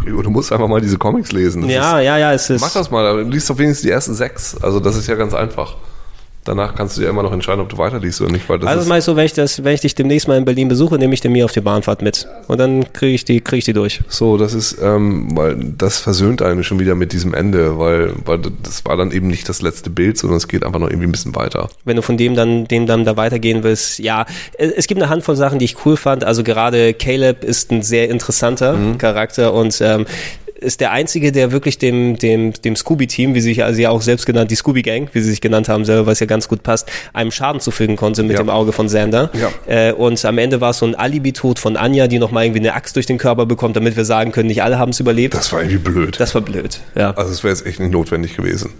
du 0.05 0.29
musst 0.29 0.51
einfach 0.51 0.67
mal 0.67 0.81
diese 0.81 0.97
Comics 0.97 1.31
lesen. 1.31 1.63
Das 1.63 1.71
ja, 1.71 1.99
ja, 1.99 2.17
ja, 2.17 2.33
es 2.33 2.43
ist, 2.43 2.57
ist. 2.57 2.61
mach 2.61 2.73
das 2.73 2.91
mal, 2.91 3.21
liest 3.23 3.49
doch 3.49 3.57
wenigstens 3.57 3.83
die 3.83 3.91
ersten 3.91 4.13
sechs. 4.13 4.55
Also 4.61 4.79
das 4.79 4.95
ist 4.95 5.07
ja 5.07 5.15
ganz 5.15 5.33
einfach. 5.33 5.75
Danach 6.43 6.75
kannst 6.75 6.97
du 6.97 7.01
dir 7.01 7.09
immer 7.09 7.23
noch 7.23 7.31
entscheiden, 7.31 7.61
ob 7.61 7.69
du 7.69 7.77
weiterliest 7.77 8.21
oder 8.21 8.31
nicht, 8.31 8.49
weil 8.49 8.59
das 8.59 8.67
Also 8.67 8.93
ich 8.93 9.03
so, 9.03 9.15
wenn 9.15 9.25
ich, 9.25 9.33
das, 9.33 9.63
wenn 9.63 9.73
ich 9.73 9.81
dich 9.81 9.95
demnächst 9.95 10.27
mal 10.27 10.37
in 10.37 10.45
Berlin 10.45 10.67
besuche, 10.67 10.97
nehme 10.97 11.13
ich 11.13 11.21
den 11.21 11.31
mir 11.31 11.45
auf 11.45 11.51
die 11.51 11.61
Bahnfahrt 11.61 12.01
mit. 12.01 12.27
Und 12.47 12.59
dann 12.59 12.91
kriege 12.93 13.13
ich 13.13 13.25
die, 13.25 13.41
kriege 13.41 13.59
ich 13.59 13.65
die 13.65 13.73
durch. 13.73 14.01
so, 14.07 14.37
das 14.37 14.53
ist, 14.53 14.77
ähm, 14.81 15.29
weil 15.35 15.55
das 15.77 15.99
versöhnt 15.99 16.41
einen 16.41 16.63
schon 16.63 16.79
wieder 16.79 16.95
mit 16.95 17.13
diesem 17.13 17.33
Ende, 17.33 17.77
weil, 17.77 18.13
weil 18.25 18.39
das 18.63 18.83
war 18.85 18.97
dann 18.97 19.11
eben 19.11 19.27
nicht 19.27 19.47
das 19.47 19.61
letzte 19.61 19.89
Bild, 19.89 20.17
sondern 20.17 20.37
es 20.37 20.47
geht 20.47 20.65
einfach 20.65 20.79
noch 20.79 20.89
irgendwie 20.89 21.07
ein 21.07 21.11
bisschen 21.11 21.35
weiter. 21.35 21.69
Wenn 21.85 21.95
du 21.95 22.01
von 22.01 22.17
dem 22.17 22.35
dann, 22.35 22.67
dem 22.67 22.87
dann 22.87 23.05
da 23.05 23.17
weitergehen 23.17 23.63
willst, 23.63 23.99
ja, 23.99 24.25
es 24.57 24.71
es 24.81 24.87
gibt 24.87 24.99
eine 24.99 25.11
Handvoll 25.11 25.35
Sachen, 25.35 25.59
die 25.59 25.65
ich 25.65 25.85
cool 25.85 25.95
fand. 25.95 26.23
Also 26.23 26.43
gerade 26.43 26.93
Caleb 26.95 27.43
ist 27.43 27.71
ein 27.71 27.83
sehr 27.83 28.09
interessanter 28.09 28.73
Mhm. 28.73 28.97
Charakter 28.97 29.53
und 29.53 29.79
ähm, 29.81 30.05
ist 30.61 30.79
der 30.79 30.91
einzige, 30.91 31.31
der 31.31 31.51
wirklich 31.51 31.77
dem, 31.77 32.17
dem, 32.17 32.53
dem 32.53 32.75
Scooby-Team, 32.75 33.35
wie 33.35 33.41
sie 33.41 33.49
sich 33.49 33.63
also 33.63 33.81
ja 33.81 33.89
auch 33.89 34.01
selbst 34.01 34.25
genannt, 34.25 34.51
die 34.51 34.55
Scooby-Gang, 34.55 35.09
wie 35.11 35.19
sie 35.19 35.29
sich 35.29 35.41
genannt 35.41 35.67
haben 35.67 35.83
selber, 35.85 36.05
was 36.05 36.19
ja 36.19 36.27
ganz 36.27 36.47
gut 36.47 36.63
passt, 36.63 36.89
einem 37.13 37.31
Schaden 37.31 37.59
zufügen 37.59 37.95
konnte 37.95 38.23
mit 38.23 38.37
Ja. 38.37 38.43
dem 38.43 38.49
Auge 38.49 38.71
von 38.71 38.87
Sander. 38.87 39.29
Ja. 39.33 39.49
Äh, 39.89 39.91
und 39.93 40.23
am 40.23 40.37
Ende 40.37 40.61
war 40.61 40.69
es 40.69 40.77
so 40.77 40.85
ein 40.85 40.95
Alibi-Tod 40.95 41.59
von 41.59 41.75
Anja, 41.77 42.07
die 42.07 42.19
nochmal 42.19 42.45
irgendwie 42.45 42.59
eine 42.61 42.73
Axt 42.75 42.95
durch 42.95 43.05
den 43.07 43.17
Körper 43.17 43.45
bekommt, 43.45 43.75
damit 43.75 43.97
wir 43.97 44.05
sagen 44.05 44.31
können, 44.31 44.47
nicht 44.47 44.63
alle 44.63 44.77
haben 44.79 44.91
es 44.91 44.99
überlebt. 44.99 45.33
Das 45.33 45.51
war 45.51 45.61
irgendwie 45.61 45.79
blöd. 45.79 46.19
Das 46.19 46.33
war 46.35 46.41
blöd, 46.41 46.79
ja. 46.95 47.11
also 47.11 47.31
es 47.31 47.43
wäre 47.43 47.53
jetzt 47.53 47.65
echt 47.65 47.79
nicht 47.79 47.91
notwendig 47.91 48.37
gewesen. 48.37 48.71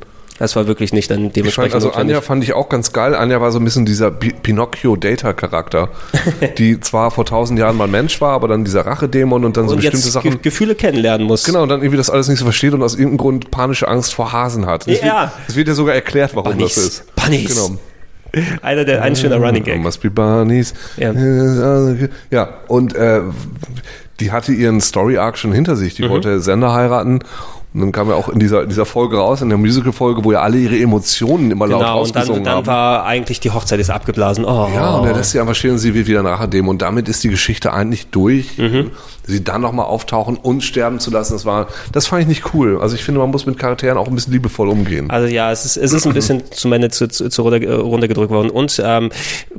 Das 0.42 0.56
war 0.56 0.66
wirklich 0.66 0.92
nicht 0.92 1.12
dann 1.12 1.32
dementsprechend 1.32 1.76
also 1.76 1.88
notwendig. 1.90 2.16
Anja 2.16 2.22
fand 2.26 2.44
ich 2.44 2.54
auch 2.54 2.68
ganz 2.68 2.92
geil. 2.94 3.14
Anja 3.14 3.40
war 3.42 3.52
so 3.52 3.60
ein 3.60 3.64
bisschen 3.64 3.86
dieser 3.86 4.10
Pi- 4.10 4.34
Pinocchio-Data-Charakter, 4.42 5.90
die 6.58 6.80
zwar 6.80 7.12
vor 7.12 7.26
tausend 7.26 7.60
Jahren 7.60 7.78
mal 7.78 7.88
Mensch 7.88 8.20
war, 8.22 8.32
aber 8.34 8.48
dann 8.48 8.66
dieser 8.66 8.86
Rachedämon 8.86 9.46
und 9.46 9.56
dann 9.56 9.68
so 9.68 9.76
und 9.76 9.82
bestimmte 9.82 9.98
jetzt 10.06 10.12
Sachen. 10.14 10.32
Ge 10.32 10.40
Gefühle 10.42 10.74
kennenlernen 10.74 11.28
muss. 11.28 11.44
Genau, 11.44 11.62
und 11.62 11.70
dann 11.70 11.82
irgendwie 11.82 11.98
das 11.98 12.10
alles 12.10 12.28
nicht 12.28 12.40
so 12.40 12.46
versteht 12.46 12.74
und 12.74 12.82
aus 12.82 12.94
irgendeinem 12.96 13.18
Grund 13.18 13.52
panische 13.52 13.88
Angst 13.88 14.16
vor 14.16 14.32
Hasen 14.32 14.66
hat. 14.66 14.88
Es 14.88 15.02
Ja. 15.02 15.22
wird, 15.22 15.32
es 15.50 15.56
wird 15.58 15.68
ja 15.68 15.74
sogar 15.76 15.94
erklärt, 15.94 16.36
warum 16.36 16.54
Bunnies. 16.54 16.74
das 16.76 16.84
ist. 16.86 17.16
Bunnies. 17.16 17.48
Genau. 17.56 17.78
Einer 18.64 18.84
der, 18.84 19.04
ein 19.04 19.16
schöner 19.16 19.38
Running 19.38 19.64
Gag. 19.64 19.80
Must 19.82 20.02
be 20.02 20.10
bunnies. 20.10 20.74
Ja. 20.98 21.12
Ja, 22.32 22.50
und 22.68 22.96
äh, 22.96 23.22
die 24.20 24.32
hatte 24.32 24.54
ihren 24.54 24.82
Story-Arc 24.82 25.38
schon 25.38 25.52
hinter 25.52 25.76
sich. 25.76 26.00
Mhm. 26.00 26.04
Die 26.04 26.10
wollte 26.10 26.40
Sender 26.40 26.74
heiraten. 26.74 27.20
Und 27.74 27.80
dann 27.80 27.92
kam 27.94 28.10
ja 28.10 28.16
auch 28.16 28.28
in 28.28 28.38
dieser, 28.40 28.66
dieser 28.66 28.86
Folge 28.86 29.18
raus, 29.18 29.42
in 29.42 29.48
der 29.48 29.58
Musical-Folge, 29.58 30.26
wo 30.26 30.34
ja 30.34 30.42
alle 30.42 30.58
ihre 30.58 30.78
Emotionen 30.78 31.52
immer 31.52 31.68
laut 31.68 31.80
Genau, 31.80 32.02
und 32.02 32.16
dann, 32.16 32.20
rausgesungen 32.22 32.44
dann 32.44 32.56
haben. 32.58 32.68
war 32.68 33.06
eigentlich 33.06 33.40
die 33.40 33.52
Hochzeit 33.52 33.80
ist 33.80 33.90
abgeblasen. 33.90 34.44
Oh. 34.44 34.68
Ja, 34.76 34.96
und 34.98 35.08
er 35.08 35.14
lässt 35.14 35.32
sie 35.32 35.40
einfach 35.40 35.56
stehen 35.56 35.72
und 35.72 35.78
sie 35.78 35.94
wird 35.94 36.08
wieder 36.08 36.22
nachher 36.22 36.48
dem. 36.48 36.68
Und 36.68 36.82
damit 36.82 37.08
ist 37.08 37.24
die 37.24 37.30
Geschichte 37.30 37.72
eigentlich 37.72 38.08
durch. 38.08 38.58
Mhm. 38.58 38.92
Sie 39.24 39.44
dann 39.44 39.62
nochmal 39.62 39.86
auftauchen 39.86 40.36
und 40.36 40.64
sterben 40.64 41.00
zu 41.00 41.12
lassen, 41.12 41.34
das 41.34 41.46
war, 41.46 41.68
das 41.94 42.08
fand 42.08 42.24
ich 42.24 42.28
nicht 42.28 42.54
cool. 42.54 42.80
Also 42.82 42.96
ich 42.96 43.04
finde, 43.04 43.22
man 43.22 43.30
muss 43.30 43.46
mit 43.46 43.58
Charakteren 43.58 43.98
auch 43.98 44.08
ein 44.08 44.16
bisschen 44.16 44.34
liebevoll 44.34 44.68
umgehen. 44.68 45.10
Also 45.10 45.28
ja, 45.28 45.52
es 45.52 45.64
ist, 45.64 45.78
es 45.78 45.94
ist 45.94 46.06
ein 46.08 46.14
bisschen 46.14 46.42
zum 46.52 46.74
Ende 46.74 46.90
zu, 46.90 47.08
zu, 47.08 47.30
zu 47.30 47.42
runter, 47.44 47.62
äh, 47.62 47.72
runtergedrückt 47.72 48.32
worden. 48.32 48.50
Und 48.50 48.82
ähm, 48.84 49.12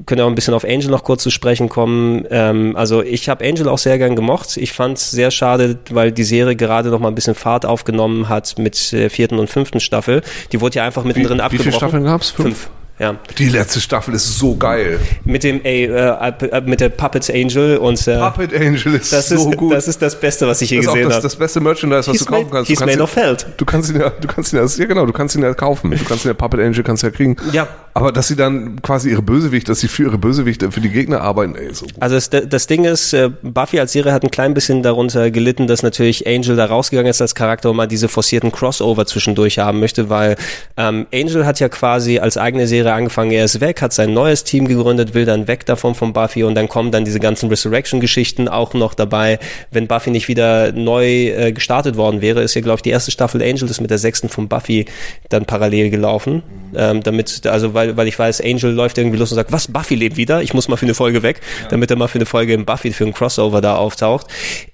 können 0.05 0.21
auch 0.21 0.27
ein 0.27 0.35
bisschen 0.35 0.53
auf 0.53 0.65
Angel 0.65 0.91
noch 0.91 1.05
kurz 1.05 1.23
zu 1.23 1.31
sprechen 1.31 1.71
kommen. 1.71 2.27
Ähm, 2.31 2.75
also 2.77 3.03
ich 3.03 3.31
habe 3.31 3.43
Angel 3.47 3.69
auch 3.69 3.79
sehr 3.79 3.97
gern 3.97 4.17
gemocht. 4.17 4.57
Ich 4.59 4.73
fand 4.73 4.99
es 4.99 5.13
sehr 5.13 5.31
schade, 5.31 5.79
weil 5.91 6.13
die 6.13 6.25
Serie 6.25 6.57
gerade 6.57 6.91
noch 6.91 6.99
mal 6.99 7.09
ein 7.09 7.15
bisschen 7.15 7.37
Fahrt 7.37 7.65
aufgenommen 7.65 8.02
hat 8.29 8.59
mit 8.59 8.93
der 8.93 9.11
vierten 9.11 9.39
und 9.39 9.49
fünften 9.51 9.81
Staffel. 9.81 10.23
Die 10.53 10.61
wurde 10.61 10.77
ja 10.77 10.85
einfach 10.85 11.05
mittendrin 11.05 11.39
wie 11.39 11.43
abgebrochen. 11.43 11.65
viele 11.71 11.77
Staffeln 11.77 12.05
gab's? 12.05 12.31
Fünf? 12.31 12.47
Fünf. 12.47 12.71
Ja, 12.99 13.17
Die 13.39 13.49
letzte 13.49 13.81
Staffel 13.81 14.15
ist 14.15 14.39
so 14.39 14.55
geil. 14.55 15.01
mit 15.25 15.43
dem 15.43 15.65
ey, 15.65 15.87
äh, 15.87 16.33
äh, 16.51 16.61
mit 16.61 16.81
der 16.81 16.91
Puppets 16.91 17.31
Angel 17.31 17.79
und 17.79 18.07
äh, 18.07 18.19
Puppet 18.19 18.55
Angel 18.55 18.95
ist 18.95 19.13
das 19.13 19.29
so 19.31 19.51
ist 19.51 19.57
gut. 19.57 19.73
das 19.73 19.89
ist 19.89 20.01
das 20.03 20.21
Beste, 20.21 20.47
was 20.47 20.61
ich 20.61 20.71
je 20.71 20.79
ist 20.79 20.87
gesehen 20.87 21.05
das, 21.09 21.15
habe. 21.15 21.23
das 21.23 21.35
beste 21.35 21.61
Merchandise, 21.61 22.07
was 22.11 22.13
He's 22.19 22.19
du 22.21 22.27
kaufen 22.27 22.43
made- 22.45 22.51
kannst. 22.55 22.69
he's 22.71 22.79
du 22.79 22.85
kannst 22.85 22.97
ihn, 22.97 23.01
of 23.03 23.11
felt. 23.11 23.47
Du 23.57 23.65
kannst 23.65 23.91
ihn 23.91 23.99
ja, 24.01 24.11
du 24.11 24.29
kannst 24.29 24.53
ihn 24.53 24.59
ja, 24.59 24.67
ja 24.67 24.85
genau, 24.85 25.07
du 25.07 25.13
kannst 25.13 25.35
ihn 25.35 25.43
ja 25.43 25.53
kaufen. 25.55 25.91
Du 25.91 26.05
kannst 26.05 26.25
ihn 26.27 26.29
ja 26.29 26.35
Puppet 26.35 26.61
Angel 26.61 26.85
kannst 26.85 27.03
du 27.03 27.07
ja 27.09 27.11
kriegen. 27.13 27.37
Ja. 27.51 27.67
Aber 27.95 28.13
dass 28.13 28.29
sie 28.29 28.37
dann 28.37 28.81
quasi 28.81 29.11
ihre 29.11 29.23
Bösewicht, 29.23 29.69
dass 29.69 29.81
sie 29.81 29.89
für 29.89 30.05
ihre 30.05 30.19
Bösewichte, 30.19 30.73
für 30.73 30.81
die 30.81 30.89
Gegner 30.89 31.21
arbeiten, 31.21 31.55
ey, 31.57 31.75
so. 31.75 31.87
Also 32.01 32.15
das, 32.15 32.31
das 32.31 32.67
Ding 32.67 32.85
ist, 32.85 33.13
äh, 33.13 33.31
Buffy 33.43 33.81
als 33.81 33.93
Serie 33.93 34.13
hat 34.13 34.23
ein 34.23 34.31
klein 34.31 34.55
bisschen 34.55 34.83
darunter 34.83 35.31
gelitten, 35.31 35.67
dass 35.67 35.83
natürlich 35.83 36.27
Angel 36.27 36.57
da 36.57 36.67
rausgegangen 36.67 37.11
ist 37.11 37.21
als 37.21 37.35
Charakter 37.35 37.71
und 37.71 37.77
mal 37.77 37.87
diese 37.87 38.09
forcierten 38.09 38.53
Crossover 38.53 39.05
zwischendurch 39.07 39.59
haben 39.59 39.81
möchte, 39.81 40.09
weil 40.09 40.37
ähm, 40.77 41.07
Angel 41.13 41.45
hat 41.45 41.61
ja 41.61 41.69
quasi 41.69 42.19
als 42.19 42.37
eigene 42.37 42.67
Serie 42.67 42.93
angefangen, 42.93 43.31
er 43.31 43.45
ist 43.45 43.61
weg, 43.61 43.83
hat 43.83 43.93
sein 43.93 44.15
neues 44.15 44.45
Team 44.45 44.69
gegründet, 44.69 45.15
will 45.15 45.25
dann 45.25 45.47
weg 45.47 45.67
davon 45.67 45.95
von 45.95 46.13
Buffy 46.13 46.45
und 46.45 46.55
dann 46.55 46.69
kommen 46.69 46.93
dann 46.93 47.05
diese 47.05 47.21
ganzen 47.21 47.49
Resurrection-Geschichten 47.49 48.49
auch 48.49 48.73
noch 48.75 48.95
dabei. 48.95 49.39
Wenn 49.71 49.87
Buffy 49.87 50.11
nicht 50.11 50.29
wieder 50.29 50.73
neu 50.73 51.29
äh, 51.29 51.53
gestartet 51.53 51.97
worden 51.97 52.21
wäre, 52.21 52.43
ist 52.43 52.55
ja, 52.55 52.63
glaube 52.63 52.79
ich, 52.79 52.83
die 52.83 52.91
erste 52.91 53.11
Staffel 53.11 53.43
Angel 53.43 53.69
ist 53.69 53.81
mit 53.81 53.91
der 53.91 53.99
sechsten 53.99 54.29
von 54.29 54.49
Buffy 54.49 54.87
dann 55.29 55.45
parallel 55.45 55.91
gelaufen. 55.91 56.43
Ähm, 56.75 57.03
damit, 57.03 57.47
also 57.47 57.75
weil, 57.75 57.82
weil 57.97 58.09
ich 58.09 58.19
weiß, 58.19 58.41
Angel 58.41 58.73
läuft 58.73 58.99
irgendwie 58.99 59.19
los 59.19 59.31
und 59.33 59.37
sagt, 59.37 59.53
was, 59.53 59.69
Buffy 59.69 59.95
lebt 59.95 60.17
wieder? 60.17 60.43
Ich 60.43 60.55
muss 60.55 60.69
mal 60.69 60.77
für 60.77 60.87
eine 60.87 60.95
Folge 60.95 61.23
weg, 61.23 61.41
damit 61.71 61.91
er 61.91 61.97
mal 61.97 62.09
für 62.09 62.19
eine 62.19 62.27
Folge 62.27 62.53
im 62.55 62.65
Buffy, 62.65 62.93
für 62.93 63.05
ein 63.05 63.13
Crossover 63.15 63.61
da 63.61 63.77
auftaucht. 63.77 64.27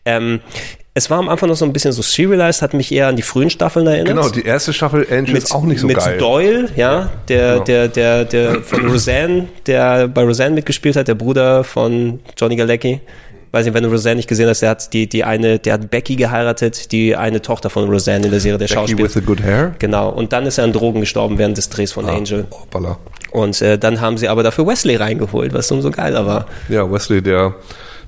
Ähm, 0.04 0.40
es 0.94 1.08
war 1.10 1.18
am 1.18 1.28
Anfang 1.28 1.48
noch 1.48 1.56
so 1.56 1.64
ein 1.64 1.72
bisschen 1.72 1.92
so 1.92 2.02
serialized, 2.02 2.60
hat 2.60 2.74
mich 2.74 2.90
eher 2.90 3.06
an 3.06 3.14
die 3.14 3.22
frühen 3.22 3.50
Staffeln 3.50 3.86
erinnert 3.86 4.16
Genau, 4.16 4.28
die 4.30 4.42
erste 4.44 4.72
Staffel 4.72 5.06
Angel 5.08 5.36
ist 5.36 5.54
auch 5.54 5.62
nicht 5.62 5.78
so 5.80 5.86
mit 5.86 5.96
geil. 5.96 6.18
Doyle, 6.18 6.68
ja, 6.74 7.08
der, 7.28 7.52
Genau. 7.52 7.64
der, 7.64 7.88
der, 7.88 8.24
der 8.24 8.62
von 8.62 8.84
Roseanne, 8.90 9.46
der 9.66 10.08
bei 10.08 10.24
Roseanne 10.24 10.56
mitgespielt 10.56 10.96
hat, 10.96 11.06
der 11.06 11.14
Bruder 11.14 11.62
von 11.62 12.18
Johnny 12.36 12.56
Galecki. 12.56 13.00
Weiß 13.50 13.64
nicht, 13.64 13.74
wenn 13.74 13.82
du 13.82 13.88
Roseanne 13.90 14.16
nicht 14.16 14.28
gesehen 14.28 14.48
hast, 14.48 14.60
der 14.60 14.70
hat 14.70 14.92
die, 14.92 15.08
die 15.08 15.24
eine, 15.24 15.58
der 15.58 15.74
hat 15.74 15.90
Becky 15.90 16.16
geheiratet, 16.16 16.92
die 16.92 17.16
eine 17.16 17.40
Tochter 17.40 17.70
von 17.70 17.88
Roseanne 17.88 18.26
in 18.26 18.30
der 18.30 18.40
Serie 18.40 18.58
der 18.58 18.66
Becky 18.66 18.74
Schauspieler. 18.74 19.04
with 19.04 19.14
the 19.14 19.20
good 19.22 19.42
hair. 19.42 19.74
Genau. 19.78 20.10
Und 20.10 20.32
dann 20.32 20.44
ist 20.46 20.58
er 20.58 20.64
an 20.64 20.72
Drogen 20.72 21.00
gestorben 21.00 21.38
während 21.38 21.56
des 21.56 21.68
Drehs 21.70 21.92
von 21.92 22.06
Ah. 22.08 22.14
Angel. 22.16 22.46
Hoppala. 22.50 22.98
Und 23.30 23.60
äh, 23.62 23.78
dann 23.78 24.00
haben 24.00 24.18
sie 24.18 24.28
aber 24.28 24.42
dafür 24.42 24.66
Wesley 24.66 24.96
reingeholt, 24.96 25.52
was 25.54 25.70
umso 25.70 25.90
geiler 25.90 26.26
war. 26.26 26.46
Ja, 26.68 26.90
Wesley, 26.90 27.22
der, 27.22 27.54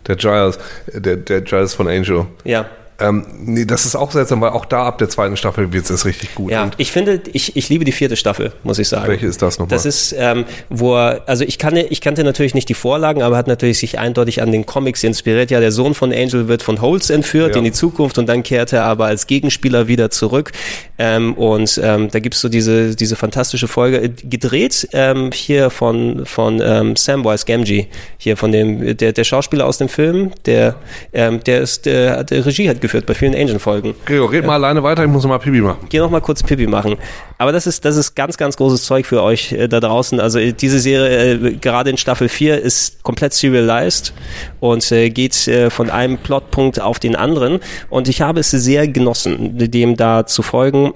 der 0.07 0.17
Giles, 0.17 0.59
der, 0.93 1.17
der 1.17 1.41
Giles 1.43 1.75
von 1.75 1.89
Angel. 1.89 2.27
Ja. 2.45 2.67
Ähm, 3.01 3.25
nee, 3.45 3.65
das 3.65 3.87
ist 3.87 3.97
auch 3.97 4.11
seltsam, 4.11 4.41
weil 4.41 4.51
auch 4.51 4.65
da 4.65 4.85
ab 4.87 4.99
der 4.99 5.09
zweiten 5.09 5.37
Staffel 5.37 5.73
wird 5.73 5.89
es 5.89 6.05
richtig 6.05 6.35
gut. 6.35 6.51
Ja, 6.51 6.65
Und 6.65 6.75
ich 6.77 6.93
finde, 6.93 7.21
ich, 7.33 7.57
ich 7.57 7.69
liebe 7.69 7.85
die 7.85 7.93
vierte 7.93 8.17
Staffel, 8.17 8.53
muss 8.63 8.79
ich 8.79 8.89
sagen. 8.89 9.09
Welche 9.09 9.27
ist 9.27 9.41
das 9.43 9.59
nochmal? 9.59 9.71
Das 9.77 9.87
ist, 9.87 10.15
ähm, 10.19 10.45
wo 10.69 10.97
er, 10.97 11.23
also 11.27 11.45
ich 11.45 11.59
kannte, 11.59 11.81
ich 11.81 12.01
kannte 12.01 12.23
natürlich 12.25 12.55
nicht 12.55 12.69
die 12.69 12.75
Vorlagen, 12.75 13.23
aber 13.23 13.37
hat 13.37 13.47
natürlich 13.47 13.79
sich 13.79 13.99
eindeutig 13.99 14.43
an 14.43 14.53
den 14.53 14.67
Comics 14.67 15.03
inspiriert. 15.03 15.51
Ja, 15.51 15.61
der 15.61 15.73
Sohn 15.73 15.95
von 15.95 16.13
Angel 16.13 16.49
wird 16.49 16.63
von 16.63 16.81
Holtz 16.81 17.11
entführt 17.11 17.53
Ja. 17.55 17.59
in 17.59 17.65
die 17.65 17.73
Zukunft 17.73 18.19
und 18.19 18.29
dann 18.29 18.43
kehrt 18.43 18.73
er 18.73 18.85
aber 18.85 19.07
als 19.07 19.27
Gegenspieler 19.27 19.89
wieder 19.89 20.11
zurück. 20.11 20.53
Ähm, 20.99 21.35
und 21.35 21.81
ähm, 21.83 22.09
da 22.11 22.19
gibt's 22.19 22.41
so 22.41 22.49
diese, 22.51 22.95
diese 22.95 23.17
fantastische 23.17 23.69
Folge, 23.69 24.03
äh, 24.03 24.09
gedreht 24.09 24.89
ähm, 24.93 25.31
hier 25.33 25.71
von, 25.71 26.27
von 26.27 26.61
ähm, 26.63 26.97
Samwise 26.97 27.47
Gamgee, 27.47 27.89
hier 28.19 28.37
von 28.37 28.53
dem, 28.53 28.97
der, 28.97 29.13
der 29.13 29.25
Schauspieler 29.25 29.67
aus 29.67 29.79
dem 29.79 29.89
Film, 29.89 30.33
der, 30.45 30.75
ähm, 31.15 31.43
der 31.45 31.63
ist, 31.63 31.87
der, 31.87 32.25
der 32.25 32.45
Regie 32.45 32.69
hat 32.69 32.81
geführt 32.81 32.90
bei 33.07 33.15
vielen 33.15 33.35
Angel-Folgen. 33.35 33.95
Gregor, 34.05 34.31
red 34.31 34.47
mal 34.47 34.55
alleine 34.55 34.83
weiter, 34.83 35.03
ich 35.03 35.11
muss 35.11 35.25
mal 35.27 35.39
Pipi 35.39 35.61
machen. 35.61 35.87
Geh 35.89 35.99
noch 35.99 36.11
mal 36.11 36.21
kurz 36.21 36.43
Pipi 36.43 36.67
machen. 36.67 36.97
Aber 37.39 37.53
das 37.53 37.67
ist, 37.67 37.85
das 37.85 37.97
ist 37.97 38.15
ganz, 38.15 38.37
ganz 38.37 38.57
großes 38.57 38.85
Zeug 38.85 39.07
für 39.07 39.23
euch 39.23 39.53
äh, 39.53 39.69
da 39.69 39.81
draußen. 39.81 40.21
Also 40.21 40.39
äh, 40.39 40.53
diese 40.53 40.79
Serie, 40.79 41.35
äh, 41.35 41.57
gerade 41.57 41.91
in 41.91 41.97
Staffel 41.97 42.29
4, 42.29 42.61
ist 42.61 43.03
komplett 43.03 43.33
serialized 43.33 44.13
und 44.61 44.91
äh, 44.93 45.11
geht 45.11 45.49
äh, 45.49 45.71
von 45.71 45.91
einem 45.91 46.19
Plotpunkt 46.19 46.81
auf 46.81 46.99
den 46.99 47.17
anderen. 47.17 47.61
Und 47.89 48.09
ich 48.09 48.21
habe 48.21 48.41
es 48.41 48.51
sehr 48.51 48.89
genossen, 48.89 49.57
dem 49.57 49.97
da 49.97 50.27
zu 50.27 50.43
folgen. 50.43 50.93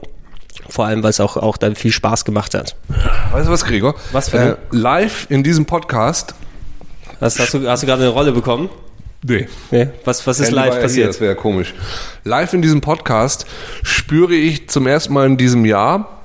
Vor 0.69 0.87
allem, 0.87 1.03
weil 1.03 1.11
es 1.11 1.21
auch, 1.21 1.37
auch 1.37 1.57
dann 1.57 1.75
viel 1.75 1.93
Spaß 1.93 2.25
gemacht 2.25 2.55
hat. 2.55 2.77
Weißt 3.33 3.49
du 3.49 3.53
was, 3.53 3.65
Gregor? 3.65 3.95
Was 4.13 4.31
für 4.31 4.39
äh, 4.39 4.57
Live 4.71 5.27
in 5.29 5.43
diesem 5.43 5.67
Podcast. 5.67 6.35
Hast, 7.21 7.39
hast 7.39 7.55
du, 7.55 7.69
hast 7.69 7.83
du 7.83 7.87
gerade 7.87 8.03
eine 8.03 8.11
Rolle 8.11 8.33
bekommen? 8.33 8.69
Nee. 9.27 9.49
Nee. 9.71 9.89
Was, 10.05 10.27
was 10.27 10.39
ist 10.39 10.51
live 10.51 10.81
passiert? 10.81 10.93
Hier, 10.93 11.07
das 11.07 11.21
wäre 11.21 11.35
komisch. 11.35 11.73
Live 12.25 12.53
in 12.53 12.61
diesem 12.61 12.83
Podcast 12.83 13.47
spüre 13.83 14.35
ich 14.35 14.69
zum 14.69 14.87
ersten 14.87 15.15
Mal 15.15 15.27
in 15.27 15.39
diesem 15.39 15.65
Jahr, 15.65 16.21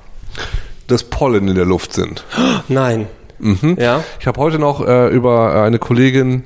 dass 0.86 1.04
Pollen 1.04 1.48
in 1.48 1.54
der 1.54 1.64
Luft 1.64 1.94
sind. 1.94 2.24
Nein. 2.68 3.06
Mhm. 3.38 3.78
Ja. 3.80 4.04
Ich 4.20 4.26
habe 4.26 4.38
heute 4.38 4.58
noch 4.58 4.86
äh, 4.86 5.08
über 5.08 5.62
eine 5.62 5.78
Kollegin, 5.78 6.44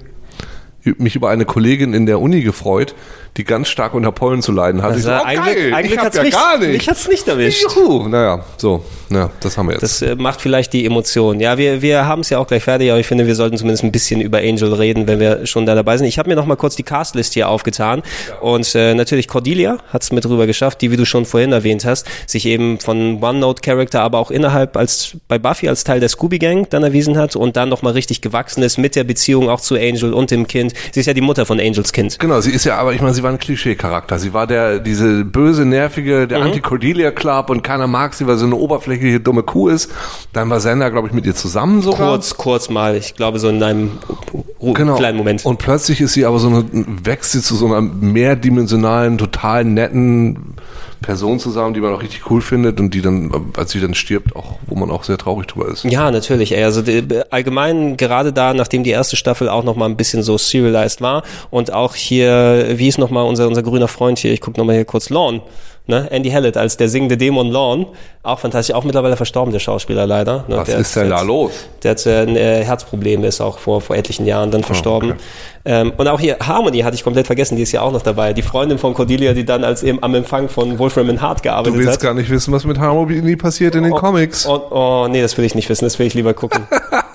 mich 0.98 1.16
über 1.16 1.31
eine 1.31 1.44
Kollegin 1.44 1.94
in 1.94 2.06
der 2.06 2.20
Uni 2.20 2.43
gefreut, 2.43 2.94
die 3.36 3.44
ganz 3.44 3.69
stark 3.69 3.94
unter 3.94 4.12
Pollen 4.12 4.43
zu 4.43 4.52
leiden 4.52 4.82
hatte. 4.82 4.94
Also 4.94 5.11
ich 5.11 5.16
so, 5.16 5.23
oh, 5.23 5.27
eigentlich 5.27 5.56
geil, 5.56 5.74
eigentlich 5.74 5.93
ich 5.93 5.98
hat's 5.98 6.16
ja 6.16 6.23
mich, 6.23 6.35
gar 6.35 6.59
nicht. 6.59 6.73
Mich 6.73 6.89
hat's 6.89 7.09
nicht 7.09 7.27
erwischt. 7.27 7.65
Juhu, 7.74 8.09
naja, 8.09 8.44
so, 8.59 8.85
ja, 9.11 9.31
das 9.40 9.59
haben 9.59 9.66
wir 9.66 9.73
jetzt. 9.73 9.82
Das 9.82 10.02
äh, 10.02 10.15
macht 10.15 10.40
vielleicht 10.40 10.73
die 10.73 10.86
Emotion. 10.86 11.40
Ja, 11.40 11.59
wir, 11.59 11.82
wir 11.82 12.06
haben 12.06 12.20
es 12.20 12.31
ja 12.31 12.39
auch 12.39 12.47
gleich 12.47 12.62
fertig, 12.62 12.90
aber 12.90 13.01
ich 13.01 13.06
finde, 13.06 13.27
wir 13.27 13.35
sollten 13.35 13.56
zumindest 13.56 13.82
ein 13.82 13.90
bisschen 13.90 14.20
über 14.20 14.39
Angel 14.39 14.73
reden, 14.73 15.09
wenn 15.09 15.19
wir 15.19 15.47
schon 15.47 15.66
da 15.66 15.74
dabei 15.74 15.97
sind. 15.97 16.06
Ich 16.06 16.19
habe 16.19 16.28
mir 16.28 16.36
noch 16.36 16.47
mal 16.47 16.56
kurz 16.56 16.77
die 16.77 16.85
Castlist 16.85 17.35
hier 17.35 17.48
aufgetan 17.48 18.02
und 18.40 18.73
äh, 18.74 18.94
natürlich 18.94 19.27
Cordelia 19.27 19.78
hat 19.93 20.02
es 20.02 20.12
mit 20.12 20.27
rüber 20.27 20.47
geschafft, 20.47 20.81
die, 20.81 20.93
wie 20.93 20.97
du 20.97 21.05
schon 21.05 21.24
vorhin 21.27 21.52
erwähnt 21.52 21.85
hast, 21.85 22.06
sich 22.27 22.47
eben 22.47 22.78
von 22.78 23.23
One-Note-Character, 23.23 24.01
aber 24.01 24.19
auch 24.19 24.31
innerhalb 24.31 24.77
als 24.77 25.16
bei 25.27 25.39
Buffy 25.39 25.69
als 25.69 25.82
Teil 25.82 25.98
der 25.98 26.09
Scooby-Gang 26.09 26.69
dann 26.70 26.85
erwiesen 26.85 27.19
hat 27.19 27.35
und 27.35 27.56
dann 27.56 27.69
noch 27.69 27.82
mal 27.82 27.93
richtig 27.93 28.20
gewachsen 28.20 28.62
ist 28.62 28.78
mit 28.78 28.94
der 28.94 29.05
Beziehung 29.05 29.48
auch 29.48 29.61
zu 29.61 29.74
Angel 29.74 30.12
und 30.12 30.31
dem 30.31 30.47
Kind. 30.47 30.73
Sie 30.92 31.01
ist 31.01 31.06
ja 31.06 31.14
die 31.14 31.20
Mutter 31.20 31.46
von 31.46 31.60
Angels 31.60 31.92
Kind. 31.92 32.18
Genau, 32.18 32.40
sie 32.40 32.51
ist 32.52 32.64
ja, 32.64 32.76
aber 32.78 32.92
ich 32.92 33.01
meine, 33.01 33.14
sie 33.14 33.22
war 33.22 33.30
ein 33.30 33.38
Klischee-Charakter. 33.38 34.18
Sie 34.18 34.32
war 34.34 34.46
der, 34.46 34.78
diese 34.80 35.24
böse, 35.24 35.64
nervige, 35.64 36.22
Mhm. 36.24 36.28
der 36.28 36.42
Anti-Cordelia-Club 36.42 37.51
und 37.51 37.62
keiner 37.62 37.86
mag 37.86 38.14
sie, 38.14 38.26
weil 38.26 38.36
sie 38.36 38.44
eine 38.44 38.56
oberflächliche, 38.56 39.20
dumme 39.20 39.42
Kuh 39.42 39.68
ist. 39.68 39.90
Dann 40.32 40.51
war 40.51 40.60
Sender, 40.60 40.90
glaube 40.90 41.09
ich, 41.09 41.14
mit 41.14 41.26
ihr 41.26 41.34
zusammen 41.34 41.82
sogar. 41.82 42.10
Kurz, 42.10 42.36
kurz 42.36 42.68
mal, 42.70 42.96
ich 42.96 43.14
glaube 43.14 43.38
so 43.38 43.48
in 43.48 43.62
einem 43.62 43.92
Genau. 44.60 44.96
kleinen 44.96 45.18
Moment. 45.18 45.44
Und 45.44 45.59
plötzlich 45.59 46.01
ist 46.01 46.14
sie 46.14 46.24
aber 46.24 46.38
so 46.38 46.48
eine, 46.48 46.64
wächst 46.72 47.32
sie 47.32 47.42
zu 47.42 47.55
so 47.56 47.66
einer 47.66 47.80
mehrdimensionalen, 47.82 49.18
total 49.18 49.64
netten 49.64 50.55
Person 51.02 51.39
zusammen, 51.39 51.74
die 51.74 51.81
man 51.81 51.94
auch 51.94 52.02
richtig 52.02 52.31
cool 52.31 52.40
findet 52.40 52.81
und 52.81 52.93
die 52.94 53.02
dann, 53.02 53.52
als 53.56 53.73
sie 53.73 53.81
dann 53.81 53.94
stirbt, 53.94 54.35
auch, 54.36 54.56
wo 54.66 54.74
man 54.74 54.90
auch 54.90 55.05
sehr 55.05 55.19
traurig 55.19 55.47
drüber 55.47 55.69
ist. 55.69 55.85
Ja, 55.85 56.11
natürlich. 56.11 56.52
Ey. 56.52 56.65
Also 56.65 56.82
die, 56.82 57.05
allgemein 57.31 57.97
gerade 57.97 58.32
da, 58.32 58.55
nachdem 58.55 58.85
die 58.85 58.90
erste 58.90 59.16
Staffel 59.16 59.48
auch 59.48 59.65
noch 59.65 59.77
mal 59.77 59.86
ein 59.86 59.97
bisschen 59.97 60.23
so 60.23 60.39
serialized 60.39 61.01
war 61.01 61.23
und 61.51 61.73
auch 61.73 61.94
hier, 61.94 62.74
wie 62.77 62.89
ist 62.89 62.98
noch 62.98 63.11
mal 63.11 63.23
unser 63.23 63.47
unser 63.47 63.62
grüner 63.62 63.89
Freund 63.89 64.19
hier? 64.19 64.32
Ich 64.32 64.40
gucke 64.40 64.59
noch 64.59 64.66
mal 64.66 64.74
hier 64.74 64.85
kurz 64.85 65.11
Lorne. 65.11 65.43
Ne? 65.86 66.11
Andy 66.11 66.31
Hallett 66.31 66.56
als 66.56 66.78
der 66.78 66.89
singende 66.89 67.19
Dämon 67.19 67.51
Lorne, 67.51 67.86
auch 68.23 68.39
fantastisch, 68.39 68.74
auch 68.74 68.85
mittlerweile 68.85 69.16
verstorben, 69.16 69.52
der 69.52 69.61
Schauspieler 69.61 70.06
leider. 70.06 70.47
Ne? 70.48 70.56
Was 70.56 70.69
der, 70.69 70.78
ist 70.78 70.97
denn 70.97 71.11
da 71.11 71.20
los? 71.20 71.52
Der 71.82 71.90
hat 71.90 72.06
äh, 72.06 72.23
ein 72.23 72.36
äh, 72.36 72.65
Herzproblem, 72.65 73.23
ist 73.24 73.43
auch 73.43 73.59
vor, 73.59 73.82
vor 73.82 73.94
etlichen 73.94 74.24
Jahren 74.24 74.51
dann 74.51 74.65
verstorben. 74.65 75.12
okay. 75.12 75.20
ähm, 75.66 75.93
und 75.94 76.09
auch 76.09 76.19
hier 76.19 76.39
Harmony 76.40 76.81
hatte 76.81 76.94
ich 76.94 77.05
komplett 77.05 77.27
vergessen, 77.27 77.56
die 77.56 77.62
ist 77.62 77.73
ja 77.73 77.82
auch 77.82 77.93
noch 77.93 78.01
dabei. 78.01 78.32
Die 78.32 78.40
Freundin 78.40 78.78
von 78.78 78.94
Cordelia, 78.94 79.35
die 79.35 79.44
dann 79.44 79.62
als 79.62 79.82
eben 79.82 80.02
am 80.02 80.15
Empfang 80.15 80.48
von 80.48 80.78
Wolfram 80.78 81.11
and 81.11 81.20
Hart 81.20 81.40
Du 81.40 81.43
gearbeitet 81.43 81.78
willst 81.78 81.93
hat. 81.93 82.01
gar 82.01 82.15
nicht 82.15 82.31
wissen, 82.31 82.55
was 82.55 82.65
mit 82.65 82.78
Harmony 82.78 83.36
passiert 83.36 83.74
in 83.74 83.82
den 83.82 83.93
Comics. 83.93 84.47
Oh, 84.47 84.62
oh, 84.70 85.06
nee, 85.11 85.20
das 85.20 85.36
will 85.36 85.44
ich 85.44 85.55
nicht 85.55 85.69
wissen, 85.69 85.85
das 85.85 85.98
will 85.98 86.06
ich 86.06 86.15
lieber 86.15 86.32
gucken. 86.32 86.66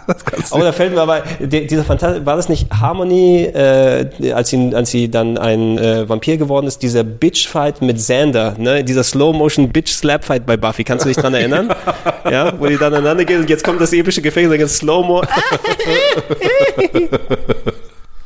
oh, 0.51 0.59
da 0.59 0.71
fällt 0.71 0.93
mir 0.93 1.01
aber, 1.01 1.23
dieser 1.39 1.83
Fantas 1.83 2.25
war 2.25 2.35
das 2.35 2.49
nicht 2.49 2.67
Harmony, 2.71 3.43
äh, 3.43 4.31
als, 4.33 4.49
sie, 4.49 4.71
als 4.73 4.91
sie 4.91 5.09
dann 5.09 5.37
ein 5.37 5.77
äh, 5.77 6.07
Vampir 6.07 6.37
geworden 6.37 6.67
ist, 6.67 6.81
dieser 6.81 7.03
Bitch-Fight 7.03 7.81
mit 7.81 7.97
Xander, 7.97 8.55
ne? 8.57 8.83
dieser 8.83 9.03
Slow-Motion-Bitch-Slap-Fight 9.03 10.45
bei 10.45 10.57
Buffy, 10.57 10.83
kannst 10.83 11.05
du 11.05 11.09
dich 11.09 11.17
dran 11.17 11.33
erinnern? 11.33 11.73
ja, 12.29 12.53
wo 12.59 12.67
die 12.67 12.77
dann 12.77 12.93
aneinander 12.93 13.25
gehen 13.25 13.41
und 13.41 13.49
jetzt 13.49 13.63
kommt 13.63 13.81
das 13.81 13.93
epische 13.93 14.21
Gefängnis, 14.21 14.51
dann 14.51 14.59
geht's 14.59 14.77
Slow-Mo. 14.77 15.23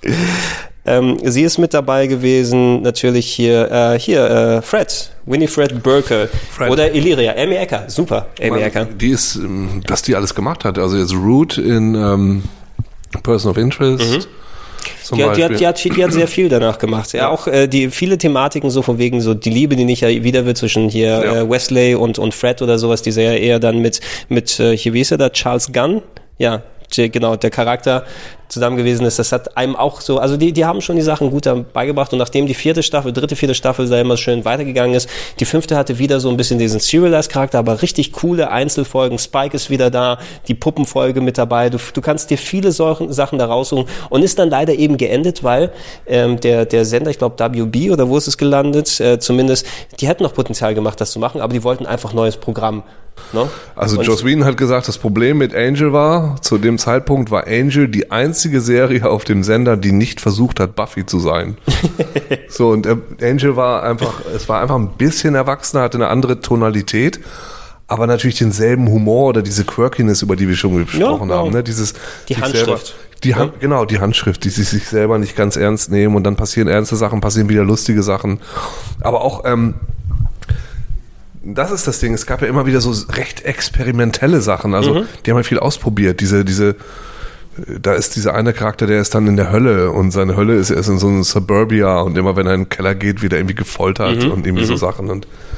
Ähm, 0.86 1.18
sie 1.24 1.44
ist 1.44 1.58
mit 1.58 1.74
dabei 1.74 2.08
gewesen, 2.08 2.82
natürlich 2.82 3.28
hier, 3.28 3.72
äh, 3.72 4.00
hier, 4.00 4.30
äh, 4.30 4.62
Fred, 4.62 5.12
Winifred 5.26 5.82
Burke 5.82 6.30
Fred. 6.52 6.70
oder 6.70 6.94
Illyria, 6.94 7.36
Amy 7.38 7.56
Ecker, 7.56 7.86
super, 7.88 8.28
Amy 8.42 8.62
Ecker. 8.62 8.86
Die 8.86 9.10
ist, 9.10 9.36
ähm, 9.36 9.82
was 9.88 10.02
die 10.02 10.16
alles 10.16 10.36
gemacht 10.36 10.66
hat. 10.66 10.78
Also 10.78 10.98
jetzt 10.98 11.14
Root 11.14 11.58
in 11.58 11.96
ähm, 11.96 12.44
Person 13.24 13.52
of 13.52 13.58
Interest. 13.58 14.04
Mhm. 14.04 14.26
Die 15.16 15.24
hat, 15.24 15.38
die, 15.38 15.44
hat, 15.44 15.60
die, 15.60 15.68
hat, 15.68 15.84
die 15.84 16.04
hat 16.04 16.12
sehr 16.12 16.28
viel 16.28 16.50
danach 16.50 16.78
gemacht. 16.78 17.14
Ja, 17.14 17.30
auch 17.30 17.48
äh, 17.48 17.68
die 17.68 17.90
viele 17.90 18.18
Thematiken 18.18 18.70
so 18.70 18.82
von 18.82 18.98
wegen 18.98 19.22
so 19.22 19.34
die 19.34 19.50
Liebe, 19.50 19.76
die 19.76 19.86
nicht 19.86 20.02
wieder 20.02 20.46
wird 20.46 20.58
zwischen 20.58 20.90
hier 20.90 21.08
Ja. 21.08 21.36
äh, 21.42 21.50
Wesley 21.50 21.96
und 21.96 22.20
und 22.20 22.34
Fred 22.34 22.62
oder 22.62 22.78
sowas, 22.78 23.02
die 23.02 23.12
sehr 23.12 23.40
eher 23.40 23.60
dann 23.60 23.80
mit 23.80 24.02
mit 24.28 24.60
äh, 24.60 24.76
hier 24.76 24.94
wie 24.94 25.02
ist 25.02 25.12
er 25.12 25.18
da 25.18 25.30
Charles 25.30 25.72
Gunn, 25.72 26.02
ja 26.38 26.64
genau 26.96 27.36
der 27.36 27.50
Charakter 27.50 28.04
zusammen 28.54 28.78
gewesen 28.78 29.06
ist. 29.06 29.20
Das 29.20 29.32
hat 29.32 29.58
einem 29.58 29.76
auch 29.76 30.02
so, 30.02 30.20
also 30.20 30.38
die 30.38 30.54
die 30.54 30.66
haben 30.66 30.82
schon 30.82 30.96
die 30.96 31.02
Sachen 31.02 31.30
gut 31.32 31.46
dabei 31.46 31.86
gebracht 31.86 32.14
und 32.14 32.20
nachdem 32.20 32.48
die 32.48 32.54
vierte 32.54 32.84
Staffel, 32.84 33.12
dritte 33.12 33.36
vierte 33.36 33.56
Staffel 33.56 33.88
da 33.90 34.00
immer 34.00 34.18
schön 34.18 34.46
weitergegangen 34.46 34.96
ist, 34.96 35.10
die 35.40 35.46
fünfte 35.46 35.76
hatte 35.76 36.00
wieder 36.00 36.20
so 36.20 36.30
ein 36.30 36.38
bisschen 36.38 36.60
diesen 36.60 36.80
Serialized 36.80 37.32
Charakter, 37.32 37.60
aber 37.60 37.82
richtig 37.82 38.12
coole 38.14 38.50
Einzelfolgen. 38.52 39.18
Spike 39.20 39.56
ist 39.56 39.70
wieder 39.70 39.90
da, 39.90 40.20
die 40.48 40.54
Puppenfolge 40.54 41.22
mit 41.22 41.38
dabei. 41.38 41.70
Du, 41.70 41.78
du 41.94 42.02
kannst 42.02 42.30
dir 42.30 42.38
viele 42.38 42.72
solchen 42.72 43.12
Sachen 43.12 43.40
da 43.40 43.46
raussuchen 43.46 43.86
und 44.10 44.24
ist 44.24 44.40
dann 44.40 44.50
leider 44.50 44.74
eben 44.74 44.98
geendet, 44.98 45.44
weil 45.44 45.72
ähm, 46.08 46.40
der, 46.40 46.66
der 46.66 46.86
Sender, 46.86 47.12
ich 47.12 47.18
glaube 47.18 47.36
WB 47.40 47.92
oder 47.92 48.08
wo 48.10 48.18
ist 48.18 48.28
es 48.28 48.38
gelandet, 48.38 49.00
äh, 49.00 49.20
zumindest, 49.20 49.66
die 50.00 50.08
hätten 50.08 50.24
noch 50.24 50.34
Potenzial 50.34 50.74
gemacht, 50.76 51.02
das 51.02 51.12
zu 51.12 51.20
machen, 51.20 51.42
aber 51.42 51.54
die 51.54 51.64
wollten 51.64 51.86
einfach 51.86 52.14
neues 52.14 52.38
Programm. 52.38 52.84
Ne? 53.32 53.48
Also 53.76 53.98
Und- 54.00 54.06
Joss 54.06 54.24
Whedon 54.26 54.44
hat 54.46 54.58
gesagt, 54.58 54.88
das 54.88 54.98
Problem 54.98 55.38
mit 55.38 55.56
Angel 55.56 55.94
war, 55.94 56.42
zu 56.42 56.58
dem 56.58 56.78
Zeitpunkt 56.78 57.32
war 57.32 57.48
Angel 57.48 57.88
die 57.88 58.12
einzige 58.12 58.43
Serie 58.62 59.10
auf 59.10 59.24
dem 59.24 59.44
Sender, 59.44 59.78
die 59.78 59.92
nicht 59.92 60.22
versucht 60.22 60.60
hat, 60.60 60.76
Buffy 60.76 61.06
zu 61.06 61.20
sein. 61.20 61.58
so, 62.50 62.70
und 62.70 62.86
äh, 62.86 62.98
Angel 63.22 63.56
war 63.56 63.84
einfach, 63.84 64.14
es 64.36 64.48
war 64.50 64.62
einfach 64.62 64.76
ein 64.76 64.90
bisschen 64.98 65.36
erwachsener, 65.36 65.84
hatte 65.84 65.98
eine 65.98 66.08
andere 66.08 66.42
Tonalität, 66.42 67.20
aber 67.88 68.08
natürlich 68.08 68.38
denselben 68.38 68.90
Humor 68.90 69.30
oder 69.30 69.42
diese 69.42 69.66
Quirkiness, 69.66 70.22
über 70.22 70.36
die 70.36 70.48
wir 70.48 70.56
schon 70.56 70.76
gesprochen 70.78 71.30
ja. 71.30 71.36
haben. 71.36 71.52
Ne? 71.52 71.64
Dieses, 71.64 71.94
Die 72.30 72.36
Handschrift. 72.38 72.88
Selber, 72.88 73.04
die 73.24 73.36
Hand, 73.36 73.60
Genau, 73.60 73.86
die 73.86 74.00
Handschrift, 74.00 74.44
die 74.44 74.50
sich, 74.50 74.68
sich 74.68 74.88
selber 74.88 75.18
nicht 75.18 75.36
ganz 75.36 75.56
ernst 75.56 75.92
nehmen 75.92 76.16
und 76.16 76.24
dann 76.24 76.36
passieren 76.36 76.68
ernste 76.68 76.96
Sachen, 76.96 77.22
passieren 77.22 77.50
wieder 77.50 77.64
lustige 77.64 78.04
Sachen. 78.04 78.40
Aber 79.02 79.22
auch, 79.22 79.46
ähm, 79.46 79.76
das 81.46 81.72
ist 81.72 81.88
das 81.88 82.00
Ding. 82.00 82.14
Es 82.14 82.26
gab 82.26 82.42
ja 82.42 82.48
immer 82.48 82.66
wieder 82.66 82.82
so 82.82 82.94
recht 83.14 83.44
experimentelle 83.46 84.42
Sachen. 84.42 84.74
Also 84.74 84.94
Mhm. 84.94 85.06
die 85.26 85.32
haben 85.32 85.38
ja 85.38 85.44
viel 85.44 85.60
ausprobiert. 85.60 86.22
Diese, 86.22 86.46
diese, 86.46 86.76
da 87.82 87.94
ist 87.94 88.16
dieser 88.16 88.34
eine 88.34 88.54
Charakter, 88.54 88.88
der 88.88 89.00
ist 89.00 89.14
dann 89.14 89.28
in 89.28 89.38
der 89.38 89.52
Hölle 89.52 89.92
und 89.92 90.12
seine 90.12 90.36
Hölle 90.36 90.56
ist, 90.56 90.72
er 90.72 90.78
ist 90.78 90.88
in 90.88 90.98
so 90.98 91.08
einem 91.08 91.24
Suburbia 91.24 92.00
und 92.02 92.18
immer 92.18 92.36
wenn 92.36 92.48
er 92.48 92.54
in 92.56 92.62
den 92.62 92.70
Keller 92.70 92.96
geht, 92.96 93.22
wird 93.22 93.34
er 93.34 93.40
irgendwie 93.40 93.56
gefoltert 93.56 94.24
und 94.32 94.46
irgendwie 94.48 94.66
so 94.66 94.76
Sachen 94.76 95.10
und 95.10 95.28
Mhm. 95.28 95.53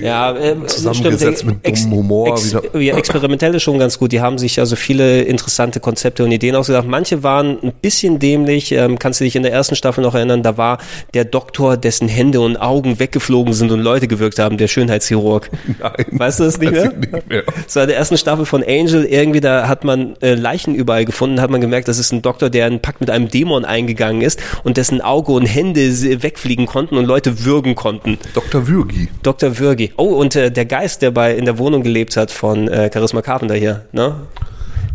Ja, 0.00 0.36
äh, 0.36 0.56
zusammengesetzt 0.66 1.42
stimmt. 1.42 1.64
mit 1.64 1.76
dummem 1.76 1.92
Humor 1.92 2.28
ex, 2.28 2.54
wieder. 2.54 2.80
Ja, 2.80 2.96
experimentell 2.96 3.54
ist 3.54 3.62
schon 3.62 3.78
ganz 3.78 3.98
gut. 3.98 4.12
Die 4.12 4.20
haben 4.20 4.38
sich 4.38 4.58
also 4.60 4.76
viele 4.76 5.22
interessante 5.22 5.80
Konzepte 5.80 6.24
und 6.24 6.32
Ideen 6.32 6.54
ausgedacht. 6.54 6.86
Manche 6.86 7.22
waren 7.22 7.58
ein 7.62 7.72
bisschen 7.80 8.18
dämlich. 8.18 8.72
Ähm, 8.72 8.98
kannst 8.98 9.20
du 9.20 9.24
dich 9.24 9.36
in 9.36 9.42
der 9.42 9.52
ersten 9.52 9.74
Staffel 9.74 10.02
noch 10.02 10.14
erinnern? 10.14 10.42
Da 10.42 10.56
war 10.56 10.78
der 11.12 11.24
Doktor, 11.24 11.76
dessen 11.76 12.08
Hände 12.08 12.40
und 12.40 12.56
Augen 12.56 12.98
weggeflogen 12.98 13.52
sind 13.52 13.70
und 13.72 13.80
Leute 13.80 14.08
gewirkt 14.08 14.38
haben, 14.38 14.58
der 14.58 14.68
Schönheitschirurg. 14.68 15.50
Nein, 15.80 15.92
Weißt 16.10 16.40
du 16.40 16.44
das 16.44 16.58
nicht 16.58 16.72
mehr? 16.72 16.92
ich 16.92 17.10
nicht 17.12 17.28
mehr. 17.28 17.42
Das 17.64 17.76
war 17.76 17.82
in 17.82 17.88
der 17.88 17.98
ersten 17.98 18.16
Staffel 18.16 18.46
von 18.46 18.62
Angel. 18.62 19.04
Irgendwie, 19.04 19.40
da 19.40 19.68
hat 19.68 19.84
man 19.84 20.16
äh, 20.20 20.34
Leichen 20.34 20.74
überall 20.74 21.04
gefunden, 21.04 21.40
hat 21.40 21.50
man 21.50 21.60
gemerkt, 21.60 21.88
das 21.88 21.98
ist 21.98 22.12
ein 22.12 22.22
Doktor, 22.22 22.50
der 22.50 22.66
einen 22.66 22.80
Pakt 22.80 23.00
mit 23.00 23.10
einem 23.10 23.28
Dämon 23.28 23.64
eingegangen 23.64 24.22
ist 24.22 24.40
und 24.62 24.76
dessen 24.76 25.00
Auge 25.00 25.32
und 25.32 25.46
Hände 25.46 25.84
wegfliegen 26.22 26.66
konnten 26.66 26.96
und 26.96 27.04
Leute 27.04 27.44
würgen 27.44 27.74
konnten. 27.74 28.18
Dr. 28.34 28.66
Würgi. 28.68 29.08
Dr. 29.22 29.43
Würgi. 29.52 29.92
Oh, 29.96 30.14
und 30.14 30.36
äh, 30.36 30.50
der 30.50 30.64
Geist, 30.64 31.02
der 31.02 31.10
bei 31.10 31.34
in 31.34 31.44
der 31.44 31.58
Wohnung 31.58 31.82
gelebt 31.82 32.16
hat 32.16 32.30
von 32.30 32.68
äh, 32.68 32.90
Charisma 32.92 33.22
Carpenter 33.22 33.54
hier, 33.54 33.84
ne? 33.92 34.14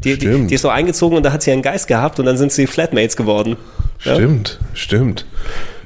Die, 0.03 0.17
die, 0.17 0.47
die 0.47 0.55
ist 0.55 0.61
so 0.61 0.69
eingezogen 0.69 1.17
und 1.17 1.23
da 1.23 1.33
hat 1.33 1.43
sie 1.43 1.51
einen 1.51 1.61
Geist 1.61 1.87
gehabt 1.87 2.19
und 2.19 2.25
dann 2.25 2.37
sind 2.37 2.53
sie 2.53 2.67
Flatmates 2.67 3.17
geworden. 3.17 3.57
Ja? 4.03 4.15
Stimmt, 4.15 4.59
stimmt. 4.73 5.25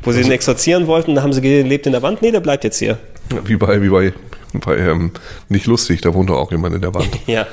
Wo 0.04 0.12
sie 0.12 0.22
ihn 0.22 0.32
exorzieren 0.32 0.86
wollten, 0.86 1.16
dann 1.16 1.24
haben 1.24 1.34
sie 1.34 1.42
gelebt 1.42 1.88
in 1.88 1.94
der 1.94 2.02
Wand. 2.04 2.22
Nee, 2.22 2.32
der 2.32 2.42
bleibt 2.42 2.64
jetzt 2.64 2.78
hier. 2.78 2.98
Wie 3.46 3.56
bei, 3.56 3.82
wie 3.82 3.90
bei, 3.90 4.14
bei 4.60 4.78
ähm, 4.78 5.12
nicht 5.50 5.66
lustig, 5.66 6.02
da 6.02 6.14
wohnt 6.14 6.30
doch 6.30 6.38
auch 6.38 6.52
jemand 6.52 6.76
in 6.76 6.82
der 6.82 6.94
Wand. 6.94 7.10
Ja. 7.26 7.48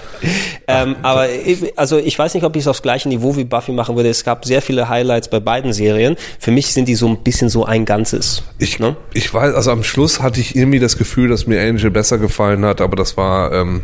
Ähm, 0.66 0.96
aber 1.02 1.30
ich, 1.30 1.78
also 1.78 1.98
ich 1.98 2.18
weiß 2.18 2.34
nicht, 2.34 2.44
ob 2.44 2.56
ich 2.56 2.62
es 2.62 2.68
aufs 2.68 2.82
gleiche 2.82 3.08
Niveau 3.08 3.36
wie 3.36 3.44
Buffy 3.44 3.72
machen 3.72 3.96
würde. 3.96 4.08
Es 4.08 4.24
gab 4.24 4.44
sehr 4.44 4.62
viele 4.62 4.88
Highlights 4.88 5.30
bei 5.30 5.40
beiden 5.40 5.72
Serien. 5.72 6.16
Für 6.38 6.50
mich 6.50 6.72
sind 6.72 6.86
die 6.86 6.96
so 6.96 7.06
ein 7.06 7.18
bisschen 7.18 7.48
so 7.48 7.64
ein 7.64 7.84
Ganzes. 7.84 8.42
Ich, 8.58 8.78
ne? 8.78 8.96
ich 9.14 9.32
weiß, 9.32 9.54
also 9.54 9.70
am 9.70 9.82
Schluss 9.84 10.20
hatte 10.20 10.40
ich 10.40 10.56
irgendwie 10.56 10.80
das 10.80 10.98
Gefühl, 10.98 11.28
dass 11.28 11.46
mir 11.46 11.60
Angel 11.60 11.90
besser 11.90 12.18
gefallen 12.18 12.64
hat, 12.64 12.80
aber 12.80 12.96
das 12.96 13.16
war, 13.16 13.52
ähm, 13.52 13.82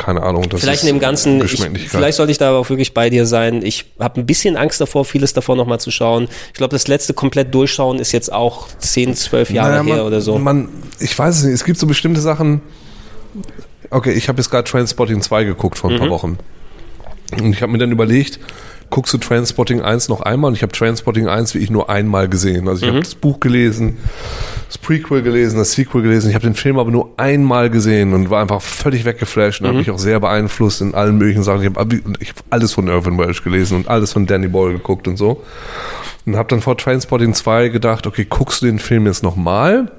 keine 0.00 0.22
Ahnung. 0.22 0.48
Das 0.48 0.60
Vielleicht 0.60 0.82
in 0.82 0.88
dem 0.88 0.98
Ganzen, 0.98 1.42
ich, 1.44 1.60
vielleicht 1.88 2.16
sollte 2.16 2.32
ich 2.32 2.38
da 2.38 2.48
aber 2.48 2.58
auch 2.58 2.68
wirklich 2.70 2.94
bei 2.94 3.10
dir 3.10 3.26
sein. 3.26 3.62
Ich 3.64 3.84
habe 3.98 4.20
ein 4.20 4.26
bisschen 4.26 4.56
Angst 4.56 4.80
davor, 4.80 5.04
vieles 5.04 5.32
davor 5.32 5.56
nochmal 5.56 5.78
zu 5.80 5.90
schauen. 5.90 6.28
Ich 6.48 6.54
glaube, 6.54 6.72
das 6.72 6.88
letzte 6.88 7.14
komplett 7.14 7.54
durchschauen 7.54 7.98
ist 7.98 8.12
jetzt 8.12 8.32
auch 8.32 8.68
10, 8.78 9.14
12 9.14 9.50
Jahre 9.50 9.70
Naja, 9.70 9.82
her 9.84 9.96
man, 9.96 10.06
oder 10.06 10.20
so. 10.20 10.38
Man, 10.38 10.68
ich 10.98 11.16
weiß 11.18 11.38
es 11.38 11.44
nicht. 11.44 11.54
Es 11.54 11.64
gibt 11.64 11.78
so 11.78 11.86
bestimmte 11.86 12.20
Sachen. 12.20 12.62
Okay, 13.90 14.12
ich 14.12 14.28
habe 14.28 14.38
jetzt 14.38 14.50
gerade 14.50 14.68
Transpotting 14.68 15.20
2 15.20 15.44
geguckt 15.44 15.78
vor 15.78 15.90
ein 15.90 15.96
Mhm. 15.96 16.00
paar 16.00 16.10
Wochen. 16.10 16.38
Und 17.40 17.52
ich 17.52 17.62
habe 17.62 17.70
mir 17.72 17.78
dann 17.78 17.92
überlegt, 17.92 18.40
guckst 18.90 19.12
du 19.14 19.18
Transpotting 19.18 19.80
1 19.82 20.08
noch 20.08 20.20
einmal? 20.20 20.48
Und 20.48 20.54
ich 20.56 20.62
habe 20.62 20.72
Transpotting 20.72 21.28
1 21.28 21.54
wie 21.54 21.58
ich 21.58 21.70
nur 21.70 21.88
einmal 21.88 22.28
gesehen. 22.28 22.68
Also 22.68 22.82
ich 22.84 22.90
Mhm. 22.90 22.96
habe 22.96 23.04
das 23.04 23.14
Buch 23.14 23.40
gelesen, 23.40 23.98
das 24.66 24.78
Prequel 24.78 25.22
gelesen, 25.22 25.58
das 25.58 25.72
Sequel 25.72 26.02
gelesen. 26.02 26.28
Ich 26.28 26.34
habe 26.34 26.46
den 26.46 26.54
Film 26.54 26.78
aber 26.78 26.90
nur 26.90 27.10
einmal 27.16 27.70
gesehen 27.70 28.12
und 28.12 28.30
war 28.30 28.42
einfach 28.42 28.60
völlig 28.60 29.04
weggeflasht 29.04 29.60
und 29.60 29.66
Mhm. 29.66 29.70
hat 29.70 29.76
mich 29.78 29.90
auch 29.90 29.98
sehr 29.98 30.20
beeinflusst 30.20 30.80
in 30.80 30.94
allen 30.94 31.16
möglichen 31.18 31.42
Sachen. 31.44 31.62
Ich 31.62 31.74
habe 31.74 32.00
ich 32.18 32.28
hab 32.30 32.44
alles 32.50 32.72
von 32.72 32.88
Irvin 32.88 33.16
Welsh 33.18 33.42
gelesen 33.44 33.76
und 33.76 33.88
alles 33.88 34.12
von 34.12 34.26
Danny 34.26 34.48
Boyle 34.48 34.74
geguckt 34.74 35.06
und 35.08 35.16
so. 35.16 35.42
Und 36.26 36.36
habe 36.36 36.48
dann 36.48 36.60
vor 36.60 36.76
Transpotting 36.76 37.32
2 37.34 37.68
gedacht, 37.68 38.06
okay, 38.06 38.26
guckst 38.28 38.60
du 38.62 38.66
den 38.66 38.78
Film 38.78 39.06
jetzt 39.06 39.22
nochmal? 39.22 39.90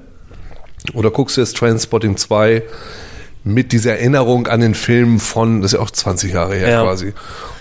Oder 0.94 1.10
guckst 1.10 1.36
du 1.36 1.40
jetzt 1.40 1.56
Transpotting 1.56 2.16
2 2.16 2.62
mit 3.44 3.72
dieser 3.72 3.92
Erinnerung 3.98 4.46
an 4.46 4.60
den 4.60 4.74
Film 4.74 5.18
von, 5.18 5.62
das 5.62 5.72
ist 5.72 5.78
ja 5.78 5.84
auch 5.84 5.90
20 5.90 6.32
Jahre 6.32 6.54
her 6.54 6.68
Ja. 6.70 6.82
quasi. 6.82 7.12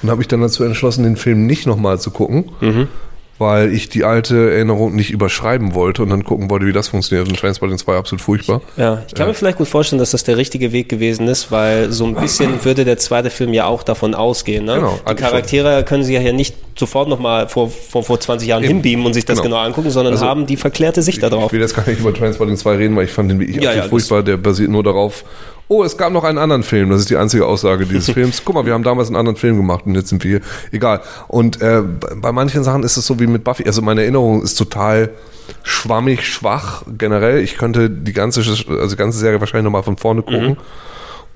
Und 0.03 0.10
habe 0.10 0.20
mich 0.20 0.28
dann 0.28 0.41
dazu 0.41 0.64
entschlossen, 0.64 1.03
den 1.03 1.18
Film 1.18 1.45
nicht 1.48 1.66
nochmal 1.66 1.99
zu 1.99 2.12
gucken, 2.12 2.52
Mhm. 2.60 2.88
weil 3.40 3.74
ich 3.74 3.90
die 3.90 4.03
alte 4.03 4.52
Erinnerung 4.52 4.94
nicht 4.94 5.10
überschreiben 5.10 5.74
wollte 5.74 6.03
und 6.03 6.12
dann 6.12 6.24
gucken 6.24 6.52
wollte, 6.52 6.68
wie 6.68 6.72
das 6.74 6.90
funktioniert. 6.90 7.28
Und 7.28 7.40
Transpotting 7.40 7.80
2 7.80 7.95
absolut 7.98 8.22
furchtbar. 8.22 8.62
Ja, 8.78 9.02
ich 9.08 9.16
kann 9.16 9.28
mir 9.28 9.34
vielleicht 9.34 9.58
gut 9.58 9.68
vorstellen, 9.68 9.98
dass 9.99 10.12
das 10.12 10.24
der 10.24 10.38
richtige 10.38 10.72
Weg 10.72 10.88
gewesen 10.90 11.28
ist, 11.28 11.52
weil 11.52 11.91
so 11.91 12.06
ein 12.06 12.14
bisschen 12.14 12.52
würde 12.64 12.86
der 12.86 12.99
zweite 12.99 13.32
Film 13.32 13.52
ja 13.52 13.66
auch 13.66 13.82
davon 13.82 14.14
ausgehen. 14.14 14.66
Ne? 14.66 14.76
Genau, 14.76 14.99
Die 15.10 15.16
Charaktere 15.16 15.84
können 15.84 16.03
sie 16.03 16.14
ja 16.14 16.32
nicht 16.32 16.56
sofort 16.78 17.10
nochmal 17.10 17.48
vor, 17.49 17.72
vor, 17.72 18.03
vor 18.03 18.20
20 18.20 18.48
Jahren 18.48 18.64
Eben. 18.64 18.74
hinbeamen 18.74 19.08
und 19.08 19.14
sich 19.16 19.26
das 19.26 19.41
Genau. 19.41 19.56
genau 19.56 19.66
angucken, 19.68 19.90
sondern 19.90 20.14
Also, 20.14 20.28
haben 20.28 20.45
die 20.45 20.58
verklärte 20.58 21.02
Sicht 21.02 21.24
darauf. 21.24 21.48
Ich 21.48 21.53
will 21.53 21.62
jetzt 21.62 21.76
gar 21.76 21.88
nicht 21.88 21.99
über 21.99 22.14
Transpotting 22.14 22.56
2 22.58 22.76
reden, 22.76 22.95
weil 22.95 23.06
ich 23.06 23.12
fand 23.12 23.32
den 23.32 23.40
wie 23.40 23.45
ich 23.45 23.56
Ja, 23.56 23.70
absolut 23.72 23.84
ja, 23.86 23.90
furchtbar. 23.90 24.22
Der 24.22 24.38
basiert 24.38 24.70
nur 24.70 24.84
darauf, 24.84 25.24
oh, 25.72 25.85
es 25.85 25.95
gab 25.95 26.11
noch 26.11 26.26
einen 26.26 26.38
anderen 26.38 26.64
Film. 26.64 26.89
Das 26.89 26.99
ist 26.99 27.10
die 27.10 27.15
einzige 27.15 27.45
Aussage 27.45 27.85
dieses 27.85 28.10
Films. 28.14 28.41
Guck 28.43 28.56
mal, 28.56 28.65
wir 28.65 28.73
haben 28.73 28.84
damals 28.84 29.07
einen 29.07 29.15
anderen 29.15 29.38
Film 29.38 29.56
gemacht 29.56 29.85
und 29.85 29.95
jetzt 29.95 30.10
sind 30.10 30.22
wir 30.23 30.39
hier. 30.39 30.41
Egal. 30.72 30.99
Und 31.30 31.61
äh, 31.61 31.81
bei 31.81 32.34
manchen 32.34 32.65
Sachen 32.65 32.84
ist 32.84 32.98
es 32.98 33.06
so 33.06 33.19
wie 33.22 33.27
mit 33.27 33.45
Buffy. 33.45 33.64
Also 33.65 33.81
meine 33.81 34.02
Erinnerung 34.02 34.43
ist 34.43 34.56
total 34.56 35.11
schwammig, 35.64 36.27
schwach 36.27 36.84
generell. 36.98 37.39
Ich 37.39 37.57
könnte 37.57 37.89
die 37.89 38.11
ganze, 38.11 38.41
also 38.41 38.65
die 38.89 38.95
ganze 38.98 39.18
Serie 39.18 39.39
wahrscheinlich 39.39 39.64
nochmal 39.64 39.84
von 39.84 39.95
vorne 39.95 40.23
gucken. 40.23 40.57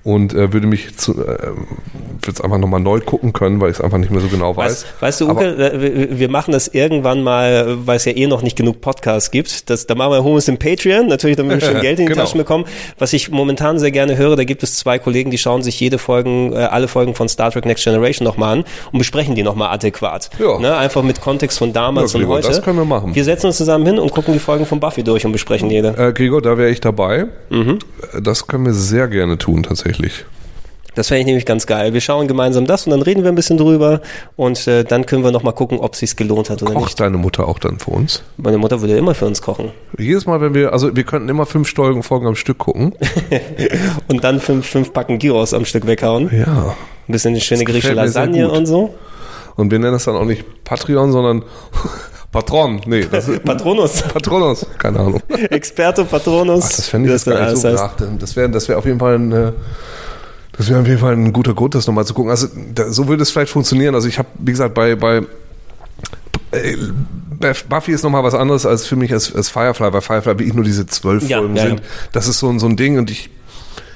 Und 0.05 0.33
äh, 0.35 0.53
würde 0.53 0.67
mich 0.67 0.95
zu, 0.97 1.13
äh, 1.13 1.15
würde 1.17 2.31
es 2.31 2.39
einfach 2.39 2.59
nochmal 2.59 2.79
neu 2.79 2.99
gucken 2.99 3.33
können, 3.33 3.59
weil 3.59 3.71
ich 3.71 3.77
es 3.77 3.81
einfach 3.81 3.97
nicht 3.97 4.11
mehr 4.11 4.21
so 4.21 4.27
genau 4.27 4.55
weiß. 4.55 4.83
Weißt, 4.83 5.01
weißt 5.01 5.21
du, 5.21 5.29
Aber- 5.29 5.41
Uke, 5.41 5.73
äh, 5.73 6.19
wir- 6.19 6.29
machen 6.29 6.51
das 6.51 6.67
irgendwann 6.67 7.23
mal, 7.23 7.75
weil 7.87 7.97
es 7.97 8.05
ja 8.05 8.11
eh 8.11 8.27
noch 8.27 8.43
nicht 8.43 8.55
genug 8.55 8.81
Podcasts 8.81 9.31
gibt. 9.31 9.69
Das, 9.69 9.87
da 9.87 9.95
machen 9.95 10.11
wir 10.11 10.23
Homos 10.23 10.47
im 10.47 10.57
Patreon, 10.57 11.07
natürlich, 11.07 11.37
damit 11.37 11.59
wir 11.61 11.67
schon 11.71 11.81
Geld 11.81 11.99
in 11.99 12.05
die 12.05 12.11
Genau. 12.11 12.23
Taschen 12.23 12.37
bekommen. 12.37 12.65
Was 12.99 13.13
ich 13.13 13.31
momentan 13.31 13.79
sehr 13.79 13.89
gerne 13.89 14.15
höre, 14.15 14.35
da 14.35 14.43
gibt 14.43 14.61
es 14.61 14.77
zwei 14.77 14.99
Kollegen, 14.99 15.31
die 15.31 15.39
schauen 15.39 15.63
sich 15.63 15.79
jede 15.79 15.97
Folgen, 15.97 16.53
äh, 16.53 16.57
alle 16.57 16.87
Folgen 16.87 17.15
von 17.15 17.27
Star 17.27 17.49
Trek 17.49 17.65
Next 17.65 17.83
Generation 17.83 18.25
nochmal 18.25 18.59
an 18.59 18.65
und 18.91 18.99
besprechen 18.99 19.33
die 19.33 19.41
nochmal 19.41 19.69
adäquat. 19.73 20.29
Ja. 20.39 20.59
Ne? 20.59 20.75
Einfach 20.77 21.01
mit 21.01 21.19
Kontext 21.19 21.57
von 21.57 21.73
damals 21.73 22.13
Ja, 22.13 22.17
und 22.19 22.25
Gregor, 22.25 22.37
heute. 22.37 22.47
das 22.49 22.61
können 22.61 22.77
wir 22.77 22.85
machen. 22.85 23.15
Wir 23.15 23.23
setzen 23.23 23.47
uns 23.47 23.57
zusammen 23.57 23.85
hin 23.87 23.97
und 23.97 24.11
gucken 24.11 24.33
die 24.33 24.39
Folgen 24.39 24.67
von 24.67 24.79
Buffy 24.79 25.03
durch 25.03 25.25
und 25.25 25.31
besprechen 25.31 25.71
jede. 25.71 25.95
Äh, 25.97 26.13
Gregor, 26.13 26.43
da 26.43 26.59
wäre 26.59 26.69
ich 26.69 26.79
dabei. 26.79 27.25
Mhm. 27.49 27.79
Das 28.21 28.45
können 28.45 28.65
wir 28.67 28.73
sehr 28.73 29.07
gerne 29.07 29.39
tun, 29.39 29.63
tatsächlich. 29.63 29.94
Das 30.95 31.09
fände 31.09 31.21
ich 31.21 31.25
nämlich 31.25 31.45
ganz 31.45 31.67
geil. 31.67 31.93
Wir 31.93 31.99
schauen 32.01 32.27
gemeinsam 32.27 32.65
das 32.65 32.87
und 32.87 32.91
dann 32.91 33.01
reden 33.01 33.23
wir 33.23 33.31
ein 33.31 33.35
bisschen 33.35 33.57
drüber 33.57 34.01
und 34.37 34.65
äh, 34.65 34.85
dann 34.85 35.05
können 35.05 35.23
wir 35.23 35.31
nochmal 35.31 35.53
gucken, 35.53 35.79
ob 35.79 35.93
es 35.93 35.99
sich 35.99 36.15
gelohnt 36.15 36.49
hat 36.49 36.63
oder 36.63 36.73
Kocht 36.73 36.85
nicht. 36.85 36.99
deine 37.01 37.17
Mutter 37.17 37.47
auch 37.47 37.59
dann 37.59 37.79
für 37.79 37.91
uns? 37.91 38.23
Meine 38.37 38.57
Mutter 38.57 38.79
würde 38.81 38.95
immer 38.97 39.13
für 39.13 39.25
uns 39.25 39.41
kochen. 39.41 39.71
Jedes 39.97 40.25
Mal, 40.25 40.39
wenn 40.39 40.53
wir, 40.53 40.71
also 40.71 40.95
wir 40.95 41.03
könnten 41.03 41.27
immer 41.27 41.45
fünf 41.45 41.69
Folgen, 41.69 42.01
Folgen 42.01 42.27
am 42.27 42.35
Stück 42.35 42.59
gucken. 42.59 42.93
und 44.07 44.23
dann 44.23 44.39
fünf, 44.39 44.65
fünf 44.65 44.93
Packen 44.93 45.19
Gyros 45.19 45.53
am 45.53 45.65
Stück 45.65 45.85
weghauen. 45.85 46.29
Ja. 46.33 46.75
Ein 47.07 47.11
bisschen 47.11 47.33
eine 47.33 47.41
schöne 47.41 47.65
griechische 47.65 47.93
Lasagne 47.93 48.49
und 48.49 48.65
so. 48.65 48.95
Und 49.57 49.71
wir 49.71 49.79
nennen 49.79 49.93
das 49.93 50.05
dann 50.05 50.15
auch 50.15 50.25
nicht 50.25 50.43
Patreon, 50.63 51.11
sondern 51.11 51.43
Patron. 52.35 52.81
Nee, 52.85 53.07
das 53.09 53.29
ist 53.29 53.45
Patronus. 53.45 54.01
Patronus. 54.01 54.65
Keine 54.77 54.99
Ahnung. 54.99 55.21
Experte 55.49 56.03
Patronus. 56.03 56.65
Ach, 56.65 56.69
das 56.75 56.89
fände 56.89 57.15
ich 57.15 57.25
Wie 57.25 57.29
gar 57.29 57.39
nicht 57.39 57.53
das 57.53 57.61
so 57.61 57.69
nach. 57.69 57.93
Das 58.19 58.35
wäre 58.35 58.49
das 58.49 58.67
wär 58.67 58.77
auf 58.77 58.85
jeden 58.85 58.99
Fall 58.99 59.15
ein, 59.17 59.31
äh, 59.31 59.51
das 60.57 60.67
wäre 60.69 60.81
auf 60.81 60.87
jeden 60.87 60.99
Fall 60.99 61.13
ein 61.13 61.31
guter 61.31 61.53
Grund, 61.53 61.75
das 61.75 61.87
nochmal 61.87 62.05
zu 62.05 62.13
gucken. 62.13 62.31
Also 62.31 62.47
da, 62.73 62.91
so 62.91 63.07
würde 63.07 63.23
es 63.23 63.31
vielleicht 63.31 63.51
funktionieren. 63.51 63.95
Also 63.95 64.09
ich 64.09 64.17
habe, 64.19 64.27
wie 64.37 64.51
gesagt, 64.51 64.73
bei, 64.73 64.95
bei 64.95 65.21
äh, 66.51 66.75
Buffy 67.69 67.93
ist 67.93 68.03
nochmal 68.03 68.23
was 68.25 68.33
anderes 68.33 68.65
als 68.65 68.85
für 68.85 68.97
mich 68.97 69.13
als, 69.13 69.33
als 69.33 69.47
Firefly, 69.47 69.93
weil 69.93 70.01
Firefly 70.01 70.33
wirklich 70.33 70.53
nur 70.53 70.65
diese 70.65 70.85
zwölf 70.87 71.27
Ja, 71.29 71.37
Folgen 71.37 71.55
ja, 71.55 71.63
sind. 71.67 71.79
ja. 71.79 71.85
Das 72.11 72.27
ist 72.27 72.39
so, 72.39 72.59
so 72.59 72.67
ein 72.67 72.75
Ding 72.75 72.97
und 72.97 73.09
ich, 73.09 73.29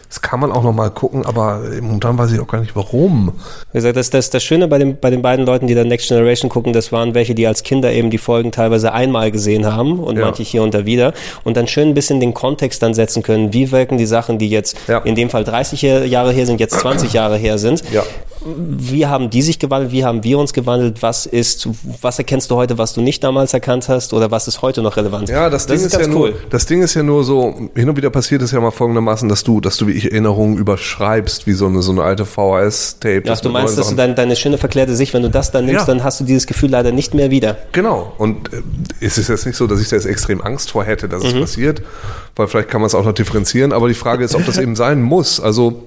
das 0.09 0.21
kann 0.21 0.39
man 0.39 0.51
auch 0.51 0.63
nochmal 0.63 0.89
gucken, 0.89 1.23
aber 1.25 1.61
momentan 1.81 2.17
weiß 2.17 2.31
ich 2.31 2.39
auch 2.39 2.47
gar 2.47 2.59
nicht 2.61 2.75
warum. 2.75 3.33
Wie 3.71 3.77
gesagt, 3.77 3.95
das, 3.95 4.09
das, 4.09 4.31
das 4.31 4.43
Schöne 4.43 4.67
bei, 4.67 4.79
dem, 4.79 4.97
bei 4.99 5.11
den 5.11 5.21
beiden 5.21 5.45
Leuten, 5.45 5.67
die 5.67 5.75
dann 5.75 5.87
Next 5.87 6.07
Generation 6.07 6.49
gucken, 6.49 6.73
das 6.73 6.91
waren 6.91 7.13
welche, 7.13 7.35
die 7.35 7.45
als 7.45 7.61
Kinder 7.61 7.91
eben 7.93 8.09
die 8.09 8.17
Folgen 8.17 8.51
teilweise 8.51 8.91
einmal 8.91 9.29
gesehen 9.31 9.65
haben 9.71 9.99
und 9.99 10.17
Ja. 10.17 10.25
manche 10.25 10.41
hier 10.41 10.63
und 10.63 10.73
da 10.73 10.85
wieder 10.87 11.13
und 11.43 11.55
dann 11.57 11.67
schön 11.67 11.89
ein 11.89 11.93
bisschen 11.93 12.19
den 12.19 12.33
Kontext 12.33 12.81
dann 12.81 12.95
setzen 12.95 13.21
können. 13.21 13.53
Wie 13.53 13.71
wirken 13.71 13.99
die 13.99 14.07
Sachen, 14.07 14.39
die 14.39 14.49
jetzt 14.49 14.75
Ja. 14.87 14.97
in 14.99 15.13
dem 15.13 15.29
Fall 15.29 15.43
30 15.43 15.81
Jahre 15.83 16.31
her 16.31 16.45
sind, 16.47 16.59
jetzt 16.59 16.79
20 16.79 17.13
Jahre 17.13 17.37
her 17.37 17.59
sind? 17.59 17.83
Ja. 17.91 18.03
Wie 18.41 19.05
haben 19.05 19.29
die 19.29 19.41
sich 19.41 19.59
gewandelt? 19.59 19.91
Wie 19.91 20.05
haben 20.05 20.23
wir 20.23 20.39
uns 20.39 20.53
gewandelt? 20.53 21.01
Was 21.03 21.25
ist, 21.25 21.67
was 22.01 22.17
erkennst 22.19 22.49
du 22.49 22.55
heute, 22.55 22.77
was 22.77 22.93
du 22.93 23.01
nicht 23.01 23.21
damals 23.21 23.53
erkannt 23.53 23.89
hast? 23.89 24.13
Oder 24.13 24.31
was 24.31 24.47
ist 24.47 24.61
heute 24.61 24.81
noch 24.81 24.95
relevant? 24.95 25.27
Ja, 25.27 25.49
das, 25.49 25.67
Ding 25.67 25.75
ist, 25.81 25.93
ja 25.99 26.07
nur, 26.07 26.33
das 26.49 26.65
Ding 26.65 26.81
ist 26.81 26.93
ja 26.93 27.03
nur 27.03 27.25
so, 27.25 27.53
hin 27.75 27.89
und 27.89 27.97
wieder 27.97 28.09
passiert 28.09 28.41
es 28.41 28.51
ja 28.51 28.61
mal 28.61 28.71
folgendermaßen, 28.71 29.27
dass 29.27 29.43
du, 29.43 29.59
dass 29.59 29.75
du 29.75 29.87
wie 29.87 29.91
ich 29.91 30.05
Erinnerungen 30.05 30.57
überschreibst, 30.57 31.47
wie 31.47 31.53
so 31.53 31.65
eine, 31.67 31.81
so 31.81 31.91
eine 31.91 32.03
alte 32.03 32.25
VHS-Tape. 32.25 33.23
Ach, 33.29 33.41
du 33.41 33.49
meinst, 33.49 33.77
dass 33.77 33.89
du 33.89 33.95
dein, 33.95 34.15
deine 34.15 34.37
schöne 34.37 34.57
verklärte 34.57 34.95
Sicht, 34.95 35.13
wenn 35.13 35.23
du 35.23 35.29
das 35.29 35.51
dann 35.51 35.65
nimmst, 35.65 35.81
Ja. 35.81 35.93
dann 35.93 36.03
hast 36.05 36.21
du 36.21 36.23
dieses 36.23 36.47
Gefühl 36.47 36.69
leider 36.69 36.93
nicht 36.93 37.13
mehr 37.13 37.31
wieder. 37.31 37.57
Genau. 37.73 38.13
Und 38.17 38.53
äh, 38.53 38.61
es 39.01 39.17
ist 39.17 39.27
jetzt 39.27 39.45
nicht 39.47 39.57
so, 39.57 39.67
dass 39.67 39.81
ich 39.81 39.89
da 39.89 39.97
jetzt 39.97 40.05
extrem 40.05 40.41
Angst 40.41 40.71
vor 40.71 40.85
hätte, 40.85 41.09
dass 41.09 41.25
es 41.25 41.33
Mhm. 41.33 41.41
passiert, 41.41 41.81
weil 42.37 42.47
vielleicht 42.47 42.69
kann 42.69 42.79
man 42.79 42.87
es 42.87 42.95
auch 42.95 43.03
noch 43.03 43.13
differenzieren, 43.13 43.73
aber 43.73 43.89
die 43.89 43.93
Frage 43.95 44.23
ist, 44.23 44.33
ob 44.33 44.45
das 44.45 44.57
eben 44.59 44.77
sein 44.77 45.01
muss. 45.01 45.41
Also, 45.41 45.83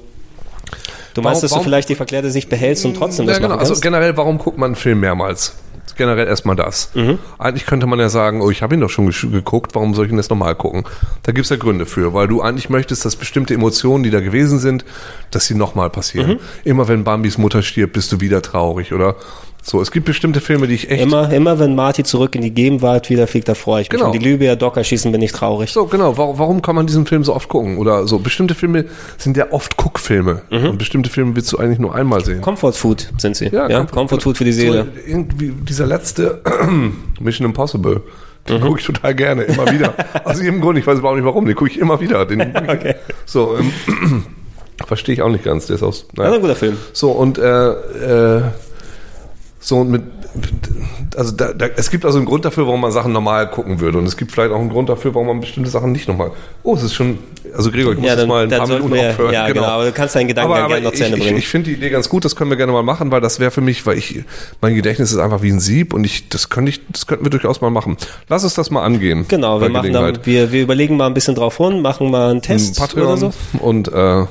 Du 1.15 1.21
meinst, 1.23 1.37
Warum- 1.37 1.41
dass 1.43 1.51
du 1.51 1.55
warum- 1.57 1.65
vielleicht 1.65 1.89
die 1.89 1.95
verklärte 1.95 2.31
Sicht 2.31 2.49
behältst 2.49 2.85
und 2.85 2.95
trotzdem 2.97 3.27
ja, 3.27 3.31
das 3.33 3.39
genau. 3.39 3.51
machen 3.51 3.61
Also 3.61 3.81
generell, 3.81 4.17
warum 4.17 4.39
guckt 4.39 4.59
man 4.59 4.69
einen 4.69 4.77
Film 4.77 5.01
mehrmals? 5.01 5.55
Generell 5.95 6.27
erstmal 6.27 6.57
das. 6.57 6.91
Mhm. 6.95 7.19
Eigentlich 7.39 7.67
könnte 7.67 7.87
man 7.87 7.99
ja 7.99 8.09
sagen, 8.09 8.41
oh, 8.41 8.51
ich 8.51 8.63
habe 8.63 8.75
ihn 8.75 8.81
doch 8.81 8.89
schon 8.89 9.11
geguckt, 9.11 9.75
warum 9.75 9.95
soll 9.95 10.07
ich 10.07 10.13
ihn 10.13 10.17
jetzt 10.17 10.31
nochmal 10.31 10.55
gucken? 10.55 10.85
Da 11.23 11.33
gibt's 11.33 11.51
ja 11.51 11.57
Gründe 11.57 11.85
für, 11.85 12.15
weil 12.15 12.29
du 12.29 12.41
eigentlich 12.41 12.71
möchtest, 12.71 13.05
dass 13.05 13.15
bestimmte 13.17 13.53
Emotionen, 13.53 14.03
die 14.03 14.11
da 14.11 14.21
gewesen 14.21 14.59
sind, 14.59 14.87
dass 15.33 15.45
sie 15.47 15.55
nochmal 15.55 15.91
passieren. 15.91 16.31
Mhm. 16.35 16.39
Immer 16.65 16.89
wenn 16.89 17.05
Bambis 17.05 17.37
Mutter 17.37 17.63
stirbt, 17.63 17.93
bist 17.93 18.11
du 18.11 18.21
wieder 18.21 18.41
traurig, 18.41 18.95
oder? 18.95 19.17
So, 19.65 19.81
es 19.81 19.93
gibt 19.93 20.07
bestimmte 20.07 20.41
Filme, 20.41 20.67
die 20.67 20.75
ich 20.75 20.91
echt 20.91 21.01
Immer, 21.01 21.33
immer 21.33 21.61
wenn 21.61 21.77
Marty 21.77 22.03
zurück 22.03 22.35
in 22.35 22.43
die 22.43 22.51
Gegenwart 22.51 23.09
wieder 23.11 23.29
fliegt, 23.29 23.49
da 23.49 23.55
freue 23.55 23.83
ich 23.83 23.91
mich. 23.91 24.01
Genau. 24.01 24.13
Wenn 24.13 24.19
die 24.19 24.27
Libyer 24.29 24.57
Docker 24.57 24.83
schießen, 24.83 25.13
bin 25.13 25.23
ich 25.23 25.31
traurig. 25.31 25.71
So, 25.71 25.87
genau. 25.87 26.19
Warum, 26.19 26.37
warum 26.39 26.63
kann 26.63 26.75
man 26.75 26.89
diesen 26.89 27.07
Film 27.07 27.23
so 27.23 27.33
oft 27.33 27.49
gucken? 27.49 27.79
Oder 27.79 28.09
so, 28.09 28.19
bestimmte 28.19 28.57
Filme 28.57 28.87
sind 29.19 29.37
ja 29.37 29.53
oft 29.53 29.77
Guckfilme. 29.77 30.43
Mhm. 30.51 30.71
Und 30.71 30.79
bestimmte 30.79 31.11
Filme 31.11 31.37
willst 31.37 31.53
du 31.53 31.59
eigentlich 31.59 31.79
nur 31.79 31.95
einmal 31.95 32.25
sehen. 32.25 32.41
Comfort 32.41 32.73
Food 32.73 33.09
sind 33.19 33.37
sie. 33.37 33.47
Ja, 33.51 33.69
Comfort- 33.69 33.93
Comfort, 33.93 34.21
Food 34.23 34.37
für 34.37 34.45
die 34.45 34.53
Seele. 34.53 34.89
So, 34.97 35.11
irgendwie 35.11 35.53
dieser 35.53 35.87
letzte 35.87 36.41
Mission 37.21 37.47
Impossible. 37.47 38.01
Den 38.49 38.57
Mhm. 38.59 38.63
gucke 38.67 38.81
ich 38.81 38.87
total 38.87 39.15
gerne, 39.15 39.43
immer 39.45 39.71
wieder. 39.71 39.95
Aus 40.25 40.39
irgendeinem 40.39 40.61
Grund, 40.63 40.79
ich 40.81 40.87
weiß 40.89 40.99
überhaupt 40.99 41.19
nicht 41.19 41.25
warum, 41.27 41.47
den 41.47 41.55
gucke 41.55 41.71
ich 41.71 41.79
immer 41.79 42.01
wieder. 42.01 42.27
Den, 42.27 42.41
Okay. 42.69 42.97
So, 43.27 43.57
ähm, 43.57 44.25
verstehe 44.89 45.15
ich 45.15 45.23
auch 45.23 45.29
nicht 45.29 45.45
ganz. 45.45 45.67
Der 45.69 45.77
ist 45.77 45.85
aus. 45.85 46.09
Das 46.17 46.27
ist 46.29 46.35
ein 46.35 46.41
guter 46.41 46.57
Film. 46.57 46.77
So, 46.93 47.13
und 47.13 47.39
äh, 47.39 47.69
äh, 47.71 48.43
so 49.63 49.79
und 49.79 49.91
mit 49.91 50.03
also 51.17 51.33
da, 51.33 51.53
da, 51.53 51.67
es 51.77 51.91
gibt 51.91 52.05
also 52.05 52.19
einen 52.19 52.27
Grund 52.27 52.45
dafür, 52.45 52.67
warum 52.67 52.81
man 52.81 52.91
Sachen 52.93 53.13
normal 53.13 53.51
gucken 53.51 53.81
würde. 53.81 53.99
Und 53.99 54.07
es 54.07 54.17
gibt 54.17 54.33
vielleicht 54.33 54.51
auch 54.53 54.59
einen 54.59 54.71
Grund 54.71 54.89
dafür, 54.89 55.15
warum 55.15 55.27
man 55.29 55.41
bestimmte 55.41 55.69
Sachen 55.71 55.93
nicht 55.93 56.09
nochmal. 56.09 56.31
Oh, 56.63 56.75
es 56.75 56.83
ist 56.83 56.95
schon. 56.95 57.19
Also 57.55 57.71
Gregor, 57.71 57.93
ich 57.93 57.99
muss 57.99 58.07
Ja, 58.07 58.13
jetzt 58.15 58.21
dann, 58.23 58.29
mal 58.29 58.45
ein 58.45 58.49
paar 58.51 58.67
Minuten 58.67 58.95
wir, 58.95 59.11
aufhören. 59.11 59.33
ja, 59.35 59.47
genau. 59.49 59.65
aber 59.65 59.85
du 59.85 59.93
kannst 59.93 60.15
deinen 60.17 60.29
Gedanken 60.29 60.53
Aber, 60.53 60.61
aber 60.63 60.69
gerne 60.69 60.85
noch 60.87 60.93
ich, 60.93 60.99
zu 60.99 61.05
Ende 61.05 61.19
ich, 61.19 61.25
bringen. 61.25 61.39
ich 61.39 61.49
finde 61.49 61.71
die 61.71 61.77
Idee 61.77 61.91
ganz 61.91 62.09
gut, 62.09 62.25
das 62.25 62.35
können 62.35 62.49
wir 62.51 62.57
gerne 62.57 62.73
mal 62.73 62.83
machen, 62.83 63.11
weil 63.11 63.21
das 63.21 63.41
wäre 63.41 63.51
für 63.51 63.61
mich, 63.61 63.85
weil 63.85 63.99
ich, 63.99 64.25
mein 64.63 64.75
Gedächtnis 64.75 65.13
ist 65.13 65.19
einfach 65.19 65.43
wie 65.43 65.51
ein 65.51 65.61
Sieb 65.61 65.93
und 65.93 66.05
ich, 66.05 66.31
das 66.31 66.49
könnte 66.49 66.71
ich, 66.71 66.81
das 66.91 67.07
könnten 67.07 67.25
wir 67.27 67.31
durchaus 67.31 67.61
mal 67.61 67.71
machen. 67.71 67.99
Lass 68.29 68.45
uns 68.45 68.55
das 68.55 68.71
mal 68.71 68.83
angehen. 68.83 69.27
genau, 69.29 69.61
wir 69.61 69.69
machen 69.69 69.93
dann, 69.93 70.19
wir, 70.25 70.51
wir 70.51 70.63
überlegen 70.63 70.97
mal 70.97 71.07
ein 71.09 71.15
bisschen 71.15 71.35
drauf 71.35 71.61
rum, 71.61 71.83
machen 71.83 72.11
mal 72.11 72.31
einen 72.31 72.41
Test 72.43 72.79
Patreon 72.79 73.07
oder 73.07 73.17
so. 73.19 73.33
und 73.59 73.89
äh, 73.89 74.25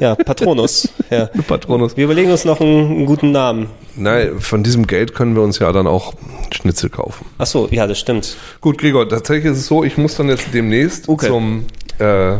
Ja, 0.00 0.14
Patronus. 0.14 0.88
ja. 1.10 1.26
Patronus. 1.46 1.96
Wir 1.96 2.04
überlegen 2.04 2.30
uns 2.30 2.44
noch 2.44 2.60
einen, 2.60 2.90
einen 2.90 3.06
guten 3.06 3.32
Namen. 3.32 3.68
Nein, 3.96 4.38
von 4.40 4.62
diesem 4.62 4.86
Geld 4.86 5.14
können 5.14 5.34
wir 5.34 5.42
uns 5.42 5.58
ja 5.58 5.72
dann 5.72 5.86
auch 5.86 6.14
Schnitzel 6.52 6.88
kaufen. 6.88 7.26
Ach 7.38 7.46
so, 7.46 7.68
ja, 7.70 7.86
das 7.86 7.98
stimmt. 7.98 8.36
Gut, 8.60 8.78
Gregor, 8.78 9.08
tatsächlich 9.08 9.52
ist 9.52 9.58
es 9.58 9.66
so, 9.66 9.82
ich 9.82 9.96
muss 9.96 10.14
dann 10.16 10.28
jetzt 10.28 10.46
demnächst 10.54 11.08
Okay. 11.08 11.26
zum 11.26 11.66
äh, 11.98 12.36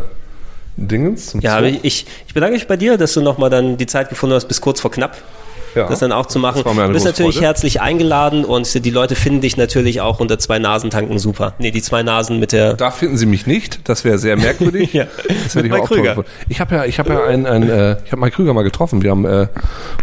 Dingens 0.76 1.26
zum 1.30 1.40
Ja, 1.40 1.60
ich, 1.62 2.06
ich 2.26 2.34
bedanke 2.34 2.54
mich 2.54 2.68
bei 2.68 2.76
dir, 2.76 2.96
dass 2.96 3.14
du 3.14 3.20
nochmal 3.20 3.50
dann 3.50 3.76
die 3.76 3.86
Zeit 3.86 4.08
gefunden 4.08 4.36
hast, 4.36 4.46
bis 4.46 4.60
kurz 4.60 4.80
vor 4.80 4.90
knapp. 4.92 5.16
Ja. 5.78 5.88
Das 5.88 5.98
dann 6.00 6.12
auch 6.12 6.26
zu 6.26 6.38
machen. 6.38 6.62
Du 6.64 6.92
bist 6.92 7.04
natürlich 7.04 7.36
Freude. 7.36 7.46
herzlich 7.46 7.80
eingeladen 7.80 8.44
und 8.44 8.84
die 8.84 8.90
Leute 8.90 9.14
finden 9.14 9.40
dich 9.40 9.56
natürlich 9.56 10.00
auch 10.00 10.20
unter 10.20 10.38
zwei 10.38 10.58
Nasentanken 10.58 11.18
super. 11.18 11.54
Nee, 11.58 11.70
die 11.70 11.82
zwei 11.82 12.02
Nasen 12.02 12.38
mit 12.40 12.52
der. 12.52 12.74
Da 12.74 12.90
finden 12.90 13.16
Sie 13.16 13.26
mich 13.26 13.46
nicht. 13.46 13.80
Das 13.84 14.04
wäre 14.04 14.18
sehr 14.18 14.36
merkwürdig. 14.36 14.92
Ja. 14.98 15.06
Das 15.44 15.54
hätte 15.54 15.66
ich 15.68 15.72
auch 15.72 15.86
Krüger. 15.86 16.14
toll. 16.16 16.24
Ich 16.48 16.60
habe 16.60 16.74
ja, 16.74 16.84
ich 16.84 16.98
habe 16.98 17.12
ja 17.12 17.24
ein, 17.26 17.46
ein 17.46 17.68
äh, 17.68 17.96
ich 18.04 18.10
habe 18.10 18.20
Mike 18.20 18.36
Krüger 18.36 18.52
mal 18.54 18.62
getroffen. 18.62 19.02
Wir 19.02 19.10
haben 19.10 19.24
äh, 19.24 19.46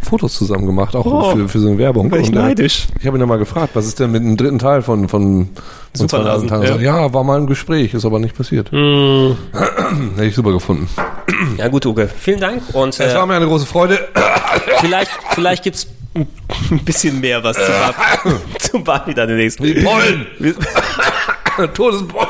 Fotos 0.02 0.34
zusammen 0.36 0.66
gemacht, 0.66 0.96
auch 0.96 1.06
Oh. 1.06 1.36
für, 1.36 1.50
für 1.50 1.60
so 1.60 1.68
eine 1.68 1.78
Werbung. 1.78 2.10
Bin 2.10 2.22
ich 2.22 2.28
Und, 2.30 2.36
äh, 2.36 2.40
neidisch. 2.40 2.88
Ich 3.00 3.06
habe 3.08 3.18
ihn 3.18 3.20
dann 3.20 3.28
mal 3.30 3.38
gefragt, 3.38 3.72
was 3.74 3.86
ist 3.86 4.00
denn 4.00 4.12
mit 4.12 4.22
dem 4.24 4.38
dritten 4.38 4.60
Teil 4.60 4.82
von 4.82 5.10
von, 5.10 5.50
von 5.98 6.10
Supernasen, 6.10 6.48
2000 6.48 6.70
Tagen? 6.70 6.84
Ja. 6.84 7.14
war 7.14 7.24
mal 7.24 7.40
ein 7.40 7.48
Gespräch, 7.48 7.94
ist 7.94 8.06
aber 8.06 8.20
nicht 8.20 8.36
passiert. 8.36 8.72
Hm. 8.72 9.38
Hätte 10.16 10.26
ich 10.26 10.36
super 10.36 10.52
gefunden. 10.52 10.90
Ja 11.58 11.68
gut, 11.68 11.86
Uke. 11.86 12.08
Vielen 12.08 12.40
Dank 12.40 12.62
und 12.74 13.00
Es 13.00 13.14
äh, 13.14 13.16
war 13.16 13.26
mir 13.26 13.36
eine 13.36 13.48
große 13.48 13.66
Freude. 13.66 14.08
vielleicht, 14.80 15.12
vielleicht 15.32 15.64
gibt's 15.64 15.88
ein 16.14 16.80
bisschen 16.86 17.20
mehr 17.20 17.44
was 17.44 17.58
zu 17.58 17.72
Barbie, 17.72 18.40
zu 18.60 18.84
Barbie 18.84 19.14
dann 19.14 19.30
in 19.30 19.36
der 19.36 19.44
nächsten. 19.44 19.64
Die 19.64 19.74
Pollen. 19.74 20.28
Todesbollen. 21.74 22.30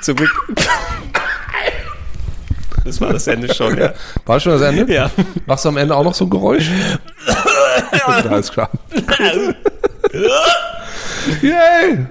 Zum 0.00 0.16
Glück. 0.16 0.30
Das 2.84 3.00
war 3.00 3.12
das 3.12 3.26
Ende 3.26 3.52
schon, 3.54 3.78
ja. 3.78 3.92
War 4.26 4.40
schon 4.40 4.52
das 4.52 4.62
Ende? 4.62 4.92
Ja. 4.92 5.10
Machst 5.46 5.64
du 5.64 5.68
am 5.68 5.76
Ende 5.76 5.94
auch 5.94 6.04
noch 6.04 6.14
so 6.14 6.24
ein 6.24 6.30
Geräusch? 6.30 6.68
Alles 8.28 8.50
klar. 8.50 8.70
Yay! 11.42 12.06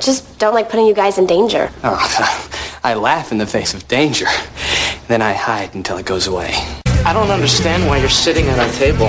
Just 0.00 0.38
don't 0.40 0.52
like 0.52 0.68
putting 0.68 0.86
you 0.86 0.94
guys 0.94 1.16
in 1.18 1.26
danger. 1.26 1.70
Oh, 1.84 2.50
I 2.84 2.94
laugh 2.94 3.30
in 3.30 3.38
the 3.38 3.46
face 3.46 3.72
of 3.72 3.86
danger. 3.86 4.26
Then 5.06 5.22
I 5.22 5.32
hide 5.32 5.74
until 5.76 5.96
it 5.98 6.06
goes 6.06 6.26
away. 6.26 6.54
I 7.04 7.12
don't 7.12 7.30
understand 7.30 7.86
why 7.86 7.98
you're 7.98 8.08
sitting 8.08 8.48
at 8.48 8.58
our 8.58 8.72
table. 8.72 9.06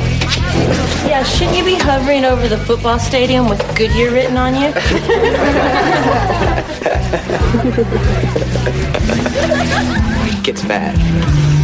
Yeah, 1.07 1.23
shouldn't 1.23 1.57
you 1.57 1.63
be 1.63 1.75
hovering 1.75 2.25
over 2.25 2.47
the 2.47 2.57
football 2.57 2.99
stadium 2.99 3.49
with 3.49 3.59
Goodyear 3.75 4.11
written 4.11 4.37
on 4.37 4.53
you? 4.53 4.71
It 10.25 10.43
gets 10.43 10.63
bad. 10.63 11.62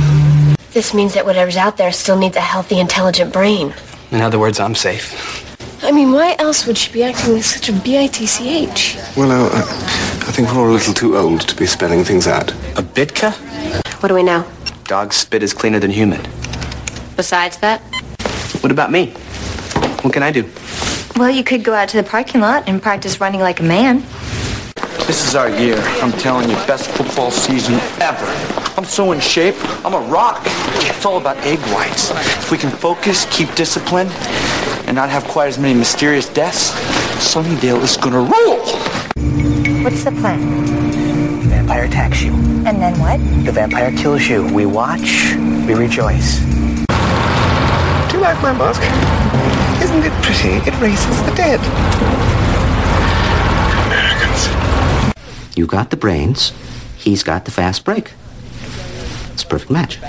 This 0.79 0.93
means 0.93 1.13
that 1.13 1.25
whatever's 1.25 1.57
out 1.57 1.75
there 1.75 1.91
still 1.91 2.17
needs 2.17 2.37
a 2.37 2.39
healthy, 2.39 2.79
intelligent 2.79 3.33
brain. 3.33 3.73
In 4.11 4.21
other 4.21 4.39
words, 4.39 4.61
I'm 4.61 4.73
safe. 4.73 5.05
I 5.83 5.91
mean, 5.91 6.13
why 6.13 6.37
else 6.39 6.65
would 6.65 6.77
she 6.77 6.89
be 6.89 7.03
acting 7.03 7.33
with 7.33 7.45
such 7.45 7.67
a 7.67 7.73
B-I-T-C-H? 7.73 8.97
Well, 9.17 9.29
uh, 9.29 9.49
I 9.53 10.31
think 10.31 10.47
we're 10.47 10.57
all 10.57 10.69
a 10.69 10.71
little 10.71 10.93
too 10.93 11.17
old 11.17 11.41
to 11.49 11.55
be 11.57 11.65
spelling 11.65 12.05
things 12.05 12.27
out. 12.27 12.51
A 12.77 12.81
bitka? 12.95 13.33
What 13.99 14.07
do 14.07 14.15
we 14.15 14.23
know? 14.23 14.47
Dog 14.85 15.11
spit 15.11 15.43
is 15.43 15.53
cleaner 15.53 15.79
than 15.79 15.91
human. 15.91 16.21
Besides 17.17 17.57
that? 17.57 17.81
What 18.61 18.71
about 18.71 18.89
me? 18.89 19.07
What 20.03 20.13
can 20.13 20.23
I 20.23 20.31
do? 20.31 20.49
Well, 21.17 21.29
you 21.29 21.43
could 21.43 21.65
go 21.65 21.73
out 21.73 21.89
to 21.89 21.97
the 21.97 22.07
parking 22.09 22.39
lot 22.39 22.69
and 22.69 22.81
practice 22.81 23.19
running 23.19 23.41
like 23.41 23.59
a 23.59 23.63
man. 23.63 23.99
This 25.07 25.27
is 25.27 25.35
our 25.35 25.49
year. 25.49 25.75
I'm 26.01 26.13
telling 26.13 26.49
you, 26.49 26.55
best 26.67 26.89
football 26.91 27.31
season 27.31 27.73
ever. 27.99 28.58
I'm 28.79 28.85
so 28.85 29.11
in 29.11 29.19
shape. 29.19 29.55
I'm 29.85 29.93
a 29.93 29.99
rock. 30.09 30.41
It's 30.45 31.05
all 31.05 31.17
about 31.17 31.35
egg 31.39 31.59
whites. 31.73 32.11
If 32.11 32.49
we 32.49 32.57
can 32.57 32.69
focus, 32.69 33.25
keep 33.29 33.53
discipline, 33.53 34.07
and 34.87 34.95
not 34.95 35.09
have 35.09 35.25
quite 35.25 35.47
as 35.49 35.59
many 35.59 35.77
mysterious 35.77 36.29
deaths, 36.29 36.71
Sunnydale 37.19 37.83
is 37.83 37.97
gonna 37.97 38.21
rule. 38.21 38.63
What's 39.83 40.05
the 40.05 40.11
plan? 40.11 40.39
The 41.41 41.49
vampire 41.49 41.83
attacks 41.83 42.21
you. 42.21 42.31
And 42.31 42.81
then 42.81 42.97
what? 43.01 43.19
The 43.43 43.51
vampire 43.51 43.91
kills 43.97 44.29
you. 44.29 44.47
We 44.53 44.65
watch, 44.65 45.35
we 45.35 45.73
rejoice. 45.73 46.39
Do 46.39 46.45
you 48.15 48.21
like 48.21 48.41
my 48.41 48.53
mask? 48.53 48.81
Isn't 49.83 50.05
it 50.05 50.13
pretty? 50.23 50.55
It 50.65 50.79
raises 50.79 51.21
the 51.23 51.35
dead. 51.35 51.59
Americans. 53.87 55.57
You 55.57 55.67
got 55.67 55.89
the 55.89 55.97
brains, 55.97 56.53
he's 56.95 57.23
got 57.23 57.43
the 57.43 57.51
fast 57.51 57.83
break. 57.83 58.13
It's 59.51 59.63
a 59.63 59.67
perfect 59.67 59.71
match. 59.71 59.99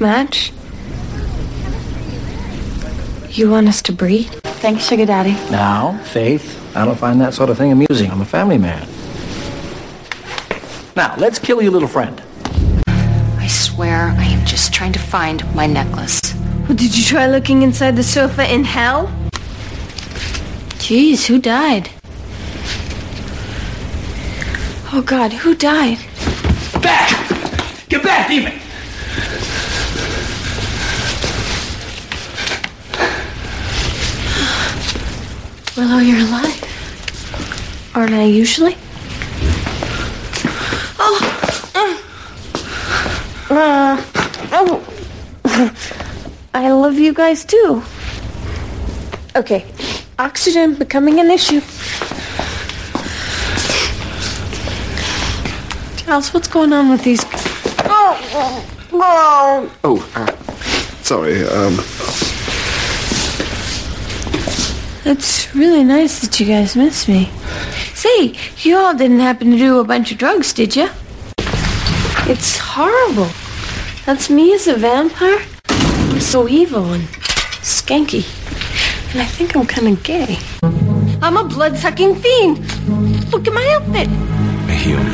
Match? 0.00 0.52
You 3.36 3.50
want 3.50 3.68
us 3.68 3.82
to 3.82 3.92
breed? 3.92 4.28
Thanks, 4.62 4.88
Sugar 4.88 5.04
Daddy. 5.04 5.32
Now, 5.50 5.98
Faith, 6.04 6.56
I 6.74 6.86
don't 6.86 6.98
find 6.98 7.20
that 7.20 7.34
sort 7.34 7.50
of 7.50 7.58
thing 7.58 7.70
amusing. 7.70 8.10
I'm 8.10 8.22
a 8.22 8.24
family 8.24 8.56
man. 8.56 8.88
Now, 10.96 11.14
let's 11.18 11.38
kill 11.38 11.60
your 11.60 11.70
little 11.72 11.88
friend. 11.88 12.22
I 12.86 13.46
swear 13.46 14.14
I 14.18 14.24
am 14.24 14.46
just 14.46 14.72
trying 14.72 14.92
to 14.92 14.98
find 14.98 15.44
my 15.54 15.66
necklace. 15.66 16.34
Well, 16.66 16.76
did 16.76 16.96
you 16.96 17.04
try 17.04 17.26
looking 17.26 17.60
inside 17.60 17.94
the 17.96 18.02
sofa 18.02 18.50
in 18.50 18.64
hell? 18.64 19.12
Jeez, 20.78 21.26
who 21.26 21.38
died? 21.38 21.90
Oh 24.92 25.02
God, 25.04 25.32
who 25.32 25.54
died? 25.54 25.98
Back! 26.82 27.19
Get 27.90 28.04
back, 28.04 28.28
demon! 28.28 28.52
Willow, 35.76 35.98
you're 35.98 36.20
alive. 36.20 37.90
Aren't 37.96 38.12
I 38.14 38.26
usually? 38.26 38.76
Oh. 41.00 41.18
Uh, 43.50 44.04
oh. 44.52 44.80
I 46.54 46.70
love 46.70 46.96
you 46.96 47.12
guys 47.12 47.44
too. 47.44 47.82
Okay. 49.34 49.66
Oxygen 50.16 50.76
becoming 50.76 51.18
an 51.18 51.28
issue. 51.28 51.60
Charles, 56.04 56.32
what's 56.32 56.46
going 56.46 56.72
on 56.72 56.88
with 56.88 57.02
these? 57.02 57.49
Oh, 57.86 58.66
oh. 58.92 59.72
Oh, 59.84 60.12
uh, 60.14 60.26
sorry. 61.02 61.44
Um, 61.46 61.78
It's 65.02 65.52
really 65.54 65.82
nice 65.82 66.20
that 66.20 66.38
you 66.38 66.46
guys 66.46 66.76
miss 66.76 67.08
me. 67.08 67.30
Say, 67.94 68.34
you 68.58 68.76
all 68.76 68.94
didn't 68.94 69.20
happen 69.20 69.50
to 69.50 69.56
do 69.56 69.78
a 69.80 69.84
bunch 69.84 70.12
of 70.12 70.18
drugs, 70.18 70.52
did 70.52 70.76
you? 70.76 70.88
It's 72.28 72.58
horrible. 72.58 73.28
That's 74.06 74.30
me 74.30 74.52
as 74.54 74.68
a 74.68 74.74
vampire. 74.74 75.40
I'm 75.68 76.20
so 76.20 76.48
evil 76.48 76.92
and 76.92 77.04
skanky. 77.62 78.24
And 79.12 79.22
I 79.22 79.24
think 79.24 79.56
I'm 79.56 79.66
kind 79.66 79.88
of 79.88 80.02
gay. 80.04 80.38
I'm 81.22 81.36
a 81.36 81.44
blood-sucking 81.44 82.14
fiend. 82.16 82.58
Look 83.32 83.48
at 83.48 83.52
my 83.54 83.66
outfit. 83.80 84.06
a 84.68 84.74
human. 84.74 85.06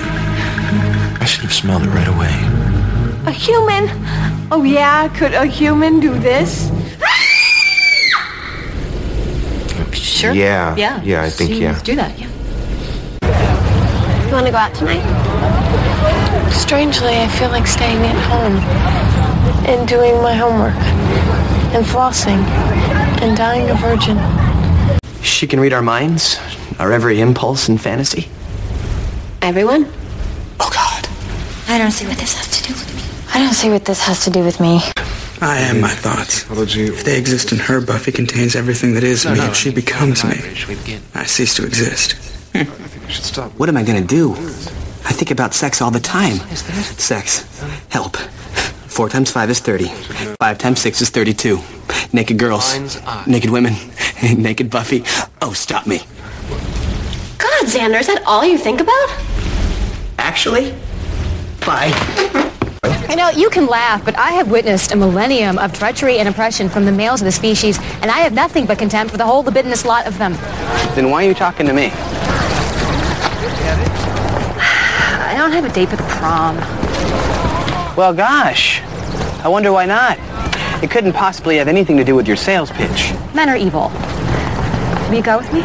I 1.23 1.25
should 1.25 1.43
have 1.45 1.55
smelled 1.55 1.85
it 1.85 1.89
right 1.89 2.09
away. 2.09 2.56
A 3.27 3.33
human. 3.33 3.89
Oh 4.51 4.63
yeah, 4.65 5.09
could 5.09 5.35
a 5.35 5.47
human 5.47 6.01
do 6.01 6.17
this? 6.19 6.71
Sure. 9.93 10.33
Yeah. 10.33 10.75
Yeah. 10.77 11.03
Yeah, 11.03 11.23
I 11.23 11.31
think, 11.31 11.61
yeah. 11.61 11.73
Let's 11.73 11.83
do 11.83 11.97
that. 11.97 12.19
Yeah. 12.19 12.29
You 14.27 14.33
want 14.33 14.47
to 14.47 14.53
go 14.53 14.59
out 14.59 14.75
tonight? 14.75 15.05
Strangely, 16.53 17.19
I 17.19 17.29
feel 17.29 17.51
like 17.51 17.67
staying 17.67 18.01
at 18.01 18.17
home 18.31 18.57
and 19.67 19.87
doing 19.87 20.15
my 20.23 20.33
homework 20.33 20.75
and 21.75 21.85
flossing 21.85 22.39
and 23.21 23.37
dying 23.37 23.69
a 23.69 23.75
virgin. 23.75 24.19
She 25.23 25.47
can 25.47 25.61
read 25.61 25.73
our 25.73 25.83
minds, 25.83 26.39
our 26.79 26.93
every 26.93 27.21
impulse 27.21 27.69
and 27.69 27.81
fantasy. 27.81 28.29
Everyone? 29.43 29.87
Oh, 30.59 30.71
God. 30.73 31.09
I 31.69 31.77
don't 31.79 31.91
see 31.93 32.07
what 32.07 32.17
this 32.17 32.35
has 32.35 32.47
to 32.47 32.51
do 32.51 32.55
with 32.55 32.55
me. 32.55 32.56
I 33.37 33.41
don't 33.41 33.53
see 33.53 33.69
what 33.69 33.85
this 33.85 34.01
has 34.05 34.25
to 34.25 34.31
do 34.31 34.43
with 34.43 34.61
me. 34.61 34.81
I 35.43 35.59
am 35.59 35.79
my 35.83 35.91
thoughts. 35.91 36.47
If 36.51 37.05
they 37.05 37.19
exist 37.19 37.53
in 37.53 37.59
her, 37.59 37.83
Buffy 37.83 38.11
contains 38.11 38.57
everything 38.57 38.95
that 38.95 39.05
is 39.05 39.27
me. 39.27 39.33
If 39.39 39.55
she 39.55 39.71
becomes 39.71 40.25
me, 40.25 40.37
I 41.15 41.25
cease 41.27 41.55
to 41.57 41.67
exist. 41.67 42.15
I 42.55 42.65
think 42.65 43.05
we 43.07 43.13
should 43.13 43.25
stop. 43.27 43.53
What 43.59 43.69
am 43.69 43.77
I 43.77 43.83
gonna 43.83 44.01
do? 44.01 44.33
I 44.33 45.13
think 45.13 45.31
about 45.31 45.53
sex 45.53 45.83
all 45.83 45.91
the 45.91 46.01
time. 46.01 46.37
Sex. 46.97 47.45
Help. 47.91 48.17
Four 48.17 49.11
times 49.11 49.31
five 49.31 49.51
is 49.51 49.61
30. 49.61 49.89
Five 50.41 50.57
times 50.57 50.81
six 50.81 51.03
is 51.03 51.11
32. 51.11 51.61
Naked 52.15 52.39
girls. 52.39 52.75
Naked 53.27 53.51
women. 53.51 53.75
Naked 54.23 54.71
Buffy. 54.71 55.05
Oh, 55.43 55.53
stop 55.53 55.87
me. 55.87 55.99
God, 57.37 57.67
Xander, 57.67 58.01
is 58.01 58.07
that 58.07 58.23
all 58.25 58.47
you 58.47 58.57
think 58.57 58.81
about? 58.81 59.11
Actually? 60.19 60.75
Bye. 61.61 62.55
You 63.09 63.15
know, 63.15 63.29
you 63.31 63.51
can 63.51 63.67
laugh, 63.67 64.05
but 64.05 64.19
I 64.19 64.33
have 64.33 64.51
witnessed 64.51 64.91
a 64.91 64.97
millennium 64.97 65.59
of 65.59 65.73
treachery 65.73 66.19
and 66.19 66.29
oppression 66.29 66.69
from 66.69 66.85
the 66.85 66.91
males 66.91 67.21
of 67.21 67.25
the 67.25 67.33
species, 67.33 67.79
and 68.03 68.11
I 68.11 68.19
have 68.19 68.33
nothing 68.33 68.67
but 68.67 68.81
contempt 68.81 69.13
for 69.13 69.17
the 69.17 69.25
whole 69.25 69.45
libidinous 69.45 69.85
lot 69.85 70.09
of 70.09 70.19
them. 70.19 70.33
Then 70.97 71.11
why 71.11 71.25
are 71.25 71.29
you 71.29 71.35
talking 71.35 71.67
to 71.67 71.73
me? 71.73 71.87
I 75.23 75.35
don't 75.37 75.53
have 75.53 75.65
a 75.65 75.73
date 75.73 75.89
for 75.89 75.97
the 75.97 76.03
prom. 76.03 76.57
Well, 77.97 78.13
gosh. 78.13 78.83
I 79.45 79.49
wonder 79.49 79.73
why 79.73 79.87
not. 79.87 80.19
It 80.83 80.91
couldn't 80.91 81.13
possibly 81.13 81.59
have 81.59 81.69
anything 81.69 81.97
to 81.99 82.05
do 82.05 82.17
with 82.17 82.27
your 82.27 82.37
sales 82.37 82.73
pitch. 82.73 83.13
Men 83.35 83.49
are 83.49 83.57
evil. 83.57 83.93
Will 85.09 85.15
you 85.15 85.23
go 85.23 85.39
with 85.39 85.53
me? 85.53 85.63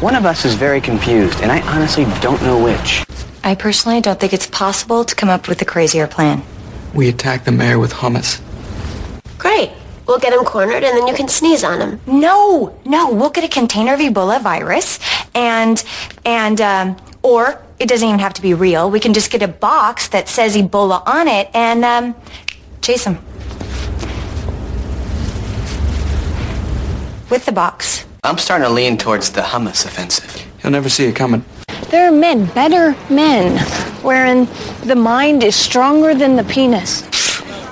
One 0.00 0.14
of 0.14 0.26
us 0.26 0.44
is 0.44 0.54
very 0.54 0.82
confused, 0.82 1.40
and 1.40 1.50
I 1.50 1.62
honestly 1.74 2.04
don't 2.20 2.42
know 2.42 2.62
which. 2.62 3.06
I 3.42 3.54
personally 3.54 4.02
don't 4.02 4.20
think 4.20 4.34
it's 4.34 4.46
possible 4.46 5.02
to 5.04 5.14
come 5.14 5.30
up 5.30 5.48
with 5.48 5.62
a 5.62 5.64
crazier 5.64 6.06
plan. 6.06 6.42
We 6.94 7.08
attack 7.08 7.44
the 7.44 7.52
mayor 7.52 7.78
with 7.78 7.92
hummus. 7.92 8.40
Great. 9.38 9.72
We'll 10.06 10.18
get 10.18 10.32
him 10.32 10.44
cornered 10.44 10.84
and 10.84 10.96
then 10.96 11.06
you 11.06 11.14
can 11.14 11.28
sneeze 11.28 11.64
on 11.64 11.80
him. 11.80 12.00
No, 12.06 12.78
no, 12.84 13.12
we'll 13.12 13.30
get 13.30 13.42
a 13.42 13.48
container 13.48 13.94
of 13.94 14.00
Ebola 14.00 14.40
virus 14.40 15.00
and, 15.34 15.82
and, 16.24 16.60
um, 16.60 16.96
or 17.22 17.60
it 17.78 17.88
doesn't 17.88 18.06
even 18.06 18.20
have 18.20 18.34
to 18.34 18.42
be 18.42 18.54
real. 18.54 18.90
We 18.90 19.00
can 19.00 19.14
just 19.14 19.30
get 19.30 19.42
a 19.42 19.48
box 19.48 20.08
that 20.08 20.28
says 20.28 20.56
Ebola 20.56 21.02
on 21.06 21.26
it 21.26 21.48
and, 21.54 21.84
um, 21.84 22.14
chase 22.82 23.04
him. 23.04 23.14
With 27.30 27.46
the 27.46 27.52
box. 27.52 28.04
I'm 28.22 28.38
starting 28.38 28.66
to 28.66 28.72
lean 28.72 28.98
towards 28.98 29.30
the 29.30 29.40
hummus 29.40 29.84
offensive. 29.86 30.46
He'll 30.60 30.70
never 30.70 30.88
see 30.88 31.06
it 31.06 31.16
coming. 31.16 31.44
There 31.90 32.08
are 32.08 32.12
men, 32.12 32.46
better 32.46 32.96
men, 33.08 33.58
wherein 34.02 34.48
the 34.84 34.96
mind 34.96 35.44
is 35.44 35.54
stronger 35.54 36.14
than 36.14 36.36
the 36.36 36.44
penis. 36.44 37.02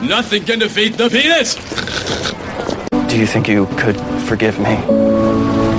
Nothing 0.01 0.45
can 0.45 0.59
defeat 0.59 0.97
the 0.97 1.09
penis! 1.11 1.55
Do 3.09 3.19
you 3.19 3.27
think 3.27 3.49
you 3.49 3.67
could 3.77 4.01
forgive 4.27 4.59
me? 4.59 5.72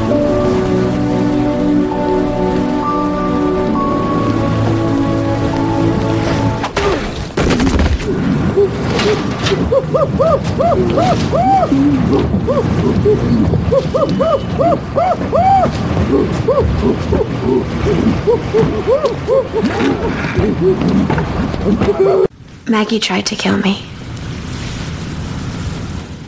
Maggie 22.68 23.00
tried 23.00 23.26
to 23.28 23.36
kill 23.36 23.58
me. 23.58 23.86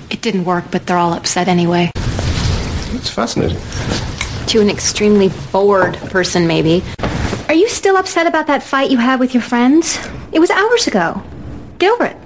It 0.09 0.21
didn't 0.21 0.45
work, 0.45 0.65
but 0.71 0.85
they're 0.85 0.97
all 0.97 1.13
upset 1.13 1.47
anyway. 1.47 1.91
It's 1.95 3.09
fascinating. 3.09 3.57
To 4.47 4.61
an 4.61 4.69
extremely 4.69 5.31
bored 5.51 5.95
person, 6.11 6.47
maybe. 6.47 6.83
Are 7.47 7.55
you 7.55 7.67
still 7.69 7.97
upset 7.97 8.27
about 8.27 8.47
that 8.47 8.63
fight 8.63 8.91
you 8.91 8.97
had 8.97 9.19
with 9.19 9.33
your 9.33 9.43
friends? 9.43 9.97
It 10.31 10.39
was 10.39 10.49
hours 10.51 10.87
ago. 10.87 11.23
It. 11.79 12.24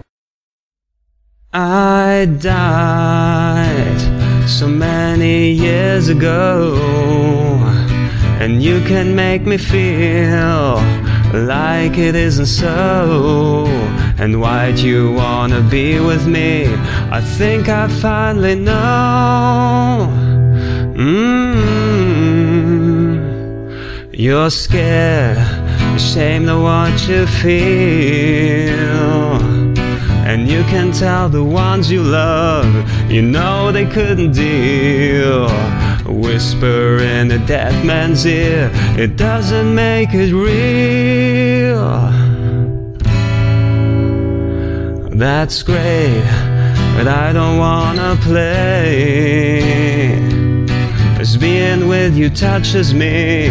I 1.52 2.28
died 2.40 4.00
so 4.48 4.68
many 4.68 5.52
years 5.52 6.08
ago, 6.08 6.76
and 8.40 8.62
you 8.62 8.82
can 8.82 9.16
make 9.16 9.48
me 9.48 9.58
feel 9.58 10.76
like 11.34 11.98
it 11.98 12.14
isn't 12.14 12.46
so. 12.46 13.66
And 14.20 14.40
why'd 14.40 14.78
you 14.78 15.12
wanna 15.14 15.62
be 15.62 16.00
with 16.00 16.28
me? 16.28 16.68
I 17.10 17.20
think 17.20 17.68
I 17.68 17.88
finally 17.88 18.54
know. 18.54 20.08
Mm, 20.94 21.66
you're 24.14 24.52
scared, 24.52 25.40
ashamed 25.96 26.48
of 26.48 26.62
what 26.62 27.08
you 27.08 27.26
feel. 27.26 29.39
And 30.32 30.48
you 30.48 30.62
can 30.66 30.92
tell 30.92 31.28
the 31.28 31.44
ones 31.44 31.92
you 31.92 32.04
love, 32.04 32.70
you 33.10 33.24
know 33.24 33.72
they 33.72 33.88
couldn't 33.88 34.34
deal. 34.34 35.50
Whisper 36.06 37.00
in 37.00 37.32
a 37.32 37.40
dead 37.48 37.84
man's 37.84 38.28
ear, 38.28 38.70
it 38.96 39.18
doesn't 39.18 39.74
make 39.74 40.10
it 40.14 40.32
real. 40.32 41.90
That's 45.18 45.64
great, 45.64 46.24
but 46.96 47.08
I 47.08 47.34
don't 47.34 47.58
wanna 47.58 48.16
play. 48.22 49.59
As 51.30 51.38
being 51.38 51.88
with 51.88 52.18
you 52.18 52.32
touches 52.32 52.92
me 52.92 53.50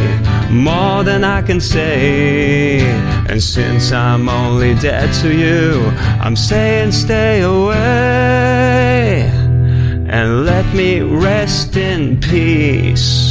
more 0.51 1.05
than 1.05 1.23
I 1.23 1.43
can 1.43 1.61
say. 1.61 2.81
And 3.29 3.41
since 3.41 3.93
I'm 3.93 4.29
only 4.29 4.75
dead 4.75 5.15
to 5.23 5.33
you, 5.33 5.87
I'm 6.21 6.35
saying 6.35 6.91
stay 6.91 7.43
away 7.43 7.79
and 10.11 10.45
let 10.45 10.67
me 10.75 11.03
rest 11.03 11.77
in 11.77 12.19
peace. 12.21 13.28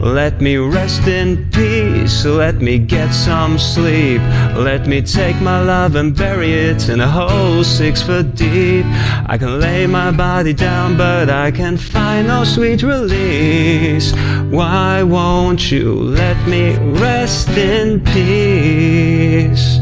Let 0.00 0.40
me 0.40 0.56
rest 0.56 1.06
in 1.06 1.50
peace. 1.50 2.24
Let 2.24 2.56
me 2.62 2.78
get 2.78 3.12
some 3.12 3.58
sleep. 3.58 4.22
Let 4.56 4.86
me 4.86 5.02
take 5.02 5.38
my 5.42 5.62
love 5.62 5.94
and 5.94 6.16
bury 6.16 6.52
it 6.52 6.88
in 6.88 7.00
a 7.00 7.06
hole 7.06 7.62
six 7.62 8.00
foot 8.00 8.34
deep. 8.34 8.86
I 9.26 9.36
can 9.38 9.60
lay 9.60 9.86
my 9.86 10.10
body 10.10 10.54
down, 10.54 10.96
but 10.96 11.28
I 11.28 11.50
can 11.50 11.76
find 11.76 12.28
no 12.28 12.44
sweet 12.44 12.82
release. 12.82 14.12
Why 14.50 15.02
won't 15.02 15.70
you 15.70 15.92
let 15.92 16.48
me 16.48 16.76
rest 16.98 17.50
in 17.50 18.02
peace? 18.02 19.80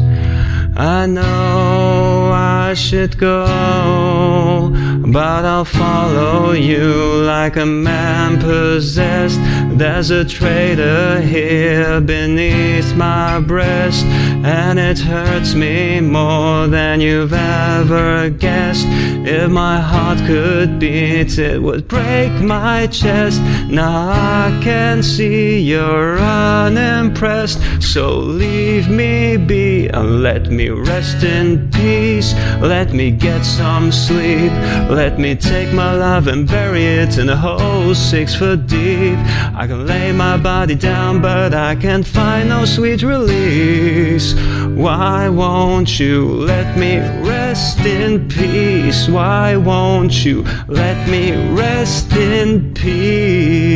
I 0.75 1.05
know 1.05 2.31
I 2.33 2.73
should 2.73 3.17
go, 3.17 4.69
but 5.07 5.43
I'll 5.45 5.65
follow 5.65 6.51
you 6.51 7.23
like 7.25 7.55
a 7.57 7.65
man 7.65 8.39
possessed. 8.39 9.39
There's 9.79 10.11
a 10.11 10.25
traitor 10.25 11.21
here 11.21 12.01
beneath 12.01 12.93
my 12.95 13.39
breast, 13.39 14.03
and 14.05 14.77
it 14.77 14.99
hurts 14.99 15.53
me 15.53 16.01
more 16.01 16.67
than 16.67 16.99
you've 16.99 17.31
ever 17.31 18.29
guessed. 18.29 18.85
If 18.89 19.49
my 19.49 19.79
heart 19.79 20.17
could 20.27 20.79
beat, 20.79 21.37
it 21.39 21.61
would 21.61 21.87
break 21.87 22.31
my 22.41 22.87
chest. 22.87 23.41
Now 23.69 24.09
I 24.09 24.59
can 24.61 25.01
see 25.01 25.61
you're 25.61 26.17
unimpressed, 26.19 27.59
so 27.81 28.17
leave 28.17 28.89
me 28.89 29.37
be 29.37 29.87
and 29.87 30.21
let 30.21 30.49
me 30.49 30.69
rest 30.69 31.23
in 31.23 31.69
peace. 31.71 32.33
Let 32.59 32.91
me 32.91 33.11
get 33.11 33.43
some 33.45 33.93
sleep. 33.93 34.51
Let 34.89 35.19
me 35.19 35.35
take 35.35 35.71
my 35.73 35.93
love 35.95 36.27
and 36.27 36.45
bury 36.45 36.85
it 36.85 37.17
in 37.17 37.29
a 37.29 37.37
hole 37.37 37.95
six 37.95 38.35
foot 38.35 38.67
deep. 38.67 39.17
I 39.55 39.67
can 39.69 39.85
lay 39.85 40.11
my 40.11 40.35
body 40.35 40.73
down, 40.73 41.21
but 41.21 41.53
I 41.53 41.75
can't 41.75 42.07
find 42.07 42.49
no 42.49 42.65
sweet 42.65 43.03
release. 43.03 44.33
Why 44.65 45.29
won't 45.29 45.99
you 45.99 46.25
let 46.25 46.75
me 46.75 46.97
rest 47.29 47.79
in 47.81 48.27
peace? 48.27 49.07
Why 49.07 49.55
won't 49.57 50.25
you 50.25 50.43
let 50.67 51.07
me 51.07 51.33
rest 51.53 52.11
in 52.13 52.73
peace? 52.73 53.69